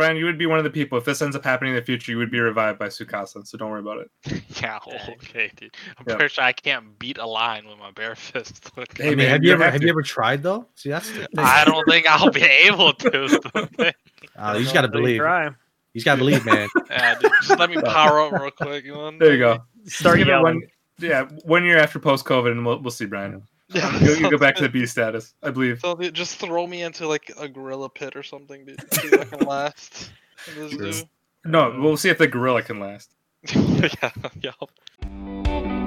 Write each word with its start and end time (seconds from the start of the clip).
Brian, 0.00 0.16
you 0.16 0.24
would 0.24 0.38
be 0.38 0.46
one 0.46 0.56
of 0.58 0.64
the 0.64 0.70
people. 0.70 0.96
If 0.96 1.04
this 1.04 1.20
ends 1.20 1.36
up 1.36 1.44
happening 1.44 1.74
in 1.74 1.76
the 1.76 1.84
future, 1.84 2.10
you 2.10 2.16
would 2.16 2.30
be 2.30 2.40
revived 2.40 2.78
by 2.78 2.86
Tsukasa. 2.88 3.46
So 3.46 3.58
don't 3.58 3.70
worry 3.70 3.80
about 3.80 3.98
it. 3.98 4.42
yeah, 4.62 4.78
okay, 5.10 5.50
dude. 5.56 5.74
I'm 5.98 6.04
Yeah. 6.08 6.16
pretty 6.16 6.32
sure 6.32 6.44
I 6.44 6.52
can't 6.52 6.98
beat 6.98 7.18
a 7.18 7.26
lion 7.26 7.68
with 7.68 7.78
my 7.78 7.90
bare 7.90 8.14
fist. 8.14 8.70
Hey, 8.96 9.08
I 9.08 9.08
mean, 9.10 9.18
man, 9.18 9.28
have 9.28 9.42
you 9.42 9.48
you 9.48 9.54
ever 9.54 9.64
have 9.64 9.74
have 9.74 9.82
you 9.82 9.90
ever 9.90 10.02
tried 10.02 10.42
though? 10.42 10.66
See, 10.74 10.88
that's 10.88 11.08
the 11.10 11.18
thing. 11.18 11.28
I 11.38 11.64
don't 11.66 11.84
think 11.88 12.06
I'll 12.06 12.30
be 12.30 12.42
able 12.42 12.92
to. 12.94 13.24
is 13.24 13.32
the 13.32 13.68
thing. 13.76 13.92
Uh, 14.36 14.54
you 14.56 14.62
just 14.62 14.72
gotta 14.74 14.86
Until 14.86 15.00
you 15.00 15.04
believe. 15.04 15.14
You 15.16 15.20
Try. 15.20 15.50
just 15.94 16.04
gotta 16.06 16.18
believe, 16.18 16.46
man. 16.46 16.68
yeah, 16.90 17.18
dude, 17.18 17.30
just 17.42 17.58
let 17.58 17.68
me 17.68 17.76
power 17.82 18.20
up 18.22 18.32
real 18.32 18.50
quick. 18.50 18.84
You 18.84 18.94
know? 18.94 19.10
There 19.18 19.32
you 19.32 19.38
go. 19.38 19.58
Start 19.84 20.16
Give 20.18 20.28
yelling. 20.28 20.60
One, 20.60 20.62
yeah, 20.98 21.24
one 21.44 21.64
year 21.64 21.78
after 21.78 21.98
post 21.98 22.24
COVID, 22.24 22.52
and 22.52 22.64
we'll, 22.64 22.80
we'll 22.80 22.90
see, 22.90 23.04
Brian. 23.06 23.42
Yeah, 23.72 23.98
You'll, 24.02 24.16
you'll 24.16 24.30
go 24.30 24.38
back 24.38 24.56
to 24.56 24.62
the 24.62 24.68
B 24.80 24.86
status, 24.86 25.34
I 25.42 25.50
believe. 25.50 25.80
So, 25.80 25.94
dude, 25.94 26.14
just 26.14 26.36
throw 26.36 26.66
me 26.66 26.82
into 26.82 27.06
like 27.06 27.30
a 27.38 27.48
gorilla 27.48 27.88
pit 27.88 28.16
or 28.16 28.22
something, 28.22 28.64
dude. 28.64 28.80
See 28.94 29.08
if 29.08 29.20
I 29.20 29.24
can 29.24 29.46
last. 29.46 30.10
This 30.54 30.72
True. 30.72 30.92
dude. 30.92 31.08
No, 31.44 31.76
we'll 31.78 31.96
see 31.96 32.10
if 32.10 32.18
the 32.18 32.26
gorilla 32.26 32.62
can 32.62 32.80
last. 32.80 33.14
yeah, 33.54 34.10
yeah. 34.42 35.79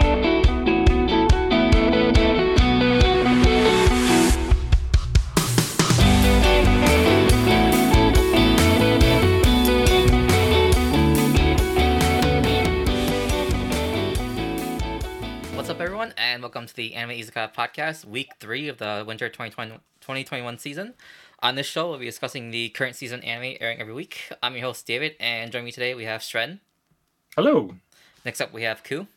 Everyone, 16.04 16.20
and 16.20 16.42
welcome 16.42 16.66
to 16.66 16.76
the 16.76 16.96
Anime 16.96 17.16
Izaka 17.16 17.54
podcast, 17.54 18.04
week 18.04 18.34
three 18.38 18.68
of 18.68 18.78
the 18.78 19.06
winter 19.08 19.30
2020, 19.30 19.76
2021 20.02 20.58
season. 20.58 20.96
On 21.40 21.56
this 21.56 21.66
show, 21.66 21.90
we'll 21.90 22.00
be 22.00 22.06
discussing 22.06 22.52
the 22.52 22.68
current 22.70 22.98
season 22.98 23.24
anime 23.24 23.56
airing 23.62 23.80
every 23.80 23.94
week. 23.94 24.30
I'm 24.44 24.52
your 24.52 24.64
host, 24.64 24.86
David, 24.86 25.16
and 25.18 25.50
joining 25.50 25.64
me 25.64 25.72
today 25.72 25.96
we 25.96 26.04
have 26.04 26.20
Stren. 26.20 26.60
Hello. 27.38 27.76
Next 28.26 28.42
up, 28.42 28.52
we 28.52 28.64
have 28.64 28.84
Ku. 28.84 29.08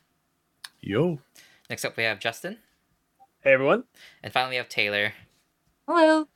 Yo, 0.80 1.18
Next 1.68 1.84
up, 1.84 1.96
we 1.96 2.04
have 2.04 2.20
Justin. 2.20 2.58
Hey 3.40 3.54
everyone. 3.54 3.82
And 4.22 4.32
finally, 4.32 4.52
we 4.52 4.58
have 4.58 4.68
Taylor. 4.68 5.12
Hello. 5.88 6.28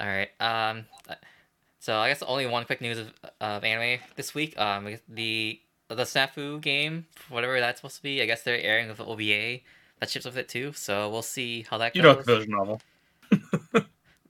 All 0.00 0.06
right. 0.06 0.30
Um, 0.40 0.86
so 1.80 1.98
I 1.98 2.08
guess 2.08 2.22
only 2.22 2.46
one 2.46 2.64
quick 2.64 2.80
news 2.80 2.96
of, 2.96 3.12
of 3.38 3.64
anime 3.64 4.00
this 4.16 4.34
week. 4.34 4.58
Um, 4.58 4.96
the 5.10 5.60
the 5.94 6.02
Snafu 6.04 6.60
game, 6.60 7.06
whatever 7.28 7.58
that's 7.60 7.80
supposed 7.80 7.96
to 7.96 8.02
be. 8.02 8.20
I 8.22 8.26
guess 8.26 8.42
they're 8.42 8.58
airing 8.60 8.88
with 8.88 9.00
OVA 9.00 9.60
that 10.00 10.10
ships 10.10 10.24
with 10.24 10.36
it 10.36 10.48
too. 10.48 10.72
So 10.74 11.08
we'll 11.10 11.22
see 11.22 11.62
how 11.68 11.78
that 11.78 11.94
You 11.96 12.02
goes. 12.02 12.16
know 12.16 12.22
the 12.22 12.38
visual 12.40 12.58
novel. 12.58 12.82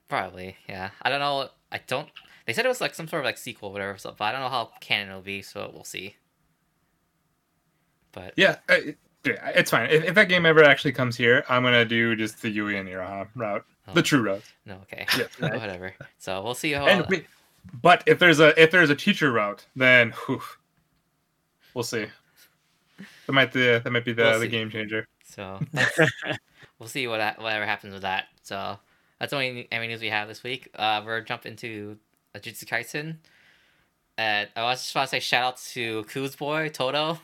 Probably, 0.08 0.56
yeah. 0.68 0.90
I 1.02 1.08
don't 1.08 1.20
know. 1.20 1.48
I 1.72 1.80
don't. 1.86 2.08
They 2.46 2.52
said 2.52 2.64
it 2.64 2.68
was 2.68 2.80
like 2.80 2.94
some 2.94 3.08
sort 3.08 3.20
of 3.20 3.24
like 3.24 3.38
sequel, 3.38 3.70
or 3.70 3.72
whatever. 3.72 3.98
So, 3.98 4.14
but 4.16 4.24
I 4.26 4.32
don't 4.32 4.42
know 4.42 4.48
how 4.50 4.70
canon 4.80 5.08
it'll 5.08 5.22
be. 5.22 5.42
So 5.42 5.70
we'll 5.72 5.84
see. 5.84 6.16
But 8.12 8.34
Yeah, 8.36 8.56
it- 8.68 8.98
yeah, 9.24 9.48
it's 9.54 9.70
fine. 9.70 9.88
If, 9.88 10.04
if 10.04 10.14
that 10.16 10.28
game 10.28 10.44
ever 10.44 10.62
actually 10.62 10.92
comes 10.92 11.16
here, 11.16 11.44
I'm 11.48 11.62
gonna 11.62 11.86
do 11.86 12.14
just 12.14 12.42
the 12.42 12.50
Yui 12.50 12.76
and 12.76 12.86
Iroha 12.86 13.26
route, 13.34 13.64
Oh. 13.88 13.94
the 13.94 14.02
true 14.02 14.20
route. 14.20 14.44
no, 14.66 14.74
okay, 14.82 15.06
Yeah. 15.40 15.56
whatever. 15.56 15.94
So 16.18 16.42
we'll 16.42 16.54
see 16.54 16.72
how. 16.72 16.86
And 16.86 17.06
we- 17.08 17.26
but 17.80 18.02
if 18.06 18.18
there's 18.18 18.40
a 18.40 18.60
if 18.62 18.70
there's 18.70 18.90
a 18.90 18.94
teacher 18.94 19.32
route, 19.32 19.64
then 19.74 20.10
whew, 20.26 20.42
we'll 21.74 21.84
see. 21.84 22.06
That 23.26 23.32
might 23.32 23.52
the 23.52 23.80
that 23.82 23.90
might 23.90 24.04
be 24.04 24.12
the, 24.12 24.22
We'll 24.22 24.40
the 24.40 24.48
game 24.48 24.70
changer. 24.70 25.08
So 25.24 25.60
we'll 26.78 26.88
see 26.88 27.06
what 27.06 27.20
ha- 27.20 27.34
whatever 27.38 27.66
happens 27.66 27.92
with 27.92 28.02
that. 28.02 28.26
So 28.42 28.78
that's 29.18 29.30
the 29.30 29.36
only 29.36 29.68
any 29.72 29.88
news 29.88 30.00
we 30.00 30.08
have 30.08 30.28
this 30.28 30.42
week. 30.42 30.70
Uh, 30.74 31.02
we're 31.04 31.20
jump 31.22 31.46
into 31.46 31.98
uh, 32.34 32.38
Jujutsu 32.38 32.64
Kaisen. 32.64 33.16
And 34.16 34.48
I 34.54 34.62
was 34.62 34.82
just 34.82 34.94
want 34.94 35.08
to 35.08 35.16
say 35.16 35.20
shout 35.20 35.44
out 35.44 35.56
to 35.72 36.04
Kuz 36.04 36.38
boy 36.38 36.68
Todo. 36.68 37.18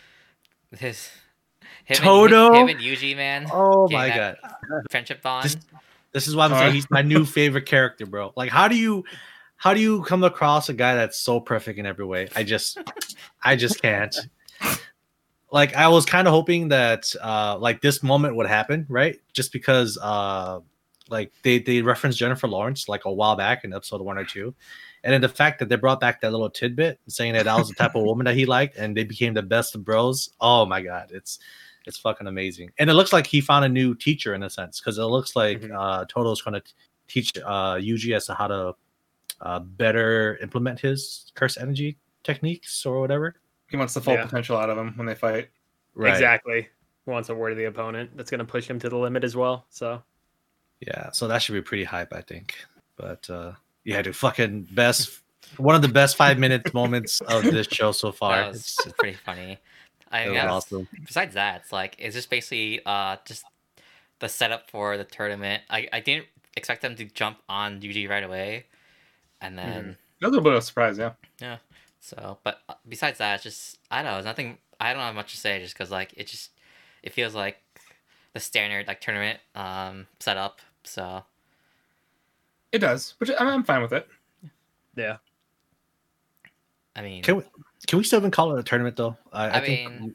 His 0.78 1.10
him 1.84 1.96
Todo? 1.96 2.48
and, 2.48 2.68
him 2.68 2.76
and 2.76 2.84
Yuji 2.84 3.16
man. 3.16 3.46
oh 3.52 3.88
my 3.90 4.08
god, 4.08 4.36
friendship 4.90 5.22
bond. 5.22 5.44
This- 5.46 5.56
this 6.12 6.28
is 6.28 6.36
why 6.36 6.44
I'm 6.44 6.50
saying 6.50 6.74
he's 6.74 6.90
my 6.90 7.00
new 7.00 7.24
favorite 7.24 7.64
character, 7.64 8.04
bro. 8.04 8.34
Like, 8.36 8.50
how 8.50 8.68
do 8.68 8.76
you, 8.76 9.04
how 9.62 9.72
do 9.72 9.80
you 9.80 10.02
come 10.02 10.24
across 10.24 10.68
a 10.68 10.72
guy 10.72 10.96
that's 10.96 11.18
so 11.20 11.38
perfect 11.38 11.78
in 11.78 11.86
every 11.86 12.04
way? 12.04 12.28
I 12.34 12.42
just, 12.42 12.78
I 13.44 13.54
just 13.54 13.80
can't. 13.80 14.12
Like, 15.52 15.76
I 15.76 15.86
was 15.86 16.04
kind 16.04 16.26
of 16.26 16.32
hoping 16.34 16.68
that, 16.70 17.14
uh, 17.22 17.58
like 17.58 17.80
this 17.80 18.02
moment 18.02 18.34
would 18.34 18.48
happen, 18.48 18.86
right? 18.88 19.20
Just 19.32 19.52
because, 19.52 19.96
uh, 20.02 20.58
like 21.10 21.30
they 21.44 21.58
they 21.60 21.80
referenced 21.82 22.18
Jennifer 22.18 22.48
Lawrence 22.48 22.88
like 22.88 23.04
a 23.04 23.12
while 23.12 23.36
back 23.36 23.62
in 23.64 23.72
episode 23.72 24.00
one 24.00 24.18
or 24.18 24.24
two, 24.24 24.52
and 25.04 25.12
then 25.12 25.20
the 25.20 25.28
fact 25.28 25.58
that 25.60 25.68
they 25.68 25.76
brought 25.76 26.00
back 26.00 26.20
that 26.22 26.32
little 26.32 26.48
tidbit 26.50 26.98
saying 27.06 27.34
that 27.34 27.44
that 27.44 27.56
was 27.58 27.68
the 27.68 27.74
type 27.74 27.94
of 27.94 28.02
woman 28.02 28.24
that 28.24 28.34
he 28.34 28.46
liked, 28.46 28.76
and 28.76 28.96
they 28.96 29.04
became 29.04 29.34
the 29.34 29.42
best 29.42 29.74
of 29.76 29.84
bros. 29.84 30.30
Oh 30.40 30.64
my 30.64 30.80
god, 30.80 31.10
it's 31.12 31.38
it's 31.86 31.98
fucking 31.98 32.26
amazing, 32.26 32.70
and 32.78 32.88
it 32.88 32.94
looks 32.94 33.12
like 33.12 33.26
he 33.26 33.40
found 33.42 33.64
a 33.64 33.68
new 33.68 33.94
teacher 33.94 34.32
in 34.34 34.42
a 34.42 34.48
sense 34.50 34.80
because 34.80 34.96
it 34.98 35.04
looks 35.04 35.36
like 35.36 35.60
Mhm. 35.60 35.76
uh, 35.78 36.04
Todo's 36.08 36.40
going 36.42 36.54
to 36.60 36.62
teach 37.08 37.36
uh, 37.38 37.74
Yuji 37.74 38.16
as 38.16 38.26
to 38.26 38.34
how 38.34 38.46
to 38.46 38.74
uh, 39.42 39.58
better 39.58 40.38
implement 40.40 40.80
his 40.80 41.32
curse 41.34 41.56
energy 41.58 41.98
techniques 42.22 42.86
or 42.86 43.00
whatever. 43.00 43.34
He 43.68 43.76
wants 43.76 43.94
the 43.94 44.00
full 44.00 44.14
Yeah. 44.14 44.24
potential 44.24 44.56
out 44.56 44.70
of 44.70 44.78
him 44.78 44.92
when 44.96 45.06
they 45.06 45.14
fight. 45.14 45.50
Exactly. 45.98 46.68
He 47.04 47.10
Wants 47.10 47.28
a 47.28 47.34
word 47.34 47.52
of 47.52 47.58
the 47.58 47.64
opponent. 47.64 48.16
That's 48.16 48.30
gonna 48.30 48.44
push 48.44 48.68
him 48.68 48.78
to 48.80 48.88
the 48.88 48.96
limit 48.96 49.24
as 49.24 49.34
well. 49.34 49.66
So 49.70 50.02
Yeah, 50.80 51.10
so 51.12 51.28
that 51.28 51.42
should 51.42 51.52
be 51.54 51.62
pretty 51.62 51.84
hype, 51.84 52.12
I 52.12 52.20
think. 52.20 52.54
But 52.96 53.28
uh 53.28 53.52
yeah, 53.84 54.00
dude, 54.02 54.14
fucking 54.16 54.68
best 54.70 55.20
one 55.56 55.74
of 55.74 55.82
the 55.82 55.88
best 55.88 56.16
five 56.16 56.38
minutes 56.38 56.72
moments 56.72 57.20
of 57.22 57.42
this 57.42 57.66
show 57.66 57.90
so 57.92 58.12
far. 58.22 58.50
It's, 58.50 58.78
pretty 58.98 59.16
funny. 59.16 59.58
I 60.12 60.22
it 60.22 60.28
was 60.28 60.34
guess 60.36 60.50
awesome. 60.50 60.88
besides 61.04 61.34
that, 61.34 61.62
it's 61.62 61.72
like 61.72 61.96
it's 61.98 62.14
just 62.14 62.30
basically 62.30 62.80
uh 62.86 63.16
just 63.26 63.44
the 64.20 64.28
setup 64.28 64.70
for 64.70 64.96
the 64.96 65.04
tournament. 65.04 65.64
I, 65.68 65.88
I 65.92 65.98
didn't 66.00 66.26
expect 66.56 66.82
them 66.82 66.94
to 66.96 67.04
jump 67.06 67.38
on 67.48 67.80
Yuji 67.80 68.08
right 68.08 68.22
away, 68.22 68.66
and 69.42 69.58
then 69.58 69.96
That 70.20 70.28
was 70.30 70.38
a 70.38 70.40
bit 70.40 70.52
of 70.52 70.58
a 70.58 70.62
surprise, 70.62 70.96
yeah. 70.98 71.12
Yeah. 71.40 71.56
So. 72.00 72.38
But 72.42 72.60
uh, 72.68 72.74
besides 72.88 73.18
that, 73.18 73.34
it's 73.34 73.42
just 73.44 73.78
I 73.90 74.02
don't 74.02 74.12
know. 74.12 74.18
It's 74.18 74.24
nothing. 74.24 74.58
I 74.80 74.92
don't 74.92 75.02
have 75.02 75.14
much 75.14 75.32
to 75.32 75.38
say 75.38 75.60
just 75.60 75.74
because 75.74 75.90
like 75.90 76.12
it 76.16 76.26
just 76.26 76.50
it 77.02 77.12
feels 77.12 77.34
like 77.34 77.58
the 78.32 78.40
standard 78.40 78.86
like 78.88 79.00
tournament 79.00 79.38
um 79.54 80.06
setup. 80.20 80.60
So 80.84 81.24
It 82.72 82.78
does, 82.78 83.14
which 83.18 83.30
I'm, 83.38 83.46
I'm 83.48 83.64
fine 83.64 83.82
with 83.82 83.92
it. 83.92 84.08
yeah. 84.96 85.16
I 86.96 87.02
mean, 87.02 87.22
Can 87.22 87.36
we 87.36 87.42
can 87.86 87.98
we 87.98 88.04
still 88.04 88.18
even 88.18 88.30
call 88.30 88.54
it 88.56 88.60
a 88.60 88.62
tournament 88.62 88.96
though? 88.96 89.16
I, 89.32 89.44
I, 89.48 89.56
I 89.58 89.60
think 89.64 90.14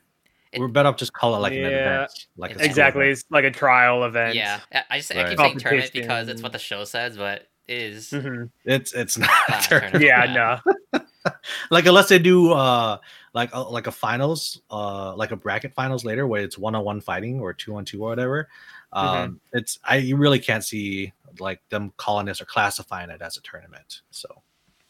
it- 0.52 0.60
we're 0.60 0.68
better 0.70 0.90
off 0.90 0.96
just 0.98 1.14
call 1.14 1.36
it 1.36 1.40
like 1.40 1.54
an 1.54 1.60
Yeah, 1.62 1.68
event. 2.04 2.28
Like 2.38 2.52
a 2.52 2.54
it's- 2.56 2.68
Exactly. 2.68 3.02
event. 3.04 3.12
It's 3.20 3.26
like 3.32 3.44
a 3.46 3.52
trial 3.52 4.04
event. 4.06 4.36
yeah. 4.36 4.60
I- 4.74 4.84
I 4.92 4.98
just 5.00 5.12
I 5.12 5.30
keep 5.30 5.38
saying 5.40 5.58
tournament 5.60 5.92
because 5.94 6.28
it's 6.30 6.42
what 6.42 6.52
the 6.52 6.60
show 6.60 6.84
says, 6.86 7.18
but 7.18 7.42
it 7.42 7.50
is 7.68 8.12
Mhm. 8.12 8.50
It's 8.66 8.94
it's 8.94 9.18
not 9.18 9.30
a 9.48 9.52
not 9.52 9.62
tournament. 9.64 9.94
tournament. 9.94 10.04
Yeah, 10.06 10.24
Yeah. 10.26 10.60
no. 10.94 11.02
like 11.72 11.86
unless 11.86 12.08
they 12.10 12.20
do 12.20 12.54
uh 12.54 12.98
like 13.34 13.54
a, 13.54 13.60
like 13.60 13.88
a 13.88 13.92
finals 13.92 14.62
uh 14.72 15.14
like 15.16 15.32
a 15.32 15.36
bracket 15.36 15.74
finals 15.74 16.06
later 16.06 16.26
where 16.26 16.42
it's 16.42 16.58
one-on-one 16.58 17.02
fighting 17.02 17.40
or 17.42 17.54
two-on-two 17.54 18.02
or 18.02 18.08
whatever 18.10 18.48
um 18.94 19.40
it's 19.52 19.78
i 19.84 19.98
you 19.98 20.16
really 20.16 20.40
can't 20.40 20.64
see 20.64 21.12
like 21.40 21.60
them 21.70 21.92
calling 21.98 22.26
this 22.26 22.40
or 22.42 22.46
classifying 22.46 23.10
it 23.10 23.22
as 23.22 23.36
a 23.36 23.42
tournament 23.42 24.02
so 24.10 24.42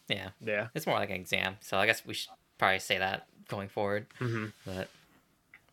yeah. 0.09 0.29
Yeah. 0.39 0.67
It's 0.73 0.87
more 0.87 0.95
like 0.95 1.09
an 1.09 1.17
exam. 1.17 1.57
So 1.59 1.77
I 1.77 1.85
guess 1.85 2.05
we 2.05 2.13
should 2.13 2.29
probably 2.57 2.79
say 2.79 2.97
that 2.99 3.27
going 3.49 3.67
forward. 3.67 4.05
mm-hmm. 4.21 4.45
But 4.65 4.87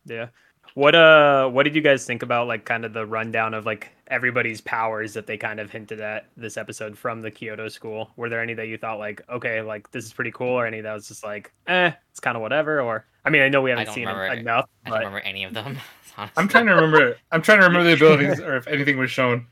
Yeah. 0.06 0.26
What 0.75 0.95
uh 0.95 1.49
what 1.51 1.63
did 1.65 1.75
you 1.77 1.83
guys 1.83 2.05
think 2.05 2.23
about 2.23 2.49
like 2.49 2.65
kind 2.65 2.85
of 2.85 2.93
the 2.93 3.07
rundown 3.07 3.55
of 3.55 3.65
like 3.67 3.91
everybody's 4.09 4.61
powers 4.61 5.15
that 5.15 5.27
they 5.27 5.37
kind 5.37 5.61
of 5.61 5.71
hinted 5.71 6.01
at 6.01 6.27
this 6.37 6.57
episode 6.57 6.99
from 6.99 7.21
the 7.21 7.31
Kyoto 7.31 7.69
school? 7.69 8.11
Were 8.17 8.29
there 8.29 8.41
any 8.43 8.55
that 8.55 8.67
you 8.67 8.77
thought 8.77 8.99
like, 8.99 9.23
okay, 9.29 9.63
like 9.63 9.91
this 9.93 10.05
is 10.05 10.13
pretty 10.13 10.33
cool, 10.33 10.49
or 10.49 10.67
any 10.67 10.81
that 10.81 10.93
was 10.93 11.07
just 11.07 11.22
like, 11.22 11.53
eh, 11.69 11.93
it's 12.11 12.21
kind 12.21 12.37
of 12.37 12.43
whatever? 12.43 12.81
Or 12.81 13.07
I 13.25 13.31
mean, 13.31 13.43
I 13.43 13.49
know 13.49 13.63
we 13.63 13.71
haven't 13.71 13.87
don't 13.87 13.95
seen 13.95 14.09
it 14.09 14.13
remember- 14.13 14.34
enough, 14.34 14.69
I 14.84 14.91
but 14.91 14.97
don't 14.97 15.07
remember 15.07 15.21
any 15.27 15.45
of 15.45 15.55
them. 15.55 15.78
I'm 16.37 16.49
trying 16.49 16.67
to 16.67 16.72
remember. 16.75 17.17
I'm 17.31 17.43
trying 17.43 17.60
to 17.60 17.67
remember 17.67 17.84
the 17.89 17.95
abilities 17.95 18.41
or 18.41 18.57
if 18.57 18.67
anything 18.67 18.99
was 18.99 19.10
shown. 19.10 19.47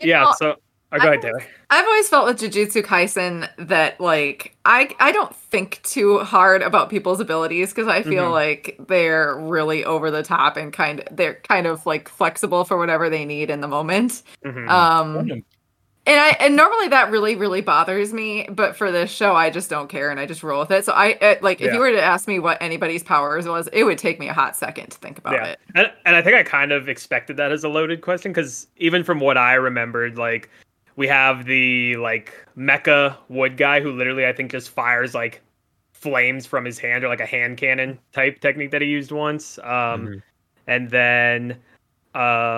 You 0.00 0.10
yeah. 0.10 0.22
know, 0.24 0.34
So 0.38 0.56
oh, 0.92 0.98
go 0.98 1.04
I 1.04 1.08
ahead, 1.08 1.22
Taylor. 1.22 1.44
I've 1.70 1.84
always 1.84 2.08
felt 2.08 2.26
with 2.26 2.40
Jujutsu 2.40 2.82
Kaisen 2.82 3.48
that 3.58 4.00
like 4.00 4.56
I 4.64 4.94
I 5.00 5.12
don't 5.12 5.34
think 5.34 5.80
too 5.82 6.20
hard 6.20 6.62
about 6.62 6.90
people's 6.90 7.20
abilities 7.20 7.70
because 7.70 7.88
I 7.88 8.02
feel 8.02 8.26
Mhm. 8.26 8.32
like 8.32 8.76
they're 8.88 9.36
really 9.36 9.84
over 9.84 10.10
the 10.10 10.22
top 10.22 10.56
and 10.56 10.72
kind 10.72 11.04
they're 11.10 11.34
kind 11.48 11.66
of 11.66 11.84
like 11.84 12.08
flexible 12.08 12.64
for 12.64 12.78
whatever 12.78 13.10
they 13.10 13.24
need 13.24 13.50
in 13.50 13.60
the 13.60 13.68
moment. 13.68 14.22
Mhm. 14.44 14.68
Um 14.68 15.42
and 16.06 16.18
I 16.18 16.28
and 16.40 16.56
normally 16.56 16.88
that 16.88 17.10
really 17.10 17.36
really 17.36 17.60
bothers 17.60 18.14
me, 18.14 18.46
but 18.50 18.74
for 18.74 18.90
this 18.90 19.10
show 19.10 19.36
I 19.36 19.50
just 19.50 19.68
don't 19.68 19.88
care 19.88 20.10
and 20.10 20.18
I 20.18 20.24
just 20.24 20.42
roll 20.42 20.60
with 20.60 20.70
it. 20.70 20.86
So 20.86 20.92
I 20.94 21.12
uh, 21.20 21.34
like 21.42 21.60
if 21.60 21.70
you 21.74 21.80
were 21.80 21.92
to 21.92 22.02
ask 22.02 22.26
me 22.26 22.38
what 22.38 22.56
anybody's 22.62 23.02
powers 23.02 23.46
was, 23.46 23.68
it 23.74 23.84
would 23.84 23.98
take 23.98 24.18
me 24.18 24.28
a 24.28 24.32
hot 24.32 24.56
second 24.56 24.88
to 24.88 24.98
think 24.98 25.18
about 25.18 25.34
yeah. 25.34 25.44
it. 25.48 25.60
And, 25.74 25.92
and 26.06 26.16
I 26.16 26.22
think 26.22 26.34
I 26.34 26.42
kind 26.44 26.72
of 26.72 26.88
expected 26.88 27.36
that 27.36 27.52
as 27.52 27.62
a 27.62 27.68
loaded 27.68 28.00
question 28.00 28.32
because 28.32 28.68
even 28.78 29.04
from 29.04 29.20
what 29.20 29.36
I 29.36 29.52
remembered, 29.52 30.16
like 30.16 30.48
we 30.98 31.06
have 31.06 31.44
the 31.44 31.94
like 31.96 32.34
mecha 32.56 33.16
wood 33.28 33.56
guy 33.56 33.80
who 33.80 33.92
literally 33.92 34.26
I 34.26 34.32
think 34.32 34.50
just 34.50 34.68
fires 34.70 35.14
like 35.14 35.40
flames 35.92 36.44
from 36.44 36.64
his 36.64 36.76
hand 36.76 37.04
or 37.04 37.08
like 37.08 37.20
a 37.20 37.26
hand 37.26 37.56
cannon 37.56 38.00
type 38.12 38.40
technique 38.40 38.72
that 38.72 38.82
he 38.82 38.88
used 38.88 39.12
once. 39.12 39.58
Um, 39.60 39.68
Mhm. 40.08 40.22
and 40.66 40.90
then 40.90 41.56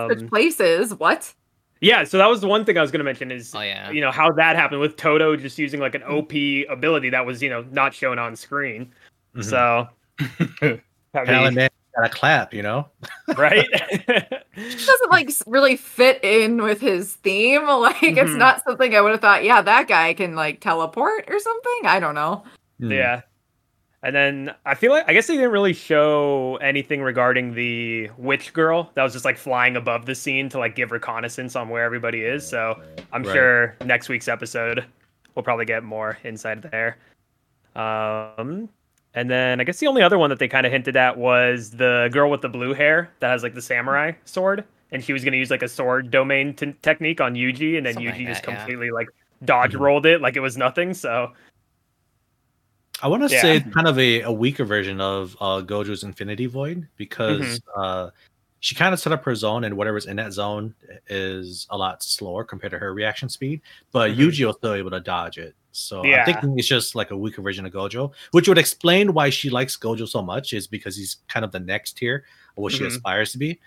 Switch 0.09 0.21
um, 0.23 0.29
places. 0.29 0.95
What? 0.95 1.35
yeah, 1.83 2.03
so 2.05 2.17
that 2.17 2.29
was 2.31 2.41
the 2.41 2.49
one 2.49 2.65
thing 2.65 2.79
I 2.79 2.81
was 2.81 2.91
gonna 2.91 3.05
mention 3.05 3.31
is 3.31 3.55
Oh 3.55 3.61
yeah. 3.61 3.91
you 3.91 4.01
know 4.01 4.11
how 4.11 4.31
that 4.33 4.57
happened 4.57 4.81
with 4.81 4.97
Todo 4.97 5.37
just 5.37 5.59
using 5.59 5.79
like 5.79 5.95
an 5.95 6.03
OP 6.05 6.33
ability 6.71 7.11
that 7.11 7.27
was 7.27 7.43
you 7.43 7.51
know 7.51 7.63
not 7.71 7.93
shown 7.93 8.19
on 8.19 8.35
screen. 8.37 8.91
Mhm. 9.37 9.45
So 9.45 9.87
I 11.15 11.25
mean, 11.27 11.55
man 11.55 11.69
gotta 11.97 12.09
clap, 12.09 12.53
you 12.55 12.63
know. 12.63 12.89
right? 13.37 13.67
It 14.63 14.79
doesn't 14.87 15.11
like 15.11 15.31
really 15.47 15.77
fit 15.77 16.23
in 16.25 16.63
with 16.63 16.81
his 16.81 17.15
theme. 17.15 17.63
Like 17.69 18.03
it's 18.03 18.31
Mhm. 18.31 18.39
not 18.39 18.63
something 18.65 18.95
I 18.95 19.01
would 19.01 19.13
have 19.13 19.21
thought. 19.21 19.45
Yeah, 19.45 19.63
that 19.63 19.89
guy 19.89 20.13
can 20.15 20.35
like 20.35 20.61
teleport 20.61 21.25
or 21.31 21.39
something. 21.39 21.81
I 21.87 21.99
don't 22.01 22.15
know. 22.15 22.45
Hmm. 22.81 22.93
Yeah. 22.93 23.21
And 24.03 24.15
then 24.17 24.55
I 24.67 24.75
feel 24.75 24.93
like 24.93 25.05
I 25.09 25.13
guess 25.13 25.27
they 25.29 25.35
didn't 25.37 25.53
really 25.53 25.73
show 25.73 26.57
anything 26.63 27.01
regarding 27.03 27.55
the 27.55 28.11
witch 28.19 28.53
girl 28.53 28.91
that 28.95 29.03
was 29.03 29.13
just 29.13 29.25
like 29.25 29.37
flying 29.39 29.77
above 29.77 30.05
the 30.07 30.15
scene 30.15 30.49
to 30.51 30.59
like 30.59 30.75
give 30.75 30.91
reconnaissance 30.91 31.55
on 31.55 31.69
where 31.69 31.85
everybody 31.85 32.23
is. 32.23 32.47
So 32.47 32.81
I'm 33.13 33.23
Right. 33.23 33.33
sure 33.33 33.77
next 33.85 34.09
week's 34.09 34.27
episode 34.29 34.85
we'll 35.35 35.43
probably 35.45 35.65
get 35.67 35.85
more 35.85 36.19
insight 36.25 36.61
there. 36.71 36.97
Um 37.77 38.69
and 39.15 39.29
then 39.31 39.61
I 39.61 39.65
guess 39.65 39.79
the 39.79 39.87
only 39.87 40.03
other 40.03 40.19
one 40.19 40.31
that 40.31 40.39
they 40.39 40.49
kind 40.49 40.67
of 40.67 40.73
hinted 40.73 40.97
at 40.97 41.17
was 41.19 41.71
the 41.71 42.09
girl 42.13 42.31
with 42.31 42.43
the 42.43 42.49
blue 42.49 42.75
hair 42.75 43.11
that 43.21 43.31
has 43.31 43.43
like 43.43 43.55
the 43.55 43.63
samurai 43.63 44.13
sword, 44.25 44.65
and 44.93 45.03
she 45.05 45.13
was 45.13 45.23
going 45.25 45.33
to 45.33 45.39
use 45.39 45.51
like 45.51 45.63
a 45.63 45.69
sword 45.69 46.11
domain 46.11 46.55
t- 46.55 46.75
technique 46.83 47.21
on 47.21 47.35
Yuji, 47.35 47.77
and 47.77 47.87
then 47.87 47.95
Something 47.95 48.13
Yuji 48.13 48.19
like 48.19 48.27
just 48.29 48.43
that, 48.45 48.51
yeah. 48.53 48.57
completely 48.59 48.91
like 48.91 49.09
dodge 49.45 49.75
rolled 49.75 50.07
it 50.07 50.21
like 50.21 50.37
it 50.37 50.41
was 50.41 50.57
nothing. 50.57 50.93
So 50.95 51.33
I 53.03 53.09
want 53.09 53.27
to 53.29 53.35
Yeah. 53.35 53.41
say 53.41 53.61
kind 53.61 53.87
of 53.89 53.99
a, 53.99 54.23
a 54.23 54.33
weaker 54.33 54.65
version 54.65 55.01
of 55.01 55.37
uh, 55.41 55.63
Gojo's 55.63 56.05
Infinity 56.05 56.47
Void 56.47 56.87
because 56.97 57.61
uh, 57.77 58.11
she 58.61 58.75
kind 58.75 58.93
of 58.93 59.01
set 59.01 59.13
up 59.13 59.25
her 59.25 59.35
zone, 59.35 59.65
and 59.65 59.77
whatever's 59.77 60.05
in 60.07 60.17
that 60.17 60.33
zone 60.33 60.75
is 61.09 61.67
a 61.71 61.79
lot 61.79 62.03
slower 62.03 62.45
compared 62.45 62.73
to 62.73 62.79
her 62.79 62.93
reaction 62.93 63.29
speed. 63.31 63.63
But 63.91 64.11
Mhm. 64.13 64.17
Yuji 64.17 64.47
was 64.47 64.57
still 64.57 64.75
able 64.75 64.91
to 64.91 65.01
dodge 65.01 65.39
it. 65.39 65.55
So 65.73 66.05
Yeah. 66.05 66.23
I 66.27 66.33
think 66.41 66.59
it's 66.59 66.67
just 66.69 66.95
like 66.95 67.11
a 67.11 67.17
weaker 67.17 67.43
version 67.43 67.65
of 67.67 67.73
Gojo, 67.73 68.13
which 68.33 68.49
would 68.49 68.59
explain 68.59 69.13
why 69.15 69.31
she 69.31 69.51
likes 69.51 69.77
Gojo 69.77 70.09
so 70.09 70.21
much, 70.23 70.53
is 70.53 70.67
because 70.67 70.97
he's 70.97 71.19
kind 71.29 71.45
of 71.45 71.53
the 71.53 71.61
next 71.61 71.97
tier 71.99 72.25
of 72.57 72.63
what 72.63 72.73
she 72.73 72.81
Mhm. 72.81 72.89
aspires 72.89 73.33
to 73.33 73.39
be. 73.39 73.61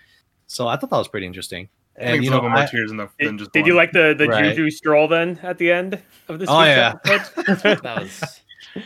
So 0.46 0.68
I 0.68 0.76
thought 0.76 0.90
that 0.90 0.96
was 0.98 1.08
pretty 1.08 1.26
interesting. 1.26 1.68
And 1.96 2.22
you 2.24 2.28
know, 2.30 2.36
little 2.36 2.50
more 2.50 2.58
I- 2.58 2.66
tears 2.66 2.90
in 2.90 2.96
the, 2.96 3.08
Did, 3.18 3.28
than 3.28 3.38
just 3.38 3.52
did 3.52 3.66
you 3.66 3.74
like 3.74 3.92
the 3.92 4.14
the 4.18 4.26
Right. 4.26 4.54
Juju 4.54 4.70
stroll 4.70 5.06
then 5.08 5.38
at 5.42 5.58
the 5.58 5.70
end 5.70 6.02
of 6.28 6.38
this? 6.40 6.48
Oh, 6.50 6.62
yeah. 6.64 6.94
That 7.04 7.80
was. 7.84 8.40
The 8.74 8.82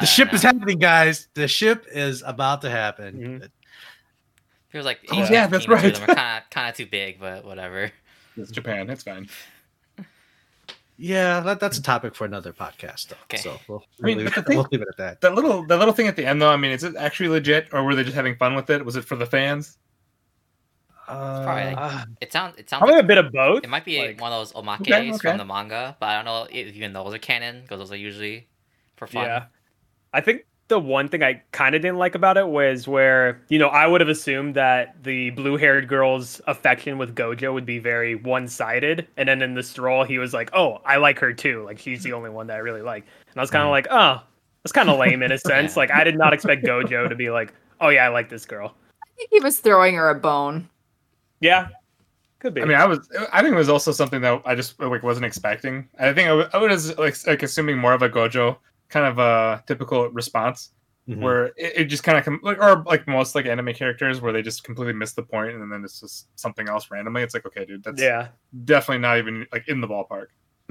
don't 0.00 0.08
ship 0.08 0.34
is 0.34 0.42
happening, 0.42 0.78
guys. 0.78 1.28
The 1.34 1.48
ship 1.48 1.86
is 1.90 2.22
about 2.26 2.60
to 2.62 2.70
happen. 2.70 3.40
Mhm. 3.40 3.50
Feels 4.70 4.84
like 4.84 4.98
Oh, 5.10 5.22
each 5.24 5.30
yeah, 5.30 5.46
that's 5.46 5.64
team 5.64 5.72
or 5.74 5.80
two 5.80 5.86
of 5.86 5.92
right. 5.92 5.94
them 5.94 6.10
are 6.10 6.14
kind 6.14 6.42
of 6.44 6.50
kind 6.50 6.68
of 6.68 6.76
too 6.76 6.86
big, 6.86 7.18
but 7.18 7.44
whatever. 7.44 7.90
It's 8.36 8.50
Japan. 8.50 8.90
It's 8.90 9.02
fine. 9.04 9.28
Yeah, 11.00 11.38
that, 11.40 11.60
that's 11.60 11.78
a 11.78 11.82
topic 11.82 12.16
for 12.16 12.24
another 12.24 12.52
podcast. 12.52 13.08
Though. 13.08 13.16
Okay. 13.24 13.36
So 13.36 13.56
we'll, 13.68 13.84
I 14.02 14.06
mean, 14.06 14.18
leave, 14.18 14.26
it, 14.26 14.34
the 14.34 14.42
thing- 14.42 14.56
we'll 14.56 14.66
leave 14.72 14.82
it 14.82 14.88
at 14.88 14.96
that. 14.96 15.20
That 15.20 15.34
little, 15.34 15.64
that 15.66 15.78
little 15.78 15.94
thing 15.94 16.08
at 16.08 16.16
the 16.16 16.26
end, 16.26 16.42
though. 16.42 16.50
I 16.50 16.56
mean, 16.56 16.72
is 16.72 16.82
it 16.82 16.96
actually 16.96 17.28
legit, 17.28 17.68
or 17.72 17.84
were 17.84 17.94
they 17.94 18.02
just 18.02 18.16
having 18.16 18.34
fun 18.36 18.56
with 18.56 18.68
it? 18.68 18.84
Was 18.84 18.96
it 18.96 19.04
for 19.04 19.14
the 19.14 19.24
fans? 19.26 19.78
Uh, 21.06 21.44
probably 21.44 21.64
like- 21.66 21.76
Ah, 21.78 22.04
It 22.20 22.32
sounds. 22.32 22.56
It 22.58 22.68
sounds. 22.68 22.80
probably 22.80 22.96
Like, 22.96 23.04
a 23.04 23.06
bit 23.06 23.18
of 23.18 23.32
both. 23.32 23.62
it 23.64 23.70
might 23.70 23.84
be 23.84 23.98
like- 23.98 24.20
one 24.20 24.32
of 24.32 24.40
those 24.40 24.52
omakes 24.54 24.80
Okay, 24.82 25.08
okay. 25.10 25.18
from 25.18 25.38
the 25.38 25.44
manga, 25.44 25.96
but 26.00 26.06
I 26.08 26.16
don't 26.16 26.24
know 26.24 26.48
if 26.50 26.74
even 26.74 26.92
those 26.92 27.14
are 27.14 27.18
canon 27.18 27.62
because 27.62 27.78
those 27.78 27.92
are 27.92 27.96
usually 27.96 28.48
for 28.96 29.06
fun. 29.06 29.24
Yeah. 29.24 29.44
I 30.12 30.20
think 30.20 30.46
the 30.68 30.78
one 30.78 31.08
thing 31.08 31.22
I 31.22 31.42
kind 31.52 31.74
of 31.74 31.82
didn't 31.82 31.98
like 31.98 32.14
about 32.14 32.36
it 32.36 32.48
was 32.48 32.86
where, 32.86 33.40
you 33.48 33.58
know, 33.58 33.68
I 33.68 33.86
would 33.86 34.00
have 34.00 34.08
assumed 34.08 34.54
that 34.54 35.02
the 35.02 35.30
blue 35.30 35.56
haired 35.56 35.88
girl's 35.88 36.40
affection 36.46 36.98
with 36.98 37.14
Gojo 37.14 37.52
would 37.54 37.66
be 37.66 37.78
very 37.78 38.14
one 38.14 38.46
sided. 38.46 39.08
And 39.16 39.28
then 39.28 39.42
in 39.42 39.54
the 39.54 39.62
stroll, 39.62 40.04
he 40.04 40.18
was 40.18 40.34
like, 40.34 40.50
oh, 40.52 40.80
I 40.84 40.98
like 40.98 41.18
her 41.18 41.32
too. 41.32 41.64
Like, 41.64 41.78
she's 41.78 42.02
the 42.02 42.12
only 42.12 42.30
one 42.30 42.46
that 42.48 42.54
I 42.54 42.58
really 42.58 42.82
like. 42.82 43.04
And 43.30 43.38
I 43.38 43.40
was 43.40 43.50
kind 43.50 43.64
of 43.64 43.70
like, 43.70 43.86
oh, 43.90 44.22
that's 44.62 44.72
kind 44.72 44.90
of 44.90 44.98
lame 44.98 45.22
in 45.22 45.32
a 45.32 45.38
sense. 45.38 45.76
Like, 45.76 45.90
I 45.90 46.04
did 46.04 46.16
not 46.18 46.32
expect 46.32 46.64
Gojo 46.64 47.08
to 47.08 47.14
be 47.14 47.30
like, 47.30 47.54
oh, 47.80 47.88
yeah, 47.88 48.04
I 48.04 48.08
like 48.08 48.28
this 48.28 48.44
girl. 48.44 48.74
I 49.02 49.06
think 49.16 49.30
he 49.30 49.40
was 49.40 49.58
throwing 49.60 49.94
her 49.94 50.10
a 50.10 50.14
bone. 50.14 50.68
Yeah. 51.40 51.68
Could 52.40 52.54
be. 52.54 52.62
I 52.62 52.66
mean, 52.66 52.76
I 52.76 52.84
was. 52.84 53.08
I 53.32 53.42
think 53.42 53.54
it 53.54 53.58
was 53.58 53.68
also 53.68 53.90
something 53.90 54.20
that 54.20 54.40
I 54.44 54.54
just 54.54 54.78
like 54.78 55.02
wasn't 55.02 55.26
expecting. 55.26 55.88
I 55.98 56.12
think 56.12 56.28
I 56.28 56.34
wa- 56.34 56.48
I 56.52 56.58
was 56.58 56.96
like, 56.96 57.16
like 57.26 57.42
assuming 57.42 57.78
more 57.78 57.94
of 57.94 58.02
a 58.02 58.08
Gojo 58.08 58.56
kind 58.88 59.06
of 59.06 59.18
a 59.18 59.62
typical 59.66 60.08
response, 60.10 60.70
mhm. 61.08 61.20
where 61.20 61.46
it, 61.56 61.72
it 61.76 61.84
just 61.84 62.02
kind 62.02 62.18
of 62.18 62.24
com- 62.24 62.40
like, 62.42 62.58
or 62.58 62.82
like 62.84 63.06
most 63.06 63.34
like 63.34 63.46
anime 63.46 63.74
characters, 63.74 64.20
where 64.20 64.32
they 64.32 64.42
just 64.42 64.64
completely 64.64 64.94
miss 64.94 65.12
the 65.12 65.22
point, 65.22 65.54
and 65.54 65.72
then 65.72 65.84
it's 65.84 66.00
just 66.00 66.28
something 66.36 66.68
else 66.68 66.90
randomly. 66.90 67.22
It's 67.22 67.34
like, 67.34 67.46
okay, 67.46 67.64
dude, 67.64 67.84
that's 67.84 68.00
yeah. 68.00 68.28
definitely 68.64 69.02
not 69.02 69.18
even 69.18 69.46
like 69.52 69.68
in 69.68 69.80
the 69.80 69.88
ballpark. 69.88 70.26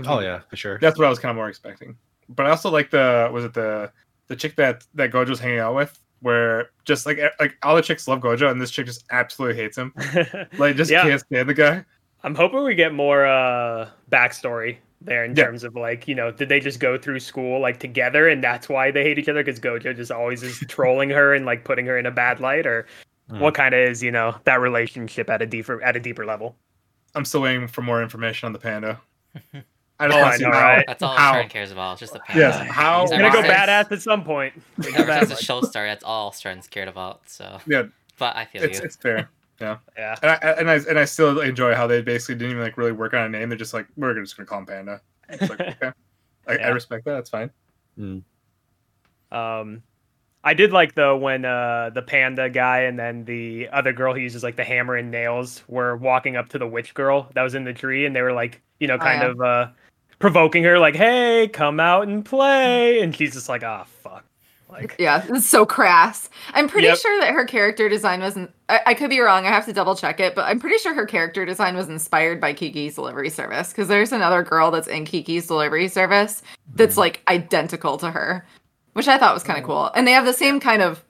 Oh 0.06 0.20
yeah, 0.20 0.42
for 0.50 0.56
sure. 0.56 0.78
That's 0.80 0.98
what 1.00 1.06
I 1.06 1.10
was 1.10 1.20
kind 1.20 1.32
of 1.32 1.36
more 1.36 1.50
expecting. 1.50 1.98
But 2.30 2.46
I 2.46 2.50
also 2.50 2.70
like 2.70 2.92
the 2.92 3.30
was 3.32 3.46
it 3.46 3.54
the 3.54 3.92
the 4.28 4.36
chick 4.36 4.56
that 4.58 4.84
that 4.96 5.12
Gojo's 5.12 5.40
hanging 5.40 5.60
out 5.60 5.76
with, 5.76 5.98
where 6.22 6.70
just 6.86 7.06
like 7.06 7.20
like 7.40 7.56
all 7.64 7.76
the 7.76 7.82
chicks 7.82 8.08
love 8.08 8.20
Gojo, 8.20 8.52
and 8.52 8.62
this 8.62 8.72
chick 8.72 8.86
just 8.86 9.06
absolutely 9.12 9.62
hates 9.62 9.78
him. 9.78 9.94
Like 10.58 10.76
just 10.76 10.92
Yeah. 10.92 11.04
can't 11.04 11.20
stand 11.22 11.50
the 11.50 11.54
guy. 11.54 11.86
I'm 12.24 12.36
hoping 12.36 12.64
we 12.64 12.76
get 12.76 12.94
more 12.94 13.26
uh 13.26 13.90
backstory 14.12 14.78
there 15.02 15.24
in 15.24 15.36
Yeah. 15.36 15.46
terms 15.46 15.64
of 15.64 15.76
like, 15.76 16.08
you 16.08 16.16
know, 16.16 16.32
did 16.32 16.50
they 16.50 16.60
just 16.60 16.80
go 16.80 16.98
through 16.98 17.20
school 17.20 17.60
like 17.60 17.80
together 17.80 18.28
and 18.28 18.44
that's 18.44 18.68
why 18.68 18.90
they 18.92 19.04
hate 19.04 19.20
each 19.20 19.30
other 19.30 19.44
because 19.44 19.60
Gojo 19.60 19.96
just 19.96 20.12
always 20.12 20.42
is 20.44 20.58
trolling 20.68 21.10
her 21.12 21.34
and 21.36 21.46
like 21.46 21.64
putting 21.64 21.86
her 21.86 21.98
in 21.98 22.06
a 22.06 22.12
bad 22.12 22.40
light 22.40 22.66
or 22.66 22.86
Hmm. 23.30 23.40
what 23.42 23.54
kind 23.54 23.76
of 23.76 23.82
is, 23.82 24.02
you 24.02 24.10
know, 24.12 24.36
that 24.46 24.62
relationship 24.62 25.30
at 25.30 25.42
a 25.42 25.46
deeper 25.46 25.84
at 25.84 25.98
a 25.98 26.00
deeper 26.00 26.26
level. 26.26 26.56
I'm 27.14 27.26
still 27.26 27.42
waiting 27.42 27.68
for 27.68 27.82
more 27.82 28.02
information 28.02 28.46
on 28.48 28.54
the 28.54 28.60
panda. 28.60 29.02
I 30.00 30.06
Oh, 30.06 30.08
just 30.10 30.16
want 30.16 30.28
I 30.28 30.32
to 30.32 30.38
see 30.38 30.44
know, 30.46 30.52
how. 30.52 30.62
right? 30.64 30.84
That's 30.88 31.04
all 31.04 31.18
How? 31.18 31.34
Stern 31.34 31.50
cares 31.50 31.72
about. 31.72 31.98
Just 32.00 32.14
the 32.14 32.20
panda. 32.20 32.40
Yes, 32.42 32.72
how- 32.72 33.02
He's 33.02 33.12
Oh, 33.12 33.18
gonna 33.18 33.32
go 33.34 33.42
wow. 33.42 33.48
badass 33.48 33.92
at 33.92 34.02
some 34.02 34.24
point. 34.24 34.54
Ever 34.96 35.12
since 35.12 35.30
the 35.30 35.36
show 35.44 35.60
started, 35.62 35.90
that's 35.92 36.04
all 36.06 36.32
Stern's 36.32 36.68
cared 36.68 36.88
about. 36.88 37.22
So, 37.30 37.60
Yeah, 37.68 37.84
but 38.18 38.36
I 38.38 38.46
feel 38.46 38.64
it's 38.64 38.80
you. 38.80 38.86
it's 38.86 38.96
fair. 38.96 39.30
Yeah. 39.60 39.78
And 40.22 40.32
I 40.32 40.36
and 40.36 40.70
I 40.70 40.76
and 40.76 41.00
I 41.00 41.06
still 41.06 41.40
enjoy 41.42 41.74
how 41.74 41.88
they 41.88 42.02
basically 42.02 42.36
didn't 42.36 42.52
even 42.52 42.64
like 42.64 42.78
really 42.78 42.92
work 42.92 43.14
on 43.14 43.22
a 43.24 43.30
name. 43.30 43.50
They're 43.50 43.58
just 43.58 43.74
like 43.74 43.88
we're 43.96 44.14
just 44.22 44.38
gonna 44.38 44.46
call 44.48 44.60
him 44.60 44.66
Panda. 44.68 45.02
It's 45.30 45.50
like 45.50 45.60
okay, 45.82 45.92
I, 46.48 46.58
I 46.58 46.68
respect 46.70 47.06
that. 47.06 47.14
That's 47.14 47.30
fine. 47.30 47.50
Um, 49.32 49.84
I 50.44 50.54
did 50.54 50.72
like 50.72 50.96
though 50.96 51.18
when 51.18 51.44
uh 51.44 51.90
the 51.94 52.02
panda 52.02 52.50
guy 52.50 52.82
and 52.82 52.98
then 52.98 53.26
the 53.26 53.68
other 53.74 53.92
girl 53.92 54.14
who 54.14 54.20
uses 54.22 54.44
like 54.44 54.56
the 54.56 54.64
hammer 54.64 54.96
and 54.96 55.12
nails 55.12 55.64
were 55.68 55.98
walking 55.98 56.38
up 56.38 56.50
to 56.50 56.60
the 56.60 56.68
witch 56.68 56.94
girl 56.94 57.30
that 57.34 57.42
was 57.42 57.56
in 57.56 57.64
the 57.66 57.74
tree 57.74 58.06
and 58.06 58.16
they 58.16 58.22
were 58.22 58.32
like 58.34 58.62
you 58.80 58.88
know 58.88 58.94
Oh, 58.96 59.00
kind 59.00 59.22
yeah. 59.24 59.30
of 59.30 59.42
uh 59.42 59.68
provoking 60.20 60.64
her 60.64 60.80
like 60.80 60.96
hey 60.96 61.50
come 61.52 61.80
out 61.82 62.08
and 62.08 62.24
play 62.24 63.02
and 63.02 63.14
she's 63.16 63.34
just 63.34 63.50
like 63.50 63.64
ah 63.64 63.84
fuck 63.84 64.24
like 64.70 64.96
Yeah, 65.00 65.26
it's 65.30 65.48
so 65.48 65.66
crass. 65.66 66.30
I'm 66.54 66.68
pretty 66.68 66.88
Yep. 66.88 66.98
sure 66.98 67.20
that 67.22 67.34
her 67.34 67.46
character 67.46 67.90
design 67.90 68.20
wasn't. 68.20 68.52
I, 68.70 68.82
I 68.88 68.94
could 68.94 69.10
be 69.10 69.20
wrong. 69.20 69.46
I 69.46 69.50
have 69.50 69.66
to 69.66 69.74
double 69.74 69.96
check 69.96 70.20
it, 70.20 70.36
but 70.36 70.46
I'm 70.46 70.60
pretty 70.60 70.78
sure 70.78 70.94
her 70.94 71.06
character 71.06 71.46
design 71.46 71.76
was 71.76 71.88
inspired 71.90 72.42
by 72.42 72.54
Kiki's 72.54 72.96
delivery 72.96 73.30
service 73.30 73.70
because 73.70 73.88
there's 73.88 74.12
another 74.12 74.44
girl 74.44 74.72
that's 74.72 74.88
in 74.88 75.06
Kiki's 75.06 75.48
delivery 75.48 75.88
service 75.88 76.42
that's 76.76 76.96
mm. 76.96 77.00
like 77.00 77.22
identical 77.28 77.98
to 77.98 78.12
her, 78.12 78.46
which 78.94 79.08
I 79.08 79.18
thought 79.18 79.34
was 79.34 79.44
kind 79.44 79.58
of 79.58 79.64
mm. 79.64 79.68
cool. 79.68 79.92
And 79.96 80.06
they 80.08 80.12
have 80.12 80.26
the 80.26 80.34
same 80.34 80.60
kind 80.60 80.82
of 80.82 81.04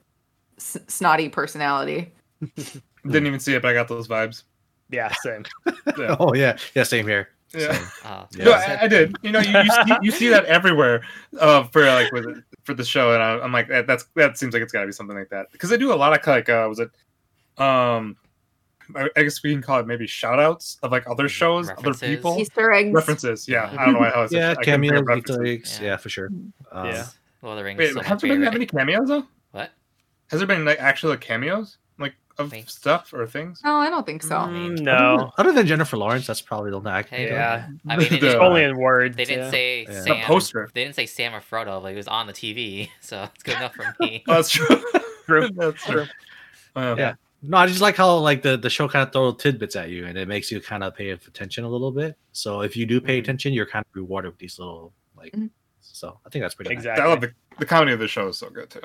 s- 0.58 0.78
snotty 0.86 1.28
personality. 1.28 2.12
Didn't 3.04 3.26
even 3.26 3.40
see 3.40 3.54
it, 3.54 3.62
but 3.62 3.68
I 3.68 3.74
got 3.74 3.88
those 3.88 4.06
vibes. 4.08 4.44
yeah 4.90 5.12
same 5.22 5.44
Yeah. 5.98 6.16
Oh 6.20 6.34
yeah, 6.34 6.56
yeah. 6.74 6.82
Same 6.84 7.06
here. 7.06 7.28
Yeah. 7.54 7.72
Same. 7.72 7.88
Oh, 8.04 8.26
Yeah. 8.36 8.44
No, 8.44 8.52
I, 8.52 8.78
I 8.82 8.88
did. 8.88 9.16
You 9.22 9.32
know, 9.32 9.40
you, 9.40 9.50
you, 9.58 9.70
see, 9.70 9.96
you 10.02 10.10
see 10.10 10.28
that 10.28 10.44
everywhere 10.44 11.02
uh, 11.40 11.64
for 11.64 11.84
like 11.86 12.12
with 12.12 12.26
it- 12.26 12.44
for 12.68 12.74
the 12.74 12.84
show, 12.84 13.14
and 13.14 13.22
I, 13.22 13.38
I'm 13.40 13.50
like, 13.50 13.66
that, 13.68 13.86
that's 13.86 14.04
that 14.14 14.36
seems 14.36 14.52
like 14.52 14.62
it's 14.62 14.72
got 14.72 14.82
to 14.82 14.86
be 14.86 14.92
something 14.92 15.16
like 15.16 15.30
that 15.30 15.50
because 15.50 15.70
they 15.70 15.78
do 15.78 15.90
a 15.90 15.96
lot 15.96 16.12
of 16.12 16.24
like, 16.26 16.48
uh, 16.50 16.66
was 16.68 16.78
it, 16.78 16.90
um, 17.56 18.14
I, 18.94 19.08
I 19.16 19.22
guess 19.22 19.42
we 19.42 19.52
can 19.52 19.62
call 19.62 19.80
it 19.80 19.86
maybe 19.86 20.06
shout 20.06 20.38
outs 20.38 20.76
of 20.82 20.92
like 20.92 21.08
other 21.08 21.28
shows, 21.28 21.70
other 21.70 21.94
people, 21.94 22.36
Easter 22.38 22.70
eggs. 22.70 22.92
references. 22.92 23.48
Yeah, 23.48 23.74
I 23.76 23.86
don't 23.86 23.94
know 23.94 24.00
why. 24.00 24.10
How 24.10 24.22
it's 24.22 24.32
Yeah, 24.34 24.54
I 24.58 24.62
cameos. 24.62 25.02
Easter 25.16 25.44
eggs. 25.46 25.78
Yeah. 25.80 25.86
Yeah, 25.88 25.96
for 25.96 26.10
sure. 26.10 26.26
Um, 26.70 26.86
Yeah. 26.86 27.06
Lord 27.40 27.52
of 27.52 27.58
the 27.58 27.64
Rings. 27.64 27.78
Wait, 27.78 27.94
so 27.94 28.00
has 28.00 28.20
there 28.20 28.28
been 28.28 28.40
bigger. 28.40 28.44
that 28.44 28.52
many 28.52 28.66
cameos 28.66 29.08
though? 29.08 29.24
What? 29.52 29.70
Has 30.30 30.40
there 30.40 30.46
been 30.46 30.64
like 30.66 30.78
actual 30.78 31.16
cameos 31.16 31.78
like 31.78 31.78
of 32.38 32.50
Thanks. 32.50 32.74
stuff 32.74 33.12
or 33.12 33.26
things? 33.26 33.60
No, 33.64 33.76
I 33.78 33.90
don't 33.90 34.06
think 34.06 34.22
so. 34.22 34.36
Mm, 34.36 34.80
no 34.80 35.16
than, 35.18 35.28
other 35.38 35.52
than 35.52 35.66
Jennifer 35.66 35.96
Lawrence, 36.04 36.26
that's 36.26 36.40
probably 36.40 36.70
the 36.70 36.76
only 36.76 36.90
I 36.90 37.02
Hey, 37.02 37.26
yeah 37.28 37.68
I 37.88 37.96
mean, 37.96 38.08
they 38.10 38.18
didn't, 38.20 38.40
only 38.40 38.62
in 38.64 38.76
words 38.78 39.16
they 39.16 39.24
didn't 39.24 39.46
yeah. 39.46 39.50
say 39.50 39.82
Yeah. 39.88 40.00
Sam. 40.02 40.20
The 40.20 40.24
poster. 40.24 40.68
They 40.72 40.84
didn't 40.84 40.96
say 40.96 41.06
Sam 41.06 41.34
or 41.34 41.40
Frodo, 41.40 41.82
but 41.82 41.88
he 41.90 41.96
was 41.96 42.08
on 42.08 42.26
the 42.26 42.32
TV, 42.32 42.88
so 43.00 43.24
it's 43.34 43.42
good 43.42 43.56
enough 43.56 43.74
for 43.74 43.94
me. 44.00 44.22
That's 44.26 44.50
true. 44.50 44.66
True. 45.26 45.48
that's 45.50 45.84
true. 45.84 46.06
Uh, 46.76 46.94
Yeah. 46.98 47.14
No, 47.42 47.56
I 47.58 47.66
just 47.68 47.80
like 47.80 47.96
how 47.96 48.16
like 48.16 48.42
the, 48.42 48.56
the 48.56 48.70
show 48.70 48.88
kind 48.88 49.06
of 49.06 49.12
throws 49.12 49.36
tidbits 49.36 49.76
at 49.76 49.90
you 49.90 50.06
and 50.06 50.18
it 50.18 50.26
makes 50.26 50.50
you 50.50 50.60
kind 50.60 50.82
of 50.82 50.94
pay 50.96 51.10
attention 51.10 51.62
a 51.64 51.68
little 51.68 51.92
bit. 51.92 52.16
So 52.32 52.62
if 52.62 52.76
you 52.76 52.84
do 52.86 53.00
pay 53.00 53.18
Mhm. 53.18 53.22
attention, 53.22 53.52
you're 53.52 53.66
kind 53.66 53.84
of 53.84 53.94
rewarded 53.94 54.32
with 54.32 54.38
these 54.40 54.58
little 54.58 54.92
like. 55.16 55.32
Mhm. 55.32 55.50
So 55.80 56.18
I 56.26 56.30
think 56.30 56.42
that's 56.44 56.54
pretty 56.54 56.70
nice. 56.70 56.78
Exactly. 56.78 57.04
I 57.04 57.06
love 57.08 57.20
the, 57.20 57.32
the 57.58 57.66
comedy 57.66 57.92
of 57.92 58.00
the 58.00 58.08
show 58.08 58.28
is 58.28 58.38
so 58.38 58.50
good 58.50 58.70
too. 58.70 58.80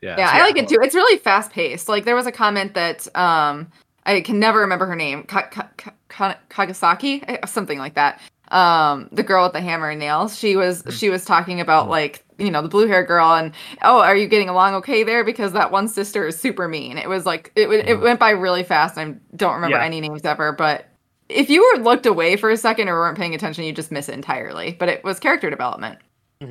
Yeah. 0.00 0.16
Yeah, 0.18 0.30
I 0.32 0.40
like 0.42 0.56
it 0.56 0.68
too. 0.68 0.78
It's 0.80 0.94
really 0.94 1.18
fast 1.18 1.50
paced. 1.50 1.88
Like 1.88 2.04
there 2.04 2.14
was 2.16 2.26
a 2.26 2.32
comment 2.32 2.74
that 2.74 3.06
um 3.16 3.70
I 4.06 4.20
can 4.22 4.38
never 4.38 4.60
remember 4.60 4.86
her 4.86 4.96
name, 4.96 5.24
Ka- 5.24 5.48
Ka- 5.50 5.68
Ka- 5.76 5.92
Ka- 6.08 6.38
Kagasaki, 6.48 7.22
Eh, 7.28 7.44
something 7.46 7.78
like 7.78 7.94
that. 7.94 8.20
Um, 8.50 9.10
the 9.12 9.22
girl 9.22 9.44
with 9.44 9.52
the 9.52 9.60
hammer 9.60 9.90
and 9.90 10.00
nails. 10.00 10.38
She 10.38 10.56
was 10.56 10.82
she 10.90 11.10
was 11.10 11.24
talking 11.24 11.60
about 11.60 11.90
like 11.90 12.24
you 12.38 12.50
know 12.50 12.62
the 12.62 12.68
blue 12.68 12.86
hair 12.86 13.04
girl 13.04 13.34
and 13.34 13.52
oh 13.82 14.00
are 14.00 14.16
you 14.16 14.26
getting 14.28 14.48
along 14.48 14.74
okay 14.76 15.02
there 15.02 15.24
because 15.24 15.52
that 15.52 15.70
one 15.72 15.88
sister 15.88 16.26
is 16.26 16.38
super 16.40 16.68
mean. 16.68 16.96
It 16.96 17.08
was 17.08 17.26
like 17.26 17.52
it 17.56 17.64
w- 17.64 17.80
it 17.80 17.98
Mhm. 17.98 18.02
went 18.02 18.20
by 18.20 18.30
really 18.30 18.62
fast. 18.62 18.96
I 18.96 19.14
don't 19.36 19.54
remember 19.54 19.76
Yeah. 19.76 19.84
any 19.84 20.00
names 20.00 20.24
ever, 20.24 20.52
but 20.52 20.86
if 21.28 21.50
you 21.50 21.60
were 21.74 21.82
looked 21.82 22.06
away 22.06 22.36
for 22.36 22.48
a 22.50 22.56
second 22.56 22.88
or 22.88 22.94
weren't 22.94 23.18
paying 23.18 23.34
attention, 23.34 23.64
you 23.64 23.72
just 23.72 23.90
miss 23.92 24.08
it 24.08 24.14
entirely. 24.14 24.76
But 24.78 24.88
it 24.88 25.04
was 25.04 25.18
character 25.20 25.50
development. 25.50 25.98
Oh, 26.40 26.46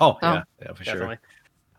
Oh. 0.00 0.18
yeah, 0.22 0.42
yeah, 0.60 0.72
for 0.72 0.82
Definitely. 0.84 1.16
sure. 1.16 1.20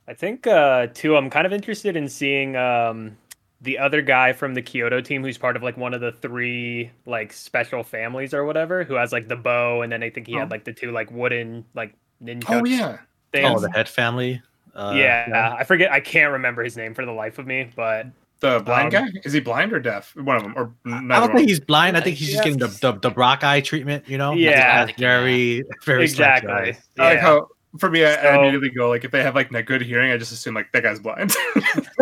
I 0.10 0.13
think 0.16 0.48
uh 0.48 0.88
too 0.88 1.16
I'm 1.16 1.30
kind 1.30 1.46
of 1.46 1.54
interested 1.54 1.96
in 1.96 2.10
seeing 2.10 2.56
um 2.56 3.16
the 3.62 3.78
other 3.78 4.01
guy 4.01 4.34
from 4.34 4.54
the 4.56 4.62
Kyoto 4.62 5.01
team 5.01 5.22
who's 5.24 5.38
part 5.38 5.56
of 5.56 5.62
like 5.63 5.78
one 5.78 5.94
of 5.94 6.01
the 6.01 6.12
three 6.13 6.89
like 7.06 7.32
special 7.32 7.84
families 7.84 8.34
or 8.34 8.44
whatever 8.46 8.84
who 8.84 8.96
has 8.96 9.12
like 9.12 9.28
the 9.28 9.36
bow 9.36 9.82
and 9.84 9.92
then 9.92 10.01
I 10.01 10.10
think 10.10 10.28
he 10.28 10.36
Oh. 10.36 10.39
had 10.39 10.50
like 10.51 10.63
the 10.63 10.74
two 10.74 10.92
like 10.92 11.12
wooden 11.12 11.63
like 11.75 11.94
ninja 12.24 12.46
Oh 12.50 12.66
yeah, 12.66 12.98
things. 13.32 13.51
Oh, 13.51 13.60
the 13.60 13.70
head 13.72 13.88
family. 13.88 14.42
Uh, 14.75 14.94
yeah, 14.96 15.56
I 15.60 15.63
forget 15.63 15.92
I 15.92 16.00
can't 16.00 16.32
remember 16.32 16.63
his 16.63 16.75
name 16.78 16.94
for 16.94 17.06
the 17.06 17.12
life 17.12 17.38
of 17.38 17.46
me, 17.46 17.70
but 17.75 18.08
the 18.39 18.62
blind 18.62 18.96
Um, 18.96 19.06
guy. 19.08 19.20
Is 19.25 19.34
he 19.34 19.42
blind 19.42 19.74
or 19.74 19.80
deaf? 19.80 20.16
One 20.16 20.38
of 20.38 20.44
them, 20.44 20.54
or 20.56 20.74
I 20.86 20.89
don't 21.01 21.10
one? 21.10 21.36
think 21.36 21.50
he's 21.50 21.60
blind. 21.60 21.98
I 21.98 22.00
I 22.00 22.04
think 22.04 22.16
he's 22.18 22.30
just 22.32 22.44
getting 22.44 22.60
the, 22.60 22.68
the 22.68 22.94
the 22.94 23.10
Brock 23.10 23.44
eye 23.44 23.60
treatment. 23.62 24.08
You 24.08 24.18
know. 24.18 24.34
Yeah. 24.34 24.88
Very 24.98 25.63
very 25.86 26.04
exactly. 26.04 26.51
eyes. 26.51 26.78
I 26.98 27.04
like 27.10 27.20
how 27.20 27.50
for 27.78 27.90
me, 27.90 28.04
I, 28.04 28.14
I 28.16 28.36
immediately 28.36 28.70
go 28.70 28.90
like 28.90 29.04
if 29.04 29.12
they 29.12 29.22
have 29.22 29.36
like 29.36 29.50
that 29.52 29.66
good 29.66 29.82
hearing, 29.82 30.12
I 30.12 30.18
just 30.18 30.32
assume 30.32 30.56
like 30.56 30.72
that 30.72 30.84
guy's 30.84 31.00
blind. 31.00 31.36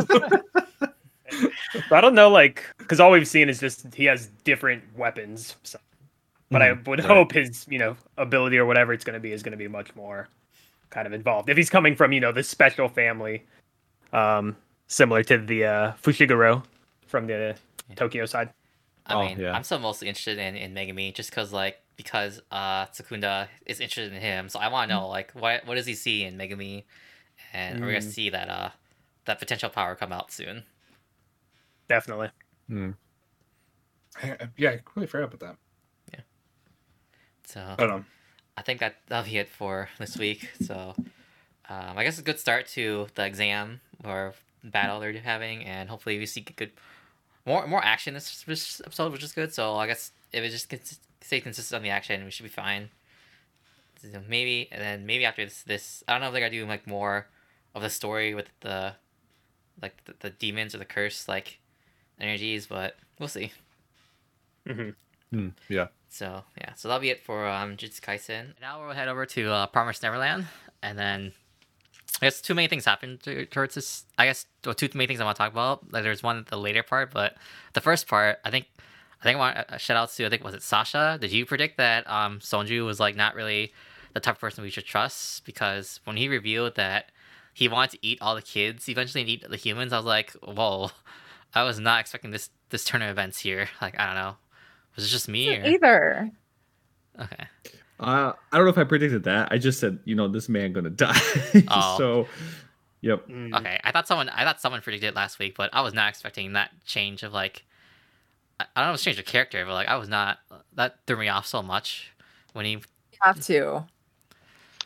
I 1.92 2.02
don't 2.02 2.16
know, 2.16 2.30
like, 2.30 2.66
because 2.78 3.00
all 3.00 3.12
we've 3.12 3.28
seen 3.28 3.50
is 3.50 3.60
just 3.60 3.94
he 3.94 4.06
has 4.06 4.28
different 4.44 4.84
weapons. 4.98 5.56
So. 5.64 5.80
But 6.50 6.62
I 6.62 6.70
Mhm, 6.70 6.88
would 6.88 7.00
right. 7.00 7.08
hope 7.08 7.34
his, 7.34 7.66
you 7.70 7.78
know, 7.78 7.98
ability 8.18 8.58
or 8.58 8.66
whatever 8.66 8.94
it's 8.94 9.04
going 9.04 9.16
to 9.16 9.20
be 9.20 9.34
is 9.34 9.44
going 9.44 9.52
to 9.52 9.58
be 9.58 9.68
much 9.68 9.94
more 9.98 10.30
kind 10.90 11.06
of 11.06 11.12
involved. 11.12 11.50
If 11.50 11.58
he's 11.58 11.70
coming 11.70 11.94
from, 11.94 12.14
you 12.14 12.22
know, 12.22 12.32
this 12.32 12.48
special 12.48 12.88
family, 12.88 13.44
um, 14.14 14.56
similar 14.88 15.24
to 15.24 15.38
the 15.40 15.66
uh, 15.66 15.92
Fushiguro 16.02 16.64
from 17.08 17.28
the 17.28 17.58
Tokyo 17.98 18.26
side. 18.26 18.50
I 19.06 19.14
Oh, 19.16 19.26
mean, 19.28 19.40
yeah. 19.40 19.52
I'm 19.54 19.64
still 19.64 19.80
mostly 19.80 20.08
interested 20.08 20.38
in, 20.38 20.56
in 20.56 20.74
Megumi 20.74 21.14
just 21.14 21.30
because 21.32 21.52
like 21.52 21.82
because 21.98 22.42
uh 22.52 22.86
Sukuna 22.88 23.48
is 23.66 23.80
interested 23.80 24.14
in 24.14 24.22
him, 24.22 24.50
so 24.50 24.60
I 24.60 24.68
want 24.70 24.90
to 24.90 24.96
know 24.96 25.08
like 25.10 25.32
what 25.34 25.66
what 25.66 25.76
does 25.76 25.86
he 25.86 25.96
see 25.96 26.24
in 26.24 26.38
Megumi, 26.38 26.84
and 27.54 27.82
we're 27.82 27.88
gonna 27.94 28.06
Mm. 28.06 28.12
see 28.14 28.30
that 28.30 28.50
uh 28.50 28.70
that 29.26 29.40
potential 29.40 29.70
power 29.70 29.96
come 29.96 30.14
out 30.14 30.32
soon. 30.32 30.64
Definitely. 31.90 32.30
yeah, 32.70 32.92
I 34.72 34.78
completely 34.78 35.08
forgot 35.08 35.34
about 35.34 35.40
that. 35.42 35.56
Yeah. 36.14 36.20
So 37.46 37.62
I 37.62 37.76
don't 37.76 37.90
know. 37.90 38.06
I 38.58 38.62
think 38.62 38.80
that 38.80 38.96
that'll 39.08 39.30
be 39.30 39.38
it 39.38 39.50
for 39.50 39.90
this 40.00 40.18
week. 40.18 40.50
So 40.62 40.96
um, 41.70 41.98
I 41.98 42.04
guess 42.04 42.18
a 42.20 42.24
good 42.24 42.40
start 42.40 42.68
to 42.70 43.08
the 43.16 43.26
exam 43.26 43.82
or 44.04 44.34
battle 44.64 45.00
they're 45.00 45.14
having, 45.20 45.64
and 45.66 45.90
hopefully 45.90 46.18
we 46.18 46.26
see 46.26 46.42
good 46.42 46.72
more 47.46 47.68
more 47.68 47.84
action 47.84 48.14
this, 48.16 48.42
this 48.44 48.82
episode, 48.86 49.12
which 49.12 49.24
is 49.24 49.32
good. 49.34 49.54
So 49.54 49.76
I 49.76 49.88
guess 49.88 50.12
if 50.34 50.44
it 50.44 50.50
just 50.50 50.70
cons- 50.70 51.00
stay 51.28 51.42
consistent 51.42 51.78
on 51.78 51.84
the 51.84 51.90
action, 51.90 52.24
we 52.24 52.32
should 52.32 52.44
be 52.44 52.50
fine. 52.50 52.90
So 54.02 54.22
maybe 54.28 54.70
and 54.72 54.82
then 54.82 55.06
maybe 55.06 55.26
after 55.26 55.44
this, 55.44 55.64
this 55.64 56.04
I 56.08 56.14
don't 56.14 56.22
know 56.22 56.28
if 56.28 56.34
they're 56.34 56.42
gonna 56.42 56.52
do 56.52 56.66
like 56.66 56.88
more 56.88 57.28
of 57.76 57.82
the 57.82 57.90
story 57.90 58.34
with 58.34 58.48
the 58.62 58.94
like 59.82 60.04
the, 60.06 60.14
the 60.20 60.30
demons 60.30 60.74
or 60.74 60.78
the 60.78 60.86
curse 60.86 61.28
like 61.28 61.60
energies, 62.20 62.68
but 62.68 62.96
we'll 63.20 63.30
see. 63.30 63.52
hmm 64.66 64.90
Hmm, 65.30 65.50
yeah. 65.68 65.88
So 66.08 66.44
yeah, 66.58 66.74
so 66.76 66.88
that'll 66.88 67.02
be 67.02 67.10
it 67.10 67.22
for 67.22 67.48
um 67.48 67.76
Jujutsu 67.76 68.00
Kaisen. 68.00 68.54
Now 68.62 68.80
we'll 68.80 68.96
head 68.96 69.10
over 69.10 69.26
to 69.26 69.52
uh, 69.52 69.68
Promised 69.68 70.04
Neverland, 70.04 70.48
and 70.82 70.98
then 70.98 71.34
I 72.22 72.28
guess 72.28 72.40
two 72.40 72.56
main 72.56 72.70
things 72.70 72.86
happened 72.86 73.22
to, 73.24 73.46
towards 73.48 73.76
this. 73.76 74.06
I 74.18 74.26
guess 74.26 74.46
well, 74.66 74.74
two 74.74 74.90
main 74.94 75.08
things 75.08 75.20
I 75.20 75.26
want 75.26 75.36
to 75.36 75.44
talk 75.44 75.52
about. 75.52 75.92
Like, 75.92 76.04
there's 76.04 76.24
one 76.24 76.38
at 76.38 76.48
the 76.48 76.58
later 76.58 76.82
part, 76.82 77.12
but 77.12 77.36
the 77.74 77.82
first 77.82 78.08
part, 78.08 78.40
I 78.46 78.50
think, 78.50 78.68
I 79.22 79.24
think 79.24 79.38
I 79.38 79.40
want 79.40 79.58
a 79.70 79.80
shout 79.80 79.98
out 79.98 80.12
to 80.12 80.26
I 80.26 80.30
think 80.30 80.44
was 80.44 80.54
it 80.54 80.62
Sasha? 80.64 81.18
Did 81.20 81.32
you 81.32 81.46
predict 81.46 81.78
that 81.78 82.10
um 82.10 82.40
Sonju 82.40 82.86
was 82.86 83.00
like 83.00 83.16
not 83.16 83.36
really 83.36 83.74
the 84.14 84.20
type 84.20 84.36
of 84.36 84.42
person 84.42 84.64
we 84.64 84.70
should 84.70 84.86
trust 84.86 85.46
because 85.46 86.00
when 86.06 86.18
he 86.18 86.28
revealed 86.28 86.76
that 86.76 87.12
he 87.54 87.68
wanted 87.68 87.92
to 87.92 88.06
eat 88.06 88.20
all 88.22 88.36
the 88.36 88.42
kids 88.42 88.88
eventually 88.88 89.22
and 89.22 89.30
eat 89.30 89.44
the 89.50 89.58
humans, 89.58 89.92
I 89.92 89.98
was 89.98 90.06
like, 90.06 90.32
whoa, 90.44 90.92
I 91.56 91.64
was 91.64 91.80
not 91.80 92.00
expecting 92.00 92.32
this 92.32 92.50
this 92.70 92.84
turn 92.84 93.02
of 93.02 93.10
events 93.10 93.40
here. 93.40 93.70
Like 93.82 94.00
I 94.00 94.06
don't 94.06 94.16
know, 94.16 94.36
was 94.96 95.06
it 95.06 95.10
just 95.10 95.28
me 95.28 95.56
or 95.56 95.66
Either. 95.66 96.32
okay? 97.20 97.48
Uh, 98.00 98.34
I 98.52 98.58
don't 98.58 98.66
know 98.66 98.72
if 98.72 98.78
I 98.78 98.84
predicted 98.84 99.24
that. 99.24 99.48
I 99.52 99.58
just 99.58 99.80
said, 99.80 99.98
you 100.06 100.14
know, 100.16 100.28
this 100.28 100.48
man 100.50 100.72
gonna 100.74 100.90
die. 100.92 101.20
Oh. 101.68 101.96
So, 101.98 102.28
yep. 103.02 103.28
Mm. 103.28 103.58
Okay, 103.60 103.80
I 103.84 103.92
thought 103.92 104.08
someone 104.08 104.30
I 104.30 104.44
thought 104.44 104.62
someone 104.62 104.82
predicted 104.82 105.10
it 105.10 105.16
last 105.16 105.40
week, 105.40 105.56
but 105.58 105.72
I 105.74 105.82
was 105.82 105.94
not 105.94 106.10
expecting 106.10 106.54
that 106.54 106.70
change 106.86 107.24
of 107.24 107.34
like 107.34 107.66
I, 108.60 108.66
I 108.76 108.82
don't 108.82 108.88
know 108.90 108.92
if 108.94 108.96
it's 108.96 109.04
change 109.04 109.18
the 109.18 109.24
character, 109.24 109.64
but 109.66 109.74
like 109.74 109.88
I 109.88 109.96
was 109.98 110.10
not 110.10 110.40
that 110.76 110.98
threw 111.08 111.18
me 111.18 111.28
off 111.30 111.46
so 111.48 111.62
much 111.62 112.12
when 112.54 112.66
he 112.66 112.80
Have 113.22 113.40
to. 113.46 113.86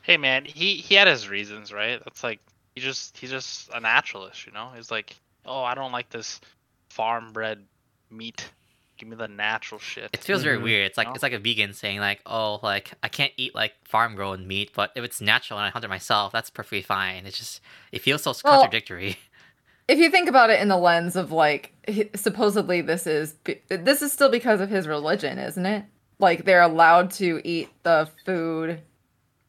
Hey 0.03 0.17
man, 0.17 0.45
he 0.45 0.75
he 0.75 0.95
had 0.95 1.07
his 1.07 1.29
reasons, 1.29 1.71
right? 1.71 2.01
That's 2.03 2.23
like 2.23 2.39
he 2.75 2.81
just 2.81 3.17
he's 3.17 3.29
just 3.29 3.69
a 3.73 3.79
naturalist, 3.79 4.45
you 4.45 4.51
know. 4.51 4.71
He's 4.75 4.91
like, 4.91 5.15
oh, 5.45 5.63
I 5.63 5.75
don't 5.75 5.91
like 5.91 6.09
this 6.09 6.41
farm 6.89 7.31
bred 7.33 7.63
meat. 8.09 8.49
Give 8.97 9.07
me 9.09 9.15
the 9.15 9.27
natural 9.27 9.79
shit. 9.79 10.09
it 10.13 10.19
feels 10.23 10.43
very 10.43 10.57
Mhm. 10.59 10.63
weird. 10.63 10.85
It's 10.85 10.97
like 10.97 11.07
No. 11.07 11.13
it's 11.13 11.23
like 11.23 11.33
a 11.33 11.39
vegan 11.39 11.73
saying 11.73 11.99
like, 11.99 12.21
oh, 12.25 12.59
like 12.61 12.91
I 13.01 13.07
can't 13.09 13.33
eat 13.37 13.55
like 13.55 13.73
farm 13.83 14.15
grown 14.15 14.47
meat, 14.47 14.71
but 14.75 14.91
if 14.95 15.03
it's 15.03 15.21
natural 15.21 15.57
and 15.59 15.65
I 15.65 15.69
hunt 15.69 15.85
it 15.85 15.87
myself, 15.87 16.31
that's 16.31 16.49
perfectly 16.49 16.81
fine. 16.81 17.25
It's 17.25 17.37
just 17.37 17.61
it 17.91 18.01
feels 18.01 18.23
so 18.23 18.33
Well, 18.43 18.59
contradictory. 18.61 19.17
If 19.91 19.99
you 19.99 20.09
think 20.09 20.29
about 20.29 20.49
it 20.49 20.59
in 20.61 20.67
the 20.69 20.77
lens 20.77 21.15
of 21.15 21.31
like 21.31 21.73
supposedly 22.15 22.81
this 22.81 23.05
is 23.05 23.35
this 23.69 24.01
is 24.01 24.11
still 24.11 24.29
because 24.29 24.61
of 24.61 24.69
his 24.69 24.87
religion 24.87 25.37
isn't 25.37 25.65
it 25.65 25.85
like 26.19 26.45
they're 26.45 26.61
allowed 26.61 27.11
to 27.11 27.41
eat 27.43 27.69
the 27.83 28.09
food 28.25 28.79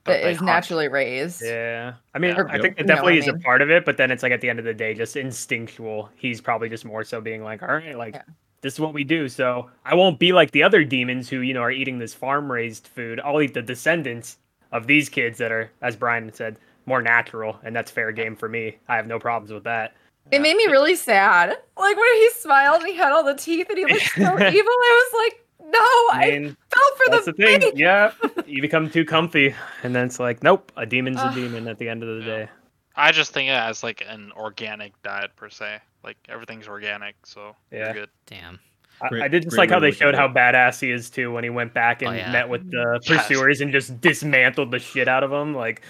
But 0.04 0.12
that 0.14 0.22
they 0.22 0.30
is 0.32 0.38
hunt. 0.38 0.46
naturally 0.46 0.88
raised 0.88 1.42
Yeah, 1.44 1.94
I 2.14 2.18
mean, 2.18 2.34
Yeah. 2.36 2.44
I 2.48 2.58
think 2.58 2.78
it 2.78 2.86
definitely 2.86 3.14
what 3.14 3.14
I 3.14 3.16
is 3.18 3.28
a 3.28 3.34
part 3.38 3.62
of 3.62 3.70
it, 3.70 3.84
but 3.84 3.96
then 3.96 4.10
it's 4.10 4.22
like 4.22 4.32
at 4.32 4.40
the 4.40 4.50
end 4.50 4.58
of 4.58 4.64
the 4.64 4.74
day, 4.74 4.94
just 4.94 5.16
instinctual. 5.16 6.10
He's 6.16 6.40
probably 6.40 6.68
just 6.68 6.84
more 6.84 7.04
so 7.04 7.20
being 7.20 7.44
like, 7.44 7.62
all 7.62 7.68
right, 7.74 7.96
like 7.96 8.14
Yeah. 8.14 8.22
this 8.62 8.74
is 8.74 8.80
what 8.80 8.94
we 8.94 9.04
do. 9.04 9.28
So 9.28 9.70
I 9.84 9.94
won't 9.94 10.18
be 10.18 10.32
like 10.32 10.50
the 10.50 10.62
other 10.64 10.82
demons 10.84 11.28
who 11.28 11.40
you 11.40 11.54
know 11.54 11.60
are 11.62 11.70
eating 11.70 11.98
this 11.98 12.14
farm 12.14 12.50
raised 12.50 12.88
food. 12.88 13.20
I'll 13.20 13.40
eat 13.42 13.54
the 13.54 13.62
descendants 13.62 14.38
of 14.72 14.86
these 14.86 15.08
kids 15.08 15.38
that 15.38 15.52
are, 15.52 15.70
as 15.82 15.94
Brian 15.96 16.32
said, 16.32 16.56
more 16.86 17.02
natural, 17.02 17.58
and 17.62 17.76
that's 17.76 17.90
fair 17.90 18.10
game 18.12 18.34
for 18.34 18.48
me. 18.48 18.78
I 18.88 18.96
have 18.96 19.06
no 19.06 19.18
problems 19.20 19.52
with 19.52 19.64
that. 19.64 19.94
It 20.30 20.40
made 20.40 20.56
me 20.56 20.66
really 20.66 20.94
sad 20.94 21.48
like 21.76 21.96
when 21.96 22.14
he 22.14 22.30
smiled 22.36 22.80
and 22.82 22.90
he 22.90 22.96
had 22.96 23.12
all 23.12 23.24
the 23.24 23.34
teeth 23.34 23.68
and 23.68 23.78
he 23.78 23.84
looked 23.84 24.02
so 24.14 24.22
evil 24.22 24.72
i 24.72 25.10
was 25.12 25.22
like 25.24 25.38
no 25.64 25.78
I 25.78 26.24
i 26.24 26.38
fell 26.40 26.96
for 26.96 27.10
that's 27.10 27.24
the, 27.26 27.32
the 27.32 27.44
thing. 27.44 27.60
bait. 27.60 27.76
Yeah, 27.76 28.12
you 28.46 28.60
become 28.60 28.90
too 28.90 29.04
comfy, 29.04 29.54
and 29.82 29.94
then 29.94 30.04
it's 30.06 30.18
like, 30.20 30.42
nope, 30.42 30.70
a 30.76 30.84
demon's 30.84 31.22
a 31.22 31.32
demon 31.34 31.66
at 31.68 31.78
the 31.78 31.88
end 31.88 32.02
of 32.02 32.08
the 32.08 32.28
Yeah. 32.28 32.36
day. 32.44 32.48
I 32.96 33.10
just 33.12 33.32
think 33.32 33.48
it 33.48 33.52
as 33.52 33.82
like 33.82 34.04
an 34.06 34.32
organic 34.36 35.00
diet 35.02 35.30
per 35.36 35.48
se. 35.48 35.78
Like 36.04 36.18
everything's 36.28 36.68
organic, 36.68 37.14
so 37.24 37.56
Yeah. 37.70 37.84
you're 37.86 37.92
good. 38.02 38.10
Damn. 38.26 38.58
I, 39.00 39.22
I 39.24 39.28
did 39.28 39.44
just 39.44 39.56
like 39.56 39.70
how 39.70 39.78
they 39.78 39.92
showed 39.92 40.14
how 40.14 40.28
badass 40.28 40.80
he 40.80 40.90
is 40.90 41.08
too 41.08 41.32
when 41.32 41.42
he 41.44 41.48
went 41.50 41.72
back 41.72 42.02
Oh, 42.02 42.08
and 42.08 42.16
yeah. 42.18 42.30
met 42.32 42.48
with 42.48 42.70
the 42.70 43.00
Yes. 43.08 43.26
pursuers 43.28 43.60
and 43.62 43.72
just 43.72 43.98
dismantled 44.00 44.70
the 44.72 44.78
shit 44.78 45.08
out 45.08 45.22
of 45.24 45.30
them. 45.30 45.54
Like, 45.54 45.80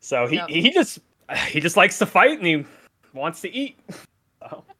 so 0.00 0.26
he 0.26 0.36
Yep. 0.36 0.48
he 0.48 0.70
just 0.72 0.98
he 1.46 1.60
just 1.60 1.76
likes 1.76 1.98
to 1.98 2.06
fight 2.06 2.38
and 2.38 2.46
he 2.46 2.64
wants 3.14 3.40
to 3.42 3.54
eat. 3.54 3.78
So, 4.42 4.64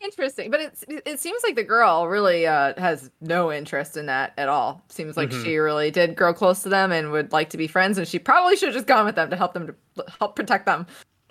interesting 0.00 0.50
but 0.50 0.60
it's 0.60 0.84
it 0.88 1.20
seems 1.20 1.42
like 1.44 1.54
the 1.54 1.62
girl 1.62 2.08
really 2.08 2.44
uh 2.44 2.74
has 2.76 3.08
no 3.20 3.52
interest 3.52 3.96
in 3.96 4.06
that 4.06 4.32
at 4.36 4.48
all 4.48 4.82
seems 4.88 5.16
like 5.16 5.30
Mhm. 5.30 5.44
she 5.44 5.56
really 5.58 5.92
did 5.92 6.16
grow 6.16 6.34
close 6.34 6.64
to 6.64 6.68
them 6.68 6.90
and 6.90 7.12
would 7.12 7.30
like 7.30 7.50
to 7.50 7.56
be 7.56 7.68
friends 7.68 7.98
and 7.98 8.08
she 8.08 8.18
probably 8.18 8.56
should 8.56 8.66
have 8.70 8.74
just 8.74 8.88
gone 8.88 9.06
with 9.06 9.14
them 9.14 9.30
to 9.30 9.36
help 9.36 9.54
them 9.54 9.68
to 9.68 10.04
help 10.18 10.34
protect 10.34 10.66
them 10.66 10.86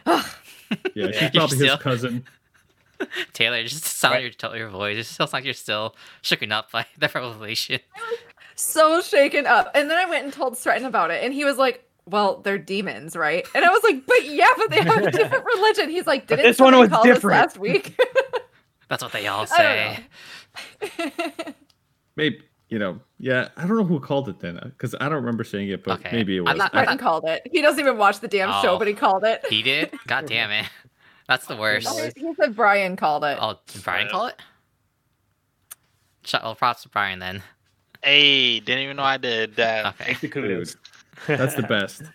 Yeah, 0.07 0.23
Yeah. 0.95 1.11
she's 1.11 1.21
You're 1.33 1.47
probably 1.47 1.67
his 1.67 1.75
cousin. 1.79 2.23
Taylor, 3.33 3.61
just 3.63 3.83
sound 3.83 4.13
Right. 4.13 4.21
your 4.23 4.31
tone 4.31 4.55
your 4.57 4.69
voice. 4.69 4.97
It 4.99 5.03
sounds 5.05 5.33
like 5.33 5.43
you're 5.43 5.53
still 5.53 5.95
shooken 6.23 6.51
up 6.53 6.71
by 6.71 6.85
that 6.99 7.13
revelation. 7.13 7.79
so 8.55 9.01
shaken 9.01 9.47
up. 9.47 9.69
And 9.75 9.89
then 9.91 9.97
I 9.97 10.05
went 10.09 10.23
and 10.23 10.31
told 10.31 10.55
Stratton 10.55 10.85
about 10.85 11.09
it, 11.11 11.23
and 11.23 11.33
he 11.33 11.43
was 11.43 11.57
like, 11.57 11.83
"Well, 12.05 12.37
they're 12.41 12.57
demons, 12.57 13.15
right?" 13.15 13.45
And 13.55 13.63
I 13.65 13.69
was 13.69 13.83
like, 13.83 14.05
"But 14.05 14.25
yeah, 14.25 14.47
but 14.57 14.69
they 14.69 14.81
have 14.83 14.97
a 15.05 15.11
different 15.19 15.45
religion." 15.45 15.89
He's 15.89 16.07
like, 16.07 16.27
"Didn't 16.27 16.43
this 16.45 16.59
one 16.59 16.77
was 16.77 16.89
call 16.89 17.03
different." 17.03 17.39
last 17.41 17.57
week?" 17.57 17.99
That's 18.89 19.01
what 19.03 19.11
they 19.13 19.27
all 19.27 19.45
say. 19.47 19.99
Maybe 22.15 22.41
you 22.69 22.79
know, 22.79 22.99
yeah. 23.19 23.49
I 23.57 23.65
don't 23.67 23.77
know 23.77 23.83
who 23.83 23.99
called 23.99 24.29
it 24.29 24.39
then, 24.39 24.57
uh, 24.57 24.65
because 24.65 24.95
I 24.99 25.05
don't 25.09 25.15
remember 25.23 25.43
saying 25.43 25.69
it, 25.69 25.83
but 25.83 25.99
Okay. 25.99 26.09
maybe 26.15 26.37
it 26.37 26.39
I'm 26.41 26.45
was. 26.45 26.57
not- 26.57 26.73
I- 26.73 26.79
Martin 26.83 26.97
called 26.97 27.25
it. 27.25 27.41
He 27.51 27.61
doesn't 27.61 27.79
even 27.79 27.97
watch 27.97 28.19
the 28.19 28.27
damn 28.27 28.49
show, 28.61 28.75
Oh. 28.75 28.79
but 28.79 28.87
he 28.87 28.93
called 28.93 29.23
it. 29.23 29.45
He 29.49 29.61
did? 29.61 29.93
God 30.07 30.25
damn 30.25 30.51
it. 30.51 30.65
That's 31.27 31.45
the 31.47 31.55
worst. 31.55 31.87
He 32.17 32.27
he 32.27 32.33
said 32.35 32.55
Brian 32.55 32.95
called 32.97 33.23
it. 33.23 33.37
Oh, 33.41 33.57
did 33.67 33.83
Brian 33.83 34.09
call 34.09 34.27
it? 34.27 34.35
Shut 36.23 36.43
well, 36.43 36.55
props 36.55 36.83
to 36.83 36.89
Brian 36.89 37.19
then. 37.19 37.41
Hey, 38.03 38.59
didn't 38.59 38.83
even 38.83 38.97
know 38.97 39.03
I 39.03 39.17
did 39.17 39.55
that. 39.55 39.85
Okay. 39.87 40.05
Take 40.05 40.19
the 40.21 40.27
kudos. 40.29 40.75
That's 41.27 41.55
the 41.55 41.63
best. 41.63 42.03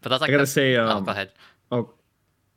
But 0.00 0.08
that's 0.08 0.22
like 0.22 0.30
I 0.30 0.32
gotta 0.32 0.42
the- 0.42 0.46
say, 0.46 0.76
oh, 0.76 0.88
um, 0.88 1.04
go 1.04 1.12
ahead. 1.12 1.32
Oh, 1.70 1.90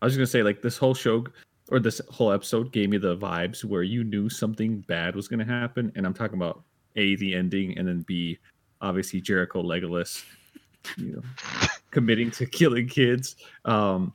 I 0.01 0.05
was 0.05 0.15
gonna 0.15 0.25
say 0.25 0.41
like 0.41 0.61
this 0.61 0.77
whole 0.77 0.93
show 0.95 1.25
or 1.69 1.79
this 1.79 2.01
whole 2.09 2.31
episode 2.31 2.71
gave 2.71 2.89
me 2.89 2.97
the 2.97 3.15
vibes 3.17 3.63
where 3.63 3.83
you 3.83 4.03
knew 4.03 4.29
something 4.29 4.79
bad 4.87 5.15
was 5.15 5.27
gonna 5.27 5.45
happen, 5.45 5.91
and 5.95 6.05
I'm 6.05 6.13
talking 6.13 6.37
about 6.37 6.63
a 6.95 7.15
the 7.17 7.35
ending, 7.35 7.77
and 7.77 7.87
then 7.87 8.01
b 8.07 8.39
obviously 8.81 9.21
Jericho 9.21 9.61
Legolas, 9.61 10.23
you 10.97 11.13
know, 11.13 11.21
committing 11.91 12.31
to 12.31 12.45
killing 12.45 12.87
kids. 12.87 13.35
Um, 13.65 14.13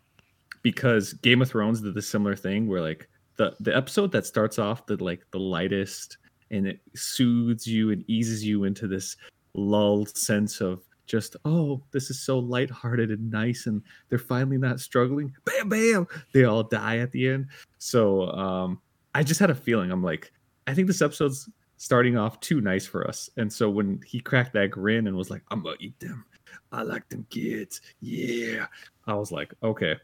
because 0.62 1.12
Game 1.12 1.42
of 1.42 1.48
Thrones 1.48 1.80
did 1.80 1.96
a 1.96 2.02
similar 2.02 2.34
thing 2.34 2.66
where 2.66 2.80
like 2.80 3.08
the 3.36 3.54
the 3.60 3.76
episode 3.76 4.10
that 4.12 4.26
starts 4.26 4.58
off 4.58 4.86
the 4.86 4.96
like 5.02 5.22
the 5.30 5.38
lightest 5.38 6.16
and 6.50 6.66
it 6.66 6.80
soothes 6.94 7.66
you 7.66 7.90
and 7.92 8.04
eases 8.08 8.44
you 8.44 8.64
into 8.64 8.88
this 8.88 9.16
lulled 9.54 10.16
sense 10.16 10.60
of 10.60 10.82
just 11.06 11.36
oh 11.44 11.82
this 11.92 12.10
is 12.10 12.20
so 12.20 12.38
lighthearted 12.38 13.10
and 13.10 13.30
nice 13.30 13.66
and 13.66 13.82
they're 14.08 14.18
finally 14.18 14.58
not 14.58 14.80
struggling. 14.80 15.32
Bam 15.44 15.68
bam 15.68 16.06
they 16.32 16.44
all 16.44 16.62
die 16.62 16.98
at 16.98 17.12
the 17.12 17.28
end. 17.28 17.46
So 17.78 18.30
um 18.30 18.80
i 19.14 19.22
just 19.22 19.40
had 19.40 19.50
a 19.50 19.54
feeling. 19.54 19.90
I'm 19.90 20.02
like 20.02 20.32
i 20.66 20.74
think 20.74 20.86
this 20.86 21.02
episode's 21.02 21.48
starting 21.78 22.16
off 22.16 22.40
too 22.40 22.60
nice 22.60 22.86
for 22.86 23.06
us. 23.06 23.30
And 23.36 23.52
so 23.52 23.70
when 23.70 24.00
he 24.04 24.20
cracked 24.20 24.54
that 24.54 24.70
grin 24.70 25.06
and 25.06 25.16
was 25.16 25.30
like 25.30 25.42
i'm 25.50 25.62
gonna 25.62 25.76
eat 25.80 25.98
them. 26.00 26.24
I 26.72 26.82
like 26.82 27.08
them 27.08 27.26
kids. 27.30 27.80
Yeah. 28.00 28.66
I 29.06 29.14
was 29.14 29.30
like 29.30 29.54
okay. 29.62 29.96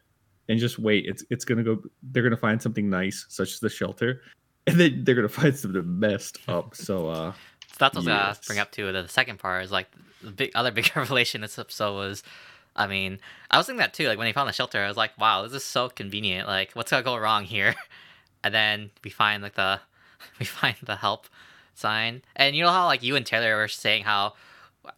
And 0.48 0.58
just 0.58 0.78
wait 0.78 1.06
it's 1.06 1.24
it's 1.30 1.44
gonna 1.44 1.64
go 1.64 1.82
they're 2.12 2.22
gonna 2.22 2.36
find 2.36 2.60
something 2.60 2.88
nice 2.88 3.26
such 3.28 3.52
as 3.54 3.60
the 3.60 3.68
shelter 3.68 4.22
and 4.66 4.78
then 4.78 5.02
they're 5.02 5.14
gonna 5.14 5.28
find 5.40 5.56
something 5.56 5.98
messed 5.98 6.38
up. 6.48 6.74
So 6.76 7.08
uh 7.08 7.32
So 7.72 7.76
that's 7.78 7.96
what 7.96 8.08
I 8.08 8.28
was 8.28 8.38
gonna 8.38 8.46
bring 8.46 8.58
up 8.58 8.70
too. 8.70 8.92
The 8.92 9.08
second 9.08 9.38
part 9.38 9.64
is 9.64 9.72
like 9.72 9.88
the 10.22 10.30
big 10.30 10.52
other 10.54 10.70
big 10.70 10.90
revelation 10.96 11.40
this 11.40 11.58
episode 11.58 11.94
was, 11.94 12.22
I 12.76 12.86
mean, 12.86 13.18
I 13.50 13.58
was 13.58 13.66
thinking 13.66 13.78
that 13.78 13.94
too. 13.94 14.08
Like 14.08 14.18
when 14.18 14.26
they 14.26 14.32
found 14.32 14.48
the 14.48 14.52
shelter, 14.52 14.82
I 14.82 14.88
was 14.88 14.96
like, 14.96 15.16
wow, 15.18 15.42
this 15.42 15.52
is 15.52 15.64
so 15.64 15.88
convenient. 15.88 16.46
Like, 16.48 16.72
what's 16.72 16.90
gonna 16.90 17.02
go 17.02 17.16
wrong 17.16 17.44
here? 17.44 17.74
And 18.44 18.52
then 18.52 18.90
we 19.04 19.10
find 19.10 19.40
like 19.40 19.54
the, 19.54 19.78
we 20.40 20.44
find 20.44 20.74
the 20.82 20.96
help 20.96 21.28
sign, 21.74 22.22
and 22.34 22.56
you 22.56 22.64
know 22.64 22.70
how 22.70 22.86
like 22.86 23.00
you 23.00 23.14
and 23.14 23.24
Taylor 23.24 23.56
were 23.56 23.68
saying 23.68 24.02
how. 24.02 24.34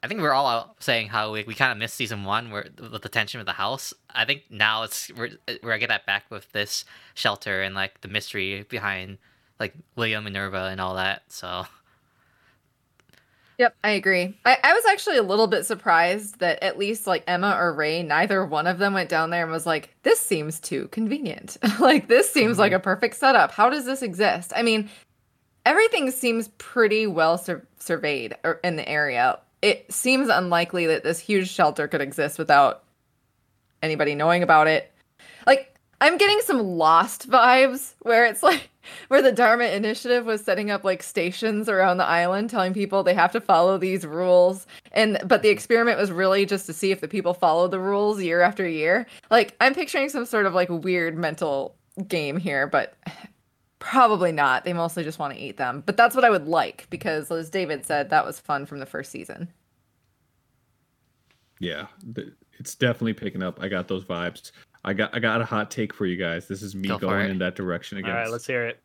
I 0.02 0.08
think 0.08 0.16
we 0.16 0.24
we're 0.24 0.32
all 0.32 0.46
out 0.46 0.82
saying 0.82 1.08
how 1.08 1.30
we, 1.30 1.44
we 1.44 1.52
kind 1.52 1.70
of 1.70 1.76
missed 1.76 1.94
season 1.94 2.24
one 2.24 2.50
where 2.50 2.68
with 2.80 3.02
the 3.02 3.08
tension 3.10 3.38
with 3.38 3.46
the 3.46 3.52
house. 3.52 3.92
I 4.08 4.24
think 4.24 4.44
now 4.48 4.84
it's 4.84 5.10
we're 5.12 5.32
we're 5.46 5.68
gonna 5.68 5.78
get 5.78 5.90
that 5.90 6.06
back 6.06 6.24
with 6.30 6.50
this 6.52 6.86
shelter 7.12 7.60
and 7.60 7.74
like 7.74 8.00
the 8.00 8.08
mystery 8.08 8.62
behind 8.62 9.18
like 9.60 9.74
William 9.94 10.24
Minerva 10.24 10.68
and 10.72 10.80
all 10.80 10.94
that. 10.94 11.24
So 11.28 11.66
Yep, 13.58 13.76
I 13.84 13.90
agree. 13.90 14.36
I, 14.44 14.58
I 14.62 14.72
was 14.72 14.84
actually 14.86 15.16
a 15.16 15.22
little 15.22 15.46
bit 15.46 15.64
surprised 15.64 16.40
that 16.40 16.62
at 16.62 16.78
least 16.78 17.06
like 17.06 17.22
Emma 17.26 17.56
or 17.58 17.72
Ray, 17.72 18.02
neither 18.02 18.44
one 18.44 18.66
of 18.66 18.78
them 18.78 18.94
went 18.94 19.08
down 19.08 19.30
there 19.30 19.42
and 19.42 19.52
was 19.52 19.66
like, 19.66 19.94
this 20.02 20.18
seems 20.18 20.58
too 20.58 20.88
convenient. 20.88 21.56
like, 21.80 22.08
this 22.08 22.30
seems 22.30 22.58
like 22.58 22.72
mm-hmm. 22.72 22.76
a 22.76 22.80
perfect 22.80 23.16
setup. 23.16 23.52
How 23.52 23.70
does 23.70 23.84
this 23.84 24.02
exist? 24.02 24.52
I 24.56 24.62
mean, 24.62 24.90
everything 25.64 26.10
seems 26.10 26.48
pretty 26.58 27.06
well 27.06 27.38
sur- 27.38 27.66
surveyed 27.78 28.36
or- 28.42 28.60
in 28.64 28.76
the 28.76 28.88
area. 28.88 29.38
It 29.62 29.92
seems 29.92 30.28
unlikely 30.28 30.86
that 30.86 31.04
this 31.04 31.18
huge 31.18 31.48
shelter 31.48 31.86
could 31.86 32.00
exist 32.00 32.38
without 32.38 32.82
anybody 33.82 34.14
knowing 34.14 34.42
about 34.42 34.66
it. 34.66 34.92
Like, 35.46 35.74
I'm 36.00 36.18
getting 36.18 36.40
some 36.40 36.58
lost 36.60 37.30
vibes 37.30 37.94
where 38.00 38.26
it's 38.26 38.42
like 38.42 38.68
where 39.08 39.22
the 39.22 39.32
Dharma 39.32 39.64
Initiative 39.64 40.24
was 40.24 40.44
setting 40.44 40.70
up 40.70 40.84
like 40.84 41.02
stations 41.02 41.68
around 41.68 41.98
the 41.98 42.06
island 42.06 42.50
telling 42.50 42.74
people 42.74 43.02
they 43.02 43.14
have 43.14 43.32
to 43.32 43.40
follow 43.40 43.78
these 43.78 44.06
rules 44.06 44.66
and 44.92 45.18
but 45.24 45.42
the 45.42 45.48
experiment 45.48 45.98
was 45.98 46.10
really 46.10 46.46
just 46.46 46.66
to 46.66 46.72
see 46.72 46.90
if 46.90 47.00
the 47.00 47.08
people 47.08 47.34
follow 47.34 47.68
the 47.68 47.80
rules 47.80 48.22
year 48.22 48.40
after 48.40 48.66
year. 48.68 49.06
Like 49.30 49.56
I'm 49.60 49.74
picturing 49.74 50.08
some 50.08 50.26
sort 50.26 50.46
of 50.46 50.54
like 50.54 50.68
weird 50.70 51.16
mental 51.16 51.76
game 52.08 52.36
here, 52.36 52.66
but 52.66 52.94
probably 53.78 54.32
not. 54.32 54.64
They 54.64 54.72
mostly 54.72 55.04
just 55.04 55.18
want 55.18 55.34
to 55.34 55.40
eat 55.40 55.56
them. 55.56 55.82
But 55.84 55.96
that's 55.96 56.14
what 56.14 56.24
I 56.24 56.30
would 56.30 56.48
like 56.48 56.86
because 56.90 57.30
as 57.30 57.50
David 57.50 57.84
said, 57.84 58.10
that 58.10 58.24
was 58.24 58.40
fun 58.40 58.66
from 58.66 58.78
the 58.78 58.86
first 58.86 59.10
season. 59.10 59.48
Yeah, 61.60 61.86
it's 62.58 62.74
definitely 62.74 63.14
picking 63.14 63.42
up. 63.42 63.60
I 63.62 63.68
got 63.68 63.88
those 63.88 64.04
vibes. 64.04 64.50
I 64.84 64.92
got 64.92 65.14
I 65.14 65.18
got 65.18 65.40
a 65.40 65.44
hot 65.44 65.70
take 65.70 65.92
for 65.94 66.06
you 66.06 66.16
guys. 66.16 66.46
This 66.46 66.62
is 66.62 66.74
me 66.74 66.88
Go 66.88 66.98
going 66.98 67.30
in 67.30 67.38
that 67.38 67.54
direction 67.56 67.98
again. 67.98 68.10
All 68.10 68.16
right, 68.18 68.30
let's 68.30 68.46
hear 68.46 68.66
it. 68.66 68.80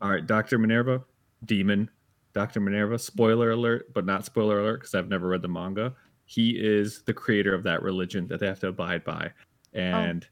All 0.00 0.10
right, 0.10 0.26
Doctor 0.26 0.58
Minerva, 0.58 1.02
demon, 1.44 1.90
Doctor 2.32 2.60
Minerva. 2.60 2.98
Spoiler 2.98 3.50
alert, 3.50 3.92
but 3.92 4.06
not 4.06 4.24
spoiler 4.24 4.60
alert 4.60 4.80
because 4.80 4.94
I've 4.94 5.08
never 5.08 5.28
read 5.28 5.42
the 5.42 5.48
manga. 5.48 5.94
He 6.24 6.50
is 6.58 7.02
the 7.02 7.12
creator 7.12 7.54
of 7.54 7.62
that 7.64 7.82
religion 7.82 8.26
that 8.28 8.40
they 8.40 8.46
have 8.46 8.60
to 8.60 8.68
abide 8.68 9.04
by, 9.04 9.30
and 9.74 10.26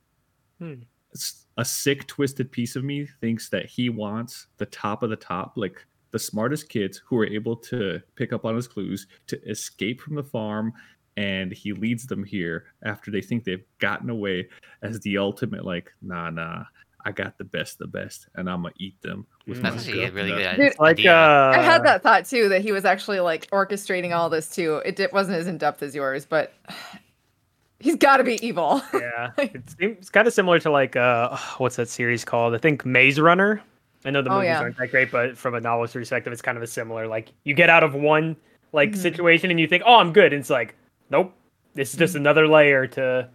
Hmm. 0.58 0.74
s- 1.14 1.46
a 1.56 1.64
sick, 1.64 2.06
twisted 2.06 2.50
piece 2.52 2.76
of 2.76 2.84
me 2.84 3.06
thinks 3.20 3.48
that 3.50 3.66
he 3.66 3.88
wants 3.90 4.46
the 4.58 4.66
top 4.66 5.02
of 5.02 5.10
the 5.10 5.16
top, 5.16 5.56
like 5.56 5.84
the 6.10 6.18
smartest 6.18 6.68
kids 6.68 7.02
who 7.06 7.18
are 7.18 7.26
able 7.26 7.56
to 7.56 8.00
pick 8.14 8.32
up 8.32 8.44
on 8.44 8.56
his 8.56 8.66
clues 8.68 9.06
to 9.26 9.40
escape 9.48 10.00
from 10.00 10.14
the 10.16 10.22
farm 10.24 10.72
and 11.16 11.52
he 11.52 11.72
leads 11.72 12.06
them 12.06 12.24
here 12.24 12.66
after 12.84 13.10
they 13.10 13.20
think 13.20 13.44
they've 13.44 13.64
gotten 13.78 14.10
away 14.10 14.48
as 14.82 14.98
the 15.00 15.18
ultimate 15.18 15.64
like 15.64 15.90
nah 16.02 16.30
nah 16.30 16.62
i 17.04 17.10
got 17.12 17.36
the 17.38 17.44
best 17.44 17.78
the 17.78 17.86
best 17.86 18.28
and 18.36 18.48
i'm 18.48 18.62
gonna 18.62 18.74
eat 18.78 19.00
them 19.02 19.26
with 19.46 19.60
that's 19.62 19.86
my 19.86 19.92
a 19.92 19.96
gut 20.06 20.12
really 20.12 20.30
nut." 20.30 20.56
good 20.56 20.70
Dude, 20.70 20.78
Like, 20.78 20.98
idea. 20.98 21.14
uh, 21.16 21.52
I 21.56 21.62
had 21.62 21.82
that 21.84 22.02
thought 22.02 22.24
too 22.26 22.48
that 22.50 22.60
he 22.62 22.72
was 22.72 22.84
actually 22.84 23.20
like 23.20 23.48
orchestrating 23.50 24.14
all 24.16 24.28
this 24.30 24.48
too. 24.48 24.76
It 24.84 24.96
di- 24.96 25.08
wasn't 25.12 25.38
as 25.38 25.46
in 25.46 25.58
depth 25.58 25.82
as 25.82 25.94
yours, 25.94 26.24
but 26.26 26.52
he's 27.80 27.96
got 27.96 28.18
to 28.18 28.24
be 28.24 28.44
evil. 28.46 28.82
yeah, 28.94 29.30
it's, 29.38 29.76
seems 29.78 30.10
kind 30.10 30.26
of 30.28 30.34
similar 30.34 30.58
to 30.60 30.70
like 30.70 30.94
uh, 30.96 31.36
what's 31.58 31.76
that 31.76 31.88
series 31.88 32.24
called? 32.24 32.54
I 32.54 32.58
think 32.58 32.84
Maze 32.84 33.18
Runner. 33.20 33.62
I 34.04 34.10
know 34.10 34.22
the 34.22 34.30
Oh, 34.30 34.34
movies 34.36 34.46
yeah. 34.48 34.60
aren't 34.60 34.76
that 34.78 34.90
great, 34.90 35.10
but 35.10 35.36
from 35.36 35.54
a 35.54 35.60
novelist 35.60 35.94
perspective, 35.94 36.32
it's 36.32 36.42
kind 36.42 36.56
of 36.56 36.62
a 36.62 36.66
similar. 36.66 37.06
Like 37.06 37.32
you 37.44 37.54
get 37.54 37.68
out 37.70 37.82
of 37.82 37.94
one 37.94 38.36
like 38.72 38.92
Mhm. 38.92 38.96
situation 38.96 39.50
and 39.50 39.58
you 39.60 39.66
think, 39.66 39.82
oh, 39.84 39.96
I'm 39.96 40.12
good. 40.12 40.32
And 40.32 40.40
it's 40.40 40.48
like, 40.50 40.74
nope, 41.10 41.34
this 41.74 41.92
is 41.92 41.98
just 41.98 42.14
hmm. 42.14 42.20
another 42.20 42.48
layer 42.48 42.86
to 42.86 43.28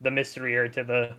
the 0.00 0.10
mystery 0.10 0.56
or 0.56 0.68
to 0.68 0.84
the 0.84 1.14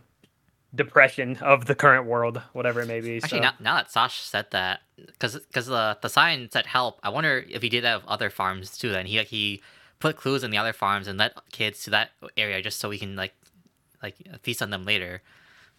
depression 0.75 1.37
of 1.37 1.65
the 1.65 1.75
current 1.75 2.05
world, 2.05 2.41
whatever 2.53 2.81
it 2.81 2.87
may 2.87 2.99
be. 2.99 3.17
Actually, 3.17 3.39
so. 3.39 3.43
now, 3.43 3.53
now 3.59 3.75
that 3.75 3.91
Sash 3.91 4.19
said 4.21 4.47
that, 4.51 4.81
because 4.97 5.39
because 5.39 5.67
the 5.67 5.75
uh, 5.75 5.95
the 6.01 6.09
sign 6.09 6.49
said 6.51 6.65
help, 6.65 6.99
I 7.03 7.09
wonder 7.09 7.45
if 7.49 7.61
he 7.61 7.69
did 7.69 7.83
that 7.83 8.01
with 8.01 8.09
other 8.09 8.29
farms 8.29 8.77
too. 8.77 8.89
Then 8.89 9.05
he 9.05 9.17
like 9.17 9.27
he 9.27 9.61
put 9.99 10.17
clues 10.17 10.43
in 10.43 10.51
the 10.51 10.57
other 10.57 10.73
farms 10.73 11.07
and 11.07 11.17
let 11.17 11.33
kids 11.51 11.83
to 11.83 11.89
that 11.91 12.11
area 12.35 12.61
just 12.61 12.79
so 12.79 12.89
we 12.89 12.97
can 12.97 13.15
like 13.15 13.33
like 14.01 14.15
feast 14.41 14.61
on 14.61 14.69
them 14.69 14.85
later. 14.85 15.21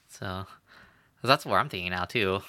So 0.08 0.46
that's 1.22 1.44
what 1.44 1.56
I'm 1.56 1.68
thinking 1.68 1.90
now 1.90 2.04
too. 2.04 2.42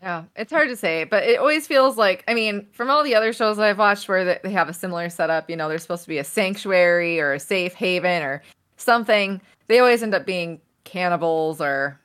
Yeah, 0.00 0.24
it's 0.36 0.52
hard 0.52 0.68
to 0.68 0.76
say, 0.76 1.04
but 1.04 1.24
it 1.24 1.38
always 1.40 1.66
feels 1.66 1.96
like 1.96 2.24
I 2.28 2.34
mean, 2.34 2.66
from 2.72 2.88
all 2.90 3.02
the 3.02 3.14
other 3.14 3.32
shows 3.32 3.56
that 3.56 3.66
I've 3.66 3.78
watched 3.78 4.08
where 4.08 4.24
they- 4.24 4.40
they 4.44 4.52
have 4.52 4.68
a 4.68 4.74
similar 4.74 5.08
setup, 5.10 5.50
you 5.50 5.56
know, 5.56 5.68
there's 5.68 5.82
supposed 5.82 6.04
to 6.04 6.08
be 6.08 6.18
a 6.18 6.24
sanctuary 6.24 7.20
or 7.20 7.32
a 7.32 7.40
safe 7.40 7.74
haven 7.74 8.22
or 8.22 8.42
something. 8.76 9.40
They 9.66 9.80
always 9.80 10.02
end 10.02 10.14
up 10.14 10.24
being 10.24 10.60
cannibals 10.84 11.60
or 11.60 12.00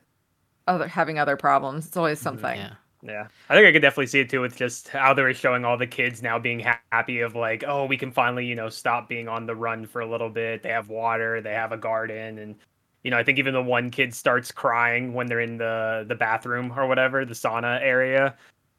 other 0.66 0.88
having 0.88 1.18
other 1.18 1.36
problems. 1.36 1.86
It's 1.86 1.96
always 1.96 2.18
mm-hmm. 2.18 2.24
something. 2.24 2.56
Yeah. 2.56 2.74
Yeah, 3.06 3.26
I 3.50 3.54
think 3.54 3.66
I 3.66 3.72
could 3.72 3.82
definitely 3.82 4.06
see 4.06 4.20
it 4.20 4.30
too 4.30 4.40
with 4.40 4.56
just 4.56 4.88
how 4.88 5.12
they 5.12 5.20
were 5.22 5.34
showing 5.34 5.62
all 5.66 5.76
the 5.76 5.86
kids 5.86 6.22
now 6.22 6.38
being 6.38 6.60
ha- 6.60 6.80
happy 6.90 7.20
of 7.20 7.34
like, 7.34 7.62
oh, 7.66 7.84
we 7.84 7.98
can 7.98 8.10
finally, 8.10 8.46
you 8.46 8.54
know, 8.54 8.70
stop 8.70 9.10
being 9.10 9.28
on 9.28 9.44
the 9.44 9.54
run 9.54 9.84
for 9.86 10.00
a 10.00 10.06
little 10.06 10.30
bit. 10.30 10.62
They 10.62 10.70
have 10.70 10.88
water, 10.88 11.42
they 11.42 11.52
have 11.52 11.72
a 11.72 11.76
garden, 11.76 12.38
and 12.38 12.56
you 13.04 13.10
know, 13.10 13.18
I 13.18 13.22
think 13.22 13.38
even 13.38 13.54
the 13.54 13.62
one 13.62 13.90
kid 13.90 14.14
starts 14.14 14.50
crying 14.50 15.12
when 15.12 15.26
they're 15.26 15.40
in 15.40 15.58
the 15.58 16.04
the 16.08 16.14
bathroom 16.14 16.72
or 16.76 16.88
whatever, 16.88 17.24
the 17.24 17.34
sauna 17.34 17.80
area, 17.80 18.34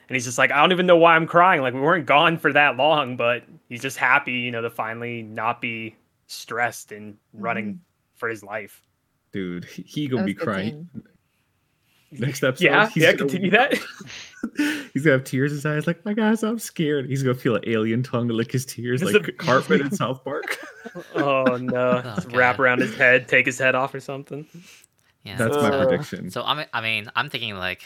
and 0.09 0.15
he's 0.15 0.25
just 0.25 0.37
like, 0.37 0.51
I 0.51 0.59
don't 0.59 0.71
even 0.71 0.87
know 0.87 0.97
why 0.97 1.15
I'm 1.15 1.27
crying. 1.27 1.61
Like 1.61 1.73
we 1.73 1.79
weren't 1.79 2.05
gone 2.05 2.37
for 2.37 2.51
that 2.51 2.75
long, 2.75 3.15
but 3.15 3.43
he's 3.69 3.81
just 3.81 3.97
happy, 3.97 4.33
you 4.33 4.51
know, 4.51 4.61
to 4.61 4.69
finally 4.69 5.21
not 5.21 5.61
be 5.61 5.95
stressed 6.27 6.91
and 6.91 7.15
running 7.33 7.79
for 8.15 8.27
his 8.27 8.43
life. 8.43 8.81
dude 9.31 9.65
he, 9.65 9.83
he 9.83 10.07
gonna 10.07 10.23
be 10.23 10.33
was 10.33 10.39
good 10.39 10.45
crying 10.45 10.89
next 12.11 12.43
episode 12.43 12.63
Yeah, 12.65 12.87
he's 12.89 13.03
yeah, 13.03 13.11
gonna- 13.13 13.17
continue 13.29 13.51
that. 13.51 13.73
he's 14.93 15.03
gonna 15.03 15.17
have 15.17 15.23
tears 15.23 15.51
in 15.51 15.57
his 15.57 15.65
eyes 15.65 15.87
like 15.87 16.05
my 16.05 16.13
guys 16.13 16.43
i'm 16.43 16.59
scared 16.59 17.07
he's 17.07 17.23
gonna 17.23 17.33
feel 17.35 17.55
an 17.55 17.63
alien 17.67 18.03
tongue 18.03 18.27
lick 18.27 18.51
his 18.51 18.63
tears 18.65 19.01
This 19.01 19.09
is 19.09 19.15
like 19.15 19.27
a- 19.27 19.31
cartman 19.31 19.81
in 19.81 19.91
south 19.95 20.23
park 20.23 20.57
Oh 21.15 21.57
no! 21.57 22.01
Oh, 22.05 22.17
wrap 22.31 22.59
around 22.59 22.79
his 22.79 22.95
head, 22.95 23.27
take 23.27 23.45
his 23.47 23.57
head 23.57 23.73
off 23.75 23.93
or 23.93 23.99
something. 23.99 24.45
Yeah. 25.23 25.35
that's 25.35 25.55
my 25.57 25.69
Uh, 25.69 25.85
prediction 25.87 26.29
So 26.29 26.43
I'm 26.43 26.65
I 26.71 26.79
mean 26.81 27.09
I'm 27.15 27.29
thinking 27.29 27.55
like 27.55 27.81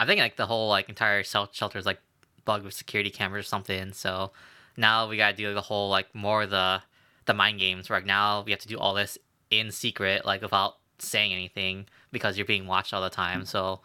I 0.00 0.04
think 0.04 0.18
like 0.20 0.36
the 0.36 0.46
whole 0.46 0.68
like 0.68 0.88
entire 0.88 1.22
shel- 1.22 1.48
shelter 1.52 1.78
is 1.78 1.86
like 1.86 2.00
bugged 2.44 2.64
with 2.64 2.74
security 2.74 3.08
cameras 3.10 3.46
or 3.46 3.48
something. 3.48 3.92
So 3.92 4.32
now 4.76 5.08
we 5.08 5.16
gotta 5.16 5.36
do 5.36 5.54
the 5.54 5.60
whole 5.60 5.88
like 5.90 6.12
more 6.14 6.42
of 6.42 6.50
the 6.50 6.82
the 7.26 7.34
mind 7.34 7.60
games 7.60 7.88
where 7.88 7.98
like 7.98 8.06
now 8.06 8.42
we 8.42 8.50
have 8.50 8.60
to 8.60 8.68
do 8.68 8.78
all 8.78 8.94
this 8.94 9.16
in 9.50 9.70
secret, 9.70 10.26
like 10.26 10.42
without 10.42 10.74
saying 10.98 11.32
anything 11.32 11.86
because 12.12 12.36
you're 12.36 12.46
being 12.46 12.66
watched 12.66 12.94
all 12.94 13.02
the 13.02 13.10
time. 13.10 13.44
So 13.44 13.80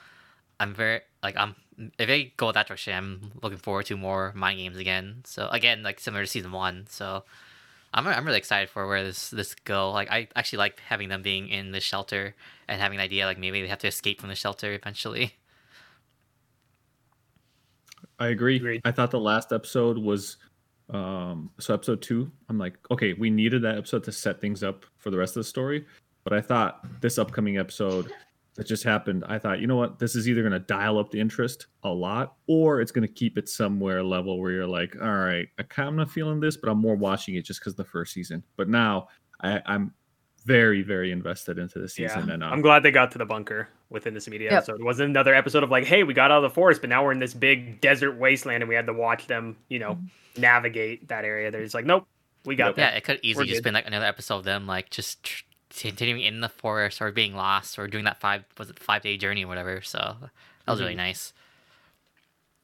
I'm 0.60 0.74
very 0.74 1.02
like 1.24 1.36
I'm 1.38 1.56
if 2.00 2.08
they 2.08 2.34
go 2.38 2.52
that 2.52 2.68
direction, 2.68 2.94
I'm 2.94 3.32
looking 3.42 3.58
forward 3.58 3.86
to 3.88 3.98
more 3.98 4.34
mind 4.36 4.60
games 4.60 4.78
again. 4.78 5.22
So 5.26 5.48
again, 5.50 5.84
like 5.84 6.00
similar 6.00 6.24
to 6.24 6.30
season 6.30 6.52
one. 6.52 6.86
So 6.90 7.24
I'm 7.94 8.08
I'm 8.08 8.26
really 8.26 8.38
excited 8.38 8.70
for 8.70 8.88
where 8.88 9.04
this 9.04 9.30
this 9.30 9.56
go. 9.56 9.92
Like 9.92 10.12
I 10.12 10.28
actually 10.36 10.60
like 10.60 10.80
having 10.82 11.10
them 11.10 11.22
being 11.22 11.50
in 11.50 11.72
the 11.72 11.80
shelter 11.80 12.36
and 12.68 12.82
having 12.82 13.00
an 13.00 13.04
idea 13.04 13.26
like 13.26 13.38
maybe 13.38 13.62
they 13.62 13.68
have 13.68 13.80
to 13.80 13.88
escape 13.88 14.20
from 14.20 14.30
the 14.30 14.36
shelter 14.36 14.74
eventually. 14.74 15.36
I 18.20 18.28
agree. 18.28 18.56
Agreed. 18.58 18.82
I 18.84 18.92
thought 18.92 19.12
the 19.12 19.20
last 19.20 19.54
episode 19.54 19.98
was 19.98 20.38
um 20.90 21.52
so 21.60 21.74
episode 21.74 22.02
two, 22.02 22.32
I'm 22.50 22.58
like, 22.58 22.78
okay, 22.90 23.14
we 23.14 23.30
needed 23.30 23.62
that 23.64 23.78
episode 23.78 24.04
to 24.06 24.12
set 24.12 24.42
things 24.42 24.64
up 24.64 24.86
for 24.98 25.12
the 25.12 25.18
rest 25.18 25.38
of 25.38 25.42
the 25.42 25.48
story. 25.48 25.86
But 26.28 26.38
I 26.38 26.42
thought 26.42 26.86
this 27.00 27.18
upcoming 27.18 27.58
episode 27.58 28.12
that 28.56 28.68
just 28.68 28.84
happened, 28.84 29.24
I 29.30 29.40
thought, 29.40 29.60
you 29.62 29.68
know 29.68 29.78
what, 29.78 29.98
this 29.98 30.14
is 30.14 30.28
either 30.28 30.44
gonna 30.44 30.60
dial 30.60 31.00
up 31.00 31.10
the 31.10 31.22
interest 31.22 31.68
a 31.84 31.90
lot 31.90 32.36
or 32.48 32.82
it's 32.82 32.92
gonna 32.92 33.08
keep 33.08 33.38
it 33.38 33.48
somewhere 33.48 34.04
level 34.04 34.38
where 34.38 34.52
you're 34.52 34.68
like, 34.68 34.94
all 35.02 35.08
right, 35.16 35.48
I 35.58 35.64
kind 35.64 36.02
of 36.02 36.12
feeling 36.12 36.42
this, 36.42 36.58
but 36.58 36.70
I'm 36.70 36.80
more 36.80 36.96
watching 36.96 37.36
it 37.36 37.46
just 37.46 37.62
because 37.62 37.76
the 37.76 37.86
first 37.86 38.12
season. 38.14 38.44
But 38.58 38.68
now 38.68 39.08
I, 39.42 39.62
I'm 39.66 39.94
very, 40.44 40.82
very 40.82 41.12
invested 41.14 41.60
into 41.60 41.80
the 41.80 41.88
season. 41.88 42.28
Yeah, 42.28 42.34
and 42.34 42.44
uh, 42.44 42.48
I'm 42.48 42.62
glad 42.62 42.84
they 42.84 42.92
got 42.92 43.12
to 43.12 43.18
the 43.18 43.26
bunker 43.26 43.70
within 43.90 44.14
this 44.14 44.28
immediate 44.28 44.52
Yep. 44.52 44.58
episode. 44.58 44.82
It 44.82 44.84
wasn't 44.84 45.10
another 45.12 45.34
episode 45.34 45.64
of 45.64 45.70
like, 45.72 45.86
hey, 45.86 46.04
we 46.04 46.14
got 46.14 46.30
out 46.32 46.44
of 46.44 46.50
the 46.50 46.54
forest, 46.54 46.82
but 46.82 46.90
now 46.90 47.06
we're 47.06 47.14
in 47.14 47.20
this 47.20 47.34
big 47.34 47.80
desert 47.80 48.18
wasteland 48.18 48.64
and 48.64 48.68
we 48.68 48.76
had 48.76 48.88
to 48.88 48.94
watch 48.94 49.28
them, 49.28 49.56
you 49.70 49.80
know, 49.80 49.98
navigate 50.38 51.08
that 51.08 51.24
area. 51.24 51.52
They're 51.52 51.64
just 51.64 51.74
like, 51.76 51.86
nope, 51.86 52.06
we 52.44 52.56
got 52.58 52.78
Yeah, 52.78 52.92
that. 52.92 52.98
it 52.98 53.04
could 53.06 53.20
easily 53.24 53.44
We're 53.44 53.48
just 53.50 53.58
good. 53.60 53.64
been 53.66 53.74
like 53.76 53.88
another 53.88 54.06
episode 54.06 54.38
of 54.40 54.44
them 54.46 54.68
like 54.68 54.90
just 54.90 55.24
tr- 55.24 55.44
continuing 55.82 56.22
in 56.22 56.42
the 56.42 56.50
forest 56.50 57.02
or 57.02 57.12
being 57.12 57.36
lost 57.36 57.78
or 57.80 57.88
doing 57.88 58.06
that 58.06 58.20
five 58.20 58.44
was 58.58 58.70
it 58.70 58.80
five 58.80 59.02
day 59.02 59.18
journey 59.18 59.46
or 59.46 59.48
whatever. 59.48 59.82
So 59.82 59.98
that 60.00 60.72
was 60.72 60.80
really 60.80 60.94
Mhm. 60.94 60.98
nice. 60.98 61.34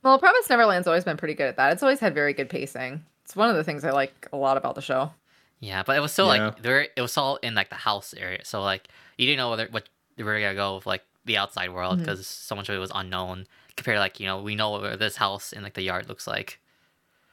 Well, 0.02 0.19
Promise 0.19 0.47
Neverland's 0.49 0.88
always 0.88 1.04
been 1.06 1.17
pretty 1.17 1.34
good 1.34 1.47
at 1.47 1.56
that. 1.58 1.71
It's 1.71 1.82
always 1.84 1.99
had 1.99 2.13
very 2.13 2.34
good 2.34 2.49
pacing. 2.49 3.06
It's 3.23 3.36
one 3.36 3.49
of 3.49 3.56
the 3.56 3.63
things 3.63 3.86
I 3.86 3.91
like 3.91 4.28
a 4.34 4.38
lot 4.38 4.58
about 4.58 4.76
the 4.76 4.82
show. 4.82 5.13
Yeah, 5.62 5.82
but 5.84 5.95
it 5.95 6.02
was 6.02 6.12
still 6.12 6.34
Yeah. 6.36 6.47
like 6.47 6.62
there. 6.62 6.88
It 6.95 7.02
was 7.02 7.15
all 7.17 7.38
in 7.38 7.56
like 7.56 7.69
the 7.69 7.76
house 7.76 8.13
area, 8.13 8.43
so 8.43 8.62
like 8.62 8.88
you 9.17 9.26
didn't 9.26 9.38
know 9.38 9.49
whether 9.49 9.67
what 9.67 9.88
they 10.17 10.23
were 10.23 10.38
gonna 10.39 10.56
go 10.56 10.76
with 10.76 10.86
like 10.86 11.06
the 11.26 11.38
outside 11.38 11.69
world 11.69 11.99
because 11.99 12.28
so 12.28 12.54
much 12.56 12.67
of 12.67 12.76
it 12.76 12.80
was 12.80 12.91
unknown. 12.93 13.47
Compared 13.78 13.95
to 13.95 13.99
like 14.02 14.19
you 14.19 14.26
know 14.26 14.41
we 14.41 14.56
know 14.56 14.71
what 14.71 14.99
this 14.99 15.15
house 15.15 15.54
in 15.54 15.63
like 15.63 15.73
the 15.73 15.82
yard 15.84 16.10
looks 16.10 16.28
like. 16.28 16.60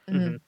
Mhm. 0.09 0.41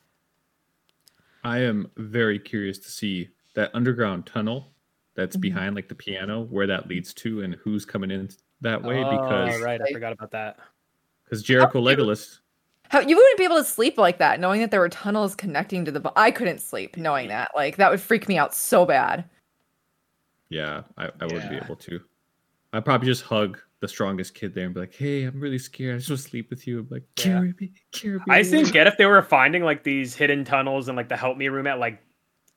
I 1.44 1.58
am 1.58 1.90
very 1.96 2.38
curious 2.38 2.78
to 2.78 2.88
see 2.90 3.30
that 3.54 3.70
underground 3.74 4.26
tunnel 4.26 4.72
that's 5.14 5.36
Mhm. 5.36 5.40
behind 5.40 5.74
like 5.74 5.88
the 5.88 5.94
piano, 5.94 6.42
where 6.44 6.66
that 6.66 6.88
leads 6.88 7.12
to, 7.14 7.42
and 7.42 7.54
who's 7.56 7.84
coming 7.84 8.10
in 8.10 8.28
that 8.60 8.82
way. 8.82 9.02
Oh, 9.04 9.10
because 9.10 9.60
right, 9.60 9.80
I 9.80 9.92
forgot 9.92 10.12
about 10.12 10.30
that. 10.32 10.58
because 11.24 11.42
Jericho 11.42 11.80
How. 11.80 11.86
Legolas, 11.86 12.38
How 12.90 13.00
you 13.00 13.16
wouldn't 13.16 13.38
be 13.38 13.44
able 13.44 13.56
to 13.56 13.64
sleep 13.64 13.96
like 13.98 14.18
that, 14.18 14.38
knowing 14.38 14.60
that 14.60 14.70
there 14.70 14.80
were 14.80 14.88
tunnels 14.90 15.34
connecting 15.34 15.84
to 15.86 15.90
the. 15.92 16.12
I 16.14 16.30
couldn't 16.30 16.60
sleep 16.60 16.96
knowing 16.96 17.28
that. 17.28 17.50
Like 17.56 17.76
that 17.76 17.90
would 17.90 18.00
freak 18.00 18.28
me 18.28 18.36
out 18.38 18.54
so 18.54 18.84
bad. 18.86 19.24
yeah, 20.50 20.82
I, 20.98 21.06
I 21.20 21.24
wouldn't 21.24 21.48
be 21.50 21.56
able 21.56 21.76
to. 21.76 22.00
I'd 22.74 22.84
probably 22.84 23.06
just 23.06 23.22
hug 23.22 23.58
the 23.80 23.88
strongest 23.88 24.34
kid 24.34 24.54
there 24.54 24.64
and 24.66 24.74
be 24.74 24.80
like, 24.80 24.94
"Hey, 24.94 25.24
I'm 25.24 25.40
really 25.40 25.58
scared. 25.58 25.94
I 25.94 25.98
just 25.98 26.10
want 26.10 26.20
to 26.22 26.28
sleep 26.28 26.50
with 26.50 26.66
you." 26.66 26.80
I'm 26.80 26.88
like, 26.90 27.02
Yeah. 27.18 27.24
"Carry 27.24 27.54
me, 27.60 27.72
carry 27.92 28.16
me." 28.18 28.22
I 28.28 28.38
away." 28.38 28.44
think 28.44 28.72
get 28.72 28.86
if 28.86 28.96
they 28.98 29.06
were 29.06 29.22
finding 29.22 29.62
like 29.62 29.82
these 29.84 30.14
hidden 30.14 30.44
tunnels 30.44 30.88
and 30.88 30.96
like 30.96 31.08
the 31.08 31.16
help 31.16 31.36
me 31.38 31.48
room 31.48 31.66
at 31.66 31.78
like 31.78 32.02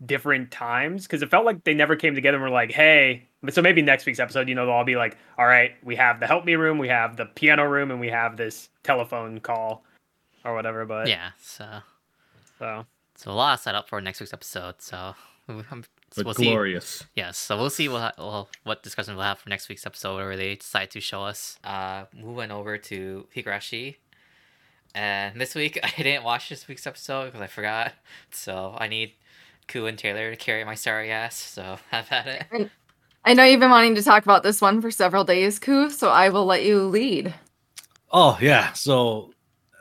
different 0.04 0.52
times 0.52 1.04
because 1.04 1.22
it 1.22 1.30
felt 1.30 1.46
like 1.46 1.64
they 1.64 1.74
never 1.74 1.96
came 1.96 2.16
together 2.16 2.38
and 2.38 2.44
were 2.44 2.50
like, 2.50 2.72
hey, 2.72 3.28
but 3.42 3.54
so 3.54 3.62
maybe 3.62 3.82
next 3.82 4.06
week's 4.06 4.20
episode, 4.20 4.50
you 4.50 4.56
know, 4.56 4.66
they'll 4.66 4.76
all 4.76 4.84
be 4.84 4.96
like, 4.96 5.18
all 5.38 5.46
right, 5.46 5.72
we 5.84 5.96
have 5.96 6.20
the 6.20 6.28
help 6.28 6.46
me 6.46 6.56
room, 6.56 6.78
we 6.78 6.88
have 6.88 7.16
the 7.18 7.26
piano 7.26 7.66
room, 7.66 7.92
and 7.92 8.00
we 8.00 8.10
have 8.10 8.38
this 8.38 8.70
telephone 8.84 9.40
call 9.40 9.84
or 10.44 10.54
whatever. 10.54 10.86
But 10.86 11.08
yeah, 11.08 11.32
so 11.40 11.80
so 12.60 12.86
so 13.16 13.32
a 13.32 13.34
lot 13.34 13.60
set 13.60 13.76
up 13.76 13.88
for 13.88 14.02
next 14.02 14.20
week's 14.20 14.34
episode. 14.34 14.76
So 14.80 15.16
um, 15.48 15.86
so 16.12 16.24
but 16.24 16.26
we'll 16.26 16.34
see. 16.36 16.46
glorious. 16.46 17.06
Yes, 17.16 17.38
so 17.38 17.58
we'll 17.58 17.70
see 17.70 17.88
what 17.88 18.18
well, 18.18 18.50
what 18.64 18.84
discussion 18.84 19.16
we'll 19.16 19.26
have 19.26 19.40
for 19.40 19.50
next 19.50 19.70
week's 19.70 19.86
episode, 19.86 20.16
where 20.16 20.38
they 20.38 20.56
decide 20.56 20.92
to 20.92 21.00
show 21.00 21.24
us. 21.24 21.58
Uh, 21.64 22.06
moving 22.14 22.52
over 22.52 22.78
to 22.78 23.28
Higurashi. 23.36 23.96
And 24.94 25.40
this 25.40 25.54
week 25.56 25.78
I 25.84 26.02
didn't 26.02 26.24
watch 26.24 26.50
this 26.50 26.68
week's 26.68 26.88
episode 26.88 27.26
because 27.26 27.42
I 27.42 27.48
forgot. 27.48 27.94
So 28.32 28.76
I 28.78 28.88
need 28.88 29.14
Ku 29.68 29.86
and 29.86 29.98
Taylor 29.98 30.32
to 30.32 30.38
carry 30.38 30.64
my 30.64 30.76
sorry 30.76 31.12
ass. 31.12 31.36
So 31.36 31.78
I've 31.92 32.12
at 32.12 32.28
it. 32.28 32.72
I 33.24 33.34
know 33.34 33.44
you've 33.44 33.60
been 33.60 33.72
wanting 33.72 33.96
to 33.96 34.04
talk 34.04 34.24
about 34.24 34.44
this 34.44 34.62
one 34.62 34.82
for 34.82 34.92
several 34.92 35.24
days, 35.24 35.58
Koo, 35.58 35.90
so 35.90 36.10
I 36.10 36.30
will 36.30 36.46
let 36.46 36.64
you 36.64 36.84
lead. 36.84 37.34
Oh 38.12 38.38
yeah. 38.40 38.74
So 38.74 39.34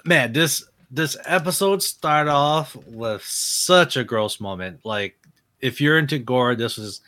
man, 0.04 0.32
this 0.32 0.64
this 0.90 1.16
episode 1.26 1.82
started 1.82 2.30
off 2.30 2.76
with 2.86 3.22
such 3.22 3.96
a 3.96 4.04
gross 4.04 4.40
moment. 4.40 4.80
Like 4.84 5.16
if 5.60 5.80
you're 5.80 5.98
into 5.98 6.18
gore, 6.18 6.54
this 6.54 6.76
was 6.76 7.00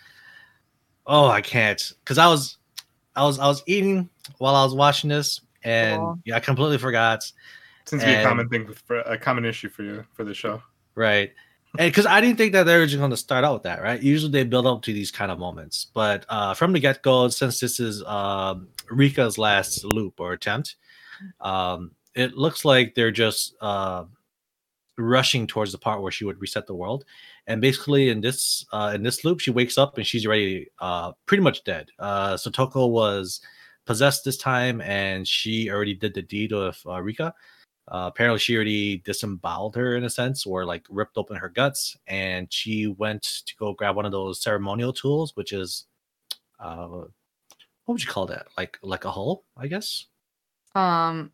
oh 1.07 1.27
I 1.27 1.41
can't. 1.41 1.93
Cause 2.05 2.19
I 2.19 2.29
was 2.29 2.59
I 3.15 3.25
was 3.25 3.39
I 3.39 3.47
was 3.47 3.63
eating 3.67 4.09
while 4.39 4.55
I 4.55 4.65
was 4.65 4.75
watching 4.75 5.09
this 5.09 5.41
and 5.65 6.01
Aw. 6.01 6.15
yeah, 6.25 6.37
I 6.37 6.41
completely 6.41 6.79
forgot. 6.79 7.23
Seems 7.87 8.03
to 8.03 8.09
be 8.09 8.15
a 8.15 8.23
common 8.23 8.49
thing 8.49 8.73
for 8.73 8.99
a 9.01 9.17
common 9.17 9.45
issue 9.45 9.69
for 9.69 9.83
you 9.83 10.05
for 10.13 10.25
the 10.25 10.35
show. 10.35 10.63
Right. 10.95 11.33
Because 11.77 12.07
I 12.07 12.21
didn't 12.21 12.39
think 12.39 12.53
that 12.53 12.65
they 12.65 12.79
were 12.79 12.87
just 12.87 12.99
going 12.99 13.11
to 13.11 13.17
start 13.17 13.45
out 13.45 13.55
with 13.55 13.63
that, 13.65 13.83
right? 13.83 14.03
Usually 14.03 14.33
they 14.33 14.45
build 14.45 14.67
up 14.67 14.83
to 14.83 14.93
these 14.93 15.11
kind 15.11 15.31
of 15.31 15.39
moments. 15.39 15.87
But 15.93 16.25
uh, 16.29 16.55
from 16.55 16.73
the 16.73 16.81
get 16.81 17.03
go, 17.03 17.29
since 17.29 17.61
this 17.61 17.81
is 17.81 18.03
um, 18.05 18.69
Rika's 18.91 19.39
last 19.39 19.85
loop 19.85 20.21
or 20.21 20.33
attempt, 20.33 20.77
um, 21.41 21.93
it 22.15 22.37
looks 22.37 22.65
like 22.65 22.95
they're 22.95 23.11
just 23.11 23.55
uh, 23.61 24.05
rushing 24.99 25.47
towards 25.47 25.73
the 25.73 25.79
part 25.79 26.03
where 26.03 26.13
she 26.13 26.25
would 26.25 26.41
reset 26.41 26.67
the 26.67 26.75
world. 26.75 27.05
And 27.47 27.61
basically, 27.61 28.09
in 28.09 28.21
this 28.21 28.67
uh, 28.73 28.93
in 28.95 29.03
this 29.03 29.25
loop, 29.25 29.41
she 29.41 29.51
wakes 29.51 29.79
up 29.79 29.99
and 29.99 30.07
she's 30.07 30.27
already 30.27 30.69
uh, 30.81 31.13
pretty 31.27 31.43
much 31.43 31.65
dead. 31.65 31.91
Uh, 31.99 32.35
Satoko 32.35 32.91
was 32.91 33.41
possessed 33.85 34.25
this 34.25 34.37
time, 34.37 34.81
and 34.81 35.27
she 35.29 35.71
already 35.71 35.95
did 35.95 36.15
the 36.15 36.23
deed 36.23 36.53
of 36.53 36.81
uh, 36.87 37.01
Rika. 37.01 37.33
Uh, 37.89 38.11
apparently, 38.13 38.39
she 38.39 38.55
already 38.57 38.99
disemboweled 38.99 39.77
her 39.77 39.97
in 39.97 40.05
a 40.05 40.11
sense, 40.11 40.45
or 40.45 40.65
like 40.65 40.85
ripped 40.91 41.17
open 41.17 41.37
her 41.37 41.49
guts, 41.49 41.97
and 42.07 42.53
she 42.53 42.89
went 42.89 43.23
to 43.47 43.55
go 43.57 43.73
grab 43.73 43.95
one 43.95 44.05
of 44.05 44.13
those 44.13 44.43
ceremonial 44.43 44.93
tools, 44.93 45.37
which 45.37 45.53
is, 45.53 45.85
uh, 46.59 46.87
what 46.89 47.09
would 47.87 48.03
you 48.03 48.11
call 48.11 48.27
that? 48.27 48.49
Like 48.59 48.79
like 48.83 49.05
a 49.05 49.11
hull, 49.11 49.45
I 49.57 49.69
guess. 49.69 50.07
Um, 50.75 51.31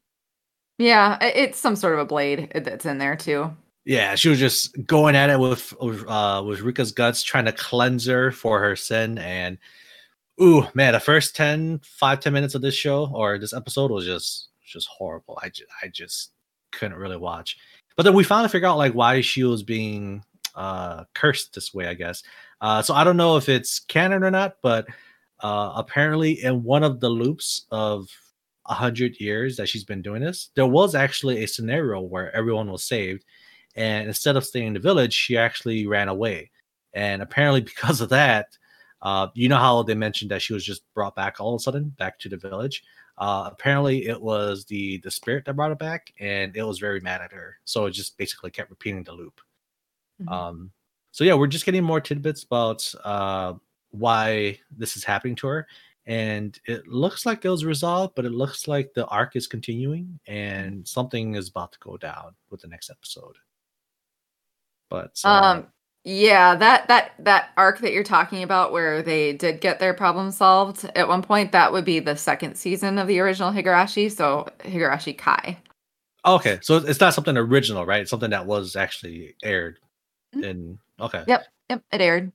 yeah, 0.78 1.18
it's 1.22 1.58
some 1.58 1.76
sort 1.76 1.94
of 1.94 2.00
a 2.00 2.04
blade 2.04 2.52
that's 2.54 2.84
in 2.84 2.98
there 2.98 3.16
too. 3.16 3.50
Yeah, 3.84 4.14
she 4.14 4.28
was 4.28 4.38
just 4.38 4.76
going 4.86 5.16
at 5.16 5.30
it 5.30 5.40
with 5.40 5.72
with, 5.80 6.06
uh, 6.06 6.42
with 6.46 6.60
Rika's 6.60 6.92
guts, 6.92 7.22
trying 7.22 7.46
to 7.46 7.52
cleanse 7.52 8.06
her 8.06 8.30
for 8.30 8.60
her 8.60 8.76
sin. 8.76 9.18
And 9.18 9.58
ooh, 10.40 10.66
man, 10.74 10.92
the 10.92 11.00
first 11.00 11.34
10, 11.34 11.80
5, 11.82 12.20
10 12.20 12.32
minutes 12.32 12.54
of 12.54 12.62
this 12.62 12.74
show 12.74 13.10
or 13.12 13.38
this 13.38 13.52
episode 13.54 13.90
was 13.90 14.04
just 14.04 14.48
just 14.64 14.88
horrible. 14.88 15.38
I 15.42 15.48
just, 15.48 15.70
I 15.82 15.88
just 15.88 16.31
couldn't 16.72 16.98
really 16.98 17.16
watch. 17.16 17.56
But 17.96 18.04
then 18.04 18.14
we 18.14 18.24
finally 18.24 18.48
figured 18.48 18.70
out 18.70 18.78
like 18.78 18.94
why 18.94 19.20
she 19.20 19.44
was 19.44 19.62
being 19.62 20.24
uh 20.54 21.04
cursed 21.14 21.54
this 21.54 21.72
way, 21.72 21.86
I 21.86 21.94
guess. 21.94 22.22
Uh, 22.60 22.82
so 22.82 22.94
I 22.94 23.04
don't 23.04 23.16
know 23.16 23.36
if 23.36 23.48
it's 23.48 23.80
canon 23.80 24.22
or 24.24 24.30
not, 24.30 24.56
but 24.62 24.86
uh, 25.40 25.72
apparently 25.74 26.42
in 26.44 26.62
one 26.62 26.84
of 26.84 27.00
the 27.00 27.08
loops 27.08 27.66
of 27.70 28.08
a 28.66 28.74
hundred 28.74 29.18
years 29.18 29.56
that 29.56 29.68
she's 29.68 29.82
been 29.82 30.02
doing 30.02 30.22
this, 30.22 30.50
there 30.54 30.66
was 30.66 30.94
actually 30.94 31.42
a 31.42 31.48
scenario 31.48 32.00
where 32.00 32.34
everyone 32.34 32.70
was 32.70 32.84
saved 32.84 33.24
and 33.74 34.06
instead 34.08 34.36
of 34.36 34.44
staying 34.44 34.68
in 34.68 34.72
the 34.74 34.80
village 34.80 35.12
she 35.12 35.36
actually 35.36 35.86
ran 35.86 36.08
away 36.08 36.50
and 36.94 37.22
apparently 37.22 37.60
because 37.60 38.00
of 38.00 38.08
that 38.08 38.56
uh, 39.02 39.26
you 39.34 39.48
know 39.48 39.56
how 39.56 39.82
they 39.82 39.94
mentioned 39.94 40.30
that 40.30 40.42
she 40.42 40.52
was 40.52 40.64
just 40.64 40.82
brought 40.94 41.16
back 41.16 41.40
all 41.40 41.54
of 41.54 41.60
a 41.60 41.62
sudden 41.62 41.88
back 41.98 42.18
to 42.18 42.28
the 42.28 42.36
village 42.36 42.82
uh, 43.18 43.48
apparently 43.52 44.06
it 44.06 44.20
was 44.20 44.64
the 44.64 44.98
the 44.98 45.10
spirit 45.10 45.44
that 45.44 45.54
brought 45.54 45.70
her 45.70 45.74
back 45.76 46.12
and 46.20 46.56
it 46.56 46.62
was 46.62 46.78
very 46.78 47.00
mad 47.00 47.20
at 47.20 47.32
her 47.32 47.56
so 47.64 47.86
it 47.86 47.92
just 47.92 48.16
basically 48.18 48.50
kept 48.50 48.70
repeating 48.70 49.02
the 49.04 49.12
loop 49.12 49.40
Mhm. 50.22 50.30
um, 50.32 50.72
so 51.10 51.24
yeah 51.24 51.34
we're 51.34 51.46
just 51.46 51.64
getting 51.64 51.84
more 51.84 52.00
tidbits 52.00 52.42
about 52.44 52.94
uh, 53.04 53.54
why 53.90 54.58
this 54.76 54.96
is 54.96 55.04
happening 55.04 55.34
to 55.36 55.46
her 55.46 55.66
and 56.06 56.58
it 56.66 56.88
looks 56.88 57.24
like 57.26 57.44
it 57.44 57.48
was 57.50 57.64
resolved 57.64 58.14
but 58.16 58.24
it 58.24 58.32
looks 58.32 58.66
like 58.66 58.92
the 58.94 59.06
arc 59.06 59.36
is 59.36 59.46
continuing 59.46 60.18
and 60.26 60.86
something 60.88 61.34
is 61.36 61.48
about 61.48 61.70
to 61.72 61.78
go 61.80 61.96
down 61.96 62.34
with 62.50 62.60
the 62.62 62.68
next 62.68 62.90
episode 62.90 63.36
but 64.90 65.20
uh, 65.24 65.28
Um, 65.28 65.66
Yeah, 66.04 66.56
that 66.56 66.88
that 66.88 67.12
that 67.20 67.50
arc 67.56 67.78
that 67.78 67.92
you're 67.92 68.02
talking 68.02 68.42
about 68.42 68.72
where 68.72 69.02
they 69.02 69.34
did 69.34 69.60
get 69.60 69.78
their 69.78 69.94
problem 69.94 70.32
solved 70.32 70.84
at 70.96 71.06
one 71.06 71.22
point, 71.22 71.52
that 71.52 71.72
would 71.72 71.84
be 71.84 72.00
the 72.00 72.16
second 72.16 72.56
season 72.56 72.98
of 72.98 73.06
the 73.06 73.20
original 73.20 73.52
Higurashi, 73.52 74.10
so 74.10 74.48
Higurashi 74.60 75.16
Kai. 75.16 75.56
Okay, 76.26 76.58
so 76.62 76.76
it's 76.78 76.98
not 77.00 77.14
something 77.14 77.36
original, 77.36 77.86
right? 77.86 78.00
It's 78.00 78.10
something 78.10 78.30
that 78.30 78.46
was 78.46 78.74
actually 78.74 79.36
aired. 79.44 79.78
Mhm. 80.34 80.44
In 80.44 80.78
okay, 80.98 81.22
Yep, 81.28 81.46
yep, 81.70 81.82
it 81.92 82.00
aired. 82.00 82.32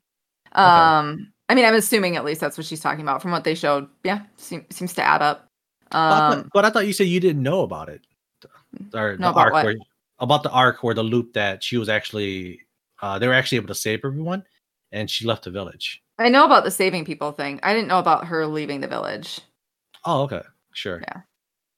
Um 0.53 1.33
I 1.49 1.55
mean, 1.55 1.65
I'm 1.65 1.75
assuming 1.75 2.15
at 2.15 2.23
least 2.25 2.39
that's 2.39 2.57
what 2.57 2.65
she's 2.67 2.81
talking 2.81 3.01
about 3.01 3.21
from 3.21 3.31
what 3.31 3.43
they 3.43 3.55
showed. 3.55 3.87
Yeah, 4.03 4.21
seem, 4.37 4.65
seems 4.69 4.93
to 4.93 5.03
add 5.03 5.21
up. 5.21 5.49
But 5.91 5.97
I 5.97 6.09
thought- 6.19 6.37
Um 6.37 6.49
but 6.53 6.63
I 6.65 6.69
thought 6.69 6.87
you 6.87 6.93
said 6.93 7.07
you 7.07 7.19
didn't 7.19 7.43
know 7.43 7.63
about 7.63 7.89
it, 7.89 8.01
or 8.93 9.17
the 9.17 9.29
about 9.29 9.37
arc 9.37 9.53
what? 9.53 9.65
where 9.65 9.75
about 10.19 10.43
the 10.43 10.51
arc 10.51 10.83
where 10.83 10.95
the 10.95 11.03
loop 11.03 11.33
that 11.33 11.61
she 11.63 11.77
was 11.77 11.89
actually 11.89 12.61
uh 13.01 13.19
they 13.19 13.27
were 13.27 13.33
actually 13.33 13.57
able 13.57 13.67
to 13.67 13.75
save 13.75 14.01
everyone, 14.03 14.43
and 14.91 15.09
she 15.09 15.25
left 15.25 15.43
the 15.43 15.51
village. 15.51 16.01
I 16.19 16.29
know 16.29 16.45
about 16.45 16.63
the 16.63 16.71
saving 16.71 17.05
people 17.05 17.31
thing. 17.31 17.59
I 17.63 17.73
didn't 17.73 17.87
know 17.89 17.99
about 17.99 18.25
her 18.25 18.47
leaving 18.47 18.81
the 18.81 18.87
village. 18.87 19.39
Oh, 20.05 20.23
okay, 20.23 20.41
sure. 20.73 21.01
Yeah. 21.01 21.21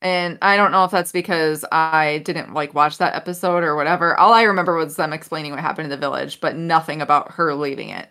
And 0.01 0.37
I 0.41 0.55
don't 0.55 0.71
know 0.71 0.85
if 0.85 0.91
that's 0.91 1.11
because 1.11 1.65
I 1.71 2.19
didn't 2.19 2.53
like 2.53 2.73
watch 2.73 2.99
that 2.99 3.15
episode 3.15 3.63
or 3.63 3.75
whatever. 3.75 4.17
All 4.17 4.33
I 4.33 4.43
remember 4.43 4.75
was 4.75 4.95
them 4.95 5.11
explaining 5.11 5.51
what 5.51 5.59
happened 5.59 5.85
in 5.85 5.89
the 5.89 5.97
village, 5.97 6.39
but 6.39 6.55
nothing 6.55 7.01
about 7.01 7.31
her 7.33 7.53
leaving 7.53 7.89
it. 7.89 8.09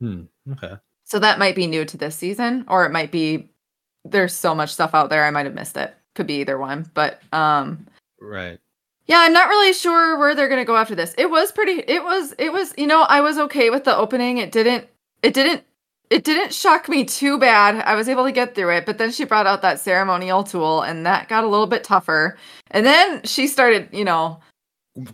Hmm. 0.00 0.22
Okay. 0.52 0.74
So 1.04 1.20
that 1.20 1.38
might 1.38 1.54
be 1.54 1.68
new 1.68 1.84
to 1.84 1.96
this 1.96 2.16
season, 2.16 2.64
or 2.66 2.84
it 2.84 2.90
might 2.90 3.12
be 3.12 3.50
there's 4.04 4.34
so 4.34 4.54
much 4.54 4.72
stuff 4.72 4.94
out 4.94 5.08
there 5.08 5.24
I 5.24 5.30
might 5.30 5.46
have 5.46 5.54
missed 5.54 5.76
it. 5.76 5.94
Could 6.14 6.26
be 6.26 6.40
either 6.40 6.58
one. 6.58 6.90
But 6.94 7.20
um 7.32 7.86
Right. 8.20 8.58
Yeah, 9.06 9.18
I'm 9.20 9.32
not 9.32 9.48
really 9.48 9.72
sure 9.72 10.18
where 10.18 10.34
they're 10.34 10.48
gonna 10.48 10.64
go 10.64 10.76
after 10.76 10.94
this. 10.94 11.14
It 11.18 11.30
was 11.30 11.52
pretty 11.52 11.82
it 11.86 12.02
was 12.02 12.34
it 12.38 12.52
was 12.52 12.72
you 12.78 12.86
know, 12.86 13.02
I 13.02 13.20
was 13.20 13.38
okay 13.38 13.70
with 13.70 13.84
the 13.84 13.96
opening. 13.96 14.38
It 14.38 14.52
didn't 14.52 14.86
it 15.22 15.34
didn't 15.34 15.62
it 16.10 16.22
didn't 16.24 16.52
shock 16.52 16.88
me 16.88 17.04
too 17.04 17.38
bad. 17.38 17.76
I 17.84 17.94
was 17.94 18.08
able 18.08 18.24
to 18.24 18.32
get 18.32 18.54
through 18.54 18.70
it, 18.76 18.86
but 18.86 18.98
then 18.98 19.10
she 19.10 19.24
brought 19.24 19.46
out 19.46 19.62
that 19.62 19.80
ceremonial 19.80 20.44
tool 20.44 20.82
and 20.82 21.04
that 21.06 21.28
got 21.28 21.44
a 21.44 21.48
little 21.48 21.66
bit 21.66 21.82
tougher. 21.82 22.36
And 22.70 22.84
then 22.84 23.22
she 23.24 23.46
started, 23.46 23.88
you 23.92 24.04
know, 24.04 24.40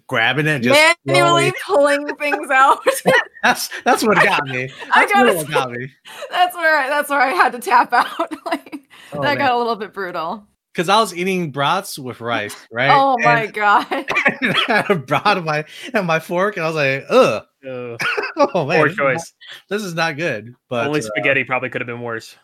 Grabbing 0.09 0.47
it, 0.47 0.59
just 0.61 0.79
manually 1.07 1.55
slowly- 1.65 1.97
pulling 2.05 2.17
things 2.17 2.51
out. 2.51 2.81
That's 3.43 3.71
that's 3.83 4.03
what 4.05 4.23
got 4.23 4.45
me. 4.47 4.71
I 4.93 5.07
gotta 5.07 5.25
really 5.25 5.37
what 5.39 5.51
got 5.51 5.71
me. 5.71 5.91
that's 6.31 6.55
where 6.55 6.77
I, 6.77 6.89
that's 6.91 7.09
where 7.09 7.21
I 7.23 7.29
had 7.31 7.53
to 7.53 7.59
tap 7.59 7.91
out. 7.95 8.31
like 8.45 8.83
Oh, 9.15 9.23
that 9.23 9.39
got 9.39 9.53
a 9.53 9.57
little 9.57 9.77
bit 9.77 9.95
brutal. 9.95 10.47
Because 10.73 10.89
I 10.89 11.01
was 11.01 11.15
eating 11.15 11.51
brats 11.51 11.99
with 11.99 12.21
rice, 12.21 12.55
right? 12.73 12.91
Oh 12.93 13.17
my 13.19 13.47
god. 13.47 13.87
and 13.91 14.55
I 14.57 14.65
had 14.69 14.91
a 14.91 14.95
brat 14.97 15.27
on 15.27 15.45
my 15.45 15.65
and 15.93 16.07
my 16.07 16.21
fork, 16.21 16.57
and 16.57 16.65
I 16.65 16.69
was 16.69 16.77
like, 16.77 17.05
ugh. 17.09 17.45
Uh, 17.69 17.97
Oh 18.55 18.65
man, 18.67 18.79
poor 18.79 18.89
this 18.89 18.93
is 18.93 18.99
not- 18.99 19.05
choice. 19.13 19.33
This 19.69 19.83
is 19.85 19.95
not 19.95 20.17
good. 20.17 20.55
But 20.69 20.87
Only 20.87 21.01
uh, 21.01 21.03
spaghetti 21.03 21.45
probably 21.45 21.69
could 21.71 21.81
have 21.81 21.87
been 21.89 22.01
worse. 22.03 22.37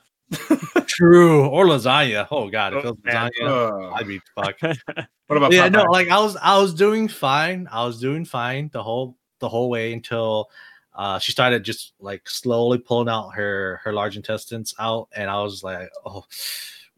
true 0.86 1.46
or 1.46 1.64
lasagna. 1.66 2.26
Oh 2.30 2.48
god, 2.48 2.74
if 2.74 2.84
it 2.84 2.86
Oh, 2.86 2.90
was 2.90 2.98
lasagna, 3.14 3.90
Uh, 3.90 3.94
I'd 3.94 4.06
be 4.08 4.20
fucked. 4.34 4.62
what 5.26 5.36
about 5.36 5.52
yeah, 5.52 5.68
no, 5.68 5.84
Popeye? 5.84 5.92
like 5.92 6.08
I 6.08 6.18
was 6.20 6.36
I 6.36 6.58
was 6.58 6.74
doing 6.74 7.08
fine. 7.08 7.68
I 7.70 7.84
was 7.84 8.00
doing 8.00 8.24
fine 8.24 8.70
the 8.72 8.82
whole 8.82 9.16
the 9.38 9.48
whole 9.48 9.70
way 9.70 9.92
until 9.92 10.50
uh 10.94 11.18
she 11.18 11.30
started 11.32 11.62
just 11.62 11.92
like 12.00 12.28
slowly 12.28 12.78
pulling 12.78 13.08
out 13.08 13.30
her 13.30 13.80
her 13.84 13.92
large 13.92 14.16
intestines 14.16 14.74
out, 14.78 15.08
and 15.14 15.30
I 15.30 15.40
was 15.42 15.62
like, 15.62 15.88
oh, 16.04 16.24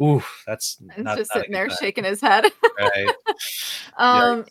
ooh, 0.00 0.22
that's 0.46 0.78
not, 0.96 1.18
just 1.18 1.32
sitting 1.32 1.52
there 1.52 1.68
time, 1.68 1.76
shaking 1.80 2.04
his 2.04 2.20
head. 2.20 2.46
right? 2.78 3.08
Um 3.96 4.44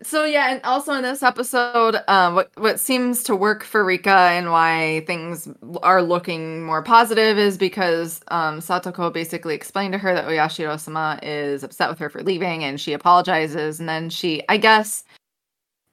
so 0.00 0.24
yeah, 0.24 0.52
and 0.52 0.60
also 0.62 0.92
in 0.92 1.02
this 1.02 1.22
episode, 1.24 1.96
um 2.06 2.34
what 2.34 2.50
what 2.56 2.78
seems 2.78 3.22
to 3.24 3.34
work 3.34 3.64
for 3.64 3.84
Rika 3.84 4.10
and 4.10 4.50
why 4.50 5.02
things 5.06 5.48
are 5.82 6.02
looking 6.02 6.62
more 6.62 6.82
positive 6.82 7.36
is 7.38 7.58
because 7.58 8.20
um 8.28 8.60
Satoko 8.60 9.12
basically 9.12 9.54
explained 9.54 9.92
to 9.92 9.98
her 9.98 10.14
that 10.14 10.26
Oyashiro-sama 10.26 11.18
is 11.22 11.64
upset 11.64 11.90
with 11.90 11.98
her 11.98 12.08
for 12.08 12.22
leaving 12.22 12.64
and 12.64 12.80
she 12.80 12.92
apologizes 12.92 13.80
and 13.80 13.88
then 13.88 14.08
she 14.08 14.42
I 14.48 14.56
guess 14.56 15.04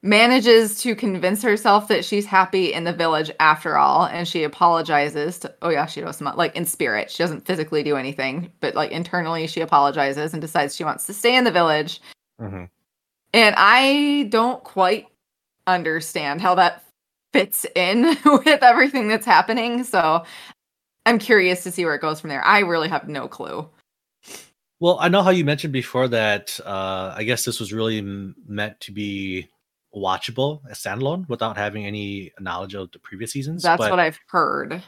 manages 0.06 0.80
to 0.82 0.94
convince 0.94 1.42
herself 1.42 1.88
that 1.88 2.04
she's 2.04 2.26
happy 2.26 2.72
in 2.72 2.84
the 2.84 2.92
village 2.92 3.30
after 3.40 3.76
all 3.76 4.06
and 4.06 4.26
she 4.26 4.44
apologizes 4.44 5.38
to 5.40 5.54
Oyashiro-sama 5.62 6.34
like 6.36 6.56
in 6.56 6.64
spirit. 6.64 7.10
She 7.10 7.22
doesn't 7.22 7.46
physically 7.46 7.82
do 7.82 7.96
anything, 7.96 8.52
but 8.60 8.74
like 8.74 8.90
internally 8.92 9.46
she 9.46 9.60
apologizes 9.60 10.32
and 10.32 10.40
decides 10.40 10.76
she 10.76 10.84
wants 10.84 11.06
to 11.06 11.14
stay 11.14 11.36
in 11.36 11.44
the 11.44 11.50
village. 11.52 12.00
Mhm. 12.40 12.68
And 13.34 13.54
I 13.58 14.28
don't 14.30 14.62
quite 14.64 15.08
understand 15.66 16.40
how 16.40 16.54
that 16.54 16.82
fits 17.32 17.66
in 17.74 18.16
with 18.24 18.62
everything 18.62 19.08
that's 19.08 19.26
happening. 19.26 19.84
So 19.84 20.24
I'm 21.04 21.18
curious 21.18 21.62
to 21.64 21.70
see 21.70 21.84
where 21.84 21.94
it 21.94 22.00
goes 22.00 22.20
from 22.20 22.30
there. 22.30 22.44
I 22.44 22.60
really 22.60 22.88
have 22.88 23.08
no 23.08 23.28
clue. 23.28 23.68
Well, 24.80 24.98
I 25.00 25.08
know 25.08 25.22
how 25.22 25.30
you 25.30 25.44
mentioned 25.44 25.72
before 25.72 26.08
that 26.08 26.58
uh, 26.64 27.14
I 27.16 27.24
guess 27.24 27.44
this 27.44 27.60
was 27.60 27.72
really 27.72 27.98
m- 27.98 28.34
meant 28.46 28.78
to 28.80 28.92
be 28.92 29.48
watchable 29.96 30.60
as 30.70 30.78
standalone 30.78 31.26
without 31.28 31.56
having 31.56 31.86
any 31.86 32.30
knowledge 32.38 32.74
of 32.74 32.90
the 32.92 32.98
previous 32.98 33.32
seasons. 33.32 33.62
That's 33.62 33.78
but 33.78 33.90
what 33.90 33.98
I've 34.00 34.18
heard. 34.28 34.82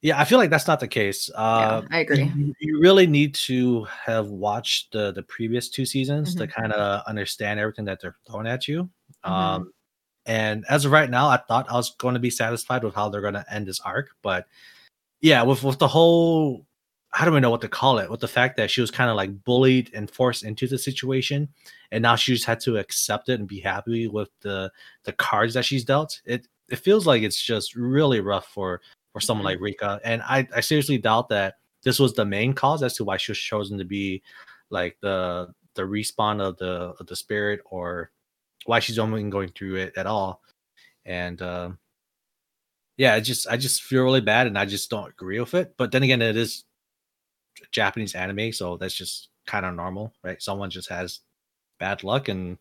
yeah, 0.00 0.18
I 0.18 0.24
feel 0.24 0.38
like 0.38 0.48
that's 0.50 0.66
not 0.66 0.80
the 0.80 0.88
case. 0.88 1.30
Uh, 1.34 1.82
I 1.90 1.98
agree. 2.00 2.24
You, 2.34 2.54
you 2.60 2.80
really 2.80 3.06
need 3.06 3.34
to 3.34 3.84
have 3.84 4.28
watched 4.28 4.92
the 4.92 5.12
the 5.12 5.22
previous 5.22 5.68
two 5.68 5.84
seasons 5.84 6.34
to 6.36 6.46
Mhm. 6.46 6.50
kind 6.52 6.72
of 6.72 7.02
understand 7.06 7.60
everything 7.60 7.84
that 7.86 8.00
they're 8.00 8.16
throwing 8.26 8.46
at 8.46 8.66
you. 8.66 8.88
Mhm. 9.24 9.30
Um, 9.30 9.72
and 10.24 10.64
as 10.68 10.84
of 10.84 10.92
right 10.92 11.10
now, 11.10 11.28
I 11.28 11.38
thought 11.38 11.70
I 11.70 11.74
was 11.74 11.90
going 11.96 12.14
to 12.14 12.20
be 12.20 12.30
satisfied 12.30 12.84
with 12.84 12.94
how 12.94 13.08
they're 13.08 13.20
going 13.20 13.34
to 13.34 13.44
end 13.52 13.66
this 13.66 13.80
arc, 13.80 14.10
but 14.22 14.46
yeah, 15.20 15.42
with 15.42 15.62
with 15.64 15.78
the 15.78 15.88
whole 15.88 16.64
I 17.14 17.24
don't 17.24 17.32
even 17.34 17.42
know 17.42 17.50
what 17.50 17.62
to 17.62 17.68
call 17.68 17.98
it. 17.98 18.10
With 18.10 18.20
the 18.20 18.28
fact 18.28 18.56
that 18.58 18.70
she 18.70 18.80
was 18.80 18.90
kind 18.90 19.08
of 19.10 19.16
like 19.16 19.44
bullied 19.44 19.90
and 19.94 20.10
forced 20.10 20.44
into 20.44 20.66
the 20.66 20.78
situation, 20.78 21.48
and 21.90 22.02
now 22.02 22.16
she 22.16 22.34
just 22.34 22.44
had 22.44 22.60
to 22.60 22.76
accept 22.76 23.28
it 23.28 23.38
and 23.40 23.48
be 23.48 23.60
happy 23.60 24.08
with 24.08 24.28
the 24.40 24.70
the 25.04 25.12
cards 25.14 25.54
that 25.54 25.64
she's 25.64 25.84
dealt. 25.84 26.20
It 26.24 26.46
it 26.68 26.76
feels 26.76 27.06
like 27.06 27.22
it's 27.22 27.40
just 27.42 27.74
really 27.74 28.20
rough 28.20 28.46
for 28.48 28.80
for 29.12 29.20
someone 29.20 29.44
Mhm. 29.44 29.50
like 29.50 29.60
Rika, 29.60 30.00
and 30.04 30.22
I 30.22 30.46
I 30.54 30.60
seriously 30.60 30.98
doubt 30.98 31.30
that 31.30 31.56
this 31.82 31.98
was 31.98 32.12
the 32.14 32.24
main 32.26 32.52
cause 32.52 32.82
as 32.82 32.94
to 32.96 33.04
why 33.04 33.16
she 33.16 33.32
was 33.32 33.38
chosen 33.38 33.78
to 33.78 33.84
be 33.84 34.22
like 34.70 34.98
the 35.00 35.48
the 35.74 35.82
respawn 35.82 36.40
of 36.42 36.58
the 36.58 36.94
of 37.00 37.06
the 37.06 37.16
spirit 37.16 37.60
or 37.64 38.10
why 38.66 38.80
she's 38.80 38.98
only 38.98 39.22
going 39.30 39.48
through 39.50 39.76
it 39.76 39.96
at 39.96 40.06
all. 40.06 40.42
And 41.06 41.40
um 41.40 41.78
yeah, 42.96 43.14
I 43.14 43.20
just 43.20 43.46
I 43.48 43.56
just 43.56 43.82
feel 43.82 44.02
really 44.02 44.20
bad 44.20 44.46
and 44.46 44.58
I 44.58 44.64
just 44.66 44.90
don't 44.90 45.08
agree 45.08 45.40
with 45.40 45.54
it. 45.54 45.74
But 45.76 45.92
then 45.92 46.02
again, 46.02 46.20
it 46.20 46.36
is 46.36 46.64
Japanese 47.72 48.14
anime, 48.14 48.52
so 48.52 48.76
that's 48.76 48.94
just 48.94 49.28
kind 49.46 49.66
of 49.66 49.74
normal, 49.74 50.12
right? 50.22 50.40
Someone 50.42 50.70
just 50.70 50.88
has 50.88 51.20
bad 51.78 52.04
luck 52.04 52.28
and 52.28 52.58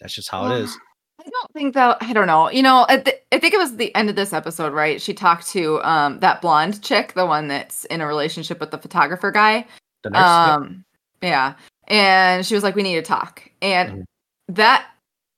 that's 0.00 0.14
just 0.14 0.30
how 0.30 0.46
it 0.46 0.62
is. 0.62 0.76
I 1.20 1.28
don't 1.28 1.52
think 1.52 1.74
that 1.74 1.98
I 2.00 2.12
don't 2.12 2.26
know. 2.26 2.50
You 2.50 2.62
know, 2.62 2.84
at 2.88 3.04
the, 3.04 3.14
I 3.32 3.38
think 3.38 3.54
it 3.54 3.58
was 3.58 3.76
the 3.76 3.94
end 3.94 4.10
of 4.10 4.16
this 4.16 4.32
episode, 4.32 4.72
right? 4.72 5.00
She 5.00 5.14
talked 5.14 5.46
to 5.48 5.80
um 5.82 6.18
that 6.18 6.40
blonde 6.40 6.82
chick, 6.82 7.12
the 7.14 7.26
one 7.26 7.46
that's 7.46 7.84
in 7.84 8.00
a 8.00 8.06
relationship 8.06 8.58
with 8.58 8.72
the 8.72 8.78
photographer 8.78 9.30
guy. 9.30 9.66
The 10.02 10.10
nurse, 10.10 10.20
yeah. 10.26 10.54
Um, 10.54 10.84
yeah. 11.22 11.54
And 11.86 12.44
she 12.44 12.54
was 12.54 12.64
like, 12.64 12.74
"We 12.74 12.82
need 12.82 12.96
to 12.96 13.02
talk." 13.02 13.48
And 13.60 13.92
Mhm. 13.92 14.04
that, 14.48 14.86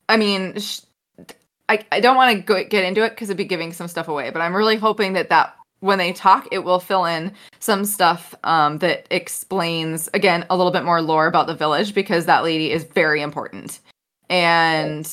I 0.08 0.16
mean, 0.16 0.58
sh- 0.58 0.80
I 1.68 1.84
I 1.92 2.00
don't 2.00 2.16
want 2.16 2.34
to 2.34 2.42
go 2.42 2.64
get 2.64 2.84
into 2.84 3.04
it 3.04 3.10
because 3.10 3.28
it'd 3.28 3.36
be 3.36 3.44
giving 3.44 3.72
some 3.74 3.88
stuff 3.88 4.08
away. 4.08 4.30
But 4.30 4.40
I'm 4.40 4.56
really 4.56 4.76
hoping 4.76 5.14
that 5.14 5.28
that 5.30 5.54
when 5.84 5.98
they 5.98 6.14
talk, 6.14 6.48
it 6.50 6.60
will 6.60 6.80
fill 6.80 7.04
in 7.04 7.30
some 7.60 7.84
stuff 7.84 8.34
um, 8.44 8.78
that 8.78 9.06
explains 9.10 10.08
again 10.14 10.46
a 10.48 10.56
little 10.56 10.72
bit 10.72 10.82
more 10.82 11.02
lore 11.02 11.26
about 11.26 11.46
the 11.46 11.54
village 11.54 11.94
because 11.94 12.24
that 12.24 12.42
lady 12.42 12.72
is 12.72 12.84
very 12.84 13.20
important. 13.20 13.80
And 14.30 15.06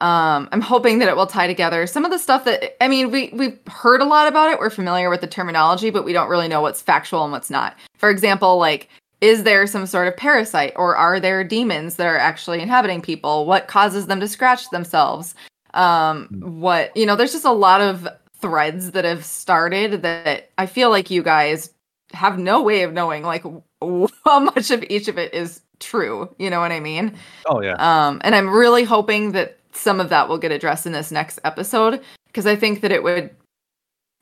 um, 0.00 0.48
I'm 0.52 0.62
hoping 0.62 1.00
that 1.00 1.08
it 1.08 1.16
will 1.16 1.26
tie 1.26 1.46
together 1.46 1.86
some 1.86 2.06
of 2.06 2.10
the 2.10 2.18
stuff 2.18 2.46
that 2.46 2.82
I 2.82 2.88
mean 2.88 3.10
we 3.10 3.28
we've 3.34 3.58
heard 3.66 4.00
a 4.00 4.06
lot 4.06 4.26
about 4.26 4.50
it. 4.50 4.58
We're 4.58 4.70
familiar 4.70 5.10
with 5.10 5.20
the 5.20 5.26
terminology, 5.26 5.90
but 5.90 6.06
we 6.06 6.14
don't 6.14 6.30
really 6.30 6.48
know 6.48 6.62
what's 6.62 6.80
factual 6.80 7.22
and 7.22 7.30
what's 7.30 7.50
not. 7.50 7.76
For 7.98 8.08
example, 8.08 8.56
like 8.56 8.88
is 9.20 9.42
there 9.42 9.66
some 9.66 9.84
sort 9.84 10.08
of 10.08 10.16
parasite 10.16 10.72
or 10.76 10.96
are 10.96 11.20
there 11.20 11.44
demons 11.44 11.96
that 11.96 12.06
are 12.06 12.18
actually 12.18 12.62
inhabiting 12.62 13.02
people? 13.02 13.44
What 13.44 13.68
causes 13.68 14.06
them 14.06 14.20
to 14.20 14.28
scratch 14.28 14.70
themselves? 14.70 15.34
Um, 15.74 16.28
what 16.40 16.96
you 16.96 17.04
know, 17.04 17.16
there's 17.16 17.32
just 17.32 17.44
a 17.44 17.52
lot 17.52 17.82
of 17.82 18.08
threads 18.40 18.92
that 18.92 19.04
have 19.04 19.24
started 19.24 20.02
that 20.02 20.50
I 20.58 20.66
feel 20.66 20.90
like 20.90 21.10
you 21.10 21.22
guys 21.22 21.70
have 22.12 22.38
no 22.38 22.62
way 22.62 22.82
of 22.82 22.92
knowing 22.92 23.22
like 23.22 23.44
how 24.24 24.40
much 24.40 24.70
of 24.70 24.84
each 24.88 25.08
of 25.08 25.18
it 25.18 25.34
is 25.34 25.60
true. 25.80 26.34
You 26.38 26.50
know 26.50 26.60
what 26.60 26.72
I 26.72 26.80
mean? 26.80 27.14
Oh 27.46 27.60
yeah. 27.60 27.74
Um, 27.78 28.20
and 28.24 28.34
I'm 28.34 28.48
really 28.48 28.84
hoping 28.84 29.32
that 29.32 29.58
some 29.72 30.00
of 30.00 30.08
that 30.08 30.28
will 30.28 30.38
get 30.38 30.52
addressed 30.52 30.86
in 30.86 30.92
this 30.92 31.10
next 31.10 31.38
episode 31.44 32.02
because 32.26 32.46
I 32.46 32.56
think 32.56 32.80
that 32.80 32.92
it 32.92 33.02
would 33.02 33.30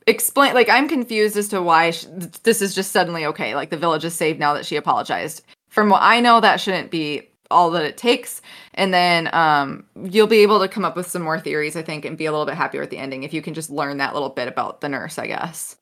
explain. 0.07 0.55
Like, 0.55 0.68
I'm 0.68 0.88
confused 0.88 1.37
as 1.37 1.48
to 1.48 1.62
why 1.62 1.90
sh- 1.90 2.07
this 2.42 2.61
is 2.61 2.74
just 2.74 2.92
suddenly 2.92 3.24
okay. 3.27 3.55
Like, 3.55 3.70
the 3.70 3.77
village 3.77 4.05
is 4.05 4.14
saved 4.14 4.38
now 4.38 4.55
that 4.55 4.66
she 4.66 4.77
apologized. 4.77 5.42
From 5.68 5.88
what 5.88 6.03
I 6.03 6.20
know, 6.20 6.40
that 6.40 6.61
shouldn't 6.61 6.90
be 6.90 7.29
all 7.50 7.70
that 7.70 7.85
it 7.85 7.96
takes 7.96 8.40
and 8.74 8.92
then 8.92 9.28
um 9.35 9.85
you'll 10.04 10.26
be 10.26 10.38
able 10.38 10.59
to 10.59 10.68
come 10.68 10.85
up 10.85 10.96
with 10.96 11.07
some 11.09 11.22
more 11.22 11.38
theories 11.38 11.76
i 11.76 11.83
think 11.83 12.04
and 12.04 12.16
be 12.16 12.26
a 12.26 12.30
little 12.30 12.46
bit 12.46 12.54
happier 12.54 12.80
with 12.80 12.90
the 12.90 12.98
ending 12.98 13.22
if 13.22 13.33
you 13.35 13.42
can 13.42 13.54
just 13.54 13.70
learn 13.70 13.98
that 13.98 14.14
little 14.14 14.30
bit 14.30 14.48
about 14.48 14.80
the 14.80 14.88
nurse 14.88 15.18
i 15.18 15.26
guess 15.26 15.76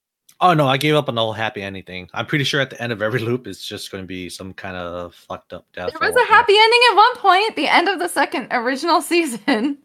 Oh 0.44 0.54
no, 0.54 0.66
I 0.66 0.76
gave 0.76 0.96
up 0.96 1.08
on 1.08 1.14
the 1.14 1.20
whole 1.20 1.32
happy 1.32 1.62
ending 1.62 1.84
thing. 1.84 2.08
I'm 2.14 2.26
pretty 2.26 2.42
sure 2.42 2.60
at 2.60 2.68
the 2.68 2.82
end 2.82 2.90
of 2.90 3.00
every 3.00 3.20
loop, 3.28 3.46
it's 3.46 3.64
just 3.64 3.92
going 3.92 4.02
to 4.02 4.08
be 4.08 4.28
some 4.28 4.52
kind 4.52 4.76
of 4.76 5.14
fucked 5.14 5.52
up 5.52 5.66
death. 5.72 5.92
there 5.92 6.08
was 6.08 6.16
a 6.16 6.26
happy 6.26 6.54
ending 6.58 6.80
at 6.90 6.96
one 6.96 7.16
point 7.18 7.54
the 7.54 7.68
end 7.68 7.88
of 7.88 8.00
the 8.00 8.08
second 8.08 8.48
original 8.50 9.00
season 9.12 9.78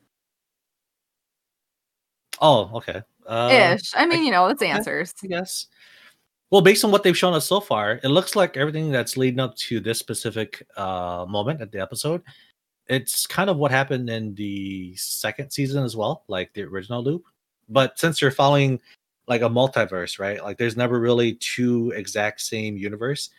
Oh, 2.41 2.71
okay. 2.75 3.01
Uh, 3.27 3.75
ish 3.75 3.91
i 3.93 4.05
mean 4.05 4.23
you 4.23 4.31
know 4.31 4.47
it's 4.47 4.61
answers 4.61 5.13
I 5.23 5.27
guess. 5.27 5.67
Well, 6.49 6.61
based 6.61 6.85
on 6.85 6.91
what 6.91 7.03
they've 7.03 7.17
shown 7.17 7.33
us 7.33 7.45
so 7.45 7.59
far, 7.59 7.99
it 8.03 8.07
looks 8.07 8.35
like 8.35 8.55
everything 8.55 8.89
that's 8.89 9.17
leading 9.17 9.41
up 9.41 9.55
to 9.57 9.81
this 9.81 9.99
specific 9.99 10.65
uh, 10.77 11.25
moment 11.27 11.61
at 11.61 11.73
the 11.73 11.81
episode, 11.81 12.21
it's 12.87 13.27
kind 13.27 13.49
of 13.49 13.57
what 13.57 13.69
happened 13.69 14.09
in 14.09 14.33
the 14.35 14.95
second 14.95 15.51
season 15.51 15.83
as 15.83 15.97
well, 15.97 16.23
like 16.29 16.53
the 16.53 16.63
original 16.63 17.03
loop. 17.03 17.25
But 17.67 17.99
since 17.99 18.21
you're 18.21 18.31
following 18.31 18.79
like 19.27 19.41
a 19.41 19.49
multiverse, 19.49 20.19
right? 20.19 20.41
Like 20.41 20.57
there's 20.57 20.77
never 20.77 21.01
really 21.01 21.33
two 21.35 21.91
exact 21.91 22.39
same 22.39 22.77
universe. 22.77 23.29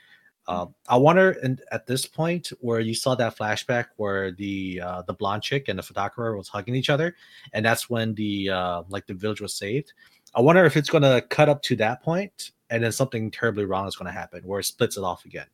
Um, 0.46 0.74
I 0.86 0.96
wonder, 0.96 1.30
and 1.42 1.62
at 1.72 1.86
this 1.86 2.04
point 2.06 2.52
where 2.60 2.80
you 2.80 2.94
saw 2.94 3.14
that 3.14 3.36
flashback 3.36 3.86
where 3.96 4.32
the 4.32 4.82
uh, 4.82 5.02
the 5.02 5.14
blonde 5.14 5.42
chick 5.42 5.68
and 5.68 5.78
the 5.78 5.82
photographer 5.82 6.36
was 6.36 6.48
hugging 6.48 6.74
each 6.74 6.90
other, 6.90 7.16
and 7.52 7.64
that's 7.64 7.88
when 7.88 8.14
the 8.14 8.50
uh, 8.50 8.82
like 8.88 9.06
the 9.06 9.14
village 9.14 9.40
was 9.40 9.54
saved. 9.54 9.92
I 10.34 10.40
wonder 10.42 10.64
if 10.64 10.76
it's 10.76 10.90
to 10.90 11.24
cut 11.28 11.48
up 11.48 11.62
to 11.64 11.76
that 11.76 12.02
point 12.02 12.52
and 12.70 12.82
then 12.82 12.92
something 12.92 13.30
terribly 13.30 13.64
wrong 13.64 13.86
is 13.86 13.96
going 13.96 14.06
to 14.06 14.12
happen 14.18 14.42
where 14.44 14.60
it 14.60 14.64
splits 14.64 14.96
it 14.96 15.04
off 15.04 15.24
again. 15.24 15.46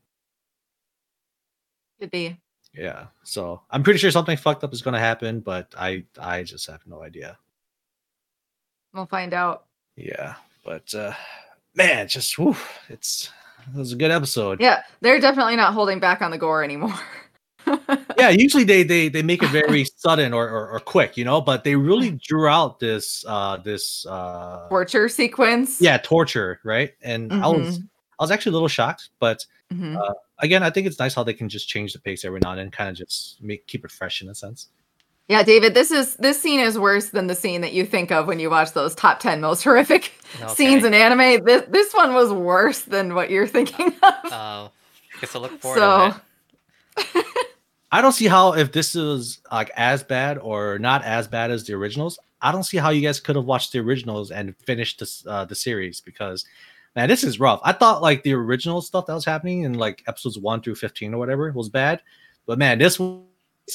could 2.00 2.10
be 2.10 2.36
Yeah. 2.74 3.06
So 3.22 3.62
I'm 3.70 3.82
pretty 3.82 3.98
sure 3.98 4.10
something 4.10 4.36
fucked 4.36 4.64
up 4.64 4.72
is 4.72 4.82
going 4.82 4.94
to 4.94 5.00
happen, 5.00 5.40
but 5.40 5.72
I 5.78 6.04
I 6.20 6.42
just 6.42 6.66
have 6.66 6.80
no 6.86 7.02
idea. 7.02 7.38
we'll 8.92 9.06
find 9.06 9.32
out 9.34 9.66
Yeah. 9.96 10.34
But 10.64 10.92
uh 10.94 11.12
man, 11.74 12.08
just 12.08 12.36
whew, 12.38 12.56
it's 12.88 13.30
it 13.72 13.78
was 13.78 13.92
a 13.92 13.96
good 13.96 14.10
episode. 14.10 14.60
yeah 14.60 14.82
they're 15.00 15.20
definitely 15.20 15.56
not 15.56 15.72
holding 15.74 15.98
back 16.00 16.20
on 16.20 16.30
the 16.30 16.38
gore 16.38 16.62
anymore 16.62 16.94
yeah 18.18 18.28
usually 18.30 18.64
they 18.64 18.82
they 18.82 19.08
they 19.08 19.22
make 19.22 19.42
it 19.42 19.50
very 19.50 19.84
sudden 19.96 20.32
or, 20.32 20.48
or 20.48 20.68
or 20.70 20.80
quick 20.80 21.16
you 21.16 21.24
know 21.24 21.40
but 21.40 21.64
they 21.64 21.76
really 21.76 22.10
drew 22.12 22.46
out 22.48 22.78
this 22.80 23.24
uh 23.26 23.56
this 23.58 24.04
uh 24.06 24.66
torture 24.68 25.08
sequence 25.08 25.80
yeah 25.80 25.96
torture 25.98 26.60
right 26.64 26.92
and 27.02 27.32
i 27.32 27.46
was 27.48 27.78
i 28.18 28.22
was 28.22 28.30
actually 28.30 28.50
a 28.50 28.54
little 28.54 28.68
shocked 28.68 29.10
but 29.18 29.44
Mhm. 29.72 29.96
uh, 29.96 30.12
again 30.40 30.62
i 30.62 30.68
think 30.70 30.86
it's 30.86 30.98
nice 30.98 31.14
how 31.14 31.24
they 31.24 31.32
can 31.32 31.48
just 31.48 31.68
change 31.68 31.94
the 31.94 31.98
pace 31.98 32.24
every 32.24 32.38
now 32.40 32.50
and 32.50 32.58
then 32.60 32.70
kind 32.70 32.90
of 32.90 32.96
just 32.96 33.42
make 33.42 33.66
keep 33.66 33.84
it 33.84 33.90
fresh 33.90 34.20
in 34.22 34.28
a 34.28 34.34
sense 34.34 34.68
Yeah, 35.26 35.42
David, 35.42 35.72
this 35.72 35.90
is 35.90 36.16
this 36.16 36.38
scene 36.38 36.60
is 36.60 36.78
worse 36.78 37.08
than 37.08 37.28
the 37.28 37.34
scene 37.34 37.62
that 37.62 37.72
you 37.72 37.86
think 37.86 38.12
of 38.12 38.26
when 38.28 38.38
you 38.38 38.50
watch 38.50 38.72
those 38.74 38.94
top 38.94 39.20
10 39.20 39.40
most 39.40 39.64
horrific 39.66 40.12
scenes 40.54 40.84
in 40.84 40.92
anime. 40.92 41.42
This 41.46 41.62
this 41.70 41.94
one 41.94 42.12
was 42.12 42.30
worse 42.30 42.80
than 42.82 43.14
what 43.14 43.30
you're 43.30 43.46
thinking 43.48 43.86
of. 44.02 44.14
Oh, 44.24 44.70
guess 45.22 45.34
I'll 45.34 45.40
look 45.40 45.58
forward 45.62 45.78
So- 45.80 46.12
to 46.12 47.18
it. 47.18 47.26
I 47.94 48.00
don't 48.00 48.12
see 48.12 48.26
how 48.26 48.52
if 48.52 48.72
this 48.72 48.96
is 48.96 49.40
like 49.52 49.70
as 49.76 50.02
bad 50.02 50.36
or 50.38 50.78
not 50.80 51.04
as 51.04 51.28
bad 51.28 51.50
as 51.50 51.64
the 51.64 51.72
originals 51.72 52.18
i 52.42 52.50
don't 52.50 52.64
see 52.64 52.76
how 52.76 52.90
you 52.90 53.00
guys 53.00 53.20
could 53.20 53.36
have 53.36 53.44
watched 53.44 53.72
the 53.72 53.78
originals 53.78 54.32
and 54.32 54.56
finished 54.58 54.98
this 54.98 55.24
uh 55.28 55.44
the 55.44 55.54
series 55.54 56.00
because 56.00 56.44
man 56.96 57.08
this 57.08 57.22
is 57.22 57.38
rough. 57.38 57.60
I 57.62 57.72
thought 57.72 58.02
like 58.02 58.22
the 58.24 58.32
original 58.32 58.82
stuff 58.82 59.06
that 59.06 59.14
was 59.14 59.24
happening 59.24 59.62
in 59.62 59.74
like 59.74 60.02
episodes 60.08 60.38
1 60.38 60.62
through 60.62 60.74
15 60.74 61.14
or 61.14 61.18
whatever 61.18 61.50
was 61.52 61.68
bad 61.68 62.02
but 62.46 62.58
man 62.58 62.78
this 62.78 62.98
was 62.98 63.22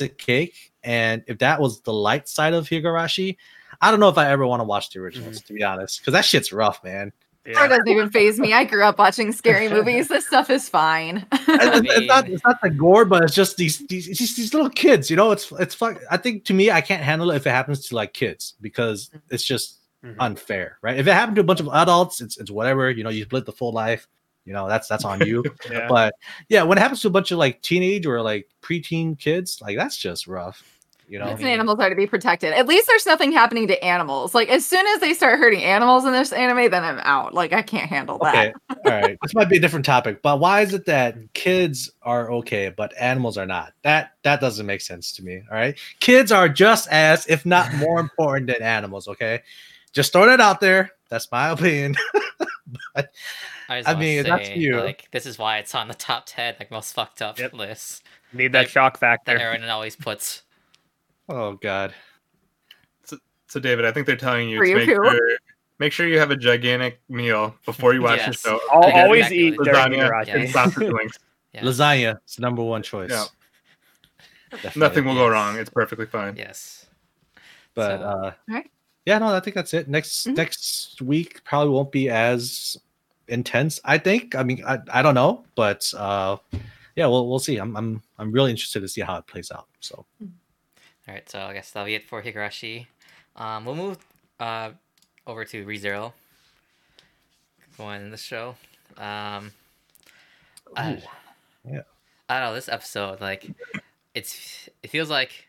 a 0.02 0.10
cake 0.10 0.74
and 0.84 1.24
if 1.28 1.38
that 1.40 1.60
was 1.60 1.82
the 1.82 1.94
light 1.94 2.28
side 2.28 2.54
of 2.54 2.68
higurashi 2.68 3.38
i 3.82 3.90
don't 3.90 4.02
know 4.02 4.10
if 4.10 4.18
i 4.18 4.30
ever 4.30 4.46
want 4.46 4.60
to 4.60 4.66
watch 4.66 4.90
the 4.90 5.00
originals 5.00 5.42
to 5.42 5.54
be 5.54 5.64
honest 5.64 6.00
because 6.00 6.12
that 6.12 6.26
shit's 6.26 6.52
rough 6.52 6.84
man 6.84 7.12
Or 7.58 7.68
doesn't 7.68 7.88
even 7.88 8.10
phase 8.10 8.40
me. 8.40 8.54
I 8.54 8.64
grew 8.64 8.84
up 8.84 8.98
watching 9.00 9.32
scary 9.32 9.68
movies. 9.70 10.08
This 10.08 10.28
stuff 10.28 10.50
is 10.50 10.68
fine. 10.70 11.26
it's, 11.32 11.90
it's 11.98 12.08
not 12.08 12.30
it's 12.30 12.44
not 12.44 12.62
the 12.62 12.70
gore, 12.70 13.06
but 13.06 13.24
it's 13.24 13.34
just 13.36 13.58
these 13.58 13.80
these 13.88 14.08
it's 14.08 14.20
just 14.20 14.38
these 14.38 14.54
little 14.54 14.70
kids. 14.70 15.10
You 15.10 15.16
know, 15.16 15.32
it's 15.32 15.52
it's 15.60 15.74
fuck. 15.76 16.00
I 16.12 16.18
think 16.18 16.46
to 16.46 16.54
me, 16.54 16.70
I 16.72 16.82
can't 16.82 17.04
handle 17.04 17.32
it 17.32 17.36
if 17.38 17.48
it 17.48 17.52
happens 17.52 17.88
to 17.88 17.96
like 17.96 18.14
kids 18.14 18.56
because 18.62 19.10
it's 19.30 19.44
just 19.44 19.78
Mhm. 20.04 20.16
unfair, 20.20 20.78
right? 20.82 20.98
If 20.98 21.08
it 21.08 21.14
happened 21.14 21.36
to 21.36 21.42
a 21.42 21.44
bunch 21.44 21.60
of 21.60 21.68
adults, 21.68 22.22
it's 22.22 22.38
it's 22.38 22.50
whatever. 22.50 22.90
You 22.90 23.04
know, 23.04 23.10
you 23.10 23.24
split 23.24 23.46
the 23.46 23.52
full 23.52 23.74
life. 23.74 24.08
You 24.46 24.54
know, 24.54 24.68
that's 24.68 24.88
that's 24.88 25.04
on 25.04 25.20
you. 25.26 25.44
Yeah. 25.70 25.88
but 25.90 26.14
yeah, 26.48 26.64
when 26.64 26.78
it 26.78 26.82
happens 26.82 27.02
to 27.02 27.08
a 27.10 27.12
bunch 27.12 27.32
of 27.32 27.38
like 27.38 27.62
teenage 27.62 28.06
or 28.06 28.22
like 28.22 28.48
preteen 28.62 29.20
kids, 29.20 29.60
like 29.62 29.76
that's 29.76 29.98
just 29.98 30.26
rough. 30.26 30.64
You 31.10 31.18
know, 31.18 31.26
Kids 31.30 31.40
and 31.40 31.50
animals 31.50 31.80
are 31.80 31.90
to 31.90 31.96
be 31.96 32.06
protected. 32.06 32.54
At 32.54 32.68
least 32.68 32.86
there's 32.88 33.08
nothing 33.08 33.32
happening 33.32 33.68
to 33.68 33.84
animals. 33.84 34.36
Like 34.36 34.48
as 34.50 34.64
soon 34.64 34.86
as 34.88 35.00
they 35.00 35.16
start 35.16 35.40
hurting 35.40 35.64
animals 35.64 36.06
in 36.06 36.12
this 36.12 36.32
anime, 36.32 36.70
then 36.70 36.84
I'm 36.84 37.00
out. 37.00 37.34
Like 37.34 37.52
I 37.52 37.64
can't 37.64 37.90
handle 37.90 38.20
that. 38.20 38.36
Okay, 38.36 38.54
all 38.86 38.92
right. 38.92 39.18
This 39.22 39.34
might 39.34 39.50
be 39.50 39.58
a 39.58 39.60
different 39.60 39.86
topic, 39.86 40.22
but 40.22 40.40
why 40.40 40.62
is 40.62 40.74
it 40.74 40.86
that 40.86 41.16
kids 41.34 41.92
are 42.04 42.32
okay, 42.34 42.72
but 42.76 42.94
animals 43.00 43.38
are 43.40 43.48
not? 43.48 43.74
That 43.82 44.12
that 44.22 44.40
doesn't 44.40 44.68
make 44.68 44.82
sense 44.82 45.12
to 45.14 45.24
me. 45.24 45.42
All 45.50 45.58
right, 45.58 45.78
kids 46.00 46.32
are 46.32 46.48
just 46.48 46.88
as, 46.90 47.26
if 47.28 47.44
not 47.44 47.74
more 47.78 48.00
important 48.00 48.48
than 48.48 48.62
animals. 48.62 49.08
Okay, 49.08 49.42
just 49.94 50.14
throw 50.14 50.28
that 50.28 50.40
out 50.40 50.60
there. 50.60 50.92
That's 51.10 51.32
my 51.32 51.50
opinion. 51.50 51.96
but 52.94 53.12
I, 53.68 53.78
I 53.78 53.82
wanna 53.94 54.00
mean, 54.00 54.24
that's 54.24 54.50
you. 54.52 54.80
Like 54.80 55.08
this 55.12 55.26
is 55.26 55.40
why 55.40 55.58
it's 55.58 55.74
on 55.74 55.88
the 55.88 55.96
top 55.96 56.26
ten, 56.28 56.56
like 56.60 56.70
most 56.70 56.94
fucked 56.94 57.24
up 57.24 57.40
Yep. 57.40 57.54
lists 57.54 58.04
Need 58.32 58.54
that 58.54 58.60
Like, 58.60 58.70
shock 58.70 59.00
that 59.00 59.26
factor. 59.26 59.40
Aaron 59.40 59.64
always 59.70 59.96
puts. 59.96 60.44
Oh 61.30 61.54
god, 61.62 61.94
So 63.48 63.60
David, 63.60 63.86
I 63.86 63.92
think 63.92 64.06
they're 64.06 64.16
telling 64.16 64.50
you 64.50 64.58
For 64.60 64.64
to 64.66 64.70
you 64.70 64.76
make 64.78 64.86
sure, 64.90 65.30
make 65.80 65.92
sure 65.94 66.08
you 66.08 66.20
have 66.20 66.30
a 66.32 66.36
gigantic 66.36 67.00
meal 67.10 67.56
before 67.66 67.94
you 67.94 68.02
watch 68.04 68.20
Yes. 68.20 68.42
the 68.44 68.50
show. 68.50 68.60
I'll 68.72 68.88
You 68.90 68.96
always 68.96 69.20
exactly 69.22 69.38
eat 69.40 69.58
during 69.64 69.74
lasagna 69.76 70.10
Higurashi. 70.12 70.36
and 70.36 70.50
sausage 70.50 70.90
links. 71.00 71.20
Yeah. 71.54 71.62
lasagna 71.62 72.20
is 72.28 72.36
the 72.36 72.42
number 72.42 72.62
one 72.64 72.84
choice. 72.84 73.10
Yeah. 73.10 73.26
Definitely. 74.52 74.80
Nothing 74.82 75.06
will 75.06 75.16
go 75.16 75.28
wrong. 75.30 75.58
It's 75.58 75.70
perfectly 75.70 76.06
fine. 76.06 76.36
Yes. 76.36 76.86
But 77.76 78.00
So- 78.00 78.04
uh, 78.06 78.32
Alright. 78.50 78.72
yeah, 79.06 79.18
no, 79.20 79.28
I 79.36 79.40
think 79.40 79.56
that's 79.56 79.74
it. 79.74 79.88
Next 79.88 80.28
Mhm. 80.28 80.36
next 80.38 81.02
week 81.02 81.44
probably 81.44 81.74
won't 81.74 81.92
be 81.92 82.10
as 82.10 82.78
intense. 83.28 83.80
I 83.86 83.98
think. 83.98 84.36
I 84.36 84.44
mean, 84.44 84.64
I, 84.68 84.80
I 84.92 85.02
don't 85.02 85.16
know, 85.16 85.44
but 85.56 85.92
uh, 85.98 86.38
yeah, 86.96 87.06
we'll 87.08 87.28
we'll 87.30 87.40
see. 87.40 87.58
I'm 87.58 87.76
I'm 87.78 88.02
I'm 88.20 88.32
really 88.32 88.52
interested 88.52 88.82
to 88.82 88.88
see 88.88 89.02
how 89.02 89.18
it 89.18 89.26
plays 89.28 89.52
out. 89.52 89.68
So 89.80 90.06
All 91.10 91.16
right, 91.16 91.28
so 91.28 91.40
I 91.40 91.54
guess 91.54 91.72
that'll 91.72 91.88
be 91.88 91.96
it 91.96 92.04
for 92.04 92.22
Higurashi. 92.22 92.86
Um, 93.36 93.66
we'll 93.66 93.74
move 93.74 93.98
uh 94.40 94.70
over 95.26 95.44
to 95.44 95.66
ReZero. 95.66 96.14
Going 97.80 98.04
in 98.04 98.12
the 98.12 98.18
show. 98.18 98.50
Um, 98.96 99.52
I, 100.78 101.02
yeah. 101.68 101.82
I 102.30 102.40
don't 102.40 102.50
know. 102.50 102.54
This 102.54 102.70
episode, 102.70 103.22
like, 103.22 103.50
it's 104.14 104.70
it 104.84 104.92
feels 104.92 105.10
like 105.10 105.48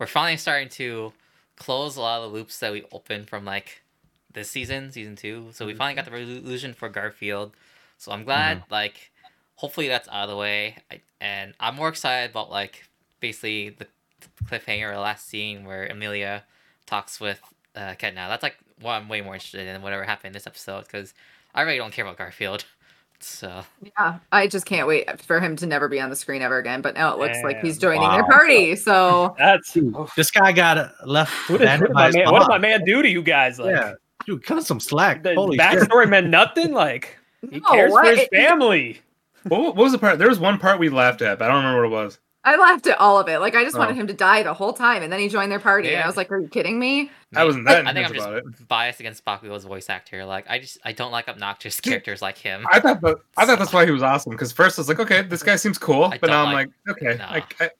we're 0.00 0.06
finally 0.08 0.36
starting 0.36 0.68
to 0.70 1.12
close 1.54 1.96
a 1.96 2.00
lot 2.00 2.22
of 2.22 2.32
the 2.32 2.36
loops 2.36 2.58
that 2.58 2.72
we 2.72 2.82
opened 2.90 3.28
from 3.28 3.44
like 3.44 3.82
this 4.32 4.50
season, 4.50 4.90
season 4.90 5.14
two. 5.14 5.50
So 5.52 5.64
we 5.64 5.76
finally 5.76 5.94
got 5.94 6.06
the 6.06 6.10
resolution 6.10 6.74
for 6.74 6.88
Garfield. 6.88 7.52
So 7.98 8.10
I'm 8.10 8.24
glad, 8.24 8.64
like, 8.68 9.12
hopefully 9.54 9.86
that's 9.86 10.08
out 10.08 10.24
of 10.24 10.30
the 10.30 10.36
way. 10.36 10.78
I, 10.90 11.02
and 11.20 11.54
I'm 11.60 11.76
more 11.76 11.88
excited 11.88 12.32
about 12.32 12.50
like 12.50 12.88
basically 13.20 13.68
the 13.68 13.86
cliffhanger 14.44 14.92
or 14.92 14.98
last 14.98 15.28
scene 15.28 15.64
where 15.64 15.86
Emilia 15.86 16.44
talks 16.86 17.20
with 17.20 17.40
uh, 17.76 17.94
Echidna. 17.94 18.26
That's 18.28 18.42
like 18.42 18.56
what 18.80 18.92
I'm 18.92 19.08
way 19.08 19.20
more 19.20 19.34
interested 19.34 19.66
in 19.66 19.82
whatever 19.82 20.04
happened 20.04 20.28
in 20.28 20.32
this 20.32 20.46
episode 20.46 20.82
because 20.84 21.14
I 21.54 21.62
really 21.62 21.78
don't 21.78 21.92
care 21.92 22.04
about 22.04 22.18
Garfield. 22.18 22.64
So 23.18 23.62
Yeah, 23.82 24.18
I 24.30 24.46
just 24.46 24.66
can't 24.66 24.86
wait 24.86 25.22
for 25.22 25.40
him 25.40 25.56
to 25.56 25.66
never 25.66 25.88
be 25.88 25.98
on 25.98 26.10
the 26.10 26.16
screen 26.16 26.42
ever 26.42 26.58
again. 26.58 26.82
But 26.82 26.94
now 26.96 27.14
it 27.14 27.18
looks 27.18 27.38
like 27.42 27.62
he's 27.62 27.78
Damn. 27.78 27.92
joining 27.94 28.10
their 28.10 28.24
party. 28.24 28.76
So 28.76 29.34
That's 29.38 29.72
Dude, 29.72 29.96
this 30.18 30.30
guy 30.30 30.52
got 30.52 30.76
uh, 30.76 30.90
left. 31.06 31.48
what, 31.48 31.62
is, 31.62 31.66
what, 31.80 31.86
did 31.86 31.94
my 31.94 32.10
man, 32.10 32.30
what 32.30 32.40
did 32.40 32.48
my 32.48 32.58
man 32.58 32.84
do 32.84 33.00
to 33.00 33.08
you 33.08 33.22
guys? 33.22 33.58
Like, 33.58 33.74
yeah, 33.74 33.92
dude, 34.26 34.44
cut 34.44 34.58
us 34.58 34.66
some 34.66 34.80
slack. 34.80 35.22
the 35.22 35.34
Holy 35.34 35.56
shit. 35.56 35.66
backstory 35.66 36.06
meant 36.06 36.26
nothing. 36.28 36.72
Like, 36.74 37.16
he 37.50 37.58
No, 37.60 37.70
cares 37.70 37.90
what? 37.90 38.04
for 38.04 38.14
his 38.16 38.28
family. 38.30 39.00
What, 39.44 39.62
what 39.62 39.76
was 39.76 39.92
the 39.92 39.98
part? 39.98 40.18
There 40.18 40.28
was 40.28 40.38
one 40.38 40.58
part 40.58 40.78
we 40.78 40.90
laughed 40.90 41.22
at, 41.22 41.38
but 41.38 41.46
I 41.50 41.54
don't 41.54 41.64
remember 41.64 41.88
what 41.88 41.98
it 41.98 42.04
was. 42.04 42.18
I 42.46 42.56
laughed 42.56 42.86
at 42.86 42.98
all 42.98 43.18
of 43.18 43.28
it. 43.28 43.40
Like 43.40 43.54
I 43.56 43.64
just 43.64 43.76
Oh. 43.76 43.80
wanted 43.80 43.96
him 43.96 44.06
to 44.06 44.14
die 44.14 44.42
the 44.44 44.54
whole 44.54 44.72
time, 44.72 45.02
and 45.02 45.12
then 45.12 45.18
he 45.20 45.28
joined 45.28 45.50
their 45.52 45.58
party, 45.58 45.92
and 45.92 46.02
I 46.02 46.06
was 46.06 46.16
like, 46.16 46.30
"Are 46.32 46.38
you 46.38 46.48
kidding 46.48 46.78
me?" 46.78 47.10
I 47.34 47.44
wasn't 47.44 47.66
that 47.66 47.86
I 47.86 47.92
think 47.92 48.06
I'm 48.08 48.14
just 48.14 48.28
it. 48.28 48.68
biased 48.68 49.00
against 49.00 49.24
Bakugo's 49.24 49.64
voice 49.64 49.90
actor. 49.90 50.24
Like, 50.24 50.46
I 50.48 50.60
just 50.60 50.78
I 50.84 50.92
don't 50.92 51.10
like 51.10 51.28
obnoxious 51.28 51.80
characters 51.80 52.22
like 52.22 52.38
him. 52.38 52.64
I 52.72 52.80
thought 52.80 53.00
that 53.02 53.16
I 53.36 53.44
thought 53.44 53.58
that's 53.58 53.72
why 53.72 53.84
he 53.84 53.90
was 53.90 54.02
awesome. 54.02 54.30
Because 54.30 54.52
first 54.52 54.78
I 54.78 54.80
was 54.80 54.88
like, 54.88 55.00
okay, 55.00 55.22
this 55.22 55.42
guy 55.42 55.56
seems 55.56 55.76
cool, 55.76 56.04
I 56.04 56.18
but 56.18 56.30
now 56.30 56.44
I'm 56.44 56.52
like- 56.54 56.68
like, 56.86 56.96
okay, 57.02 57.18
No. 57.18 57.26
like 57.32 57.56
I, 57.60 57.70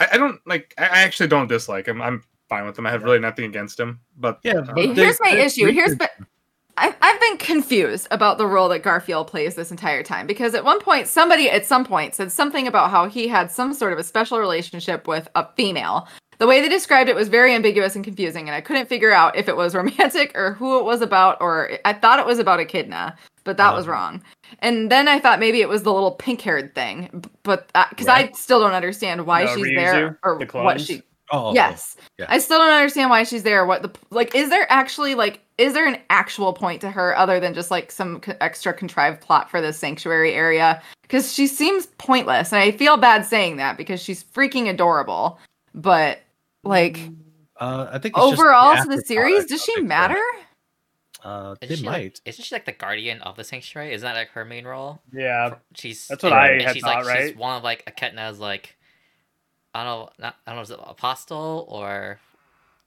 I, 0.00 0.08
I 0.12 0.16
don't 0.18 0.40
like. 0.46 0.74
I 0.76 0.82
I 0.82 0.98
actually 1.02 1.28
don't 1.28 1.46
dislike 1.46 1.86
him. 1.86 2.02
I'm 2.02 2.22
fine 2.48 2.66
with 2.66 2.76
him. 2.78 2.86
I 2.86 2.90
have 2.90 3.04
really 3.04 3.20
nothing 3.20 3.44
against 3.44 3.78
him. 3.80 4.00
But 4.18 4.40
Yeah, 4.42 4.54
uh, 4.58 4.62
but 4.62 4.78
Hey, 4.78 4.86
they- 4.88 4.94
here's 5.04 5.18
my 5.20 5.30
they 5.34 5.44
issue. 5.44 5.70
Here's 5.70 5.96
treated- 5.96 5.98
but 6.18 6.26
I, 6.78 6.94
I've 7.02 7.20
been 7.20 7.36
confused 7.36 8.08
about 8.10 8.38
the 8.38 8.46
role 8.46 8.68
that 8.70 8.82
Garfield 8.82 9.26
plays 9.26 9.54
this 9.54 9.70
entire 9.70 10.02
time 10.02 10.26
because 10.26 10.54
at 10.54 10.64
one 10.64 10.80
point, 10.80 11.06
somebody 11.06 11.50
at 11.50 11.66
some 11.66 11.84
point 11.84 12.14
said 12.14 12.32
something 12.32 12.66
about 12.66 12.90
how 12.90 13.08
he 13.08 13.28
had 13.28 13.50
some 13.50 13.74
sort 13.74 13.92
of 13.92 13.98
a 13.98 14.04
special 14.04 14.38
relationship 14.38 15.06
with 15.06 15.28
a 15.34 15.46
female. 15.54 16.08
The 16.38 16.46
way 16.46 16.60
they 16.60 16.68
described 16.68 17.08
it 17.10 17.14
was 17.14 17.28
very 17.28 17.54
ambiguous 17.54 17.94
and 17.94 18.04
confusing, 18.04 18.48
and 18.48 18.56
I 18.56 18.60
couldn't 18.62 18.88
figure 18.88 19.12
out 19.12 19.36
if 19.36 19.48
it 19.48 19.56
was 19.56 19.74
romantic 19.82 20.32
or 20.34 20.54
who 20.54 20.78
it 20.78 20.84
was 20.84 21.02
about, 21.02 21.36
or 21.40 21.72
I 21.84 21.92
thought 21.92 22.18
it 22.18 22.26
was 22.26 22.38
about 22.38 22.58
Echidna, 22.58 23.16
but 23.44 23.56
that 23.58 23.74
was 23.74 23.84
Uh-huh. 23.84 23.92
wrong. 23.92 24.22
And 24.60 24.90
then 24.90 25.08
I 25.08 25.18
thought 25.20 25.40
maybe 25.40 25.60
it 25.60 25.68
was 25.68 25.82
the 25.82 25.92
little 25.92 26.12
pink-haired 26.12 26.74
thing, 26.74 27.24
but 27.42 27.70
because 27.90 28.08
I 28.08 28.30
still 28.32 28.60
don't 28.60 28.72
understand 28.72 29.26
why 29.26 29.44
No, 29.44 29.54
she's 29.56 29.66
Ryuzu, 29.66 29.76
there 29.76 30.18
or 30.24 30.38
the 30.38 30.46
what 30.46 30.80
she 30.80 31.02
Oh, 31.32 31.46
okay. 31.48 31.54
yes 31.56 31.96
Yeah. 32.18 32.26
i 32.28 32.38
still 32.38 32.58
don't 32.58 32.70
understand 32.70 33.08
why 33.10 33.24
she's 33.24 33.42
there 33.42 33.64
what 33.66 33.82
the 33.82 33.90
like 34.10 34.34
is 34.34 34.50
there 34.50 34.66
actually 34.70 35.14
like 35.14 35.40
is 35.58 35.72
there 35.72 35.86
an 35.86 35.98
actual 36.10 36.52
point 36.52 36.80
to 36.82 36.90
her 36.90 37.16
other 37.16 37.40
than 37.40 37.54
just 37.54 37.70
like 37.70 37.90
some 37.90 38.20
c- 38.24 38.32
extra 38.40 38.72
contrived 38.74 39.20
plot 39.22 39.50
for 39.50 39.60
this 39.60 39.78
sanctuary 39.78 40.34
area 40.34 40.82
because 41.02 41.32
she 41.32 41.46
seems 41.46 41.86
pointless 41.98 42.52
and 42.52 42.60
i 42.62 42.70
feel 42.70 42.96
bad 42.96 43.24
saying 43.24 43.56
that 43.56 43.76
because 43.76 44.00
she's 44.02 44.22
freaking 44.22 44.68
adorable 44.68 45.38
but 45.74 46.20
like 46.64 47.00
Uh, 47.60 47.88
I 47.92 47.98
think 47.98 48.16
it's 48.16 48.26
just 48.30 48.40
overall 48.40 48.74
the 48.76 48.82
to 48.82 48.88
the 48.88 48.94
after 48.96 49.06
series 49.06 49.46
does 49.46 49.64
she 49.64 49.72
it, 49.72 49.84
matter 49.84 50.22
Uh, 51.24 51.54
Isn't 51.60 51.72
it 51.74 51.78
she, 51.78 51.84
might. 51.84 51.94
Like, 52.02 52.20
isn't 52.24 52.44
she 52.44 52.54
like 52.54 52.64
the 52.64 52.72
guardian 52.72 53.22
of 53.22 53.36
the 53.36 53.44
sanctuary? 53.44 53.94
Isn't 53.94 54.04
that 54.04 54.16
like 54.16 54.30
her 54.30 54.44
main 54.44 54.64
role? 54.66 55.00
Yeah. 55.12 55.50
For- 55.50 55.60
She's 55.74 56.08
That's 56.08 56.22
what 56.24 56.32
and- 56.32 56.40
I 56.42 56.48
and 56.48 56.62
had 56.62 56.74
she's 56.74 56.82
thought, 56.82 57.04
like 57.04 57.06
right? 57.06 57.28
she's 57.28 57.36
one 57.36 57.56
of 57.56 57.62
like 57.62 57.84
Echidna's 57.86 58.40
like 58.40 58.76
I 59.74 59.84
don't 59.84 60.00
know, 60.04 60.10
not, 60.18 60.36
I 60.46 60.50
don't 60.50 60.56
know, 60.56 60.62
is 60.62 60.70
it 60.70 60.78
apostle 60.82 61.66
or 61.68 62.18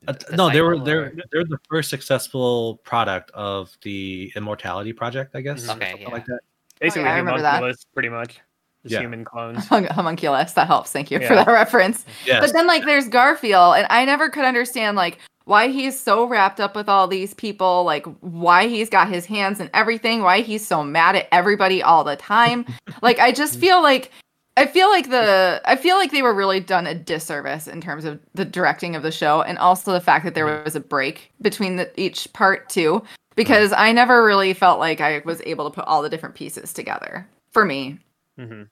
Uh, 0.08 0.14
no, 0.34 0.50
they 0.52 0.62
were 0.62 0.78
they're 0.78 1.06
or- 1.06 1.14
they're 1.32 1.44
the 1.46 1.58
first 1.70 1.90
successful 1.90 2.78
product 2.84 3.32
of 3.32 3.76
the 3.82 4.32
Immortality 4.36 4.94
Project, 4.94 5.36
I 5.36 5.42
guess. 5.42 5.68
Okay, 5.68 5.96
yeah. 6.00 6.10
like 6.10 6.26
that. 6.28 6.40
Basically, 6.80 7.08
Oh, 7.08 7.12
I 7.12 7.18
remember 7.18 7.42
that. 7.42 7.56
homunculus, 7.56 7.86
pretty 7.94 8.10
much. 8.10 8.40
Just 8.84 8.94
Yeah. 8.94 9.00
human 9.02 9.24
clones. 9.26 9.66
Hum- 9.70 9.86
homunculus 9.86 10.54
that 10.54 10.68
helps 10.68 10.92
thank 10.92 11.10
you 11.10 11.20
for 11.26 11.34
that 11.34 11.48
reference 11.48 12.06
Yes. 12.26 12.42
But 12.42 12.54
then 12.54 12.68
like 12.68 12.86
there's 12.86 13.08
Garfield 13.08 13.78
and 13.78 13.88
I 13.90 14.06
never 14.06 14.30
could 14.30 14.46
understand 14.46 14.96
like 14.96 15.18
why 15.46 15.70
he's 15.70 16.00
so 16.00 16.26
wrapped 16.28 16.60
up 16.60 16.76
with 16.76 16.88
all 16.90 17.08
these 17.08 17.34
people, 17.34 17.84
like 17.84 18.06
why 18.22 18.68
he's 18.68 18.90
got 18.90 19.08
his 19.10 19.26
hands 19.26 19.60
in 19.60 19.70
everything, 19.74 20.22
why 20.22 20.42
he's 20.42 20.66
so 20.68 20.84
mad 20.84 21.16
at 21.16 21.28
everybody 21.32 21.82
all 21.82 22.04
the 22.04 22.16
time. 22.16 22.66
like 23.02 23.18
I 23.20 23.32
just 23.32 23.58
feel 23.60 23.82
like 23.82 24.12
I 24.58 24.66
feel 24.66 24.90
like 24.90 25.10
the 25.10 25.62
I 25.66 25.76
feel 25.76 25.98
like 25.98 26.12
they 26.12 26.22
were 26.22 26.34
really 26.34 26.60
done 26.60 26.88
a 26.88 26.96
disservice 26.96 27.68
in 27.68 27.82
terms 27.82 28.06
of 28.06 28.20
the 28.34 28.46
directing 28.46 28.96
of 28.96 29.04
the 29.04 29.12
show 29.12 29.42
and 29.42 29.58
also 29.58 29.92
the 29.92 30.00
fact 30.00 30.24
that 30.24 30.34
there 30.34 30.46
was 30.46 30.76
a 30.76 30.80
break 30.80 31.32
between 31.42 31.76
the, 31.76 31.92
each 32.00 32.32
part 32.32 32.70
too 32.70 33.04
because 33.36 33.74
I 33.74 33.92
never 33.92 34.24
really 34.24 34.54
felt 34.54 34.80
like 34.80 35.02
I 35.02 35.22
was 35.26 35.42
able 35.46 35.70
to 35.70 35.76
put 35.76 35.86
all 35.86 36.02
the 36.02 36.10
different 36.10 36.36
pieces 36.36 36.72
together 36.72 37.28
for 37.52 37.66
me. 37.66 38.00
hmm 38.38 38.64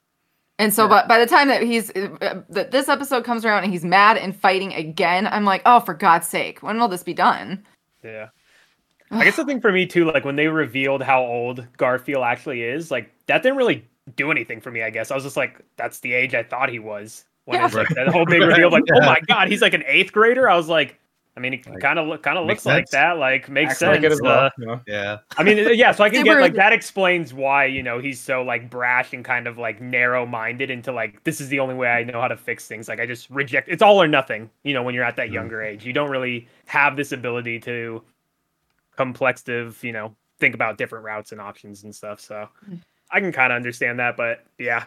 And 0.58 0.72
so, 0.72 0.88
but 0.88 1.06
by 1.06 1.18
the 1.18 1.26
time 1.26 1.48
that 1.48 1.62
he's 1.62 1.90
uh, 1.90 2.42
that 2.48 2.70
this 2.70 2.88
episode 2.88 3.24
comes 3.24 3.44
around 3.44 3.64
and 3.64 3.72
he's 3.72 3.84
mad 3.84 4.16
and 4.16 4.34
fighting 4.34 4.72
again, 4.72 5.26
I'm 5.26 5.44
like, 5.44 5.62
oh, 5.66 5.80
for 5.80 5.94
God's 5.94 6.28
sake, 6.28 6.62
when 6.62 6.78
will 6.78 6.88
this 6.88 7.02
be 7.02 7.14
done? 7.14 7.62
Yeah. 8.02 8.28
I 9.10 9.24
guess 9.24 9.36
the 9.36 9.44
thing 9.44 9.60
for 9.60 9.70
me 9.70 9.86
too, 9.86 10.06
like 10.06 10.24
when 10.24 10.36
they 10.36 10.48
revealed 10.48 11.02
how 11.02 11.22
old 11.22 11.66
Garfield 11.76 12.24
actually 12.24 12.62
is, 12.62 12.90
like 12.90 13.12
that 13.26 13.42
didn't 13.42 13.58
really 13.58 13.86
do 14.16 14.30
anything 14.30 14.60
for 14.60 14.70
me. 14.70 14.82
I 14.82 14.90
guess 14.90 15.10
I 15.10 15.14
was 15.14 15.24
just 15.24 15.36
like, 15.36 15.60
that's 15.76 16.00
the 16.00 16.12
age 16.12 16.34
I 16.34 16.42
thought 16.42 16.68
he 16.68 16.78
was. 16.78 17.24
When 17.46 17.58
Yeah. 17.60 17.66
it's 17.66 17.74
like 17.74 17.88
that 17.90 18.08
whole 18.12 18.24
big 18.26 18.42
reveal, 18.42 18.70
like, 18.70 18.84
oh 18.92 19.00
my 19.00 19.20
god, 19.28 19.48
he's 19.48 19.62
like 19.62 19.74
an 19.74 19.84
eighth 19.86 20.12
grader. 20.12 20.48
I 20.48 20.56
was 20.56 20.68
like, 20.68 20.98
I 21.36 21.40
mean, 21.40 21.52
he 21.52 21.58
kind 21.58 21.98
of 21.98 22.22
kind 22.22 22.38
of 22.38 22.46
makes 22.46 22.64
looks 22.64 22.76
like 22.76 22.90
that. 22.90 23.18
Like 23.18 23.48
makes 23.48 23.70
Acts 23.72 23.78
sense. 23.80 24.04
it 24.04 24.12
as 24.12 24.22
well. 24.22 24.44
Uh, 24.46 24.50
you 24.56 24.80
yeah. 24.86 25.18
I 25.36 25.42
mean, 25.42 25.58
yeah. 25.76 25.90
So 25.90 26.04
I 26.04 26.08
can 26.10 26.20
They 26.22 26.28
get 26.30 26.40
like 26.40 26.54
that 26.54 26.72
explains 26.72 27.34
why 27.34 27.64
you 27.64 27.82
know 27.82 27.98
he's 27.98 28.20
so 28.20 28.42
like 28.44 28.70
brash 28.70 29.12
and 29.12 29.24
kind 29.24 29.48
of 29.48 29.58
like 29.58 29.80
narrow-minded 29.80 30.70
into 30.70 30.92
like 30.92 31.24
this 31.24 31.40
is 31.40 31.48
the 31.48 31.58
only 31.58 31.74
way 31.74 31.88
I 31.88 32.04
know 32.04 32.20
how 32.20 32.28
to 32.28 32.36
fix 32.36 32.68
things. 32.68 32.86
Like 32.88 33.00
I 33.00 33.06
just 33.06 33.28
reject. 33.30 33.68
It's 33.68 33.82
all 33.82 34.00
or 34.00 34.06
nothing. 34.06 34.48
You 34.62 34.74
know, 34.74 34.82
when 34.84 34.94
you're 34.94 35.02
at 35.04 35.16
that 35.16 35.30
Mhm. 35.30 35.32
younger 35.32 35.60
age, 35.62 35.84
you 35.84 35.92
don't 35.92 36.08
really 36.10 36.46
have 36.66 36.96
this 36.96 37.10
ability 37.10 37.58
to 37.60 38.00
complexive. 38.96 39.82
You 39.82 39.92
know, 39.92 40.14
think 40.38 40.54
about 40.54 40.78
different 40.78 41.04
routes 41.04 41.32
and 41.32 41.40
options 41.40 41.82
and 41.84 41.94
stuff. 41.94 42.20
So 42.20 42.48
Mm. 42.70 42.78
I 43.14 43.20
can 43.20 43.32
kind 43.32 43.52
of 43.52 43.56
understand 43.56 43.98
that, 44.00 44.16
but 44.16 44.44
yeah, 44.58 44.84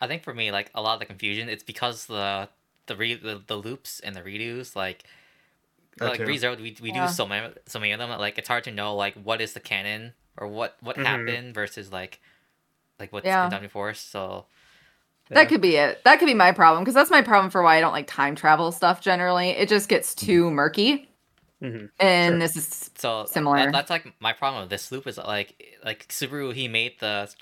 I 0.00 0.06
think 0.06 0.22
for 0.22 0.34
me, 0.34 0.52
like 0.52 0.70
a 0.74 0.82
lot 0.82 0.94
of 0.94 1.00
the 1.00 1.06
confusion, 1.06 1.48
it's 1.48 1.62
because 1.64 2.06
the 2.06 2.48
the 2.86 2.94
re 2.96 3.14
the, 3.14 3.42
the 3.46 3.56
loops 3.56 4.00
and 4.00 4.14
the 4.14 4.20
redos, 4.20 4.76
like 4.76 5.04
That 5.98 6.10
like 6.10 6.18
too. 6.18 6.26
ReZero, 6.26 6.56
we 6.60 6.76
we 6.82 6.92
Yeah. 6.92 7.06
do 7.06 7.12
so 7.12 7.26
many 7.26 7.54
so 7.66 7.78
many 7.80 7.92
of 7.92 7.98
them. 7.98 8.10
Like 8.10 8.36
it's 8.38 8.48
hard 8.48 8.64
to 8.64 8.70
know 8.70 8.94
like 8.94 9.14
what 9.14 9.40
is 9.40 9.54
the 9.54 9.60
canon 9.60 10.12
or 10.36 10.46
what 10.48 10.76
what 10.80 10.96
Mhm. 10.96 11.06
happened 11.06 11.54
versus 11.54 11.90
like 11.90 12.20
like 13.00 13.12
what's 13.12 13.24
Yeah. 13.26 13.44
been 13.44 13.52
done 13.52 13.62
before. 13.62 13.94
So 13.94 14.44
yeah. 15.30 15.36
That 15.36 15.48
could 15.48 15.62
be 15.62 15.76
it. 15.76 16.04
That 16.04 16.18
could 16.18 16.26
be 16.26 16.34
my 16.34 16.52
problem 16.52 16.84
because 16.84 16.94
that's 16.94 17.10
my 17.10 17.22
problem 17.22 17.50
for 17.50 17.62
why 17.62 17.76
I 17.78 17.80
don't 17.80 17.92
like 17.94 18.06
time 18.06 18.34
travel 18.34 18.72
stuff 18.72 19.00
generally. 19.00 19.50
It 19.50 19.70
just 19.70 19.88
gets 19.88 20.14
too 20.14 20.50
murky, 20.50 21.08
Mhm. 21.62 21.88
and 21.98 22.32
Sure. 22.34 22.38
this 22.40 22.56
is 22.56 22.90
so 22.98 23.22
that- 23.22 23.30
Similar. 23.30 23.72
that's 23.72 23.88
like 23.88 24.12
my 24.20 24.34
problem 24.34 24.60
with 24.62 24.70
this 24.70 24.92
loop 24.92 25.06
is 25.06 25.16
like 25.16 25.78
like 25.82 26.06
Subaru 26.08 26.52
he 26.52 26.68
made 26.68 26.98
the 27.00 27.32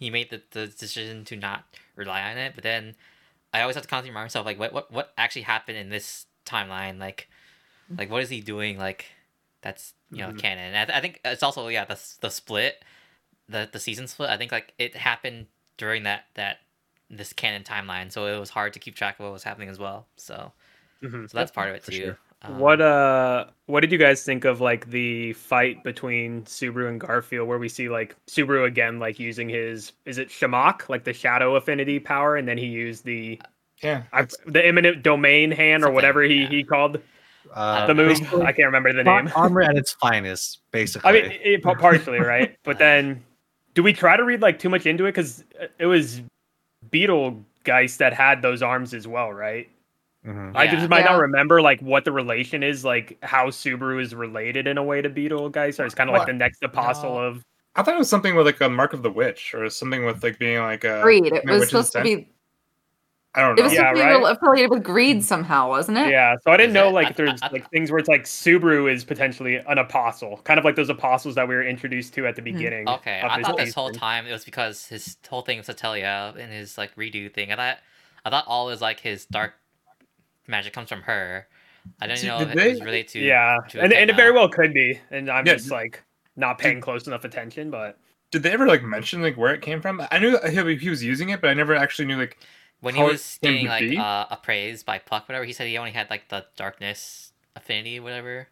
he 0.00 0.10
made 0.10 0.30
the, 0.30 0.42
the 0.50 0.66
decision 0.66 1.24
to 1.26 1.36
not 1.36 1.64
rely 1.94 2.22
on 2.22 2.36
it, 2.38 2.54
but 2.56 2.64
then 2.64 2.96
I 3.54 3.60
always 3.60 3.76
have 3.76 3.82
to 3.84 3.88
constantly 3.88 4.10
remind 4.10 4.24
myself 4.24 4.46
like 4.46 4.58
what 4.58 4.72
what 4.72 4.90
what 4.90 5.12
actually 5.16 5.42
happened 5.42 5.78
in 5.78 5.90
this 5.90 6.26
timeline 6.46 6.98
like 6.98 7.28
like 7.98 8.10
what 8.10 8.22
is 8.22 8.30
he 8.30 8.40
doing 8.40 8.78
like 8.78 9.04
that's 9.60 9.94
you 10.10 10.22
know 10.22 10.30
Mhm. 10.32 10.38
canon. 10.38 10.74
And 10.74 10.76
I, 10.78 10.84
th- 10.86 10.98
I 10.98 11.00
think 11.00 11.20
it's 11.24 11.42
also 11.42 11.68
yeah 11.68 11.84
the 11.84 12.00
the 12.20 12.30
split 12.30 12.82
the 13.48 13.68
the 13.70 13.78
season 13.78 14.06
split. 14.08 14.30
I 14.30 14.36
think 14.36 14.50
like 14.52 14.72
it 14.78 14.96
happened 14.96 15.46
during 15.76 16.02
that 16.04 16.24
that 16.34 16.58
this 17.10 17.32
canon 17.32 17.62
timeline, 17.64 18.10
so 18.10 18.26
it 18.26 18.38
was 18.38 18.50
hard 18.50 18.72
to 18.72 18.78
keep 18.78 18.94
track 18.94 19.18
of 19.18 19.24
what 19.24 19.32
was 19.32 19.42
happening 19.44 19.68
as 19.68 19.78
well. 19.78 20.06
So 20.16 20.52
Mhm. 21.02 21.30
so 21.30 21.36
that's 21.38 21.50
part 21.50 21.68
of 21.68 21.74
it 21.76 21.82
for 21.84 21.90
too. 21.90 21.96
sure. 21.98 22.18
Um, 22.42 22.58
What 22.58 22.80
uh 22.80 23.46
what 23.66 23.80
did 23.80 23.92
you 23.92 23.98
guys 23.98 24.24
think 24.24 24.44
of 24.44 24.60
like 24.60 24.90
the 24.90 25.32
fight 25.34 25.84
between 25.84 26.42
Subaru 26.44 26.88
and 26.88 26.98
Garfield 27.00 27.46
where 27.46 27.58
we 27.58 27.68
see 27.68 27.88
like 27.88 28.16
Subaru 28.26 28.66
again 28.66 28.98
like 28.98 29.18
using 29.18 29.48
his 29.48 29.92
is 30.06 30.18
it 30.18 30.28
Shamak 30.28 30.88
like 30.88 31.04
the 31.04 31.12
shadow 31.12 31.56
affinity 31.56 31.98
power 32.00 32.36
and 32.36 32.48
then 32.48 32.56
he 32.58 32.66
used 32.66 33.04
the 33.04 33.38
Yeah, 33.82 34.02
I, 34.12 34.26
the 34.46 34.66
imminent 34.66 35.02
domain 35.02 35.50
hand 35.50 35.84
or 35.84 35.90
whatever 35.90 36.22
he 36.22 36.42
yeah. 36.42 36.48
he 36.48 36.64
called 36.64 36.98
Uh, 37.54 37.86
the 37.86 37.94
move 37.94 38.18
I 38.42 38.52
can't 38.52 38.66
remember 38.66 38.92
the 38.92 39.04
name. 39.04 39.30
Armor 39.36 39.62
at 39.62 39.76
its 39.82 39.92
finest, 39.92 40.60
basically. 40.72 41.08
I 41.08 41.12
mean 41.12 41.38
it, 41.42 41.62
pa- 41.62 41.74
partially 41.74 42.20
right 42.20 42.56
but 42.64 42.78
then 42.78 43.22
do 43.74 43.82
we 43.82 43.92
try 43.92 44.16
to 44.16 44.24
read 44.24 44.40
like 44.40 44.58
too 44.58 44.68
much 44.70 44.86
into 44.86 45.04
it 45.04 45.12
cuz 45.12 45.44
it 45.78 45.86
was 45.86 46.22
Beetle 46.90 47.44
Geist 47.64 47.98
that 47.98 48.14
had 48.14 48.40
those 48.40 48.62
arms 48.62 48.94
as 48.94 49.06
well 49.06 49.30
right 49.30 49.68
Mhm. 50.26 50.54
I 50.54 50.64
Yeah. 50.64 50.74
just 50.76 50.88
might 50.90 51.04
Yeah. 51.04 51.12
not 51.12 51.20
remember 51.20 51.62
like 51.62 51.80
what 51.80 52.04
the 52.04 52.12
relation 52.12 52.62
is, 52.62 52.84
like 52.84 53.16
how 53.22 53.46
Subaru 53.48 54.00
is 54.00 54.14
related 54.14 54.66
in 54.66 54.76
a 54.78 54.82
way 54.82 55.00
to 55.00 55.08
Betelgeuse, 55.08 55.80
or 55.80 55.86
it's 55.86 55.94
kind 55.94 56.10
of 56.10 56.14
like 56.16 56.26
the 56.26 56.32
next 56.34 56.62
apostle 56.62 57.14
No. 57.14 57.22
of. 57.24 57.44
I 57.76 57.82
thought 57.82 57.94
it 57.94 57.98
was 57.98 58.10
something 58.10 58.34
with 58.34 58.44
like 58.46 58.60
a 58.60 58.68
mark 58.68 58.92
of 58.92 59.02
the 59.02 59.10
witch 59.10 59.54
or 59.54 59.68
something 59.70 60.04
with 60.04 60.22
like 60.22 60.38
being 60.38 60.58
like 60.60 60.84
a 60.84 61.00
greed. 61.02 61.26
It 61.26 61.32
a 61.32 61.46
was 61.46 61.60
witch's 61.60 61.68
supposed 61.70 61.92
to 61.92 62.02
be. 62.02 62.28
I 63.32 63.42
don't 63.42 63.54
know. 63.54 63.60
It 63.60 63.64
was 63.64 63.72
Yeah, 63.72 63.78
supposed 63.92 64.02
to 64.02 64.18
be 64.18 64.24
right? 64.24 64.36
affiliated 64.36 64.70
with 64.70 64.82
greed 64.82 65.22
somehow, 65.22 65.68
wasn't 65.68 65.98
it? 65.98 66.10
Yeah, 66.10 66.34
so 66.42 66.50
I 66.50 66.56
didn't 66.56 66.70
Is 66.70 66.74
know 66.74 66.88
it? 66.88 66.92
like 66.94 67.06
I- 67.06 67.12
there's 67.12 67.40
I- 67.42 67.46
I- 67.46 67.50
like 67.52 67.70
things 67.70 67.92
where 67.92 68.00
it's 68.00 68.08
like 68.08 68.24
Subaru 68.24 68.92
is 68.92 69.04
potentially 69.04 69.54
an 69.56 69.78
apostle, 69.78 70.40
kind 70.42 70.58
of 70.58 70.64
like 70.64 70.74
those 70.74 70.88
apostles 70.90 71.36
that 71.36 71.46
we 71.46 71.54
were 71.54 71.62
introduced 71.62 72.12
to 72.14 72.26
at 72.26 72.34
the 72.34 72.42
Mhm. 72.42 72.44
beginning. 72.46 72.88
Okay, 72.88 73.20
I 73.24 73.40
thought 73.40 73.56
this 73.56 73.72
whole 73.72 73.92
time 73.92 74.26
it 74.26 74.32
was 74.32 74.44
because 74.44 74.84
his 74.88 75.16
whole 75.28 75.42
thing 75.42 75.58
with 75.58 75.68
Satellia 75.68 76.36
and 76.36 76.52
his 76.52 76.76
like 76.76 76.92
redo 76.96 77.32
thing. 77.32 77.52
I 77.52 77.56
thought 77.56 77.78
I 78.24 78.30
thought 78.30 78.44
all 78.48 78.68
his 78.68 78.82
like 78.82 78.98
his 78.98 79.26
dark 79.26 79.54
magic 80.50 80.72
comes 80.72 80.88
from 80.88 81.02
her. 81.02 81.48
I 82.00 82.06
don't 82.06 82.22
know 82.22 82.42
did 82.44 82.56
it 82.56 82.66
was 82.66 82.82
related 82.82 83.08
to 83.12 83.26
Yeah, 83.26 83.58
to 83.68 83.84
and, 83.84 83.92
and 83.92 84.10
it 84.10 84.16
very 84.16 84.32
well 84.32 84.48
could 84.48 84.72
be, 84.72 85.00
and 85.10 85.30
I'm 85.30 85.46
Yeah, 85.46 85.52
just 85.52 85.70
like 85.70 86.02
not 86.36 86.58
paying 86.58 86.80
close 86.80 87.06
enough 87.06 87.24
attention, 87.24 87.70
but 87.70 87.98
Did 88.30 88.42
they 88.42 88.52
ever 88.52 88.66
like 88.66 88.82
mention 88.82 89.22
like 89.22 89.36
where 89.36 89.54
it 89.54 89.62
came 89.62 89.80
from? 89.80 90.02
I 90.10 90.18
knew 90.18 90.38
he 90.48 90.76
he 90.76 90.90
was 90.90 91.02
using 91.04 91.30
it, 91.30 91.40
but 91.40 91.50
I 91.50 91.54
never 91.54 91.74
actually 91.74 92.06
knew 92.06 92.18
like 92.18 92.38
when 92.80 92.94
he 92.94 93.02
how 93.02 93.08
it 93.10 93.20
was 93.20 93.38
came 93.42 93.60
getting 93.60 93.66
like 93.66 93.92
uh, 93.96 94.26
appraised 94.30 94.86
by 94.86 94.98
Puck, 94.98 95.28
whatever. 95.28 95.44
He 95.44 95.52
said 95.52 95.66
he 95.66 95.78
only 95.78 95.92
had 95.92 96.10
like 96.10 96.28
the 96.28 96.46
darkness 96.56 97.32
affinity, 97.56 98.00
whatever. 98.00 98.48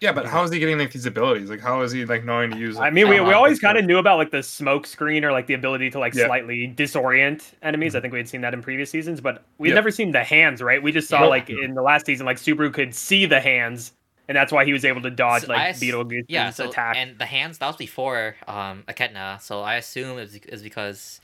Yeah. 0.00 0.12
But 0.12 0.26
how 0.26 0.42
is 0.42 0.50
he 0.52 0.58
getting 0.58 0.78
like 0.78 0.90
these 0.92 1.06
abilities? 1.06 1.50
Like 1.50 1.60
how 1.60 1.82
is 1.82 1.92
he 1.92 2.04
like 2.04 2.24
knowing 2.24 2.50
to 2.50 2.58
use? 2.58 2.78
I 2.78 2.90
mean, 2.90 3.08
we, 3.08 3.20
we 3.20 3.32
always 3.32 3.58
kind 3.60 3.78
of 3.78 3.84
knew 3.84 3.98
about 3.98 4.18
like 4.18 4.30
the 4.30 4.42
smoke 4.42 4.86
screen 4.86 5.24
or 5.24 5.32
like 5.32 5.46
the 5.46 5.54
ability 5.54 5.90
to 5.90 5.98
like 5.98 6.14
Yeah. 6.14 6.26
slightly 6.26 6.72
disorient 6.76 7.42
enemies. 7.62 7.94
I 7.94 8.00
think 8.00 8.12
we 8.12 8.18
had 8.18 8.28
seen 8.28 8.40
that 8.42 8.54
in 8.54 8.62
previous 8.62 8.90
seasons, 8.90 9.20
but 9.20 9.44
we've 9.58 9.70
Yeah. 9.70 9.74
never 9.76 9.90
seen 9.90 10.12
the 10.12 10.24
hands, 10.24 10.62
right? 10.62 10.82
We 10.82 10.92
just 10.92 11.08
saw 11.08 11.20
Nope. 11.20 11.30
like 11.30 11.50
in 11.50 11.74
the 11.74 11.82
last 11.82 12.06
season, 12.06 12.26
like 12.26 12.38
Subaru 12.38 12.72
could 12.72 12.94
see 12.94 13.26
the 13.26 13.40
hands, 13.40 13.92
and 14.28 14.36
that's 14.36 14.52
why 14.52 14.64
he 14.64 14.72
was 14.72 14.84
able 14.84 15.02
to 15.02 15.10
dodge 15.10 15.42
So 15.42 15.48
like 15.48 15.60
ass- 15.70 15.80
Beetlejuice's 15.80 16.26
Yeah, 16.28 16.50
so 16.50 16.68
attack. 16.68 16.96
and 16.96 17.18
the 17.18 17.26
hands 17.26 17.58
that 17.58 17.66
was 17.66 17.76
before 17.76 18.36
um 18.48 18.84
Echidna, 18.88 19.38
so 19.42 19.60
I 19.60 19.74
assume 19.76 20.18
it 20.18 20.22
was, 20.22 20.34
is 20.36 20.62
because 20.62 21.20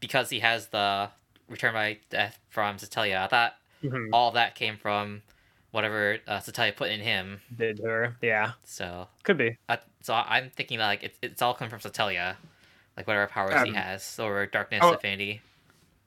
because 0.00 0.30
he 0.30 0.40
has 0.40 0.68
the 0.68 1.08
return 1.48 1.74
by 1.74 1.98
death 2.10 2.38
from 2.50 2.76
Satellia. 2.76 3.22
I 3.22 3.26
thought 3.26 3.56
Mhm. 3.82 4.08
all 4.12 4.30
that 4.32 4.54
came 4.54 4.76
from 4.76 5.22
whatever 5.70 6.18
uh, 6.26 6.38
Satellia 6.38 6.74
put 6.76 6.90
in 6.90 7.00
him. 7.00 7.40
Did 7.56 7.80
her? 7.84 8.16
Yeah, 8.22 8.52
So, 8.64 9.08
could 9.22 9.38
be. 9.38 9.56
uh, 9.68 9.76
so 10.02 10.14
I- 10.14 10.36
I'm 10.38 10.50
thinking 10.50 10.78
that, 10.78 10.86
like 10.86 11.02
it's 11.02 11.18
it's 11.22 11.42
all 11.42 11.54
coming 11.54 11.70
from 11.70 11.80
Satellia, 11.80 12.36
like 12.96 13.06
whatever 13.06 13.26
powers 13.26 13.54
he 13.62 13.70
Um, 13.70 13.74
has, 13.74 14.18
or 14.18 14.46
darkness, 14.46 14.80
oh- 14.82 14.94
affinity. 14.94 15.42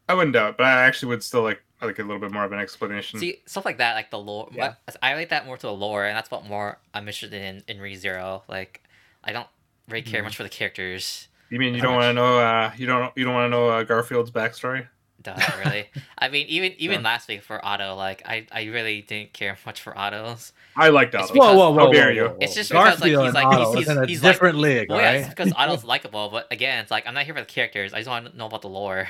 I 0.09 0.15
wouldn't 0.15 0.33
doubt, 0.33 0.57
but 0.57 0.65
I 0.65 0.83
actually 0.83 1.09
would 1.09 1.23
still 1.23 1.43
like 1.43 1.63
like 1.81 1.99
a 1.99 2.03
little 2.03 2.19
bit 2.19 2.31
more 2.31 2.43
of 2.45 2.51
an 2.53 2.59
explanation. 2.59 3.19
See 3.19 3.41
stuff 3.45 3.65
like 3.65 3.77
that, 3.77 3.93
like 3.95 4.09
the 4.09 4.19
lore. 4.19 4.49
Yeah. 4.53 4.75
but 4.85 4.95
I 5.01 5.11
relate 5.11 5.29
that 5.29 5.45
more 5.45 5.57
to 5.57 5.67
the 5.67 5.73
lore, 5.73 6.05
and 6.05 6.15
that's 6.15 6.29
what 6.31 6.45
more 6.45 6.77
I'm 6.93 7.07
interested 7.07 7.33
in 7.33 7.63
in 7.67 7.77
ReZero. 7.81 8.41
Like, 8.47 8.81
I 9.23 9.31
don't 9.31 9.47
really 9.89 10.01
care 10.01 10.21
Mhm. 10.21 10.25
much 10.25 10.37
for 10.37 10.43
the 10.43 10.49
characters. 10.49 11.27
you 11.49 11.59
mean 11.59 11.73
you 11.75 11.81
don't 11.81 11.93
want 11.95 12.05
to 12.09 12.13
know? 12.13 12.39
Uh, 12.39 12.71
you 12.77 12.85
don't 12.87 13.15
you 13.17 13.23
don't 13.25 13.33
want 13.33 13.45
to 13.45 13.49
know 13.49 13.69
uh, 13.69 13.83
Garfield's 13.83 14.31
backstory? 14.31 14.87
Duh, 15.23 15.35
not 15.37 15.57
really. 15.65 15.89
I 16.17 16.27
mean, 16.29 16.47
even 16.47 16.73
even 16.77 16.99
Yeah. 16.99 17.05
last 17.05 17.27
week 17.29 17.41
for 17.43 17.63
Otto, 17.65 17.95
like 17.95 18.21
I, 18.27 18.45
I 18.51 18.65
really 18.65 19.01
didn't 19.01 19.33
care 19.33 19.57
much 19.65 19.81
for 19.81 19.97
Otto's. 19.97 20.51
I 20.75 20.89
liked 20.89 21.13
It's 21.15 21.23
Otto. 21.25 21.33
because- 21.33 21.47
Whoa, 21.55 21.57
whoa, 21.57 21.71
whoa, 21.71 21.85
How 21.87 21.91
dare 21.91 22.11
you. 22.11 22.35
It's 22.41 22.53
just 22.55 22.69
because, 22.71 22.99
like, 22.99 23.09
he's 23.11 23.33
like- 23.33 23.45
Otto 23.45 23.71
he's- 23.73 23.83
is 23.83 23.89
in 23.89 23.97
a 24.03 24.05
he's 24.07 24.23
like- 24.23 24.33
different 24.33 24.57
league, 24.57 24.89
Well, 24.89 24.99
yeah, 24.99 25.05
right? 25.07 25.15
it's 25.21 25.29
because 25.29 25.53
Otto's 25.57 25.83
likable, 25.83 26.29
but 26.29 26.47
again, 26.51 26.79
it's 26.79 26.91
like 26.91 27.07
I'm 27.07 27.13
not 27.13 27.23
here 27.25 27.33
for 27.33 27.39
the 27.41 27.45
characters. 27.45 27.93
I 27.93 27.97
just 27.99 28.09
want 28.09 28.29
to 28.31 28.37
know 28.37 28.47
about 28.47 28.61
the 28.61 28.69
lore. 28.69 29.07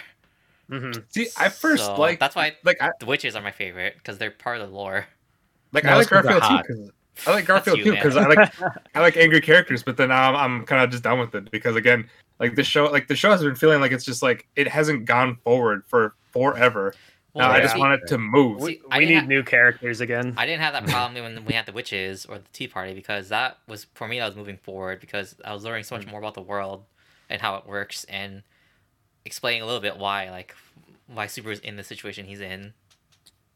Mm-hmm. 0.71 1.01
See, 1.09 1.27
I 1.37 1.49
first 1.49 1.85
So, 1.85 1.95
like 1.99 2.19
that's 2.19 2.35
why 2.35 2.55
like 2.63 2.81
I 2.81 2.91
the 2.99 3.05
witches 3.05 3.35
are 3.35 3.41
my 3.41 3.51
favorite 3.51 3.95
because 3.97 4.17
they're 4.17 4.31
part 4.31 4.61
of 4.61 4.69
the 4.69 4.75
lore. 4.75 5.05
like 5.71 5.83
No, 5.83 5.91
I 5.91 5.99
it's 6.01 6.11
like 6.11 6.23
'cause 6.23 6.29
they're 6.31 6.39
Garfield 6.39 6.67
too. 6.67 6.91
I 7.27 7.31
like 7.31 7.45
Garfield 7.45 7.77
you, 7.79 7.83
too 7.83 7.91
because 7.91 8.15
I 8.15 8.25
like 8.27 8.53
I 8.95 9.01
like 9.01 9.17
angry 9.17 9.41
characters, 9.41 9.83
but 9.83 9.97
then 9.97 10.11
I'm, 10.11 10.35
I'm 10.35 10.65
kind 10.65 10.81
of 10.83 10.89
just 10.89 11.03
done 11.03 11.19
with 11.19 11.35
it 11.35 11.51
because 11.51 11.75
again, 11.75 12.09
like 12.43 12.55
the 12.55 12.63
show, 12.63 12.85
like 12.85 13.07
the 13.07 13.15
show 13.15 13.31
has 13.31 13.41
been 13.41 13.55
feeling 13.55 13.81
like 13.81 13.91
it's 13.91 14.05
just 14.05 14.21
like 14.21 14.47
it 14.55 14.67
hasn't 14.67 15.05
gone 15.05 15.37
forward 15.43 15.83
for 15.87 16.13
forever. 16.31 16.93
Well, 17.33 17.47
now 17.47 17.55
I 17.55 17.61
just 17.61 17.77
want 17.77 17.99
it 17.99 18.07
to 18.09 18.17
move. 18.19 18.59
See, 18.61 18.79
We, 18.91 18.99
we 18.99 19.05
need 19.05 19.15
ha- 19.15 19.25
new 19.25 19.41
characters 19.41 20.01
again. 20.01 20.35
I 20.37 20.45
didn't 20.45 20.61
have 20.61 20.73
that 20.73 20.85
problem 20.87 21.23
when 21.23 21.45
we 21.45 21.53
had 21.53 21.65
the 21.65 21.71
witches 21.71 22.25
or 22.27 22.37
the 22.37 22.47
Tea 22.53 22.67
Party 22.67 22.93
because 22.93 23.29
that 23.29 23.57
was 23.67 23.87
for 23.95 24.07
me. 24.07 24.19
I 24.21 24.27
was 24.27 24.35
moving 24.35 24.57
forward 24.57 24.99
because 24.99 25.35
I 25.43 25.53
was 25.53 25.63
learning 25.63 25.85
so 25.85 25.95
much 25.97 26.05
more 26.05 26.19
about 26.19 26.35
the 26.35 26.41
world 26.43 26.83
and 27.29 27.41
how 27.41 27.55
it 27.55 27.65
works 27.65 28.03
and 28.03 28.43
explaining 29.25 29.61
a 29.63 29.65
little 29.65 29.81
bit 29.81 29.97
why 29.97 30.29
like 30.29 30.53
why 31.07 31.25
Subaru's 31.25 31.59
in 31.59 31.75
the 31.75 31.83
situation 31.83 32.25
he's 32.25 32.41
in. 32.41 32.73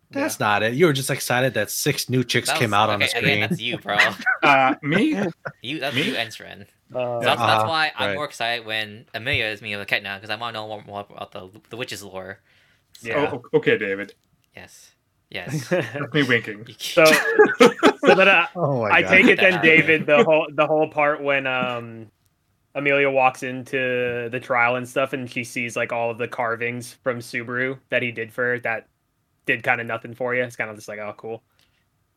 That's 0.09 0.39
not 0.39 0.63
it. 0.63 0.73
You 0.73 0.85
were 0.85 0.93
just 0.93 1.09
excited 1.11 1.53
that 1.55 1.69
six 1.69 2.09
new 2.09 2.23
chicks 2.23 2.47
That 2.47 2.57
came 2.57 2.69
was- 2.71 2.77
out 2.77 2.89
on 2.89 2.99
the 3.01 3.07
screen. 3.07 3.25
Again, 3.25 3.39
that's 3.49 3.61
you, 3.61 3.77
bro. 3.77 3.97
Uh, 4.43 4.75
me? 4.81 5.21
You 5.61 5.79
that's 5.81 5.95
Me? 5.95 6.03
you, 6.03 6.13
Enstren. 6.13 6.65
Uh, 6.93 6.99
So 7.21 7.25
that's, 7.25 7.41
that's 7.43 7.63
Uh-huh, 7.63 7.69
why 7.69 7.91
I'm 7.95 8.07
right. 8.07 8.15
more 8.15 8.25
excited 8.25 8.65
when 8.65 9.05
Emilia 9.13 9.45
is 9.45 9.61
meeting 9.61 9.79
with 9.79 9.87
Echidna 9.87 10.15
because 10.17 10.29
I 10.29 10.35
want 10.35 10.55
to 10.55 10.59
know 10.61 10.67
more, 10.67 10.83
more 10.83 11.05
about 11.09 11.31
the 11.31 11.49
the 11.69 11.77
witches 11.77 12.03
lore. 12.03 12.39
So, 12.93 13.07
Yeah. 13.09 13.31
Oh, 13.33 13.57
okay, 13.57 13.77
David. 13.77 14.13
Yes. 14.55 14.95
Yes. 15.29 15.67
That's 15.69 16.13
me 16.13 16.23
winking. 16.23 16.65
so, 16.79 17.03
so 17.95 18.15
then 18.15 18.29
I, 18.29 18.47
oh 18.55 18.81
my 18.81 18.89
I 18.91 19.01
god. 19.01 19.07
take 19.09 19.27
it 19.27 19.39
then, 19.39 19.59
David. 19.61 20.05
The 20.05 20.23
whole 20.23 20.47
the 20.53 20.67
whole 20.67 20.89
part 20.89 21.21
when 21.21 21.47
um 21.47 22.11
Emilia 22.75 23.09
walks 23.11 23.43
into 23.43 24.29
the 24.31 24.39
trial 24.41 24.75
and 24.77 24.87
stuff, 24.87 25.13
and 25.13 25.29
she 25.29 25.43
sees 25.43 25.75
like 25.75 25.93
all 25.93 26.11
of 26.11 26.17
the 26.17 26.27
carvings 26.27 26.93
from 27.03 27.19
Subaru 27.19 27.79
that 27.89 28.03
he 28.03 28.11
did 28.11 28.33
for 28.33 28.43
her. 28.51 28.59
That 28.59 28.87
did 29.45 29.63
kind 29.63 29.81
of 29.81 29.87
nothing 29.87 30.15
for 30.15 30.35
you. 30.35 30.43
It's 30.43 30.55
kind 30.57 30.69
of 30.69 30.75
just 30.77 30.87
like, 30.89 30.99
oh, 30.99 31.15
cool. 31.17 31.43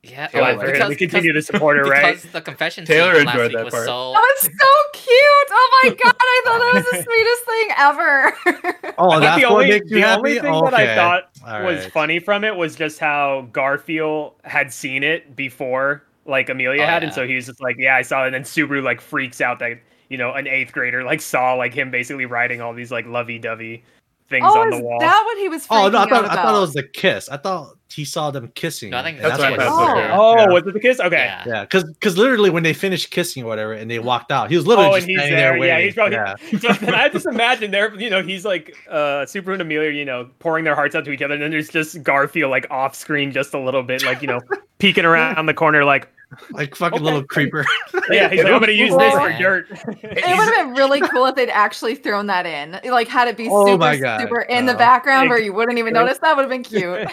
Yeah. 0.02 0.28
Taylor 0.28 0.54
Glad 0.54 0.60
for 0.60 0.78
her. 0.84 0.88
We 0.88 0.96
continue 0.96 1.32
to 1.32 1.42
support 1.42 1.76
her, 1.76 1.84
because 1.84 2.24
right? 2.24 2.32
the 2.32 2.40
confession 2.40 2.86
Taylor 2.86 3.14
scene 3.14 3.24
from 3.24 3.26
last 3.26 3.34
enjoyed 3.34 3.48
week 3.50 3.56
that 3.58 3.64
was 3.66 3.74
part. 3.74 3.86
so 3.86 4.12
That 4.12 4.20
was 4.20 4.42
so 4.42 4.70
cute. 4.94 5.48
Oh 5.50 5.80
my 5.82 5.90
god, 6.02 6.14
I 6.18 6.42
thought 6.44 6.58
that 6.58 6.74
was 6.74 6.84
the 6.84 7.02
sweetest 7.04 7.44
thing 7.44 7.68
ever. 7.76 8.94
Oh, 8.98 9.10
I 9.10 9.14
think 9.14 9.22
that's 9.22 9.42
the 9.42 9.48
only 9.48 9.68
makes 9.68 9.90
you 9.90 9.96
the 9.96 10.00
happy. 10.00 10.18
only 10.18 10.40
thing 10.40 10.54
okay. 10.54 10.70
that 10.70 10.90
I 10.90 10.94
thought 10.94 11.30
All 11.46 11.64
was 11.64 11.86
funny 11.86 12.18
from 12.18 12.44
it 12.44 12.56
was 12.56 12.76
just 12.76 12.98
how 12.98 13.48
Garfield 13.52 14.34
had 14.44 14.72
seen 14.72 15.02
it 15.02 15.36
before, 15.36 16.02
like 16.24 16.48
Emilia 16.48 16.82
Oh, 16.82 16.86
had, 16.86 17.04
and 17.04 17.12
so 17.12 17.26
he 17.26 17.34
was 17.34 17.46
just 17.46 17.60
like, 17.60 17.76
"Yeah, 17.78 17.96
I 17.96 18.02
saw 18.02 18.24
it." 18.24 18.28
And 18.28 18.34
then 18.34 18.42
Subaru 18.44 18.82
like 18.82 19.00
freaks 19.02 19.40
out 19.42 19.58
that 19.58 19.80
you 20.08 20.16
know 20.16 20.32
an 20.32 20.46
eighth 20.46 20.72
grader 20.72 21.04
like 21.04 21.20
saw 21.20 21.52
like 21.54 21.74
him 21.74 21.90
basically 21.90 22.24
writing 22.26 22.60
all 22.60 22.72
these 22.72 22.90
like 22.90 23.06
lovey-dovey 23.06 23.84
things 24.30 24.46
oh, 24.48 24.60
on 24.60 24.72
is 24.72 24.78
the 24.78 24.84
wall. 24.84 24.98
that 25.00 25.22
what 25.26 25.38
he 25.38 25.48
was 25.48 25.66
freaking 25.66 25.86
Oh 25.86 25.88
no, 25.90 25.98
I 25.98 26.08
thought 26.08 26.24
out 26.24 26.30
I 26.30 26.34
thought 26.36 26.56
it 26.56 26.60
was 26.60 26.72
the 26.72 26.82
kiss. 26.84 27.28
I 27.28 27.36
thought 27.36 27.74
he 27.92 28.04
saw 28.04 28.30
them 28.30 28.52
kissing. 28.54 28.90
No, 28.90 28.98
I 28.98 29.02
think 29.02 29.16
and 29.16 29.26
That's 29.26 29.38
what 29.40 29.48
I 29.48 29.50
what- 29.50 29.60
thought. 29.60 29.96
Oh. 29.96 30.00
too. 30.00 30.08
Oh, 30.12 30.36
Yeah. 30.38 30.46
was 30.54 30.66
it 30.66 30.72
the 30.74 30.80
kiss? 30.80 31.00
Okay. 31.00 31.16
yeah. 31.16 31.44
Yeah, 31.46 31.60
because 31.64 31.84
because 31.84 32.16
literally 32.16 32.48
when 32.48 32.62
they 32.62 32.72
finished 32.72 33.10
kissing 33.10 33.42
or 33.42 33.46
whatever, 33.46 33.72
and 33.72 33.90
they 33.90 33.98
walked 33.98 34.30
out, 34.32 34.48
he 34.48 34.56
was 34.56 34.66
literally 34.66 34.90
Oh, 34.90 34.94
just 34.94 35.02
and 35.08 35.10
he's 35.10 35.18
standing 35.18 35.36
there. 35.36 35.58
there. 35.58 35.66
Yeah, 35.80 35.84
he's 35.84 35.94
probably. 35.94 36.16
Yeah. 36.16 36.34
So 36.60 36.94
I 36.94 37.08
just 37.08 37.26
imagine 37.26 37.70
there, 37.72 37.92
you 38.00 38.08
know, 38.08 38.22
he's 38.22 38.44
like 38.44 38.76
uh 38.88 39.26
Subaru 39.26 39.54
and 39.54 39.62
Emilia, 39.62 39.90
you 39.90 40.04
know, 40.04 40.28
pouring 40.38 40.64
their 40.64 40.74
hearts 40.76 40.94
out 40.94 41.04
to 41.04 41.10
each 41.10 41.20
other, 41.22 41.34
and 41.34 41.42
then 41.42 41.50
there's 41.50 41.68
just 41.68 42.02
Garfield 42.02 42.50
like 42.50 42.66
off 42.70 42.94
screen 42.94 43.32
just 43.32 43.52
a 43.54 43.58
little 43.58 43.82
bit, 43.82 44.04
like 44.04 44.22
you 44.22 44.28
know, 44.28 44.40
peeking 44.78 45.04
around 45.04 45.44
the 45.46 45.54
corner, 45.54 45.84
like, 45.84 46.08
like 46.52 46.74
fucking 46.74 46.96
Okay. 46.96 47.04
little 47.04 47.24
creeper. 47.24 47.64
yeah, 48.10 48.28
he's 48.28 48.42
like, 48.44 48.52
I'm 48.52 48.60
gonna 48.60 48.72
use 48.72 48.94
this 48.96 49.12
for 49.14 49.32
dirt. 49.38 49.66
It 49.70 50.02
would 50.02 50.24
have 50.24 50.54
been 50.66 50.74
really 50.74 51.00
cool 51.00 51.26
if 51.26 51.34
they'd 51.34 51.48
actually 51.50 51.94
thrown 51.96 52.26
that 52.28 52.46
in, 52.46 52.80
like 52.90 53.08
had 53.08 53.28
it 53.28 53.36
be 53.36 53.48
Oh 53.50 53.66
super, 53.66 53.78
my 53.78 53.96
God. 53.96 54.20
super 54.20 54.40
in 54.42 54.66
the 54.66 54.74
Uh, 54.74 54.78
background 54.78 55.28
where 55.28 55.40
you 55.40 55.52
wouldn't 55.52 55.78
even 55.78 55.92
notice. 55.94 56.18
That 56.18 56.36
would 56.36 56.42
have 56.42 56.50
been 56.50 56.62
cute. 56.62 57.08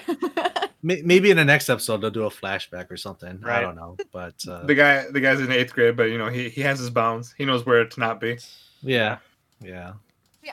Maybe 0.83 1.31
in 1.31 1.37
the 1.37 1.43
next 1.45 1.69
episode 1.69 1.97
they'll 2.01 2.11
do 2.11 2.23
a 2.25 2.29
flashback 2.29 2.91
or 2.91 2.97
something. 2.97 3.41
I 3.45 3.59
don't 3.61 3.75
know, 3.75 3.97
but 4.11 4.35
uh, 4.47 4.63
The 4.65 4.75
guy, 4.75 5.05
the 5.11 5.19
guy's 5.19 5.39
in 5.39 5.51
eighth 5.51 5.73
grade, 5.73 5.95
but 5.97 6.03
you 6.11 6.17
know 6.17 6.29
he 6.29 6.49
he 6.49 6.61
has 6.61 6.79
his 6.79 6.89
bounds. 6.89 7.33
He 7.37 7.45
knows 7.45 7.65
where 7.65 7.85
to 7.85 7.99
not 7.99 8.19
be. 8.21 8.37
yeah, 8.81 9.17
yeah. 9.61 9.93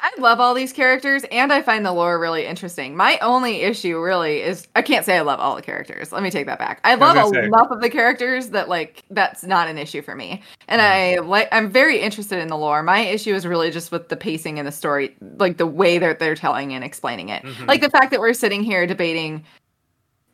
I 0.02 0.12
love 0.20 0.40
all 0.40 0.54
these 0.54 0.72
characters, 0.72 1.24
and 1.30 1.52
I 1.52 1.62
find 1.62 1.84
the 1.84 1.92
lore 1.92 2.18
really 2.18 2.46
interesting. 2.46 2.96
My 2.96 3.18
only 3.20 3.62
issue 3.62 4.00
really 4.00 4.40
is 4.40 4.66
I 4.76 4.82
can't 4.82 5.04
say 5.04 5.16
I 5.16 5.20
love 5.22 5.40
all 5.40 5.56
the 5.56 5.62
characters. 5.62 6.12
Let 6.12 6.22
me 6.22 6.30
take 6.30 6.46
that 6.46 6.58
back. 6.58 6.80
I 6.84 6.94
love 6.94 7.16
enough 7.44 7.70
of 7.70 7.80
the 7.80 7.90
characters 7.90 8.48
that 8.50 8.68
like 8.68 9.02
that's 9.10 9.44
not 9.44 9.68
an 9.68 9.78
issue 9.78 10.02
for 10.02 10.14
me, 10.14 10.42
and 10.68 10.80
I 10.82 11.16
like 11.20 11.48
I'm 11.52 11.70
very 11.70 12.00
interested 12.00 12.38
in 12.40 12.48
the 12.48 12.56
lore. 12.56 12.82
My 12.82 13.00
issue 13.00 13.34
is 13.34 13.46
really 13.46 13.70
just 13.70 13.92
with 13.92 14.08
the 14.08 14.16
pacing 14.16 14.58
and 14.58 14.66
the 14.68 14.72
story, 14.72 15.14
like 15.38 15.56
the 15.58 15.66
way 15.66 15.98
that 15.98 16.18
they're 16.18 16.34
telling 16.36 16.72
and 16.72 16.82
explaining 16.84 17.28
it. 17.28 17.42
Mhm. 17.42 17.66
Like 17.68 17.80
the 17.80 17.90
fact 17.90 18.10
that 18.10 18.20
we're 18.20 18.32
sitting 18.34 18.62
here 18.62 18.86
debating. 18.86 19.44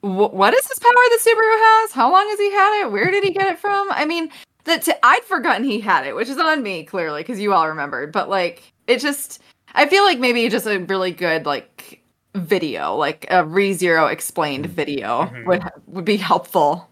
wh- 0.02 0.32
What 0.32 0.54
is 0.54 0.64
this 0.66 0.78
power 0.78 0.90
that 0.92 1.18
Subaru 1.20 1.82
has? 1.82 1.92
How 1.92 2.10
long 2.10 2.26
has 2.28 2.38
he 2.38 2.50
had 2.52 2.80
it? 2.82 2.92
Where 2.92 3.10
did 3.10 3.22
he 3.24 3.30
get 3.32 3.46
it 3.48 3.58
from? 3.58 3.88
I 3.90 4.04
mean, 4.04 4.30
that 4.64 4.88
I'd 5.02 5.24
forgotten 5.24 5.64
he 5.64 5.80
had 5.80 6.06
it, 6.06 6.14
which 6.14 6.28
is 6.28 6.38
on 6.38 6.62
me 6.62 6.84
clearly 6.84 7.20
because 7.22 7.40
you 7.40 7.52
all 7.52 7.68
remembered. 7.68 8.12
But 8.12 8.28
like, 8.28 8.72
it 8.86 9.00
just 9.00 9.40
I 9.74 9.86
feel 9.86 10.04
like 10.04 10.18
maybe 10.18 10.48
just 10.48 10.66
a 10.66 10.78
really 10.80 11.12
good 11.12 11.46
like 11.46 12.02
video, 12.34 12.94
like 12.96 13.24
a 13.30 13.42
ReZero 13.44 14.10
explained 14.12 14.66
video 14.66 15.22
Mhm. 15.26 15.46
would 15.46 15.62
would 15.86 16.04
be 16.04 16.16
helpful. 16.16 16.88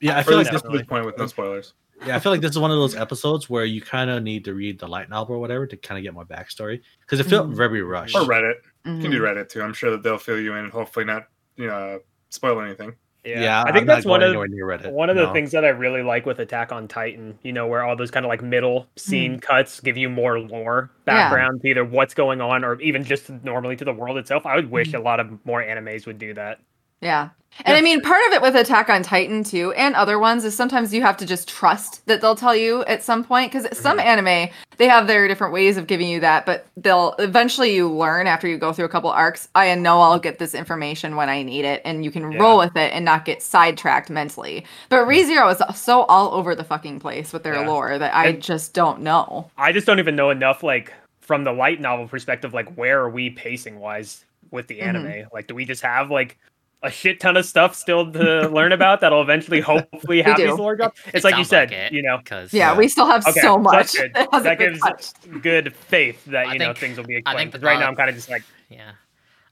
Yeah, 0.00 0.18
I 0.18 0.22
feel 0.22 0.36
like 0.36 0.44
least 0.46 0.52
this, 0.52 0.62
up 0.62 0.70
to 0.70 0.78
this 0.78 0.86
point 0.86 1.06
with 1.06 1.16
no 1.18 1.26
spoilers. 1.26 1.74
yeah, 2.06 2.16
I 2.16 2.18
feel 2.18 2.30
like 2.30 2.40
this 2.42 2.50
is 2.52 2.58
one 2.58 2.70
of 2.70 2.76
those 2.76 2.94
episodes 3.06 3.48
where 3.48 3.64
you 3.64 3.80
kind 3.80 4.10
of 4.10 4.22
need 4.22 4.44
to 4.44 4.54
read 4.54 4.78
the 4.78 4.86
light 4.86 5.08
novel 5.08 5.36
or 5.36 5.38
whatever 5.38 5.66
to 5.66 5.76
kind 5.76 5.98
of 5.98 6.02
get 6.04 6.12
more 6.14 6.26
backstory 6.26 6.80
because 7.00 7.18
it 7.20 7.24
felt 7.24 7.48
Mhm. 7.50 7.54
very 7.56 7.82
rushed. 7.82 8.14
Or 8.14 8.20
Reddit. 8.22 8.56
You 8.84 8.92
Mhm. 8.92 9.02
can 9.02 9.10
do 9.10 9.20
Reddit 9.20 9.48
too. 9.48 9.62
I'm 9.62 9.72
sure 9.72 9.90
that 9.90 10.02
they'll 10.02 10.18
fill 10.18 10.38
you 10.38 10.52
in. 10.54 10.64
And 10.64 10.72
hopefully 10.72 11.04
not, 11.06 11.24
you 11.56 11.66
know, 11.66 12.00
spoil 12.30 12.60
anything. 12.60 12.94
Yeah, 13.26 13.62
I 13.62 13.72
think 13.72 13.82
I'm 13.82 13.86
that's 13.86 14.06
one 14.06 14.22
of 14.22 14.32
near 14.32 14.66
Reddit. 14.66 14.92
one 14.92 15.10
of 15.10 15.16
the 15.16 15.24
no. 15.24 15.32
things 15.32 15.50
that 15.52 15.64
I 15.64 15.68
really 15.68 16.02
like 16.02 16.26
with 16.26 16.38
Attack 16.38 16.72
on 16.72 16.88
Titan. 16.88 17.38
You 17.42 17.52
know, 17.52 17.66
where 17.66 17.82
all 17.82 17.96
those 17.96 18.10
kind 18.10 18.24
of 18.24 18.28
like 18.28 18.42
middle 18.42 18.86
scene 18.96 19.34
hmm. 19.34 19.38
cuts 19.40 19.80
give 19.80 19.96
you 19.96 20.08
more 20.08 20.38
lore 20.38 20.90
Yeah. 21.06 21.28
background 21.28 21.62
to 21.62 21.68
either 21.68 21.84
what's 21.84 22.14
going 22.14 22.40
on 22.40 22.64
or 22.64 22.80
even 22.80 23.04
just 23.04 23.30
normally 23.30 23.76
to 23.76 23.84
the 23.84 23.92
world 23.92 24.18
itself. 24.18 24.46
I 24.46 24.56
would 24.56 24.70
wish 24.70 24.90
hmm. 24.90 24.96
a 24.96 25.00
lot 25.00 25.20
of 25.20 25.44
more 25.44 25.62
animes 25.62 26.06
would 26.06 26.18
do 26.18 26.34
that. 26.34 26.60
Yeah. 27.00 27.30
And 27.64 27.74
I 27.74 27.80
mean, 27.80 28.02
part 28.02 28.20
of 28.26 28.34
it 28.34 28.42
with 28.42 28.54
Attack 28.54 28.90
on 28.90 29.02
Titan 29.02 29.42
too, 29.42 29.72
and 29.72 29.94
other 29.94 30.18
ones, 30.18 30.44
is 30.44 30.54
sometimes 30.54 30.92
you 30.92 31.00
have 31.00 31.16
to 31.16 31.24
just 31.24 31.48
trust 31.48 32.04
that 32.04 32.20
they'll 32.20 32.34
tell 32.36 32.54
you 32.54 32.84
at 32.84 33.02
some 33.02 33.24
point. 33.24 33.50
Because 33.50 33.66
some 33.78 33.98
anime, 33.98 34.50
they 34.76 34.86
have 34.88 35.06
their 35.06 35.26
different 35.26 35.54
ways 35.54 35.78
of 35.78 35.86
giving 35.86 36.06
you 36.06 36.20
that, 36.20 36.44
but 36.44 36.66
they'll 36.76 37.14
eventually 37.18 37.74
you 37.74 37.90
learn 37.90 38.26
after 38.26 38.46
you 38.46 38.58
go 38.58 38.74
through 38.74 38.84
a 38.84 38.90
couple 38.90 39.08
arcs. 39.08 39.48
I 39.54 39.74
know 39.74 40.02
I'll 40.02 40.18
get 40.18 40.38
this 40.38 40.54
information 40.54 41.16
when 41.16 41.30
I 41.30 41.42
need 41.42 41.64
it, 41.64 41.80
and 41.86 42.04
you 42.04 42.10
can 42.10 42.30
Yeah. 42.30 42.40
roll 42.42 42.58
with 42.58 42.76
it 42.76 42.92
and 42.92 43.06
not 43.06 43.24
get 43.24 43.42
sidetracked 43.42 44.10
mentally. 44.10 44.66
But 44.90 45.06
ReZero 45.06 45.50
is 45.50 45.80
so 45.80 46.02
all 46.02 46.34
over 46.34 46.54
the 46.54 46.64
fucking 46.64 47.00
place 47.00 47.32
with 47.32 47.42
their 47.42 47.54
Yeah. 47.62 47.68
lore 47.68 47.96
that 47.98 48.14
I 48.14 48.26
And- 48.26 48.42
just 48.42 48.74
don't 48.74 49.00
know. 49.00 49.50
I 49.56 49.72
just 49.72 49.86
don't 49.86 49.98
even 49.98 50.14
know 50.14 50.28
enough, 50.28 50.62
like 50.62 50.92
from 51.22 51.44
the 51.44 51.52
light 51.52 51.80
novel 51.80 52.06
perspective, 52.06 52.52
like 52.52 52.68
where 52.74 53.00
are 53.00 53.08
we 53.08 53.30
pacing 53.30 53.80
wise 53.80 54.26
with 54.50 54.66
the 54.68 54.80
Mhm. 54.80 54.86
anime? 54.86 55.26
Like, 55.32 55.46
do 55.46 55.54
we 55.54 55.64
just 55.64 55.82
have 55.82 56.10
like 56.10 56.36
a 56.82 56.90
shit 56.90 57.20
ton 57.20 57.36
of 57.36 57.44
stuff 57.46 57.74
still 57.74 58.10
to 58.12 58.48
learn 58.48 58.72
about 58.78 59.00
that'll 59.00 59.22
eventually 59.22 59.60
hopefully 59.60 60.22
have 60.22 60.36
these 60.36 60.50
lore 60.52 60.76
drops? 60.76 61.00
It's 61.06 61.16
It 61.16 61.24
like 61.24 61.36
you 61.36 61.44
said, 61.44 61.70
like 61.70 61.78
it, 61.78 61.92
you 61.92 62.02
know, 62.02 62.18
because 62.18 62.52
Yeah, 62.52 62.72
Yeah. 62.72 62.78
we 62.78 62.88
still 62.88 63.06
have 63.06 63.26
Okay, 63.26 63.40
so 63.40 63.54
so 63.54 63.58
much 63.58 63.72
that's 63.92 63.96
good. 63.98 64.12
that 64.14 64.42
that 64.42 64.58
gives 64.58 64.80
touched. 64.80 65.42
good 65.42 65.74
faith 65.74 66.24
that 66.26 66.46
I 66.48 66.52
you 66.52 66.58
know 66.58 66.74
things 66.74 66.96
will 66.96 67.04
be 67.04 67.16
I 67.16 67.18
explained. 67.18 67.38
think 67.38 67.52
Because 67.52 67.64
right 67.64 67.78
now 67.80 67.86
I'm 67.88 67.96
kind 67.96 68.08
of 68.10 68.14
just 68.16 68.28
like, 68.30 68.42
Yeah. 68.68 68.92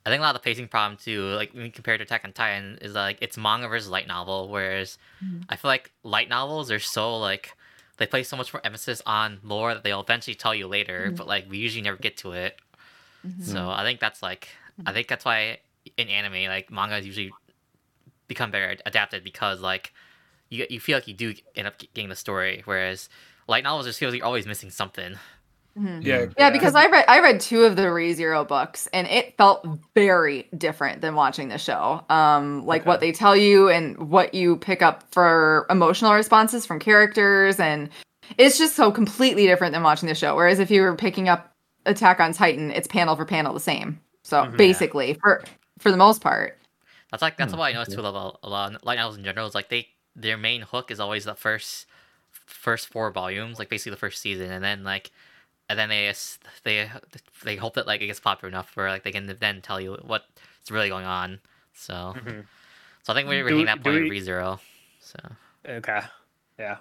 I 0.07 0.11
think 0.11 0.21
a 0.21 0.23
lot 0.23 0.35
of 0.37 0.43
the 0.43 0.45
pacing 0.45 0.69
problem 0.69 0.99
too, 1.03 1.23
like 1.35 1.55
when 1.55 1.65
you 1.65 1.71
compare 1.73 1.97
to 1.97 2.05
Attack 2.05 2.23
on 2.25 2.33
Titan, 2.35 2.79
is 2.83 2.93
like 2.95 3.17
it's 3.23 3.39
manga 3.39 3.69
versus 3.69 3.89
light 3.89 4.07
novel, 4.07 4.49
whereas 4.51 4.99
Mhm. 5.25 5.45
I 5.49 5.57
feel 5.57 5.71
like 5.71 5.93
light 6.03 6.29
novels 6.29 6.71
are 6.71 6.79
so 6.79 7.17
like 7.17 7.57
they 7.97 8.07
place 8.07 8.29
so 8.29 8.37
much 8.37 8.53
more 8.53 8.61
emphasis 8.65 9.01
on 9.07 9.39
lore 9.43 9.73
that 9.73 9.83
they'll 9.83 10.01
eventually 10.01 10.35
tell 10.35 10.55
you 10.55 10.67
later, 10.67 11.09
Mhm. 11.11 11.17
but 11.17 11.27
like 11.27 11.49
we 11.49 11.57
usually 11.57 11.81
never 11.83 11.97
get 11.97 12.19
to 12.19 12.33
it. 12.33 12.59
Mhm. 13.27 13.43
So 13.45 13.71
I 13.71 13.83
think 13.83 13.99
that's 13.99 14.23
like 14.23 14.49
I 14.85 14.93
think 14.93 15.09
that's 15.09 15.25
why 15.25 15.61
in 15.97 16.09
anime, 16.09 16.49
like 16.49 16.71
manga 16.71 16.97
is 16.97 17.07
usually 17.07 17.33
become 18.29 18.51
better 18.51 18.77
adapted 18.87 19.23
because 19.25 19.61
like 19.61 19.93
you 20.51 20.67
you 20.71 20.81
feel 20.81 20.97
like 20.97 21.09
you 21.09 21.15
do 21.15 21.35
end 21.55 21.67
up 21.67 21.79
getting 21.79 22.09
the 22.09 22.17
story, 22.17 22.63
whereas 22.65 23.09
light 23.49 23.65
novels 23.65 23.87
just 23.87 23.99
feels 23.99 24.13
like 24.13 24.19
you're 24.19 24.27
always 24.27 24.47
missing 24.47 24.71
something. 24.71 25.17
Mhm. 25.79 26.05
Yeah, 26.05 26.27
Yeah, 26.39 26.51
because 26.51 26.77
I 26.77 26.87
read 26.87 27.05
I 27.09 27.21
read 27.21 27.41
two 27.41 27.65
of 27.65 27.75
the 27.75 27.83
ReZero 27.83 28.47
books 28.47 28.89
and 28.93 29.09
it 29.09 29.37
felt 29.37 29.67
very 29.95 30.49
different 30.57 31.01
than 31.01 31.17
watching 31.17 31.49
the 31.49 31.59
show. 31.59 32.05
Um 32.09 32.65
like 32.65 32.87
what 32.87 33.01
they 33.01 33.11
tell 33.11 33.37
you 33.37 33.69
and 33.69 33.99
what 34.11 34.35
you 34.35 34.57
pick 34.57 34.83
up 34.83 35.03
for 35.13 35.67
emotional 35.71 36.15
responses 36.15 36.65
from 36.65 36.79
characters 36.79 37.59
and 37.59 37.91
it's 38.39 38.57
just 38.57 38.77
so 38.77 38.93
completely 38.93 39.47
different 39.47 39.73
than 39.73 39.83
watching 39.83 40.09
the 40.09 40.15
show. 40.15 40.37
Whereas 40.37 40.61
if 40.61 40.71
you 40.71 40.81
were 40.83 40.95
picking 40.95 41.29
up 41.29 41.51
Attack 41.87 42.21
on 42.21 42.33
Titan, 42.33 42.71
it's 42.71 42.87
panel 42.89 43.15
for 43.17 43.25
panel 43.27 43.53
the 43.53 43.61
same. 43.61 44.01
So 44.23 44.45
Mhm. 44.45 44.57
basically 44.57 45.15
for 45.15 45.43
for 45.79 45.91
the 45.91 45.97
most 45.97 46.21
part. 46.21 46.59
That's 47.11 47.23
like 47.23 47.37
that's 47.37 47.53
Hmm, 47.53 47.59
what 47.59 47.67
I 47.67 47.73
noticed 47.73 47.93
okay. 47.93 48.03
too 48.03 48.07
about 48.07 48.39
a 48.43 48.49
lot 48.49 48.75
of 48.75 48.83
light 48.85 48.97
novels 48.97 49.17
in 49.19 49.25
general. 49.25 49.47
Is 49.47 49.55
like 49.55 49.69
they 49.69 49.89
their 50.17 50.37
main 50.37 50.63
hook 50.63 50.91
is 50.91 51.01
always 51.01 51.25
the 51.25 51.35
first 51.35 51.87
first 52.47 52.89
four 52.89 53.11
volumes, 53.11 53.59
like 53.59 53.69
basically 53.69 53.91
the 53.91 53.97
first 53.97 54.21
season, 54.21 54.51
and 54.51 54.63
then 54.65 54.85
like 54.85 55.11
and 55.69 55.79
then 55.79 55.89
they 55.89 56.13
they 56.65 56.91
they 57.45 57.57
hope 57.57 57.75
that 57.75 57.87
like 57.87 58.01
it 58.01 58.07
gets 58.07 58.21
popular 58.21 58.49
enough 58.49 58.77
where 58.77 58.89
like 58.89 59.03
they 59.05 59.13
can 59.13 59.27
then 59.41 59.61
tell 59.63 59.81
you 59.81 59.97
what's 60.03 60.25
really 60.71 60.89
going 60.89 61.07
on. 61.07 61.41
So 61.75 62.15
Mhm. 62.17 62.45
so 63.03 63.13
I 63.13 63.17
think 63.17 63.29
we're 63.29 63.45
Do- 63.45 63.49
hitting 63.49 63.67
that 63.67 63.83
point 63.83 64.03
we- 64.03 64.11
with 64.11 64.27
ReZero. 64.27 64.59
So 65.01 65.19
Okay. 65.67 66.01
Yeah. 66.59 66.79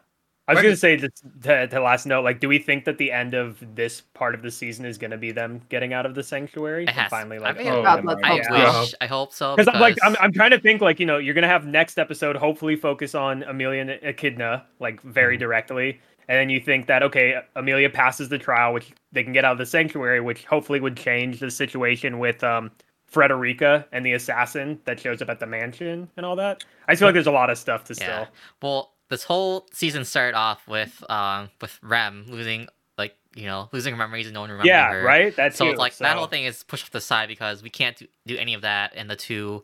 I 0.47 0.53
was 0.53 0.61
gonna 0.61 0.75
say 0.75 0.97
just 0.97 1.23
to, 1.43 1.67
to 1.67 1.79
last 1.79 2.05
note, 2.05 2.23
like, 2.23 2.39
do 2.41 2.49
we 2.49 2.59
think 2.59 2.83
that 2.85 2.97
the 2.97 3.11
end 3.11 3.33
of 3.33 3.63
this 3.75 4.01
part 4.13 4.35
of 4.35 4.41
the 4.41 4.51
season 4.51 4.85
is 4.85 4.97
gonna 4.97 5.17
be 5.17 5.31
them 5.31 5.61
getting 5.69 5.93
out 5.93 6.05
of 6.05 6.15
the 6.15 6.23
sanctuary 6.23 6.85
and 6.85 6.89
has 6.95 7.09
finally 7.09 7.37
I 7.37 7.41
like 7.41 7.57
mean, 7.59 7.67
Oh, 7.69 7.81
God, 7.81 8.03
my 8.03 8.15
I 8.23 8.27
hope 8.27 8.41
yeah. 8.51 8.71
so. 8.73 8.79
Wish 8.81 8.93
I 8.99 9.05
hope 9.05 9.31
so 9.33 9.55
because 9.55 9.73
I'm 9.73 9.79
like 9.79 9.97
I'm, 10.03 10.15
I'm 10.19 10.33
trying 10.33 10.51
to 10.51 10.59
think 10.59 10.81
like 10.81 10.99
you 10.99 11.05
know 11.05 11.17
you're 11.17 11.33
gonna 11.33 11.47
have 11.47 11.65
next 11.65 11.97
episode 11.97 12.35
hopefully 12.35 12.75
focus 12.75 13.15
on 13.15 13.43
Emilia 13.43 13.81
and 13.81 13.89
Echidna 13.91 14.65
like 14.79 15.01
very 15.01 15.37
directly, 15.37 16.01
and 16.27 16.37
then 16.37 16.49
you 16.49 16.59
think 16.59 16.87
that 16.87 17.03
okay 17.03 17.39
Emilia 17.55 17.89
passes 17.89 18.27
the 18.27 18.37
trial, 18.37 18.73
which 18.73 18.91
they 19.13 19.23
can 19.23 19.31
get 19.31 19.45
out 19.45 19.53
of 19.53 19.57
the 19.59 19.65
sanctuary, 19.65 20.19
which 20.19 20.43
hopefully 20.45 20.81
would 20.81 20.97
change 20.97 21.39
the 21.39 21.49
situation 21.51 22.19
with 22.19 22.43
um 22.43 22.69
Frederica 23.05 23.85
and 23.91 24.05
the 24.05 24.13
assassin 24.13 24.79
that 24.85 24.99
shows 24.99 25.21
up 25.21 25.29
at 25.29 25.39
the 25.39 25.45
mansion 25.45 26.09
and 26.17 26.25
all 26.25 26.35
that. 26.35 26.63
I 26.87 26.93
just 26.93 26.99
feel 26.99 27.07
like 27.07 27.13
there's 27.13 27.27
a 27.27 27.31
lot 27.31 27.49
of 27.49 27.57
stuff 27.57 27.83
to 27.85 27.93
Yeah. 27.93 28.25
still. 28.25 28.27
Well, 28.61 28.92
this 29.13 29.23
whole 29.23 29.67
season 29.71 30.03
started 30.05 30.35
off 30.35 30.67
with 30.67 31.03
um 31.09 31.49
with 31.61 31.79
Rem 31.83 32.25
losing 32.27 32.67
like 32.97 33.15
you 33.35 33.45
know 33.45 33.69
losing 33.71 33.93
her 33.93 33.97
memories 33.97 34.25
and 34.27 34.33
no 34.33 34.41
one 34.41 34.49
remembering 34.49 34.73
Yeah, 34.75 34.91
her. 34.91 35.03
right. 35.03 35.35
That's 35.35 35.55
so 35.57 35.69
it's 35.69 35.79
like 35.79 35.95
that 35.97 36.17
whole 36.17 36.27
thing 36.27 36.45
is 36.45 36.63
pushed 36.63 36.87
to 36.87 36.91
the 36.91 37.01
side 37.01 37.27
because 37.27 37.61
we 37.63 37.69
can't 37.69 37.95
do, 37.97 38.07
do 38.25 38.37
any 38.37 38.53
of 38.53 38.61
that 38.61 38.93
and 38.95 39.09
the 39.09 39.15
two 39.15 39.63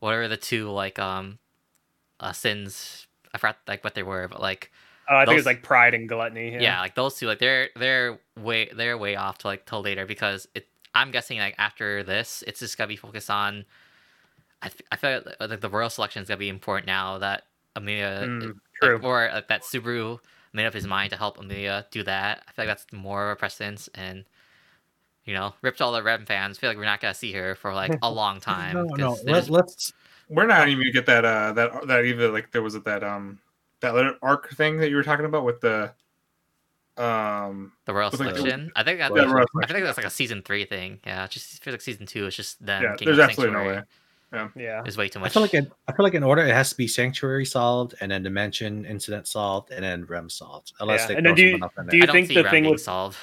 whatever 0.00 0.26
the 0.28 0.36
two 0.36 0.70
like 0.70 0.98
um 0.98 1.38
uh 2.20 2.32
sins 2.32 3.06
I 3.34 3.38
forgot 3.38 3.58
like 3.66 3.84
what 3.84 3.94
they 3.94 4.02
were 4.02 4.26
but 4.28 4.40
like 4.40 4.70
Uh, 5.10 5.16
I 5.16 5.24
think 5.26 5.38
it's 5.38 5.46
like 5.46 5.62
pride 5.62 5.94
and 5.94 6.08
gluttony. 6.08 6.52
yeah. 6.52 6.80
like 6.80 6.94
those 6.94 7.14
two 7.18 7.26
like 7.26 7.38
they're 7.38 7.68
they're 7.76 8.18
way 8.36 8.70
they're 8.74 8.96
way 8.98 9.16
off 9.16 9.38
to 9.38 9.46
like 9.48 9.66
till 9.66 9.82
later 9.82 10.06
because 10.06 10.48
it 10.54 10.66
I'm 10.94 11.10
guessing 11.10 11.38
like 11.38 11.54
after 11.58 12.02
this 12.02 12.42
it's 12.46 12.60
just 12.60 12.76
gonna 12.78 12.88
be 12.88 12.96
focused 12.96 13.30
on 13.30 13.64
I 14.62 14.70
I 14.90 14.96
feel 14.96 15.22
like, 15.24 15.50
like 15.50 15.60
the 15.60 15.68
royal 15.70 15.90
selection 15.90 16.22
is 16.22 16.28
gonna 16.28 16.38
be 16.38 16.48
important 16.48 16.86
now 16.86 17.18
that 17.18 17.44
Emilia 17.76 18.26
Mm, 18.26 18.58
true. 18.82 18.98
or 19.02 19.30
like, 19.32 19.48
that 19.48 19.62
Subaru 19.62 20.18
made 20.52 20.66
up 20.66 20.74
his 20.74 20.86
mind 20.86 21.10
to 21.10 21.16
help 21.16 21.38
Emilia 21.38 21.86
do 21.90 22.02
that. 22.04 22.42
I 22.48 22.52
feel 22.52 22.64
like 22.66 22.76
that's 22.78 22.86
more 22.92 23.30
of 23.30 23.36
a 23.36 23.36
precedence 23.36 23.88
and 23.94 24.24
you 25.24 25.34
know, 25.34 25.52
ripped 25.60 25.82
all 25.82 25.92
the 25.92 26.02
Rem 26.02 26.24
fans. 26.24 26.56
feel 26.56 26.70
like 26.70 26.78
we're 26.78 26.84
not 26.86 27.00
gonna 27.02 27.12
see 27.12 27.32
her 27.32 27.54
for 27.54 27.74
like 27.74 27.92
a 28.02 28.10
long 28.10 28.40
time. 28.40 28.74
No, 28.74 28.84
no. 28.84 29.08
'cause 29.10 29.22
they're 29.24 29.34
Let, 29.34 29.40
just- 29.40 29.50
let's. 29.50 29.92
We're 30.30 30.46
not 30.46 30.68
even 30.68 30.80
gonna 30.84 30.92
get 30.92 31.06
that 31.06 31.24
uh 31.24 31.52
that 31.52 31.86
that 31.88 32.04
either 32.04 32.30
like 32.30 32.50
there 32.50 32.62
was 32.62 32.74
that 32.80 33.02
um 33.04 33.38
that 33.80 33.94
little 33.94 34.14
arc 34.22 34.50
thing 34.50 34.78
that 34.78 34.88
you 34.90 34.96
were 34.96 35.02
talking 35.02 35.24
about 35.26 35.44
with 35.44 35.60
the 35.60 35.92
um 36.96 37.72
the 37.84 37.94
royal 37.94 38.10
with, 38.10 38.20
like. 38.20 38.36
I 38.36 38.82
think 38.82 38.98
that, 38.98 39.12
Yeah, 39.14 39.22
I 39.22 39.26
royal 39.26 39.46
feel 39.46 39.60
like 39.76 39.84
that's 39.84 39.96
like 39.96 40.06
a 40.06 40.10
season 40.10 40.42
three 40.42 40.64
thing. 40.64 40.98
Yeah, 41.06 41.24
it 41.24 41.30
just 41.30 41.62
feels 41.62 41.74
like 41.74 41.80
season 41.80 42.06
two 42.06 42.26
is 42.26 42.34
just 42.34 42.64
them. 42.64 42.82
yeah 42.82 42.96
there's 42.98 43.16
the 43.18 43.22
absolutely 43.22 43.54
no 43.56 43.64
way 43.66 43.82
Yeah. 44.56 44.82
Is 44.84 44.96
way 44.96 45.08
too 45.08 45.18
much. 45.20 45.26
I 45.26 45.28
much. 45.28 45.32
feel 45.32 45.42
like 45.42 45.54
in, 45.54 45.72
I 45.88 45.92
feel 45.92 46.04
like 46.04 46.14
in 46.14 46.22
order 46.22 46.42
it 46.42 46.52
has 46.54 46.70
to 46.70 46.76
be 46.76 46.86
sanctuary 46.86 47.46
solved 47.46 47.94
and 48.00 48.10
then 48.10 48.22
dimension 48.22 48.84
incident 48.84 49.26
solved 49.26 49.70
and 49.70 49.82
then 49.84 50.04
rem 50.04 50.28
solved. 50.28 50.72
Unless 50.80 51.00
Yeah, 51.02 51.06
they 51.06 51.16
and 51.16 51.26
then 51.26 51.34
do 51.34 51.42
you- 51.42 51.52
someone 51.52 51.70
do 51.76 51.84
there. 51.86 51.96
you 51.98 52.02
I 52.08 52.12
think 52.12 52.28
the 52.28 52.42
Rem 52.42 52.50
thing 52.50 52.62
being 52.64 52.72
with- 52.72 52.80
solved 52.82 53.16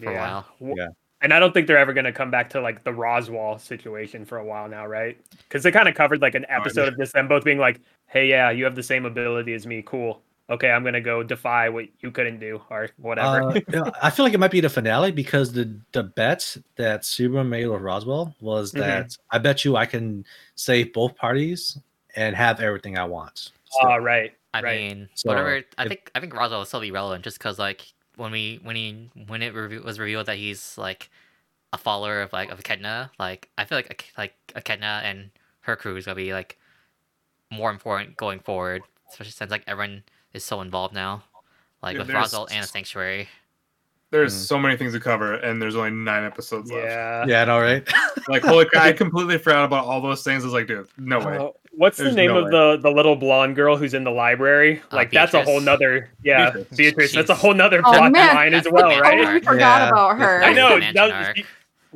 for 0.00 0.10
a 0.10 0.14
while. 0.14 0.46
Yeah. 0.60 0.88
And 1.22 1.32
I 1.32 1.38
don't 1.38 1.52
think 1.54 1.68
they're 1.68 1.78
ever 1.78 1.92
going 1.92 2.04
to 2.04 2.12
come 2.12 2.30
back 2.32 2.50
to 2.50 2.60
like 2.60 2.82
the 2.82 2.90
Roswaal 2.90 3.60
situation 3.60 4.24
for 4.24 4.38
a 4.38 4.44
while 4.44 4.68
now, 4.68 4.86
right? 4.86 5.16
Because 5.44 5.62
they 5.62 5.70
kind 5.70 5.88
of 5.88 5.94
covered 5.94 6.20
like 6.20 6.34
an 6.34 6.44
episode 6.48 6.88
of 6.88 6.96
this, 6.96 7.12
them 7.12 7.28
both 7.28 7.44
being 7.44 7.58
like, 7.58 7.80
"Hey, 8.06 8.26
yeah, 8.28 8.50
you 8.50 8.64
have 8.64 8.74
the 8.74 8.82
same 8.82 9.04
ability 9.06 9.54
as 9.54 9.64
me. 9.66 9.82
Cool. 9.86 10.20
Okay, 10.52 10.70
I'm 10.70 10.84
gonna 10.84 11.00
go 11.00 11.22
defy 11.22 11.68
what 11.70 11.86
you 12.00 12.10
couldn't 12.10 12.38
do, 12.38 12.60
or 12.70 12.90
whatever." 12.98 13.42
Uh, 13.50 13.60
yeah, 13.72 13.90
I 14.02 14.10
feel 14.10 14.24
like 14.24 14.34
it 14.34 14.38
might 14.38 14.50
be 14.50 14.60
the 14.60 14.68
finale 14.68 15.10
because 15.10 15.52
the 15.52 15.74
the 15.92 16.02
bet 16.02 16.56
that 16.76 17.02
Subaru 17.02 17.46
made 17.46 17.66
with 17.66 17.80
Roswaal 17.80 18.34
was 18.40 18.72
Mhm. 18.72 18.78
that 18.80 19.16
I 19.30 19.38
bet 19.38 19.64
you 19.64 19.76
I 19.76 19.86
can 19.86 20.24
save 20.54 20.92
both 20.92 21.16
parties 21.16 21.78
and 22.16 22.36
have 22.36 22.60
everything 22.60 22.98
I 22.98 23.04
want. 23.04 23.50
So, 23.64 23.80
Ah, 23.88 23.94
right. 23.96 24.36
I 24.54 24.60
Right. 24.60 24.76
mean, 24.80 25.08
So, 25.14 25.30
whatever. 25.30 25.62
I 25.78 25.82
if- 25.84 25.88
think 25.88 26.10
I 26.14 26.20
think 26.20 26.34
Roswaal 26.34 26.58
will 26.58 26.64
still 26.66 26.80
be 26.80 26.90
relevant 26.90 27.24
just 27.24 27.38
because 27.38 27.58
like 27.58 27.86
when 28.16 28.30
we 28.30 28.60
when 28.62 28.76
he 28.76 29.10
when 29.26 29.40
it 29.42 29.54
reve- 29.54 29.82
was 29.82 29.98
revealed 29.98 30.26
that 30.26 30.36
he's 30.36 30.76
like 30.76 31.08
a 31.72 31.78
follower 31.78 32.20
of 32.20 32.32
like 32.34 32.50
of 32.50 32.60
Echidna, 32.60 33.10
like 33.18 33.48
I 33.56 33.64
feel 33.64 33.78
like 33.78 33.90
Ech- 33.90 34.12
like 34.18 34.34
Echidna 34.54 35.00
and 35.02 35.30
her 35.62 35.76
crew 35.76 35.96
is 35.96 36.04
gonna 36.04 36.16
be 36.16 36.34
like 36.34 36.58
more 37.50 37.70
important 37.70 38.18
going 38.18 38.40
forward, 38.40 38.82
especially 39.08 39.32
since 39.32 39.50
like 39.50 39.64
everyone 39.66 40.02
is 40.34 40.44
so 40.44 40.60
involved 40.60 40.94
now, 40.94 41.22
like 41.82 41.94
Yeah, 41.94 42.00
with 42.00 42.08
there's- 42.08 42.32
Roswaal 42.32 42.48
and 42.50 42.62
the 42.64 42.68
Sanctuary. 42.68 43.28
there's 44.10 44.34
Hmm. 44.34 44.40
so 44.40 44.58
many 44.58 44.76
things 44.76 44.92
to 44.92 45.00
cover 45.00 45.34
and 45.34 45.60
there's 45.60 45.74
only 45.74 45.90
nine 45.90 46.24
episodes 46.24 46.70
left 46.70 46.84
yeah. 46.86 47.24
yeah, 47.26 47.42
I 47.42 47.44
know, 47.46 47.58
right? 47.60 47.88
like 48.28 48.42
holy 48.42 48.66
crap 48.66 48.82
i 48.84 48.92
completely 49.04 49.38
forgot 49.38 49.64
about 49.64 49.86
all 49.86 50.02
those 50.02 50.22
things 50.22 50.42
i 50.42 50.46
was 50.46 50.52
like 50.52 50.66
dude 50.66 50.86
no 50.98 51.18
way 51.18 51.38
Uh, 51.38 51.48
what's 51.72 51.96
the 51.96 52.12
name 52.12 52.30
no 52.30 52.44
of 52.44 52.50
the 52.50 52.76
the 52.82 52.90
little 52.94 53.16
blonde 53.16 53.56
girl 53.56 53.74
who's 53.78 53.94
in 53.94 54.04
the 54.04 54.10
library? 54.10 54.82
Uh, 54.92 54.96
Like 54.96 55.10
that's 55.12 55.32
a 55.32 55.38
whole 55.42 55.60
Beatrice. 55.60 55.64
nother 55.64 56.10
yeah, 56.22 56.50
Beatrice. 56.50 56.76
Beatrice. 56.76 57.12
That's 57.14 57.30
a 57.30 57.34
whole 57.34 57.54
nother 57.54 57.80
Oh, 57.82 57.90
plot 57.90 58.12
man. 58.12 58.34
line 58.34 58.52
as 58.54 58.68
well, 58.70 58.90
the 58.90 58.96
Oh, 58.96 59.00
right? 59.00 59.16
main 59.18 59.32
we 59.34 59.40
forgot 59.40 59.58
Yeah. 59.80 59.88
about 59.88 60.18
her. 60.18 60.42
I 60.44 60.52
know. 60.52 60.78
That 60.78 61.34
was- 61.36 61.44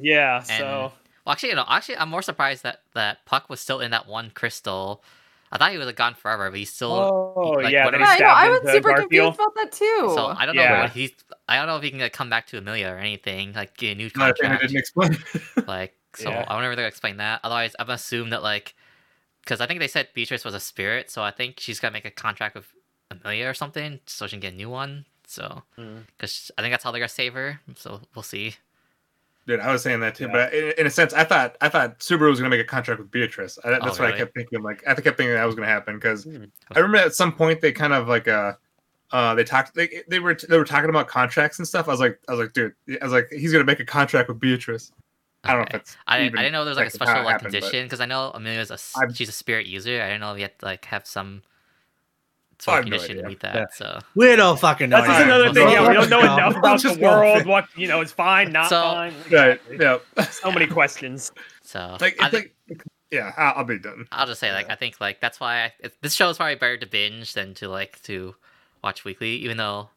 yeah. 0.01 0.37
And- 0.39 0.47
So 0.47 0.93
Well, 1.27 1.33
actually, 1.33 1.51
you 1.51 1.57
know, 1.57 1.67
actually, 1.69 1.99
I'm 1.99 2.09
more 2.09 2.23
surprised 2.23 2.63
that 2.63 2.81
that 2.95 3.27
Puck 3.27 3.51
was 3.51 3.61
still 3.61 3.81
in 3.81 3.91
that 3.91 4.07
one 4.07 4.31
crystal. 4.31 5.03
I 5.57 5.59
thought 5.59 5.73
he 5.73 5.79
was 5.79 5.87
like, 5.87 5.97
gone 5.97 6.15
forever, 6.15 6.51
but 6.51 6.59
he's 6.59 6.73
still. 6.73 6.93
oh 6.93 7.51
like, 7.63 7.73
yeah, 7.73 7.85
whatever- 7.85 8.05
Yeah, 8.05 8.11
I 8.11 8.19
know. 8.19 8.27
I 8.29 8.49
was 8.51 8.61
super 8.71 8.89
Garfield. 8.91 9.11
confused 9.11 9.35
about 9.35 9.55
that 9.57 9.73
too. 9.73 10.13
So 10.15 10.27
I 10.27 10.47
don't 10.47 10.57
know 10.57 10.79
what 10.79 10.91
he's. 10.91 11.13
I 11.49 11.57
don't 11.57 11.67
know 11.67 11.77
if 11.77 11.83
he 11.83 11.91
can 11.91 12.01
like, 12.01 12.13
come 12.13 12.31
back 12.31 12.47
to 12.49 12.59
Emilia 12.59 12.89
or 12.89 12.97
anything, 12.99 13.53
like 13.53 13.77
get 13.77 13.93
a 13.93 13.95
new 13.97 14.11
Another 14.15 14.35
thing 14.35 14.51
they 14.51 14.57
contract. 14.57 14.63
didn't 14.63 14.79
explain 14.79 15.19
Like, 15.67 15.95
so 16.15 16.31
Yeah. 16.31 16.45
I 16.49 16.55
wonder 16.55 16.71
if 16.71 16.77
they're 16.77 16.83
gonna 16.85 16.89
explain 16.89 17.17
that. 17.19 17.41
Otherwise, 17.45 17.75
I'm 17.79 17.91
assume 17.91 18.31
that 18.31 18.43
like, 18.43 18.75
because 19.43 19.61
I 19.61 19.67
think 19.67 19.81
they 19.81 19.89
said 19.89 20.09
Beatrice 20.15 20.45
was 20.45 20.55
a 20.55 20.61
spirit, 20.61 21.11
so 21.11 21.23
I 21.23 21.31
think 21.31 21.61
she's 21.61 21.79
gonna 21.81 21.93
make 21.93 22.05
a 22.05 22.11
contract 22.11 22.55
with 22.57 22.67
Emilia 23.11 23.49
or 23.49 23.55
something, 23.55 24.01
so 24.07 24.27
she 24.27 24.33
can 24.33 24.41
get 24.41 24.53
a 24.55 24.57
new 24.57 24.69
one. 24.71 25.05
So, 25.29 25.63
Mm. 25.79 26.03
because 26.17 26.51
I 26.59 26.63
think 26.63 26.73
that's 26.73 26.83
how 26.85 26.91
they're 26.93 27.01
gonna 27.01 27.09
save 27.09 27.35
her. 27.35 27.61
So 27.77 28.01
we'll 28.15 28.23
see. 28.23 28.57
Dude 29.47 29.61
i 29.61 29.71
was 29.73 29.83
saying 29.83 30.01
that 30.01 30.15
too 30.17 30.25
Yeah. 30.25 30.33
but 30.33 30.53
in, 30.55 30.73
in 30.79 30.87
a 30.87 30.91
sense 30.91 31.13
i 31.13 31.23
thought 31.25 31.57
i 31.61 31.69
thought 31.69 32.01
subaru 32.01 32.31
was 32.31 32.41
gonna 32.41 32.51
make 32.51 32.61
a 32.61 32.65
contract 32.65 33.01
with 33.01 33.11
beatrice 33.11 33.59
I, 33.65 33.71
that's 33.71 33.85
Oh, 33.99 34.03
what 34.03 34.13
i 34.15 34.17
kept 34.17 34.35
thinking 34.35 34.63
like 34.63 34.83
i 34.89 34.95
kept 34.95 35.17
thinking 35.17 35.35
that 35.35 35.45
was 35.45 35.55
gonna 35.55 35.69
happen 35.69 35.95
because 35.97 36.25
Hmm. 36.25 36.45
i 36.73 36.79
remember 36.81 36.99
at 36.99 37.15
some 37.15 37.33
point 37.33 37.61
they 37.61 37.73
kind 37.73 37.93
of 37.93 38.09
like 38.09 38.27
uh 38.29 38.55
uh, 39.13 39.37
they 39.37 39.45
talked. 39.45 39.73
They, 39.77 40.03
they 40.09 40.19
were 40.19 40.35
they 40.49 40.59
were 40.59 40.65
talking 40.65 40.91
about 40.91 41.07
contracts 41.07 41.61
and 41.61 41.69
stuff. 41.69 41.87
I 41.87 41.93
was 41.93 42.01
like, 42.01 42.19
I 42.29 42.33
was 42.33 42.41
like, 42.41 42.53
dude, 42.55 42.75
I 43.01 43.05
was 43.05 43.13
like, 43.13 43.29
he's 43.31 43.53
gonna 43.53 43.63
make 43.63 43.79
a 43.79 43.85
contract 43.85 44.29
with 44.29 44.41
Beatrice. 44.41 44.91
I 45.45 45.53
don't 45.53 45.61
know 45.61 45.67
if 45.71 45.75
it's. 45.83 45.97
I, 46.09 46.17
I 46.19 46.29
didn't 46.29 46.51
know 46.51 46.65
there 46.65 46.73
was 46.73 46.77
like 46.77 46.89
a 46.89 46.91
special 46.91 47.23
like 47.23 47.35
happened, 47.35 47.53
condition 47.53 47.85
because 47.87 48.01
I 48.01 48.07
know 48.07 48.33
Emilia's 48.33 48.73
a 48.73 48.79
I've- 48.99 49.15
she's 49.15 49.29
a 49.29 49.33
spirit 49.33 49.67
user. 49.67 50.03
I 50.03 50.07
didn't 50.09 50.23
know 50.23 50.33
if 50.33 50.39
you 50.39 50.43
had 50.43 50.59
to 50.59 50.65
like 50.67 50.87
have 50.87 51.07
some 51.07 51.43
I 52.61 52.63
sort 52.63 52.79
of 52.81 52.85
no 52.87 52.97
condition 52.99 53.23
to 53.23 53.29
meet 53.29 53.41
that. 53.41 53.55
Yeah. 53.55 53.65
So 53.75 53.99
We 54.15 54.35
don't 54.37 54.59
fucking 54.59 54.89
know. 54.91 54.97
That's 54.97 55.09
just 55.09 55.25
another 55.25 55.45
let's 55.45 55.59
thing. 55.59 55.69
Yeah, 55.69 55.89
we 55.89 55.95
don't 55.95 56.11
know 56.11 56.21
enough 56.35 56.57
about 56.57 56.83
the 56.83 56.99
world. 57.01 57.47
What 57.47 57.67
you 57.77 57.87
know 57.89 58.01
is 58.01 58.13
fine, 58.13 58.53
not 58.53 58.69
So- 58.69 58.83
fine. 58.83 59.13
Right. 59.31 59.61
Exactly. 59.71 59.79
Yeah. 59.81 60.25
So 60.31 60.51
many 60.51 60.67
questions. 60.67 61.33
so 61.63 61.97
Like 62.01 62.17
I 62.23 62.31
think, 62.31 62.53
like. 62.69 62.83
Yeah. 63.11 63.33
I'll, 63.37 63.59
I'll 63.59 63.65
be 63.65 63.79
done. 63.79 64.07
I'll 64.13 64.27
just 64.27 64.41
say 64.41 64.53
like 64.53 64.67
yeah. 64.67 64.73
I 64.73 64.77
think 64.77 65.01
like 65.01 65.21
that's 65.21 65.39
why 65.41 65.65
I, 65.65 65.73
it, 65.81 65.95
this 66.03 66.15
show 66.15 66.29
is 66.31 66.37
probably 66.39 66.55
better 66.57 66.77
to 66.79 66.87
binge 66.87 67.35
than 67.35 67.55
to 67.55 67.69
like 67.69 68.01
to 68.03 68.35
watch 68.83 69.05
weekly. 69.05 69.37
Even 69.37 69.57
though 69.59 69.91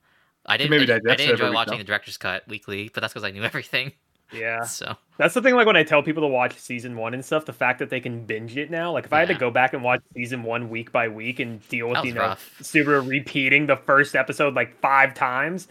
I 0.46 0.58
didn't 0.58 0.72
maybe 0.72 0.92
I, 0.92 0.96
I 0.98 1.16
didn't 1.16 1.32
enjoy 1.32 1.52
watching 1.54 1.74
though. 1.74 1.78
the 1.80 1.84
director's 1.86 2.18
cut 2.18 2.48
weekly, 2.48 2.90
but 2.94 3.02
that's 3.02 3.14
because 3.14 3.24
I 3.24 3.32
knew 3.32 3.44
everything. 3.52 3.94
Yeah. 4.32 4.64
So 4.64 4.96
That's 5.18 5.34
the 5.34 5.42
thing, 5.42 5.56
like 5.56 5.66
when 5.68 5.76
I 5.76 5.84
tell 5.84 6.04
people 6.04 6.22
to 6.24 6.28
watch 6.28 6.58
season 6.58 6.96
one 6.96 7.14
and 7.14 7.24
stuff, 7.26 7.46
the 7.46 7.54
fact 7.54 7.80
that 7.80 7.90
they 7.90 8.00
can 8.00 8.26
binge 8.26 8.56
it 8.58 8.70
now. 8.72 8.92
Like 8.92 9.06
if 9.06 9.14
I 9.14 9.20
had 9.20 9.28
to 9.30 9.34
go 9.36 9.50
back 9.52 9.74
and 9.74 9.84
watch 9.84 10.02
season 10.14 10.44
one 10.44 10.70
week 10.70 10.92
by 10.92 11.08
week 11.08 11.40
and 11.40 11.68
deal 11.70 11.88
with, 11.88 11.96
That 11.96 12.06
you 12.06 12.14
know, 12.14 12.22
rough. 12.22 12.58
Subaru 12.62 13.08
repeating 13.08 13.66
the 13.66 13.76
first 13.76 14.16
episode 14.16 14.54
like 14.54 14.80
five 14.80 15.14
times, 15.14 15.68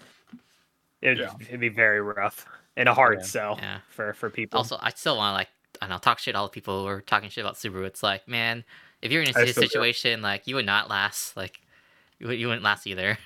it'd, 1.00 1.18
Yeah. 1.18 1.32
it'd 1.40 1.60
be 1.60 1.68
very 1.68 2.00
rough 2.00 2.46
and 2.76 2.88
a 2.88 2.94
hard 2.94 3.18
Yeah. 3.20 3.24
sell 3.24 3.58
Yeah. 3.60 3.78
for 3.90 4.12
for 4.14 4.30
people. 4.30 4.58
also 4.58 4.76
I 4.80 4.90
still 4.90 5.16
want 5.16 5.32
to 5.32 5.34
like 5.38 5.48
and 5.80 5.92
I 5.92 5.94
don't 5.94 5.96
know 5.96 5.98
talk 6.00 6.18
shit 6.18 6.34
to 6.34 6.38
all 6.38 6.46
the 6.46 6.52
people 6.52 6.80
who 6.82 6.86
are 6.88 7.00
talking 7.00 7.28
shit 7.30 7.44
about 7.44 7.54
Subaru. 7.54 7.84
It's 7.86 8.02
like 8.02 8.26
man, 8.26 8.64
if 9.02 9.12
you're 9.12 9.22
in 9.22 9.28
a 9.28 9.32
still 9.32 9.46
do. 9.46 9.52
situation 9.52 10.20
like 10.22 10.46
you 10.48 10.56
would 10.56 10.66
not 10.66 10.90
last, 10.90 11.36
like 11.36 11.60
you, 12.18 12.30
you 12.32 12.48
wouldn't 12.48 12.64
last 12.64 12.86
either. 12.86 13.16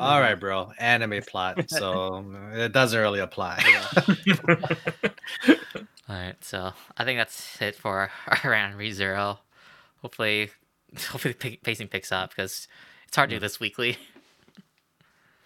All 0.00 0.20
right, 0.20 0.34
bro. 0.34 0.72
Anime 0.78 1.20
plot, 1.22 1.70
so 1.70 2.24
it 2.54 2.72
doesn't 2.72 2.98
really 2.98 3.20
apply. 3.20 3.62
All 6.08 6.16
right, 6.16 6.34
so 6.42 6.72
I 6.96 7.04
think 7.04 7.18
that's 7.18 7.60
it 7.60 7.76
for 7.76 8.10
our 8.26 8.50
round 8.50 8.74
ReZero. 8.76 9.38
Hopefully, 10.02 10.50
hopefully 11.08 11.34
the 11.38 11.56
pacing 11.62 11.88
picks 11.88 12.10
up 12.10 12.30
because 12.30 12.66
it's 13.06 13.16
hard 13.16 13.30
to 13.30 13.36
do 13.36 13.40
this 13.40 13.60
weekly. 13.60 13.96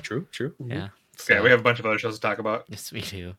true, 0.02 0.26
true. 0.30 0.54
Yeah. 0.64 0.84
Okay, 1.20 1.36
so- 1.36 1.42
we 1.42 1.50
have 1.50 1.60
a 1.60 1.62
bunch 1.62 1.80
of 1.80 1.86
other 1.86 1.98
shows 1.98 2.14
to 2.14 2.20
talk 2.20 2.38
about. 2.38 2.64
Yes, 2.68 2.92
we 2.92 3.00
do. 3.02 3.34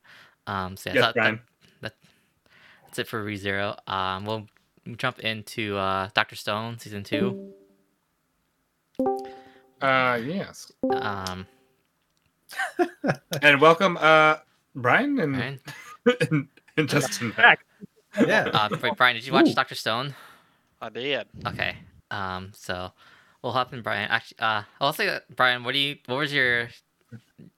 Um, 0.47 0.77
so 0.77 0.89
yeah, 0.89 0.95
Yes, 0.95 1.01
that- 1.05 1.15
that- 1.15 1.21
Brian. 1.21 1.39
that's 1.81 2.99
it 2.99 3.07
for 3.07 3.23
ReZero. 3.25 3.77
Um, 3.89 4.25
we'll 4.25 4.45
jump 4.97 5.19
into 5.19 5.75
uh, 5.77 6.09
Doctor 6.13 6.35
Stone 6.35 6.79
season 6.79 7.03
two. 7.03 7.53
Uh, 9.81 10.19
yes. 10.23 10.71
Um, 10.91 11.45
And 13.41 13.59
welcome, 13.59 13.97
uh, 13.97 14.37
Brian 14.75 15.19
and, 15.19 15.33
Brian, 15.35 15.59
and, 16.31 16.47
and 16.77 16.89
Justin. 16.89 17.31
Back. 17.31 17.65
Yeah. 18.19 18.49
uh, 18.53 18.69
wait, 18.81 18.95
Brian, 18.95 19.15
did 19.15 19.25
you 19.25 19.33
watch 19.33 19.47
Ooh. 19.49 19.53
Doctor 19.53 19.75
Stone? 19.75 20.15
I 20.81 20.89
did. 20.89 21.27
Okay. 21.45 21.75
Um, 22.11 22.51
so 22.55 22.91
we'll 23.41 23.51
hop 23.53 23.73
in, 23.73 23.81
Brian. 23.81 24.09
Actually, 24.09 24.39
uh, 24.39 24.63
I'll 24.79 24.93
say 24.93 25.05
that, 25.07 25.35
Brian. 25.35 25.63
What 25.63 25.73
do 25.73 25.79
you? 25.79 25.97
What 26.05 26.17
was 26.17 26.33
your 26.33 26.69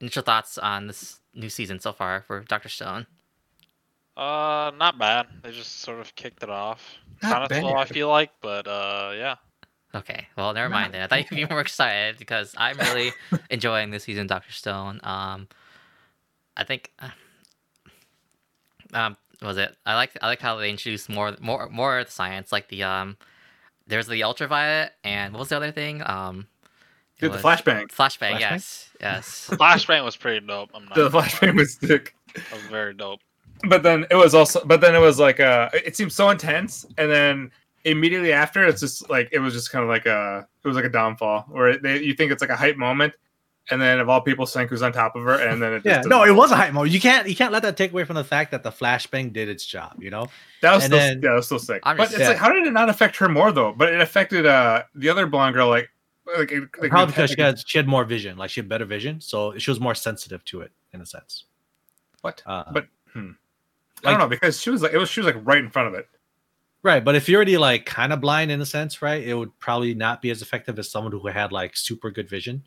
initial 0.01 0.23
thoughts 0.23 0.57
on 0.57 0.87
this 0.87 1.19
new 1.33 1.49
season 1.49 1.79
so 1.79 1.93
far 1.93 2.21
for 2.21 2.39
Doctor 2.41 2.69
Stone? 2.69 3.05
Uh, 4.15 4.71
not 4.77 4.97
bad. 4.97 5.27
They 5.43 5.51
just 5.51 5.81
sort 5.81 5.99
of 5.99 6.15
kicked 6.15 6.41
it 6.41 6.49
off. 6.49 6.95
Not 7.21 7.31
Kind 7.31 7.51
of 7.51 7.57
slow, 7.57 7.75
I 7.75 7.85
feel 7.85 8.09
like, 8.09 8.31
but 8.41 8.67
uh, 8.67 9.11
yeah. 9.15 9.35
Okay, 9.97 10.27
well, 10.37 10.53
never 10.53 10.69
mind 10.69 10.93
then. 10.93 11.01
I 11.01 11.07
thought 11.07 11.31
you'd 11.31 11.47
be 11.47 11.53
more 11.53 11.61
excited 11.61 12.17
because 12.17 12.53
I'm 12.57 12.77
really 12.77 13.11
enjoying 13.49 13.91
this 13.91 14.03
season, 14.03 14.27
Doctor 14.27 14.51
Stone. 14.51 14.99
Um, 15.03 15.47
I 16.55 16.63
think, 16.63 16.91
uh, 16.99 17.09
um, 18.93 19.17
what 19.39 19.49
was 19.49 19.57
it? 19.57 19.75
I 19.85 19.95
like 19.95 20.11
I 20.21 20.27
like 20.27 20.39
how 20.41 20.57
they 20.57 20.69
introduced 20.69 21.09
more 21.09 21.35
more 21.39 21.69
more 21.69 21.99
of 21.99 22.07
the 22.07 22.11
science, 22.11 22.51
like 22.51 22.69
the 22.69 22.83
um, 22.83 23.17
there's 23.87 24.07
the 24.07 24.23
ultraviolet 24.23 24.91
and 25.03 25.33
what 25.33 25.39
was 25.39 25.49
the 25.49 25.57
other 25.57 25.71
thing? 25.71 26.01
Um, 26.05 26.47
Dude, 27.19 27.31
the 27.31 27.35
was- 27.35 27.41
flashbang. 27.43 27.87
Flashbang, 27.91 28.33
Flashbang? 28.35 28.39
yes, 28.39 28.89
yes. 29.01 29.49
Flashbang 29.53 30.03
was 30.03 30.15
pretty 30.17 30.45
dope. 30.45 30.69
I'm 30.73 30.85
not. 30.85 30.95
The 30.95 31.09
flashbang 31.09 31.55
was 31.55 31.73
sick. 31.75 32.15
That 32.35 32.51
was 32.53 32.61
very 32.63 32.93
dope. 32.93 33.19
but 33.67 33.81
then 33.81 34.05
it 34.11 34.15
was 34.15 34.35
also 34.35 34.63
but 34.65 34.81
then 34.81 34.93
it 34.93 34.99
was 34.99 35.17
like 35.19 35.39
uh 35.39 35.67
it 35.73 35.95
seemed 35.95 36.11
so 36.13 36.29
intense 36.29 36.85
and 36.99 37.09
then 37.09 37.51
immediately 37.91 38.33
after 38.33 38.65
it's 38.65 38.81
just 38.81 39.09
like 39.09 39.29
it 39.31 39.39
was 39.39 39.53
just 39.53 39.71
kind 39.71 39.83
of 39.83 39.89
like 39.89 40.05
a 40.05 40.47
it 40.63 40.67
was 40.67 40.75
like 40.75 40.85
a 40.85 40.89
downfall 40.89 41.45
where 41.49 41.77
they, 41.77 42.01
you 42.01 42.13
think 42.13 42.31
it's 42.31 42.41
like 42.41 42.49
a 42.49 42.55
hype 42.55 42.77
moment 42.77 43.13
and 43.69 43.81
then 43.81 43.99
of 43.99 44.09
all 44.09 44.21
people 44.21 44.45
Senku's 44.45 44.81
on 44.81 44.91
top 44.91 45.15
of 45.15 45.23
her 45.23 45.39
and 45.39 45.61
then 45.61 45.73
it 45.73 45.83
just 45.83 46.03
Yeah, 46.05 46.09
no, 46.09 46.23
it 46.23 46.31
was 46.31 46.51
a 46.51 46.55
hype 46.55 46.73
moment. 46.73 46.93
You 46.93 46.99
can't 46.99 47.27
you 47.27 47.35
can't 47.35 47.51
let 47.51 47.63
that 47.63 47.77
take 47.77 47.91
away 47.91 48.03
from 48.03 48.15
the 48.15 48.23
fact 48.23 48.51
that 48.51 48.63
the 48.63 48.71
flashbang 48.71 49.33
did 49.33 49.49
its 49.49 49.65
job. 49.65 50.01
You 50.01 50.09
know, 50.09 50.27
that 50.61 50.73
was 50.73 50.83
and 50.83 50.93
still, 50.93 50.99
then- 50.99 51.21
yeah, 51.21 51.29
that 51.29 51.35
was 51.35 51.45
still 51.45 51.59
sick 51.59 51.81
I'm 51.83 51.97
but 51.97 52.03
just- 52.03 52.13
it's 52.15 52.21
yeah. 52.21 52.29
like 52.29 52.37
how 52.37 52.51
did 52.51 52.67
it 52.67 52.73
not 52.73 52.89
affect 52.89 53.15
her 53.17 53.29
more 53.29 53.51
though 53.51 53.73
but 53.73 53.93
it 53.93 54.01
affected 54.01 54.45
uh 54.45 54.83
the 54.95 55.09
other 55.09 55.25
blonde 55.27 55.55
girl 55.55 55.69
like 55.69 55.89
like, 56.37 56.51
like 56.51 56.91
probably 56.91 57.13
because 57.13 57.29
she 57.29 57.37
like- 57.37 57.57
had 57.57 57.59
she 57.65 57.77
had 57.77 57.87
more 57.87 58.03
vision, 58.03 58.37
like 58.37 58.49
she 58.49 58.59
had 58.59 58.67
better 58.67 58.85
vision, 58.85 59.21
so 59.21 59.57
she 59.57 59.71
was 59.71 59.79
more 59.79 59.95
sensitive 59.95 60.43
to 60.45 60.61
it 60.61 60.71
in 60.93 61.01
a 61.01 61.05
sense. 61.05 61.45
what 62.21 62.43
Uh, 62.45 62.65
but 62.71 62.87
hmm. 63.13 63.31
I 64.03 64.11
don't 64.11 64.19
know 64.19 64.27
because 64.27 64.59
she 64.61 64.69
was 64.69 64.81
like 64.81 64.93
it 64.93 64.97
was 64.97 65.09
she 65.09 65.21
was 65.21 65.25
like 65.25 65.37
right 65.45 65.59
in 65.59 65.69
front 65.69 65.87
of 65.87 65.93
it 65.93 66.07
Right, 66.87 67.03
but 67.03 67.15
if 67.15 67.27
you're 67.27 67.39
already 67.39 67.57
like 67.57 67.85
kind 67.85 68.13
of 68.13 68.21
blind 68.21 68.49
in 68.49 68.61
a 68.61 68.65
sense, 68.65 69.01
right, 69.01 69.21
it 69.21 69.33
would 69.33 69.59
probably 69.59 69.93
not 69.93 70.21
be 70.21 70.29
as 70.29 70.41
effective 70.41 70.79
as 70.79 70.89
someone 70.89 71.11
who 71.11 71.27
had 71.27 71.51
like 71.51 71.75
super 71.75 72.09
good 72.11 72.29
vision, 72.29 72.63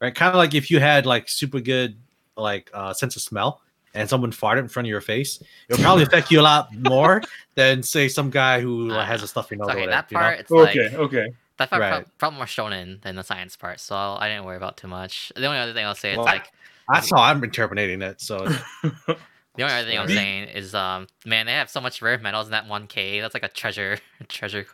right? 0.00 0.12
Kind 0.12 0.30
of 0.30 0.38
like 0.38 0.54
if 0.54 0.72
you 0.72 0.80
had 0.80 1.06
like 1.06 1.28
super 1.28 1.60
good 1.60 1.96
like 2.36 2.68
uh, 2.74 2.92
sense 2.92 3.14
of 3.14 3.22
smell 3.22 3.62
and 3.94 4.10
someone 4.10 4.32
farted 4.32 4.58
in 4.58 4.68
front 4.68 4.88
of 4.88 4.90
your 4.90 5.00
face, 5.00 5.40
it 5.40 5.72
would 5.72 5.80
probably 5.80 6.02
affect 6.02 6.32
you 6.32 6.40
a 6.40 6.42
lot 6.42 6.74
more 6.74 7.22
than 7.54 7.80
say 7.84 8.08
some 8.08 8.28
guy 8.28 8.60
who 8.60 8.88
like, 8.88 9.06
has 9.06 9.22
a 9.22 9.28
stuffy 9.28 9.54
nose. 9.54 9.68
or 9.68 9.74
Okay, 9.74 9.82
whatever, 9.82 9.90
that 9.92 10.10
you 10.10 10.16
know? 10.16 10.24
part 10.24 10.40
it's 10.40 10.50
okay 10.50 10.88
like 10.88 10.94
okay 10.94 11.26
that 11.58 11.70
part 11.70 11.80
Right. 11.80 11.90
prob- 11.90 12.18
probably 12.18 12.36
more 12.38 12.46
shonen 12.46 13.02
than 13.02 13.14
the 13.14 13.22
science 13.22 13.54
part, 13.54 13.78
so 13.78 13.94
I 13.94 14.30
didn't 14.30 14.46
worry 14.46 14.56
about 14.56 14.78
too 14.78 14.88
much. 14.88 15.30
The 15.36 15.46
only 15.46 15.60
other 15.60 15.74
thing 15.74 15.86
I'll 15.86 15.94
say 15.94 16.10
is 16.10 16.18
like 16.18 16.50
That's 16.92 17.08
how 17.08 17.22
I'm 17.22 17.44
interpreting 17.44 18.02
it. 18.02 18.20
So 18.20 18.48
The 19.56 19.62
only 19.62 19.74
other 19.74 19.86
thing 19.88 19.98
I'm 19.98 20.08
saying 20.08 20.48
is, 20.48 20.74
um, 20.74 21.06
man, 21.24 21.46
they 21.46 21.52
have 21.52 21.70
so 21.70 21.80
much 21.80 22.02
rare 22.02 22.18
metals 22.18 22.46
in 22.46 22.52
that 22.52 22.66
one 22.66 22.86
K. 22.86 23.20
That's 23.20 23.34
like 23.34 23.42
a 23.44 23.48
treasure, 23.48 23.98
treasure 24.28 24.66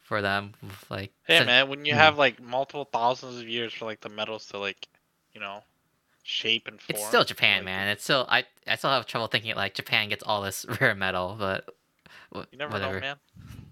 for 0.00 0.22
them. 0.22 0.54
Like, 0.88 1.12
Hey 1.24 1.38
since- 1.38 1.46
man, 1.46 1.68
when 1.68 1.84
you 1.84 1.92
Hmm. 1.92 1.98
have 1.98 2.18
like 2.18 2.40
multiple 2.40 2.88
thousands 2.90 3.40
of 3.40 3.48
years 3.48 3.72
for 3.72 3.84
like 3.84 4.00
the 4.00 4.08
metals 4.08 4.46
to 4.46 4.58
like, 4.58 4.88
you 5.34 5.40
know, 5.40 5.62
shape 6.22 6.66
and 6.68 6.80
form. 6.80 6.96
it's 6.96 7.06
still 7.06 7.24
Japan, 7.24 7.58
like, 7.58 7.64
man. 7.66 7.88
It's 7.88 8.04
still 8.04 8.26
I, 8.28 8.44
I 8.66 8.76
still 8.76 8.90
have 8.90 9.06
trouble 9.06 9.26
thinking 9.26 9.54
like 9.54 9.74
Japan 9.74 10.08
gets 10.08 10.22
all 10.22 10.40
this 10.42 10.64
rare 10.80 10.94
metal, 10.94 11.36
but 11.38 11.68
wh- 12.34 12.44
You 12.52 12.58
never 12.58 12.72
whatever. 12.72 12.94
know, 12.94 13.00
man. 13.00 13.16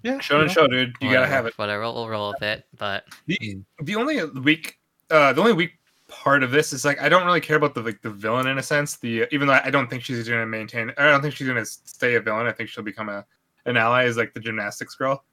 yeah, 0.03 0.19
show 0.21 0.41
and 0.41 0.51
show 0.51 0.67
dude 0.67 0.95
you 1.01 1.11
gotta 1.11 1.27
have 1.27 1.47
it 1.47 1.57
Whatever, 1.57 1.83
we'll, 1.83 1.95
we'll 1.95 2.09
roll 2.09 2.31
with 2.33 2.43
it. 2.43 2.67
But 2.77 3.05
The 3.27 3.61
the 3.83 3.97
only 3.97 4.23
weak 4.25 4.79
uh 5.11 5.33
the 5.33 5.41
only 5.41 5.53
weak 5.55 5.73
part 6.11 6.43
of 6.43 6.51
this 6.51 6.73
is 6.73 6.85
like 6.85 7.01
I 7.01 7.09
don't 7.09 7.25
really 7.25 7.41
care 7.41 7.57
about 7.57 7.75
the 7.75 7.81
like 7.81 8.03
the 8.03 8.11
villain 8.11 8.47
in 8.47 8.59
a 8.59 8.63
sense. 8.63 8.97
The 8.97 9.27
even 9.33 9.49
though 9.49 9.61
I 9.65 9.71
don't 9.71 9.89
think 9.89 10.03
she's 10.03 10.29
gonna 10.29 10.47
maintain 10.47 10.93
I 10.99 11.11
don't 11.11 11.23
think 11.23 11.35
she's 11.35 11.47
gonna 11.47 11.65
stay 11.65 12.17
a 12.17 12.21
villain. 12.21 12.47
I 12.47 12.53
think 12.53 12.69
she'll 12.69 12.85
become 12.85 13.09
a 13.09 13.25
an 13.67 13.77
ally 13.77 14.05
is 14.05 14.17
like 14.17 14.35
the 14.35 14.41
gymnastics 14.41 14.95
girl. 14.95 15.25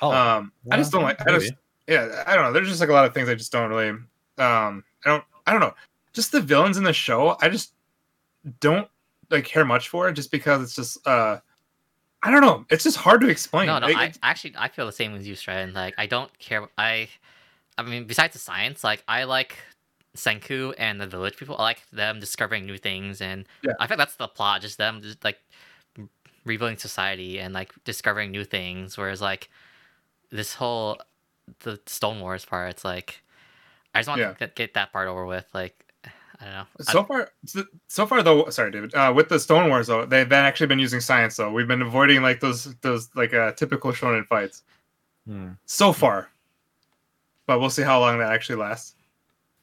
Oh, 0.00 0.12
um 0.12 0.52
I 0.70 0.76
just 0.76 0.92
don't 0.92 1.02
like 1.02 1.20
I 1.26 1.32
just 1.32 1.52
maybe. 1.88 2.00
yeah, 2.08 2.24
I 2.26 2.34
don't 2.34 2.44
know. 2.44 2.52
There's 2.52 2.68
just 2.68 2.80
like 2.80 2.90
a 2.90 2.92
lot 2.92 3.06
of 3.06 3.14
things 3.14 3.28
I 3.28 3.34
just 3.34 3.50
don't 3.50 3.70
really 3.70 3.90
um 3.90 4.84
I 5.04 5.10
don't 5.10 5.24
I 5.46 5.52
don't 5.52 5.60
know. 5.60 5.74
Just 6.12 6.32
the 6.32 6.40
villains 6.40 6.76
in 6.76 6.84
the 6.84 6.92
show, 6.92 7.36
I 7.40 7.48
just 7.48 7.72
don't 8.60 8.88
like 9.30 9.44
care 9.44 9.64
much 9.64 9.88
for 9.88 10.10
just 10.12 10.30
because 10.30 10.62
it's 10.62 10.76
just 10.76 11.06
uh 11.06 11.38
I 12.22 12.30
don't 12.30 12.40
know. 12.40 12.64
It's 12.70 12.82
just 12.84 12.96
hard 12.96 13.20
to 13.20 13.28
explain. 13.28 13.66
no, 13.66 13.78
no, 13.78 13.86
Like, 13.86 13.96
I 13.96 14.30
actually 14.30 14.54
I 14.58 14.68
feel 14.68 14.86
the 14.86 14.92
same 14.92 15.14
as 15.14 15.28
you, 15.28 15.36
Stratton. 15.36 15.74
Like, 15.74 15.94
I 15.96 16.06
don't 16.06 16.36
care. 16.38 16.66
I, 16.76 17.08
I 17.78 17.82
mean, 17.82 18.04
besides 18.04 18.32
the 18.32 18.40
science, 18.40 18.82
like 18.82 19.04
I 19.06 19.24
like 19.24 19.56
Senku 20.16 20.74
and 20.78 21.00
the 21.00 21.06
village 21.06 21.36
people. 21.36 21.56
I 21.58 21.62
like 21.62 21.88
them 21.90 22.18
discovering 22.20 22.66
new 22.66 22.78
things, 22.78 23.20
and 23.20 23.46
Yeah. 23.62 23.72
I 23.80 23.86
think 23.86 23.98
that's 23.98 24.16
the 24.16 24.28
plot. 24.28 24.60
Just 24.62 24.78
them, 24.78 25.00
just 25.02 25.22
like 25.24 25.38
rebuilding 26.44 26.78
society 26.78 27.38
and 27.40 27.52
like 27.54 27.72
discovering 27.84 28.30
new 28.30 28.44
things. 28.44 28.96
Whereas 28.96 29.20
like 29.20 29.48
this 30.30 30.54
whole 30.54 30.98
the 31.60 31.80
Stone 31.86 32.20
Wars 32.20 32.44
part, 32.44 32.70
it's 32.70 32.84
like 32.84 33.22
I 33.94 34.00
just 34.00 34.08
want 34.08 34.20
Yeah. 34.20 34.32
to 34.32 34.38
get, 34.38 34.56
get 34.56 34.74
that 34.74 34.92
part 34.92 35.08
over 35.08 35.24
with. 35.24 35.46
Like, 35.54 35.74
I 36.04 36.44
don't 36.44 36.52
know. 36.52 36.66
So 36.80 37.04
far, 37.04 37.30
so 37.88 38.06
far 38.06 38.22
though, 38.22 38.50
sorry, 38.50 38.70
David. 38.70 38.94
Uh, 38.94 39.12
with 39.14 39.28
the 39.28 39.38
Stone 39.38 39.68
Wars 39.70 39.86
though, 39.86 40.04
they've 40.04 40.28
been 40.28 40.44
actually 40.44 40.66
been 40.66 40.78
using 40.78 41.00
science 41.00 41.36
though. 41.36 41.50
We've 41.52 41.68
been 41.68 41.80
avoiding 41.82 42.20
like 42.20 42.40
those 42.40 42.74
those 42.82 43.08
like 43.14 43.32
uh, 43.32 43.52
typical 43.52 43.92
shonen 43.92 44.26
fights 44.26 44.62
Hmm. 45.26 45.52
so 45.64 45.92
far, 45.92 46.28
but 47.46 47.58
we'll 47.58 47.70
see 47.70 47.82
how 47.82 47.98
long 48.00 48.18
that 48.18 48.30
actually 48.32 48.56
lasts. 48.56 48.95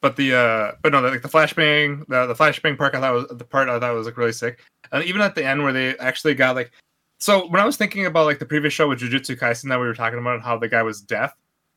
But 0.03 0.17
the 0.17 0.35
uh, 0.35 0.71
but 0.81 0.91
no, 0.91 0.99
like 0.99 1.21
the 1.21 1.29
flashbang, 1.29 2.05
the 2.09 2.25
the 2.27 2.35
flashbang 2.35 2.77
part, 2.77 2.93
I 2.93 2.99
thought 2.99 3.13
was 3.13 3.27
the 3.37 3.45
part 3.45 3.69
I 3.69 3.79
thought 3.79 3.95
was 3.95 4.05
like 4.05 4.17
really 4.17 4.33
sick. 4.33 4.59
And 4.91 5.01
even 5.05 5.21
at 5.21 5.33
the 5.33 5.45
end 5.45 5.63
where 5.63 5.71
they 5.71 5.97
actually 5.97 6.35
got 6.35 6.57
like, 6.57 6.71
so 7.19 7.47
when 7.47 7.61
I 7.61 7.65
was 7.65 7.77
thinking 7.77 8.05
about 8.05 8.25
like 8.25 8.37
the 8.39 8.45
previous 8.45 8.73
show 8.73 8.89
with 8.89 8.99
Jujutsu 8.99 9.39
Kaisen 9.39 9.69
that 9.69 9.79
we 9.79 9.85
were 9.87 9.93
talking 9.93 10.19
about 10.19 10.41
how 10.41 10.57
the 10.57 10.67
guy 10.67 10.83
was 10.83 10.99
deaf, 10.99 11.33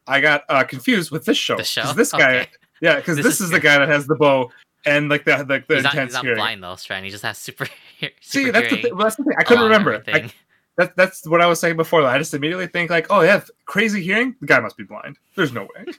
I 0.09 0.20
got 0.20 0.43
uh 0.49 0.64
confused 0.64 1.12
with 1.12 1.24
this 1.24 1.39
show. 1.39 1.57
the 1.57 1.62
show. 1.62 1.83
'Cause 1.83 1.95
This 1.95 2.11
guy, 2.11 2.39
Okay. 2.41 2.51
yeah, 2.81 2.97
because 2.97 3.14
This 3.16 3.27
this, 3.27 3.35
is 3.37 3.41
is, 3.43 3.51
the 3.53 3.61
guy 3.61 3.79
that 3.79 3.87
has 3.89 4.09
the 4.09 4.16
bow 4.16 4.51
and 4.85 5.09
like 5.09 5.24
the 5.24 5.37
the, 5.45 5.62
the 5.68 5.74
he's 5.77 5.85
not, 5.85 5.95
intense 5.95 6.09
he's 6.11 6.14
not 6.14 6.24
hearing. 6.24 6.37
blind 6.39 6.62
though, 6.64 6.74
Stratton. 6.74 7.05
He 7.05 7.11
just 7.11 7.22
has 7.22 7.39
super. 7.39 7.68
See, 8.22 8.51
that's 8.51 8.70
the, 8.70 8.83
thing, 8.83 8.97
that's 8.99 9.14
the 9.14 9.22
thing. 9.22 9.35
I 9.39 9.45
couldn't 9.45 9.62
remember. 9.62 10.03
I, 10.12 10.33
that, 10.79 10.97
that's 10.97 11.24
what 11.29 11.41
I 11.41 11.47
was 11.47 11.61
saying 11.61 11.77
before. 11.77 12.03
I 12.05 12.18
just 12.18 12.35
immediately 12.35 12.66
think 12.66 12.91
like, 12.91 13.07
oh 13.09 13.20
yeah, 13.20 13.41
crazy 13.66 14.03
hearing. 14.03 14.35
The 14.41 14.47
guy 14.49 14.59
must 14.59 14.77
be 14.77 14.83
blind. 14.83 15.16
There's 15.37 15.53
no 15.53 15.62
way. 15.77 15.93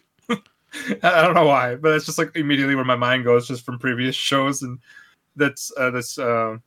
I 1.04 1.12
I 1.20 1.22
don't 1.22 1.34
know 1.34 1.46
why, 1.46 1.76
but 1.76 1.94
it's 1.94 2.06
just 2.06 2.18
like 2.18 2.36
immediately 2.36 2.76
where 2.76 2.86
my 2.86 2.96
mind 2.96 3.24
goes, 3.24 3.48
just 3.48 3.66
from 3.66 3.80
previous 3.80 4.16
shows, 4.30 4.62
and 4.62 4.80
that's 5.36 5.72
uh, 5.78 5.92
that's. 5.92 6.18
Uh, 6.18 6.58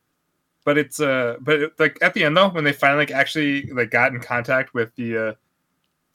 but 0.65 0.77
it's 0.77 1.01
uh, 1.01 1.37
but 1.41 1.61
it, 1.61 1.73
like 1.79 1.99
at 2.03 2.15
the 2.15 2.25
end 2.25 2.37
though, 2.37 2.49
when 2.49 2.65
they 2.65 2.73
finally 2.73 3.03
like 3.03 3.11
actually 3.11 3.67
like 3.73 3.91
got 3.91 4.13
in 4.13 4.21
contact 4.21 4.75
with 4.75 4.95
the. 4.97 5.17
Uh, 5.17 5.33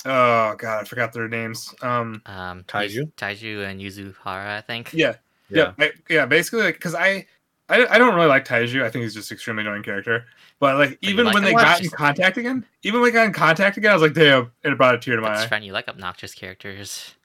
oh 0.05 0.55
god, 0.55 0.81
I 0.81 0.83
forgot 0.83 1.13
their 1.13 1.27
names. 1.27 1.73
Um, 1.81 2.21
Um, 2.25 2.63
Taiju? 2.63 3.11
Taiju 3.13 3.65
and 3.65 3.81
Yuzuriha, 3.81 4.25
I 4.25 4.61
think. 4.61 4.93
yeah, 4.93 5.15
yeah, 5.49 5.73
I, 5.79 5.91
yeah. 6.09 6.25
Basically, 6.25 6.61
like 6.63 6.75
because 6.75 6.95
I, 6.95 7.25
I, 7.69 7.85
I 7.87 7.97
don't 7.97 8.13
really 8.13 8.27
like 8.27 8.45
Taiju. 8.45 8.83
I 8.83 8.89
think 8.89 9.03
he's 9.03 9.15
just 9.15 9.31
extremely 9.31 9.61
annoying 9.61 9.83
character. 9.83 10.25
But 10.59 10.77
like 10.77 10.91
you 11.01 11.09
even 11.09 11.25
like 11.25 11.33
when 11.33 11.43
they 11.43 11.53
got 11.53 11.81
in 11.81 11.89
contact 11.89 12.37
again, 12.37 12.65
even 12.83 13.01
when 13.01 13.09
they 13.09 13.13
got 13.13 13.25
in 13.25 13.33
contact 13.33 13.77
again, 13.77 13.91
I 13.91 13.95
was 13.95 14.03
like, 14.03 14.13
damn, 14.13 14.51
it 14.63 14.77
brought 14.77 14.95
a 14.95 14.99
tear 14.99 15.15
to 15.15 15.21
my 15.21 15.29
That's 15.29 15.41
eye. 15.41 15.45
Stratton, 15.47 15.67
you 15.67 15.73
like 15.73 15.87
obnoxious 15.87 16.33
characters. 16.33 17.15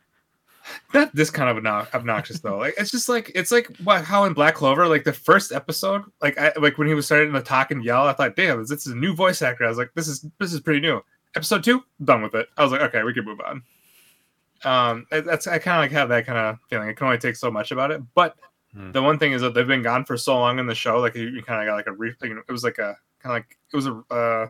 Not 0.95 1.15
this 1.15 1.31
kind 1.31 1.49
of 1.57 1.65
obnoxious 1.95 2.41
though. 2.41 2.59
Like 2.59 2.75
it's 2.79 2.91
just 2.91 3.09
like 3.09 3.31
it's 3.35 3.51
like 3.51 3.75
what 3.85 4.05
how 4.05 4.25
in 4.25 4.33
Black 4.33 4.55
Clover, 4.55 4.87
like 4.89 5.05
the 5.05 5.13
first 5.13 5.53
episode, 5.53 6.03
like 6.21 6.39
I 6.39 6.53
like 6.61 6.79
when 6.79 6.89
he 6.89 6.95
was 6.95 7.07
starting 7.07 7.33
to 7.33 7.43
talk 7.43 7.71
and 7.71 7.85
yell, 7.85 8.07
I 8.07 8.13
thought, 8.13 8.37
damn, 8.37 8.59
this 8.59 8.71
is 8.87 8.93
a 8.93 8.97
new 8.97 9.15
voice 9.15 9.43
actor. 9.43 9.65
I 9.65 9.69
was 9.69 9.79
like, 9.79 9.91
this 9.95 10.09
is 10.09 10.27
this 10.39 10.53
is 10.53 10.61
pretty 10.61 10.81
new. 10.81 11.01
episode 11.37 11.63
two, 11.65 11.83
done 12.05 12.23
with 12.23 12.35
it. 12.35 12.49
I 12.57 12.63
was 12.63 12.73
like, 12.73 12.81
okay, 12.83 13.03
we 13.03 13.15
can 13.15 13.25
move 13.25 13.41
on. 13.41 13.63
Um, 14.65 15.07
that's 15.11 15.47
I 15.47 15.59
kind 15.59 15.79
of 15.79 15.85
like 15.85 15.93
have 15.93 16.09
that 16.11 16.27
kind 16.27 16.39
of 16.39 16.59
feeling. 16.69 16.89
I 16.89 16.93
can 16.93 17.07
only 17.07 17.19
take 17.19 17.37
so 17.37 17.51
much 17.51 17.71
about 17.73 17.91
it, 17.91 18.03
but 18.15 18.37
Hmm. 18.73 18.93
the 18.93 19.03
one 19.03 19.19
thing 19.19 19.33
is 19.33 19.43
that 19.43 19.53
they've 19.53 19.67
been 19.67 19.83
gone 19.83 20.05
for 20.05 20.17
so 20.17 20.39
long 20.39 20.61
in 20.61 20.67
the 20.69 20.77
show. 20.77 21.01
Like 21.01 21.17
you, 21.17 21.27
you 21.27 21.43
kind 21.43 21.61
of 21.61 21.67
got 21.67 21.75
like 21.75 21.89
a 21.89 21.93
re- 21.93 22.15
like, 22.21 22.31
it 22.31 22.53
was 22.53 22.63
like 22.63 22.79
a 22.79 22.97
kind 23.21 23.33
of 23.33 23.43
like 23.43 23.59
it 23.73 23.75
was 23.75 23.87
a 23.89 23.95
uh, 24.15 24.47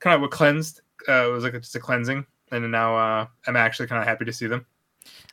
kind 0.00 0.16
of 0.16 0.24
a 0.24 0.28
cleansed. 0.28 0.80
Uh, 1.08 1.28
it 1.28 1.30
was 1.30 1.44
like 1.44 1.54
a, 1.54 1.60
just 1.60 1.76
a 1.76 1.78
cleansing, 1.78 2.26
and 2.50 2.68
now 2.72 2.96
uh, 2.96 3.26
I'm 3.46 3.54
actually 3.54 3.86
kind 3.86 4.00
of 4.02 4.08
happy 4.08 4.24
to 4.24 4.32
see 4.32 4.48
them. 4.48 4.66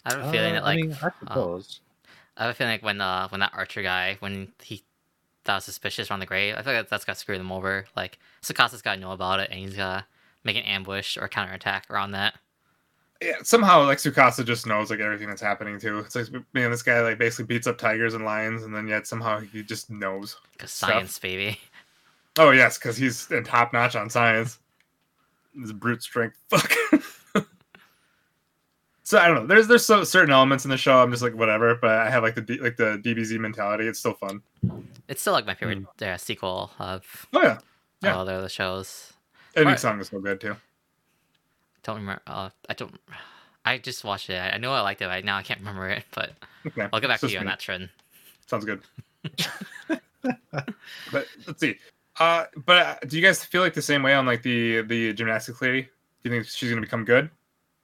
I 0.05 0.13
have 0.13 0.26
a 0.28 0.32
feeling 0.32 0.51
Uh, 0.51 0.55
that 0.55 0.63
like 0.63 0.78
I 0.80 0.82
mean, 0.82 0.97
I 1.01 1.09
suppose. 1.19 1.80
I 2.38 2.43
have 2.43 2.51
a 2.51 2.53
feeling 2.53 2.73
like 2.73 2.84
when 2.84 3.01
uh 3.01 3.28
when 3.30 3.39
that 3.39 3.53
Archer 3.53 3.82
guy 3.82 4.17
when 4.19 4.51
he 4.61 4.84
thought 5.43 5.63
suspicious 5.63 6.09
around 6.09 6.19
the 6.21 6.26
grave, 6.26 6.55
I 6.57 6.61
feel 6.63 6.73
like 6.73 6.89
that's 6.89 7.05
got 7.05 7.17
screwed 7.17 7.39
him 7.39 7.51
over. 7.51 7.86
Like 7.95 8.19
Tsukasa's 8.41 8.82
got 8.82 8.95
to 8.95 9.01
know 9.01 9.11
about 9.11 9.39
it, 9.39 9.49
and 9.51 9.59
he's 9.59 9.76
gotta 9.76 10.05
make 10.43 10.57
an 10.57 10.63
ambush 10.63 11.17
or 11.17 11.28
counterattack 11.28 11.86
around 11.89 12.11
that. 12.11 12.36
yeah, 13.21 13.38
somehow 13.43 13.84
like 13.86 13.97
Tsukasa 13.99 14.45
just 14.45 14.67
knows 14.67 14.89
like 14.91 14.99
everything 14.99 15.28
that's 15.30 15.41
happening 15.41 15.80
too. 15.80 15.99
It's 15.99 16.15
like 16.15 16.28
man, 16.53 16.71
this 16.71 16.84
guy 16.84 17.01
like 17.01 17.17
basically 17.17 17.45
beats 17.45 17.67
up 17.67 17.78
tigers 17.78 18.13
and 18.13 18.26
lions, 18.26 18.63
and 18.63 18.76
then 18.76 18.88
yet 18.88 19.07
somehow 19.07 19.39
he 19.39 19.63
just 19.63 19.89
knows. 19.89 20.36
Cause 20.57 20.71
Stuff. 20.71 20.89
science, 20.91 21.19
baby. 21.19 21.59
Oh 22.38 22.51
yes, 22.51 22.78
because 22.78 22.97
he's 22.97 23.32
in 23.32 23.43
top 23.45 23.71
notch 23.71 23.95
on 23.95 24.09
science. 24.09 24.59
His 25.59 25.71
brute 25.71 26.03
strength. 26.03 26.38
Fuck. 26.49 26.69
So 29.06 29.20
I 29.20 29.28
don't 29.28 29.36
know. 29.38 29.45
There's 29.45 29.68
there's 29.68 29.86
so 29.86 30.03
certain 30.03 30.32
elements 30.32 30.66
in 30.66 30.72
the 30.72 30.78
show. 30.78 30.97
I'm 31.01 31.12
just 31.12 31.24
like 31.24 31.34
whatever, 31.36 31.76
but 31.76 31.91
I 31.91 32.10
have 32.10 32.24
like 32.24 32.36
the 32.36 32.58
like 32.60 32.76
the 32.76 32.99
DBZ 33.03 33.39
mentality. 33.39 33.88
It's 33.88 33.99
still 33.99 34.16
fun. 34.16 34.41
It's 35.08 35.22
still 35.22 35.34
like 35.34 35.45
my 35.45 35.53
favorite 35.53 35.86
uh, 36.01 36.18
sequel 36.18 36.72
of 36.80 37.28
Oh 37.32 37.41
yeah, 37.41 37.60
Yeah. 38.01 38.16
all 38.16 38.26
the 38.26 38.34
other 38.34 38.49
shows. 38.49 39.14
ending 39.56 39.68
Alright. 39.68 39.80
song 39.80 40.01
is 40.01 40.08
so 40.10 40.20
good 40.20 40.41
too. 40.41 40.56
Don't 41.84 41.97
remember. 41.97 42.22
Uh, 42.28 42.49
I 42.68 42.74
don't. 42.74 42.99
I 43.64 43.78
just 43.78 44.03
watched 44.03 44.30
it. 44.30 44.36
I, 44.38 44.49
I 44.51 44.58
know 44.58 44.74
I 44.74 44.82
liked 44.82 45.01
it. 45.01 45.06
Right 45.08 45.24
now 45.24 45.38
I 45.38 45.43
can't 45.43 45.60
remember 45.60 45.88
it, 45.89 46.03
but 46.14 46.32
Okay, 46.66 46.88
I'll 46.91 46.99
get 46.99 47.08
back 47.08 47.22
it's 47.24 47.32
to 47.32 47.34
you 47.34 47.39
on 47.39 47.45
that 47.45 47.60
trend. 47.60 47.89
Sounds 48.47 48.66
good. 48.66 48.82
but 51.12 51.28
let's 51.47 51.60
see. 51.60 51.78
Uh, 52.20 52.45
but 52.66 52.78
uh, 52.78 52.95
do 53.08 53.18
you 53.18 53.22
guys 53.22 53.43
feel 53.43 53.62
like 53.62 53.74
the 53.74 53.82
same 53.82 54.01
way 54.01 54.14
on 54.14 54.26
like 54.26 54.41
the 54.41 54.82
the 54.84 55.14
gymnastics 55.14 55.62
lady? 55.62 55.84
Do 55.84 55.89
you 56.30 56.32
think 56.32 56.47
she's 56.47 56.70
gonna 56.70 56.82
become 56.82 57.06
good? 57.06 57.30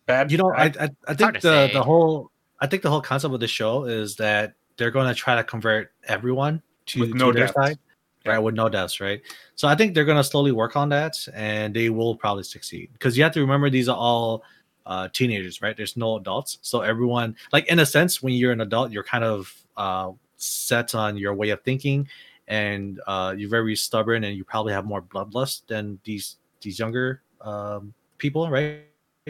Bad? 0.05 0.31
You 0.31 0.37
know, 0.37 0.51
I 0.51 0.65
I, 0.65 0.89
I 1.07 1.13
think 1.13 1.41
the 1.41 1.69
the 1.73 1.83
whole 1.83 2.31
I 2.59 2.67
think 2.67 2.83
the 2.83 2.89
whole 2.89 3.01
concept 3.01 3.33
of 3.33 3.39
the 3.39 3.47
show 3.47 3.85
is 3.85 4.15
that 4.17 4.53
they're 4.77 4.91
going 4.91 5.07
to 5.07 5.15
try 5.15 5.35
to 5.35 5.43
convert 5.43 5.91
everyone 6.07 6.61
to, 6.87 7.01
With 7.01 7.17
to 7.19 7.31
their 7.33 7.47
side, 7.47 7.77
Yeah. 8.25 8.33
right? 8.33 8.39
With 8.39 8.55
no 8.55 8.69
deaths, 8.69 8.99
right? 8.99 9.21
So 9.55 9.67
I 9.67 9.75
think 9.75 9.93
they're 9.93 10.05
going 10.05 10.17
to 10.17 10.23
slowly 10.23 10.51
work 10.51 10.75
on 10.75 10.89
that, 10.89 11.15
and 11.33 11.73
they 11.73 11.89
will 11.89 12.15
probably 12.15 12.43
succeed 12.43 12.89
because 12.93 13.17
you 13.17 13.23
have 13.23 13.33
to 13.33 13.41
remember 13.41 13.69
these 13.69 13.89
are 13.89 13.97
all 13.97 14.43
uh, 14.85 15.07
teenagers, 15.13 15.61
right? 15.61 15.75
There's 15.77 15.95
no 15.97 16.17
adults, 16.17 16.57
so 16.61 16.81
everyone, 16.81 17.35
like 17.51 17.67
in 17.67 17.79
a 17.79 17.85
sense, 17.85 18.21
when 18.21 18.33
you're 18.33 18.51
an 18.51 18.61
adult, 18.61 18.91
you're 18.91 19.03
kind 19.03 19.23
of 19.23 19.53
uh, 19.77 20.11
set 20.37 20.95
on 20.95 21.17
your 21.17 21.33
way 21.33 21.49
of 21.49 21.61
thinking, 21.61 22.07
and 22.47 22.99
uh, 23.07 23.33
you're 23.37 23.49
very 23.49 23.75
stubborn, 23.75 24.23
and 24.23 24.35
you 24.35 24.43
probably 24.43 24.73
have 24.73 24.85
more 24.85 25.01
bloodlust 25.01 25.67
than 25.67 25.99
these 26.03 26.37
these 26.61 26.79
younger 26.79 27.21
um, 27.41 27.93
people, 28.17 28.49
right? 28.49 28.81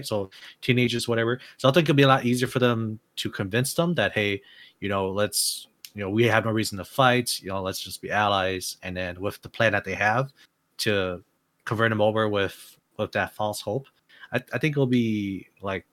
So 0.03 0.29
teenagers, 0.61 1.07
whatever. 1.07 1.39
So 1.57 1.67
I 1.67 1.71
think 1.71 1.85
it'll 1.85 1.97
be 1.97 2.03
a 2.03 2.07
lot 2.07 2.25
easier 2.25 2.47
for 2.47 2.59
them 2.59 2.99
to 3.17 3.29
convince 3.29 3.73
them 3.73 3.93
that 3.95 4.13
hey, 4.13 4.41
you 4.79 4.87
know, 4.87 5.09
let's 5.09 5.67
you 5.93 6.01
know, 6.01 6.09
we 6.09 6.23
have 6.25 6.45
no 6.45 6.51
reason 6.51 6.77
to 6.77 6.85
fight. 6.85 7.41
You 7.41 7.49
know, 7.49 7.61
let's 7.61 7.81
just 7.81 8.01
be 8.01 8.09
allies. 8.09 8.77
And 8.83 8.95
then 8.95 9.19
with 9.19 9.41
the 9.41 9.49
plan 9.49 9.73
that 9.73 9.83
they 9.83 9.95
have 9.95 10.31
to 10.79 11.23
convert 11.65 11.89
them 11.89 12.01
over 12.01 12.29
with 12.29 12.77
with 12.97 13.11
that 13.11 13.35
false 13.35 13.59
hope, 13.59 13.87
I, 14.31 14.37
I 14.53 14.57
think 14.57 14.73
it'll 14.73 14.87
be 14.87 15.47
like 15.61 15.85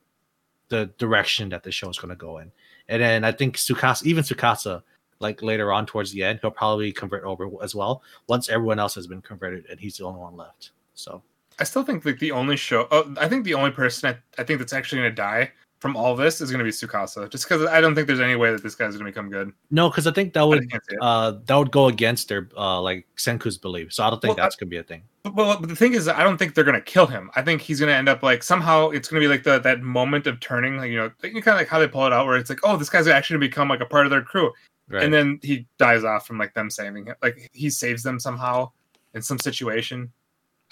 the 0.68 0.90
direction 0.98 1.48
that 1.48 1.64
the 1.64 1.72
show 1.72 1.88
is 1.88 1.98
going 1.98 2.10
to 2.10 2.16
go 2.16 2.38
in. 2.38 2.52
And 2.88 3.02
then 3.02 3.24
I 3.24 3.32
think 3.32 3.56
Tsukasa, 3.56 4.04
even 4.06 4.22
Tsukasa, 4.22 4.82
like 5.18 5.42
later 5.42 5.72
on 5.72 5.86
towards 5.86 6.12
the 6.12 6.22
end, 6.22 6.38
he'll 6.40 6.50
probably 6.50 6.92
convert 6.92 7.24
over 7.24 7.48
as 7.62 7.74
well 7.74 8.02
once 8.28 8.48
everyone 8.48 8.78
else 8.78 8.94
has 8.94 9.06
been 9.06 9.22
converted 9.22 9.66
and 9.68 9.80
he's 9.80 9.96
the 9.96 10.04
only 10.04 10.20
one 10.20 10.36
left. 10.36 10.70
So 10.94 11.22
I 11.58 11.64
still 11.64 11.82
think 11.84 12.04
like 12.04 12.18
the 12.18 12.32
only 12.32 12.56
show. 12.56 12.86
Oh, 12.90 13.12
I 13.18 13.28
think 13.28 13.44
the 13.44 13.54
only 13.54 13.70
person 13.70 14.10
I, 14.10 14.40
I 14.40 14.44
think 14.44 14.58
that's 14.58 14.72
actually 14.72 15.00
gonna 15.00 15.10
die 15.14 15.50
from 15.80 15.96
all 15.96 16.16
this 16.16 16.40
is 16.40 16.50
gonna 16.50 16.64
be 16.64 16.70
Tsukasa. 16.70 17.30
Just 17.30 17.48
because 17.48 17.66
I 17.66 17.80
don't 17.80 17.94
think 17.94 18.06
there's 18.06 18.20
any 18.20 18.34
way 18.36 18.50
that 18.50 18.62
this 18.62 18.74
guy's 18.74 18.94
gonna 18.96 19.10
become 19.10 19.30
good. 19.30 19.52
no, 19.70 19.88
because 19.88 20.06
I 20.06 20.12
think 20.12 20.32
that 20.34 20.42
would 20.42 20.68
can't 20.70 20.82
see 20.88 20.94
it. 20.96 20.98
uh 21.02 21.32
that 21.46 21.54
would 21.56 21.70
go 21.70 21.86
against 21.88 22.28
their 22.28 22.48
uh 22.56 22.80
like 22.80 23.06
Senku's 23.16 23.58
belief. 23.58 23.92
So 23.92 24.04
I 24.04 24.10
don't 24.10 24.20
think 24.20 24.36
Well, 24.36 24.44
that's 24.44 24.56
gonna 24.56 24.70
be 24.70 24.76
a 24.78 24.82
thing. 24.82 25.02
But, 25.24 25.34
well, 25.34 25.56
but 25.60 25.68
the 25.68 25.76
thing 25.76 25.94
is, 25.94 26.08
I 26.08 26.22
don't 26.22 26.36
think 26.38 26.54
they're 26.54 26.64
gonna 26.64 26.80
kill 26.80 27.06
him. 27.06 27.30
I 27.36 27.42
think 27.42 27.60
he's 27.60 27.80
gonna 27.80 27.92
end 27.92 28.08
up 28.08 28.22
like 28.22 28.42
somehow 28.42 28.90
it's 28.90 29.08
gonna 29.08 29.20
be 29.20 29.28
like 29.28 29.42
the 29.44 29.58
that 29.60 29.82
moment 29.82 30.26
of 30.26 30.40
turning, 30.40 30.76
like 30.78 30.90
you 30.90 30.96
know, 30.96 31.10
kind 31.22 31.36
of 31.48 31.54
like 31.54 31.68
how 31.68 31.78
they 31.78 31.88
pull 31.88 32.06
it 32.06 32.12
out, 32.12 32.26
where 32.26 32.36
it's 32.36 32.50
like, 32.50 32.60
oh, 32.64 32.76
this 32.76 32.90
guy's 32.90 33.06
actually 33.08 33.34
gonna 33.34 33.46
become 33.48 33.68
like 33.68 33.80
a 33.80 33.86
part 33.86 34.04
of 34.06 34.10
their 34.10 34.22
crew, 34.22 34.52
Right. 34.88 35.02
and 35.02 35.12
then 35.12 35.38
he 35.42 35.66
dies 35.78 36.02
off 36.04 36.26
from 36.26 36.38
like 36.38 36.54
them 36.54 36.70
saving 36.70 37.06
him, 37.06 37.16
like 37.22 37.50
he 37.52 37.68
saves 37.70 38.02
them 38.02 38.18
somehow 38.18 38.70
in 39.14 39.22
some 39.22 39.38
situation. 39.38 40.12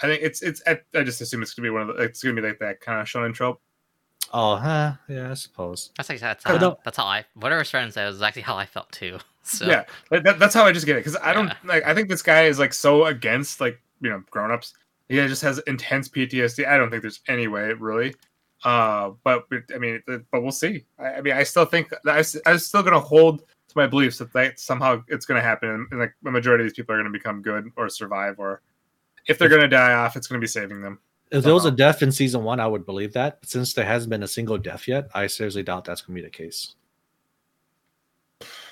I 0.02 0.06
think 0.06 0.22
it's 0.22 0.42
it's. 0.42 0.62
I, 0.66 0.78
I 0.94 1.02
just 1.04 1.20
assume 1.20 1.42
it's 1.42 1.54
gonna 1.54 1.66
be 1.66 1.70
one 1.70 1.82
of 1.82 1.96
the. 1.96 2.02
It's 2.02 2.22
gonna 2.22 2.34
be 2.40 2.46
like 2.46 2.58
that 2.60 2.80
kind 2.80 3.00
of 3.00 3.06
shonen 3.06 3.32
trope. 3.34 3.60
oh, 4.32 4.56
huh, 4.56 4.92
yeah, 5.08 5.30
I 5.30 5.34
suppose. 5.34 5.90
That's 5.96 6.08
like 6.08 6.20
that's 6.20 6.44
I 6.44 6.50
how, 6.52 6.58
don't- 6.58 6.84
that's 6.84 6.96
how 6.96 7.04
I 7.04 7.24
whatever 7.34 7.64
Stern 7.64 7.90
said 7.92 8.06
was 8.06 8.16
exactly 8.16 8.42
how 8.42 8.56
I 8.56 8.66
felt 8.66 8.90
too. 8.92 9.18
So 9.48 9.64
Yeah, 9.64 9.84
that, 10.10 10.24
that- 10.24 10.38
that's 10.40 10.54
how 10.54 10.64
I 10.64 10.72
just 10.72 10.86
get 10.86 10.96
it 10.96 11.04
because 11.04 11.16
I 11.22 11.32
don't 11.32 11.46
Yeah. 11.46 11.54
like. 11.64 11.84
I 11.86 11.94
think 11.94 12.08
this 12.08 12.20
guy 12.22 12.46
is 12.46 12.58
like 12.58 12.74
so 12.74 13.04
against 13.06 13.60
like 13.60 13.80
you 14.00 14.10
know 14.10 14.22
grown-ups. 14.30 14.74
He 15.08 15.14
just 15.28 15.42
has 15.42 15.58
intense 15.68 16.08
PTSD. 16.08 16.66
I 16.66 16.76
don't 16.76 16.90
think 16.90 17.02
there's 17.02 17.20
any 17.28 17.46
way 17.46 17.72
really. 17.74 18.12
Uh, 18.64 19.10
but 19.22 19.48
but, 19.48 19.62
I 19.72 19.78
mean, 19.78 20.02
but 20.06 20.42
we'll 20.42 20.50
see. 20.50 20.84
I, 20.98 21.06
I 21.14 21.20
mean, 21.20 21.34
I 21.34 21.44
still 21.44 21.64
think 21.64 21.92
I, 22.08 22.24
I'm 22.44 22.58
still 22.58 22.82
gonna 22.82 22.98
hold 22.98 23.38
to 23.40 23.72
my 23.76 23.86
beliefs 23.86 24.18
that, 24.18 24.32
that 24.32 24.58
somehow 24.58 25.00
it's 25.06 25.26
gonna 25.26 25.40
happen, 25.40 25.68
and, 25.70 25.86
and 25.92 26.00
like 26.00 26.14
the 26.24 26.32
majority 26.32 26.64
of 26.64 26.68
these 26.70 26.76
people 26.76 26.94
are 26.96 26.98
gonna 26.98 27.10
become 27.10 27.40
good 27.40 27.70
or 27.76 27.88
survive, 27.88 28.40
or 28.40 28.62
if 29.26 29.38
they're 29.38 29.48
gonna 29.48 29.68
die 29.68 29.94
off, 29.94 30.16
it's 30.16 30.26
gonna 30.26 30.40
be 30.40 30.46
saving 30.46 30.80
them. 30.80 30.98
If 31.30 31.42
there 31.42 31.54
was 31.54 31.64
a 31.64 31.70
death 31.70 32.02
in 32.02 32.12
season 32.12 32.44
one, 32.44 32.60
I 32.60 32.66
would 32.66 32.86
believe 32.86 33.12
that. 33.14 33.40
But 33.40 33.48
since 33.48 33.72
there 33.72 33.84
hasn't 33.84 34.10
been 34.10 34.22
a 34.22 34.28
single 34.28 34.58
death 34.58 34.86
yet, 34.86 35.08
I 35.14 35.26
seriously 35.26 35.62
doubt 35.62 35.84
that's 35.84 36.02
gonna 36.02 36.14
be 36.14 36.22
the 36.22 36.30
case. 36.30 36.74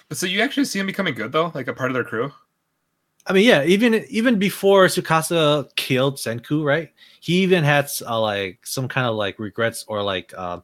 But 0.09 0.19
so 0.19 0.27
you 0.27 0.41
actually 0.41 0.67
see 0.67 0.79
him 0.79 0.87
becoming 0.87 1.15
good 1.15 1.33
though, 1.33 1.51
like 1.55 1.69
a 1.69 1.75
part 1.75 1.91
of 1.91 1.95
their 1.95 2.05
crew. 2.05 2.33
I 3.27 3.33
mean, 3.33 3.47
yeah, 3.47 3.65
even 3.65 3.95
even 4.09 4.39
before 4.39 4.87
Tsukasa 4.87 5.75
killed 5.77 6.17
Senku, 6.17 6.63
right? 6.63 6.91
He 7.21 7.43
even 7.43 7.65
had 7.65 7.89
uh, 8.07 8.21
like 8.21 8.67
some 8.67 8.87
kind 8.87 9.07
of 9.07 9.17
like 9.17 9.39
regrets 9.39 9.85
or 9.89 10.03
like 10.03 10.35
uh, 10.37 10.61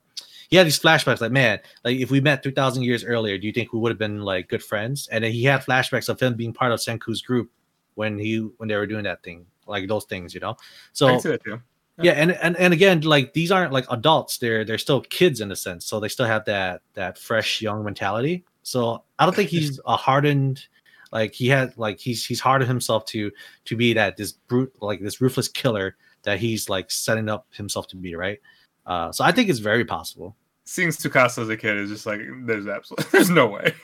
he 0.51 0.57
had 0.57 0.67
these 0.67 0.79
flashbacks 0.79 1.23
like, 1.23 1.33
man, 1.33 1.61
like 1.85 1.99
if 1.99 2.11
we 2.11 2.21
met 2.21 2.43
three 2.43 2.53
thousand 2.53 2.83
years 2.83 3.03
earlier, 3.03 3.39
do 3.39 3.47
you 3.47 3.53
think 3.53 3.73
we 3.73 3.79
would 3.79 3.91
have 3.91 3.99
been 3.99 4.21
like 4.21 4.49
good 4.49 4.63
friends? 4.63 5.09
And 5.11 5.25
then 5.25 5.33
he 5.33 5.45
had 5.45 5.63
flashbacks 5.63 6.11
of 6.11 6.21
him 6.21 6.35
being 6.35 6.53
part 6.53 6.73
of 6.73 6.81
Senku's 6.81 7.23
group 7.23 7.51
when 7.95 8.19
he 8.19 8.39
when 8.59 8.69
they 8.69 8.77
were 8.77 8.87
doing 8.87 9.05
that 9.05 9.23
thing, 9.23 9.47
like 9.71 9.89
those 9.89 10.05
things, 10.05 10.35
you 10.35 10.41
know. 10.41 10.57
So 10.93 11.07
can 11.09 11.21
see 11.21 11.29
that 11.31 11.45
too. 11.45 11.61
yeah 12.03 12.13
and, 12.13 12.33
and 12.33 12.57
and 12.57 12.73
again 12.73 13.01
like 13.03 13.33
these 13.35 13.51
aren't 13.51 13.73
like 13.73 13.85
adults 13.91 14.39
they're 14.39 14.65
they're 14.65 14.79
still 14.79 15.01
kids 15.03 15.41
in 15.41 15.51
a 15.53 15.57
sense 15.57 15.85
so 15.85 16.01
they 16.01 16.09
still 16.09 16.27
have 16.27 16.45
that 16.47 16.81
that 16.95 17.19
fresh 17.19 17.61
young 17.61 17.85
mentality 17.85 18.43
so 18.63 19.03
i 19.19 19.25
don't 19.27 19.37
think 19.37 19.51
he's 19.57 19.79
a 19.87 19.97
hardened 19.97 20.67
like 21.13 21.35
he 21.35 21.47
had 21.49 21.77
like 21.77 21.99
he's 21.99 22.25
he's 22.25 22.41
hardened 22.41 22.69
himself 22.69 23.05
to 23.05 23.31
to 23.67 23.77
be 23.77 23.93
that 23.93 24.17
this 24.17 24.33
brute 24.33 24.73
like 24.81 25.01
this 25.01 25.21
ruthless 25.21 25.49
killer 25.49 25.97
that 26.23 26.39
he's 26.39 26.69
like 26.71 26.91
setting 26.91 27.29
up 27.29 27.47
himself 27.53 27.87
to 27.87 27.97
be 27.97 28.15
right 28.15 28.41
uh 28.87 29.13
so 29.13 29.23
i 29.25 29.31
think 29.33 29.51
it's 29.51 29.59
very 29.59 29.85
possible 29.85 30.35
Seeing 30.65 30.91
Tsukasa 30.91 31.43
as 31.43 31.49
a 31.49 31.57
kid 31.57 31.77
is 31.79 31.91
just 31.91 32.07
like 32.07 32.21
there's 32.47 32.67
absolutely 32.69 33.07
there's 33.13 33.29
no 33.31 33.47
way. 33.49 33.75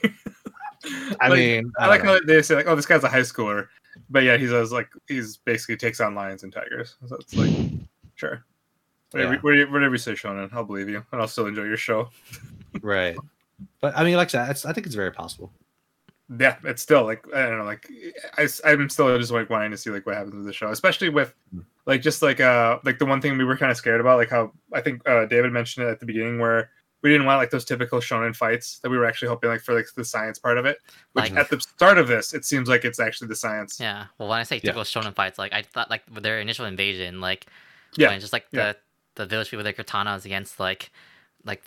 i 1.20 1.28
Like, 1.28 1.38
mean 1.38 1.72
I 1.80 1.84
I 1.84 1.86
like 1.88 2.04
know. 2.04 2.12
how 2.14 2.20
they 2.24 2.40
say 2.42 2.54
like, 2.54 2.66
oh, 2.68 2.76
this 2.76 2.86
guy's 2.86 3.02
a 3.02 3.08
high 3.08 3.20
schooler, 3.20 3.66
but 4.10 4.22
yeah, 4.22 4.36
he's 4.36 4.52
always 4.52 4.72
like 4.72 4.88
he's 5.08 5.36
basically 5.38 5.76
takes 5.76 6.00
on 6.00 6.14
lions 6.14 6.42
and 6.42 6.52
tigers. 6.52 6.96
So 7.08 7.16
it's 7.16 7.34
like, 7.34 7.50
sure, 8.14 8.44
whatever, 9.10 9.34
Yeah. 9.34 9.40
whatever, 9.40 9.72
whatever 9.72 9.94
you 9.94 9.98
say, 9.98 10.12
Shonen, 10.12 10.52
I'll 10.52 10.64
believe 10.64 10.88
you, 10.88 11.04
and 11.12 11.20
I'll 11.20 11.28
still 11.28 11.46
enjoy 11.46 11.64
your 11.64 11.76
show. 11.76 12.10
right 12.82 13.16
but 13.80 13.96
i 13.96 14.04
mean 14.04 14.16
like 14.16 14.34
I 14.34 14.52
said, 14.52 14.68
i 14.68 14.72
think 14.74 14.84
it's 14.86 14.94
very 14.94 15.10
possible 15.10 15.50
Yeah, 16.38 16.56
it's 16.64 16.82
still 16.82 17.04
like 17.04 17.24
I 17.34 17.46
don't 17.46 17.58
know, 17.58 17.64
like 17.64 17.88
I, 18.36 18.46
I'm 18.64 18.90
still 18.90 19.16
just 19.18 19.32
like 19.32 19.48
wanting 19.48 19.70
to 19.70 19.78
see 19.78 19.88
like 19.90 20.04
what 20.04 20.14
happens 20.16 20.34
with 20.34 20.44
the 20.44 20.52
show, 20.52 20.70
especially 20.70 21.08
with 21.08 21.32
like 21.86 22.02
just 22.02 22.20
like 22.20 22.40
uh 22.40 22.78
like 22.84 22.98
the 22.98 23.06
one 23.06 23.20
thing 23.22 23.38
we 23.38 23.44
were 23.44 23.56
kind 23.56 23.70
of 23.70 23.76
scared 23.78 24.00
about, 24.00 24.18
like 24.18 24.28
how 24.28 24.52
I 24.74 24.80
think 24.82 25.08
uh 25.08 25.24
David 25.26 25.52
mentioned 25.52 25.86
it 25.86 25.90
at 25.90 26.00
the 26.00 26.06
beginning 26.06 26.38
where. 26.38 26.70
We 27.02 27.10
didn't 27.10 27.26
want 27.26 27.38
like 27.38 27.50
those 27.50 27.64
typical 27.64 28.00
shonen 28.00 28.34
fights 28.34 28.78
that 28.80 28.90
we 28.90 28.96
were 28.98 29.04
actually 29.04 29.28
hoping 29.28 29.50
like 29.50 29.60
for 29.60 29.74
like 29.74 29.86
the 29.94 30.04
science 30.04 30.38
part 30.38 30.58
of 30.58 30.64
it. 30.66 30.78
Which 31.12 31.30
Like- 31.30 31.36
at 31.36 31.50
the 31.50 31.60
start 31.60 31.98
of 31.98 32.08
this, 32.08 32.34
it 32.34 32.44
seems 32.44 32.68
like 32.68 32.84
it's 32.84 32.98
actually 32.98 33.28
the 33.28 33.36
science. 33.36 33.78
Yeah. 33.78 34.06
Well, 34.18 34.28
when 34.28 34.38
I 34.40 34.42
say 34.42 34.56
Yeah. 34.56 34.60
typical 34.72 34.82
shonen 34.84 35.14
fights, 35.14 35.38
like 35.38 35.52
I 35.52 35.62
thought, 35.62 35.90
like 35.90 36.02
with 36.12 36.22
their 36.24 36.40
initial 36.40 36.64
invasion, 36.66 37.20
like 37.20 37.46
Yeah, 37.96 38.08
when 38.08 38.20
just 38.20 38.32
like 38.32 38.46
yeah. 38.50 38.72
the 38.72 38.78
the 39.22 39.26
village 39.26 39.50
people 39.50 39.64
with 39.64 39.76
their 39.76 39.84
katanas 39.84 40.24
against 40.24 40.58
like 40.58 40.90
like 41.44 41.62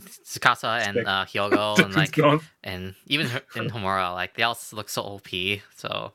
Tsukasa 0.00 0.80
and 0.86 0.94
Stick. 0.96 1.06
uh, 1.06 1.24
Hyoga 1.24 1.78
and 1.84 1.94
like 1.94 2.16
and 2.62 2.94
even 3.06 3.26
in 3.56 3.70
Homura, 3.70 4.12
like 4.14 4.34
they 4.34 4.42
all 4.42 4.58
look 4.72 4.88
so 4.88 5.02
OP. 5.02 5.28
So 5.76 6.12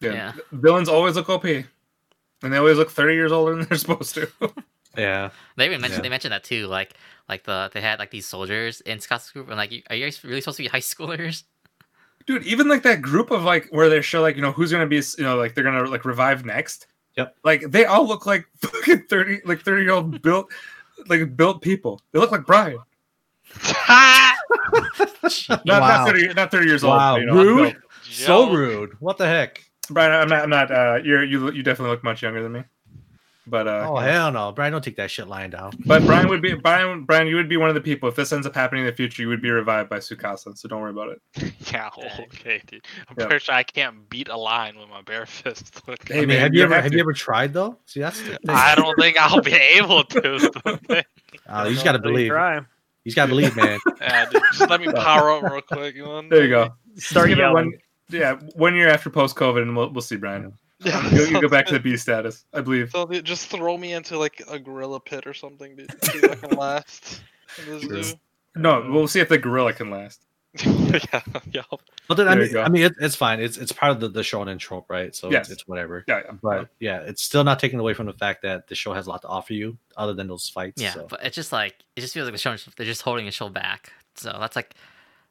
Yeah. 0.00 0.12
Yeah. 0.12 0.32
Villains 0.52 0.88
always 0.88 1.14
look 1.16 1.28
OP. 1.30 1.44
and 1.44 2.52
they 2.52 2.56
always 2.58 2.76
look 2.76 2.90
30 2.90 3.14
years 3.14 3.32
older 3.32 3.54
than 3.56 3.66
they're 3.68 3.78
supposed 3.78 4.14
to. 4.16 4.28
Yeah. 4.96 5.30
They 5.56 5.66
even 5.66 5.80
mentioned 5.80 5.98
Yeah. 5.98 6.02
they 6.02 6.08
mentioned 6.10 6.32
that 6.32 6.44
too. 6.44 6.66
Like 6.66 6.94
like 7.28 7.44
the 7.44 7.70
they 7.72 7.80
had 7.80 7.98
like 7.98 8.10
these 8.10 8.26
soldiers 8.26 8.80
in 8.82 9.00
Scott's 9.00 9.30
group, 9.30 9.48
and 9.48 9.56
like, 9.56 9.72
are 9.90 9.96
you 9.96 10.04
guys 10.04 10.22
really 10.24 10.40
supposed 10.40 10.56
to 10.58 10.62
be 10.62 10.68
high 10.76 10.78
schoolers? 10.80 11.44
Dude, 12.26 12.42
even 12.44 12.68
like 12.68 12.82
that 12.84 13.02
group 13.02 13.30
of 13.30 13.42
like 13.44 13.66
where 13.70 13.88
they 13.90 14.00
show 14.00 14.22
like 14.22 14.36
you 14.36 14.42
know 14.42 14.52
who's 14.52 14.72
gonna 14.72 14.86
be 14.86 14.96
you 15.18 15.24
know 15.24 15.36
like 15.36 15.54
they're 15.54 15.64
gonna 15.64 15.84
like 15.84 16.04
revive 16.04 16.44
next. 16.44 16.86
Yep. 17.16 17.36
Like 17.44 17.62
they 17.70 17.84
all 17.84 18.06
look 18.06 18.26
like 18.26 18.46
fucking 18.60 19.04
30 19.08 19.42
like 19.44 19.60
30 19.62 19.82
year 19.82 19.92
old 19.92 20.22
built 20.22 20.50
like 21.08 21.36
built 21.36 21.60
people. 21.62 22.00
They 22.12 22.18
look 22.18 22.30
like 22.32 22.46
Brian. 22.46 22.78
Not, 23.88 24.36
Wow. 25.66 25.78
not 25.80 26.06
30 26.08 26.34
not 26.34 26.50
30 26.50 26.66
years 26.66 26.82
Wow, 26.82 27.12
old. 27.12 27.20
you 27.20 27.26
know, 27.26 27.34
rude. 27.44 27.76
So 28.02 28.50
rude. 28.50 28.96
What 29.00 29.18
the 29.18 29.26
heck? 29.26 29.62
Brian, 29.90 30.12
I'm 30.12 30.28
not 30.28 30.42
I'm 30.44 30.50
not 30.50 30.70
uh 30.70 31.00
you're 31.04 31.24
you 31.24 31.50
you 31.52 31.62
definitely 31.62 31.90
look 31.90 32.04
much 32.04 32.22
younger 32.22 32.42
than 32.42 32.52
me. 32.52 32.64
But 33.46 33.68
uh 33.68 33.86
Oh 33.90 33.96
hell 33.96 34.32
no, 34.32 34.52
Brian! 34.52 34.72
Don't 34.72 34.82
take 34.82 34.96
that 34.96 35.10
shit 35.10 35.28
lying 35.28 35.50
down. 35.50 35.72
but 35.84 36.02
Brian 36.06 36.28
would 36.28 36.40
be 36.40 36.54
Brian 36.54 37.04
Brian, 37.04 37.26
you 37.26 37.36
would 37.36 37.48
be 37.48 37.58
one 37.58 37.68
of 37.68 37.74
the 37.74 37.80
people. 37.80 38.08
If 38.08 38.16
this 38.16 38.32
ends 38.32 38.46
up 38.46 38.54
happening 38.54 38.82
in 38.84 38.86
the 38.86 38.94
future, 38.96 39.20
you 39.22 39.28
would 39.28 39.42
be 39.42 39.50
revived 39.50 39.90
by 39.90 39.98
Tsukasa, 39.98 40.56
so 40.56 40.68
don't 40.68 40.80
worry 40.80 40.90
about 40.92 41.10
it. 41.10 41.52
Yeah, 41.72 41.90
okay, 42.22 42.62
dude. 42.66 42.84
I'm 43.08 43.16
Yeah. 43.18 43.26
pretty 43.26 43.44
sure 43.44 43.54
I 43.54 43.62
can't 43.64 44.08
beat 44.08 44.28
a 44.28 44.36
line 44.36 44.78
with 44.78 44.88
my 44.88 45.02
bare 45.02 45.26
fist. 45.26 45.82
Hey, 46.08 46.22
I 46.22 46.26
man, 46.26 46.38
have 46.40 46.54
you 46.54 46.60
you 46.60 46.64
ever 46.64 46.74
have 46.74 46.84
have 46.84 46.92
to. 46.92 46.96
you 46.96 47.02
ever 47.02 47.12
tried 47.12 47.52
though? 47.52 47.78
See, 47.86 48.00
that's 48.00 48.18
the 48.20 48.28
thing. 48.30 48.38
I 48.48 48.74
don't 48.76 48.98
think 48.98 49.16
I'll 49.20 49.40
be 49.42 49.52
able 49.54 50.04
to. 50.04 50.34
is. 50.36 50.44
Uh, 51.46 51.64
you 51.66 51.72
just 51.74 51.84
gotta 51.84 51.96
Until 51.96 51.96
you 51.96 52.00
believe. 52.00 52.26
You 52.26 52.30
Try. 52.32 52.60
just 53.04 53.16
gotta 53.16 53.28
believe, 53.28 53.56
man. 53.56 53.78
yeah, 54.00 54.24
dude, 54.30 54.42
just 54.54 54.70
let 54.70 54.80
me 54.80 54.90
power 54.92 55.30
up 55.32 55.42
real 55.42 55.60
quick. 55.60 55.94
You 55.96 56.04
know? 56.04 56.22
There 56.28 56.42
you 56.44 56.48
go. 56.50 56.70
Start 56.96 57.28
Give 57.28 57.38
yelling. 57.38 57.54
one, 57.54 57.72
yeah, 58.10 58.38
one 58.54 58.74
year 58.74 58.88
after 58.88 59.10
post 59.10 59.36
COVID, 59.36 59.60
and 59.62 59.76
we'll 59.76 59.90
we'll 59.92 60.00
see, 60.02 60.16
Brian. 60.16 60.52
Yeah, 60.80 61.08
You, 61.10 61.24
you 61.26 61.40
go 61.40 61.48
back 61.56 61.66
to 61.66 61.74
the 61.74 61.80
B 61.80 61.96
status, 61.96 62.44
I 62.52 62.60
believe. 62.60 62.90
So 62.90 63.04
they- 63.06 63.22
just 63.22 63.46
throw 63.48 63.76
me 63.78 63.92
into 63.92 64.18
like 64.18 64.42
a 64.50 64.58
gorilla 64.58 65.00
pit 65.00 65.26
or 65.26 65.34
something, 65.34 65.76
dude. 65.76 65.90
See 66.04 66.18
if 66.18 66.30
I 66.30 66.34
can 66.34 66.56
last. 66.58 67.22
in 67.58 67.66
this 67.70 67.82
True. 67.84 68.02
zoo. 68.02 68.14
No, 68.56 68.86
we'll 68.90 69.08
see 69.08 69.20
if 69.20 69.28
the 69.28 69.38
gorilla 69.38 69.72
can 69.72 69.90
last. 69.90 70.20
yeah, 70.64 71.20
yeah. 71.50 71.62
But 72.06 72.14
then, 72.14 72.28
I 72.28 72.36
mean. 72.36 72.56
I 72.56 72.68
mean, 72.68 72.84
it, 72.84 72.92
it's 73.00 73.16
fine. 73.16 73.40
It's 73.40 73.56
it's 73.56 73.72
part 73.72 73.90
of 73.90 73.98
the, 73.98 74.08
the 74.08 74.20
shonen 74.20 74.56
trope, 74.56 74.88
right? 74.88 75.12
So 75.12 75.28
Yes. 75.28 75.46
it's, 75.46 75.62
it's 75.62 75.68
whatever. 75.68 76.04
Yeah, 76.06 76.22
yeah. 76.24 76.32
But 76.40 76.68
yeah, 76.78 77.00
it's 77.00 77.22
still 77.24 77.42
not 77.42 77.58
taken 77.58 77.80
away 77.80 77.92
from 77.92 78.06
the 78.06 78.12
fact 78.12 78.42
that 78.42 78.68
the 78.68 78.76
show 78.76 78.92
has 78.92 79.08
a 79.08 79.10
lot 79.10 79.22
to 79.22 79.28
offer 79.28 79.52
you, 79.52 79.76
other 79.96 80.14
than 80.14 80.28
those 80.28 80.48
fights. 80.48 80.80
Yeah, 80.80 80.92
so. 80.92 81.06
but 81.10 81.24
it's 81.24 81.34
just 81.34 81.50
like 81.50 81.74
it 81.96 82.02
just 82.02 82.14
feels 82.14 82.26
like 82.26 82.34
the 82.34 82.38
show 82.38 82.54
they're 82.76 82.86
just 82.86 83.02
holding 83.02 83.26
a 83.26 83.32
show 83.32 83.48
back. 83.48 83.92
So 84.14 84.36
that's 84.38 84.54
like 84.54 84.74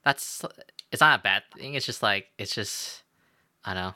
that's 0.04 0.44
it's 0.92 1.00
not 1.00 1.22
a 1.22 1.24
bad 1.24 1.44
thing. 1.58 1.76
It's 1.76 1.86
just 1.86 2.04
like 2.04 2.28
it's 2.38 2.54
just 2.54 3.04
I 3.64 3.74
don't 3.74 3.84
know. 3.84 3.94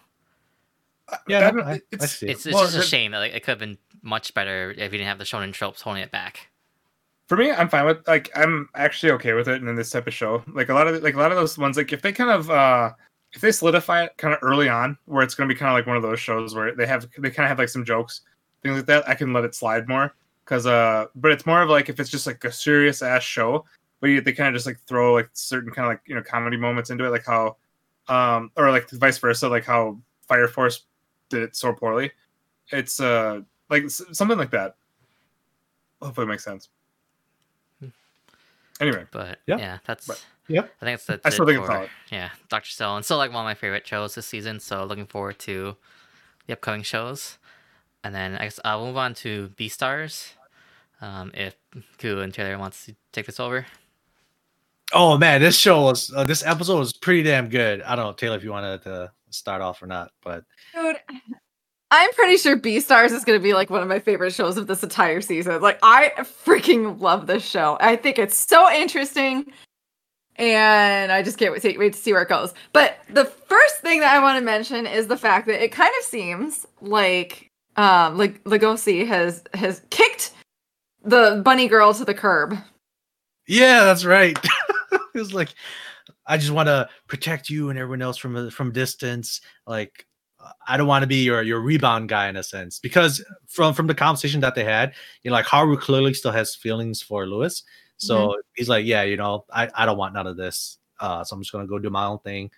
Yeah, 1.27 1.47
I 1.47 1.51
no, 1.51 1.57
don't- 1.57 1.67
I, 1.67 1.71
I 1.73 1.81
it's- 1.91 2.17
see. 2.17 2.27
It's, 2.27 2.45
it's 2.45 2.53
Well, 2.55 2.65
just 2.65 2.77
a 2.77 2.81
shame 2.81 3.11
that 3.11 3.19
like, 3.19 3.33
it 3.33 3.41
could 3.43 3.51
have 3.51 3.59
been 3.59 3.77
much 4.01 4.33
better 4.33 4.71
if 4.71 4.79
you 4.91 4.97
didn't 4.97 5.07
have 5.07 5.17
the 5.17 5.23
shonen 5.23 5.53
tropes 5.53 5.81
holding 5.81 6.03
it 6.03 6.11
back. 6.11 6.47
for 7.27 7.35
me, 7.37 7.51
I'm 7.51 7.67
fine 7.69 7.85
with 7.85 8.07
like 8.07 8.29
I'm 8.35 8.69
actually 8.75 9.11
okay 9.13 9.33
with 9.33 9.47
it 9.49 9.61
in 9.61 9.75
this 9.75 9.89
type 9.89 10.07
of 10.07 10.13
show. 10.13 10.43
Like 10.47 10.69
a 10.69 10.73
lot 10.73 10.87
of 10.87 11.01
like 11.03 11.15
a 11.15 11.19
lot 11.19 11.31
of 11.31 11.37
those 11.37 11.57
ones, 11.57 11.75
like 11.77 11.91
if 11.93 12.01
they 12.01 12.11
kind 12.13 12.29
of 12.29 12.49
uh 12.49 12.91
if 13.33 13.41
they 13.41 13.51
solidify 13.51 14.03
it 14.05 14.13
kind 14.17 14.33
of 14.33 14.39
early 14.41 14.69
on, 14.69 14.97
where 15.05 15.23
it's 15.23 15.35
gonna 15.35 15.49
be 15.49 15.55
kind 15.55 15.69
of 15.69 15.73
like 15.75 15.85
one 15.87 15.97
of 15.97 16.03
those 16.03 16.19
shows 16.19 16.55
where 16.55 16.73
they 16.73 16.85
have 16.85 17.05
they 17.17 17.29
kind 17.29 17.45
of 17.45 17.49
have 17.49 17.59
like 17.59 17.67
some 17.69 17.83
jokes, 17.83 18.21
things 18.63 18.75
like 18.77 18.85
that, 18.85 19.07
I 19.09 19.15
can 19.15 19.33
let 19.33 19.43
it 19.43 19.55
slide 19.55 19.87
more. 19.89 20.13
Cause 20.45 20.65
uh, 20.65 21.07
but 21.15 21.31
it's 21.33 21.45
more 21.45 21.61
of 21.61 21.69
like 21.69 21.89
if 21.89 21.99
it's 21.99 22.09
just 22.09 22.25
like 22.27 22.41
a 22.45 22.51
serious 22.51 23.01
ass 23.01 23.23
show, 23.23 23.65
but 23.99 24.07
you, 24.07 24.21
they 24.21 24.31
kind 24.31 24.47
of 24.47 24.53
just 24.53 24.65
like 24.65 24.79
throw 24.87 25.13
like 25.13 25.29
certain 25.33 25.71
kind 25.73 25.85
of 25.87 25.91
like 25.91 26.01
you 26.05 26.15
know 26.15 26.21
comedy 26.23 26.55
moments 26.55 26.89
into 26.89 27.03
it, 27.03 27.09
like 27.09 27.25
how, 27.25 27.57
um, 28.07 28.49
or 28.55 28.71
like 28.71 28.89
vice 28.91 29.17
versa, 29.17 29.49
like 29.49 29.65
how 29.65 29.97
Fire 30.29 30.47
Force 30.47 30.85
did 31.29 31.43
it 31.43 31.55
so 31.55 31.73
poorly. 31.73 32.11
It's 32.71 32.99
uh 32.99 33.41
like 33.69 33.89
something 33.89 34.37
like 34.37 34.51
that. 34.51 34.75
Hopefully, 36.01 36.25
it 36.25 36.29
makes 36.29 36.43
sense. 36.43 36.69
Anyway, 38.79 39.05
But 39.11 39.39
Yeah. 39.47 39.57
yeah, 39.57 39.77
that's 39.85 40.05
But- 40.05 40.23
Yep. 40.49 40.75
I 40.81 40.85
think 40.85 40.95
it's 40.95 41.05
that's 41.05 41.25
I 41.25 41.29
still 41.29 41.45
think 41.45 41.57
it's 41.59 41.65
for- 41.67 41.73
solid. 41.73 41.89
Yeah, 42.11 42.29
Doctor 42.47 42.69
Stone, 42.69 42.97
and 42.97 43.05
still 43.05 43.17
like 43.17 43.31
one 43.31 43.41
of 43.41 43.45
my 43.45 43.55
favorite 43.55 43.85
shows 43.87 44.15
this 44.15 44.27
season. 44.27 44.59
So 44.59 44.83
looking 44.85 45.07
forward 45.07 45.39
to 45.39 45.75
the 46.45 46.53
upcoming 46.53 46.83
shows. 46.83 47.37
And 48.03 48.13
then 48.15 48.35
I 48.37 48.43
guess 48.43 48.59
I'll 48.63 48.85
move 48.85 48.95
on 48.97 49.13
to 49.15 49.49
Beastars. 49.57 50.33
Um, 51.01 51.31
if 51.33 51.55
Ku 51.97 52.21
and 52.21 52.33
Taylor 52.33 52.57
wants 52.57 52.85
to 52.85 52.95
take 53.11 53.25
this 53.25 53.39
over. 53.39 53.65
Oh 54.93 55.17
man, 55.17 55.41
this 55.41 55.57
show 55.57 55.81
was 55.81 56.13
uh, 56.15 56.23
this 56.23 56.45
episode 56.45 56.79
was 56.79 56.93
pretty 56.93 57.23
damn 57.23 57.49
good. 57.49 57.81
I 57.81 57.95
don't 57.95 58.05
know, 58.05 58.13
Taylor, 58.13 58.37
if 58.37 58.43
you 58.43 58.51
wanted 58.51 58.81
to 58.83 59.11
start 59.29 59.61
off 59.61 59.81
or 59.81 59.87
not, 59.87 60.11
but 60.23 60.43
Dude, 60.73 60.97
I'm 61.91 62.11
pretty 62.13 62.37
sure 62.37 62.57
Beastars 62.57 63.11
is 63.11 63.23
going 63.25 63.39
to 63.39 63.43
be 63.43 63.53
like 63.53 63.69
one 63.69 63.81
of 63.81 63.87
my 63.87 63.99
favorite 63.99 64.33
shows 64.33 64.57
of 64.57 64.67
this 64.67 64.83
entire 64.83 65.21
season. 65.21 65.61
Like, 65.61 65.79
I 65.83 66.11
freaking 66.17 66.99
love 66.99 67.27
this 67.27 67.45
show. 67.45 67.77
I 67.79 67.95
think 67.95 68.19
it's 68.19 68.35
so 68.35 68.71
interesting. 68.71 69.45
And 70.35 71.11
I 71.11 71.23
just 71.23 71.37
can't 71.37 71.51
wait 71.51 71.61
to, 71.63 71.77
wait 71.77 71.93
to 71.93 71.99
see 71.99 72.13
where 72.13 72.21
it 72.21 72.29
goes. 72.29 72.53
But 72.71 72.97
the 73.09 73.25
first 73.25 73.77
thing 73.77 74.01
that 74.01 74.13
I 74.15 74.19
want 74.19 74.37
to 74.37 74.45
mention 74.45 74.85
is 74.85 75.07
the 75.07 75.17
fact 75.17 75.47
that 75.47 75.63
it 75.63 75.71
kind 75.71 75.91
of 75.99 76.05
seems 76.05 76.65
like 76.81 77.49
um 77.75 78.17
like 78.17 78.43
Legoshi 78.43 79.07
has 79.07 79.43
has 79.53 79.81
kicked 79.89 80.31
the 81.03 81.41
bunny 81.43 81.67
girl 81.67 81.93
to 81.93 82.05
the 82.05 82.13
curb. 82.13 82.55
yeah, 83.47 83.83
that's 83.85 84.05
right. 84.05 84.37
it 85.17 85.21
was 85.21 85.33
like 85.33 85.53
I 86.25 86.37
just 86.37 86.51
want 86.51 86.67
to 86.67 86.89
protect 87.07 87.49
you 87.49 87.69
and 87.69 87.77
everyone 87.77 88.01
else 88.01 88.17
from 88.17 88.49
from 88.49 88.71
distance. 88.71 89.41
Like 89.65 90.05
I 90.67 90.77
don't 90.77 90.87
want 90.87 91.03
to 91.03 91.07
be 91.07 91.23
your 91.23 91.41
your 91.41 91.59
rebound 91.59 92.09
guy 92.09 92.29
in 92.29 92.35
a 92.35 92.43
sense 92.43 92.79
because 92.79 93.23
from 93.47 93.73
from 93.73 93.87
the 93.87 93.95
conversation 93.95 94.41
that 94.41 94.55
they 94.55 94.63
had, 94.63 94.93
you 95.23 95.31
know, 95.31 95.35
like 95.35 95.45
Haru 95.45 95.77
clearly 95.77 96.13
still 96.13 96.31
has 96.31 96.55
feelings 96.55 97.01
for 97.01 97.25
Lewis. 97.25 97.63
So 97.99 98.35
he's 98.55 98.69
like, 98.69 98.85
yeah, 98.85 99.01
you 99.03 99.17
know, 99.17 99.45
I 99.51 99.69
I 99.73 99.85
don't 99.85 99.97
want 99.97 100.13
none 100.13 100.27
of 100.27 100.37
this. 100.37 100.77
Uh, 100.99 101.23
so 101.23 101.35
I'm 101.35 101.41
just 101.41 101.51
gonna 101.51 101.67
go 101.67 101.79
do 101.79 101.89
my 101.89 102.05
own 102.05 102.19
thing, 102.19 102.51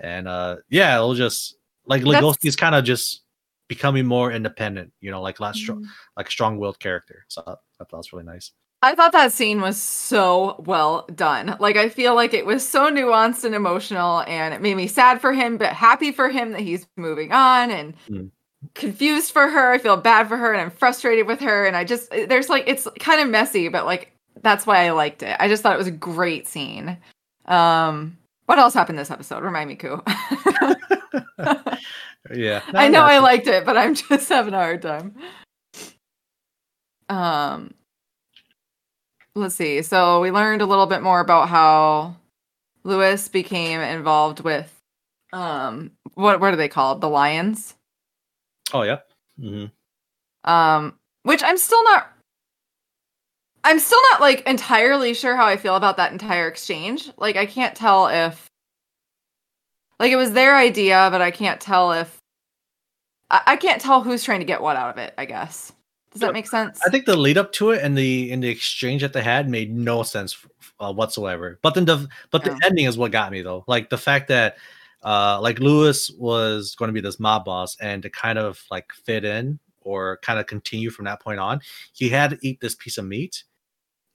and 0.00 0.26
uh, 0.26 0.56
yeah, 0.70 0.96
it'll 0.96 1.14
just 1.14 1.56
like 1.86 2.02
That's- 2.02 2.36
is 2.44 2.56
kind 2.56 2.74
of 2.74 2.84
just 2.84 3.22
becoming 3.68 4.06
more 4.06 4.32
independent. 4.32 4.92
You 5.00 5.10
know, 5.10 5.20
like 5.20 5.38
less 5.38 5.56
strong, 5.58 5.86
like 6.16 6.28
a 6.28 6.30
strong-willed 6.30 6.78
character. 6.78 7.26
So 7.28 7.42
I 7.46 7.52
thought 7.76 7.90
that 7.90 7.96
was 7.96 8.12
really 8.12 8.24
nice. 8.24 8.52
I 8.82 8.94
thought 8.94 9.12
that 9.12 9.32
scene 9.32 9.60
was 9.60 9.80
so 9.80 10.62
well 10.66 11.06
done. 11.14 11.56
Like 11.58 11.76
I 11.76 11.88
feel 11.88 12.14
like 12.14 12.34
it 12.34 12.46
was 12.46 12.66
so 12.66 12.90
nuanced 12.90 13.44
and 13.44 13.54
emotional 13.54 14.20
and 14.28 14.52
it 14.54 14.60
made 14.60 14.76
me 14.76 14.86
sad 14.86 15.20
for 15.20 15.32
him 15.32 15.56
but 15.56 15.72
happy 15.72 16.12
for 16.12 16.28
him 16.28 16.52
that 16.52 16.60
he's 16.60 16.86
moving 16.96 17.32
on 17.32 17.70
and 17.70 17.94
Mm. 18.08 18.30
confused 18.74 19.32
for 19.32 19.48
her. 19.48 19.72
I 19.72 19.78
feel 19.78 19.96
bad 19.96 20.28
for 20.28 20.36
her 20.36 20.52
and 20.52 20.60
I'm 20.60 20.70
frustrated 20.70 21.26
with 21.26 21.40
her 21.40 21.66
and 21.66 21.76
I 21.76 21.84
just 21.84 22.10
there's 22.10 22.48
like 22.48 22.64
it's 22.68 22.86
kind 23.00 23.20
of 23.20 23.28
messy 23.28 23.68
but 23.68 23.86
like 23.86 24.12
that's 24.42 24.66
why 24.66 24.86
I 24.86 24.90
liked 24.90 25.22
it. 25.22 25.36
I 25.40 25.48
just 25.48 25.62
thought 25.62 25.74
it 25.74 25.78
was 25.78 25.86
a 25.86 25.90
great 25.92 26.46
scene. 26.46 26.98
Um 27.46 28.18
what 28.44 28.58
else 28.58 28.74
happened 28.74 28.98
this 28.98 29.10
episode? 29.10 29.42
Remind 29.42 29.68
me, 29.68 29.76
Koo. 29.76 30.02
Yeah, 32.34 32.62
I 32.74 32.88
know 32.88 33.02
I 33.02 33.18
liked 33.18 33.46
it, 33.46 33.64
but 33.64 33.76
I'm 33.76 33.94
just 34.08 34.28
having 34.28 34.52
a 34.52 34.56
hard 34.56 34.82
time. 34.82 35.14
Um, 37.08 37.72
let's 39.36 39.54
see. 39.54 39.82
So 39.82 40.20
we 40.20 40.30
learned 40.30 40.62
a 40.62 40.66
little 40.66 40.86
bit 40.86 41.02
more 41.02 41.20
about 41.20 41.48
how 41.48 42.16
Lewis 42.84 43.28
became 43.28 43.80
involved 43.80 44.40
with 44.40 44.72
um 45.32 45.92
what 46.14 46.40
what 46.40 46.52
are 46.52 46.56
they 46.56 46.68
called? 46.68 47.00
The 47.00 47.08
Lions. 47.08 47.74
Oh 48.72 48.82
yeah. 48.82 48.98
hmm 49.38 49.66
Um, 50.44 50.98
which 51.22 51.42
I'm 51.42 51.58
still 51.58 51.82
not. 51.84 52.12
I'm 53.64 53.80
still 53.80 54.00
not 54.12 54.20
like 54.20 54.46
entirely 54.46 55.12
sure 55.12 55.36
how 55.36 55.46
I 55.46 55.56
feel 55.56 55.76
about 55.76 55.96
that 55.98 56.12
entire 56.12 56.48
exchange. 56.48 57.10
Like 57.16 57.36
I 57.36 57.46
can't 57.46 57.74
tell 57.76 58.06
if 58.08 58.48
like 59.98 60.12
it 60.12 60.16
was 60.16 60.32
their 60.32 60.56
idea, 60.56 61.08
but 61.10 61.20
I 61.20 61.30
can't 61.30 61.60
tell 61.60 61.92
if 61.92 62.18
I, 63.30 63.42
I 63.46 63.56
can't 63.56 63.80
tell 63.80 64.02
who's 64.02 64.24
trying 64.24 64.40
to 64.40 64.46
get 64.46 64.62
what 64.62 64.76
out 64.76 64.90
of 64.90 64.98
it, 64.98 65.14
I 65.18 65.24
guess. 65.24 65.72
Does 66.16 66.22
that 66.22 66.32
make 66.32 66.46
sense? 66.46 66.80
I 66.86 66.88
think 66.88 67.04
the 67.04 67.14
lead 67.14 67.36
up 67.36 67.52
to 67.52 67.72
it 67.72 67.82
and 67.82 67.96
the 67.96 68.30
in 68.32 68.40
the 68.40 68.48
exchange 68.48 69.02
that 69.02 69.12
they 69.12 69.22
had 69.22 69.50
made 69.50 69.70
no 69.74 70.02
sense 70.02 70.34
uh, 70.80 70.90
whatsoever. 70.92 71.58
But 71.60 71.74
then 71.74 71.84
the 71.84 72.08
but 72.30 72.42
the 72.42 72.52
Yeah. 72.52 72.58
ending 72.64 72.86
is 72.86 72.96
what 72.96 73.12
got 73.12 73.30
me 73.30 73.42
though. 73.42 73.64
Like 73.66 73.90
the 73.90 73.98
fact 73.98 74.28
that 74.28 74.56
uh 75.04 75.38
like 75.42 75.58
Lewis 75.58 76.10
was 76.12 76.74
going 76.74 76.88
to 76.88 76.94
be 76.94 77.02
this 77.02 77.20
mob 77.20 77.44
boss 77.44 77.76
and 77.82 78.02
to 78.02 78.08
kind 78.08 78.38
of 78.38 78.62
like 78.70 78.90
fit 79.04 79.24
in 79.26 79.58
or 79.82 80.16
kind 80.22 80.40
of 80.40 80.46
continue 80.46 80.88
from 80.88 81.04
that 81.04 81.20
point 81.20 81.38
on, 81.38 81.60
he 81.92 82.08
had 82.08 82.30
to 82.30 82.38
eat 82.40 82.60
this 82.62 82.74
piece 82.74 82.96
of 82.96 83.04
meat. 83.04 83.44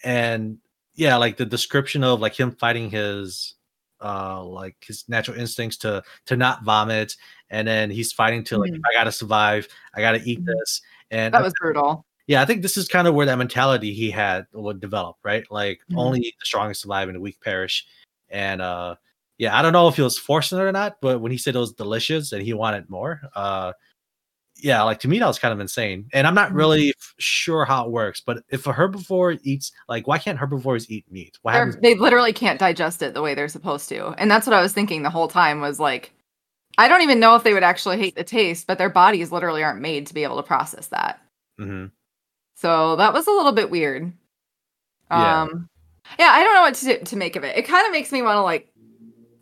And 0.03 0.57
yeah, 0.95 1.17
like 1.17 1.37
the 1.37 1.45
description 1.45 2.03
of 2.03 2.19
like 2.19 2.33
him 2.39 2.51
fighting 2.51 2.89
his 2.89 3.53
uh 4.03 4.43
like 4.43 4.75
his 4.83 5.07
natural 5.07 5.37
instincts 5.37 5.77
to 5.77 6.01
to 6.25 6.35
not 6.35 6.63
vomit 6.63 7.15
and 7.51 7.67
then 7.67 7.91
he's 7.91 8.11
fighting 8.11 8.43
to 8.45 8.57
like 8.57 8.71
Mhm. 8.71 8.81
I 8.83 8.93
gotta 8.93 9.11
survive, 9.11 9.67
I 9.93 10.01
gotta 10.01 10.21
eat 10.25 10.41
Mhm. 10.41 10.47
this. 10.47 10.81
And 11.11 11.33
that 11.33 11.43
was 11.43 11.53
brutal. 11.59 12.05
yeah, 12.27 12.41
I 12.41 12.45
think 12.45 12.61
this 12.61 12.77
is 12.77 12.87
kind 12.87 13.07
of 13.07 13.13
where 13.13 13.25
that 13.25 13.37
mentality 13.37 13.93
he 13.93 14.09
had 14.09 14.45
would 14.53 14.79
develop, 14.79 15.17
right? 15.23 15.45
Like 15.51 15.81
Mhm. 15.91 15.97
only 15.97 16.19
the 16.21 16.45
strongest 16.45 16.81
survive 16.81 17.09
and 17.09 17.15
the 17.17 17.19
weak 17.21 17.39
perish. 17.41 17.85
And 18.29 18.61
uh 18.61 18.95
yeah, 19.37 19.57
I 19.57 19.61
don't 19.61 19.73
know 19.73 19.87
if 19.87 19.95
he 19.95 20.01
was 20.03 20.17
forcing 20.17 20.57
it 20.59 20.61
or 20.61 20.71
not, 20.71 20.97
but 21.01 21.19
when 21.19 21.31
he 21.31 21.37
said 21.37 21.55
it 21.55 21.59
was 21.59 21.73
delicious 21.73 22.31
and 22.31 22.41
he 22.43 22.53
wanted 22.53 22.89
more, 22.89 23.21
uh 23.35 23.73
yeah, 24.57 24.83
like 24.83 24.99
to 24.99 25.07
me 25.07 25.17
that 25.19 25.27
was 25.27 25.39
kind 25.39 25.53
of 25.53 25.59
insane. 25.59 26.07
And 26.13 26.27
I'm 26.27 26.35
not 26.35 26.51
Mhm. 26.51 26.55
really 26.57 26.89
f- 26.89 27.15
sure 27.19 27.65
how 27.65 27.85
it 27.85 27.91
works, 27.91 28.21
but 28.21 28.43
if 28.49 28.67
a 28.67 28.73
herbivore 28.73 29.39
eats 29.43 29.71
like 29.89 30.07
why 30.07 30.17
can't 30.19 30.37
herbivores 30.37 30.89
eat 30.91 31.05
meat? 31.11 31.37
Why 31.41 31.65
they 31.81 31.95
literally 31.95 32.33
can't 32.33 32.59
digest 32.59 33.01
it 33.01 33.13
the 33.13 33.21
way 33.21 33.33
they're 33.35 33.47
supposed 33.49 33.89
to. 33.89 34.09
And 34.19 34.29
that's 34.31 34.45
what 34.47 34.53
I 34.53 34.61
was 34.61 34.73
thinking 34.73 35.03
the 35.03 35.09
whole 35.09 35.27
time 35.27 35.59
was 35.61 35.79
like, 35.79 36.13
I 36.77 36.87
don't 36.87 37.01
even 37.01 37.19
know 37.19 37.35
if 37.35 37.43
they 37.43 37.53
would 37.53 37.63
actually 37.63 37.97
hate 37.97 38.15
the 38.15 38.23
taste, 38.23 38.65
but 38.67 38.77
their 38.77 38.89
bodies 38.89 39.31
literally 39.31 39.63
aren't 39.63 39.81
made 39.81 40.07
to 40.07 40.13
be 40.13 40.23
able 40.23 40.37
to 40.37 40.43
process 40.43 40.87
that. 40.87 41.19
hmm 41.57 41.85
So 42.55 42.95
that 42.97 43.13
was 43.13 43.27
a 43.27 43.31
little 43.31 43.51
bit 43.51 43.69
weird. 43.69 44.11
Yeah. 45.11 45.43
Um 45.43 45.69
yeah, 46.19 46.29
I 46.31 46.43
don't 46.43 46.55
know 46.55 46.61
what 46.61 46.75
to 46.75 47.03
to 47.05 47.15
make 47.17 47.35
of 47.35 47.43
it. 47.43 47.57
It 47.57 47.63
kind 47.67 47.85
of 47.85 47.91
makes 47.91 48.11
me 48.11 48.21
want 48.21 48.37
to 48.37 48.41
like 48.41 48.71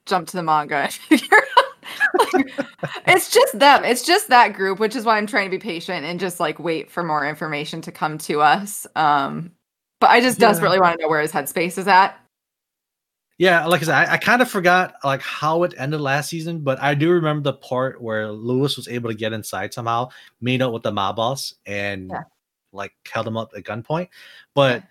jump 0.05 0.27
to 0.29 0.37
the 0.37 0.43
manga 0.43 0.89
like, 1.11 2.47
it's 3.07 3.31
just 3.31 3.57
them. 3.59 3.83
It's 3.85 4.03
just 4.05 4.29
that 4.29 4.53
group, 4.53 4.79
which 4.79 4.95
is 4.95 5.05
why 5.05 5.17
I'm 5.17 5.27
trying 5.27 5.45
to 5.49 5.55
be 5.55 5.61
patient 5.61 6.05
and 6.05 6.19
just 6.19 6.39
like 6.39 6.59
wait 6.59 6.89
for 6.91 7.03
more 7.03 7.25
information 7.27 7.81
to 7.81 7.91
come 7.91 8.17
to 8.19 8.41
us. 8.41 8.87
Um 8.95 9.51
but 9.99 10.09
I 10.09 10.21
just 10.21 10.39
Yeah. 10.39 10.47
desperately 10.47 10.79
want 10.79 10.97
to 10.97 11.03
know 11.03 11.09
where 11.09 11.21
his 11.21 11.31
headspace 11.31 11.77
is 11.77 11.87
at. 11.87 12.17
Yeah, 13.39 13.65
like 13.67 13.81
I 13.81 13.85
said, 13.85 13.95
I, 13.95 14.13
I 14.13 14.17
kind 14.17 14.41
of 14.41 14.51
forgot 14.51 14.95
like 15.05 15.21
how 15.21 15.63
it 15.63 15.73
ended 15.77 16.01
last 16.01 16.29
season, 16.29 16.59
but 16.59 16.77
I 16.81 16.93
do 16.93 17.09
remember 17.09 17.41
the 17.41 17.57
part 17.57 18.01
where 18.01 18.29
Lewis 18.29 18.75
was 18.75 18.89
able 18.89 19.09
to 19.09 19.15
get 19.15 19.31
inside 19.31 19.73
somehow, 19.73 20.09
meet 20.41 20.61
up 20.61 20.73
with 20.73 20.83
the 20.83 20.91
mob 20.91 21.15
boss, 21.15 21.53
and 21.65 22.09
Yeah. 22.09 22.23
like 22.73 22.91
held 23.09 23.25
him 23.25 23.37
up 23.37 23.51
at 23.55 23.63
gunpoint. 23.63 24.09
But 24.53 24.83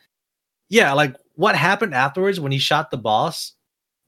yeah, 0.71 0.95
like 0.95 1.15
what 1.35 1.57
happened 1.57 1.93
afterwards 1.95 2.41
when 2.41 2.51
he 2.51 2.59
shot 2.59 2.91
the 2.91 2.97
boss, 2.97 3.53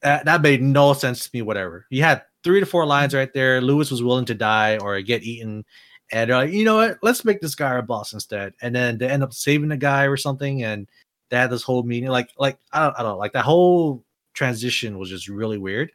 uh, 0.03 0.23
that 0.25 0.41
made 0.41 0.63
no 0.63 0.95
sense 0.95 1.25
to 1.25 1.31
me. 1.35 1.43
Whatever 1.43 1.85
he 1.91 1.99
had 2.01 2.23
three 2.43 2.61
to 2.61 2.67
four 2.67 2.87
lines 2.87 3.15
right 3.15 3.33
there. 3.35 3.61
Lewis 3.61 3.91
was 3.91 4.03
willing 4.03 4.25
to 4.25 4.35
die 4.35 4.79
or 4.79 4.99
get 5.03 5.23
eaten, 5.23 5.67
and 6.13 6.31
they're 6.31 6.37
like, 6.39 6.53
you 6.53 6.65
know 6.65 6.77
what? 6.77 6.99
Let's 7.03 7.27
make 7.27 7.43
this 7.43 7.55
guy 7.55 7.67
our 7.69 7.83
boss 7.83 8.15
instead. 8.15 8.55
And 8.63 8.75
then 8.75 8.97
they 8.97 9.09
end 9.09 9.23
up 9.23 9.35
saving 9.35 9.69
the 9.69 9.77
guy 9.77 10.05
or 10.07 10.17
something, 10.17 10.63
and 10.65 10.89
they 11.29 11.37
had 11.37 11.51
this 11.51 11.63
whole 11.63 11.83
meeting. 11.83 12.09
Like, 12.09 12.31
like 12.39 12.59
I 12.73 12.85
don't, 12.85 12.99
I 12.99 13.03
don't 13.03 13.19
like 13.19 13.35
that 13.35 13.45
whole 13.45 14.03
transition 14.35 14.99
was 14.99 15.09
just 15.09 15.29
really 15.29 15.59
weird. 15.59 15.93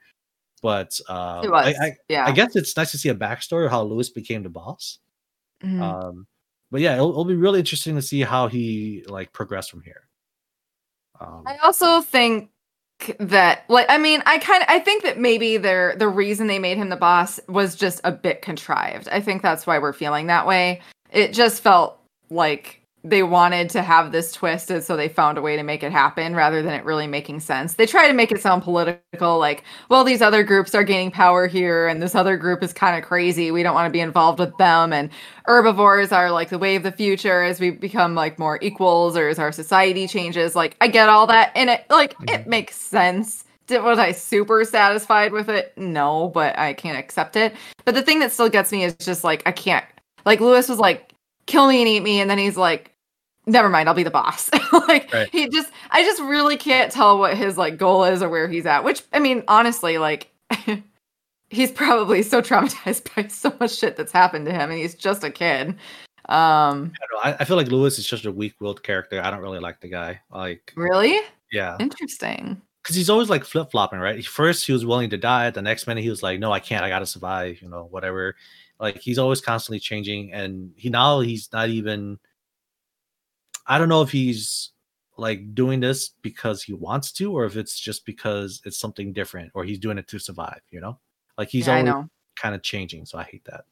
But 0.62 1.00
uh, 1.10 1.42
It 1.44 1.52
was. 1.52 1.76
I, 1.80 1.86
I, 1.86 1.98
yeah. 2.10 2.26
I 2.26 2.32
guess 2.32 2.56
it's 2.56 2.76
nice 2.76 2.92
to 2.92 2.98
see 2.98 3.10
a 3.10 3.16
backstory 3.16 3.66
of 3.66 3.72
how 3.72 3.84
Lewis 3.84 4.10
became 4.10 4.44
the 4.44 4.50
boss. 4.50 5.00
Mhm. 5.64 5.82
Um, 5.82 6.28
but 6.72 6.82
yeah, 6.82 6.96
it'll, 6.96 7.12
it'll 7.12 7.26
be 7.26 7.36
really 7.36 7.60
interesting 7.60 7.96
to 7.96 8.02
see 8.02 8.22
how 8.22 8.48
he 8.48 9.04
like 9.08 9.32
progressed 9.32 9.72
from 9.72 9.82
here. 9.82 10.08
Um, 11.20 11.44
I 11.46 11.58
also 11.58 12.02
think 12.02 12.50
that 13.20 13.64
like 13.70 13.86
I 13.90 13.98
mean 13.98 14.24
I 14.26 14.38
kind 14.40 14.62
of 14.62 14.70
I 14.70 14.80
think 14.80 15.04
that 15.04 15.20
maybe 15.20 15.58
their 15.58 15.96
the 15.98 16.08
reason 16.08 16.48
they 16.48 16.60
made 16.60 16.78
him 16.78 16.90
the 16.90 16.96
boss 16.96 17.40
was 17.48 17.76
just 17.76 18.02
a 18.04 18.12
bit 18.12 18.42
contrived. 18.42 19.08
I 19.10 19.22
think 19.22 19.42
that's 19.42 19.68
why 19.68 19.80
we're 19.80 19.94
feeling 19.94 20.28
that 20.28 20.48
way. 20.48 20.82
It 21.12 21.34
just 21.34 21.62
felt 21.62 22.00
like 22.30 22.82
they 23.06 23.22
wanted 23.22 23.70
to 23.70 23.84
have 23.84 24.12
this 24.12 24.32
twist 24.32 24.72
and 24.72 24.84
so 24.84 24.98
they 24.98 25.08
found 25.08 25.38
a 25.38 25.42
way 25.42 25.56
to 25.56 25.62
make 25.62 25.84
it 25.84 25.92
happen 25.92 26.36
rather 26.36 26.64
than 26.64 26.74
it 26.74 26.84
really 26.84 27.06
making 27.06 27.40
sense. 27.40 27.76
They 27.76 27.86
try 27.86 28.08
to 28.08 28.14
make 28.14 28.32
it 28.32 28.42
sound 28.42 28.64
political 28.64 29.38
like, 29.38 29.64
well 29.90 30.04
these 30.04 30.22
other 30.22 30.44
groups 30.44 30.74
are 30.74 30.84
gaining 30.84 31.12
power 31.12 31.46
here 31.46 31.88
and 31.88 32.02
this 32.02 32.16
other 32.16 32.36
group 32.36 32.64
is 32.64 32.74
kind 32.74 32.98
of 32.98 33.08
crazy. 33.08 33.52
We 33.52 33.62
don't 33.62 33.76
want 33.76 33.86
to 33.86 33.92
be 33.92 34.00
involved 34.00 34.40
with 34.40 34.58
them 34.58 34.92
and 34.92 35.12
herbivores 35.46 36.12
are 36.12 36.32
like 36.32 36.50
the 36.50 36.58
way 36.58 36.76
of 36.76 36.84
the 36.84 36.92
future 36.92 37.44
as 37.44 37.60
we 37.60 37.70
become 37.70 38.16
like 38.16 38.40
more 38.40 38.58
equals 38.62 39.16
or 39.16 39.30
as 39.30 39.38
our 39.38 39.52
society 39.52 40.08
changes. 40.08 40.56
Like 40.56 40.76
I 40.82 40.88
get 40.88 41.08
all 41.08 41.28
that 41.28 41.52
and 41.56 41.70
it 41.70 41.86
like 41.92 42.14
it 42.24 42.42
mm-hmm. 42.42 42.50
makes 42.50 42.76
sense. 42.76 43.46
Did 43.68 43.84
was 43.84 44.00
I 44.00 44.14
super 44.14 44.66
satisfied 44.66 45.32
with 45.32 45.50
it? 45.50 45.74
No, 45.78 46.30
but 46.30 46.58
I 46.58 46.74
can't 46.74 46.98
accept 46.98 47.36
it. 47.36 47.54
But 47.84 47.94
the 47.94 48.02
thing 48.02 48.20
that 48.20 48.32
still 48.32 48.50
gets 48.50 48.72
me 48.72 48.84
is 48.84 48.96
just 48.96 49.24
like 49.24 49.44
I 49.46 49.52
can't 49.52 49.86
like 50.26 50.40
Lewis 50.40 50.68
was 50.68 50.80
like, 50.80 51.14
kill 51.46 51.68
me 51.68 51.82
and 51.82 51.88
eat 51.88 52.02
me, 52.02 52.20
and 52.20 52.30
then 52.30 52.38
he's 52.38 52.58
like, 52.58 52.95
never 53.48 53.70
mind, 53.70 53.88
I'll 53.90 53.96
be 53.96 54.04
the 54.04 54.12
boss. 54.12 54.50
like 54.88 55.12
Right. 55.14 55.30
he 55.32 55.48
just 55.50 55.72
I 55.92 56.04
just 56.04 56.22
really 56.22 56.58
can't 56.58 56.92
tell 56.92 57.18
what 57.20 57.36
his 57.38 57.58
like 57.58 57.78
goal 57.78 58.04
is 58.04 58.22
or 58.22 58.30
where 58.30 58.48
he's 58.48 58.66
at. 58.66 58.84
Which 58.84 59.04
I 59.14 59.20
mean, 59.20 59.44
honestly, 59.48 59.98
like 59.98 60.32
he's 61.50 61.72
probably 61.72 62.22
so 62.24 62.42
traumatized 62.42 63.08
by 63.16 63.28
so 63.28 63.54
much 63.60 63.76
shit 63.76 63.96
that's 63.96 64.12
happened 64.12 64.46
to 64.48 64.52
him, 64.52 64.70
and 64.72 64.80
he's 64.80 64.96
just 64.96 65.24
a 65.24 65.30
kid. 65.32 65.76
Um, 66.28 66.92
I, 66.96 67.06
don't 67.06 67.14
know, 67.14 67.20
I, 67.24 67.36
I 67.42 67.46
feel 67.46 67.56
like 67.56 67.68
Lewis 67.68 68.00
is 68.00 68.08
just 68.08 68.26
a 68.26 68.32
weak-willed 68.32 68.82
character. 68.82 69.22
I 69.22 69.30
don't 69.30 69.42
really 69.42 69.60
like 69.60 69.80
the 69.80 69.90
guy. 69.90 70.20
Like, 70.32 70.74
really 70.76 71.20
yeah, 71.52 71.78
interesting. 71.80 72.60
because 72.82 72.96
he's 72.96 73.12
always 73.12 73.30
like 73.30 73.44
flip-flopping, 73.46 74.00
right? 74.00 74.26
First, 74.26 74.66
he 74.66 74.72
was 74.74 74.88
willing 74.88 75.12
to 75.12 75.18
die. 75.18 75.52
The 75.52 75.62
next 75.62 75.86
minute, 75.86 76.02
he 76.04 76.10
was 76.10 76.24
like, 76.24 76.40
"No, 76.40 76.52
I 76.52 76.60
can't. 76.60 76.84
I 76.84 76.90
gotta 76.90 77.06
survive." 77.06 77.62
You 77.62 77.70
know, 77.70 77.88
whatever. 77.92 78.36
Like, 78.80 78.98
he's 79.00 79.20
always 79.20 79.40
constantly 79.40 79.80
changing, 79.80 80.34
and 80.34 80.72
he 80.76 80.90
now 80.90 81.20
he's 81.20 81.48
not 81.54 81.70
even. 81.70 82.18
I 83.68 83.78
don't 83.78 83.90
know 83.90 84.02
if 84.02 84.12
he's 84.12 84.72
like 85.18 85.56
doing 85.56 85.80
this 85.80 86.10
because 86.22 86.64
he 86.64 86.74
wants 86.74 87.12
to, 87.14 87.32
or 87.32 87.46
if 87.46 87.58
it's 87.58 87.80
just 87.80 88.06
because 88.06 88.62
it's 88.66 88.78
something 88.78 89.14
different, 89.14 89.52
or 89.54 89.64
he's 89.64 89.80
doing 89.80 89.98
it 89.98 90.08
to 90.10 90.20
survive. 90.20 90.62
You 90.72 90.82
know, 90.82 91.00
like 91.38 91.50
he's 91.50 91.68
yeah, 91.68 91.78
always 91.78 92.10
kind 92.36 92.56
of 92.56 92.62
changing. 92.64 93.06
So 93.06 93.18
I 93.18 93.24
hate 93.24 93.46
that. 93.46 93.66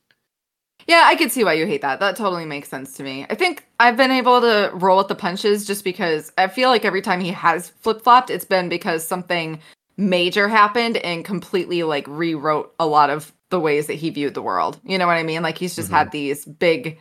Yeah, 0.87 1.03
I 1.05 1.15
could 1.15 1.31
see 1.31 1.43
why 1.43 1.53
you 1.53 1.65
hate 1.65 1.81
that. 1.81 1.99
That 1.99 2.15
totally 2.15 2.45
makes 2.45 2.67
sense 2.67 2.93
to 2.97 3.03
me. 3.03 3.25
I 3.29 3.35
think 3.35 3.65
I've 3.79 3.95
been 3.95 4.11
able 4.11 4.41
to 4.41 4.71
roll 4.73 4.97
with 4.97 5.07
the 5.07 5.15
punches 5.15 5.65
just 5.65 5.83
because 5.83 6.31
I 6.37 6.47
feel 6.47 6.69
like 6.69 6.83
every 6.83 7.01
time 7.01 7.21
he 7.21 7.31
has 7.31 7.69
flip 7.69 8.01
flopped, 8.01 8.29
it's 8.29 8.45
been 8.45 8.67
because 8.69 9.05
something 9.05 9.59
major 9.95 10.49
happened 10.49 10.97
and 10.97 11.23
completely 11.23 11.83
like 11.83 12.05
rewrote 12.07 12.73
a 12.79 12.87
lot 12.87 13.09
of 13.09 13.31
the 13.49 13.59
ways 13.59 13.87
that 13.87 13.93
he 13.93 14.09
viewed 14.09 14.33
the 14.33 14.41
world. 14.41 14.79
You 14.83 14.97
know 14.97 15.07
what 15.07 15.13
I 15.13 15.23
mean? 15.23 15.41
Like 15.41 15.57
he's 15.57 15.75
just 15.75 15.91
had 15.91 16.11
these 16.11 16.45
big 16.45 16.99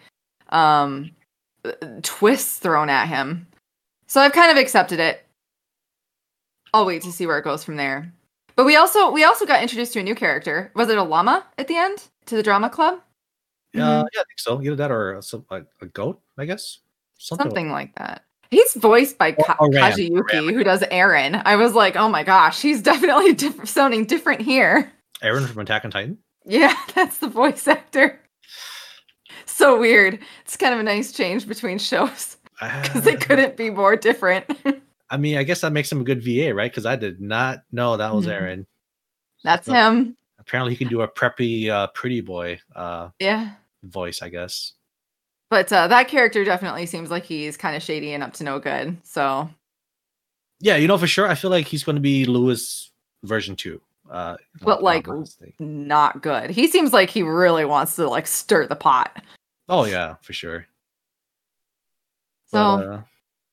um 0.51 1.11
twists 2.03 2.59
thrown 2.59 2.89
at 2.89 3.07
him. 3.09 3.47
So 4.07 4.21
I've 4.21 4.33
kind 4.33 4.51
of 4.51 4.57
accepted 4.57 5.01
it. 5.01 5.25
I'll 6.75 6.87
wait 6.87 7.03
to 7.03 7.13
see 7.13 7.27
where 7.27 7.39
it 7.39 7.45
goes 7.45 7.65
from 7.65 7.77
there. 7.77 8.13
But 8.57 8.67
we 8.67 8.77
also 8.77 9.11
we 9.11 9.25
also 9.25 9.47
got 9.47 9.63
introduced 9.63 9.93
to 9.95 10.01
a 10.01 10.03
new 10.03 10.15
character. 10.15 10.71
Was 10.75 10.89
it 10.89 10.99
a 10.99 11.03
llama 11.03 11.45
at 11.59 11.69
the 11.69 11.77
end 11.77 12.03
to 12.27 12.37
the 12.37 12.43
drama 12.43 12.69
club? 12.69 13.01
Yeah, 13.73 13.81
mm-hmm. 13.83 14.07
yeah, 14.13 14.21
I 14.21 14.25
think 14.25 14.39
so. 14.39 14.61
Either 14.61 14.77
that 14.77 14.91
or 14.91 15.15
a, 15.15 15.23
some- 15.23 15.47
a 15.51 15.87
goat, 15.87 16.21
I 16.37 16.45
guess. 16.45 16.79
Something. 17.19 17.47
something 17.47 17.71
like 17.71 17.95
that. 17.97 18.25
He's 18.51 18.75
voiced 18.75 19.17
by 19.17 19.33
Ka- 19.33 19.57
or 19.59 19.71
Ram, 19.71 19.93
Kaji 19.93 20.11
Yuki, 20.11 20.53
who 20.53 20.63
does 20.63 20.83
Eren. 20.83 21.41
I 21.47 21.57
was 21.57 21.75
like, 21.75 21.97
oh 21.97 22.09
my 22.11 22.23
gosh, 22.23 22.61
he's 22.61 22.83
definitely 22.91 23.33
diff- 23.33 23.67
sounding 23.69 24.05
different 24.05 24.43
here. 24.43 24.93
Eren 25.23 25.47
from 25.49 25.63
Attack 25.63 25.87
on 25.87 25.91
Titan. 25.91 26.19
Yeah, 26.45 26.77
that's 26.95 27.19
the 27.19 27.29
voice 27.29 27.67
actor. 27.67 28.21
So 29.57 29.79
weird. 29.79 30.19
It's 30.45 30.57
kind 30.57 30.73
of 30.75 30.81
a 30.81 30.83
nice 30.83 31.13
change 31.13 31.47
between 31.47 31.79
shows 31.79 32.37
because 32.61 33.03
they 33.03 33.17
Uh, 33.17 33.21
couldn't 33.21 33.57
be 33.57 33.71
more 33.71 33.97
different. 33.97 34.47
I 35.11 35.17
mean, 35.19 35.37
I 35.37 35.43
guess 35.43 35.61
that 35.61 35.73
makes 35.73 35.93
him 35.93 36.01
a 36.01 36.05
good 36.05 36.23
VA, 36.25 36.55
right? 36.55 36.71
Because 36.71 36.87
I 36.87 36.97
did 36.97 37.21
not 37.21 37.63
know 37.71 37.97
that 37.99 38.15
was 38.15 38.27
Mhm. 38.27 38.33
Eren. 38.41 38.67
that's 39.45 39.69
No. 39.69 39.75
him. 39.75 40.17
Apparently, 40.39 40.73
he 40.73 40.77
can 40.79 40.89
do 40.89 41.03
a 41.03 41.09
preppy, 41.09 41.69
uh, 41.69 41.89
pretty 41.89 42.21
boy 42.23 42.61
uh, 42.75 43.11
Yeah. 43.19 43.51
voice, 43.85 44.23
I 44.23 44.31
guess. 44.31 44.73
But 45.51 45.71
uh, 45.73 45.87
that 45.89 46.09
character 46.09 46.45
definitely 46.45 46.87
seems 46.87 47.11
like 47.11 47.25
he's 47.25 47.57
kind 47.59 47.77
of 47.77 47.83
shady 47.83 48.15
and 48.15 48.23
up 48.23 48.33
to 48.35 48.45
no 48.45 48.59
good. 48.59 48.97
So 49.05 49.51
Yeah, 50.61 50.77
you 50.77 50.89
know 50.89 50.97
for 50.99 51.07
sure. 51.07 51.29
I 51.29 51.35
feel 51.35 51.51
like 51.51 51.67
he's 51.67 51.85
going 51.85 51.97
to 51.97 52.01
be 52.03 52.25
Lewis 52.25 52.91
version 53.23 53.55
two. 53.55 53.81
Uh, 54.11 54.37
But, 54.61 54.83
like, 54.83 55.07
not 55.59 56.23
good. 56.23 56.51
He 56.51 56.67
seems 56.69 56.93
like 56.93 57.09
he 57.11 57.23
really 57.23 57.65
wants 57.65 57.97
to 57.97 58.09
like 58.09 58.27
stir 58.27 58.67
the 58.67 58.77
pot. 58.77 59.23
Oh 59.73 59.87
yeah, 59.87 60.17
for 60.21 60.35
sure. 60.35 60.67
So 62.47 62.59
uh, 62.59 63.03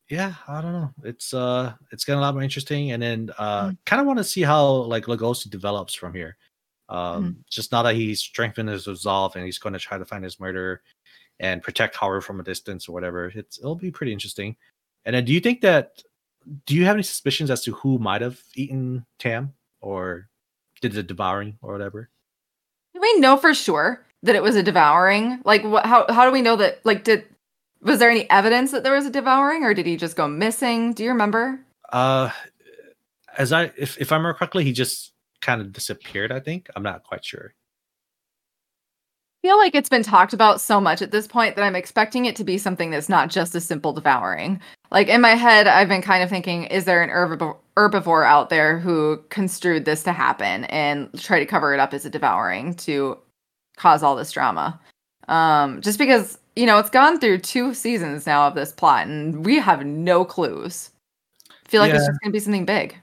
yeah, 0.09 0.33
I 0.49 0.61
don't 0.61 0.73
know. 0.73 0.91
It's 1.05 1.33
uh, 1.33 1.73
it's 1.93 2.03
getting 2.03 2.19
a 2.19 2.21
lot 2.21 2.33
more 2.33 2.43
interesting, 2.43 2.91
and 2.91 3.01
then 3.01 3.31
uh, 3.37 3.69
Mm. 3.69 3.77
kind 3.85 4.01
of 4.01 4.05
want 4.05 4.19
to 4.19 4.23
see 4.25 4.41
how 4.41 4.65
like 4.67 5.05
Legoshi 5.05 5.49
develops 5.49 5.93
from 5.93 6.13
here. 6.13 6.35
Um, 6.89 7.23
Mm. 7.23 7.35
just 7.49 7.71
now 7.71 7.83
that 7.83 7.95
he's 7.95 8.19
strengthened 8.19 8.67
his 8.67 8.85
resolve 8.85 9.37
and 9.37 9.45
he's 9.45 9.59
going 9.59 9.71
to 9.71 9.79
try 9.79 9.97
to 9.97 10.03
find 10.03 10.23
his 10.25 10.41
murderer 10.41 10.81
and 11.39 11.61
protect 11.63 11.95
Haru 11.95 12.19
from 12.19 12.41
a 12.41 12.43
distance 12.43 12.89
or 12.89 12.91
whatever. 12.91 13.27
It's 13.33 13.57
it'll 13.57 13.75
be 13.75 13.89
pretty 13.91 14.11
interesting. 14.11 14.57
And 15.05 15.15
then, 15.15 15.23
do 15.23 15.31
you 15.31 15.39
think 15.39 15.61
that? 15.61 16.03
Do 16.65 16.75
you 16.75 16.83
have 16.83 16.95
any 16.97 17.03
suspicions 17.03 17.49
as 17.49 17.63
to 17.63 17.71
who 17.71 17.97
might 17.97 18.21
have 18.21 18.41
eaten 18.55 19.05
Tem 19.19 19.53
or 19.79 20.27
did 20.81 20.91
the 20.91 21.03
devouring 21.03 21.57
or 21.61 21.71
whatever? 21.71 22.09
Do 22.93 22.99
we 22.99 23.19
know 23.21 23.37
for 23.37 23.53
sure 23.53 24.05
that 24.23 24.35
it 24.35 24.43
was 24.43 24.55
a 24.55 24.63
devouring? 24.63 25.41
Like, 25.45 25.63
what? 25.63 25.85
How 25.85 26.05
how 26.09 26.25
do 26.25 26.31
we 26.31 26.41
know 26.41 26.55
that? 26.57 26.85
Like, 26.85 27.03
did 27.03 27.25
was 27.81 27.99
there 27.99 28.09
any 28.09 28.29
evidence 28.29 28.71
that 28.71 28.83
there 28.83 28.93
was 28.93 29.05
a 29.05 29.11
devouring, 29.11 29.63
or 29.63 29.73
did 29.73 29.85
he 29.85 29.95
just 29.95 30.15
go 30.15 30.27
missing? 30.27 30.93
Do 30.93 31.03
you 31.03 31.09
remember? 31.09 31.59
Uh, 31.91 32.29
as 33.37 33.53
I 33.53 33.71
if 33.77 33.97
if 33.99 34.11
I 34.11 34.15
remember 34.15 34.37
correctly, 34.37 34.63
he 34.63 34.73
just 34.73 35.13
kind 35.41 35.61
of 35.61 35.71
disappeared. 35.71 36.31
I 36.31 36.39
think 36.39 36.69
I'm 36.75 36.83
not 36.83 37.03
quite 37.03 37.23
sure. 37.23 37.53
I 39.41 39.47
feel 39.47 39.57
like 39.57 39.73
it's 39.73 39.87
been 39.87 40.03
talked 40.03 40.33
about 40.33 40.59
so 40.59 40.81
much 40.81 41.01
at 41.01 41.11
this 41.11 41.25
point 41.25 41.55
that 41.55 41.63
I'm 41.63 41.75
expecting 41.75 42.25
it 42.25 42.35
to 42.35 42.43
be 42.43 42.57
something 42.57 42.91
that's 42.91 43.07
not 43.07 43.29
just 43.29 43.55
a 43.55 43.61
simple 43.61 43.93
devouring. 43.93 44.59
Like 44.91 45.07
in 45.07 45.21
my 45.21 45.35
head, 45.35 45.65
I've 45.65 45.87
been 45.87 46.01
kind 46.01 46.23
of 46.23 46.29
thinking, 46.29 46.65
is 46.65 46.83
there 46.83 47.01
an 47.01 47.09
herbivore, 47.09 47.55
herbivore 47.77 48.25
out 48.25 48.49
there 48.49 48.79
who 48.79 49.23
construed 49.29 49.85
this 49.85 50.03
to 50.03 50.11
happen 50.11 50.65
and 50.65 51.09
try 51.21 51.39
to 51.39 51.45
cover 51.45 51.73
it 51.73 51.79
up 51.79 51.93
as 51.93 52.03
a 52.03 52.09
devouring 52.09 52.73
to 52.75 53.17
cause 53.79 54.03
all 54.03 54.15
this 54.15 54.31
drama? 54.31 54.79
Um, 55.27 55.81
just 55.81 55.97
because 55.97 56.37
you 56.55 56.65
know 56.65 56.77
it's 56.77 56.89
gone 56.89 57.19
through 57.19 57.39
two 57.39 57.73
seasons 57.73 58.27
now 58.27 58.47
of 58.47 58.55
this 58.55 58.71
plot, 58.71 59.07
and 59.07 59.45
we 59.45 59.57
have 59.57 59.85
no 59.85 60.23
clues. 60.23 60.91
I 61.49 61.69
feel 61.69 61.81
like 61.81 61.93
it's 61.93 62.05
just 62.05 62.19
gonna 62.21 62.31
be 62.33 62.39
something 62.39 62.65
big. 62.65 62.95